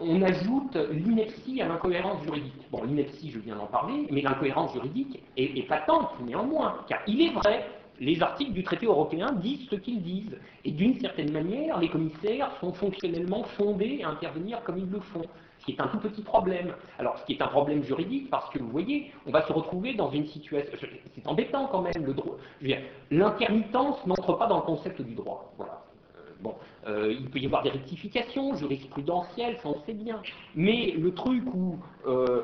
on 0.00 0.20
ajoute 0.20 0.76
l'ineptie 0.90 1.62
à 1.62 1.68
l'incohérence 1.68 2.22
juridique. 2.24 2.70
Bon, 2.72 2.82
l'ineptie, 2.82 3.30
je 3.30 3.38
viens 3.38 3.54
d'en 3.54 3.66
parler, 3.66 4.06
mais 4.10 4.20
l'incohérence 4.20 4.72
juridique 4.72 5.22
est, 5.36 5.68
patente 5.68 6.10
néanmoins, 6.24 6.80
car 6.88 6.98
il 7.06 7.22
est 7.22 7.32
vrai 7.32 7.64
les 7.98 8.22
articles 8.22 8.52
du 8.52 8.62
traité 8.62 8.84
européen 8.86 9.32
disent 9.32 9.68
ce 9.70 9.76
qu'ils 9.76 10.02
disent. 10.02 10.36
Et 10.64 10.70
d'une 10.70 10.98
certaine 11.00 11.32
manière, 11.32 11.78
les 11.78 11.88
commissaires 11.88 12.50
sont 12.60 12.72
fonctionnellement 12.72 13.44
fondés 13.56 14.02
à 14.02 14.10
intervenir 14.10 14.62
comme 14.64 14.78
ils 14.78 14.90
le 14.90 15.00
font. 15.00 15.24
Ce 15.60 15.64
qui 15.64 15.72
est 15.72 15.80
un 15.80 15.88
tout 15.88 15.98
petit 15.98 16.20
problème. 16.20 16.74
Alors, 16.98 17.18
ce 17.18 17.24
qui 17.24 17.32
est 17.32 17.42
un 17.42 17.46
problème 17.46 17.82
juridique, 17.82 18.28
parce 18.28 18.50
que 18.50 18.58
vous 18.58 18.68
voyez, 18.68 19.10
on 19.26 19.30
va 19.30 19.46
se 19.46 19.52
retrouver 19.52 19.94
dans 19.94 20.10
une 20.10 20.26
situation. 20.26 20.72
C'est 21.14 21.26
embêtant 21.26 21.68
quand 21.68 21.80
même, 21.80 22.04
le 22.04 22.12
droit. 22.12 22.36
L'intermittence 23.10 24.04
n'entre 24.06 24.34
pas 24.34 24.46
dans 24.46 24.56
le 24.56 24.62
concept 24.62 25.00
du 25.00 25.14
droit. 25.14 25.54
Voilà. 25.56 25.75
Bon, 26.40 26.54
euh, 26.86 27.14
il 27.18 27.30
peut 27.30 27.38
y 27.38 27.46
avoir 27.46 27.62
des 27.62 27.70
rectifications 27.70 28.54
jurisprudentielles, 28.54 29.56
ça 29.62 29.68
on 29.68 29.80
sait 29.86 29.94
bien. 29.94 30.20
Mais 30.54 30.92
le 30.92 31.14
truc 31.14 31.42
où 31.54 31.78
euh, 32.06 32.42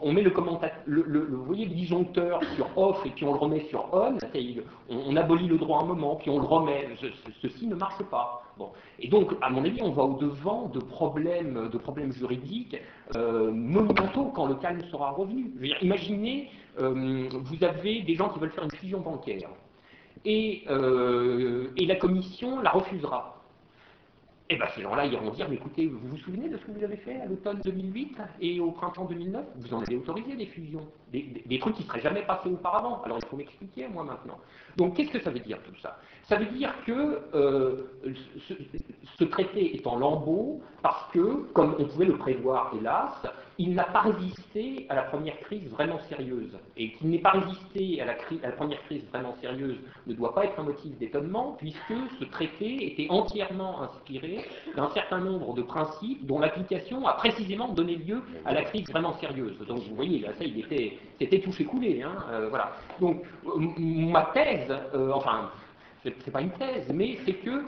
on, 0.00 0.12
met 0.12 0.22
le 0.22 0.30
commentateur, 0.30 0.78
le, 0.86 1.02
voyez 1.46 1.66
disjoncteur 1.66 2.40
sur 2.54 2.66
off 2.76 3.04
et 3.04 3.10
puis 3.10 3.24
on 3.24 3.32
le 3.32 3.38
remet 3.38 3.66
sur 3.68 3.88
on, 3.92 4.16
on, 4.88 5.16
abolit 5.16 5.48
le 5.48 5.58
droit 5.58 5.82
un 5.82 5.86
moment, 5.86 6.16
puis 6.16 6.30
on 6.30 6.38
le 6.38 6.46
remet, 6.46 6.88
ceci 7.42 7.66
ne 7.66 7.74
marche 7.74 8.02
pas. 8.04 8.42
Bon. 8.56 8.70
Et 8.98 9.08
donc, 9.08 9.32
à 9.42 9.50
mon 9.50 9.64
avis, 9.64 9.82
on 9.82 9.90
va 9.90 10.04
au-devant 10.04 10.68
de 10.68 10.78
problèmes, 10.78 11.68
de 11.70 11.78
problèmes 11.78 12.12
juridiques 12.12 12.76
euh, 13.16 13.50
monumentaux 13.50 14.30
quand 14.34 14.46
le 14.46 14.54
calme 14.54 14.80
sera 14.90 15.10
revenu. 15.10 15.52
Imaginez, 15.82 16.50
vous 16.78 17.64
avez 17.64 18.02
des 18.02 18.14
gens 18.14 18.28
qui 18.30 18.38
veulent 18.38 18.52
faire 18.52 18.64
une 18.64 18.70
fusion 18.70 19.00
bancaire 19.00 19.50
et, 20.24 20.64
euh, 20.68 21.68
et 21.76 21.86
la 21.86 21.96
commission 21.96 22.60
la 22.60 22.70
refusera. 22.70 23.36
Et 24.48 24.54
eh 24.54 24.56
bien 24.56 24.66
ces 24.74 24.82
gens-là 24.82 25.06
iront 25.06 25.30
dire, 25.30 25.48
mais 25.48 25.54
écoutez, 25.54 25.86
vous 25.86 26.00
vous 26.08 26.16
souvenez 26.18 26.48
de 26.48 26.58
ce 26.58 26.64
que 26.64 26.72
vous 26.72 26.82
avez 26.82 26.96
fait 26.96 27.20
à 27.20 27.26
l'automne 27.26 27.60
2008 27.64 28.16
et 28.40 28.58
au 28.58 28.72
printemps 28.72 29.04
2009 29.04 29.44
Vous 29.56 29.74
en 29.74 29.80
avez 29.80 29.96
autorisé 29.96 30.34
des 30.34 30.46
fusions, 30.46 30.88
des, 31.12 31.58
trucs 31.58 31.74
qui 31.74 31.82
ne 31.82 31.88
seraient 31.88 32.00
jamais 32.00 32.22
passés 32.22 32.48
auparavant. 32.48 33.02
Alors 33.04 33.18
il 33.22 33.28
faut 33.28 33.36
m'expliquer, 33.36 33.88
moi, 33.88 34.04
maintenant. 34.04 34.38
Donc 34.76 34.96
qu'est-ce 34.96 35.10
que 35.10 35.20
ça 35.20 35.30
veut 35.30 35.40
dire 35.40 35.58
tout 35.64 35.76
ça? 35.82 35.98
Ça 36.28 36.36
veut 36.36 36.46
dire 36.46 36.72
que 36.86 37.20
euh, 37.34 37.90
ce, 39.18 39.24
traité 39.24 39.76
est 39.76 39.86
en 39.86 39.96
lambeaux 39.96 40.60
parce 40.82 41.10
que, 41.12 41.42
comme 41.52 41.74
on 41.78 41.84
pouvait 41.86 42.06
le 42.06 42.16
prévoir, 42.16 42.72
hélas, 42.78 43.12
il 43.58 43.74
n'a 43.74 43.84
pas 43.84 44.00
résisté 44.00 44.86
à 44.88 44.94
la 44.94 45.02
première 45.02 45.38
crise 45.40 45.68
vraiment 45.70 45.98
sérieuse. 46.08 46.56
Et 46.76 46.92
qu'il 46.92 47.10
n'ait 47.10 47.18
pas 47.18 47.32
résisté 47.32 48.00
à 48.00 48.06
la, 48.06 48.12
à 48.12 48.46
la, 48.46 48.52
première 48.52 48.80
crise 48.84 49.04
vraiment 49.12 49.36
sérieuse 49.40 49.76
ne 50.06 50.14
doit 50.14 50.34
pas 50.34 50.44
être 50.44 50.58
un 50.58 50.62
motif 50.62 50.96
d'étonnement, 50.98 51.56
puisque 51.58 51.92
ce 52.18 52.24
traité 52.24 52.92
était 52.92 53.10
entièrement 53.10 53.82
inspiré 53.82 54.38
d'un 54.76 54.88
certain 54.90 55.18
nombre 55.18 55.52
de 55.54 55.62
principes 55.62 56.24
dont 56.26 56.38
l'application 56.38 57.06
a 57.06 57.14
précisément 57.14 57.68
donné 57.68 57.96
lieu 57.96 58.22
à 58.46 58.54
la 58.54 58.62
crise 58.62 58.88
vraiment 58.88 59.18
sérieuse. 59.18 59.58
Donc 59.66 59.80
vous 59.80 59.94
voyez, 59.94 60.20
là, 60.20 60.28
ça, 60.38 60.44
il 60.44 60.58
était, 60.58 60.96
c'était 61.18 61.40
touché 61.40 61.64
coulé. 61.64 62.02
Hein, 62.02 62.24
euh, 62.30 62.48
voilà. 62.48 62.72
Donc 63.00 63.24
ma 63.78 64.30
thèse, 64.34 64.70
euh, 64.94 65.12
enfin, 65.12 65.50
c'est 66.02 66.30
pas 66.30 66.40
une 66.40 66.52
thèse, 66.52 66.90
mais 66.92 67.18
c'est 67.24 67.34
que 67.34 67.64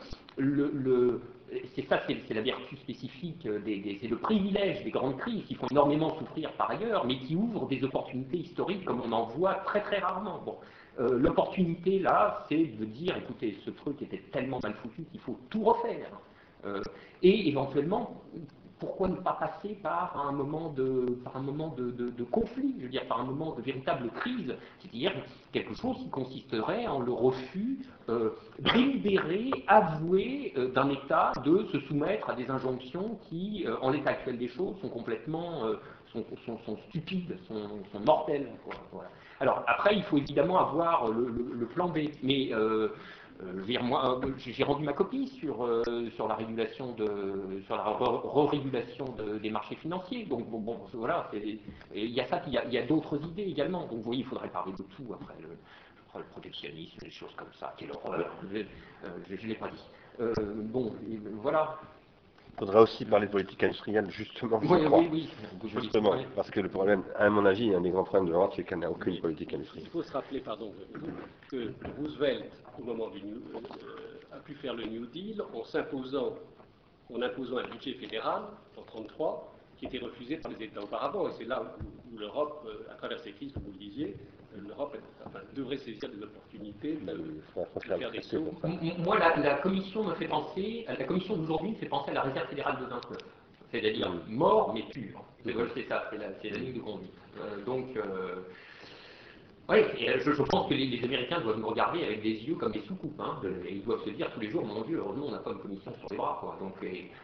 c'est 1.75 1.87
ça, 1.87 2.01
c'est 2.07 2.35
la 2.35 2.41
vertu 2.41 2.77
spécifique, 2.77 3.47
des, 3.47 3.99
c'est 4.01 4.09
le 4.09 4.17
privilège 4.17 4.83
des 4.85 4.91
grandes 4.91 5.19
crises 5.19 5.45
qui 5.45 5.55
font 5.55 5.67
énormément 5.71 6.17
souffrir 6.19 6.51
par 6.53 6.71
ailleurs, 6.71 7.05
mais 7.07 7.19
qui 7.19 7.37
ouvrent 7.37 7.67
des 7.67 7.85
opportunités 7.85 8.39
historiques 8.39 8.85
comme 8.87 9.03
on 9.05 9.13
en 9.13 9.25
voit 9.25 9.57
très 9.67 9.83
très 9.83 9.99
rarement. 9.99 10.41
Bon, 10.45 10.57
euh, 11.01 11.19
l'opportunité 11.19 11.99
là, 11.99 12.45
c'est 12.49 12.65
de 12.79 12.85
dire, 12.85 13.17
écoutez, 13.17 13.59
ce 13.65 13.71
truc 13.71 14.01
était 14.03 14.23
tellement 14.33 14.61
mal 14.63 14.75
foutu 14.75 15.05
qu'il 15.11 15.21
faut 15.21 15.39
tout 15.51 15.65
refaire. 15.65 16.11
Euh, 16.65 16.81
et 17.23 17.49
éventuellement 17.49 18.23
pourquoi 18.83 19.07
ne 19.07 19.15
pas 19.15 19.35
passer 19.35 19.77
par 19.81 20.27
un 20.29 20.33
moment 20.33 20.71
de, 20.71 22.25
conflit, 22.33 22.75
je 22.79 22.83
veux 22.83 22.89
dire, 22.89 23.07
par 23.07 23.21
un 23.21 23.25
moment 23.25 23.55
de 23.55 23.63
véritable 23.63 24.11
crise, 24.11 24.57
c'est-à-dire 24.81 25.13
quelque 25.53 25.73
chose 25.75 25.97
qui 25.99 26.11
consisterait 26.11 26.89
en 26.89 26.99
le 26.99 27.13
refus 27.13 27.79
euh, 28.09 28.31
délibéré, 28.59 29.53
avoué 29.69 30.53
euh, 30.57 30.73
d'un 30.73 30.91
État 30.91 31.31
de 31.45 31.65
se 31.71 31.79
soumettre 31.87 32.29
à 32.29 32.35
des 32.35 32.51
injonctions 32.51 33.21
qui, 33.29 33.65
euh, 33.69 33.77
en 33.83 33.91
l'état 33.91 34.11
actuel 34.11 34.37
des 34.37 34.49
choses, 34.49 34.75
sont 34.81 34.89
complètement 34.89 35.63
sont, 36.13 36.77
stupides, 36.89 37.37
sont, 37.47 38.01
mortelles. 38.05 38.49
Alors 39.39 39.63
après, 39.69 39.95
il 39.95 40.03
faut 40.03 40.19
évidemment 40.19 40.59
avoir 40.59 41.09
le, 41.09 41.33
le 41.55 41.67
plan 41.67 41.89
B, 41.89 41.99
mais 42.25 42.51
moi, 43.83 44.21
euh, 44.25 44.33
j'ai 44.39 44.65
rendu 44.65 44.85
ma 44.85 44.93
copie 44.93 45.29
sur, 45.41 45.65
euh, 45.65 45.83
sur 46.15 46.29
la 46.29 46.35
régulation 46.35 46.93
de, 46.93 47.61
sur 47.67 47.77
la 47.77 47.85
re-régulation 47.85 49.05
des 49.43 49.51
marchés 49.51 49.77
financiers. 49.77 50.25
Donc 50.25 50.49
bon, 50.49 50.59
bon 50.59 50.81
voilà, 50.93 51.31
il 51.35 52.11
y 52.11 52.21
a 52.21 52.27
ça, 52.27 52.43
il 52.47 52.53
y 52.53 52.79
a, 52.79 52.83
d'autres 52.87 53.21
idées 53.25 53.45
également. 53.45 53.87
Donc 53.87 53.99
vous 53.99 54.03
voyez, 54.03 54.23
il 54.23 54.27
faudrait 54.27 54.49
parler 54.49 54.73
de 54.73 54.83
tout 54.83 55.13
après 55.15 55.35
le, 55.41 55.49
le 56.19 56.25
protectionnisme, 56.25 56.99
des 56.99 57.11
choses 57.11 57.35
comme 57.37 57.53
ça. 57.59 57.75
Quelle 57.77 57.93
horreur 57.93 58.31
Je 58.53 59.35
ne 59.35 59.49
l'ai 59.49 59.55
pas 59.55 59.69
dit. 59.69 60.35
bon, 60.65 60.95
voilà. 61.41 61.79
Il 62.55 62.59
faudra 62.59 62.83
aussi 62.83 63.05
parler 63.05 63.27
de 63.27 63.33
politique 63.33 63.63
industrielle, 63.65 64.11
justement. 64.11 64.61
Oui, 64.63 64.81
oui, 64.91 65.09
oui. 65.11 65.29
Justement, 65.81 66.15
parce 66.37 66.51
que 66.51 66.61
le 66.61 66.69
problème, 66.69 67.03
à 67.17 67.29
mon 67.29 67.45
avis, 67.47 67.75
un 67.75 67.81
des 67.81 67.91
grands 67.91 68.05
problèmes 68.05 68.27
de 68.27 68.33
l'Europe, 68.33 68.53
c'est 68.55 68.63
qu'elle 68.63 68.81
n'a 68.81 68.91
aucune 68.91 69.19
politique 69.21 69.55
industrielle. 69.55 69.87
Il 69.87 69.91
faut 69.91 70.03
se 70.03 70.13
rappeler, 70.13 70.41
pardon, 70.41 70.73
que 71.51 71.73
Roosevelt, 71.99 72.45
au 72.79 72.85
moment 72.85 73.09
du 73.09 73.23
New, 73.23 73.37
euh, 73.55 74.37
a 74.37 74.39
pu 74.39 74.55
faire 74.55 74.75
le 74.75 74.85
New 74.85 75.07
Deal 75.07 75.43
en 75.55 75.65
s'imposant, 75.65 76.35
en 77.13 77.23
imposant 77.23 77.57
un 77.57 77.69
budget 77.69 77.95
fédéral 77.95 78.43
en 78.77 78.83
1933, 78.83 79.52
qui 79.83 79.97
était 79.97 80.05
refusé 80.05 80.37
par 80.37 80.53
les 80.53 80.67
États 80.67 80.81
auparavant. 80.81 81.29
Et 81.29 81.33
c'est 81.33 81.45
là 81.45 81.63
où, 81.63 82.19
l'Europe, 82.19 82.65
euh, 82.67 82.93
à 82.93 82.95
travers 82.95 83.19
ces 83.21 83.33
crises, 83.33 83.53
comme 83.53 83.65
vous 83.65 83.73
le 83.73 83.79
disiez, 83.79 84.17
l'Europe 84.57 84.97
devrait 85.55 85.79
saisir 85.79 86.09
des 86.11 86.23
opportunités 86.23 86.93
de, 86.95 87.41
faire 87.81 88.11
des 88.11 88.23
sauts. 88.23 88.53
Moi, 88.99 89.19
la, 89.19 89.55
commission 89.57 90.05
me 90.05 90.15
fait 90.15 90.29
penser, 90.29 90.85
la 90.87 91.05
commission 91.05 91.37
d'aujourd'hui 91.37 91.71
me 91.71 91.77
fait 91.77 91.87
penser 91.87 92.11
à 92.11 92.15
la 92.15 92.23
réserve 92.23 92.49
fédérale 92.49 92.79
de 92.81 92.85
29. 92.85 93.19
C'est-à-dire 93.73 94.13
mort 94.29 94.73
mais 94.75 94.83
pur. 94.83 95.25
C'est 95.45 95.89
ça, 95.89 96.05
c'est 96.11 96.51
la, 96.51 96.59
ligne 96.59 96.75
de 96.75 96.81
conduite. 96.81 97.15
Euh, 97.41 97.65
donc, 97.65 97.97
euh, 97.97 98.43
oui, 99.71 99.79
je, 99.97 100.43
pense 100.43 100.69
que 100.69 100.75
les, 100.75 101.03
Américains 101.03 101.41
doivent 101.41 101.59
nous 101.59 101.69
regarder 101.69 102.05
avec 102.05 102.23
des 102.23 102.35
yeux 102.35 102.55
comme 102.55 102.73
des 102.73 102.83
soucoupes. 102.83 103.19
Hein, 103.19 103.41
et 103.67 103.77
ils 103.77 103.83
doivent 103.83 104.05
se 104.05 104.11
dire 104.11 104.31
tous 104.35 104.41
les 104.41 104.51
jours, 104.51 104.65
mon 104.65 104.83
Dieu, 104.83 105.03
nous, 105.17 105.25
on 105.25 105.31
n'a 105.31 105.39
pas 105.39 105.53
une 105.53 105.59
commission 105.59 105.93
sur 105.99 106.09
les 106.11 106.17
bras. 106.17 106.37
Quoi. 106.41 106.59
Donc, 106.61 106.75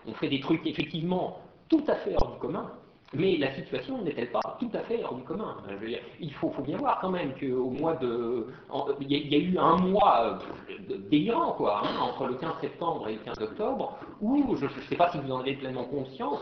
on 0.06 0.14
fait 0.14 0.28
des 0.28 0.40
trucs 0.40 0.66
effectivement 0.66 1.42
tout 1.68 1.84
à 1.88 1.94
fait 1.96 2.14
hors 2.20 2.32
du 2.32 2.38
commun, 2.38 2.70
mais 3.14 3.38
la 3.38 3.54
situation 3.54 4.02
n'est-elle 4.02 4.30
pas 4.30 4.40
tout 4.60 4.70
à 4.74 4.80
fait 4.80 5.02
hors 5.02 5.14
du 5.14 5.22
commun? 5.22 5.56
Il 6.20 6.32
faut, 6.34 6.52
bien 6.60 6.76
voir 6.76 6.98
quand 7.00 7.10
même 7.10 7.32
qu'au 7.40 7.70
mois 7.70 7.94
de... 7.94 8.46
Il 9.00 9.10
y, 9.10 9.34
a 9.34 9.38
eu 9.38 9.56
un 9.56 9.76
mois 9.76 10.40
euh, 10.68 10.98
délirant, 11.10 11.52
quoi, 11.52 11.82
hein, 11.84 12.00
entre 12.00 12.26
le 12.26 12.34
15 12.34 12.52
septembre 12.60 13.08
et 13.08 13.14
le 13.14 13.20
15 13.20 13.40
octobre, 13.40 13.98
où, 14.20 14.56
je 14.56 14.66
ne 14.66 14.70
sais 14.90 14.96
pas 14.96 15.10
si 15.10 15.18
vous 15.18 15.32
en 15.32 15.40
avez 15.40 15.54
pleinement 15.54 15.84
conscience, 15.84 16.40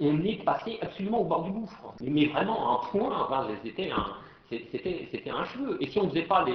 on, 0.00 0.22
est 0.22 0.44
passé 0.44 0.78
absolument 0.82 1.22
au 1.22 1.24
bord 1.24 1.42
du 1.42 1.50
gouffre. 1.50 1.94
Mais 2.00 2.26
vraiment, 2.26 2.80
un 2.80 2.86
point, 2.90 3.28
c'était 3.64 3.90
un, 3.90 4.06
c'était 4.50 5.30
un 5.30 5.44
cheveu. 5.46 5.78
Et 5.80 5.88
si 5.88 5.98
on 5.98 6.04
ne 6.04 6.10
faisait 6.10 6.22
pas 6.22 6.44
les, 6.44 6.54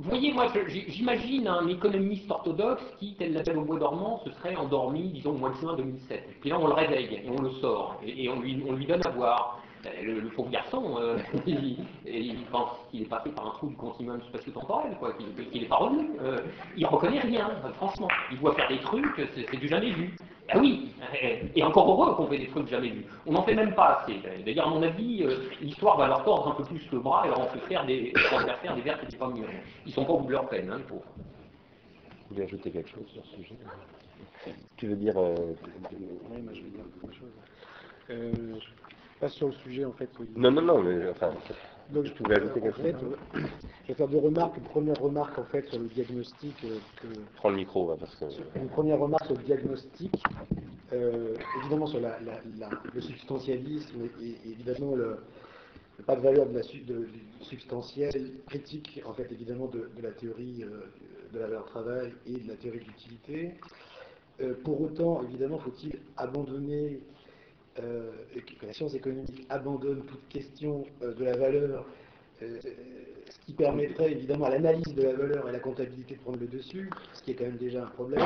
voyez, 0.00 0.32
moi, 0.32 0.46
j'imagine 0.88 1.48
un 1.48 1.66
économiste 1.68 2.30
orthodoxe 2.30 2.82
qui, 2.98 3.14
tel 3.16 3.32
la 3.32 3.42
belle 3.42 3.58
au 3.58 3.64
bois 3.64 3.78
dormant, 3.78 4.22
se 4.24 4.30
serait 4.32 4.56
endormi, 4.56 5.10
disons, 5.10 5.30
au 5.30 5.38
mois 5.38 5.50
de 5.50 5.56
juin 5.56 5.76
2007. 5.76 6.40
Puis 6.40 6.50
là, 6.50 6.58
on 6.58 6.66
le 6.66 6.74
réveille 6.74 7.22
et 7.24 7.30
on 7.30 7.42
le 7.42 7.50
sort 7.60 8.00
et, 8.04 8.28
on, 8.28 8.40
lui, 8.40 8.62
on 8.68 8.72
lui 8.72 8.86
donne 8.86 9.04
à 9.06 9.10
voir. 9.10 9.60
Le, 10.02 10.20
le 10.20 10.28
pauvre 10.28 10.50
garçon, 10.50 10.96
euh, 10.98 11.18
il, 11.46 11.84
il 12.06 12.44
pense 12.50 12.70
qu'il 12.90 13.02
est 13.02 13.08
passé 13.08 13.30
par 13.30 13.46
un 13.46 13.50
trou 13.50 13.68
du 13.68 13.76
continuum 13.76 14.20
spatio-temporel, 14.22 14.96
quoi, 14.98 15.12
qu'il 15.14 15.62
n'est 15.62 15.68
pas 15.68 15.76
revenu. 15.76 16.10
Euh, 16.22 16.38
il 16.76 16.86
reconnaît 16.86 17.20
rien, 17.20 17.50
franchement. 17.76 18.08
Il 18.30 18.38
voit 18.38 18.54
faire 18.54 18.68
des 18.68 18.80
trucs, 18.80 19.28
c'est 19.34 19.56
du 19.56 19.68
jamais 19.68 19.90
vu. 19.90 20.14
Ah 20.50 20.58
oui, 20.58 20.94
et 21.54 21.62
encore 21.62 21.90
heureux 21.90 22.14
qu'on 22.14 22.26
fait 22.26 22.38
des 22.38 22.48
trucs 22.48 22.68
jamais 22.68 22.88
vus. 22.88 23.04
On 23.26 23.32
n'en 23.32 23.42
fait 23.42 23.54
même 23.54 23.74
pas 23.74 24.00
assez. 24.00 24.14
D'ailleurs, 24.46 24.68
à 24.68 24.70
mon 24.70 24.82
avis, 24.82 25.22
euh, 25.22 25.50
l'histoire 25.60 25.98
va 25.98 26.06
leur 26.06 26.24
tordre 26.24 26.48
un 26.48 26.54
peu 26.54 26.64
plus 26.64 26.80
le 26.90 27.00
bras 27.00 27.26
et 27.26 27.28
leur 27.28 27.40
en 27.40 27.46
faire 27.48 27.62
faire 27.64 27.84
des, 27.84 28.12
faire 28.16 28.58
faire 28.58 28.74
des 28.74 28.80
vertes 28.80 29.02
et 29.04 29.06
des 29.08 29.16
pommes 29.18 29.44
Ils 29.84 29.92
sont 29.92 30.06
pas 30.06 30.14
au 30.14 30.20
bout 30.20 30.28
de 30.28 30.32
leur 30.32 30.48
peine, 30.48 30.70
hein, 30.70 30.78
les 30.78 30.84
pauvres. 30.84 31.04
Vous 32.28 32.34
voulez 32.34 32.44
ajouter 32.44 32.70
quelque 32.70 32.88
chose 32.88 33.06
sur 33.12 33.22
ce 33.26 33.36
sujet? 33.36 33.56
Tu 34.76 34.86
veux 34.86 34.96
dire... 34.96 35.18
Euh, 35.18 35.34
oui, 35.92 36.40
moi 36.42 36.52
je 36.54 36.62
veux 36.62 36.70
dire 36.70 36.84
quelque 37.02 37.14
chose. 37.14 37.32
Euh, 38.10 38.32
pas 39.20 39.28
sur 39.28 39.48
le 39.48 39.54
sujet 39.54 39.84
en 39.84 39.92
fait. 39.92 40.08
Non, 40.36 40.50
non, 40.50 40.62
non, 40.62 40.82
mais 40.82 41.08
enfin, 41.08 41.32
donc 41.90 42.04
je 42.04 42.12
pouvais 42.12 42.36
ajouter 42.36 42.60
quelque 42.60 42.76
chose. 42.76 42.94
Euh, 43.34 43.40
je 43.84 43.88
vais 43.88 43.94
faire 43.94 44.08
deux 44.08 44.18
remarques. 44.18 44.56
Une 44.58 44.64
première 44.64 45.00
remarque 45.00 45.38
en 45.38 45.44
fait 45.44 45.66
sur 45.68 45.78
le 45.78 45.86
diagnostic. 45.86 46.54
Euh, 46.64 46.78
que, 47.00 47.06
Prends 47.36 47.48
le 47.50 47.56
micro, 47.56 47.96
parce 47.98 48.14
que. 48.16 48.26
Une 48.58 48.68
première 48.68 48.98
remarque 48.98 49.24
sur 49.26 49.36
le 49.36 49.42
diagnostic. 49.42 50.12
Euh, 50.92 51.34
évidemment 51.60 51.86
sur 51.86 52.00
la, 52.00 52.18
le 52.94 53.00
substantialisme 53.02 54.08
et, 54.22 54.50
évidemment 54.50 54.94
le, 54.94 55.18
pas 56.06 56.16
de 56.16 56.22
valeur 56.22 56.46
de 56.46 56.54
la, 56.54 56.62
de, 56.62 57.08
substantielle 57.42 58.30
critique 58.46 59.02
en 59.04 59.12
fait 59.12 59.30
évidemment 59.30 59.66
de, 59.66 59.90
la 60.02 60.12
théorie 60.12 60.64
de 61.34 61.38
la 61.38 61.46
valeur 61.46 61.66
travail 61.66 62.14
et 62.26 62.38
de 62.38 62.48
la 62.48 62.54
théorie 62.54 62.78
de 62.78 62.84
l'utilité. 62.84 63.52
pour 64.64 64.80
autant, 64.80 65.22
évidemment, 65.24 65.58
faut-il 65.58 66.00
abandonner 66.16 67.00
euh, 67.80 68.10
que 68.60 68.66
la 68.66 68.72
science 68.72 68.94
économique 68.94 69.46
abandonne 69.48 70.02
toute 70.06 70.26
question 70.28 70.84
euh, 71.02 71.14
de 71.14 71.24
la 71.24 71.36
valeur, 71.36 71.84
euh, 72.42 72.58
ce 72.60 73.46
qui 73.46 73.52
permettrait 73.52 74.12
évidemment 74.12 74.46
à 74.46 74.50
l'analyse 74.50 74.94
de 74.94 75.02
la 75.02 75.12
valeur 75.12 75.46
et 75.46 75.50
à 75.50 75.52
la 75.52 75.60
comptabilité 75.60 76.14
de 76.14 76.20
prendre 76.20 76.38
le 76.38 76.46
dessus, 76.46 76.90
ce 77.12 77.22
qui 77.22 77.32
est 77.32 77.34
quand 77.34 77.44
même 77.44 77.56
déjà 77.56 77.84
un 77.84 77.88
problème. 77.88 78.24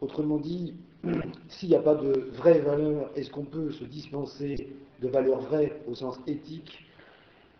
Autrement 0.00 0.38
dit, 0.38 0.74
s'il 1.48 1.68
n'y 1.70 1.76
a 1.76 1.82
pas 1.82 1.94
de 1.94 2.30
vraie 2.32 2.60
valeur, 2.60 3.10
est-ce 3.16 3.30
qu'on 3.30 3.44
peut 3.44 3.70
se 3.70 3.84
dispenser 3.84 4.68
de 5.00 5.08
valeur 5.08 5.40
vraie 5.40 5.80
au 5.86 5.94
sens 5.94 6.18
éthique 6.26 6.84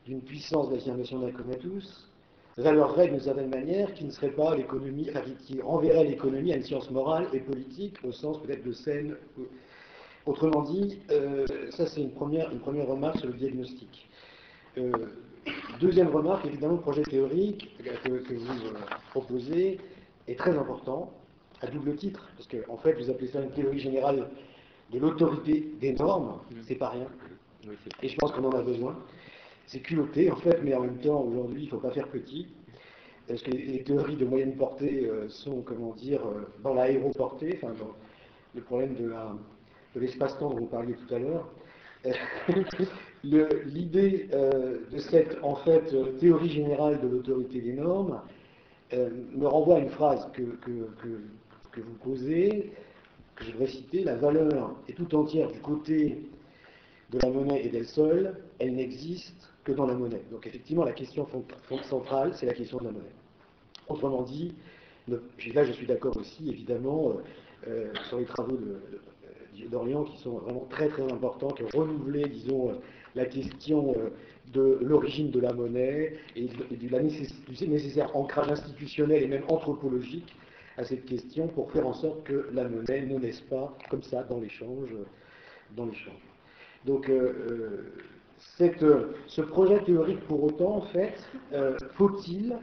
d'une 0.06 0.22
puissance 0.22 0.70
d'affirmation 0.70 1.20
d'un 1.20 1.32
commun 1.32 1.56
tous? 1.60 2.08
Valeur 2.56 2.92
vraie 2.92 3.06
d'une 3.06 3.20
certaine 3.20 3.50
manière 3.50 3.94
qui 3.94 4.04
ne 4.04 4.10
serait 4.10 4.32
pas 4.32 4.56
l'économie, 4.56 5.08
enfin, 5.10 5.22
qui 5.46 5.60
renverrait 5.60 6.04
l'économie 6.04 6.52
à 6.52 6.56
une 6.56 6.64
science 6.64 6.90
morale 6.90 7.28
et 7.32 7.38
politique 7.38 7.96
au 8.02 8.10
sens 8.10 8.42
peut-être 8.42 8.64
de 8.64 8.72
scène 8.72 9.16
Autrement 10.28 10.60
dit, 10.60 10.98
euh, 11.10 11.46
ça 11.70 11.86
c'est 11.86 12.02
une 12.02 12.10
première, 12.10 12.52
une 12.52 12.58
première 12.58 12.86
remarque 12.86 13.16
sur 13.16 13.28
le 13.28 13.32
diagnostic. 13.32 14.10
Euh, 14.76 14.92
deuxième 15.80 16.08
remarque, 16.08 16.44
évidemment, 16.44 16.74
le 16.74 16.80
projet 16.80 17.02
théorique 17.02 17.74
que, 17.82 18.34
vous 18.34 18.66
euh, 18.66 18.74
proposez 19.08 19.80
est 20.26 20.38
très 20.38 20.54
important, 20.58 21.14
à 21.62 21.66
double 21.68 21.96
titre, 21.96 22.28
parce 22.36 22.46
qu'en 22.46 22.74
en 22.74 22.76
fait, 22.76 22.92
vous 22.92 23.08
appelez 23.08 23.28
ça 23.28 23.40
une 23.40 23.52
théorie 23.52 23.78
générale 23.78 24.28
de 24.92 24.98
l'autorité 24.98 25.66
des 25.80 25.94
normes, 25.94 26.40
c'est 26.66 26.74
pas 26.74 26.90
rien. 26.90 27.06
Et 28.02 28.08
je 28.10 28.16
pense 28.18 28.30
qu'on 28.32 28.44
en 28.44 28.52
a 28.52 28.60
besoin. 28.60 28.98
C'est 29.64 29.80
culotté, 29.80 30.30
en 30.30 30.36
fait, 30.36 30.60
mais 30.62 30.74
en 30.74 30.82
même 30.82 30.98
temps, 30.98 31.22
aujourd'hui, 31.22 31.62
il 31.62 31.64
ne 31.64 31.70
faut 31.70 31.78
pas 31.78 31.92
faire 31.92 32.08
petit. 32.08 32.48
Parce 33.26 33.40
que 33.40 33.50
les, 33.50 33.82
théories 33.82 34.16
de 34.16 34.26
moyenne 34.26 34.56
portée 34.56 35.10
sont, 35.28 35.62
comment 35.62 35.94
dire, 35.94 36.20
dans 36.62 36.74
l'aéroportée, 36.74 37.58
enfin, 37.62 37.72
dans 37.78 37.94
le 38.54 38.60
problème 38.60 38.94
de 38.94 39.08
la 39.08 39.34
de 39.98 40.04
l'espace-temps 40.04 40.50
dont 40.50 40.60
vous 40.60 40.66
parliez 40.66 40.94
tout 40.94 41.14
à 41.14 41.18
l'heure, 41.18 41.48
l'idée 43.24 44.28
euh, 44.32 44.78
de 44.92 44.98
cette 44.98 45.36
en 45.42 45.56
fait 45.56 45.92
théorie 46.18 46.48
générale 46.48 47.00
de 47.00 47.08
l'autorité 47.08 47.60
des 47.60 47.72
normes 47.72 48.20
euh, 48.92 49.10
me 49.32 49.46
renvoie 49.46 49.76
à 49.76 49.78
une 49.80 49.90
phrase 49.90 50.30
que, 50.32 50.42
que, 50.42 51.80
vous 51.80 51.94
posez, 52.02 52.72
que 53.36 53.44
je 53.44 53.52
voudrais 53.52 53.66
citer, 53.66 54.04
la 54.04 54.14
valeur 54.16 54.76
est 54.88 54.92
tout 54.92 55.12
entière 55.14 55.50
du 55.50 55.60
côté 55.60 56.22
de 57.10 57.18
la 57.18 57.30
monnaie 57.30 57.64
et 57.64 57.68
d'elle 57.68 57.86
seule, 57.86 58.36
elle 58.58 58.74
n'existe 58.74 59.50
que 59.64 59.72
dans 59.72 59.86
la 59.86 59.94
monnaie. 59.94 60.22
Donc 60.30 60.46
effectivement, 60.46 60.84
la 60.84 60.92
question 60.92 61.26
centrale, 61.82 62.32
c'est 62.34 62.46
la 62.46 62.54
question 62.54 62.78
de 62.78 62.84
la 62.84 62.92
monnaie. 62.92 63.14
Autrement 63.88 64.22
dit, 64.22 64.54
là 65.08 65.64
je 65.64 65.72
suis 65.72 65.86
d'accord 65.86 66.16
aussi, 66.16 66.48
évidemment, 66.48 67.12
euh, 67.66 67.92
sur 68.08 68.18
les 68.18 68.24
travaux 68.24 68.56
de, 68.56 68.80
d'Orient 69.66 70.04
qui 70.04 70.18
sont 70.18 70.38
vraiment 70.38 70.66
très 70.70 70.88
très 70.88 71.02
importantes, 71.10 71.60
renouveler, 71.74 72.28
disons, 72.28 72.70
euh, 72.70 72.74
la 73.14 73.26
question 73.26 73.94
euh, 73.96 74.10
de 74.52 74.78
l'origine 74.80 75.30
de 75.30 75.40
la 75.40 75.52
monnaie 75.52 76.14
et 76.36 76.48
du 76.70 76.90
nécessaire 77.68 78.16
ancrage 78.16 78.50
institutionnel 78.50 79.22
et 79.22 79.26
même 79.26 79.44
anthropologique 79.48 80.34
à 80.76 80.84
cette 80.84 81.04
question 81.04 81.48
pour 81.48 81.70
faire 81.72 81.86
en 81.86 81.92
sorte 81.92 82.24
que 82.24 82.48
la 82.52 82.68
monnaie 82.68 83.02
ne 83.02 83.18
naisse 83.18 83.40
pas 83.40 83.76
comme 83.90 84.02
ça 84.02 84.22
dans 84.22 84.38
l'échange. 84.38 84.88
L'échange. 85.76 86.14
Donc, 86.86 87.10
euh, 87.10 87.92
ce 88.38 89.40
projet 89.42 89.82
théorique, 89.84 90.20
pour 90.20 90.42
autant, 90.44 90.76
en 90.76 90.82
fait, 90.82 91.14
faut-il 91.94 92.56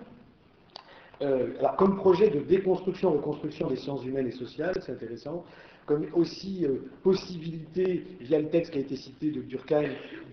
alors, 1.21 1.75
comme 1.77 1.95
projet 1.95 2.29
de 2.29 2.39
déconstruction, 2.39 3.11
reconstruction 3.11 3.67
des 3.67 3.77
sciences 3.77 4.03
humaines 4.05 4.27
et 4.27 4.31
sociales, 4.31 4.73
c'est 4.81 4.91
intéressant, 4.91 5.45
comme 5.85 6.07
aussi 6.13 6.65
euh, 6.65 6.89
possibilité, 7.03 8.03
via 8.21 8.39
le 8.39 8.49
texte 8.49 8.71
qui 8.71 8.79
a 8.79 8.81
été 8.81 8.95
cité 8.95 9.31
de 9.31 9.41
Durkheim, 9.41 9.89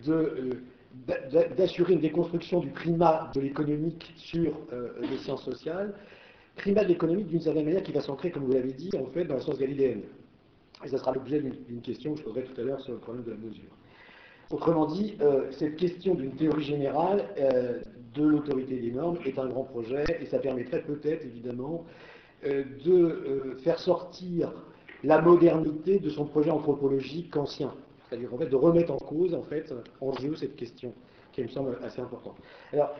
euh, 0.08 0.50
d'assurer 1.56 1.94
une 1.94 2.00
déconstruction 2.00 2.60
du 2.60 2.68
primat 2.68 3.30
de 3.34 3.40
l'économique 3.40 4.12
sur 4.16 4.58
euh, 4.72 4.90
les 5.00 5.18
sciences 5.18 5.44
sociales, 5.44 5.94
primat 6.56 6.84
de 6.84 6.88
l'économique 6.88 7.28
d'une 7.28 7.40
certaine 7.40 7.64
manière 7.64 7.82
qui 7.82 7.92
va 7.92 8.00
s'ancrer, 8.00 8.30
comme 8.30 8.44
vous 8.44 8.52
l'avez 8.52 8.72
dit, 8.72 8.90
en 8.98 9.06
fait, 9.06 9.24
dans 9.24 9.34
la 9.34 9.40
science 9.40 9.58
galiléenne. 9.58 10.02
Et 10.84 10.88
ça 10.88 10.98
sera 10.98 11.12
l'objet 11.12 11.40
d'une 11.40 11.80
question 11.80 12.14
que 12.14 12.20
je 12.20 12.24
poserai 12.24 12.44
tout 12.44 12.60
à 12.60 12.64
l'heure 12.64 12.80
sur 12.80 12.92
le 12.92 12.98
problème 12.98 13.24
de 13.24 13.30
la 13.30 13.36
mesure. 13.36 13.70
Autrement 14.50 14.86
dit, 14.86 15.16
cette 15.50 15.76
question 15.76 16.14
d'une 16.14 16.32
théorie 16.32 16.64
générale 16.64 17.24
de 18.14 18.22
l'autorité 18.22 18.76
des 18.80 18.90
normes 18.90 19.16
est 19.24 19.38
un 19.38 19.46
grand 19.46 19.62
projet 19.62 20.04
et 20.20 20.26
ça 20.26 20.40
permettrait 20.40 20.82
peut-être, 20.82 21.24
évidemment, 21.24 21.84
de 22.44 23.56
faire 23.62 23.78
sortir 23.78 24.52
la 25.04 25.20
modernité 25.20 25.98
de 25.98 26.10
son 26.10 26.24
projet 26.24 26.50
anthropologique 26.50 27.36
ancien. 27.36 27.72
C'est-à-dire 28.08 28.32
en 28.32 28.38
fait 28.38 28.46
de 28.46 28.56
remettre 28.56 28.92
en 28.92 28.98
cause, 28.98 29.34
en 29.34 29.42
fait, 29.42 29.72
jeu 30.20 30.34
cette 30.36 30.56
question, 30.56 30.92
qui 31.32 31.42
me 31.42 31.48
semble 31.48 31.78
assez 31.82 32.00
importante. 32.00 32.36
Alors, 32.72 32.94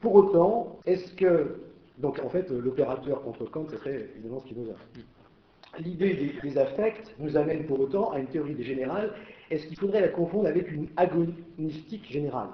pour 0.00 0.14
autant, 0.14 0.78
est-ce 0.86 1.12
que, 1.14 1.60
donc 1.98 2.20
en 2.24 2.28
fait, 2.28 2.50
l'opérateur 2.50 3.22
contre 3.22 3.44
Kant, 3.50 3.66
ce 3.68 3.76
serait 3.76 4.08
évidemment 4.14 4.40
ce 4.40 4.46
qui 4.46 4.54
nous 4.54 4.70
a. 4.70 4.74
L'idée 5.80 6.32
des, 6.42 6.58
affects 6.58 7.14
nous 7.18 7.36
amène 7.36 7.66
pour 7.66 7.80
autant 7.80 8.10
à 8.12 8.18
une 8.18 8.26
théorie 8.26 8.54
des 8.54 8.64
générales. 8.64 9.12
Est-ce 9.50 9.66
qu'il 9.66 9.78
faudrait 9.78 10.00
la 10.00 10.08
confondre 10.08 10.46
avec 10.46 10.70
une 10.70 10.88
agonistique 10.96 12.10
générale? 12.10 12.48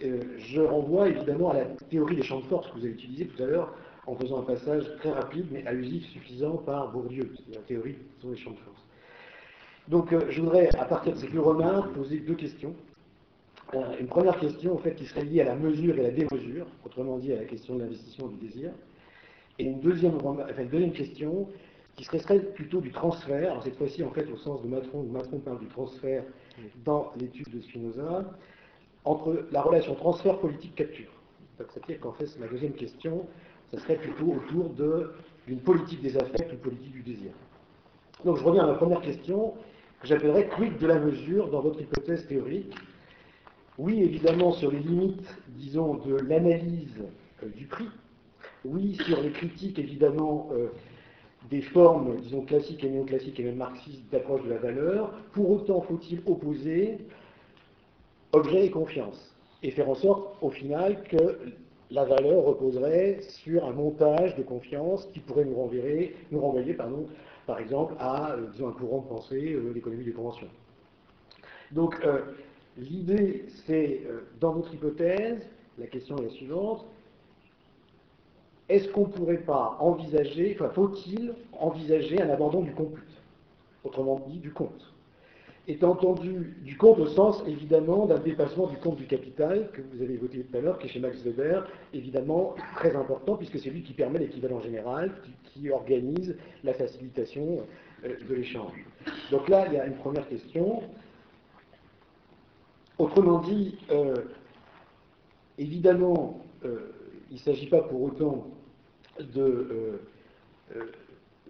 Je 0.00 0.60
renvoie 0.60 1.08
évidemment 1.08 1.50
à 1.50 1.58
la 1.58 1.64
théorie 1.90 2.16
des 2.16 2.22
champs 2.22 2.40
de 2.40 2.44
force 2.46 2.68
que 2.68 2.74
vous 2.74 2.84
avez 2.84 2.94
utilisée 2.94 3.26
tout 3.26 3.42
à 3.42 3.46
l'heure, 3.46 3.74
en 4.06 4.14
faisant 4.16 4.40
un 4.40 4.42
passage 4.42 4.84
très 4.98 5.10
rapide 5.10 5.46
mais 5.50 5.66
allusif 5.66 6.04
suffisant 6.10 6.56
par 6.58 6.92
Bourdieu, 6.92 7.32
la 7.52 7.60
théorie 7.60 7.96
sur 8.20 8.30
les 8.30 8.36
champs 8.36 8.50
de 8.50 8.58
force. 8.58 8.84
Donc 9.88 10.12
euh, 10.12 10.20
je 10.30 10.40
voudrais, 10.40 10.74
à 10.76 10.84
partir 10.84 11.12
de 11.12 11.18
ces 11.18 11.28
deux 11.28 11.40
remarques, 11.40 11.92
poser 11.92 12.18
deux 12.18 12.34
questions. 12.34 12.74
Euh, 13.74 13.98
une 13.98 14.06
première 14.06 14.38
question, 14.38 14.74
en 14.74 14.78
fait, 14.78 14.94
qui 14.94 15.06
serait 15.06 15.24
liée 15.24 15.40
à 15.40 15.44
la 15.44 15.56
mesure 15.56 15.98
et 15.98 16.02
la 16.02 16.10
démesure, 16.10 16.66
autrement 16.84 17.18
dit 17.18 17.32
à 17.32 17.36
la 17.36 17.44
question 17.44 17.76
de 17.76 17.80
l'investissement 17.80 18.28
du 18.28 18.36
désir. 18.36 18.70
Et 19.58 19.64
une 19.64 19.80
deuxième, 19.80 20.14
enfin, 20.16 20.64
deuxième 20.70 20.92
question, 20.92 21.48
qui 21.96 22.04
serait, 22.04 22.40
plutôt 22.40 22.80
du 22.80 22.90
transfert, 22.90 23.52
alors 23.52 23.62
cette 23.62 23.76
fois-ci, 23.76 24.02
en 24.02 24.10
fait, 24.10 24.28
au 24.30 24.36
sens 24.36 24.62
de 24.62 24.68
Matron, 24.68 25.00
où 25.00 25.12
Matron 25.12 25.38
parle 25.38 25.60
du 25.60 25.66
transfert 25.66 26.24
dans 26.84 27.12
l'étude 27.18 27.48
de 27.54 27.60
Spinoza, 27.60 28.24
entre 29.04 29.46
la 29.52 29.62
relation 29.62 29.94
transfert 29.94 30.38
politique-capture. 30.38 31.10
C'est-à-dire 31.58 32.00
qu'en 32.00 32.12
fait, 32.12 32.26
la 32.40 32.48
deuxième 32.48 32.72
question, 32.72 33.26
ce 33.72 33.78
serait 33.78 33.96
plutôt 33.96 34.32
autour 34.32 34.70
d'une 35.46 35.60
politique 35.60 36.02
des 36.02 36.16
affects 36.16 36.52
ou 36.52 36.56
politique 36.56 36.92
du 36.92 37.02
désir. 37.02 37.32
Donc 38.24 38.38
je 38.38 38.44
reviens 38.44 38.64
à 38.64 38.66
ma 38.66 38.74
première 38.74 39.00
question, 39.00 39.54
que 40.00 40.06
j'appellerais 40.08 40.48
quid 40.48 40.78
de 40.78 40.86
la 40.86 40.98
mesure 40.98 41.50
dans 41.50 41.60
votre 41.60 41.80
hypothèse 41.80 42.26
théorique? 42.26 42.74
Oui, 43.76 44.02
évidemment, 44.02 44.52
sur 44.52 44.70
les 44.70 44.78
limites, 44.78 45.28
disons, 45.48 45.94
de 45.94 46.14
l'analyse 46.14 47.02
euh, 47.42 47.48
du 47.48 47.66
prix. 47.66 47.88
Oui, 48.64 48.94
sur 49.04 49.20
les 49.20 49.30
critiques, 49.30 49.78
évidemment, 49.78 50.48
euh, 50.52 50.68
des 51.50 51.60
formes, 51.60 52.16
disons, 52.20 52.42
classiques 52.42 52.84
et 52.84 52.88
néoclassiques 52.88 53.38
et 53.40 53.44
même 53.44 53.56
marxistes 53.56 54.04
d'approche 54.12 54.44
de 54.44 54.50
la 54.50 54.58
valeur. 54.58 55.12
Pour 55.32 55.50
autant, 55.50 55.80
faut-il 55.80 56.22
opposer 56.26 56.98
objet 58.34 58.66
et 58.66 58.70
confiance 58.70 59.34
et 59.62 59.70
faire 59.70 59.88
en 59.88 59.94
sorte, 59.94 60.36
au 60.42 60.50
final, 60.50 61.02
que 61.04 61.38
la 61.90 62.04
valeur 62.04 62.44
reposerait 62.44 63.20
sur 63.20 63.64
un 63.64 63.72
montage 63.72 64.36
de 64.36 64.42
confiance 64.42 65.06
qui 65.12 65.20
pourrait 65.20 65.44
nous, 65.44 65.56
renverrer, 65.56 66.14
nous 66.30 66.40
renvoyer 66.40 66.74
pardon, 66.74 67.06
par 67.46 67.58
exemple 67.58 67.94
à 67.98 68.32
euh, 68.32 68.46
disons, 68.52 68.68
un 68.68 68.72
courant 68.72 69.00
de 69.00 69.08
pensée, 69.08 69.52
euh, 69.52 69.72
l'économie 69.74 70.04
des 70.04 70.12
conventions. 70.12 70.48
Donc, 71.72 71.96
euh, 72.04 72.20
L'idée, 72.76 73.44
c'est, 73.66 74.02
euh, 74.06 74.26
dans 74.40 74.56
notre 74.56 74.74
hypothèse, 74.74 75.48
la 75.78 75.86
question 75.86 76.16
est 76.18 76.22
la 76.22 76.30
suivante, 76.30 76.84
est-ce 78.68 78.88
qu'on 78.88 79.06
ne 79.06 79.12
pourrait 79.12 79.44
pas 79.44 79.76
envisager, 79.78 80.56
enfin 80.58 80.70
faut-il 80.70 81.34
envisager 81.52 82.20
un 82.20 82.30
abandon 82.30 82.62
du 82.62 82.72
compute 82.72 83.04
Autrement 83.84 84.18
dit, 84.26 84.38
du 84.38 84.50
compte? 84.50 84.93
Étant 85.66 85.92
entendu 85.92 86.54
du 86.62 86.76
compte 86.76 86.98
au 86.98 87.06
sens 87.06 87.42
évidemment 87.46 88.04
d'un 88.04 88.18
dépassement 88.18 88.66
du 88.66 88.76
compte 88.76 88.96
du 88.96 89.06
capital 89.06 89.70
que 89.72 89.80
vous 89.80 90.02
avez 90.02 90.12
évoqué 90.12 90.44
tout 90.44 90.58
à 90.58 90.60
l'heure, 90.60 90.78
qui 90.78 90.88
est 90.88 90.90
chez 90.90 91.00
Max 91.00 91.22
Weber, 91.22 91.66
évidemment 91.94 92.54
très 92.76 92.94
important 92.94 93.36
puisque 93.36 93.58
c'est 93.58 93.70
lui 93.70 93.82
qui 93.82 93.94
permet 93.94 94.18
l'équivalent 94.18 94.60
général, 94.60 95.14
qui, 95.54 95.70
organise 95.70 96.36
la 96.64 96.74
facilitation 96.74 97.60
euh, 98.04 98.16
de 98.28 98.34
l'échange. 98.34 98.84
Donc 99.30 99.48
là, 99.48 99.66
il 99.68 99.74
y 99.74 99.78
a 99.78 99.86
une 99.86 99.94
première 99.94 100.28
question. 100.28 100.82
Autrement 102.98 103.38
dit, 103.38 103.78
euh, 103.90 104.16
évidemment, 105.56 106.44
euh, 106.64 106.92
il 107.30 107.34
ne 107.34 107.38
s'agit 107.38 107.68
pas 107.68 107.82
pour 107.82 108.02
autant 108.02 108.48
de... 109.20 110.00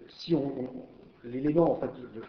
si 0.07 0.35
on, 0.35 0.69
l'élément 1.23 1.71
en 1.71 1.75
fait, 1.79 1.91
de 2.15 2.21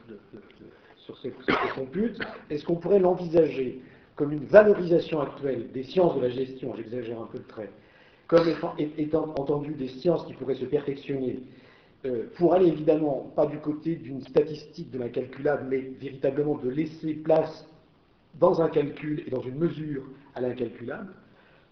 sur 1.06 1.16
ces, 1.18 1.32
computes, 1.74 2.18
est-ce 2.50 2.64
qu'on 2.64 2.74
pourrait 2.74 2.98
l'envisager 2.98 3.80
comme 4.16 4.32
une 4.32 4.44
valorisation 4.44 5.20
actuelle 5.20 5.70
des 5.72 5.84
sciences 5.84 6.16
de 6.16 6.20
la 6.20 6.30
gestion, 6.30 6.74
j'exagère 6.74 7.20
un 7.20 7.26
peu 7.26 7.38
le 7.38 7.44
trait, 7.44 7.70
comme 8.26 8.48
étant, 8.98 9.34
entendu 9.38 9.74
des 9.74 9.88
sciences 9.88 10.26
qui 10.26 10.32
pourraient 10.32 10.56
se 10.56 10.64
perfectionner, 10.64 11.40
euh, 12.06 12.24
pour 12.36 12.54
aller 12.54 12.66
évidemment 12.66 13.32
pas 13.36 13.46
du 13.46 13.58
côté 13.58 13.94
d'une 13.94 14.20
statistique 14.22 14.90
de 14.90 14.98
l'incalculable, 14.98 15.66
mais 15.68 15.78
véritablement 16.00 16.56
de 16.56 16.68
laisser 16.68 17.14
place 17.14 17.68
dans 18.40 18.60
un 18.60 18.68
calcul 18.68 19.22
et 19.26 19.30
dans 19.30 19.42
une 19.42 19.58
mesure 19.58 20.02
à 20.34 20.40
l'incalculable, 20.40 21.12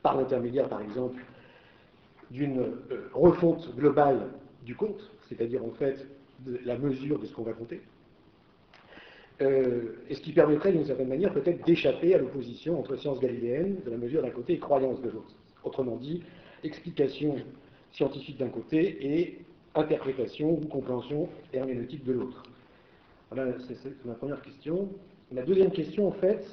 par 0.02 0.16
l'intermédiaire 0.16 0.68
par 0.68 0.80
exemple 0.80 1.20
d'une 2.30 2.60
euh, 2.60 3.10
refonte 3.12 3.74
globale 3.74 4.28
du 4.64 4.76
compte, 4.76 5.10
c'est-à-dire 5.28 5.64
en 5.64 5.72
fait 5.72 6.06
la 6.64 6.78
mesure 6.78 7.18
de 7.18 7.26
ce 7.26 7.34
qu'on 7.34 7.42
va 7.42 7.52
compter. 7.52 7.80
Euh, 9.42 9.96
et 10.08 10.14
ce 10.14 10.20
qui 10.20 10.32
permettrait 10.32 10.72
d'une 10.72 10.84
certaine 10.84 11.08
manière 11.08 11.32
peut-être 11.32 11.64
d'échapper 11.66 12.14
à 12.14 12.18
l'opposition 12.18 12.78
entre 12.78 12.96
sciences 12.96 13.18
galiléennes 13.18 13.78
de 13.84 13.90
la 13.90 13.96
mesure 13.96 14.22
d'un 14.22 14.30
côté 14.30 14.54
et 14.54 14.58
croyance 14.58 15.00
de 15.02 15.10
l'autre. 15.10 15.34
Autrement 15.64 15.96
dit, 15.96 16.22
explication 16.62 17.36
scientifique 17.92 18.38
d'un 18.38 18.48
côté 18.48 18.96
et 19.00 19.38
interprétation 19.74 20.52
ou 20.52 20.66
compréhension 20.66 21.28
herméneutique 21.52 22.04
de 22.04 22.12
l'autre. 22.12 22.44
Voilà, 23.30 23.52
c'est 23.66 24.06
ma 24.06 24.14
première 24.14 24.40
question. 24.42 24.88
La 25.32 25.42
deuxième 25.42 25.72
question, 25.72 26.06
en 26.06 26.12
fait, 26.12 26.46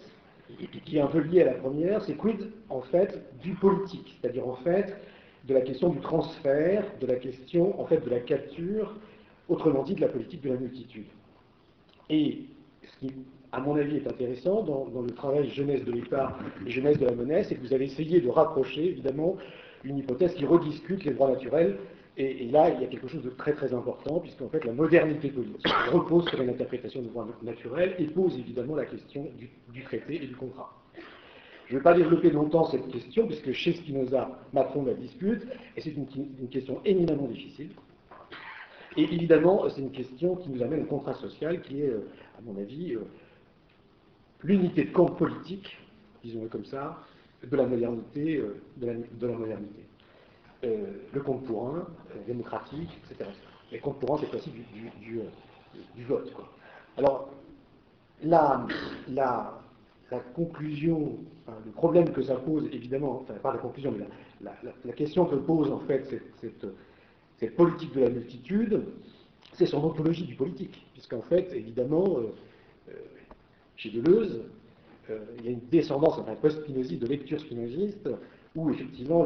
qui 0.86 0.98
est 0.98 1.02
un 1.02 1.08
peu 1.08 1.20
liée 1.20 1.42
à 1.42 1.46
la 1.46 1.54
première, 1.54 2.02
c'est 2.02 2.16
quid, 2.16 2.52
en 2.70 2.82
fait, 2.82 3.22
du 3.42 3.54
politique, 3.54 4.18
c'est-à-dire, 4.20 4.48
en 4.48 4.56
fait, 4.56 4.96
de 5.48 5.54
la 5.54 5.62
question 5.62 5.90
du 5.90 6.00
transfert, 6.00 6.86
de 7.00 7.06
la 7.06 7.16
question, 7.16 7.80
en 7.80 7.86
fait, 7.86 8.04
de 8.04 8.10
la 8.10 8.20
capture, 8.20 8.96
autrement 9.50 9.84
dit, 9.84 9.94
de 9.94 10.02
la 10.02 10.08
politique 10.08 10.42
de 10.42 10.50
la 10.50 10.58
multitude. 10.58 11.06
Et 12.10 12.46
ce 12.88 13.00
qui, 13.00 13.14
à 13.52 13.60
mon 13.60 13.76
avis, 13.76 13.98
est 13.98 14.08
intéressant 14.08 14.64
dans, 14.64 15.02
le 15.02 15.12
travail 15.12 15.50
jeunesse 15.50 15.84
de 15.84 15.92
l'État 15.92 16.38
et 16.66 16.70
jeunesse 16.70 16.98
de 16.98 17.06
la 17.06 17.14
monnaie, 17.14 17.44
c'est 17.44 17.56
que 17.56 17.62
vous 17.62 17.74
avez 17.74 17.86
essayé 17.86 18.22
de 18.22 18.30
rapprocher, 18.30 18.86
évidemment, 18.86 19.38
une 19.84 19.98
hypothèse 19.98 20.34
qui 20.36 20.46
rediscute 20.46 21.04
les 21.04 21.14
droits 21.14 21.30
naturels. 21.30 21.78
Et, 22.18 22.46
là, 22.50 22.70
il 22.70 22.82
y 22.82 22.84
a 22.84 22.88
quelque 22.88 23.08
chose 23.08 23.24
de 23.24 23.30
très 23.30 23.54
très 23.54 23.74
important, 23.74 24.20
puisqu'en 24.20 24.50
fait, 24.50 24.64
la 24.66 24.74
modernité 24.74 25.30
politique 25.30 25.66
repose 25.92 26.28
sur 26.30 26.42
une 26.42 26.50
interprétation 26.50 27.02
des 27.02 27.08
droits 27.08 27.28
naturels 27.42 27.96
et 28.00 28.06
pose 28.06 28.38
évidemment 28.38 28.76
la 28.76 28.86
question 28.86 29.28
du, 29.38 29.84
traité 29.84 30.16
et 30.16 30.28
du 30.28 30.36
contrat. 30.36 30.74
Je 31.68 31.74
ne 31.74 31.80
vais 31.80 31.84
pas 31.84 31.94
développer 31.94 32.30
longtemps 32.30 32.66
cette 32.66 32.88
question, 32.90 33.28
puisque 33.28 33.54
chez 33.54 33.72
Spinoza, 33.74 34.30
Macron 34.52 34.84
la 34.84 34.94
discute, 34.94 35.48
et 35.78 35.82
c'est 35.82 35.92
une, 35.92 36.06
une 36.40 36.50
question 36.50 36.82
éminemment 36.84 37.28
difficile. 37.28 37.70
Et 38.98 39.04
évidemment, 39.04 39.70
c'est 39.70 39.82
une 39.82 39.92
question 39.92 40.36
qui 40.36 40.50
nous 40.50 40.62
amène 40.62 40.84
au 40.84 40.86
contrat 40.86 41.14
social, 41.14 41.62
qui 41.62 41.82
est, 41.82 41.90
euh, 41.90 42.10
à 42.38 42.42
mon 42.42 42.60
avis, 42.60 42.96
euh, 42.96 43.06
l'unité 44.44 44.84
de 44.84 44.92
compte 44.92 45.18
politique, 45.18 45.78
disons-le 46.24 46.50
comme 46.50 46.66
ça, 46.66 47.00
de 47.50 47.56
la 47.56 47.66
modernité. 47.66 48.38
Euh, 48.38 48.62
de, 48.78 48.88
la, 49.28 49.34
modernité. 49.34 49.84
le 50.64 51.22
compte 51.22 51.44
pour 51.46 51.70
un, 51.70 51.88
démocratique, 52.28 52.90
etc. 53.10 53.30
Les 53.72 53.80
comptes 53.80 54.00
pour 54.00 54.16
un, 54.16 54.18
c'est 54.18 54.36
aussi 54.36 54.52
du, 54.52 54.64
du, 55.96 56.04
vote. 56.06 56.32
Alors, 56.98 57.30
la, 58.22 58.68
conclusion, 60.36 61.18
le 61.48 61.72
problème 61.72 62.12
que 62.12 62.22
ça 62.22 62.36
pose, 62.36 62.66
évidemment, 62.74 63.22
enfin, 63.22 63.36
pas 63.36 63.54
la 63.54 63.60
conclusion, 63.60 63.94
mais 63.98 64.06
la, 64.84 64.94
question 64.94 65.26
que 65.26 65.36
pose 65.36 65.72
en 65.72 65.80
fait 65.80 66.22
cette 66.42 66.66
politique 67.50 67.94
de 67.94 68.02
la 68.02 68.10
multitude, 68.10 68.84
c'est 69.54 69.66
son 69.66 69.84
ontologie 69.84 70.26
du 70.26 70.36
politique, 70.36 70.86
puisqu'en 70.94 71.22
fait, 71.22 71.52
évidemment, 71.54 72.18
euh, 72.18 72.34
euh, 72.90 72.94
chez 73.76 73.90
Deleuze, 73.90 74.42
euh, 75.10 75.20
il 75.40 75.46
y 75.46 75.48
a 75.50 75.52
une 75.52 75.68
descendance, 75.72 76.20
un 76.28 76.36
post-spinoziste, 76.36 77.02
de 77.02 77.08
lecture 77.08 77.40
spinoziste, 77.40 78.10
où 78.56 78.70
effectivement 78.70 79.26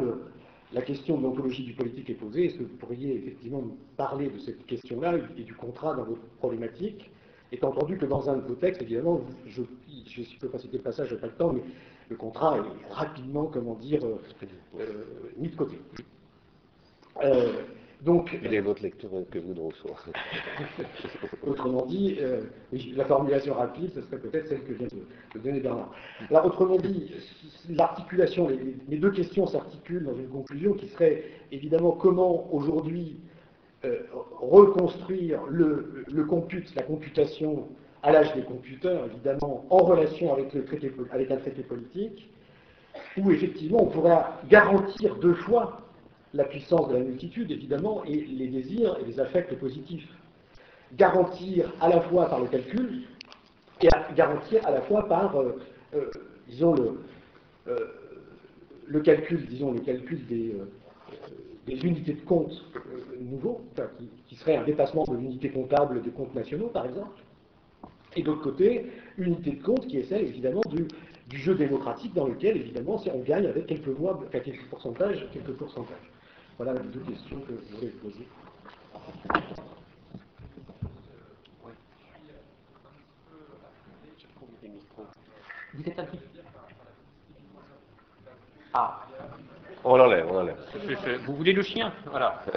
la 0.72 0.82
question 0.82 1.18
de 1.18 1.22
l'ontologie 1.22 1.64
du 1.64 1.74
politique 1.74 2.10
est 2.10 2.14
posée. 2.14 2.46
Est-ce 2.46 2.56
que 2.56 2.62
vous 2.62 2.76
pourriez 2.76 3.14
effectivement 3.16 3.60
nous 3.60 3.76
parler 3.96 4.28
de 4.28 4.38
cette 4.38 4.64
question-là 4.66 5.18
et 5.36 5.42
du 5.42 5.54
contrat 5.54 5.94
dans 5.94 6.04
votre 6.04 6.22
problématique? 6.38 7.10
Étant 7.52 7.68
entendu 7.68 7.96
que 7.96 8.06
dans 8.06 8.28
un 8.28 8.36
de 8.36 8.42
vos 8.42 8.54
textes, 8.54 8.82
évidemment, 8.82 9.20
je 9.46 9.62
ne 9.62 10.38
peux 10.40 10.48
pas 10.48 10.58
citer 10.58 10.78
le 10.78 10.82
passage, 10.82 11.08
je 11.08 11.14
n'ai 11.14 11.20
pas 11.20 11.28
le 11.28 11.32
temps, 11.34 11.52
mais 11.52 11.62
le 12.08 12.16
contrat 12.16 12.58
est 12.58 12.92
rapidement, 12.92 13.46
comment 13.46 13.74
dire, 13.74 14.00
mis 15.38 15.48
de 15.48 15.56
côté. 15.56 15.78
Donc, 18.02 18.38
Il 18.44 18.54
est 18.54 18.60
votre 18.60 18.82
lecture 18.82 19.10
que 19.30 19.38
vous 19.38 19.54
de 19.54 19.60
Rousseau. 19.60 19.88
autrement 21.46 21.86
dit, 21.86 22.18
euh, 22.20 22.42
la 22.94 23.04
formulation 23.06 23.54
rapide, 23.54 23.90
ce 23.94 24.02
serait 24.02 24.18
peut-être 24.18 24.48
celle 24.48 24.64
que 24.64 24.74
vient 24.74 24.86
de, 24.86 25.38
donner 25.40 25.60
Bernard. 25.60 25.90
Alors, 26.30 26.46
autrement 26.46 26.76
dit, 26.76 27.10
l'articulation, 27.70 28.48
les, 28.48 28.98
deux 28.98 29.10
questions 29.10 29.46
s'articulent 29.46 30.04
dans 30.04 30.16
une 30.16 30.28
conclusion 30.28 30.74
qui 30.74 30.88
serait 30.88 31.24
évidemment 31.52 31.92
comment 31.92 32.52
aujourd'hui 32.52 33.16
euh, 33.84 34.02
reconstruire 34.40 35.40
le, 35.48 36.04
le 36.06 36.24
compute, 36.24 36.74
la 36.74 36.82
computation 36.82 37.68
à 38.02 38.12
l'âge 38.12 38.34
des 38.34 38.42
computeurs, 38.42 39.06
évidemment, 39.06 39.64
en 39.70 39.78
relation 39.78 40.32
avec, 40.34 40.52
le 40.52 40.64
traité, 40.64 40.92
avec 41.10 41.30
un 41.30 41.36
traité 41.38 41.62
politique, 41.62 42.30
où 43.16 43.30
effectivement 43.30 43.82
on 43.82 43.86
pourrait 43.86 44.18
garantir 44.48 45.16
deux 45.16 45.34
fois 45.34 45.85
la 46.34 46.44
puissance 46.44 46.88
de 46.88 46.94
la 46.94 47.00
multitude, 47.00 47.50
évidemment, 47.50 48.04
et 48.04 48.14
les 48.14 48.48
désirs 48.48 48.96
et 49.00 49.04
les 49.04 49.20
affects 49.20 49.54
positifs. 49.58 50.08
Garantir 50.96 51.72
à 51.80 51.88
la 51.88 52.00
fois 52.02 52.26
par 52.28 52.40
le 52.40 52.46
calcul 52.46 53.04
et 53.82 53.88
garantir 54.14 54.66
à 54.66 54.70
la 54.70 54.80
fois 54.82 55.06
par, 55.08 55.36
euh, 55.36 55.58
euh, 55.94 56.10
disons, 56.48 56.74
le, 56.74 57.00
euh, 57.68 57.78
le 58.86 59.00
calcul, 59.00 59.46
disons, 59.46 59.72
le 59.72 59.80
calcul 59.80 60.24
des, 60.26 60.54
des 61.66 61.84
unités 61.84 62.14
de 62.14 62.20
compte 62.20 62.64
nouveaux, 63.20 63.60
qui, 63.98 64.08
qui, 64.28 64.36
serait 64.36 64.56
un 64.56 64.64
dépassement 64.64 65.04
de 65.04 65.16
l'unité 65.16 65.50
comptable 65.50 66.00
des 66.02 66.10
comptes 66.10 66.34
nationaux, 66.34 66.68
par 66.68 66.86
exemple. 66.86 67.22
Et 68.14 68.22
d'autre 68.22 68.42
côté, 68.42 68.86
unité 69.18 69.50
de 69.50 69.62
compte 69.62 69.86
qui 69.86 69.98
est 69.98 70.04
celle, 70.04 70.22
évidemment, 70.22 70.62
du, 70.70 70.86
du 71.28 71.38
jeu 71.38 71.54
démocratique 71.54 72.14
dans 72.14 72.26
lequel, 72.26 72.56
évidemment, 72.56 73.02
on 73.12 73.18
gagne 73.18 73.46
avec 73.46 73.66
quelques 73.66 73.88
mois, 73.88 74.18
quelques 74.32 74.66
pourcentages, 74.70 75.26
quelques 75.32 75.52
pourcentages. 75.52 76.10
Voilà 76.58 76.72
les 76.72 76.88
deux 76.88 77.00
questions 77.00 77.38
que 77.40 77.52
je 77.52 77.74
voulais 77.74 77.88
poser. 77.88 78.26
Vous 85.74 85.82
êtes 85.86 85.98
un 85.98 86.04
petit 86.04 86.18
Ah. 88.72 89.06
On 89.84 89.96
l'enlève, 89.96 90.26
on 90.28 90.32
l'enlève. 90.34 90.56
Vous 91.26 91.36
voulez 91.36 91.52
le 91.52 91.62
chien? 91.62 91.92
Voilà. 92.06 92.42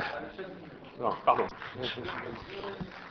Non, 0.99 1.13
pardon 1.23 1.47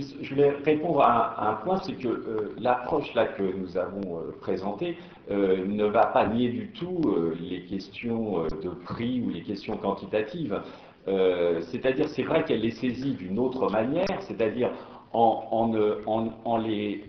je 0.00 0.30
voulais 0.30 0.50
répondre 0.64 1.00
à, 1.00 1.50
un 1.50 1.54
point, 1.54 1.78
c'est 1.84 1.94
que 1.94 2.08
euh, 2.08 2.54
l'approche 2.58 3.12
là 3.14 3.26
que 3.26 3.42
nous 3.42 3.76
avons 3.76 4.18
euh, 4.18 4.34
présentée 4.40 4.96
euh, 5.30 5.64
ne 5.66 5.84
va 5.84 6.06
pas 6.06 6.26
nier 6.26 6.48
du 6.48 6.68
tout 6.68 7.00
les 7.40 7.62
questions 7.62 8.44
de 8.62 8.70
prix 8.84 9.22
ou 9.24 9.30
les 9.30 9.42
questions 9.42 9.76
quantitatives. 9.76 10.60
c'est-à-dire, 11.06 12.08
c'est 12.08 12.22
vrai 12.22 12.44
qu'elle 12.44 12.60
les 12.60 12.70
saisit 12.70 13.14
d'une 13.14 13.38
autre 13.38 13.70
manière, 13.70 14.20
c'est-à-dire 14.20 14.70
en, 15.14 16.58
les, 16.58 17.04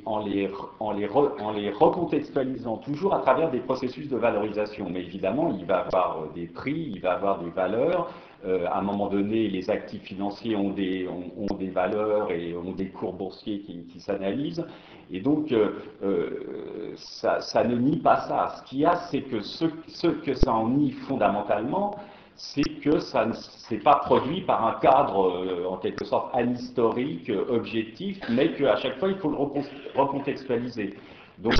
recontextualisant 1.73 2.77
toujours 2.77 3.15
à 3.15 3.19
travers 3.19 3.49
des 3.51 3.59
processus 3.59 4.07
de 4.09 4.17
valorisation. 4.17 4.87
Mais 4.89 5.01
évidemment, 5.01 5.53
il 5.57 5.65
va 5.65 5.79
avoir 5.79 6.27
des 6.35 6.45
prix, 6.45 6.91
il 6.93 7.01
va 7.01 7.13
avoir 7.13 7.39
des 7.39 7.49
valeurs, 7.49 8.11
euh, 8.45 8.67
à 8.67 8.79
un 8.79 8.81
moment 8.83 9.07
donné, 9.07 9.47
les 9.47 9.69
actifs 9.69 10.03
financiers 10.03 10.55
ont 10.55 10.69
des, 10.69 11.07
ont, 11.07 11.55
des 11.55 11.69
valeurs 11.69 12.31
et 12.31 12.55
ont 12.55 12.73
des 12.73 12.89
cours 12.89 13.13
boursiers 13.13 13.59
qui, 13.61 13.85
qui 13.85 13.99
s'analysent. 13.99 14.65
Et 15.11 15.19
donc, 15.19 15.51
euh, 15.51 15.71
euh, 16.03 16.93
ça, 16.95 17.63
ne 17.63 17.75
nie 17.75 17.97
pas 17.97 18.17
ça. 18.21 18.55
Ce 18.57 18.69
qu'il 18.69 18.79
y 18.79 18.85
a, 18.85 18.95
c'est 19.09 19.21
que 19.21 19.41
ce, 19.41 19.65
ce, 19.87 20.07
que 20.07 20.33
ça 20.33 20.53
en 20.53 20.69
nie 20.69 20.91
fondamentalement, 20.91 21.95
c'est 22.35 22.79
que 22.81 22.99
ça 22.99 23.25
ne 23.25 23.33
s'est 23.33 23.77
pas 23.77 23.95
produit 23.95 24.41
par 24.41 24.67
un 24.67 24.79
cadre, 24.79 25.67
en 25.69 25.77
quelque 25.77 26.05
sorte, 26.05 26.35
anhistorique, 26.35 27.31
objectif, 27.49 28.19
mais 28.29 28.51
qu'à 28.51 28.75
chaque 28.75 28.99
fois, 28.99 29.09
il 29.09 29.15
faut 29.15 29.29
le 29.29 29.37
recontextualiser. 29.95 30.95
Donc, 31.37 31.55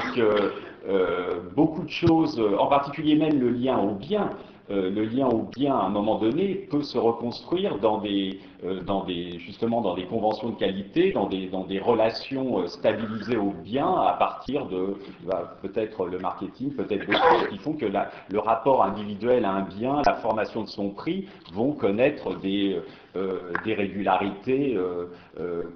beaucoup 1.55 1.83
de 1.83 1.89
choses, 1.89 2.41
en 2.59 2.67
particulier 2.67 3.15
même 3.15 3.39
le 3.39 3.51
lien 3.51 3.77
au 3.77 3.95
bien, 3.95 4.31
euh, 4.71 4.89
le 4.89 5.05
lien 5.05 5.27
au 5.27 5.43
bien, 5.43 5.75
à 5.75 5.83
un 5.83 5.89
moment 5.89 6.17
donné, 6.17 6.55
peut 6.55 6.81
se 6.81 6.97
reconstruire 6.97 7.77
dans 7.77 7.99
des, 7.99 8.39
euh, 8.63 8.81
dans 8.81 9.03
des, 9.03 9.37
justement 9.37 9.81
dans 9.81 9.93
des 9.93 10.05
conventions 10.05 10.49
de 10.49 10.55
qualité, 10.55 11.11
dans 11.11 11.27
des, 11.27 11.47
dans 11.47 11.65
des 11.65 11.79
relations 11.79 12.61
euh, 12.61 12.67
stabilisées 12.67 13.37
au 13.37 13.51
bien, 13.63 13.87
à 13.87 14.13
partir 14.13 14.65
de 14.65 14.97
bah, 15.23 15.55
peut-être 15.61 16.07
le 16.07 16.17
marketing, 16.17 16.73
peut-être 16.73 17.05
d'autres 17.05 17.29
choses 17.29 17.49
qui 17.49 17.57
font 17.59 17.73
que 17.73 17.85
la, 17.85 18.09
le 18.29 18.39
rapport 18.39 18.83
individuel 18.83 19.45
à 19.45 19.51
un 19.51 19.61
bien, 19.61 20.01
la 20.03 20.15
formation 20.15 20.63
de 20.63 20.69
son 20.69 20.89
prix, 20.89 21.27
vont 21.53 21.73
connaître 21.73 22.35
des, 22.39 22.81
des 23.63 23.73
régularités 23.73 24.77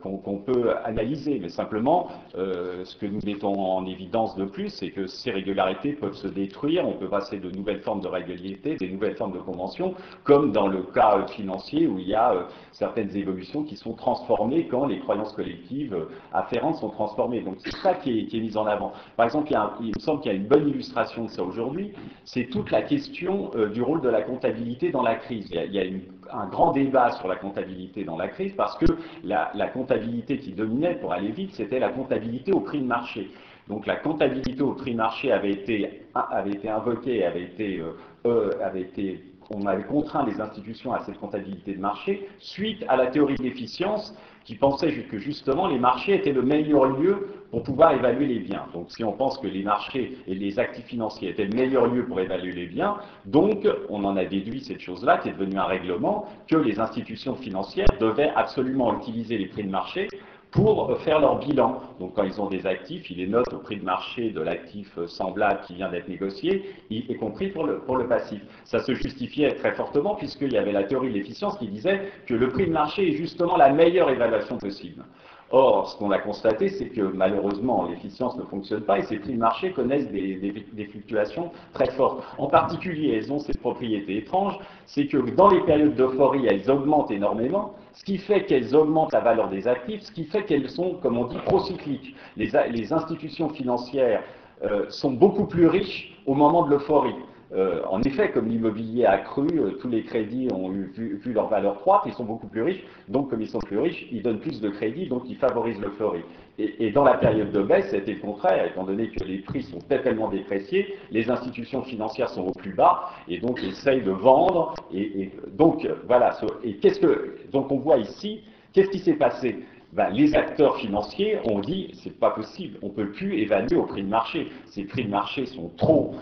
qu'on 0.01 0.37
peut 0.37 0.75
analyser. 0.83 1.39
Mais 1.39 1.49
simplement, 1.49 2.09
ce 2.33 2.95
que 2.97 3.05
nous 3.05 3.19
mettons 3.25 3.59
en 3.59 3.85
évidence 3.85 4.35
de 4.35 4.45
plus, 4.45 4.69
c'est 4.69 4.91
que 4.91 5.07
ces 5.07 5.31
régularités 5.31 5.93
peuvent 5.93 6.15
se 6.15 6.27
détruire, 6.27 6.87
on 6.87 6.93
peut 6.93 7.09
passer 7.09 7.39
de 7.39 7.49
nouvelles 7.51 7.81
formes 7.81 8.01
de 8.01 8.07
régularité, 8.07 8.75
des 8.75 8.89
nouvelles 8.89 9.15
formes 9.15 9.33
de 9.33 9.39
conventions, 9.39 9.95
comme 10.23 10.51
dans 10.51 10.67
le 10.67 10.83
cas 10.83 11.25
financier 11.27 11.87
où 11.87 11.99
il 11.99 12.07
y 12.07 12.15
a 12.15 12.33
euh, 12.33 12.43
certaines 12.71 13.15
évolutions 13.15 13.63
qui 13.63 13.75
sont 13.75 13.93
transformées 13.93 14.67
quand 14.67 14.85
les 14.85 14.99
croyances 14.99 15.33
collectives 15.33 15.93
euh, 15.93 16.05
afférentes 16.33 16.75
sont 16.75 16.89
transformées. 16.89 17.41
Donc 17.41 17.55
c'est 17.59 17.75
ça 17.77 17.93
qui 17.93 18.29
est, 18.31 18.39
mis 18.39 18.55
en 18.57 18.65
avant. 18.65 18.93
Par 19.17 19.25
exemple, 19.25 19.51
il, 19.81 19.87
me 19.87 19.99
semble 19.99 20.21
qu'il 20.21 20.31
y 20.31 20.35
a 20.35 20.37
une 20.37 20.47
bonne 20.47 20.67
illustration 20.67 21.25
de 21.25 21.29
ça 21.29 21.43
aujourd'hui, 21.43 21.93
c'est 22.25 22.45
toute 22.45 22.71
la 22.71 22.81
question 22.81 23.51
euh, 23.55 23.69
du 23.69 23.81
rôle 23.81 24.01
de 24.01 24.09
la 24.09 24.21
comptabilité 24.21 24.91
dans 24.91 25.01
la 25.01 25.15
crise. 25.15 25.49
Il 25.51 25.73
y 25.73 25.79
a, 25.79 25.83
un 26.31 26.47
grand 26.47 26.72
débat 26.72 27.11
sur 27.11 27.27
la 27.27 27.35
comptabilité 27.35 28.03
dans 28.03 28.18
la 28.18 28.27
crise 28.27 28.53
parce 28.56 28.77
que 28.77 28.85
la, 29.23 29.51
comptabilité 29.73 30.39
qui 30.39 30.51
dominait, 30.51 30.95
pour 30.95 31.14
aller 31.14 31.31
vite, 31.31 31.53
c'était 31.53 31.80
la 31.80 31.89
comptabilité 31.89 32.51
au 32.51 32.61
prix 32.61 32.80
de 32.80 32.85
marché. 32.85 33.30
Donc 33.68 33.85
la 33.85 33.97
comptabilité 33.97 34.61
au 34.61 34.73
prix 34.73 34.95
marché 34.95 35.31
avait 35.31 35.51
été, 35.51 36.03
avait 36.15 36.51
été 36.51 36.69
invoquée, 36.69 37.26
avait 37.26 37.43
été 37.43 37.84
euh, 38.26 38.73
été, 38.76 39.23
on 39.49 39.65
avait 39.65 39.84
contraint 39.84 40.26
les 40.26 40.39
institutions 40.41 40.93
à 40.93 41.03
cette 41.06 41.19
comptabilité 41.19 41.73
de 41.73 41.80
marché 41.80 42.27
suite 42.39 42.84
à 42.88 42.95
la 42.95 43.07
théorie 43.07 43.35
de 43.35 43.43
l'efficience 43.43 44.15
qui 44.49 44.55
pensait 44.55 44.91
que 44.91 45.19
justement 45.19 45.67
les 45.67 45.77
marchés 45.77 46.15
étaient 46.15 46.31
le 46.31 46.41
meilleur 46.41 46.85
lieu 46.85 47.27
pour 47.51 47.61
pouvoir 47.61 47.91
évaluer 47.91 48.26
les 48.26 48.39
biens. 48.39 48.65
Donc 48.73 48.89
si 48.89 49.03
on 49.03 49.11
pense 49.11 49.38
que 49.38 49.45
les 49.45 49.61
marchés 49.61 50.17
et 50.26 50.34
les 50.34 50.57
actifs 50.57 50.85
financiers 50.85 51.30
étaient 51.30 51.45
le 51.45 51.55
meilleur 51.55 51.85
lieu 51.85 52.03
pour 52.07 52.19
évaluer 52.19 52.53
les 52.53 52.65
biens, 52.65 52.95
donc 53.27 53.67
on 53.89 54.03
en 54.03 54.17
a 54.17 54.26
déduit 54.26 54.61
cette 54.61 54.80
chose-là 54.80 55.19
qui 55.19 55.30
est 55.30 55.34
devenue 55.34 55.59
un 55.59 55.65
règlement 55.65 56.26
que 56.47 56.55
les 56.55 56.80
institutions 56.80 57.35
financières 57.35 57.85
devaient 57.99 58.31
absolument 58.35 58.97
utiliser 58.97 59.38
les 59.38 59.45
prix 59.45 59.63
de 59.63 59.69
marché 59.69 60.07
pour 60.51 60.97
faire 60.99 61.19
leur 61.19 61.39
bilan. 61.39 61.81
Donc 61.99 62.15
quand 62.15 62.23
ils 62.23 62.41
ont 62.41 62.47
des 62.47 62.65
actifs, 62.65 63.09
ils 63.11 63.17
les 63.17 63.27
notent 63.27 63.53
au 63.53 63.59
prix 63.59 63.77
de 63.77 63.84
marché 63.84 64.31
de 64.31 64.41
l'actif 64.41 64.97
semblable 65.05 65.61
qui 65.67 65.76
vient 65.76 65.89
d'être 65.89 66.07
négocié, 66.07 66.73
y 66.89 67.15
compris 67.17 67.49
pour 67.49 67.65
le, 67.65 67.80
pour 67.80 67.97
le 67.97 68.07
passif. 68.07 68.41
Ça 68.63 68.80
se 68.80 68.93
justifiait 68.93 69.53
très 69.55 69.73
fortement 69.73 70.15
puisqu'il 70.15 70.53
y 70.53 70.57
avait 70.57 70.71
la 70.71 70.84
théorie 70.84 71.09
de 71.09 71.13
l'efficience 71.13 71.57
qui 71.57 71.67
disait 71.67 72.11
que 72.26 72.34
le 72.34 72.49
prix 72.49 72.65
de 72.65 72.71
marché 72.71 73.09
est 73.09 73.15
justement 73.15 73.57
la 73.57 73.69
meilleure 73.69 74.09
évaluation 74.09 74.57
possible. 74.57 75.03
Or, 75.51 75.89
ce 75.89 75.97
qu'on 75.97 76.11
a 76.11 76.19
constaté, 76.19 76.69
c'est 76.69 76.89
que 76.89 77.01
malheureusement, 77.01 77.88
l'efficience 77.89 78.38
ne 78.38 78.43
fonctionne 78.43 78.81
pas 78.81 78.99
et 78.99 79.03
ces 79.03 79.17
prix 79.17 79.34
de 79.34 79.39
marché 79.39 79.71
connaissent 79.71 80.07
des, 80.11 80.35
des, 80.35 80.85
fluctuations 80.85 81.51
très 81.73 81.89
fortes. 81.91 82.23
En 82.38 82.47
particulier, 82.47 83.15
elles 83.15 83.34
ont 83.34 83.39
cette 83.39 83.59
propriété 83.59 84.17
étrange, 84.17 84.59
c'est 84.85 85.07
que 85.07 85.17
dans 85.17 85.49
les 85.49 85.61
périodes 85.61 85.95
d'euphorie, 85.95 86.45
elles 86.45 86.69
augmentent 86.69 87.09
énormément, 87.09 87.73
ce 87.93 88.03
qui 88.03 88.17
fait 88.17 88.45
qu'elles 88.45 88.75
augmentent 88.75 89.13
la 89.13 89.19
valeur 89.19 89.49
des 89.49 89.67
actifs, 89.67 90.01
ce 90.01 90.11
qui 90.11 90.25
fait 90.25 90.43
qu'elles 90.43 90.69
sont, 90.69 90.95
comme 91.01 91.17
on 91.17 91.25
dit, 91.25 91.37
procycliques. 91.45 92.15
Les, 92.37 92.93
institutions 92.93 93.49
financières 93.49 94.23
euh, 94.63 94.85
sont 94.89 95.11
beaucoup 95.11 95.45
plus 95.45 95.67
riches 95.67 96.17
au 96.25 96.33
moment 96.33 96.65
de 96.65 96.71
l'euphorie. 96.71 97.15
Euh, 97.51 97.81
en 97.89 98.01
effet, 98.03 98.31
comme 98.31 98.47
l'immobilier 98.47 99.05
a 99.05 99.17
cru, 99.17 99.47
euh, 99.53 99.71
tous 99.81 99.89
les 99.89 100.03
crédits 100.03 100.49
ont 100.53 100.69
vu, 100.69 101.19
leur 101.33 101.47
valeur 101.47 101.79
croître, 101.79 102.05
ils 102.05 102.13
sont 102.13 102.23
beaucoup 102.23 102.47
plus 102.47 102.61
riches, 102.61 102.83
donc 103.07 103.31
comme 103.31 103.41
ils 103.41 103.49
sont 103.49 103.59
plus 103.59 103.79
riches, 103.79 104.07
ils 104.11 104.21
donnent 104.21 104.39
plus 104.39 104.61
de 104.61 104.69
crédits, 104.69 105.07
donc 105.07 105.23
ils 105.27 105.37
favorisent 105.37 105.79
l'euphorie. 105.79 106.23
Et, 106.60 106.91
dans 106.91 107.06
la 107.06 107.14
période 107.14 107.52
de 107.52 107.61
baisse, 107.61 107.88
c'était 107.90 108.14
le 108.14 108.19
contraire, 108.19 108.65
étant 108.65 108.84
donné 108.84 109.10
que 109.10 109.23
les 109.23 109.38
prix 109.38 109.64
sont 109.64 109.80
tellement 109.80 110.27
dépréciés, 110.27 110.98
les 111.10 111.30
institutions 111.30 111.84
financières 111.84 112.30
sont 112.30 112.48
au 112.48 112.52
plus 112.52 112.73
bas, 112.73 113.11
et 113.30 113.38
donc 113.40 113.64
essayent 113.64 114.03
de 114.03 114.11
vendre, 114.11 114.73
et, 114.94 115.22
et 115.22 115.31
donc 115.53 115.88
voilà, 116.06 116.38
et 116.64 116.76
qu'est-ce 116.76 116.99
que, 116.99 117.38
donc 117.53 117.72
on 117.72 117.77
voit 117.77 117.98
ici, 117.98 118.44
qu'est-ce 118.73 118.90
qui 118.90 118.99
s'est 118.99 119.14
passé? 119.14 119.60
Ben, 119.93 120.09
les 120.09 120.35
acteurs 120.35 120.77
financiers 120.77 121.39
ont 121.45 121.59
dit 121.59 121.91
c'est 122.03 122.19
pas 122.19 122.29
possible, 122.29 122.77
on 122.83 122.89
peut 122.89 123.11
plus 123.11 123.39
évaluer 123.39 123.75
au 123.75 123.83
prix 123.83 124.03
de 124.03 124.07
marché. 124.07 124.49
Ces 124.67 124.83
prix 124.83 125.05
de 125.05 125.09
marché 125.09 125.45
sont 125.47 125.71
trop 125.77 126.15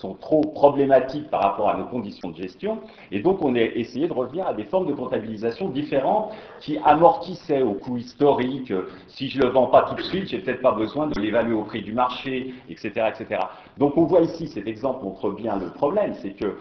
sont 0.00 0.14
trop 0.14 0.40
problématiques 0.40 1.28
par 1.30 1.42
rapport 1.42 1.68
à 1.68 1.76
nos 1.76 1.84
conditions 1.84 2.30
de 2.30 2.36
gestion, 2.36 2.78
et 3.10 3.20
donc 3.20 3.44
on 3.44 3.54
a 3.54 3.60
essayé 3.60 4.08
de 4.08 4.12
revenir 4.12 4.46
à 4.46 4.54
des 4.54 4.64
formes 4.64 4.86
de 4.86 4.94
comptabilisation 4.94 5.68
différentes 5.68 6.32
qui 6.60 6.78
amortissaient 6.84 7.62
au 7.62 7.74
coût 7.74 7.96
historique. 7.96 8.72
Si 9.08 9.28
je 9.28 9.40
le 9.40 9.48
vends 9.48 9.66
pas 9.66 9.82
tout 9.82 9.96
de 9.96 10.02
suite, 10.02 10.28
j'ai 10.28 10.38
peut-être 10.38 10.62
pas 10.62 10.72
besoin 10.72 11.08
de 11.08 11.20
l'évaluer 11.20 11.54
au 11.54 11.64
prix 11.64 11.82
du 11.82 11.92
marché, 11.92 12.54
etc., 12.68 13.08
etc. 13.08 13.40
Donc 13.78 13.96
on 13.96 14.04
voit 14.04 14.22
ici 14.22 14.48
cet 14.48 14.66
exemple 14.66 15.04
montre 15.04 15.30
bien 15.30 15.58
le 15.58 15.70
problème, 15.70 16.14
c'est 16.22 16.32
que 16.32 16.56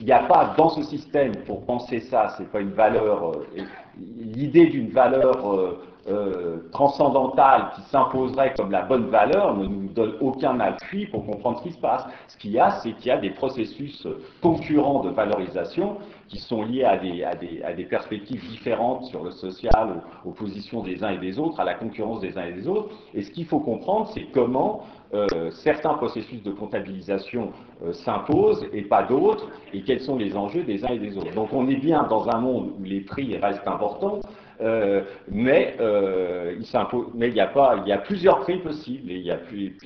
il 0.00 0.06
n'y 0.06 0.12
a 0.12 0.24
pas 0.24 0.54
dans 0.56 0.68
ce 0.68 0.82
système, 0.82 1.34
pour 1.46 1.64
penser 1.64 2.00
ça, 2.00 2.34
c'est 2.36 2.50
pas 2.50 2.60
une 2.60 2.72
valeur, 2.72 3.30
euh, 3.30 3.62
l'idée 3.96 4.66
d'une 4.66 4.90
valeur 4.90 5.50
euh, 5.50 5.82
euh, 6.08 6.68
transcendantale 6.70 7.72
qui 7.74 7.80
s'imposerait 7.90 8.52
comme 8.56 8.70
la 8.70 8.82
bonne 8.82 9.06
valeur 9.06 9.56
ne 9.56 9.66
nous 9.66 9.88
donne 9.88 10.14
aucun 10.20 10.60
appui 10.60 11.06
pour 11.06 11.24
comprendre 11.24 11.58
ce 11.58 11.62
qui 11.64 11.72
se 11.72 11.80
passe. 11.80 12.04
Ce 12.28 12.36
qu'il 12.36 12.52
y 12.52 12.58
a, 12.58 12.72
c'est 12.82 12.92
qu'il 12.92 13.06
y 13.06 13.10
a 13.10 13.16
des 13.16 13.30
processus 13.30 14.06
concurrents 14.42 15.02
de 15.02 15.08
valorisation 15.10 15.96
qui 16.28 16.38
sont 16.38 16.62
liés 16.62 16.84
à 16.84 16.96
des, 16.96 17.84
perspectives 17.84 18.46
différentes 18.50 19.04
sur 19.06 19.24
le 19.24 19.30
social, 19.30 20.02
aux, 20.24 20.30
positions 20.32 20.82
des 20.82 21.02
uns 21.02 21.10
et 21.10 21.18
des 21.18 21.38
autres, 21.38 21.58
à 21.58 21.64
la 21.64 21.74
concurrence 21.74 22.20
des 22.20 22.36
uns 22.36 22.44
et 22.44 22.52
des 22.52 22.68
autres. 22.68 22.90
Et 23.14 23.22
ce 23.22 23.30
qu'il 23.30 23.46
faut 23.46 23.60
comprendre, 23.60 24.08
c'est 24.12 24.26
comment 24.32 24.82
euh, 25.14 25.50
certains 25.52 25.94
processus 25.94 26.42
de 26.42 26.50
comptabilisation 26.50 27.52
euh, 27.84 27.92
s'imposent 27.92 28.66
et 28.72 28.82
pas 28.82 29.04
d'autres, 29.04 29.48
et 29.72 29.82
quels 29.82 30.00
sont 30.00 30.16
les 30.16 30.36
enjeux 30.36 30.64
des 30.64 30.84
uns 30.84 30.88
et 30.88 30.98
des 30.98 31.16
autres. 31.16 31.32
Donc 31.32 31.52
on 31.52 31.68
est 31.68 31.76
bien 31.76 32.02
dans 32.04 32.28
un 32.28 32.40
monde 32.40 32.72
où 32.78 32.82
les 32.82 33.00
prix 33.00 33.36
restent 33.36 33.68
importants, 33.68 34.18
euh, 34.60 35.02
mais 35.30 35.76
il 35.78 37.34
y 37.34 37.92
a 37.92 37.98
plusieurs 37.98 38.40
prix 38.40 38.58
possibles 38.58 39.12
et 39.12 39.32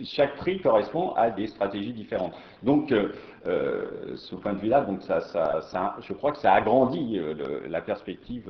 chaque 0.05 0.36
prix 0.36 0.60
correspond 0.60 1.12
à 1.16 1.28
des 1.30 1.48
stratégies 1.48 1.92
différentes. 1.92 2.32
Donc, 2.62 2.94
ce 3.44 4.34
point 4.36 4.52
de 4.52 4.59
vue-là, 4.59 4.86
je 6.01 6.12
crois 6.12 6.32
que 6.32 6.38
ça 6.38 6.52
agrandit 6.52 7.18
la 7.68 7.80
perspective 7.80 8.48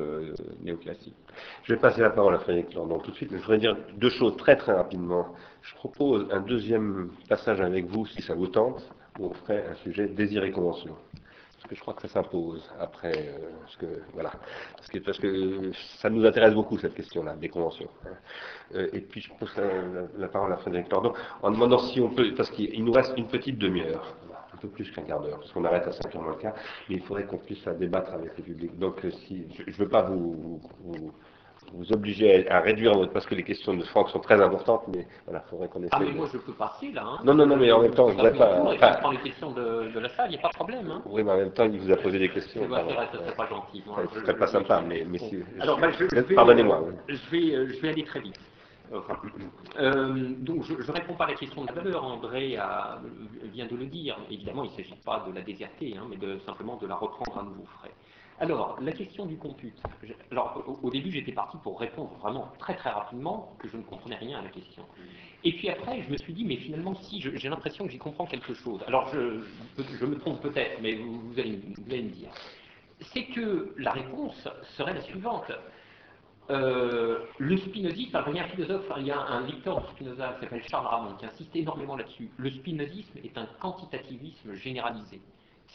néoclassique. 0.62 1.14
Je 1.62 1.72
vais 1.72 1.80
passer 1.80 2.02
la 2.02 2.10
parole 2.10 2.34
à 2.34 2.38
Frédéric 2.38 2.74
Lordon 2.74 2.98
tout 2.98 3.12
de 3.12 3.16
suite, 3.16 3.30
mais 3.30 3.38
je 3.38 3.42
voudrais 3.42 3.58
dire 3.58 3.76
deux 3.96 4.10
choses 4.10 4.36
très 4.36 4.56
très 4.56 4.72
rapidement. 4.72 5.26
Je 5.62 5.74
propose 5.74 6.26
un 6.30 6.40
deuxième 6.40 7.10
passage 7.28 7.60
avec 7.60 7.86
vous, 7.86 8.06
si 8.06 8.22
ça 8.22 8.34
vous 8.34 8.46
tente, 8.46 8.82
où 9.18 9.26
on 9.26 9.34
ferait 9.34 9.66
un 9.70 9.74
sujet 9.76 10.06
désir 10.08 10.44
et 10.44 10.50
convention. 10.50 10.96
Parce 11.56 11.68
que 11.68 11.74
je 11.74 11.80
crois 11.82 11.92
que 11.92 12.02
ça 12.02 12.08
s'impose 12.08 12.70
après, 12.80 13.12
euh, 13.12 13.50
parce 13.60 13.76
que 13.76 13.86
voilà, 14.14 14.32
parce 14.76 14.88
que, 14.88 14.98
parce 14.98 15.18
que 15.18 15.72
ça 15.98 16.08
nous 16.08 16.24
intéresse 16.24 16.54
beaucoup 16.54 16.78
cette 16.78 16.94
question-là, 16.94 17.34
des 17.36 17.50
conventions. 17.50 17.88
Euh, 18.74 18.88
et 18.94 19.00
puis 19.00 19.20
je 19.20 19.30
pose 19.34 19.54
la, 20.16 20.28
parole 20.28 20.50
à 20.54 20.56
Frédéric 20.56 20.88
Tordon 20.88 21.12
en 21.42 21.50
demandant 21.50 21.78
si 21.78 22.00
on 22.00 22.08
peut, 22.08 22.32
parce 22.34 22.50
qu'il 22.50 22.82
nous 22.82 22.92
reste 22.92 23.12
une 23.18 23.26
petite 23.26 23.58
demi-heure, 23.58 24.16
un 24.54 24.56
peu 24.56 24.68
plus 24.68 24.90
qu'un 24.90 25.02
quart 25.02 25.20
d'heure, 25.20 25.38
parce 25.38 25.52
qu'on 25.52 25.64
arrête 25.66 25.86
à 25.86 25.92
5 25.92 26.16
heures 26.16 26.22
moins 26.22 26.32
le 26.32 26.38
quart, 26.38 26.54
mais 26.88 26.96
il 26.96 27.02
faudrait 27.02 27.26
qu'on 27.26 27.36
puisse 27.36 27.62
débattre 27.78 28.14
avec 28.14 28.38
le 28.38 28.42
public. 28.42 28.78
Donc 28.78 29.04
euh, 29.04 29.10
si, 29.10 29.46
je 29.54 29.70
ne 29.70 29.76
veux 29.76 29.88
pas 29.88 30.02
vous 30.02 30.62
vous 30.84 31.12
obligez 31.90 32.48
à, 32.50 32.60
réduire 32.60 32.94
votre, 32.94 33.12
parce 33.12 33.26
que 33.26 33.34
les 33.34 33.42
questions 33.42 33.74
de 33.74 33.82
Franck 33.84 34.10
sont 34.10 34.20
très 34.20 34.40
importantes, 34.40 34.84
mais 34.88 35.06
voilà, 35.26 35.42
il 35.46 35.50
faudrait 35.50 35.68
qu'on 35.68 35.80
essaie. 35.80 35.90
Ah, 35.92 36.00
mais 36.00 36.12
moi 36.12 36.28
je 36.32 36.38
peux 36.38 36.52
passer 36.52 36.92
là. 36.92 37.04
Hein. 37.04 37.18
Non, 37.24 37.34
non, 37.34 37.46
non, 37.46 37.56
mais 37.56 37.70
en 37.72 37.80
même 37.82 37.94
temps, 37.94 38.08
je 38.08 38.14
voudrais 38.14 38.34
pas. 38.34 38.60
Enfin, 38.60 38.92
je 38.94 38.98
prends 38.98 39.10
les 39.10 39.18
questions 39.18 39.50
de, 39.52 39.92
de 39.92 39.98
la 40.00 40.08
salle, 40.10 40.26
il 40.28 40.32
n'y 40.32 40.38
a 40.38 40.42
pas 40.42 40.48
de 40.48 40.54
problème. 40.54 40.90
Hein. 40.90 41.02
Oui, 41.06 41.22
mais 41.22 41.32
en 41.32 41.36
même 41.36 41.52
temps, 41.52 41.64
il 41.64 41.78
vous 41.78 41.90
a 41.90 41.96
posé 41.96 42.18
des 42.18 42.28
questions. 42.28 42.62
Ça 42.68 42.84
serait 43.12 43.34
pas 43.36 43.46
gentil. 43.48 43.82
Ce 44.14 44.20
serait 44.20 44.36
pas 44.36 44.46
sympa, 44.46 44.82
mais, 44.86 45.04
mais 45.08 45.18
si. 45.18 45.42
Alors, 45.60 45.78
ben, 45.78 45.90
je, 45.92 46.34
pardonnez-moi. 46.34 46.84
Je 47.08 47.30
vais, 47.30 47.54
euh, 47.54 47.68
je 47.68 47.80
vais 47.80 47.88
aller 47.90 48.04
très 48.04 48.20
vite. 48.20 48.38
Euh, 49.78 50.34
donc 50.38 50.64
je 50.64 50.74
ne 50.74 50.92
réponds 50.92 51.14
pas 51.14 51.24
à 51.24 51.28
la 51.28 51.34
question 51.34 51.62
de 51.62 51.68
la 51.68 51.74
valeur, 51.74 52.04
André 52.04 52.56
a, 52.56 53.00
vient 53.52 53.66
de 53.66 53.76
le 53.76 53.86
dire. 53.86 54.18
Évidemment, 54.30 54.64
il 54.64 54.70
ne 54.70 54.76
s'agit 54.76 54.96
pas 55.04 55.24
de 55.28 55.32
la 55.32 55.42
déserter, 55.42 55.96
hein, 55.96 56.06
mais 56.10 56.16
de, 56.16 56.38
simplement 56.44 56.76
de 56.76 56.86
la 56.88 56.96
reprendre 56.96 57.38
à 57.38 57.42
nouveau 57.44 57.64
frais. 57.78 57.92
Alors, 58.40 58.78
la 58.80 58.92
question 58.92 59.26
du 59.26 59.36
compute. 59.36 59.78
Alors, 60.30 60.78
au, 60.82 60.90
début, 60.90 61.10
j'étais 61.10 61.32
parti 61.32 61.58
pour 61.62 61.78
répondre 61.78 62.10
vraiment 62.22 62.48
très 62.58 62.74
très 62.74 62.88
rapidement 62.88 63.54
que 63.58 63.68
je 63.68 63.76
ne 63.76 63.82
comprenais 63.82 64.16
rien 64.16 64.38
à 64.38 64.42
la 64.42 64.48
question. 64.48 64.82
Et 65.44 65.52
puis 65.52 65.68
après, 65.68 66.02
je 66.02 66.10
me 66.10 66.16
suis 66.16 66.32
dit, 66.32 66.46
mais 66.46 66.56
finalement, 66.56 66.94
si, 66.94 67.20
j'ai 67.20 67.48
l'impression 67.50 67.84
que 67.84 67.92
j'y 67.92 67.98
comprends 67.98 68.24
quelque 68.24 68.54
chose. 68.54 68.82
Alors, 68.86 69.08
je, 69.12 70.06
me 70.06 70.18
trompe 70.18 70.40
peut-être, 70.40 70.80
mais 70.80 70.94
vous, 70.94 71.20
vous 71.20 71.38
allez, 71.38 71.60
vous 71.76 71.92
allez 71.92 72.02
me 72.02 72.08
dire. 72.08 72.30
C'est 73.00 73.24
que 73.26 73.74
la 73.76 73.92
réponse 73.92 74.48
serait 74.76 74.94
la 74.94 75.02
suivante. 75.02 75.52
Euh, 76.48 77.26
le 77.38 77.56
spinozisme, 77.58 78.16
alors 78.16 78.30
il 78.30 78.36
y 78.36 78.40
a 78.40 78.44
un 78.44 78.48
philosophe, 78.48 78.90
il 78.96 79.06
y 79.06 79.10
a 79.10 79.20
un 79.20 79.46
lecteur 79.46 79.82
de 79.82 79.86
Spinoza 79.88 80.32
qui 80.32 80.40
s'appelle 80.40 80.62
Charles 80.68 80.86
Ramon 80.86 81.14
qui 81.14 81.26
insiste 81.26 81.54
énormément 81.54 81.94
là-dessus. 81.94 82.28
Le 82.38 82.50
spinozisme 82.50 83.18
est 83.22 83.36
un 83.38 83.46
quantitativisme 83.60 84.54
généralisé. 84.54 85.20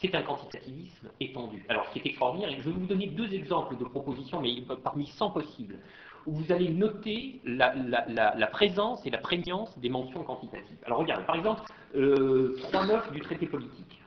C'est 0.00 0.14
un 0.14 0.22
quantitativisme 0.22 1.08
étendu. 1.20 1.64
Alors, 1.68 1.86
ce 1.86 1.92
qui 1.92 1.98
est 2.00 2.10
extraordinaire, 2.10 2.50
et 2.50 2.56
je 2.56 2.62
vais 2.62 2.70
vous 2.70 2.86
donner 2.86 3.06
deux 3.06 3.32
exemples 3.32 3.76
de 3.76 3.84
propositions, 3.84 4.40
mais 4.40 4.62
parmi 4.82 5.06
100 5.06 5.30
possibles, 5.30 5.78
où 6.26 6.32
vous 6.32 6.52
allez 6.52 6.68
noter 6.68 7.40
la, 7.44 8.46
présence 8.48 9.04
et 9.06 9.10
la 9.10 9.18
prégnance 9.18 9.78
des 9.78 9.88
mentions 9.88 10.22
quantitatives. 10.22 10.76
Alors, 10.84 10.98
regardez, 10.98 11.24
par 11.24 11.36
exemple, 11.36 11.62
euh, 11.94 12.56
3.9 12.72 13.12
du 13.12 13.20
traité 13.20 13.46
politique 13.46 14.00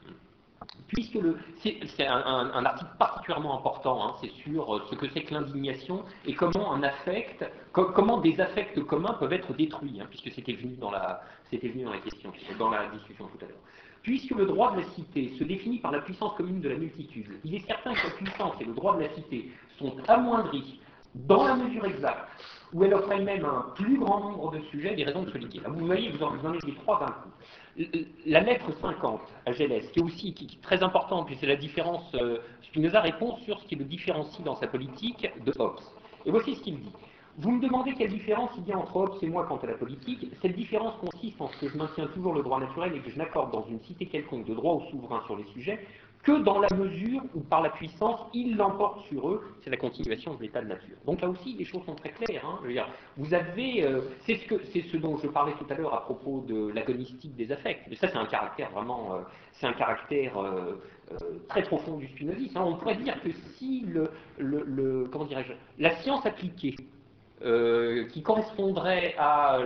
puisque 0.88 1.20
c'est, 1.62 2.08
un, 2.08 2.66
article 2.66 2.92
particulièrement 2.98 3.60
important, 3.60 4.04
hein, 4.04 4.16
c'est 4.22 4.32
sur 4.32 4.76
euh, 4.76 4.82
ce 4.90 4.96
que 4.96 5.08
c'est 5.14 5.22
que 5.22 5.34
l'indignation 5.34 6.04
et 6.26 6.34
comment 6.34 6.74
un 6.74 6.84
affect, 6.84 7.46
co- 7.72 7.92
comment 7.92 8.20
des 8.20 8.40
affects 8.42 8.80
communs 8.86 9.14
peuvent 9.14 9.34
être 9.34 9.54
détruits, 9.54 10.00
hein, 10.02 10.08
puisque 10.10 10.32
c'était 10.32 10.54
venu 10.54 10.76
venu 11.70 11.84
dans 11.84 11.92
la 11.92 12.00
question, 12.00 12.32
dans 12.58 12.72
la 12.72 12.88
discussion 12.88 13.28
tout 13.28 13.46
à 13.46 13.48
l'heure. 13.48 13.60
Puisque 14.10 14.32
le 14.32 14.48
droit 14.48 14.72
de 14.72 14.80
la 14.82 14.88
cité 14.96 15.34
se 15.38 15.44
définit 15.44 15.78
par 15.78 15.92
la 15.92 16.00
puissance 16.00 16.34
commune 16.36 16.62
de 16.62 16.70
la 16.70 16.78
multitude, 16.78 17.28
il 17.44 17.54
est 17.54 17.68
certain 17.68 17.94
que 17.94 18.08
la 18.08 18.14
puissance 18.16 18.56
et 18.60 18.64
le 18.66 18.74
droit 18.74 18.98
de 18.98 19.04
la 19.04 19.10
cité 19.14 19.52
sont 19.78 19.96
amoindris 20.08 20.80
dans 21.14 21.46
la 21.46 21.56
mesure 21.56 21.86
exacte 21.86 22.28
où 22.74 22.84
elle 22.84 22.96
offre 22.96 23.12
elle-même 23.12 23.46
un 23.46 23.72
plus 23.76 24.00
grand 24.00 24.20
nombre 24.20 24.52
de 24.54 24.62
sujets 24.72 24.96
des 24.96 25.04
raisons 25.04 25.22
de 25.22 25.30
se 25.30 25.38
liguer. 25.38 25.62
Vous 25.64 25.86
voyez, 25.86 26.10
vous 26.10 26.24
en, 26.24 26.36
vous 26.36 26.44
en 26.44 26.54
avez 26.54 26.74
trois 26.78 27.00
d'un 27.02 27.86
coup. 27.86 28.00
La 28.26 28.40
lettre 28.40 28.72
50 28.82 29.22
à 29.46 29.52
Gélès, 29.52 29.88
qui 29.92 30.00
est 30.00 30.04
aussi 30.04 30.34
qui 30.34 30.58
très 30.58 30.82
importante, 30.82 31.28
puis 31.28 31.38
c'est 31.40 31.46
la 31.46 31.56
différence, 31.56 32.12
euh, 32.16 32.40
Spinoza 32.64 33.02
répond 33.02 33.38
sur 33.46 33.60
ce 33.60 33.68
qui 33.68 33.76
le 33.76 33.86
différencie 33.86 34.44
dans 34.44 34.56
sa 34.56 34.66
politique 34.66 35.30
de 35.46 35.54
Hobbes. 35.60 35.82
Et 36.26 36.32
voici 36.32 36.56
ce 36.56 36.62
qu'il 36.62 36.80
dit. 36.80 36.94
Vous 37.38 37.52
me 37.52 37.62
demandez 37.62 37.94
quelle 37.94 38.10
différence 38.10 38.50
il 38.58 38.68
y 38.68 38.74
a 38.74 38.78
entre 38.78 38.96
Hobbes 38.96 39.18
et 39.22 39.28
moi 39.28 39.46
quant 39.48 39.58
à 39.58 39.68
la 39.68 39.76
politique. 39.76 40.30
Cette 40.42 40.56
différence 40.56 40.96
consiste 40.98 41.40
en 41.40 41.48
ce 41.48 41.58
que 41.62 41.70
je 41.70 41.78
maintiens 41.78 42.08
toujours 42.08 42.34
le 42.34 42.42
droit 42.44 42.60
naturel 42.60 42.94
et 42.96 43.00
que 43.00 43.10
je 43.10 43.18
n'accorde 43.18 43.52
dans 43.52 43.66
une 43.70 43.80
cité 43.82 44.06
quelconque 44.08 44.46
de 44.46 44.54
droit 44.54 44.74
au 44.74 44.82
souverain 44.90 45.22
sur 45.26 45.38
les 45.38 45.46
sujets 45.46 45.80
que 46.22 46.34
dans 46.44 46.60
la 46.60 46.68
mesure 46.76 47.22
où, 47.34 47.40
par 47.40 47.62
la 47.62 47.70
puissance, 47.70 48.20
il 48.34 48.58
l'emporte 48.58 49.06
sur 49.08 49.30
eux. 49.30 49.42
C'est 49.62 49.70
la 49.70 49.78
continuation 49.78 50.34
de 50.36 50.42
l'état 50.42 50.62
de 50.62 50.68
nature. 50.68 50.98
Donc 51.06 51.22
là 51.22 51.30
aussi, 51.30 51.54
les 51.54 51.64
choses 51.64 51.86
sont 51.86 51.96
très 51.96 52.10
claires. 52.10 52.46
hein. 52.46 52.60
Vous 53.16 53.34
avez, 53.34 53.84
euh, 53.86 54.02
c'est 54.26 54.36
ce, 54.36 54.98
dont 54.98 55.16
je 55.16 55.28
parlais 55.28 55.54
tout 55.54 55.66
à 55.70 55.76
l'heure 55.76 55.94
à 55.94 56.02
propos 56.02 56.44
de 56.46 56.74
l'agonistique 56.74 57.38
des 57.38 57.50
affects. 57.54 57.80
Ça, 57.96 58.10
c'est 58.10 58.18
un 58.18 58.26
caractère 58.26 58.70
vraiment, 58.72 59.14
euh, 59.16 59.20
c'est 59.54 59.66
un 59.68 59.72
caractère 59.74 60.38
euh, 60.38 60.74
très 61.48 61.62
profond 61.64 61.96
du 61.96 62.08
spinozisme. 62.10 62.58
hein. 62.58 62.66
On 62.68 62.76
pourrait 62.76 62.96
dire 62.98 63.22
que 63.22 63.32
si 63.56 63.86
le- 63.88 65.08
comment 65.10 65.24
dirais-je, 65.26 65.54
la 65.82 65.92
science 66.02 66.26
appliquée 66.26 66.76
euh, 67.42 68.06
qui 68.08 68.22
correspondrait 68.22 69.16
à, 69.18 69.60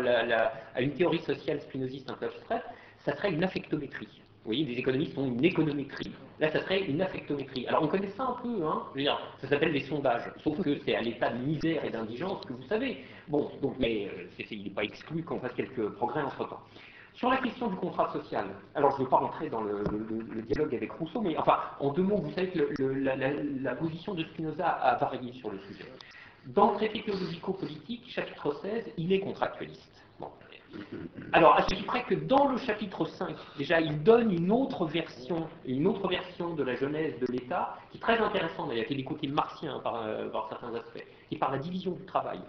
une 0.80 0.94
théorie 0.94 1.22
sociale 1.22 1.60
spinoziste 1.62 2.10
un 2.10 2.14
peu 2.14 2.26
abstraite, 2.28 2.64
ça 3.00 3.16
serait 3.16 3.32
une 3.32 3.44
affectométrie. 3.44 4.22
Vous 4.44 4.50
voyez, 4.50 4.66
les 4.66 4.78
économistes 4.78 5.18
ont 5.18 5.26
une 5.26 5.44
économétrie. 5.44 6.12
Là, 6.40 6.52
ça 6.52 6.60
serait 6.62 6.82
une 6.82 7.02
affectométrie. 7.02 7.66
Alors, 7.68 7.84
on 7.84 7.88
connaît 7.88 8.10
ça 8.10 8.24
un 8.24 8.42
peu, 8.44 8.64
hein. 8.66 8.84
Je 8.92 8.98
veux 8.98 9.04
dire, 9.04 9.20
ça 9.42 9.48
s'appelle 9.48 9.72
les 9.72 9.80
sondages. 9.82 10.32
Sauf 10.44 10.62
que 10.62 10.78
c'est 10.86 10.96
à 10.96 11.02
l'état 11.02 11.30
de 11.30 11.38
misère 11.38 11.84
et 11.84 11.90
d'indigence 11.90 12.46
que 12.46 12.54
vous 12.54 12.64
savez. 12.64 13.06
Bon, 13.28 13.50
donc, 13.62 13.76
mais 13.80 14.08
euh, 14.08 14.44
il 14.52 14.66
n'est 14.66 14.70
pas 14.70 14.84
exclu 14.84 15.24
qu'on 15.24 15.40
fasse 15.40 15.54
quelques 15.54 15.90
progrès 15.94 16.22
entre-temps. 16.22 16.60
Sur 17.16 17.30
la 17.30 17.38
question 17.38 17.68
du 17.68 17.76
contrat 17.76 18.12
social, 18.12 18.46
alors 18.76 18.92
je 18.92 18.98
ne 18.98 19.04
veux 19.04 19.10
pas 19.10 19.18
rentrer 19.18 19.50
dans 19.50 19.62
le, 19.62 19.84
dialogue 20.48 20.76
avec 20.76 20.92
Rousseau, 20.92 21.22
mais 21.22 21.38
enfin, 21.38 21.58
en 21.80 21.92
deux 21.92 22.02
mots, 22.02 22.18
vous 22.18 22.32
savez 22.34 22.50
que 22.50 22.84
la 22.84 23.76
position 23.76 24.14
de 24.14 24.24
Spinoza 24.24 24.68
a 24.68 24.96
varié 24.98 25.32
sur 25.34 25.52
le 25.52 25.60
sujet. 25.60 25.86
Dans 26.48 26.72
le 26.72 26.78
traité 26.78 27.02
théologico-politique, 27.04 28.10
chapitre 28.10 28.54
16, 28.62 28.94
il 28.98 29.14
est 29.14 29.22
contractualiste. 29.22 30.04
Alors, 31.32 31.56
à 31.56 31.64
ce 31.64 31.76
qui 31.76 31.84
près 31.84 32.04
que 32.04 32.16
dans 32.16 32.50
le 32.50 32.58
chapitre 32.58 33.06
5, 33.06 33.36
déjà, 33.58 33.80
il 33.80 34.04
donne 34.04 34.32
une 34.32 34.52
autre 34.52 34.86
version, 34.86 35.48
une 35.66 35.88
autre 35.88 36.08
version 36.08 36.54
de 36.56 36.64
la 36.64 36.76
genèse 36.76 37.18
de 37.20 37.28
l'État, 37.32 37.78
qui 37.92 37.98
est 37.98 38.02
très 38.02 38.18
intéressante, 38.18 38.70
d'ailleurs, 38.70 38.86
qui 38.86 38.94
a 38.94 38.98
des 38.98 39.04
côtés 39.04 39.28
martiens 39.28 39.80
par, 39.80 40.04
euh, 40.06 40.30
certains 40.50 40.74
aspects, 40.76 41.06
est 41.32 41.38
par 41.38 41.52
la 41.52 41.60
division 41.60 41.92
du 41.92 42.06
travail. 42.06 42.40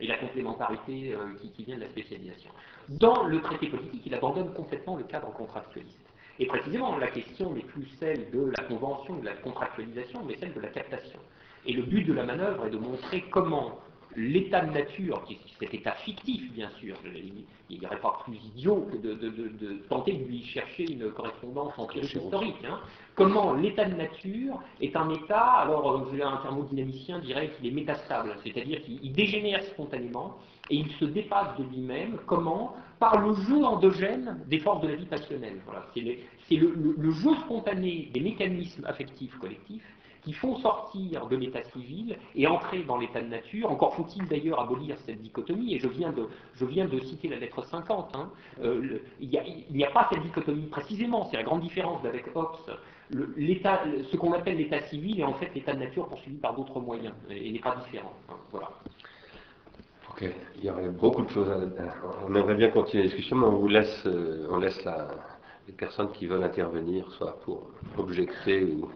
Et 0.00 0.06
la 0.06 0.16
complémentarité 0.16 1.14
euh, 1.14 1.34
qui, 1.40 1.50
qui 1.52 1.64
vient 1.64 1.76
de 1.76 1.82
la 1.82 1.90
spécialisation. 1.90 2.50
Dans 2.88 3.24
le 3.24 3.40
traité 3.40 3.68
politique, 3.68 4.02
il 4.04 4.14
abandonne 4.14 4.52
complètement 4.52 4.96
le 4.96 5.04
cadre 5.04 5.32
contractualiste. 5.32 6.00
Et 6.38 6.46
précisément, 6.46 6.96
la 6.96 7.08
question 7.08 7.52
n'est 7.52 7.62
plus 7.62 7.86
celle 8.00 8.30
de 8.30 8.52
la 8.56 8.64
convention, 8.64 9.16
de 9.18 9.26
la 9.26 9.34
contractualisation, 9.34 10.24
mais 10.24 10.36
celle 10.38 10.54
de 10.54 10.60
la 10.60 10.68
captation. 10.68 11.20
Et 11.66 11.72
le 11.72 11.82
but 11.82 12.04
de 12.04 12.12
la 12.12 12.24
manœuvre 12.24 12.66
est 12.66 12.70
de 12.70 12.78
montrer 12.78 13.22
comment 13.30 13.78
l'état 14.14 14.60
de 14.60 14.72
nature, 14.72 15.22
qui 15.24 15.34
est 15.34 15.38
cet 15.58 15.72
état 15.72 15.92
fictif 15.92 16.52
bien 16.52 16.68
sûr, 16.78 16.96
il 17.70 17.78
n'y 17.80 17.86
aurait 17.86 17.98
pas 18.00 18.18
plus 18.24 18.36
idiot 18.36 18.86
que 18.92 18.98
de, 18.98 19.14
de- 19.14 19.28
de- 19.30 19.48
de 19.48 19.72
tenter 19.88 20.12
de 20.12 20.24
lui 20.24 20.44
chercher 20.44 20.84
une 20.92 21.10
correspondance 21.12 21.72
empirique 21.78 22.12
historique, 22.14 22.56
hein. 22.68 22.78
comment 23.14 23.54
l'état 23.54 23.86
de 23.86 23.94
nature 23.94 24.60
est 24.82 24.94
un 24.96 25.08
état, 25.08 25.40
alors 25.40 25.90
euh, 26.12 26.20
un 26.26 26.36
thermodynamicien 26.42 27.20
dirait 27.20 27.52
qu'il 27.52 27.66
est 27.68 27.70
métastable, 27.74 28.36
c'est-à-dire 28.44 28.82
qu'il 28.82 29.12
dégénère 29.12 29.62
spontanément 29.64 30.36
et 30.68 30.76
il 30.76 30.90
se 31.00 31.06
dépasse 31.06 31.56
de 31.58 31.64
lui-même, 31.64 32.18
comment? 32.26 32.76
Par 32.98 33.18
le 33.18 33.34
jeu 33.34 33.64
endogène 33.64 34.38
des 34.46 34.58
forces 34.58 34.82
de 34.82 34.88
la 34.88 34.94
vie 34.94 35.06
passionnelle. 35.06 35.58
Voilà. 35.64 35.86
C'est 35.94 36.00
les- 36.00 36.24
c'est 36.48 36.56
le, 36.56 36.72
le- 36.74 36.94
le 36.98 37.10
jeu 37.12 37.34
spontané 37.46 38.10
des 38.12 38.20
mécanismes 38.20 38.84
affectifs 38.84 39.36
collectifs 39.38 39.82
qui 40.22 40.32
font 40.32 40.56
sortir 40.58 41.26
de 41.26 41.36
l'état 41.36 41.62
civil 41.64 42.16
et 42.36 42.46
entrer 42.46 42.82
dans 42.84 42.96
l'état 42.96 43.20
de 43.20 43.26
nature. 43.28 43.70
Encore 43.70 43.94
faut-il 43.96 44.26
d'ailleurs 44.28 44.60
abolir 44.60 44.96
cette 45.04 45.20
dichotomie, 45.20 45.74
et 45.74 45.78
je 45.78 45.88
viens 45.88 46.12
de, 46.12 46.28
je 46.54 46.64
viens 46.64 46.86
de 46.86 47.00
citer 47.00 47.28
la 47.28 47.38
lettre 47.38 47.64
50. 47.64 48.14
hein. 48.14 48.30
Euh, 48.62 48.98
il 49.20 49.28
n'y 49.70 49.84
a, 49.84 49.90
pas 49.90 50.08
cette 50.12 50.22
dichotomie 50.22 50.66
précisément, 50.66 51.26
c'est 51.30 51.36
la 51.36 51.42
grande 51.42 51.60
différence 51.60 52.02
d'avec 52.02 52.24
Hobbes. 52.34 52.56
Ce 53.10 54.16
qu'on 54.16 54.32
appelle 54.32 54.56
l'état 54.56 54.80
civil 54.82 55.20
est 55.20 55.24
en 55.24 55.34
fait 55.34 55.50
l'état 55.54 55.74
de 55.74 55.80
nature 55.80 56.06
poursuivi 56.08 56.36
par 56.38 56.54
d'autres 56.54 56.80
moyens, 56.80 57.14
et, 57.28 57.50
n'est 57.50 57.58
pas 57.58 57.76
différent. 57.84 58.12
hein. 58.28 58.34
Voilà. 58.52 58.70
Ok, 60.10 60.24
il 60.56 60.64
y 60.64 60.70
aurait 60.70 60.88
beaucoup 60.90 61.22
de 61.22 61.30
choses 61.30 61.48
à... 61.50 61.82
à- 61.82 61.94
On 62.28 62.34
aimerait 62.34 62.54
bien 62.54 62.68
continuer 62.68 63.02
la 63.04 63.08
discussion, 63.08 63.36
mais 63.36 63.46
on 63.46 63.56
vous 63.56 63.68
laisse, 63.68 64.02
euh, 64.06 64.46
on 64.50 64.58
laisse 64.58 64.84
la- 64.84 65.08
les 65.66 65.72
personnes 65.72 66.10
qui 66.12 66.26
veulent 66.26 66.42
intervenir, 66.44 67.10
soit 67.12 67.40
pour 67.40 67.70
objecter 67.98 68.64
ou 68.64 68.88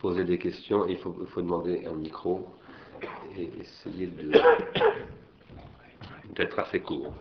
poser 0.00 0.24
des 0.24 0.38
questions. 0.38 0.86
Il 0.88 0.96
faut, 0.98 1.14
demander 1.36 1.86
un 1.86 1.94
micro 1.94 2.48
et 3.36 3.50
essayer 3.60 4.10
d'être 6.34 6.58
assez 6.58 6.80
court. 6.80 7.12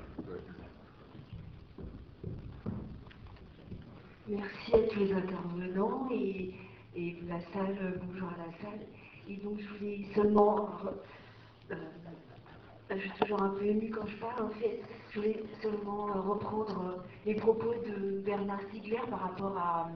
Merci 4.28 4.74
à 4.74 4.80
tous 4.80 5.00
les 5.00 5.14
intervenants 5.14 6.08
et, 6.12 6.54
la 7.28 7.40
salle, 7.54 8.00
bonjour 8.06 8.30
à 8.30 8.38
la 8.38 8.52
salle. 8.62 8.80
Et 9.28 9.38
donc 9.38 9.60
je 9.60 9.68
voulais 9.78 10.06
seulement, 10.14 10.70
euh, 11.72 11.76
je 12.90 12.98
suis 12.98 13.12
toujours 13.22 13.42
un 13.42 13.50
peu 13.50 13.66
émue 13.66 13.90
quand 13.90 14.06
je 14.08 14.18
parle 14.18 14.44
en 14.44 14.50
fait, 14.50 14.82
je 15.12 15.20
voulais 15.20 15.44
seulement 15.62 16.08
reprendre 16.08 17.04
les 17.26 17.36
propos 17.36 17.74
de 17.88 18.20
Bernard 18.20 18.62
Stiegler 18.64 19.02
par 19.10 19.22
rapport 19.22 19.58
à, 19.58 19.90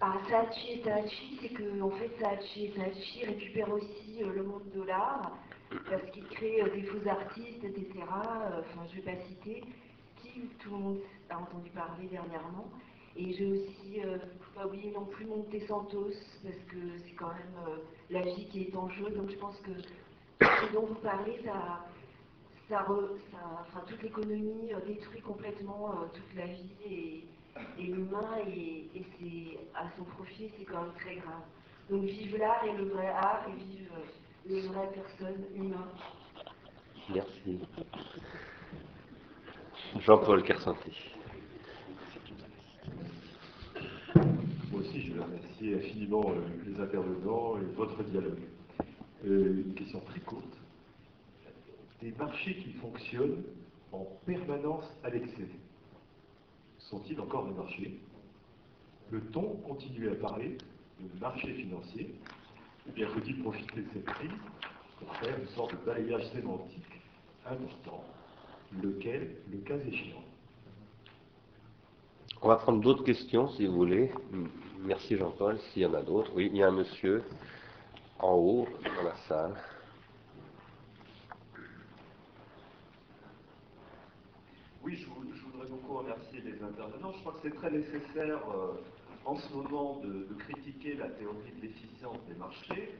à 0.00 0.18
Saatchi 0.28 0.72
et 0.72 0.84
Saatchi, 0.84 1.38
c'est 1.42 1.48
que 1.50 1.80
en 1.80 1.90
fait 1.90 2.10
Saatchi 2.20 2.66
et 2.66 2.72
Saatchi 2.76 3.24
récupèrent 3.24 3.72
aussi 3.72 4.22
euh, 4.22 4.32
le 4.32 4.42
monde 4.44 4.70
de 4.74 4.82
l'art 4.82 5.38
parce 5.88 6.10
qu'ils 6.12 6.28
créent 6.28 6.62
euh, 6.62 6.70
des 6.74 6.82
faux 6.84 7.08
artistes, 7.08 7.64
etc. 7.64 7.92
euh, 8.00 8.60
Enfin, 8.60 8.86
je 8.90 8.96
vais 9.00 9.02
pas 9.16 9.22
citer, 9.26 9.62
qui 10.16 10.48
tout 10.58 10.70
le 10.70 10.76
monde 10.76 11.00
a 11.30 11.38
entendu 11.38 11.70
parler 11.70 12.08
dernièrement. 12.08 12.70
Et 13.16 13.32
j'ai 13.32 13.46
aussi, 13.46 14.00
faut 14.02 14.60
pas 14.60 14.66
oublier 14.66 14.92
non 14.92 15.06
plus 15.06 15.24
Monte 15.26 15.54
Santos, 15.66 16.12
parce 16.42 16.56
que 16.68 16.98
c'est 17.06 17.14
quand 17.14 17.32
même 17.32 17.56
euh, 17.66 17.78
la 18.10 18.22
vie 18.22 18.46
qui 18.50 18.64
est 18.64 18.76
en 18.76 18.90
jeu. 18.90 19.10
Donc 19.10 19.30
je 19.30 19.36
pense 19.38 19.58
que 19.62 19.72
ce 20.42 20.72
dont 20.74 20.86
vous 20.86 20.96
parlez, 20.96 21.40
ça, 21.44 21.86
ça, 22.68 22.86
ça- 23.32 23.62
enfin, 23.62 23.84
toute 23.88 24.02
l'économie 24.02 24.70
détruit 24.86 25.22
complètement 25.22 25.94
toute 26.12 26.34
la 26.34 26.46
vie 26.46 26.76
et, 26.84 27.24
et 27.78 27.82
l'humain, 27.82 28.38
et, 28.46 28.88
et 28.94 29.04
c'est 29.18 29.58
à 29.74 29.90
son 29.96 30.04
profit, 30.04 30.50
c'est 30.58 30.64
quand 30.64 30.82
même 30.82 30.94
très 30.94 31.16
grave. 31.16 31.42
Donc 31.90 32.02
vive 32.02 32.36
l'art 32.36 32.64
et 32.64 32.76
le 32.76 32.84
vrai 32.90 33.08
art, 33.08 33.46
et 33.48 33.64
vive 33.64 33.90
euh, 33.92 34.04
les 34.46 34.60
vraies 34.62 34.90
personnes 34.92 35.44
humaines. 35.54 35.76
Merci. 37.14 37.60
Jean-Paul 40.00 40.42
Kersanti. 40.42 40.92
Moi 44.70 44.80
aussi, 44.80 45.00
je, 45.02 45.14
je 45.14 45.20
remercie 45.20 45.74
infiniment 45.74 46.24
euh, 46.30 46.40
les 46.66 46.80
intervenants 46.80 47.56
et 47.58 47.64
votre 47.76 48.02
dialogue. 48.04 48.42
Euh, 49.24 49.62
une 49.66 49.74
question 49.74 50.00
très 50.00 50.20
courte. 50.20 50.56
Des 52.02 52.12
marchés 52.12 52.56
qui 52.56 52.72
fonctionnent 52.74 53.42
en 53.92 54.04
permanence 54.26 54.84
à 55.02 55.10
l'excès, 55.10 55.48
sont-ils 56.90 57.20
encore 57.20 57.46
des 57.46 57.54
marchés? 57.54 58.00
Peut-on 59.10 59.56
continuer 59.68 60.10
à 60.10 60.14
parler 60.16 60.56
de 61.00 61.20
marché 61.20 61.52
financier 61.54 62.14
Ou 62.88 62.92
bien 62.92 63.08
faut-il 63.08 63.42
profiter 63.42 63.82
de 63.82 63.86
cette 63.92 64.04
crise 64.06 64.30
pour 64.98 65.14
faire 65.16 65.38
une 65.38 65.48
sorte 65.48 65.72
de 65.72 65.84
balayage 65.84 66.26
sémantique 66.30 67.00
important, 67.46 68.02
lequel, 68.82 69.36
le 69.50 69.58
cas 69.58 69.76
échéant? 69.86 70.22
On 72.42 72.48
va 72.48 72.56
prendre 72.56 72.80
d'autres 72.80 73.04
questions 73.04 73.48
si 73.50 73.66
vous 73.66 73.74
voulez. 73.74 74.12
Merci 74.80 75.16
Jean-Paul. 75.16 75.58
S'il 75.58 75.82
y 75.82 75.86
en 75.86 75.94
a 75.94 76.02
d'autres. 76.02 76.30
Oui, 76.34 76.48
il 76.52 76.58
y 76.58 76.62
a 76.62 76.68
un 76.68 76.72
monsieur 76.72 77.24
en 78.18 78.34
haut 78.34 78.68
dans 78.84 79.02
la 79.02 79.16
salle. 79.28 79.54
Oui, 84.82 84.96
je, 84.96 85.06
voudrais 85.06 85.66
beaucoup 85.68 85.98
remercier 85.98 86.40
Je 87.14 87.20
crois 87.20 87.32
que 87.34 87.40
c'est 87.42 87.54
très 87.54 87.70
nécessaire 87.70 88.40
euh, 88.50 88.74
en 89.24 89.36
ce 89.36 89.52
moment 89.52 90.00
de, 90.00 90.26
critiquer 90.38 90.94
la 90.94 91.08
théorie 91.10 91.52
de 91.56 91.62
l'efficience 91.62 92.18
des 92.28 92.34
marchés, 92.34 92.94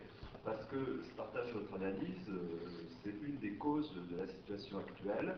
parce 0.45 0.65
que 0.67 1.03
je 1.03 1.11
partage 1.17 1.53
votre 1.53 1.75
analyse, 1.75 2.29
euh, 2.29 2.59
c'est 3.03 3.15
une 3.27 3.37
des 3.39 3.55
causes 3.55 3.93
de 4.11 4.17
la 4.17 4.29
situation 4.29 4.79
actuelle, 4.79 5.35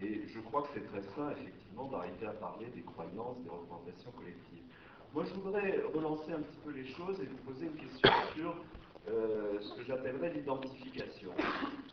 et 0.00 0.22
je 0.28 0.40
crois 0.40 0.62
que 0.62 0.68
c'est 0.74 0.86
très 0.86 1.02
sain, 1.14 1.30
effectivement, 1.32 1.88
d'arrêter 1.88 2.26
à 2.26 2.32
parler 2.32 2.66
des 2.74 2.82
croyances, 2.82 3.38
des 3.42 3.50
représentations 3.50 4.12
collectives. 4.12 4.62
Moi, 5.14 5.24
je 5.24 5.34
voudrais 5.40 5.80
relancer 5.92 6.32
un 6.32 6.40
petit 6.40 6.58
peu 6.64 6.70
les 6.70 6.86
choses 6.86 7.20
et 7.20 7.26
vous 7.26 7.52
poser 7.52 7.66
une 7.66 7.76
question 7.76 8.10
sur 8.34 8.56
euh, 9.08 9.60
ce 9.60 9.74
que 9.74 9.84
j'appellerais 9.84 10.32
l'identification. 10.34 11.30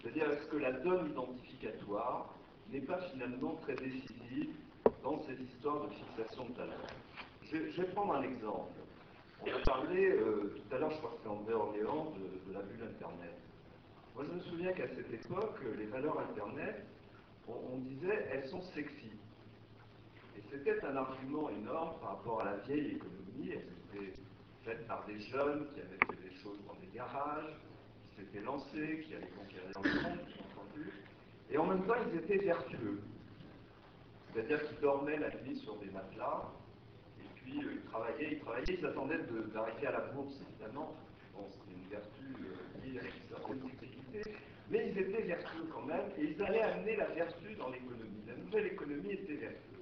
C'est-à-dire, 0.02 0.30
est-ce 0.32 0.48
que 0.48 0.58
la 0.58 0.74
donne 0.74 1.10
identificatoire 1.10 2.36
n'est 2.72 2.82
pas 2.82 3.00
finalement 3.12 3.56
très 3.64 3.76
décisive 3.76 4.54
dans 5.04 5.20
ces 5.24 5.42
histoires 5.42 5.88
de 5.88 5.94
fixation 5.94 6.46
de 6.50 6.54
valeur 6.54 6.88
je, 7.52 7.82
vais 7.82 7.88
prendre 7.90 8.16
un 8.16 8.24
exemple. 8.24 8.72
On 9.42 9.48
a 9.48 9.60
parlé, 9.66 10.12
euh, 10.12 10.56
tout 10.56 10.76
à 10.76 10.80
l'heure, 10.80 10.92
je 10.92 10.98
crois 10.98 11.12
que 11.12 11.18
c'est 11.24 11.30
André 11.30 11.54
Orléans, 11.54 12.14
de, 12.48 12.54
la 12.54 12.62
bulle 12.62 12.84
Internet. 12.84 13.34
Moi, 14.16 14.26
je 14.28 14.34
me 14.34 14.40
souviens 14.42 14.74
qu'à 14.74 14.88
cette 14.88 15.12
époque, 15.12 15.60
les 15.78 15.86
valeurs 15.86 16.20
Internet, 16.20 16.86
on, 17.48 17.78
disait, 17.78 18.28
elles 18.32 18.48
sont 18.50 18.62
sexy. 18.62 19.12
Et 20.38 20.42
c'était 20.52 20.84
un 20.86 20.96
argument 20.96 21.50
énorme 21.50 22.00
par 22.02 22.18
rapport 22.18 22.42
à 22.42 22.46
la 22.46 22.56
vieille 22.58 22.96
économie. 22.96 23.52
Elles 23.54 24.00
étaient 24.00 24.14
faites 24.64 24.88
par 24.88 25.06
des 25.06 25.20
jeunes 25.20 25.66
qui 25.74 25.82
avaient 25.82 25.98
fait 26.08 26.30
des 26.30 26.36
choses 26.44 26.60
dans 26.68 26.76
des 26.76 26.94
garages, 26.94 27.56
qui 28.10 28.22
s'étaient 28.22 28.46
lancés, 28.46 29.06
qui 29.06 29.16
avaient 29.16 29.30
conquérir 29.30 29.70
le 29.84 29.90
monde, 29.90 30.20
entendu. 30.52 30.92
Et 31.50 31.58
en 31.58 31.66
même 31.66 31.86
temps, 31.88 31.96
ils 32.12 32.20
étaient 32.20 32.46
vertueux. 32.46 33.02
C'est-à-dire 34.34 34.68
qu'ils 34.68 34.80
dormaient 34.80 35.18
la 35.18 35.30
nuit 35.42 35.58
sur 35.58 35.78
des 35.78 35.90
matelas, 35.90 36.50
puis 37.36 37.64
euh, 37.64 37.74
ils 37.74 37.90
travaillaient, 37.90 38.34
ils 38.34 38.40
travaillaient, 38.40 38.78
ils 38.80 38.86
attendaient 38.86 39.20
d'arriver 39.54 39.88
à 39.88 39.92
la 39.92 40.00
bourse, 40.12 40.36
évidemment. 40.50 40.96
Bon, 41.34 41.46
c'était 41.50 41.76
une 41.76 41.90
vertu 41.90 42.24
euh, 42.24 42.86
liée 42.86 43.00
à 43.00 43.04
une 43.04 43.30
certaine 43.30 43.62
sécurité, 43.80 44.36
mais 44.70 44.90
ils 44.90 44.98
étaient 45.00 45.24
vertueux 45.24 45.68
quand 45.74 45.86
même, 45.86 46.06
et 46.18 46.26
ils 46.26 46.42
allaient 46.44 46.62
amener 46.62 46.96
la 46.96 47.08
vertu 47.08 47.56
dans 47.56 47.70
l'économie. 47.70 48.24
La 48.28 48.36
nouvelle 48.36 48.68
économie 48.68 49.12
était 49.12 49.36
vertueuse. 49.36 49.80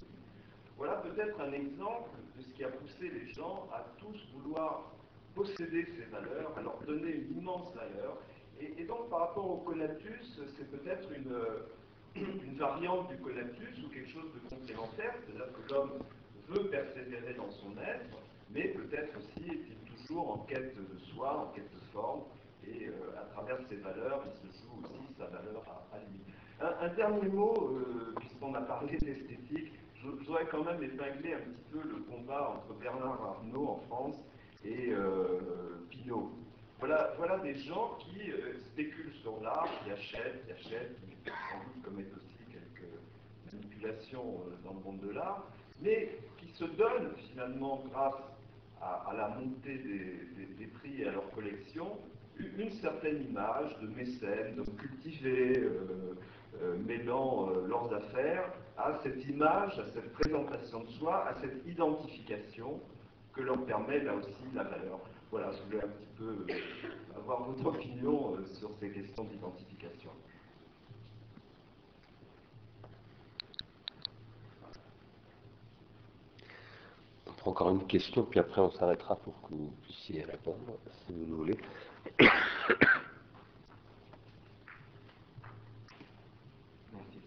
Voilà 0.77 0.97
peut-être 0.97 1.41
un 1.41 1.51
exemple 1.51 2.09
de 2.37 2.43
ce 2.43 2.53
qui 2.53 2.63
a 2.63 2.69
poussé 2.69 3.09
les 3.09 3.33
gens 3.33 3.67
à 3.73 3.85
tous 3.97 4.17
vouloir 4.33 4.93
posséder 5.33 5.85
ces 5.85 6.05
valeurs, 6.11 6.55
à 6.57 6.61
leur 6.61 6.77
donner 6.83 7.11
une 7.11 7.39
immense 7.39 7.73
valeur. 7.73 8.17
Et, 8.59 8.85
donc 8.85 9.09
par 9.09 9.19
rapport 9.19 9.49
au 9.49 9.57
conatus, 9.57 10.39
c'est 10.55 10.69
peut-être 10.69 11.11
une, 11.11 11.35
une 12.17 12.57
variante 12.57 13.09
du 13.09 13.17
conatus 13.17 13.83
ou 13.85 13.89
quelque 13.89 14.09
chose 14.09 14.31
de 14.33 14.49
complémentaire, 14.49 15.13
c'est-à-dire 15.25 15.51
que 15.53 15.73
l'homme 15.73 15.93
veut 16.47 16.69
persévérer 16.69 17.33
dans 17.33 17.51
son 17.51 17.71
être, 17.79 18.17
mais 18.51 18.69
peut-être 18.69 19.17
aussi 19.17 19.49
est-il 19.49 19.75
toujours 19.95 20.31
en 20.31 20.37
quête 20.39 20.75
de 20.75 20.99
soi, 20.99 21.37
en 21.37 21.53
quête 21.53 21.71
de 21.73 21.81
forme, 21.91 22.21
et 22.65 22.87
euh, 22.87 23.21
à 23.21 23.25
travers 23.33 23.57
ses 23.69 23.75
valeurs, 23.77 24.23
il 24.25 24.51
se 24.51 24.57
joue 24.63 24.81
aussi 24.83 25.13
sa 25.17 25.25
valeur 25.25 25.63
à, 25.93 25.97
lui. 25.99 26.21
Un, 26.59 26.93
dernier 26.95 27.27
mot, 27.29 27.53
euh, 27.55 28.13
puisqu'on 28.19 28.53
a 28.55 28.61
parlé 28.61 28.97
d'esthétique, 29.01 29.73
je, 29.95 30.07
voudrais 30.07 30.45
quand 30.47 30.63
même 30.63 30.81
épingler 30.83 31.33
un 31.33 31.39
petit 31.39 31.63
peu 31.71 31.79
le 31.79 32.03
combat 32.09 32.55
entre 32.55 32.79
Bernard 32.79 33.21
Arnault 33.21 33.69
en 33.69 33.77
France 33.87 34.15
et 34.63 34.91
euh, 34.91 35.85
Pinault. 35.89 36.31
Voilà, 36.79 37.39
des 37.43 37.55
gens 37.55 37.97
qui 37.99 38.31
spéculent 38.67 39.13
sur 39.21 39.41
l'art, 39.41 39.67
qui 39.83 39.91
achètent, 39.91 40.45
qui 40.45 40.51
achètent, 40.51 40.95
qui 41.01 41.25
sans 41.25 41.57
doute 41.63 41.83
commettent 41.83 42.13
aussi 42.13 42.51
quelques 42.51 43.53
manipulations 43.53 44.41
dans 44.63 44.73
le 44.73 44.79
monde 44.81 44.99
de 44.99 45.11
l'art, 45.11 45.47
mais 45.81 46.17
se 46.57 46.65
donnent 46.65 47.13
finalement, 47.29 47.83
grâce 47.91 48.15
à, 48.81 49.13
la 49.15 49.29
montée 49.29 49.77
des, 49.77 50.67
prix 50.67 51.01
et 51.01 51.07
à 51.07 51.11
leur 51.11 51.29
collection, 51.31 51.99
une 52.39 52.71
certaine 52.71 53.23
image 53.29 53.77
de 53.81 53.87
mécènes, 53.87 54.55
d'hommes 54.55 54.75
cultivés, 54.75 55.59
euh, 55.59 56.15
euh, 56.61 56.77
mêlant 56.87 57.49
euh, 57.49 57.67
leurs 57.67 57.93
affaires 57.93 58.51
à 58.77 58.97
cette 59.03 59.23
image, 59.25 59.77
à 59.79 59.85
cette 59.93 60.11
présentation 60.13 60.83
de 60.83 60.89
soi, 60.89 61.27
à 61.27 61.35
cette 61.41 61.65
identification 61.67 62.79
que 63.33 63.41
leur 63.41 63.63
permet 63.65 63.99
là 63.99 64.15
aussi 64.15 64.33
la 64.55 64.63
valeur. 64.63 64.99
Voilà, 65.31 65.51
je 65.51 65.63
voulais 65.63 65.83
un 65.83 65.89
petit 65.89 66.07
peu 66.17 66.45
avoir 67.15 67.51
votre 67.51 67.65
opinion 67.65 68.37
sur 68.59 68.71
ces 68.79 68.91
questions 68.91 69.23
d'identification. 69.25 70.11
encore 77.47 77.69
une 77.69 77.87
question, 77.87 78.23
puis 78.23 78.39
après 78.39 78.61
on 78.61 78.71
s'arrêtera 78.71 79.15
pour 79.15 79.41
que 79.41 79.53
vous 79.53 79.73
puissiez 79.83 80.23
répondre, 80.23 80.77
si 81.05 81.13
vous 81.13 81.25
le 81.25 81.33
voulez. 81.33 81.57
Merci. 86.93 87.21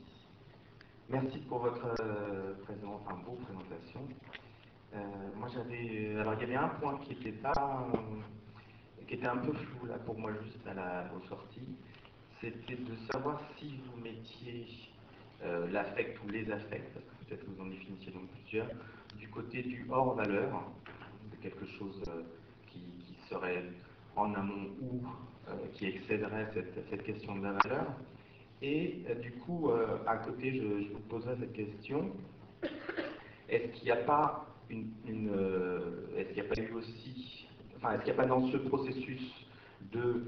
Merci 1.09 1.39
pour 1.41 1.59
votre 1.61 1.87
euh, 2.01 2.55
enfin, 2.63 3.17
beau 3.25 3.37
présentation. 3.45 4.07
Euh, 4.93 4.99
moi 5.37 5.49
j'avais, 5.55 6.17
alors 6.19 6.35
il 6.35 6.41
y 6.41 6.45
avait 6.45 6.57
un 6.57 6.69
point 6.69 6.99
qui 6.99 7.13
était 7.13 7.33
pas, 7.33 7.87
qui 9.07 9.15
était 9.15 9.27
un 9.27 9.37
peu 9.37 9.53
flou 9.53 9.87
là 9.87 9.99
pour 9.99 10.19
moi 10.19 10.33
juste 10.43 10.67
à 10.67 10.75
la 10.75 11.11
au 11.17 11.27
sortie, 11.29 11.77
c'était 12.41 12.77
de 12.77 12.97
savoir 13.13 13.41
si 13.57 13.79
vous 13.87 14.01
mettiez 14.01 14.67
euh, 15.43 15.69
l'affect 15.71 16.19
ou 16.25 16.29
les 16.29 16.51
affects, 16.51 16.93
parce 16.93 17.05
que 17.07 17.25
peut-être 17.25 17.45
vous 17.49 17.63
en 17.63 17.67
définissiez 17.67 18.13
donc 18.13 18.29
plusieurs, 18.43 18.69
du 19.17 19.29
côté 19.29 19.63
du 19.63 19.87
hors 19.91 20.15
valeur, 20.15 20.71
de 21.31 21.37
quelque 21.37 21.67
chose 21.79 22.03
euh, 22.09 22.23
qui, 22.67 22.81
serait 23.29 23.63
en 24.17 24.35
amont 24.35 24.71
ou 24.81 25.03
euh, 25.49 25.53
qui 25.75 25.87
excéderait 25.87 26.51
cette, 26.53 27.03
question 27.05 27.37
de 27.37 27.45
la 27.45 27.53
valeur. 27.53 27.87
Et 28.61 29.05
euh, 29.09 29.15
du 29.15 29.31
coup, 29.33 29.71
à 30.07 30.17
côté, 30.17 30.53
je, 30.57 30.93
vous 30.93 31.01
poserai 31.09 31.37
cette 31.39 31.53
question 31.53 32.11
est-ce 33.49 33.73
qu'il 33.73 33.85
n'y 33.85 33.93
a 33.93 34.05
pas 34.05 34.47
une, 34.71 35.31
est-ce 36.17 36.29
qu'il 36.29 36.43
n'y 36.43 36.49
a 36.49 36.55
pas 36.55 36.61
eu 36.61 36.73
aussi, 36.75 37.49
enfin, 37.77 37.93
est-ce 37.93 38.05
qu'il 38.05 38.15
n'y 38.15 38.21
a 38.21 38.23
pas 38.23 38.29
dans 38.29 38.47
ce 38.51 38.57
processus 38.57 39.47
de 39.93 40.25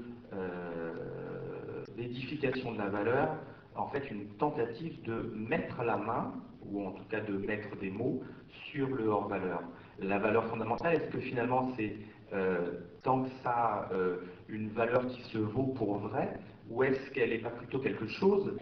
d'édification 1.95 2.71
de 2.71 2.79
la 2.79 2.89
valeur, 2.89 3.37
en 3.75 3.87
fait, 3.87 4.09
une 4.09 4.27
tentative 4.37 5.01
de 5.03 5.31
mettre 5.35 5.83
la 5.83 5.97
main, 5.97 6.33
ou 6.65 6.85
en 6.87 6.91
tout 6.91 7.03
cas 7.09 7.19
de 7.19 7.37
mettre 7.37 7.75
des 7.77 7.91
mots 7.91 8.23
sur 8.71 8.87
le 8.87 9.05
hors-valeur? 9.05 9.61
La 9.99 10.17
valeur 10.17 10.45
fondamentale, 10.47 10.95
est-ce 10.95 11.11
que 11.11 11.19
finalement 11.19 11.71
c'est 11.77 11.95
euh, 12.33 12.79
tant 13.03 13.23
que 13.23 13.29
ça 13.43 13.89
euh, 13.93 14.17
une 14.49 14.69
valeur 14.69 15.05
qui 15.07 15.21
se 15.23 15.37
vaut 15.37 15.67
pour 15.75 15.97
vrai, 15.99 16.39
ou 16.69 16.83
est-ce 16.83 17.11
qu'elle 17.11 17.29
n'est 17.29 17.39
pas 17.39 17.51
plutôt 17.51 17.77
quelque 17.79 18.07
chose 18.07 18.57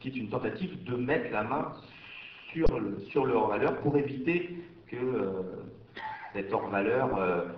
qui, 0.00 0.08
est 0.08 0.16
une 0.16 0.28
tentative 0.28 0.82
de 0.84 0.96
mettre 0.96 1.30
la 1.32 1.44
main 1.44 1.72
sur 2.52 2.78
le, 2.78 2.98
sur 3.10 3.24
le 3.26 3.34
hors-valeur 3.34 3.76
pour 3.80 3.96
éviter 3.96 4.56
que 4.88 4.96
euh, 4.96 5.42
cette 6.32 6.52
hors-valeur 6.52 7.10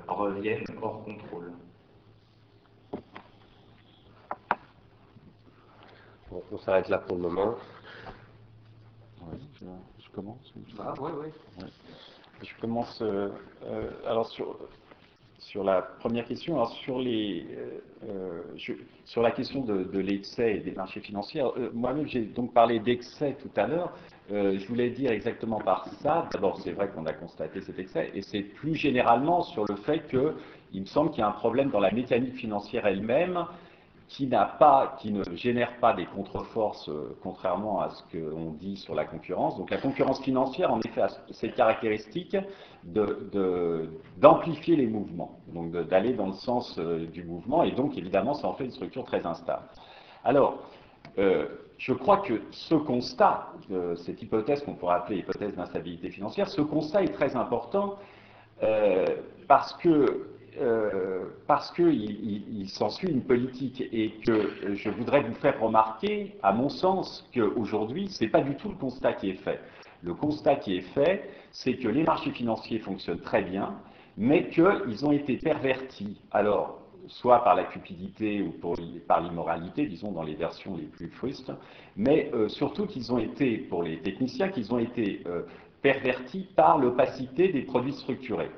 revienne 0.09 0.65
hors 0.83 1.05
contrôle 1.05 1.53
Bon, 6.31 6.43
on 6.53 6.59
s'arrête 6.59 6.89
là 6.89 6.99
pour 6.99 7.17
le 7.17 7.23
moment 7.23 7.55
je, 9.61 10.11
commence 10.15 10.55
Ah, 10.79 10.95
oui, 11.01 11.11
oui. 11.59 11.67
Je 12.43 12.61
commence. 12.61 13.01
Euh, 13.03 13.29
euh, 13.65 13.91
alors, 14.07 14.29
sur, 14.29 14.57
sur 15.39 15.65
la 15.65 15.83
première 15.83 16.27
question, 16.27 16.55
alors 16.57 16.73
sur, 16.73 16.99
les, 16.99 17.47
euh, 18.05 18.43
je, 18.57 18.73
sur 19.05 19.23
la 19.23 19.31
question 19.31 19.63
de, 19.63 19.85
de 19.85 19.99
l'excès 19.99 20.57
et 20.57 20.61
des 20.61 20.73
marchés 20.73 21.01
financiers, 21.01 21.43
euh, 21.43 21.71
moi-même 21.73 22.07
j'ai 22.07 22.23
donc 22.23 22.53
parlé 22.53 22.79
d'excès 22.79 23.37
tout 23.41 23.51
à 23.57 23.67
l'heure. 23.67 23.93
Euh, 24.31 24.59
je 24.59 24.67
voulais 24.67 24.91
dire 24.91 25.11
exactement 25.11 25.59
par 25.59 25.89
ça. 26.03 26.29
D'abord, 26.33 26.61
c'est 26.61 26.73
vrai 26.73 26.89
qu'on 26.89 27.07
a 27.07 27.13
constaté 27.13 27.63
cet 27.63 27.79
excès, 27.79 28.11
et 28.15 28.21
c'est 28.21 28.43
plus 28.43 28.75
généralement 28.75 29.43
sur 29.43 29.65
le 29.67 29.77
fait 29.77 30.07
qu'il 30.07 30.81
me 30.83 30.87
semble 30.87 31.11
qu'il 31.11 31.21
y 31.21 31.23
a 31.23 31.29
un 31.29 31.33
problème 31.33 31.71
dans 31.71 31.81
la 31.81 31.91
mécanique 31.91 32.35
financière 32.35 32.87
elle-même 32.87 33.47
qui, 34.09 34.27
pas, 34.27 34.97
qui 35.01 35.13
ne 35.13 35.23
génère 35.35 35.79
pas 35.81 35.95
des 35.95 36.07
contre-forces, 36.07 36.89
euh, 36.89 37.17
contrairement 37.23 37.81
à 37.81 37.91
ce 37.91 38.03
qu'on 38.13 38.53
dit 38.53 38.77
sur 38.77 38.95
la 38.95 39.05
concurrence. 39.05 39.57
Donc 39.57 39.71
la 39.71 39.79
concurrence 39.79 40.21
financière, 40.23 40.73
en 40.73 40.81
effet, 40.81 41.03
a 41.03 41.09
cette 41.31 41.55
caractéristique 41.55 42.37
d'amplifier 42.85 44.77
de, 44.77 44.81
les 44.83 44.87
mouvements, 44.87 45.39
donc 45.55 45.73
d'aller 45.73 46.13
dans 46.13 46.27
le 46.27 46.33
sens 46.35 46.79
euh, 46.79 47.07
du 47.07 47.25
mouvement, 47.25 47.63
et 47.63 47.73
donc 47.73 47.97
évidemment, 47.97 48.35
ça 48.35 48.49
en 48.49 48.55
fait 48.55 48.65
une 48.65 48.73
structure 48.73 49.05
très 49.05 49.25
instable. 49.25 49.65
Alors, 50.25 50.59
je 51.79 51.93
crois 51.93 52.19
que 52.19 52.43
ce 52.51 52.75
constat, 52.75 53.53
cette 53.97 54.21
hypothèse 54.21 54.63
qu'on 54.65 54.75
pourrait 54.75 54.97
appeler 54.97 55.19
hypothèse 55.19 55.55
d'instabilité 55.55 56.11
financière, 56.11 56.49
ce 56.49 56.61
constat 56.61 57.05
est 57.05 57.13
très 57.13 57.37
important 57.37 57.97
euh, 58.65 59.07
parce 59.47 59.73
qu'il 59.75 61.87
il, 61.87 62.69
s'ensuit 62.69 63.09
une 63.09 63.23
politique 63.23 63.81
et 63.93 64.15
que 64.27 64.75
je 64.75 64.91
voudrais 64.91 65.23
vous 65.23 65.35
faire 65.35 65.61
remarquer, 65.61 66.37
à 66.43 66.53
mon 66.53 66.69
sens, 66.69 67.29
qu'aujourd'hui, 67.33 68.09
ce 68.09 68.25
n'est 68.25 68.31
pas 68.31 68.41
du 68.41 68.57
tout 68.57 68.69
le 68.69 68.75
constat 68.75 69.13
qui 69.13 69.31
est 69.31 69.41
fait. 69.45 69.61
Le 70.03 70.15
constat 70.15 70.57
qui 70.57 70.77
est 70.77 70.93
fait, 70.95 71.31
c'est 71.53 71.75
que 71.75 71.87
les 71.87 72.03
marchés 72.03 72.33
financiers 72.33 72.81
fonctionnent 72.81 73.21
très 73.21 73.43
bien, 73.43 73.75
mais 74.17 74.49
qu'ils 74.49 75.07
ont 75.07 75.13
été 75.13 75.37
pervertis. 75.37 76.21
Alors, 76.33 76.81
soit 77.09 77.43
par 77.43 77.55
la 77.55 77.65
cupidité 77.65 78.43
ou 78.43 78.55
par 79.07 79.21
l'immoralité, 79.21 79.87
disons 79.87 80.13
dans 80.13 80.23
les 80.23 80.35
versions 80.35 80.77
les 80.77 80.85
plus 80.85 81.09
frustes, 81.09 81.53
mais 81.97 82.31
euh, 82.35 82.49
surtout 82.49 82.87
qu'ils 82.87 83.13
ont 83.13 83.19
été, 83.19 83.59
pour 83.59 83.83
les 83.83 83.99
techniciens, 83.99 84.49
qu'ils 84.49 84.73
ont 84.73 84.79
été 84.79 85.23
euh, 85.27 85.43
pervertis 85.83 86.47
par 86.55 86.79
l'opacité 86.79 87.49
des 87.49 87.63
produits 87.63 87.95
structurés. 87.95 88.51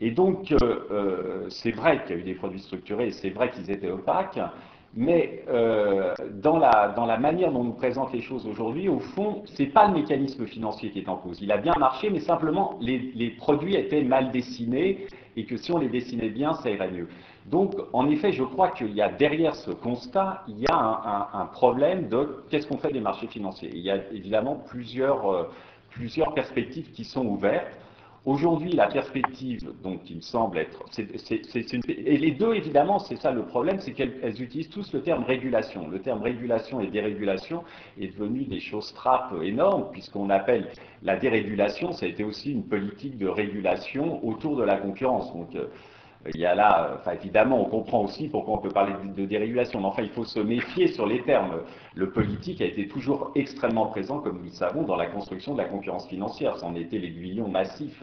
Et 0.00 0.10
donc, 0.10 0.52
euh, 0.52 1.46
c'est 1.48 1.70
vrai 1.70 2.02
qu'il 2.04 2.16
y 2.16 2.18
a 2.18 2.22
eu 2.22 2.24
des 2.24 2.34
produits 2.34 2.60
structurés, 2.60 3.12
c'est 3.12 3.30
vrai 3.30 3.50
qu'ils 3.50 3.70
étaient 3.70 3.90
opaques, 3.90 4.38
mais 4.94 5.44
dans, 6.42 6.56
la, 6.58 7.18
manière 7.18 7.52
dont 7.52 7.60
on 7.60 7.64
nous 7.64 7.72
présente 7.74 8.14
les 8.14 8.22
choses 8.22 8.46
aujourd'hui, 8.46 8.88
au 8.88 8.98
fond, 8.98 9.42
ce 9.44 9.62
n'est 9.62 9.68
pas 9.68 9.88
le 9.88 9.94
mécanisme 9.94 10.46
financier 10.46 10.90
qui 10.90 11.00
est 11.00 11.08
en 11.08 11.16
cause. 11.16 11.38
Il 11.42 11.52
a 11.52 11.58
bien 11.58 11.74
marché, 11.78 12.08
mais 12.08 12.20
simplement 12.20 12.78
les, 12.80 13.12
les, 13.14 13.30
produits 13.30 13.76
étaient 13.76 14.02
mal 14.02 14.30
dessinés 14.30 15.06
et 15.36 15.44
que 15.44 15.58
si 15.58 15.70
on 15.70 15.78
les 15.78 15.88
dessinait 15.88 16.30
bien, 16.30 16.54
ça 16.54 16.70
irait 16.70 16.90
mieux. 16.90 17.08
Donc, 17.50 17.74
en 17.92 18.08
effet, 18.08 18.32
je 18.32 18.42
crois 18.42 18.70
qu'il 18.70 18.92
y 18.92 19.00
a 19.00 19.08
derrière 19.08 19.54
ce 19.54 19.70
constat, 19.70 20.42
il 20.48 20.58
y 20.58 20.66
a 20.68 21.30
un, 21.32 21.46
problème 21.46 22.08
de 22.08 22.44
qu'est-ce 22.50 22.66
qu'on 22.66 22.78
fait 22.78 22.92
des 22.92 23.00
marchés 23.00 23.28
financiers. 23.28 23.70
Il 23.72 23.80
y 23.80 23.90
a 23.90 23.96
évidemment 24.12 24.56
plusieurs, 24.56 25.48
plusieurs 25.90 26.34
perspectives 26.34 26.90
qui 26.90 27.04
sont 27.04 27.24
ouvertes. 27.24 27.68
Aujourd'hui, 28.24 28.72
la 28.72 28.88
perspective, 28.88 29.60
donc, 29.84 30.02
qui 30.02 30.16
me 30.16 30.20
semble 30.20 30.58
être, 30.58 30.82
et 30.98 32.16
les 32.16 32.32
deux, 32.32 32.54
évidemment, 32.54 32.98
c'est 32.98 33.14
ça 33.14 33.30
le 33.30 33.44
problème, 33.44 33.78
c'est 33.78 33.92
qu'elles 33.92 34.42
utilisent 34.42 34.68
tous 34.68 34.92
le 34.92 35.00
terme 35.00 35.22
régulation. 35.22 35.86
Le 35.86 36.00
terme 36.00 36.22
régulation 36.22 36.80
et 36.80 36.88
dérégulation 36.88 37.62
est 38.00 38.08
devenu 38.08 38.42
des 38.46 38.58
choses 38.58 38.92
trappes 38.94 39.32
énormes, 39.44 39.92
puisqu'on 39.92 40.28
appelle 40.30 40.72
la 41.04 41.16
dérégulation, 41.16 41.92
ça 41.92 42.06
a 42.06 42.08
été 42.08 42.24
aussi 42.24 42.50
une 42.50 42.64
politique 42.64 43.16
de 43.16 43.28
régulation 43.28 44.26
autour 44.26 44.56
de 44.56 44.64
la 44.64 44.78
concurrence. 44.78 45.32
Donc, 45.32 45.54
euh, 45.54 45.68
il 46.34 46.40
y 46.40 46.46
a 46.46 46.54
là, 46.54 46.96
enfin 46.98 47.12
évidemment, 47.12 47.60
on 47.60 47.68
comprend 47.68 48.02
aussi 48.02 48.28
pourquoi 48.28 48.54
on 48.54 48.58
peut 48.58 48.70
parler 48.70 48.94
de, 49.16 49.26
dérégulation, 49.26 49.80
mais 49.80 49.86
enfin 49.86 50.02
il 50.02 50.10
faut 50.10 50.24
se 50.24 50.40
méfier 50.40 50.88
sur 50.88 51.06
les 51.06 51.22
termes. 51.22 51.60
Le 51.94 52.10
politique 52.10 52.60
a 52.60 52.64
été 52.64 52.88
toujours 52.88 53.30
extrêmement 53.34 53.86
présent, 53.86 54.20
comme 54.20 54.38
nous 54.38 54.44
le 54.44 54.50
savons, 54.50 54.82
dans 54.82 54.96
la 54.96 55.06
construction 55.06 55.52
de 55.52 55.58
la 55.58 55.66
concurrence 55.66 56.08
financière. 56.08 56.56
C'en 56.56 56.74
était 56.74 56.98
l'aiguillon 56.98 57.48
massif. 57.48 58.02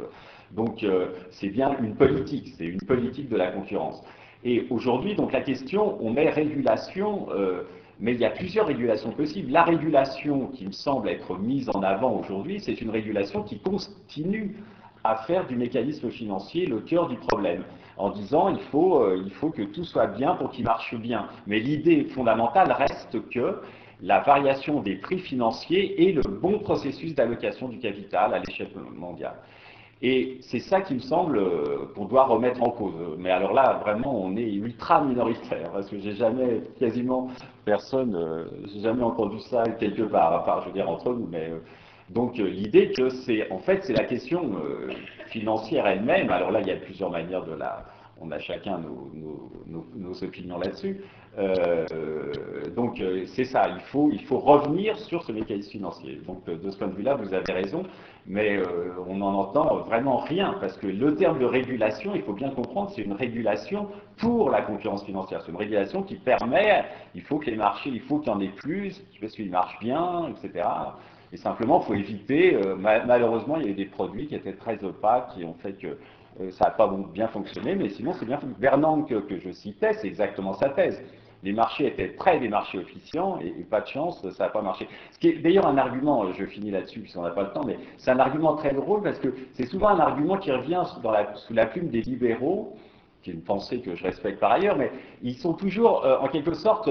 Donc 0.51 0.83
euh, 0.83 1.07
c'est 1.31 1.49
bien 1.49 1.75
une 1.81 1.95
politique, 1.95 2.53
c'est 2.57 2.65
une 2.65 2.81
politique 2.81 3.29
de 3.29 3.37
la 3.37 3.51
concurrence. 3.51 4.03
Et 4.45 4.67
aujourd'hui, 4.69 5.15
donc 5.15 5.31
la 5.31 5.41
question, 5.41 5.97
on 6.01 6.11
met 6.11 6.29
régulation. 6.29 7.27
Euh, 7.31 7.63
mais 7.99 8.13
il 8.13 8.19
y 8.19 8.25
a 8.25 8.31
plusieurs 8.31 8.65
régulations 8.65 9.11
possibles. 9.11 9.51
La 9.51 9.63
régulation 9.63 10.47
qui 10.47 10.65
me 10.65 10.71
semble 10.71 11.09
être 11.09 11.37
mise 11.37 11.69
en 11.69 11.83
avant 11.83 12.11
aujourd'hui, 12.19 12.59
c'est 12.59 12.81
une 12.81 12.89
régulation 12.89 13.43
qui 13.43 13.59
continue 13.59 14.57
à 15.03 15.15
faire 15.15 15.45
du 15.45 15.55
mécanisme 15.55 16.09
financier 16.09 16.65
le 16.65 16.79
cœur 16.79 17.07
du 17.07 17.17
problème 17.17 17.63
en 17.97 18.09
disant 18.09 18.49
il 18.49 18.59
faut, 18.71 19.01
euh, 19.01 19.21
il 19.25 19.31
faut 19.33 19.49
que 19.49 19.61
tout 19.61 19.83
soit 19.83 20.07
bien 20.07 20.35
pour 20.35 20.49
qu'il 20.51 20.65
marche 20.65 20.95
bien. 20.95 21.27
Mais 21.47 21.59
l'idée 21.59 22.05
fondamentale 22.05 22.71
reste 22.71 23.29
que 23.29 23.61
la 24.01 24.19
variation 24.19 24.81
des 24.81 24.95
prix 24.95 25.19
financiers 25.19 26.09
est 26.09 26.11
le 26.11 26.21
bon 26.21 26.59
processus 26.59 27.15
d'allocation 27.15 27.69
du 27.69 27.79
capital 27.79 28.33
à 28.33 28.39
l'échelle 28.39 28.69
mondiale. 28.95 29.35
Et 30.01 30.39
c'est 30.41 30.59
ça 30.59 30.81
qui 30.81 30.95
me 30.95 30.99
semble 30.99 31.37
euh, 31.37 31.85
qu'on 31.95 32.03
doit 32.05 32.25
remettre 32.25 32.61
en 32.61 32.71
cause. 32.71 32.93
Mais 33.17 33.31
alors 33.31 33.53
là, 33.53 33.79
vraiment, 33.81 34.13
on 34.21 34.35
est 34.35 34.51
ultra 34.51 35.01
minoritaire, 35.01 35.71
parce 35.71 35.89
que 35.89 35.97
j'ai 35.99 36.15
jamais, 36.15 36.61
quasiment 36.77 37.29
personne, 37.63 38.13
euh, 38.15 38.43
j'ai 38.65 38.81
jamais 38.81 39.03
entendu 39.03 39.39
ça 39.39 39.63
quelque 39.79 40.03
part, 40.03 40.33
à 40.33 40.43
part, 40.43 40.61
je 40.61 40.67
veux 40.67 40.73
dire, 40.73 40.89
entre 40.89 41.13
nous, 41.13 41.27
mais 41.31 41.51
donc 42.09 42.35
l'idée 42.37 42.91
que 42.91 43.07
c'est, 43.07 43.49
en 43.49 43.59
fait, 43.59 43.81
c'est 43.83 43.93
la 43.93 44.03
question 44.03 44.51
financière 45.33 45.87
elle-même. 45.87 46.29
Alors 46.29 46.51
là, 46.51 46.61
il 46.61 46.67
y 46.67 46.71
a 46.71 46.75
plusieurs 46.75 47.09
manières 47.09 47.43
de 47.43 47.53
la, 47.53 47.85
on 48.21 48.31
a 48.31 48.39
chacun 48.39 48.79
nos, 48.79 50.23
opinions 50.23 50.59
là-dessus. 50.59 51.01
Euh, 51.39 51.85
donc 52.75 53.01
c'est 53.25 53.45
ça, 53.45 53.67
il 53.67 53.81
faut, 53.81 54.11
il 54.13 54.23
faut 54.23 54.37
revenir 54.37 54.97
sur 54.99 55.23
ce 55.23 55.31
mécanisme 55.31 55.71
financier. 55.71 56.21
Donc 56.27 56.45
de 56.45 56.69
ce 56.69 56.77
point 56.77 56.87
de 56.87 56.93
vue-là, 56.93 57.15
vous 57.15 57.33
avez 57.33 57.51
raison, 57.51 57.83
mais 58.27 58.59
on 59.09 59.15
n'en 59.15 59.33
entend 59.33 59.77
vraiment 59.77 60.17
rien, 60.17 60.55
parce 60.61 60.77
que 60.77 60.85
le 60.85 61.15
terme 61.15 61.39
de 61.39 61.45
régulation, 61.45 62.11
il 62.13 62.21
faut 62.21 62.33
bien 62.33 62.51
comprendre, 62.51 62.91
c'est 62.95 63.01
une 63.01 63.13
régulation 63.13 63.87
pour 64.17 64.51
la 64.51 64.61
concurrence 64.61 65.03
financière. 65.03 65.41
C'est 65.41 65.51
une 65.51 65.57
régulation 65.57 66.03
qui 66.03 66.15
permet, 66.15 66.85
il 67.15 67.23
faut 67.23 67.39
que 67.39 67.49
les 67.49 67.57
marchés, 67.57 67.89
il 67.89 68.01
faut 68.01 68.19
qu'il 68.19 68.31
y 68.31 68.35
en 68.35 68.39
ait 68.39 68.47
plus, 68.49 69.03
parce 69.19 69.33
qu'ils 69.33 69.49
marchent 69.49 69.79
bien, 69.79 70.29
etc. 70.29 70.63
Et 71.33 71.37
simplement, 71.37 71.81
il 71.81 71.87
faut 71.87 71.93
éviter, 71.95 72.55
euh, 72.55 72.75
malheureusement, 72.75 73.57
il 73.57 73.63
y 73.63 73.65
a 73.65 73.69
eu 73.71 73.73
des 73.73 73.85
produits 73.85 74.27
qui 74.27 74.35
étaient 74.35 74.53
très 74.53 74.81
opaques, 74.83 75.33
qui 75.33 75.43
ont 75.43 75.55
fait 75.55 75.73
que 75.73 75.87
euh, 76.39 76.51
ça 76.51 76.65
n'a 76.65 76.71
pas 76.71 76.95
bien 77.11 77.27
fonctionné, 77.27 77.73
mais 77.73 77.89
sinon, 77.89 78.13
c'est 78.13 78.25
bien 78.25 78.37
fonctionné. 78.37 78.59
Bernanke, 78.59 79.07
que, 79.27 79.39
je 79.39 79.51
citais, 79.51 79.93
c'est 79.93 80.07
exactement 80.07 80.53
sa 80.53 80.69
thèse. 80.69 81.03
Les 81.41 81.51
marchés 81.51 81.87
étaient 81.87 82.13
très 82.15 82.39
des 82.39 82.49
marchés 82.49 82.77
officiants 82.77 83.39
et, 83.39 83.49
pas 83.63 83.81
de 83.81 83.87
chance, 83.87 84.21
ça 84.29 84.43
n'a 84.45 84.49
pas 84.51 84.61
marché. 84.61 84.87
Ce 85.11 85.17
qui 85.17 85.29
est 85.29 85.39
d'ailleurs 85.39 85.65
un 85.65 85.77
argument, 85.77 86.31
je 86.31 86.45
finis 86.45 86.69
là-dessus 86.69 86.99
puisqu'on 86.99 87.23
n'a 87.23 87.31
pas 87.31 87.43
le 87.43 87.51
temps, 87.51 87.65
mais 87.65 87.79
c'est 87.97 88.11
un 88.11 88.19
argument 88.19 88.55
très 88.55 88.71
drôle 88.71 89.01
parce 89.01 89.19
que 89.19 89.33
c'est 89.53 89.65
souvent 89.65 89.89
un 89.89 89.99
argument 89.99 90.37
qui 90.37 90.51
revient 90.51 90.83
sous 90.85 91.53
la 91.53 91.65
plume 91.65 91.89
des 91.89 92.01
libéraux, 92.01 92.77
qui 93.23 93.31
est 93.31 93.33
une 93.33 93.41
pensée 93.41 93.79
que 93.79 93.95
je 93.95 94.03
respecte 94.03 94.39
par 94.39 94.51
ailleurs, 94.51 94.77
mais 94.77 94.91
ils 95.21 95.35
sont 95.35 95.53
toujours 95.53 96.05
euh, 96.05 96.17
en 96.19 96.27
quelque 96.27 96.53
sorte 96.53 96.89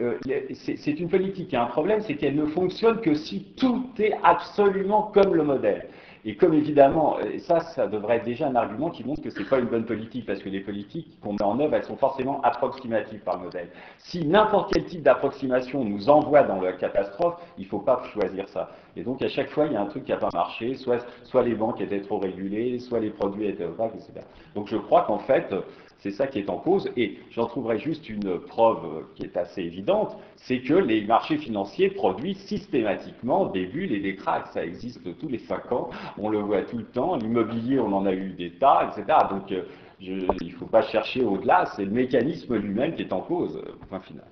euh, 0.00 0.18
c'est 0.54 1.00
une 1.00 1.08
politique 1.08 1.48
qui 1.48 1.56
a 1.56 1.62
un 1.62 1.66
problème, 1.66 2.00
c'est 2.00 2.14
qu'elle 2.16 2.34
ne 2.34 2.46
fonctionne 2.46 3.00
que 3.00 3.14
si 3.14 3.44
tout 3.56 3.86
est 3.98 4.14
absolument 4.22 5.10
comme 5.14 5.34
le 5.34 5.44
modèle. 5.44 5.88
Et 6.26 6.36
comme 6.36 6.54
évidemment, 6.54 7.18
et 7.20 7.38
ça, 7.38 7.60
ça 7.60 7.86
devrait 7.86 8.16
être 8.16 8.24
déjà 8.24 8.48
un 8.48 8.54
argument 8.54 8.88
qui 8.88 9.04
montre 9.04 9.20
que 9.20 9.28
ce 9.28 9.38
n'est 9.38 9.44
pas 9.44 9.58
une 9.58 9.66
bonne 9.66 9.84
politique, 9.84 10.24
parce 10.24 10.40
que 10.40 10.48
les 10.48 10.60
politiques 10.60 11.20
qu'on 11.20 11.34
met 11.34 11.42
en 11.42 11.60
œuvre, 11.60 11.74
elles 11.74 11.84
sont 11.84 11.98
forcément 11.98 12.40
approximatives 12.40 13.20
par 13.20 13.38
modèle. 13.38 13.68
Si 13.98 14.26
n'importe 14.26 14.72
quel 14.72 14.84
type 14.86 15.02
d'approximation 15.02 15.84
nous 15.84 16.08
envoie 16.08 16.42
dans 16.42 16.62
la 16.62 16.72
catastrophe, 16.72 17.34
il 17.58 17.64
ne 17.64 17.68
faut 17.68 17.80
pas 17.80 18.02
choisir 18.14 18.48
ça. 18.48 18.70
Et 18.96 19.02
donc 19.02 19.20
à 19.20 19.28
chaque 19.28 19.50
fois, 19.50 19.66
il 19.66 19.74
y 19.74 19.76
a 19.76 19.82
un 19.82 19.86
truc 19.86 20.04
qui 20.04 20.12
n'a 20.12 20.16
pas 20.16 20.30
marché, 20.32 20.74
soit, 20.76 21.04
soit 21.24 21.42
les 21.42 21.54
banques 21.54 21.82
étaient 21.82 22.00
trop 22.00 22.18
régulées, 22.18 22.78
soit 22.78 23.00
les 23.00 23.10
produits 23.10 23.46
étaient 23.46 23.66
opaques, 23.66 23.94
etc. 23.94 24.26
Donc 24.54 24.68
je 24.68 24.76
crois 24.76 25.02
qu'en 25.02 25.18
fait, 25.18 25.54
c'est 25.98 26.10
ça 26.10 26.26
qui 26.26 26.38
est 26.38 26.50
en 26.50 26.58
cause. 26.58 26.90
Et 26.96 27.18
j'en 27.30 27.46
trouverai 27.46 27.78
juste 27.78 28.08
une 28.08 28.38
preuve 28.40 29.04
qui 29.14 29.24
est 29.24 29.36
assez 29.36 29.62
évidente, 29.62 30.16
c'est 30.36 30.60
que 30.60 30.74
les 30.74 31.04
marchés 31.04 31.38
financiers 31.38 31.88
produisent 31.88 32.44
systématiquement 32.44 33.46
des 33.46 33.66
bulles 33.66 33.92
et 33.92 34.00
des 34.00 34.16
cracks. 34.16 34.48
Ça 34.48 34.64
existe 34.64 35.00
tous 35.18 35.28
les 35.28 35.38
cinq 35.38 35.72
ans, 35.72 35.90
on 36.18 36.28
le 36.28 36.38
voit 36.38 36.62
tout 36.62 36.78
le 36.78 36.84
temps. 36.84 37.16
L'immobilier, 37.16 37.78
on 37.80 37.92
en 37.92 38.06
a 38.06 38.12
eu 38.12 38.30
des 38.30 38.50
tas, 38.50 38.90
etc. 38.90 39.18
Donc 39.30 39.50
euh, 39.52 39.62
il 40.00 40.26
ne 40.26 40.52
faut 40.56 40.66
pas 40.66 40.82
chercher 40.82 41.22
au-delà, 41.22 41.66
c'est 41.76 41.84
le 41.84 41.90
mécanisme 41.90 42.56
lui-même 42.56 42.94
qui 42.94 43.02
est 43.02 43.12
en 43.12 43.20
cause, 43.20 43.60
point 43.88 44.00
final. 44.00 44.24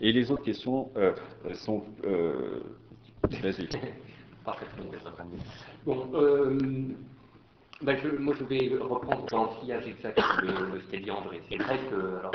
Et 0.00 0.12
les 0.12 0.30
autres 0.30 0.42
questions 0.42 0.90
euh, 0.96 1.14
sont... 1.54 1.84
Euh, 2.04 2.60
Vas-y. 3.42 3.68
Parfaitement. 4.44 4.84
Bon, 5.86 6.06
euh, 6.14 6.58
ben 7.82 7.98
je, 8.02 8.08
moi, 8.16 8.34
je 8.38 8.44
vais 8.44 8.70
reprendre 8.80 9.26
dans 9.26 9.44
le 9.44 9.50
sillage 9.60 9.86
exact 9.86 10.16
de, 10.16 10.80
ce 10.80 10.90
qu'a 10.90 10.98
dit 10.98 11.10
André. 11.10 11.42
C'est 11.48 11.56
vrai 11.56 11.78
que 11.90 12.18
alors, 12.18 12.32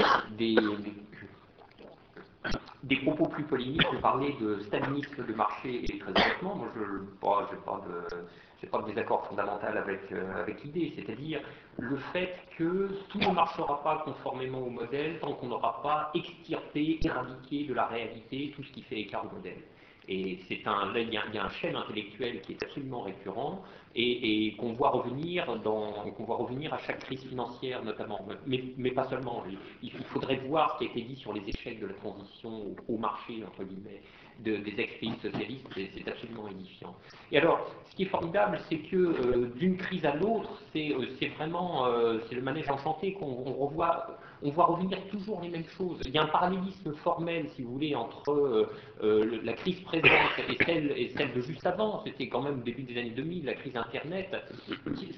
des, 2.83 2.95
propos 2.97 3.27
plus 3.27 3.43
polémiques, 3.43 3.87
on 3.93 4.01
parlait 4.01 4.33
de 4.39 4.59
stalinisme 4.61 5.25
de 5.25 5.33
marché 5.33 5.83
et 5.83 5.99
très 5.99 6.11
honnêtement, 6.11 6.55
moi 6.55 6.67
je 6.75 6.81
n'ai 6.81 7.61
pas, 7.63 7.81
de, 7.87 8.67
pas 8.67 8.81
de 8.81 8.87
désaccord 8.87 9.27
fondamental 9.27 9.77
avec, 9.77 10.11
euh, 10.11 10.41
avec 10.41 10.63
l'idée, 10.63 10.93
c'est-à-dire 10.95 11.41
le 11.77 11.97
fait 12.13 12.35
que 12.57 12.89
tout 13.09 13.19
ne 13.19 13.33
marchera 13.33 13.81
pas 13.83 14.01
conformément 14.05 14.59
au 14.59 14.69
modèle 14.69 15.19
tant 15.19 15.33
qu'on 15.33 15.47
n'aura 15.47 15.81
pas 15.81 16.11
extirpé, 16.13 16.99
éradiqué 17.03 17.65
de 17.65 17.73
la 17.73 17.85
réalité 17.85 18.53
tout 18.55 18.63
ce 18.63 18.71
qui 18.71 18.81
fait 18.83 18.99
écart 18.99 19.25
au 19.25 19.35
modèle. 19.35 19.61
Et 20.07 20.39
c'est 20.47 20.65
un, 20.65 20.91
il 20.95 21.13
y, 21.13 21.17
a, 21.17 21.45
un 21.45 21.49
chêne 21.49 21.75
intellectuel 21.75 22.41
qui 22.41 22.53
est 22.53 22.63
absolument 22.63 23.01
récurrent 23.01 23.63
et, 23.95 24.55
qu'on 24.57 24.73
voit 24.73 24.89
revenir 24.89 25.45
qu'on 25.63 26.23
voit 26.23 26.37
revenir 26.37 26.73
à 26.73 26.79
chaque 26.79 26.99
crise 26.99 27.23
financière 27.25 27.83
notamment, 27.83 28.25
mais, 28.45 28.63
mais 28.77 28.91
pas 28.91 29.07
seulement. 29.09 29.43
Il, 29.81 29.91
faudrait 30.05 30.37
voir 30.47 30.73
ce 30.73 30.79
qui 30.79 30.85
a 30.85 30.91
été 30.91 31.01
dit 31.01 31.15
sur 31.15 31.33
les 31.33 31.41
échecs 31.47 31.79
de 31.79 31.87
la 31.87 31.93
transition 31.93 32.75
au, 32.87 32.97
marché 32.97 33.43
entre 33.45 33.63
guillemets 33.63 34.01
de, 34.43 34.57
des 34.57 34.79
ex-pays 34.79 35.13
socialistes, 35.21 35.67
c'est 35.75 36.07
absolument 36.07 36.47
édifiant. 36.47 36.95
Et 37.31 37.37
alors, 37.37 37.69
ce 37.89 37.95
qui 37.95 38.03
est 38.03 38.07
formidable, 38.07 38.59
c'est 38.69 38.77
que 38.77 38.95
euh, 38.95 39.51
d'une 39.57 39.77
crise 39.77 40.05
à 40.05 40.15
l'autre, 40.15 40.61
c'est 40.73 40.93
euh, 40.93 41.29
vraiment 41.37 41.85
euh, 41.85 42.19
c'est 42.27 42.35
le 42.35 42.41
manège 42.41 42.69
enchanté 42.69 43.13
qu'on 43.13 43.35
revoit 43.35 44.17
on 44.41 44.51
voit 44.51 44.65
revenir 44.65 44.97
toujours 45.09 45.41
les 45.41 45.49
mêmes 45.49 45.67
choses. 45.77 45.99
Il 46.05 46.11
y 46.11 46.17
a 46.17 46.23
un 46.23 46.27
parallélisme 46.27 46.93
formel, 47.03 47.47
si 47.55 47.61
vous 47.61 47.73
voulez, 47.73 47.95
entre 47.95 48.31
euh, 48.31 48.69
euh, 49.03 49.39
la 49.43 49.53
crise 49.53 49.79
présente 49.81 50.11
et 50.49 51.09
celle, 51.15 51.33
de 51.33 51.41
juste 51.41 51.65
avant. 51.65 52.03
C'était 52.05 52.27
quand 52.27 52.41
même 52.41 52.59
au 52.59 52.63
début 52.63 52.83
des 52.83 52.97
années 52.99 53.09
2000, 53.11 53.45
la 53.45 53.53
crise 53.55 53.75
Internet. 53.75 54.35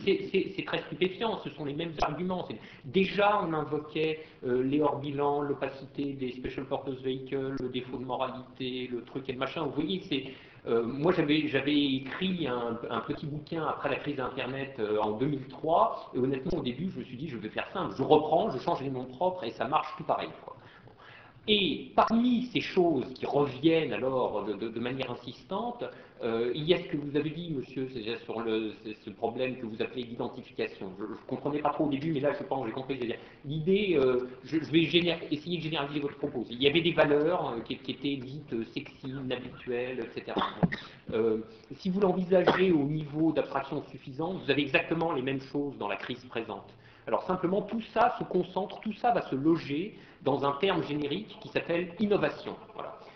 C'est 0.04 0.66
très 0.66 0.82
stupéfiant, 0.84 1.40
ce 1.44 1.50
sont 1.52 1.66
les 1.66 1.74
mêmes 1.74 1.94
arguments. 2.02 2.48
Déjà, 2.86 3.42
on 3.44 3.54
invoquait 3.54 4.20
euh, 4.46 4.64
les 4.64 4.82
hors-bilans, 4.82 5.42
l'opacité 5.42 6.14
des 6.14 6.32
special 6.32 6.66
purpose 6.66 7.02
vehicles, 7.04 7.56
le 7.60 7.70
défaut 7.70 7.98
de 7.98 8.06
moralité, 8.06 8.90
le 8.92 9.04
truc 9.04 9.30
et 9.30 9.34
le 9.34 9.40
machin. 9.40 9.64
Vous 9.64 9.74
voyez, 9.74 10.02
c'est 10.10 10.34
euh, 10.68 10.84
moi, 10.84 11.12
j'avais 11.12 11.40
écrit 11.40 12.48
un, 12.48 13.00
petit 13.08 13.26
bouquin 13.26 13.66
après 13.66 13.90
la 13.90 13.96
crise 13.96 14.18
d'Internet 14.18 14.76
euh, 14.80 15.00
en 15.00 15.12
2003, 15.12 16.12
et 16.14 16.20
honnêtement, 16.20 16.60
au 16.60 16.62
début, 16.62 16.92
je 16.92 17.00
me 17.00 17.04
suis 17.04 17.18
dit, 17.18 17.30
je 17.30 17.38
vais 17.38 17.50
faire 17.50 17.68
simple, 17.74 17.96
je 17.98 18.04
reprends, 18.04 18.52
je 18.52 18.60
change 18.60 18.82
les 18.82 18.92
noms 18.92 19.06
propres, 19.06 19.44
et 19.44 19.52
ça 19.52 19.68
marche 19.68 19.88
tout 19.98 20.04
pareil. 20.04 20.30
Et 21.48 21.92
parmi 21.96 22.44
ces 22.54 22.62
choses 22.62 23.12
qui 23.16 23.26
reviennent 23.26 23.94
alors 23.94 24.46
de, 24.46 24.80
manière 24.80 25.10
insistante, 25.10 25.84
euh, 26.22 26.52
il 26.54 26.66
y 26.66 26.76
a 26.76 26.78
ce 26.78 26.84
que 26.84 26.98
vous 26.98 27.18
avez 27.18 27.32
dit, 27.32 27.52
monsieur, 27.52 27.90
sur 28.24 28.46
ce 29.04 29.10
problème 29.10 29.58
que 29.58 29.66
vous 29.66 29.82
appelez 29.82 30.04
d'identification. 30.04 30.92
Je 31.00 31.04
ne 31.04 31.16
comprenais 31.26 31.60
pas 31.60 31.72
trop 31.72 31.86
au 31.86 31.90
début, 31.90 32.14
mais 32.14 32.20
là, 32.20 32.32
je 32.38 32.44
pense 32.44 32.68
j'ai 32.68 32.72
compris. 32.72 33.00
L'idée, 33.44 33.98
euh, 34.00 34.30
je, 34.44 34.58
vais 34.58 34.84
essayer 34.84 35.58
de 35.58 35.64
généraliser 35.64 36.00
votre 36.00 36.18
propos. 36.18 36.46
Il 36.52 36.62
y 36.62 36.68
avait 36.68 36.82
des 36.82 36.94
valeurs 36.94 37.50
euh, 37.50 37.60
qui, 37.62 37.74
étaient 37.74 38.18
dites 38.18 38.54
sexy, 38.74 39.10
inhabituelles, 39.10 40.08
etc. 40.16 40.40
si 41.76 41.90
vous 41.90 42.00
l'envisagez 42.02 42.72
au 42.72 42.84
niveau 42.84 43.32
d'abstraction 43.32 43.84
suffisant, 43.90 44.36
vous 44.36 44.52
avez 44.52 44.62
exactement 44.62 45.12
les 45.12 45.24
mêmes 45.24 45.42
choses 45.42 45.76
dans 45.80 45.88
la 45.88 45.96
crise 45.96 46.24
présente. 46.26 46.72
Alors 47.08 47.24
simplement, 47.24 47.64
tout 47.64 47.82
ça 47.94 48.16
se 48.20 48.24
concentre, 48.26 48.80
tout 48.82 48.94
ça 48.94 49.12
va 49.12 49.28
se 49.28 49.36
loger 49.36 49.98
dans 50.24 50.46
un 50.46 50.54
terme 50.54 50.84
générique 50.84 51.38
qui 51.42 51.50
s'appelle 51.50 51.94
innovation. 52.00 52.56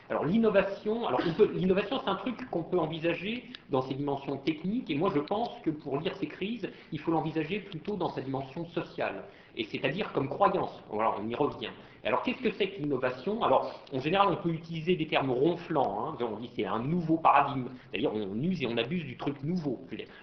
Alors 0.10 0.26
l'innovation, 0.26 1.08
alors 1.08 1.20
l'innovation 1.56 2.00
c'est 2.04 2.10
un 2.10 2.16
truc 2.16 2.48
qu'on 2.52 2.62
peut 2.62 2.78
envisager 2.78 3.44
dans 3.72 3.82
ses 3.82 3.96
dimensions 3.96 4.38
techniques, 4.38 4.92
et 4.92 4.96
moi 4.96 5.12
je 5.16 5.20
pense 5.20 5.50
que 5.64 5.72
pour 5.72 6.00
lire 6.00 6.16
ces 6.18 6.28
crises, 6.28 6.70
il 6.92 7.00
faut 7.00 7.10
l'envisager 7.10 7.60
plutôt 7.60 7.96
dans 7.96 8.10
sa 8.10 8.22
dimension 8.22 8.66
sociale, 8.66 9.24
et 9.58 9.64
c'est-à-dire 9.64 10.12
comme 10.14 10.30
croyance. 10.30 10.84
Voilà, 10.92 11.16
on 11.20 11.28
y 11.28 11.34
revient. 11.34 11.72
Alors 12.04 12.22
qu'est-ce 12.22 12.44
que 12.44 12.52
c'est 12.52 12.68
que 12.70 12.82
l'innovation? 12.84 13.42
Alors 13.42 13.74
en 13.92 14.00
général 14.00 14.28
on 14.30 14.36
peut 14.36 14.52
utiliser 14.52 14.96
des 14.96 15.08
termes 15.08 15.32
ronflants, 15.32 16.10
hein. 16.10 16.18
on 16.22 16.40
dit 16.40 16.52
c'est 16.56 16.66
un 16.66 16.78
nouveau 16.78 17.18
paradigme, 17.18 17.70
c'est-à-dire 17.90 18.12
on 18.14 18.40
use 18.44 18.62
et 18.62 18.68
on 18.68 18.78
abuse 18.78 19.06
du 19.06 19.18
truc 19.18 19.42
nouveau. 19.42 19.80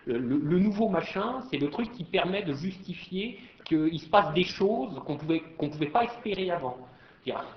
Le 0.06 0.58
nouveau 0.60 0.88
machin, 0.88 1.40
c'est 1.50 1.58
le 1.58 1.70
truc 1.70 1.90
qui 1.90 2.04
permet 2.04 2.44
de 2.44 2.52
justifier 2.52 3.40
qu'il 3.64 4.00
se 4.00 4.08
passe 4.08 4.32
des 4.34 4.44
choses 4.44 5.00
qu'on 5.06 5.16
pouvait, 5.16 5.40
qu'on 5.58 5.66
ne 5.66 5.72
pouvait 5.72 5.86
pas 5.90 6.04
espérer 6.04 6.50
avant. 6.50 6.76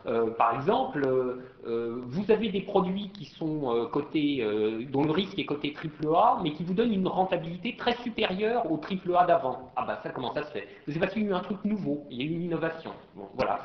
Euh, 0.06 0.30
par 0.32 0.56
exemple, 0.56 1.03
euh, 1.06 1.43
euh, 1.66 2.01
vous 2.06 2.30
avez 2.32 2.50
des 2.50 2.61
produits 2.61 3.09
qui 3.09 3.25
sont 3.25 3.88
cotés, 3.92 4.45
dont 4.92 5.03
le 5.03 5.11
risque 5.11 5.38
est 5.40 5.45
coté 5.45 5.74
AAA, 5.74 6.40
mais 6.43 6.51
qui 6.53 6.64
vous 6.64 6.74
donnent 6.74 6.93
une 6.93 7.08
rentabilité 7.08 7.75
très 7.75 7.95
supérieure 8.03 8.72
au 8.72 8.80
AAA 8.80 9.25
d'avant. 9.25 9.72
Ah 9.75 9.85
bah 9.85 10.00
ça, 10.03 10.09
comment 10.09 10.34
ça 10.34 10.43
se 10.43 10.51
fait? 10.51 10.67
C'est 10.88 11.00
parce 11.00 11.14
qu'il 11.14 11.24
y 11.24 11.25
a 11.25 11.30
eu 11.30 11.34
un 11.34 11.40
truc 11.40 11.64
nouveau, 11.64 12.06
il 12.11 12.17
y 12.17 12.22
a 12.22 12.25
eu 12.25 12.35
une 12.35 12.43
innovation. 12.43 12.92
Voilà. 13.35 13.61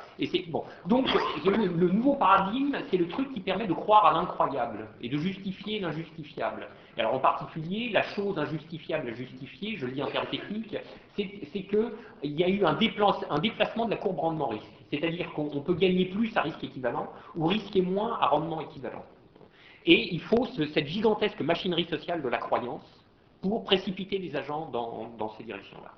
Donc 0.87 1.07
le 1.45 1.89
nouveau 1.89 2.15
paradigme, 2.15 2.77
c'est 2.91 2.97
le 2.97 3.09
truc 3.09 3.33
qui 3.35 3.41
permet 3.41 3.67
de 3.67 3.75
croire 3.75 4.07
à 4.07 4.13
l'incroyable 4.13 4.87
et 5.03 5.09
de 5.09 5.19
justifier 5.19 5.81
l'injustifiable. 5.81 6.69
Alors 7.01 7.15
en 7.15 7.19
particulier, 7.19 7.89
la 7.89 8.03
chose 8.03 8.39
injustifiable 8.39 9.09
à 9.09 9.15
justifier, 9.15 9.79
je 9.79 9.87
le 9.87 9.93
dis 9.93 10.03
en 10.03 10.11
termes 10.11 10.27
techniques, 10.27 10.77
c'est 11.17 11.63
qu'il 11.63 11.93
y 12.23 12.45
a 12.45 12.49
eu 12.49 12.63
un, 12.67 12.75
déplacement 12.75 13.87
de 13.87 13.91
la 13.91 13.97
courbe 13.97 14.19
rendement-risque. 14.19 14.71
C'est-à-dire 14.91 15.33
qu'on 15.33 15.63
peut 15.63 15.73
gagner 15.73 16.05
plus 16.05 16.37
à 16.37 16.43
risque 16.43 16.63
équivalent 16.63 17.09
ou 17.35 17.47
risquer 17.47 17.81
moins 17.81 18.19
à 18.21 18.27
rendement 18.27 18.61
équivalent. 18.61 19.03
Et 19.87 20.13
il 20.13 20.21
faut 20.21 20.45
cette 20.75 20.87
gigantesque 20.89 21.41
machinerie 21.41 21.87
sociale 21.87 22.21
de 22.21 22.29
la 22.29 22.37
croyance 22.37 22.85
pour 23.41 23.65
précipiter 23.65 24.19
les 24.19 24.37
agents 24.37 24.69
dans, 24.71 25.31
ces 25.39 25.45
directions-là. 25.45 25.93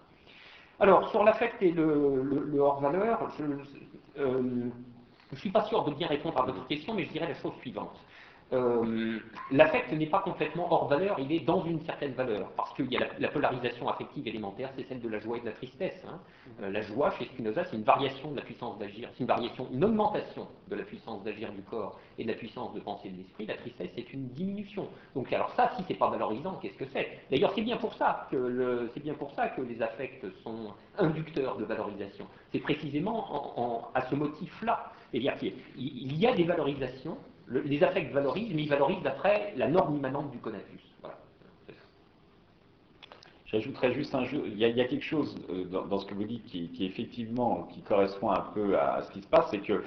Alors, 0.79 1.11
sur 1.11 1.25
l'affect 1.25 1.61
et 1.63 1.73
le, 1.73 2.61
hors-valeur, 2.61 3.29
je 3.39 3.45
ne 3.45 3.57
euh, 4.19 4.71
suis 5.35 5.51
pas 5.51 5.65
sûr 5.65 5.83
de 5.83 5.95
bien 5.95 6.07
répondre 6.07 6.41
à 6.41 6.47
votre 6.47 6.65
question, 6.69 6.95
mais 6.95 7.07
je 7.07 7.11
dirais 7.11 7.27
la 7.27 7.35
chose 7.35 7.55
suivante. 7.61 7.99
Euh, 8.53 9.19
l'affect 9.51 9.91
n'est 9.93 10.07
pas 10.07 10.21
complètement 10.21 10.71
hors 10.71 10.87
valeur, 10.87 11.19
il 11.19 11.33
est 11.33 11.41
dans 11.41 11.65
une 11.65 11.81
certaine 11.87 12.13
valeur, 12.13 12.51
parce 12.53 12.75
qu'il 12.75 12.93
y 12.93 12.99
a 12.99 13.09
la, 13.19 13.29
polarisation 13.29 13.89
affective 13.89 14.29
élémentaire, 14.29 14.71
c'est 14.77 14.87
celle 14.89 15.01
de 15.01 15.09
la 15.09 15.21
joie 15.21 15.39
et 15.39 15.41
de 15.41 15.47
la 15.47 15.53
tristesse. 15.53 16.05
Hein. 16.07 16.21
Euh, 16.63 16.71
la 16.71 16.83
joie, 16.83 17.11
chez 17.19 17.25
Spinoza, 17.25 17.65
c'est 17.65 17.77
une 17.77 17.83
variation 17.83 18.31
de 18.31 18.37
la 18.37 18.43
puissance 18.43 18.79
d'agir, 18.79 19.09
c'est 19.13 19.21
une 19.21 19.27
variation, 19.27 19.69
une 19.73 19.83
augmentation 19.83 20.49
de 20.69 20.77
la 20.77 20.83
puissance 20.83 21.25
d'agir 21.25 21.51
du 21.53 21.63
corps 21.63 21.99
et 22.19 22.25
de 22.25 22.29
la 22.29 22.35
puissance 22.35 22.75
de 22.75 22.81
penser 22.81 23.09
de 23.09 23.17
l'esprit. 23.17 23.47
La 23.47 23.57
tristesse, 23.57 23.91
c'est 23.95 24.13
une 24.13 24.29
diminution. 24.29 24.87
Donc, 25.15 25.33
alors 25.33 25.51
ça, 25.55 25.71
si 25.77 25.85
c'est 25.89 25.95
pas 25.95 26.11
valorisant, 26.11 26.59
qu'est-ce 26.61 26.77
que 26.77 26.87
c'est? 26.93 27.21
D'ailleurs, 27.31 27.53
c'est 27.55 27.63
bien 27.63 27.79
pour 27.79 27.95
ça 27.95 28.29
que 28.31 28.91
c'est 28.93 29.03
bien 29.03 29.15
pour 29.15 29.33
ça 29.33 29.49
que 29.49 29.63
les 29.63 29.81
affects 29.81 30.27
sont 30.43 30.75
inducteurs 30.99 31.57
de 31.57 31.65
valorisation. 31.65 32.27
C'est 32.53 32.61
précisément 32.61 33.91
à 33.95 34.03
ce 34.03 34.15
motif-là. 34.15 34.93
Qu'il 35.13 35.23
y 35.23 36.27
a 36.27 36.35
des 36.35 36.45
valorisations 36.45 37.19
les 37.49 37.83
affects 37.83 38.13
valorisent, 38.13 38.55
mais 38.55 38.63
ils 38.63 38.69
valorisent 38.69 39.03
d'après 39.03 39.53
la 39.57 39.69
norme 39.69 39.97
immanente 39.97 40.31
du 40.31 40.39
conatus. 40.39 40.81
J'ajouterais 43.47 43.93
juste 43.93 44.15
un 44.15 44.25
jeu. 44.25 44.45
Il 44.47 44.57
y, 44.57 44.65
a, 44.65 44.85
quelque 44.87 45.05
chose 45.05 45.37
euh, 45.51 45.65
dans, 45.65 45.99
ce 45.99 46.07
que 46.07 46.15
vous 46.15 46.25
dites 46.25 46.47
qui, 46.47 46.71
effectivement 46.81 47.69
qui 47.71 47.83
correspond 47.83 48.31
un 48.31 48.41
peu 48.55 48.79
à, 48.79 49.03
ce 49.03 49.13
qui 49.13 49.21
se 49.21 49.29
passe, 49.29 49.49
c'est 49.51 49.59
que 49.59 49.83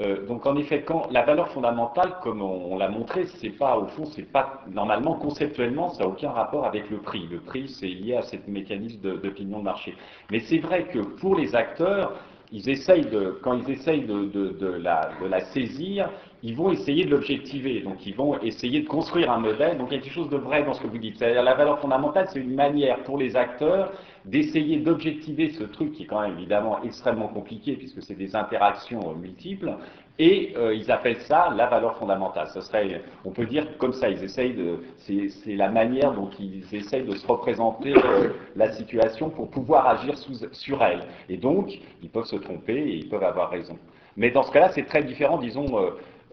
euh, 0.00 0.26
donc 0.26 0.46
en 0.46 0.56
effet, 0.56 0.82
quand 0.82 1.10
la 1.10 1.22
valeur 1.22 1.50
fondamentale, 1.50 2.14
comme 2.22 2.40
on, 2.40 2.78
l'a 2.78 2.88
montré, 2.88 3.26
c'est 3.26 3.50
pas 3.50 3.76
au 3.76 3.86
fond, 3.88 4.06
c'est 4.06 4.32
pas 4.32 4.62
normalement 4.70 5.16
conceptuellement, 5.16 5.90
ça 5.90 6.04
n'a 6.04 6.08
aucun 6.08 6.30
rapport 6.30 6.64
avec 6.64 6.88
le 6.88 6.98
prix. 6.98 7.26
Le 7.30 7.40
prix, 7.40 7.68
c'est 7.68 7.88
lié 7.88 8.16
à 8.16 8.22
ce 8.22 8.36
mécanisme 8.48 9.00
d'opinion 9.00 9.58
de, 9.58 9.62
de 9.62 9.64
marché. 9.64 9.94
Mais 10.30 10.40
c'est 10.40 10.58
vrai 10.58 10.84
que 10.86 11.00
pour 11.00 11.34
les 11.36 11.54
acteurs, 11.54 12.14
ils 12.52 12.68
essayent 12.68 13.06
de, 13.06 13.38
quand 13.42 13.54
ils 13.54 13.70
essayent 13.70 14.06
de, 14.06 14.76
la, 14.78 15.10
de, 15.20 15.26
la, 15.26 15.40
saisir, 15.40 16.10
ils 16.42 16.56
vont 16.56 16.70
essayer 16.72 17.04
de 17.04 17.10
l'objectiver. 17.10 17.80
Donc, 17.80 18.06
ils 18.06 18.14
vont 18.14 18.38
essayer 18.40 18.80
de 18.80 18.88
construire 18.88 19.30
un 19.30 19.38
modèle. 19.38 19.78
Donc, 19.78 19.88
il 19.90 19.96
y 19.96 19.98
a 19.98 20.00
quelque 20.00 20.12
chose 20.12 20.30
de 20.30 20.36
vrai 20.36 20.64
dans 20.64 20.72
ce 20.72 20.80
que 20.80 20.86
vous 20.86 20.98
dites. 20.98 21.18
C'est-à-dire, 21.18 21.42
la 21.42 21.54
valeur 21.54 21.80
fondamentale, 21.80 22.26
c'est 22.32 22.40
une 22.40 22.54
manière 22.54 23.02
pour 23.02 23.18
les 23.18 23.36
acteurs 23.36 23.92
d'essayer 24.24 24.78
d'objectiver 24.78 25.50
ce 25.50 25.64
truc 25.64 25.92
qui 25.92 26.02
est 26.02 26.06
quand 26.06 26.20
même 26.20 26.38
évidemment 26.38 26.82
extrêmement 26.82 27.28
compliqué 27.28 27.74
puisque 27.76 28.02
c'est 28.02 28.14
des 28.14 28.36
interactions 28.36 29.14
multiples 29.14 29.74
et 30.18 30.52
euh, 30.58 30.74
ils 30.74 30.90
appellent 30.90 31.22
ça 31.22 31.48
la 31.56 31.66
valeur 31.66 31.96
fondamentale. 31.96 32.48
Ce 32.48 32.60
serait, 32.60 33.02
on 33.24 33.30
peut 33.30 33.46
dire 33.46 33.66
comme 33.78 33.94
ça, 33.94 34.10
ils 34.10 34.22
essayent 34.22 34.52
de, 34.52 34.80
c'est 34.98 35.56
la 35.56 35.70
manière 35.70 36.12
dont 36.12 36.28
ils 36.38 36.62
essayent 36.74 37.04
de 37.04 37.16
se 37.16 37.26
représenter 37.26 37.94
euh, 37.96 38.28
la 38.56 38.70
situation 38.72 39.30
pour 39.30 39.48
pouvoir 39.48 39.86
agir 39.86 40.18
sous, 40.18 40.34
sur 40.52 40.82
elle. 40.82 41.00
Et 41.30 41.38
donc, 41.38 41.72
ils 42.02 42.10
peuvent 42.10 42.26
se 42.26 42.36
tromper 42.36 42.76
et 42.76 42.96
ils 42.96 43.08
peuvent 43.08 43.24
avoir 43.24 43.48
raison. 43.48 43.78
Mais 44.16 44.30
dans 44.30 44.42
ce 44.42 44.52
cas-là, 44.52 44.68
c'est 44.70 44.84
très 44.84 45.02
différent, 45.02 45.38
disons, 45.38 45.66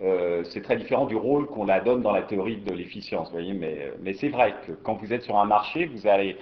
euh, 0.01 0.43
c'est 0.45 0.61
très 0.61 0.77
différent 0.77 1.05
du 1.05 1.15
rôle 1.15 1.47
qu'on 1.47 1.65
la 1.65 1.79
donne 1.79 2.01
dans 2.01 2.11
la 2.11 2.21
théorie 2.21 2.57
de 2.57 2.71
l'efficience, 2.71 3.31
voyez. 3.31 3.53
Mais, 3.53 3.91
mais 4.01 4.13
c'est 4.13 4.29
vrai 4.29 4.55
que 4.65 4.71
quand 4.71 4.95
vous 4.95 5.13
êtes 5.13 5.23
sur 5.23 5.37
un 5.37 5.45
marché, 5.45 5.85
vous 5.85 6.07
allez 6.07 6.37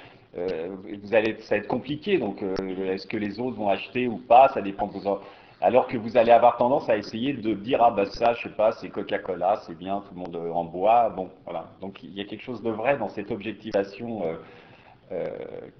vous 1.01 1.15
allez, 1.15 1.37
ça 1.39 1.55
va 1.55 1.59
être 1.59 1.67
compliqué. 1.67 2.17
Donc, 2.17 2.43
est-ce 2.43 3.07
que 3.07 3.15
les 3.15 3.39
autres 3.39 3.55
vont 3.55 3.69
acheter 3.69 4.09
ou 4.09 4.17
pas 4.17 4.49
Ça 4.49 4.61
dépend 4.61 4.87
de 4.87 4.91
vos, 4.91 5.21
alors 5.61 5.87
que 5.87 5.97
vous 5.97 6.17
allez 6.17 6.31
avoir 6.31 6.57
tendance 6.57 6.89
à 6.89 6.97
essayer 6.97 7.33
de 7.33 7.53
dire 7.53 7.81
ah 7.81 7.91
bah 7.91 8.05
ça 8.05 8.33
je 8.33 8.43
sais 8.43 8.53
pas 8.53 8.71
c'est 8.73 8.89
Coca-Cola 8.89 9.61
c'est 9.65 9.77
bien 9.77 10.01
tout 10.01 10.13
le 10.13 10.19
monde 10.19 10.35
en 10.53 10.65
boit 10.65 11.09
bon 11.09 11.29
voilà 11.45 11.71
donc 11.81 12.03
il 12.03 12.13
y 12.13 12.21
a 12.21 12.25
quelque 12.25 12.43
chose 12.43 12.61
de 12.61 12.69
vrai 12.69 12.97
dans 12.97 13.09
cette 13.09 13.31
objectivation 13.31 14.25
euh, 14.25 14.35
euh, 15.11 15.29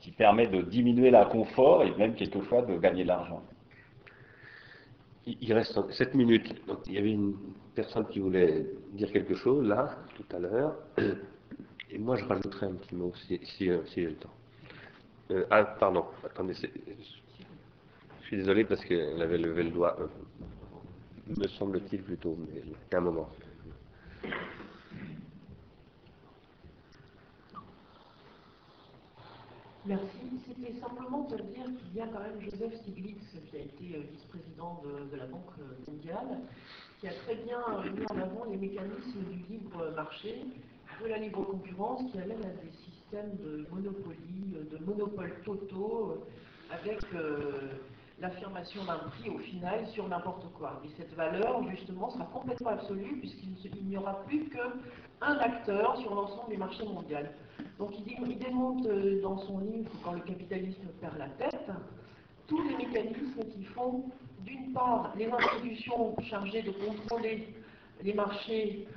qui 0.01 0.11
permet 0.11 0.47
de 0.47 0.61
diminuer 0.61 1.09
la 1.09 1.25
confort 1.25 1.83
et 1.83 1.91
même 1.97 2.13
quelquefois 2.13 2.61
de 2.61 2.77
gagner 2.77 3.03
de 3.03 3.07
l'argent. 3.07 3.41
il 5.25 5.51
reste 5.51 5.79
7 5.91 6.13
minutes. 6.13 6.63
Donc, 6.67 6.77
il 6.85 6.93
y 6.93 6.99
avait 6.99 7.11
une 7.11 7.33
personne 7.75 8.07
qui 8.07 8.19
voulait 8.19 8.65
dire 8.93 9.11
quelque 9.11 9.35
chose 9.35 9.67
là, 9.67 9.97
tout 10.15 10.35
à 10.35 10.39
l'heure. 10.39 10.75
Et 11.91 11.99
moi, 11.99 12.15
je 12.15 12.25
rajouterai 12.25 12.65
un 12.65 12.73
petit 12.73 12.95
mot 12.95 13.13
si, 13.27 13.39
si, 13.43 13.69
euh, 13.69 13.81
j'ai 13.93 14.05
le 14.05 14.15
temps. 14.15 14.33
Euh, 15.31 15.45
ah, 15.49 15.63
pardon, 15.63 16.05
attendez, 16.23 16.53
je 16.53 18.27
suis 18.27 18.37
désolé 18.37 18.65
parce 18.65 18.83
qu'elle 18.83 19.21
avait 19.21 19.37
levé 19.37 19.63
le 19.63 19.71
doigt, 19.71 19.95
euh, 19.99 20.07
me 21.37 21.47
semble-t-il 21.47 22.01
plutôt, 22.01 22.37
mais 22.39 22.61
un 22.97 23.01
moment. 23.01 23.29
Merci. 29.85 30.05
C'était 30.47 30.79
simplement 30.79 31.27
de 31.29 31.37
dire 31.37 31.65
qu'il 31.65 31.95
y 31.95 32.01
a 32.01 32.07
quand 32.07 32.19
même 32.19 32.41
Joseph 32.41 32.73
Stiglitz, 32.81 33.37
qui 33.49 33.55
a 33.55 33.59
été 33.59 34.07
vice-président 34.11 34.81
de, 35.11 35.15
la 35.15 35.27
Banque 35.27 35.51
mondiale, 35.87 36.39
qui 37.05 37.11
a 37.11 37.13
très 37.25 37.35
bien 37.35 37.59
mis 37.93 38.05
en 38.09 38.19
avant 38.19 38.45
les 38.49 38.57
mécanismes 38.57 39.23
du 39.29 39.53
libre 39.53 39.91
marché, 39.95 40.43
de 41.03 41.07
la 41.07 41.17
libre 41.17 41.43
concurrence, 41.43 42.01
qui 42.11 42.17
amène 42.17 42.43
à 42.43 42.63
des 42.63 42.71
systèmes 42.83 43.35
de 43.37 43.67
monopolie, 43.71 44.55
de 44.71 44.77
monopoles 44.83 45.35
totaux, 45.45 46.25
avec 46.71 46.99
l'affirmation 48.19 48.83
d'un 48.85 48.97
prix 48.97 49.29
au 49.29 49.37
final 49.37 49.85
sur 49.89 50.07
n'importe 50.07 50.51
quoi. 50.57 50.81
Et 50.83 50.89
cette 50.97 51.13
valeur, 51.13 51.61
justement, 51.69 52.09
sera 52.09 52.25
complètement 52.25 52.71
absolue, 52.71 53.19
puisqu'il 53.19 53.85
n'y 53.85 53.97
aura 53.97 54.23
plus 54.23 54.49
qu'un 54.49 55.37
acteur 55.37 55.97
sur 55.97 56.15
l'ensemble 56.15 56.53
du 56.53 56.57
marché 56.57 56.85
mondial. 56.85 57.29
Donc 57.77 57.91
il, 57.99 58.39
démonte 58.39 58.85
euh, 58.87 59.21
dans 59.21 59.37
son 59.37 59.59
livre, 59.59 59.91
quand 60.03 60.13
le 60.13 60.21
capitalisme 60.21 60.87
perd 61.01 61.17
la 61.19 61.27
tête, 61.29 61.69
tous 62.47 62.61
les 62.63 62.75
mécanismes 62.75 63.43
qui 63.53 63.63
font, 63.65 64.03
d'une 64.41 64.73
part, 64.73 65.13
les 65.17 65.27
institutions 65.27 66.15
chargées 66.21 66.61
de 66.61 66.71
contrôler 66.71 67.53
les 68.03 68.13
marchés 68.13 68.87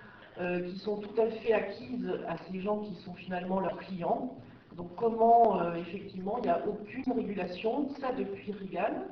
euh, 0.40 0.70
qui 0.70 0.78
sont 0.78 0.98
tout 0.98 1.20
à 1.20 1.30
fait 1.30 1.52
acquises 1.52 2.12
à 2.28 2.36
ces 2.50 2.60
gens 2.60 2.80
qui 2.80 2.94
sont 3.02 3.14
finalement 3.14 3.60
leurs 3.60 3.78
clients. 3.78 4.36
Donc 4.76 4.94
comment, 4.96 5.60
euh, 5.60 5.74
effectivement, 5.74 6.38
il 6.38 6.42
n'y 6.42 6.50
a 6.50 6.62
aucune 6.66 7.12
régulation, 7.12 7.88
ça 8.00 8.12
depuis 8.12 8.52
Reagan. 8.52 9.04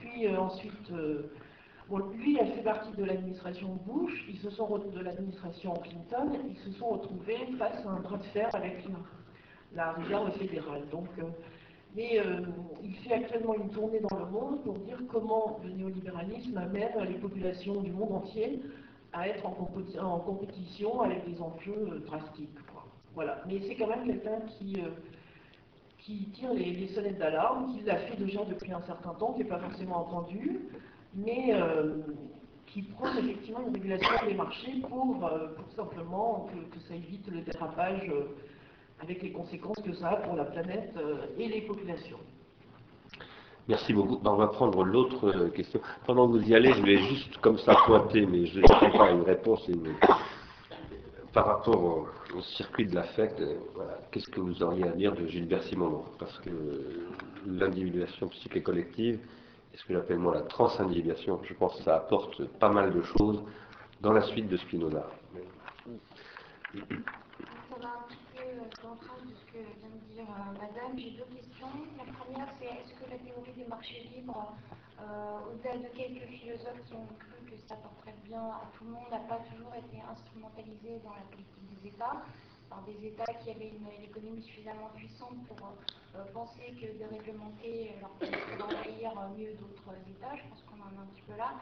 Puis 0.00 0.28
ensuite, 0.28 0.90
lui 1.98 2.38
a 2.38 2.46
fait 2.46 2.62
partie 2.62 2.92
de 2.96 3.04
l'administration 3.04 3.78
Bush, 3.86 4.24
ils 4.28 4.38
se 4.38 4.50
sont 4.50 4.78
de 4.78 5.00
l'administration 5.00 5.74
Clinton, 5.74 6.38
ils 6.48 6.58
se 6.58 6.78
sont 6.78 6.90
retrouvés 6.90 7.38
face 7.58 7.84
à 7.84 7.90
un 7.90 8.00
bras 8.00 8.18
de 8.18 8.24
fer 8.24 8.48
avec 8.54 8.84
la, 9.74 9.92
réserve 9.92 10.30
fédérale. 10.38 10.82
Donc, 10.90 11.08
euh, 11.18 11.22
mais 11.94 12.18
euh, 12.18 12.40
il 12.82 12.94
fait 12.96 13.14
actuellement 13.14 13.54
une 13.54 13.70
tournée 13.70 14.00
dans 14.00 14.16
le 14.16 14.26
monde 14.26 14.62
pour 14.62 14.74
dire 14.78 14.98
comment 15.10 15.60
le 15.64 15.70
néolibéralisme 15.70 16.56
amène 16.56 16.92
les 17.08 17.18
populations 17.18 17.80
du 17.82 17.90
monde 17.90 18.12
entier 18.12 18.60
à 19.12 19.28
être 19.28 19.44
en, 19.44 20.18
compétition 20.20 21.00
avec 21.00 21.28
des 21.28 21.40
enjeux 21.40 21.88
euh, 21.90 21.98
drastiques. 22.06 22.58
Voilà. 23.14 23.42
Mais 23.48 23.60
c'est 23.66 23.74
quand 23.74 23.88
même 23.88 24.06
quelqu'un 24.06 24.40
qui, 24.46 24.76
qui 25.98 26.28
tire 26.32 26.52
les, 26.54 26.88
sonnettes 26.88 27.18
d'alarme, 27.18 27.76
qui 27.76 27.84
l'a 27.84 27.96
fait 27.96 28.16
déjà 28.16 28.44
depuis 28.44 28.72
un 28.72 28.82
certain 28.82 29.14
temps, 29.14 29.32
qui 29.32 29.40
n'est 29.40 29.48
pas 29.48 29.58
forcément 29.58 30.06
entendu, 30.06 30.60
mais 31.14 31.54
euh, 31.54 31.98
qui 32.66 32.82
prend 32.82 33.12
effectivement 33.16 33.60
une 33.66 33.74
régulation 33.74 34.08
des 34.26 34.34
marchés 34.34 34.80
pour, 34.88 35.24
euh, 35.26 35.48
simplement 35.76 36.48
que, 36.72 36.80
ça 36.80 36.94
évite 36.94 37.26
le 37.28 37.42
dérapage 37.42 38.08
euh, 38.08 38.36
avec 39.02 39.22
les 39.22 39.32
conséquences 39.32 39.80
que 39.84 39.92
ça 39.94 40.10
a 40.10 40.16
pour 40.16 40.36
la 40.36 40.44
planète 40.44 40.94
et 41.38 41.48
les 41.48 41.62
populations. 41.62 42.18
Merci 43.68 43.92
beaucoup. 43.92 44.18
Ben, 44.18 44.32
on 44.32 44.36
va 44.36 44.48
prendre 44.48 44.84
l'autre 44.84 45.48
question. 45.54 45.80
Pendant 46.06 46.26
que 46.26 46.38
vous 46.38 46.48
y 46.48 46.54
allez, 46.54 46.72
je 46.72 46.82
vais 46.82 46.96
juste 46.96 47.36
comme 47.38 47.58
ça 47.58 47.74
pointer, 47.86 48.26
mais 48.26 48.46
je 48.46 48.60
n'ai 48.60 48.66
pas 48.66 49.10
une 49.10 49.22
réponse. 49.22 49.70
Par 51.32 51.46
rapport 51.46 52.08
au, 52.34 52.40
circuit 52.42 52.86
de 52.86 52.94
l'affect, 52.94 53.40
voilà, 53.74 53.98
qu'est-ce 54.10 54.28
que 54.28 54.40
vous 54.40 54.62
auriez 54.62 54.88
à 54.88 54.92
dire 54.92 55.14
de 55.14 55.26
Gilbert 55.26 55.62
Simon 55.62 56.04
Parce 56.18 56.36
que 56.40 56.50
l'individuation 57.46 58.28
psychique 58.28 58.56
et 58.56 58.62
collective, 58.62 59.20
ce 59.74 59.84
que 59.84 59.94
j'appelle 59.94 60.18
moi 60.18 60.34
la 60.34 60.42
transindividuation. 60.42 61.40
Je 61.44 61.54
pense 61.54 61.76
que 61.76 61.84
ça 61.84 61.96
apporte 61.96 62.44
pas 62.58 62.70
mal 62.70 62.92
de 62.92 63.02
choses 63.02 63.42
dans 64.00 64.12
la 64.12 64.22
suite 64.22 64.48
de 64.48 64.56
Spinoza. 64.56 65.06
Ça 65.32 66.78
va 67.80 67.88
un 67.88 68.02
petit 68.08 68.18
peu 68.34 68.42
dans 68.56 68.64
le 68.64 68.70
sens 68.80 69.22
de 69.22 69.34
ce 69.34 69.44
que 69.52 69.58
vient 69.58 69.90
de 69.94 70.00
dire 70.12 70.26
euh, 70.28 70.29
Madame. 70.48 70.96
J'ai 70.96 71.10
deux 71.10 71.28
questions. 71.36 71.68
La 71.98 72.04
première, 72.12 72.48
c'est 72.58 72.66
est-ce 72.66 72.94
que 72.96 73.10
la 73.10 73.18
théorie 73.18 73.52
des 73.52 73.66
marchés 73.66 74.08
libres, 74.14 74.56
euh, 74.98 75.52
au-delà 75.52 75.76
de 75.76 75.88
quelques 75.94 76.26
philosophes 76.28 76.80
qui 76.86 76.94
ont 76.94 77.06
cru 77.18 77.44
que 77.44 77.56
ça 77.68 77.76
porterait 77.76 78.16
bien 78.24 78.40
à 78.40 78.64
tout 78.72 78.84
le 78.84 78.92
monde, 78.92 79.10
n'a 79.10 79.20
pas 79.28 79.40
toujours 79.52 79.74
été 79.74 80.00
instrumentalisée 80.00 81.00
dans 81.04 81.12
la 81.12 81.28
politique 81.28 81.68
des 81.82 81.88
États 81.88 82.24
par 82.70 82.82
des 82.84 83.08
États 83.08 83.34
qui 83.34 83.50
avaient 83.50 83.68
une, 83.68 83.88
économie 84.02 84.42
suffisamment 84.42 84.88
puissante 84.94 85.44
pour 85.46 85.58
euh, 86.14 86.24
penser 86.32 86.72
que 86.80 86.86
de 86.86 87.04
réglementer 87.10 87.92
leur 88.00 88.10
permettrait 88.10 88.56
d'envahir 88.56 89.12
mieux 89.36 89.52
d'autres 89.60 89.92
États? 90.08 90.36
Je 90.36 90.48
pense 90.48 90.62
qu'on 90.62 90.80
en 90.80 90.88
est 90.88 91.02
un 91.02 91.10
petit 91.12 91.22
peu 91.22 91.36
là. 91.36 91.52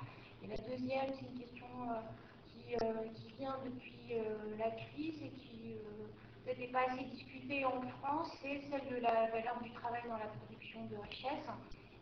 Et 0.44 0.47
la 0.47 0.57
deuxième, 0.57 1.10
c'est 1.18 1.26
une 1.26 1.39
question 1.40 1.66
euh, 1.90 2.78
euh, 2.82 3.08
qui, 3.15 3.32
vient 3.39 3.58
depuis 3.65 4.15
la 4.58 4.70
crise 4.70 5.23
et 5.23 5.31
qui 5.31 5.74
peut-être 6.49 6.60
n'est 6.60 6.73
pas 6.73 6.89
assez 6.89 7.05
discutée 7.05 7.62
en 7.67 7.83
France, 8.01 8.33
c'est 8.41 8.62
celle 8.70 8.89
de 8.89 8.97
la 9.02 9.28
valeur 9.28 9.60
du 9.62 9.70
travail 9.73 10.01
dans 10.09 10.17
la 10.17 10.28
production 10.41 10.86
de 10.86 10.97
richesse. 10.97 11.44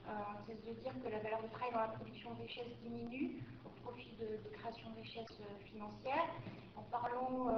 on 0.07 0.39
cesse 0.47 0.63
de 0.65 0.73
dire 0.81 0.93
que 1.03 1.09
la 1.11 1.19
valeur 1.19 1.43
du 1.43 1.49
travail 1.51 1.73
dans 1.73 1.81
la 1.81 1.89
production 1.99 2.33
de 2.35 2.43
richesse 2.43 2.71
diminue 2.81 3.43
au 3.65 3.71
profit 3.83 4.15
de, 4.21 4.39
création 4.57 4.89
de 4.91 5.01
richesse 5.01 5.43
financière. 5.73 6.29
En 6.77 6.83
parlant 6.83 7.51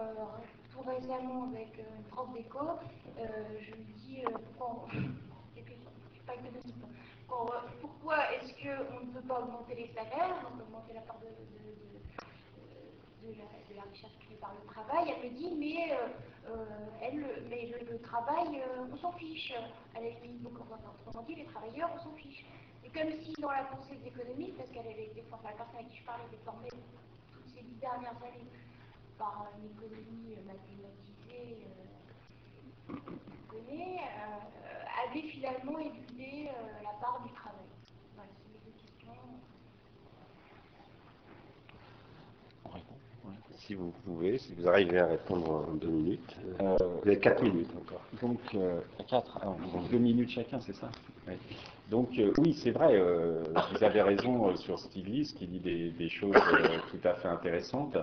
récemment 0.86 1.50
avec 1.52 1.76
euh, 1.78 1.82
une 1.96 2.04
prof 2.04 2.32
d'éco, 2.32 2.78
euh, 3.18 3.58
je 3.60 3.72
lui 3.72 3.82
dis 3.94 4.24
euh, 4.24 4.30
pourquoi, 4.58 4.86
pourquoi 7.80 8.32
est-ce 8.34 8.52
qu'on 8.54 9.00
ne 9.06 9.12
peut 9.12 9.26
pas 9.26 9.40
augmenter 9.40 9.74
les 9.74 9.88
salaires, 9.88 10.40
donc 10.42 10.60
augmenter 10.62 10.94
la 10.94 11.00
part 11.02 11.18
de, 11.20 11.26
la, 13.22 13.82
richesse 13.82 14.16
créée 14.20 14.36
par 14.40 14.52
le 14.54 14.66
travail. 14.66 15.14
Elle 15.16 15.30
me 15.30 15.36
dit 15.36 15.54
mais, 15.56 15.96
elle, 17.02 17.24
mais 17.48 17.72
le, 17.90 17.98
travail, 18.00 18.62
on 18.92 18.96
s'en 18.96 19.12
fiche. 19.12 19.52
À 19.94 20.00
la 20.00 20.10
limite, 20.10 20.42
donc, 20.42 20.54
autrement 20.60 21.22
dit, 21.26 21.34
les 21.34 21.44
travailleurs, 21.44 21.90
on 21.94 21.98
s'en 21.98 22.12
fiche. 22.16 22.44
Et 22.84 22.90
comme 22.90 23.10
si 23.20 23.32
dans 23.40 23.50
la 23.50 23.64
pensée 23.64 23.96
des 23.96 24.08
économistes, 24.08 24.56
parce 24.56 24.70
qu'elle 24.70 24.86
avait 24.86 25.06
été, 25.06 25.22
enfin, 25.30 25.42
la 25.44 25.56
personne 25.56 25.80
avec 25.80 25.90
qui 25.90 25.98
je 25.98 26.04
parlais 26.04 26.24
était 26.32 26.42
formée 26.44 26.68
toutes 26.70 27.48
ces 27.54 27.62
dix 27.62 27.76
dernières 27.80 28.16
années 28.16 28.48
par 29.18 29.46
une 29.58 29.66
économie 29.66 30.36
mathématisée 30.46 31.66
euh, 32.88 32.94
connaît, 33.48 33.98
euh, 33.98 35.08
avait 35.08 35.28
finalement 35.28 35.78
éludé 35.78 36.48
euh, 36.48 36.82
la 36.82 36.90
part 37.00 37.20
du 37.26 37.32
travail. 37.32 37.66
Voilà, 38.14 38.30
c'est 38.38 38.52
les 38.52 38.60
deux 38.64 38.78
questions. 38.78 39.12
Si 43.68 43.74
vous 43.74 43.92
pouvez, 44.06 44.38
si 44.38 44.54
vous 44.54 44.66
arrivez 44.66 44.98
à 44.98 45.04
répondre 45.04 45.66
en 45.68 45.74
deux 45.74 45.88
minutes. 45.88 46.38
Euh, 46.62 46.74
vous 46.80 47.06
avez 47.06 47.18
quatre 47.18 47.42
minutes 47.42 47.68
encore. 47.76 48.00
Donc, 48.22 48.40
euh, 48.54 48.80
quatre, 49.06 49.38
deux 49.90 49.98
minutes 49.98 50.30
chacun, 50.30 50.58
c'est 50.58 50.74
ça 50.74 50.88
oui. 51.26 51.34
Donc 51.90 52.18
euh, 52.18 52.32
oui, 52.38 52.54
c'est 52.54 52.70
vrai, 52.70 52.98
vous 52.98 53.84
avez 53.84 54.00
raison 54.00 54.56
sur 54.56 54.78
Stiglitz 54.78 55.32
qui 55.32 55.46
dit 55.46 55.60
des, 55.60 56.08
choses 56.08 56.32
tout 56.90 57.06
à 57.06 57.12
fait 57.12 57.28
intéressantes. 57.28 57.98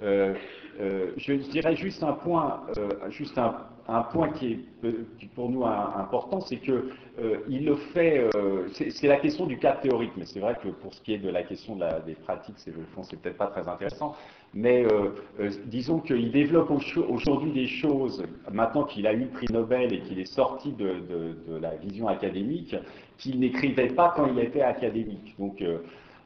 je 0.00 1.34
dirais 1.48 1.76
juste 1.76 2.02
un 2.02 2.14
point, 2.14 2.66
juste 3.10 3.38
un, 3.38 3.54
point 4.12 4.30
qui 4.30 4.52
est 4.52 4.58
pour 5.34 5.50
nous 5.50 5.64
important, 5.64 6.40
c'est 6.40 6.56
que 6.56 6.90
il 7.48 7.64
le 7.64 7.76
fait. 7.76 8.28
c'est 8.72 9.06
la 9.08 9.16
question 9.16 9.46
du 9.46 9.58
cas 9.58 9.72
théorique, 9.72 10.12
mais 10.16 10.24
c'est 10.24 10.40
vrai 10.40 10.56
que 10.62 10.68
pour 10.68 10.94
ce 10.94 11.00
qui 11.02 11.14
est 11.14 11.18
de 11.18 11.30
la 11.30 11.42
question 11.42 11.76
des 12.06 12.14
pratiques, 12.14 12.56
c'est 12.58 12.72
c'est 13.02 13.20
peut-être 13.20 13.36
pas 13.36 13.48
très 13.48 13.68
intéressant. 13.68 14.16
Mais 14.52 14.84
disons 15.66 16.00
qu'il 16.00 16.30
développe 16.32 16.70
aujourd'hui 17.08 17.52
des 17.52 17.66
choses. 17.66 18.24
Maintenant 18.52 18.84
qu'il 18.84 19.06
a 19.06 19.12
eu 19.12 19.20
le 19.20 19.28
prix 19.28 19.46
Nobel 19.52 19.92
et 19.92 20.00
qu'il 20.00 20.18
est 20.18 20.32
sorti 20.32 20.72
de, 20.72 20.96
de 21.46 21.56
la 21.56 21.76
vision 21.76 22.08
académique, 22.08 22.74
qu'il 23.18 23.38
n'écrivait 23.38 23.88
pas 23.88 24.12
quand 24.16 24.26
il 24.26 24.38
était 24.38 24.62
académique. 24.62 25.34
Donc 25.38 25.62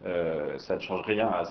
euh, 0.06 0.56
ça 0.58 0.76
ne 0.76 0.80
change 0.80 1.02
rien 1.06 1.26
à, 1.28 1.42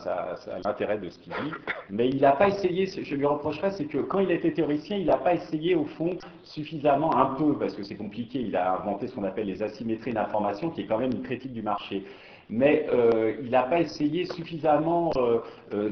l'intérêt 0.64 0.98
de 0.98 1.10
ce 1.10 1.20
qu'il 1.20 1.34
dit. 1.34 1.52
Mais 1.90 2.08
il 2.10 2.22
n'a 2.22 2.32
pas 2.32 2.48
essayé, 2.48 2.86
je 2.86 3.16
lui 3.16 3.26
reprocherais, 3.26 3.72
c'est 3.72 3.86
que 3.86 3.98
quand 4.00 4.20
il 4.20 4.32
était 4.32 4.52
théoricien, 4.52 4.98
il 4.98 5.08
n'a 5.08 5.18
pas 5.18 5.34
essayé 5.34 5.76
au 5.76 5.86
fond 5.86 6.18
suffisamment, 6.44 7.16
un 7.16 7.36
peu, 7.36 7.58
parce 7.58 7.74
que 7.74 7.84
c'est 7.84 7.96
compliqué, 7.96 8.40
il 8.40 8.56
a 8.56 8.80
inventé 8.80 9.08
ce 9.08 9.16
qu'on 9.16 9.26
appelle 9.26 9.48
les 9.48 9.62
asymétries 9.62 10.14
d'information, 10.14 10.70
qui 10.70 10.82
est 10.82 10.86
quand 10.86 10.98
même 10.98 11.12
une 11.12 11.24
critique 11.24 11.54
du 11.54 11.62
marché 11.62 12.04
mais 12.50 12.88
euh, 12.94 13.36
il 13.42 13.50
n'a 13.50 13.64
pas 13.64 13.82
essayé 13.82 14.26
suffisamment 14.26 15.12
euh, 15.18 15.92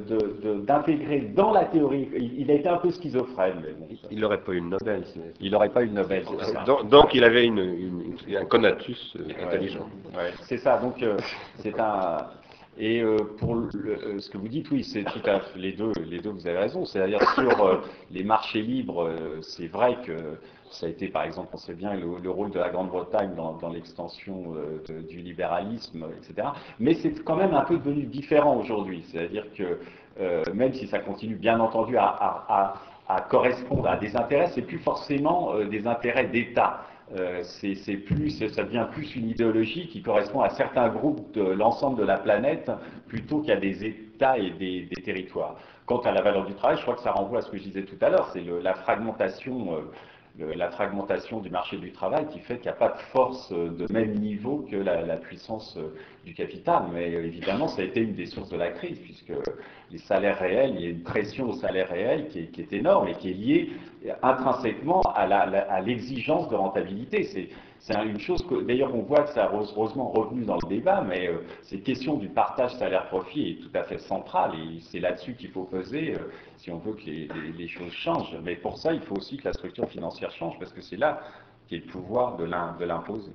d'intégrer 0.65 1.19
dans 1.35 1.51
la 1.51 1.65
théorie. 1.65 2.07
Il, 2.15 2.49
a 2.49 2.53
été 2.53 2.69
un 2.69 2.77
peu 2.77 2.91
schizophrène. 2.91 3.61
Il 4.09 4.19
n'aurait 4.19 4.39
pas 4.39 4.53
eu 4.53 4.57
une 4.57 4.69
Nobel. 4.69 5.03
Il 5.41 5.51
n'aurait 5.51 5.69
pas 5.69 5.83
eu 5.83 5.87
une 5.87 5.95
Nobel. 5.95 6.23
Donc, 6.89 7.13
il 7.13 7.23
avait 7.23 7.45
une, 7.45 8.15
un 8.37 8.45
conatus 8.45 9.17
intelligent. 9.43 9.89
c'est 10.43 10.57
ça. 10.57 10.77
Donc 10.77 11.03
c'est 11.57 11.77
un. 11.79 12.17
Et 12.77 13.01
euh, 13.01 13.17
pour 13.37 13.55
euh, 13.55 14.19
ce 14.19 14.29
que 14.29 14.37
vous 14.37 14.49
dites, 14.49 14.69
oui, 14.69 14.83
c'est 14.83 15.03
tout 15.05 15.21
à 15.25 15.39
fait 15.39 15.57
les 15.57 15.71
deux, 15.71 15.93
les 16.05 16.19
deux, 16.19 16.31
vous 16.31 16.45
avez 16.45 16.57
raison. 16.57 16.83
C'est-à-dire 16.85 17.21
sur 17.33 17.65
euh, 17.65 17.77
les 18.11 18.23
marchés 18.23 18.61
libres, 18.61 19.09
c'est 19.41 19.67
vrai 19.67 19.97
que 20.05 20.37
ça 20.71 20.85
a 20.87 20.89
été, 20.89 21.07
par 21.07 21.23
exemple, 21.23 21.49
on 21.53 21.57
sait 21.57 21.73
bien 21.73 21.93
le, 21.93 22.19
le 22.21 22.29
rôle 22.29 22.51
de 22.51 22.59
la 22.59 22.69
Grande-Bretagne 22.69 23.33
dans, 23.35 23.53
dans 23.53 23.69
l'extension 23.69 24.55
du 25.07 25.19
libéralisme, 25.19 26.05
etc. 26.17 26.49
Mais 26.79 26.95
c'est 26.95 27.23
quand 27.23 27.37
même 27.37 27.53
un 27.53 27.63
peu 27.63 27.77
devenu 27.77 28.03
différent 28.03 28.57
aujourd'hui. 28.57 29.05
C'est-à-dire 29.09 29.45
que 29.53 29.79
même 30.51 30.73
si 30.73 30.87
ça 30.87 30.99
continue, 30.99 31.35
bien 31.35 31.59
entendu, 31.61 31.95
à, 31.97 32.73
correspondre 33.29 33.87
à 33.87 33.95
des 33.95 34.17
intérêts, 34.17 34.49
c'est 34.53 34.63
plus 34.63 34.79
forcément 34.79 35.57
des 35.63 35.87
intérêts 35.87 36.27
d'État. 36.27 36.81
Euh, 37.13 37.43
c'est 37.43 37.97
plus, 37.97 38.31
ça 38.31 38.63
devient 38.63 38.87
plus 38.91 39.15
une 39.15 39.29
idéologie 39.29 39.87
qui 39.87 40.01
correspond 40.01 40.41
à 40.41 40.49
certains 40.49 40.89
groupes 40.89 41.31
de 41.33 41.43
l'ensemble 41.43 41.99
de 41.99 42.03
la 42.05 42.17
planète 42.17 42.71
plutôt 43.07 43.41
qu'à 43.41 43.57
des 43.57 43.85
États 43.85 44.39
et 44.39 44.49
des, 44.51 44.89
territoires. 45.03 45.55
Quant 45.85 45.99
à 45.99 46.11
la 46.11 46.21
valeur 46.23 46.45
du 46.45 46.55
travail, 46.55 46.77
je 46.77 46.81
crois 46.81 46.95
que 46.95 47.01
ça 47.01 47.11
renvoie 47.11 47.39
à 47.39 47.41
ce 47.43 47.51
que 47.51 47.57
je 47.57 47.63
disais 47.63 47.83
tout 47.83 47.97
à 48.01 48.09
l'heure, 48.09 48.29
c'est 48.33 48.43
la 48.43 48.73
fragmentation. 48.73 49.75
euh, 49.75 49.81
la 50.37 50.69
fragmentation 50.69 51.39
du 51.39 51.49
marché 51.49 51.77
du 51.77 51.91
travail 51.91 52.27
qui 52.27 52.39
fait 52.39 52.55
qu'il 52.55 52.63
n'y 52.63 52.69
a 52.69 52.73
pas 52.73 52.89
de 52.89 52.99
force 53.13 53.51
euh, 53.51 53.69
de 53.69 53.91
même 53.91 54.15
niveau 54.15 54.67
que 54.69 54.75
la, 54.75 55.15
puissance 55.17 55.77
euh, 55.77 55.95
du 56.25 56.33
capital. 56.33 56.83
Mais 56.93 57.13
euh, 57.13 57.25
évidemment, 57.25 57.67
ça 57.67 57.81
a 57.81 57.85
été 57.85 58.01
une 58.01 58.15
des 58.15 58.25
sources 58.25 58.49
de 58.49 58.57
la 58.57 58.71
crise, 58.71 58.99
puisque 58.99 59.31
les 59.91 59.97
salaires 59.97 60.39
réels, 60.39 60.73
il 60.75 60.81
y 60.81 60.87
a 60.87 60.89
une 60.89 61.03
pression 61.03 61.49
aux 61.49 61.53
salaires 61.53 61.89
réels 61.89 62.27
qui 62.27 62.39
est, 62.39 62.47
qui 62.47 62.61
est 62.61 62.73
énorme 62.73 63.07
et 63.07 63.13
qui 63.13 63.31
est 63.31 63.33
liée 63.33 63.69
intrinsèquement 64.21 65.01
à 65.01 65.81
l'exigence 65.81 66.49
de 66.49 66.55
rentabilité. 66.55 67.23
C'est 67.23 67.49
c'est 67.85 67.93
une 68.03 68.19
chose 68.19 68.41
que, 68.47 68.63
d'ailleurs, 68.63 68.95
on 68.95 69.03
voit 69.03 69.21
que 69.25 69.29
ça 69.29 69.45
a 69.45 69.53
heureusement 69.53 70.09
revenu 70.09 70.43
dans 70.43 70.55
le 70.55 70.67
débat, 70.67 71.01
mais 71.01 71.27
euh, 71.27 71.43
cette 71.61 71.83
question 71.83 72.15
du 72.17 72.29
partage 72.29 72.73
salaire-profit 72.77 73.51
est 73.51 73.61
tout 73.61 73.69
à 73.77 73.83
fait 73.83 73.99
centrale 73.99 74.55
et 74.55 74.79
c'est 74.79 74.99
là-dessus 74.99 75.35
qu'il 75.35 75.51
faut 75.51 75.65
peser 75.65 76.15
euh, 76.15 76.31
si 76.57 76.71
on 76.71 76.79
veut 76.79 76.93
que 76.93 77.05
les, 77.05 77.67
choses 77.67 77.91
changent. 77.91 78.35
Mais 78.41 78.55
pour 78.55 78.79
ça, 78.79 78.91
il 78.91 79.01
faut 79.01 79.15
aussi 79.17 79.37
que 79.37 79.43
la 79.45 79.53
structure 79.53 79.87
financière 79.87 80.31
change 80.31 80.57
parce 80.57 80.73
que 80.73 80.81
c'est 80.81 80.97
là 80.97 81.21
qu'est 81.67 81.77
le 81.77 81.83
pouvoir 81.83 82.37
de 82.37 82.45
l'im- 82.45 82.75
de 82.79 82.85
l'imposer. 82.85 83.33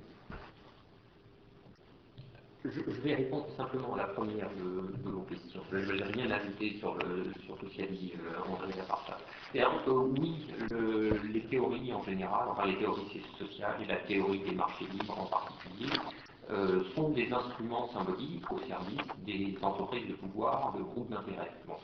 Je, 2.64 2.80
vais 3.02 3.14
répondre 3.14 3.46
simplement 3.56 3.94
à 3.94 3.98
la 3.98 4.08
première 4.08 4.50
de, 4.58 5.08
vos 5.08 5.22
questions. 5.22 5.60
Je 5.70 5.92
n'ai 5.92 6.02
rien 6.02 6.28
ajouté 6.28 6.76
sur, 6.80 6.94
le, 6.94 7.32
sur 7.46 7.56
tout 7.56 7.68
ce 7.68 7.76
qu'a 7.76 7.86
dit 7.86 8.14
euh, 8.16 8.52
André 8.52 8.76
Laparta. 8.76 9.16
C'est-à-dire 9.52 9.82
oui, 9.88 10.46
le- 10.70 11.18
les 11.32 11.40
théories 11.46 11.92
en 11.92 12.02
général, 12.04 12.48
enfin 12.50 12.66
les 12.66 12.76
théories 12.78 13.22
sociales 13.38 13.76
et 13.82 13.86
la 13.86 13.96
théorie 13.96 14.40
des 14.40 14.54
marchés 14.54 14.86
libres 14.92 15.18
en 15.18 15.26
particulier, 15.26 15.90
euh, 16.50 16.82
sont 16.94 17.10
des 17.10 17.32
instruments 17.32 17.88
symboliques 17.92 18.50
au 18.52 18.58
service 18.68 19.00
des 19.26 19.56
entreprises 19.62 20.08
de 20.08 20.14
pouvoir, 20.14 20.72
de 20.76 20.82
groupes 20.82 21.10
d'intérêt. 21.10 21.50
Bon. 21.66 21.74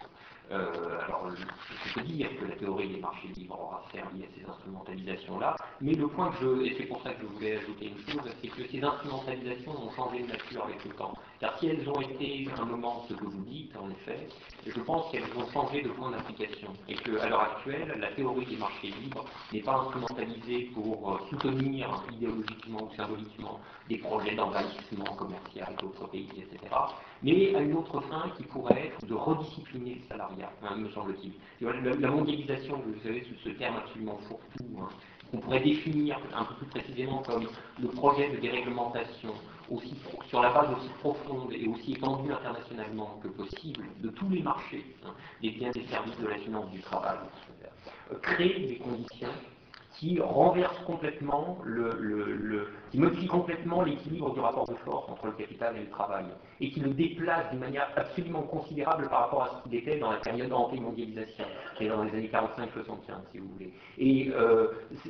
Euh, 0.53 1.01
alors, 1.05 1.29
je 1.35 1.95
peux 1.95 2.07
dire 2.07 2.29
que 2.39 2.45
la 2.45 2.55
théorie 2.57 2.89
des 2.89 3.01
marchés 3.01 3.29
libres 3.37 3.59
aura 3.61 3.83
servi 3.93 4.23
à 4.23 4.27
ces 4.37 4.49
instrumentalisations-là, 4.49 5.57
mais 5.81 5.95
le 5.95 6.07
point 6.09 6.31
que 6.31 6.37
je, 6.41 6.63
et 6.67 6.75
c'est 6.79 6.87
pour 6.87 7.03
ça 7.03 7.15
que 7.15 7.23
je 7.23 7.27
voulais 7.27 7.57
ajouter 7.59 7.89
une 7.89 7.99
chose, 7.99 8.31
c'est 8.41 8.49
que 8.49 8.69
ces 8.69 8.83
instrumentalisations 8.83 9.73
ont 9.73 9.91
changé 9.97 10.23
de 10.23 10.29
nature 10.29 10.65
avec 10.65 10.85
le 10.85 10.93
temps. 10.93 11.15
Car 11.41 11.59
si 11.59 11.67
elles 11.67 11.87
ont 11.89 12.01
été 12.01 12.49
un 12.59 12.65
moment 12.65 13.05
ce 13.09 13.15
que 13.15 13.25
vous 13.25 13.45
dites, 13.45 13.77
en 13.77 13.91
effet, 13.91 14.27
je 14.67 14.81
pense 14.81 15.11
qu'elles 15.13 15.25
ont 15.37 15.47
changé 15.53 15.83
de 15.83 15.89
point 15.91 16.11
d'application. 16.11 16.69
Et 16.89 16.95
qu'à 16.95 17.29
l'heure 17.29 17.43
actuelle, 17.43 17.95
la 17.99 18.09
théorie 18.13 18.47
des 18.47 18.57
marchés 18.57 18.89
libres 19.03 19.25
n'est 19.53 19.61
pas 19.61 19.81
instrumentalisée 19.81 20.71
pour 20.73 21.13
euh, 21.13 21.19
soutenir 21.29 22.03
idéologiquement 22.13 22.85
ou 22.85 22.97
symboliquement 22.97 23.61
des 23.89 23.99
projets 23.99 24.35
d'envahissement 24.35 25.05
commercial 25.17 25.75
d'autres 25.79 26.09
pays, 26.09 26.29
etc. 26.39 26.75
Mais 27.23 27.55
à 27.55 27.61
une 27.61 27.75
autre 27.75 28.01
fin 28.01 28.31
qui 28.37 28.45
pourrait 28.45 28.87
être 28.87 29.07
de 29.07 29.15
rediscipliner 29.15 30.01
le 30.03 30.09
salariat, 30.09 30.51
hein, 30.63 30.77
me 30.77 30.89
semble-t-il. 30.91 31.33
La, 31.61 32.11
mondialisation, 32.11 32.83
vous 32.85 33.01
savez, 33.03 33.25
ce, 33.25 33.51
ce 33.51 33.55
terme 33.57 33.77
absolument 33.77 34.19
fourre-tout, 34.27 34.81
hein, 34.81 34.89
qu'on 35.31 35.39
pourrait 35.39 35.61
définir 35.61 36.19
un 36.35 36.45
peu 36.45 36.55
plus 36.55 36.67
précisément 36.67 37.23
comme 37.23 37.47
le 37.81 37.89
projet 37.89 38.31
de 38.31 38.37
déréglementation 38.39 39.35
aussi 39.71 39.95
sur 40.29 40.43
la 40.43 40.51
base 40.51 40.69
aussi 40.77 40.89
profonde 41.01 41.53
et 41.53 41.67
aussi 41.69 41.93
étendue 41.95 42.33
internationalement 42.33 43.19
que 43.23 43.29
possible 43.29 43.85
de 44.01 44.09
tous 44.11 44.29
les 44.29 44.43
marchés, 44.43 44.85
hein, 45.05 45.15
des 45.43 45.51
biens 45.51 45.71
et 45.75 45.87
services 45.87 46.19
de 46.19 46.27
la 46.27 46.39
finance 46.39 46.71
du 46.71 46.81
travail, 46.81 47.19
euh, 48.13 48.19
créer 48.23 48.67
des 48.67 48.77
conditions 48.77 49.29
qui 49.99 50.21
renverse 50.21 50.77
complètement 50.87 51.59
le, 51.65 52.69
qui 52.91 52.99
modifie 52.99 53.27
complètement 53.27 53.83
l'équilibre 53.83 54.33
du 54.35 54.41
rapport 54.41 54.67
de 54.69 54.75
force 54.85 55.09
entre 55.11 55.27
le 55.27 55.33
capital 55.33 55.77
et 55.77 55.81
le 55.81 55.91
travail, 55.91 56.27
et 56.61 56.71
qui 56.71 56.81
le 56.81 56.91
déplace 56.91 57.51
d'une 57.51 57.61
manière 57.61 57.89
absolument 57.97 58.43
considérable 58.43 59.09
par 59.09 59.21
rapport 59.21 59.43
à 59.45 59.51
ce 59.63 59.69
qu'il 59.69 59.79
était 59.79 59.99
dans 59.99 60.11
la 60.11 60.19
période 60.19 60.53
anti-mondialisation, 60.53 61.45
qui 61.77 61.85
est 61.87 61.89
dans 61.89 62.03
les 62.05 62.11
années 62.11 62.31
45-75, 62.33 63.15
si 63.33 63.39
vous 63.39 63.49
voulez. 63.55 63.73
Et 63.99 64.31
euh, 64.35 64.69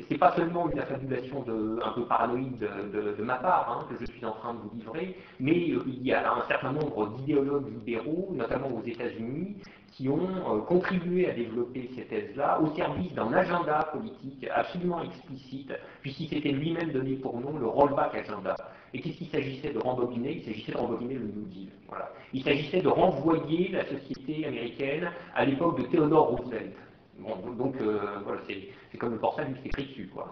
c'est- 0.09 0.17
pas 0.19 0.35
seulement 0.37 0.71
une 0.71 0.79
affabulation 0.79 1.43
de, 1.43 1.79
un 1.85 1.93
peu 1.93 2.07
paranoïde 2.07 2.59
de, 2.59 2.67
de- 3.01 3.17
de 3.17 3.23
ma 3.23 3.37
part 3.37 3.71
hein, 3.71 3.87
que 3.91 4.05
je 4.05 4.11
suis 4.13 4.25
en 4.25 4.33
train 4.33 4.55
de 4.55 4.61
vous 4.61 4.71
livrer, 4.79 5.17
mais 5.41 5.71
euh, 5.73 5.83
il 5.87 6.07
y 6.07 6.13
a 6.13 6.33
un 6.33 6.47
certain 6.49 6.73
nombre 6.73 7.09
d'idéologues 7.19 7.69
libéraux, 7.71 8.31
notamment 8.33 8.69
aux 8.69 8.83
États-Unis, 8.87 9.57
qui 9.97 10.11
ont 10.11 10.21
euh, 10.21 10.61
contribué 10.61 11.31
à 11.31 11.33
développer 11.33 11.89
ces 11.95 12.05
thèses-là 12.05 12.61
au 12.61 12.75
service 12.77 13.15
d'un 13.15 13.33
agenda 13.33 13.89
politique 13.93 14.47
absolument 14.55 15.03
explicite, 15.03 15.73
puisqu'il 16.03 16.29
s'était 16.29 16.53
lui-même 16.53 16.93
donné 16.93 17.15
pour 17.17 17.41
nom 17.41 17.57
le 17.59 17.67
rollback 17.67 18.15
agenda. 18.15 18.55
Et 18.93 19.01
qu'est-ce 19.01 19.17
qu'il 19.17 19.29
s'agissait 19.29 19.73
de 19.73 19.79
rembobiner? 19.79 20.37
Il 20.37 20.45
s'agissait 20.45 20.73
de 20.73 20.77
rembobiner 20.77 21.15
le 21.15 21.29
New 21.29 21.47
Deal. 21.47 21.69
Voilà. 21.89 22.13
Il 22.35 22.43
s'agissait 22.43 22.83
de 22.83 22.89
renvoyer 22.89 23.71
la 23.73 23.87
société 23.87 24.45
américaine 24.47 25.11
à 25.35 25.47
l'époque 25.47 25.81
de 25.81 25.87
Theodore 25.87 26.29
Roosevelt. 26.29 26.77
Bon, 27.19 27.35
donc 27.57 27.77
euh, 27.81 27.99
voilà, 28.23 28.43
c'est 28.47 28.69
c'est 28.93 28.99
comme 28.99 29.13
le 29.13 29.19
portable 29.19 29.57
qui 29.57 29.63
s'écrit 29.63 29.87
dessus. 29.87 30.11
Quoi. 30.13 30.31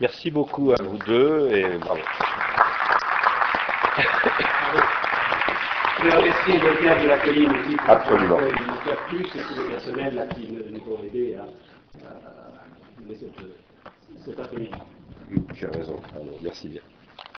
Merci 0.00 0.30
beaucoup 0.30 0.70
à 0.70 0.80
vous 0.80 0.98
deux 0.98 1.50
et 1.50 1.78
bravo. 1.78 2.00
Je 5.98 6.04
vais 6.04 6.16
remercier 6.16 6.58
le 6.58 7.02
de 7.02 7.08
la 7.08 7.18
colline 7.18 7.50
aussi 7.50 7.76
Absolument. 7.86 8.36
de 8.38 9.08
plus 9.08 9.24
et 9.24 9.42
tous 9.42 9.62
les 9.62 9.68
personnels 9.70 10.14
là, 10.14 10.26
qui 10.26 10.48
nous 10.50 10.92
ont 10.92 11.02
aidés 11.02 11.36
à, 11.36 11.46
cet 14.24 14.38
après-midi. 14.38 14.72
Tu 15.54 15.66
as 15.66 15.70
raison. 15.70 16.00
Alors, 16.14 16.38
merci 16.42 16.68
bien. 16.68 16.82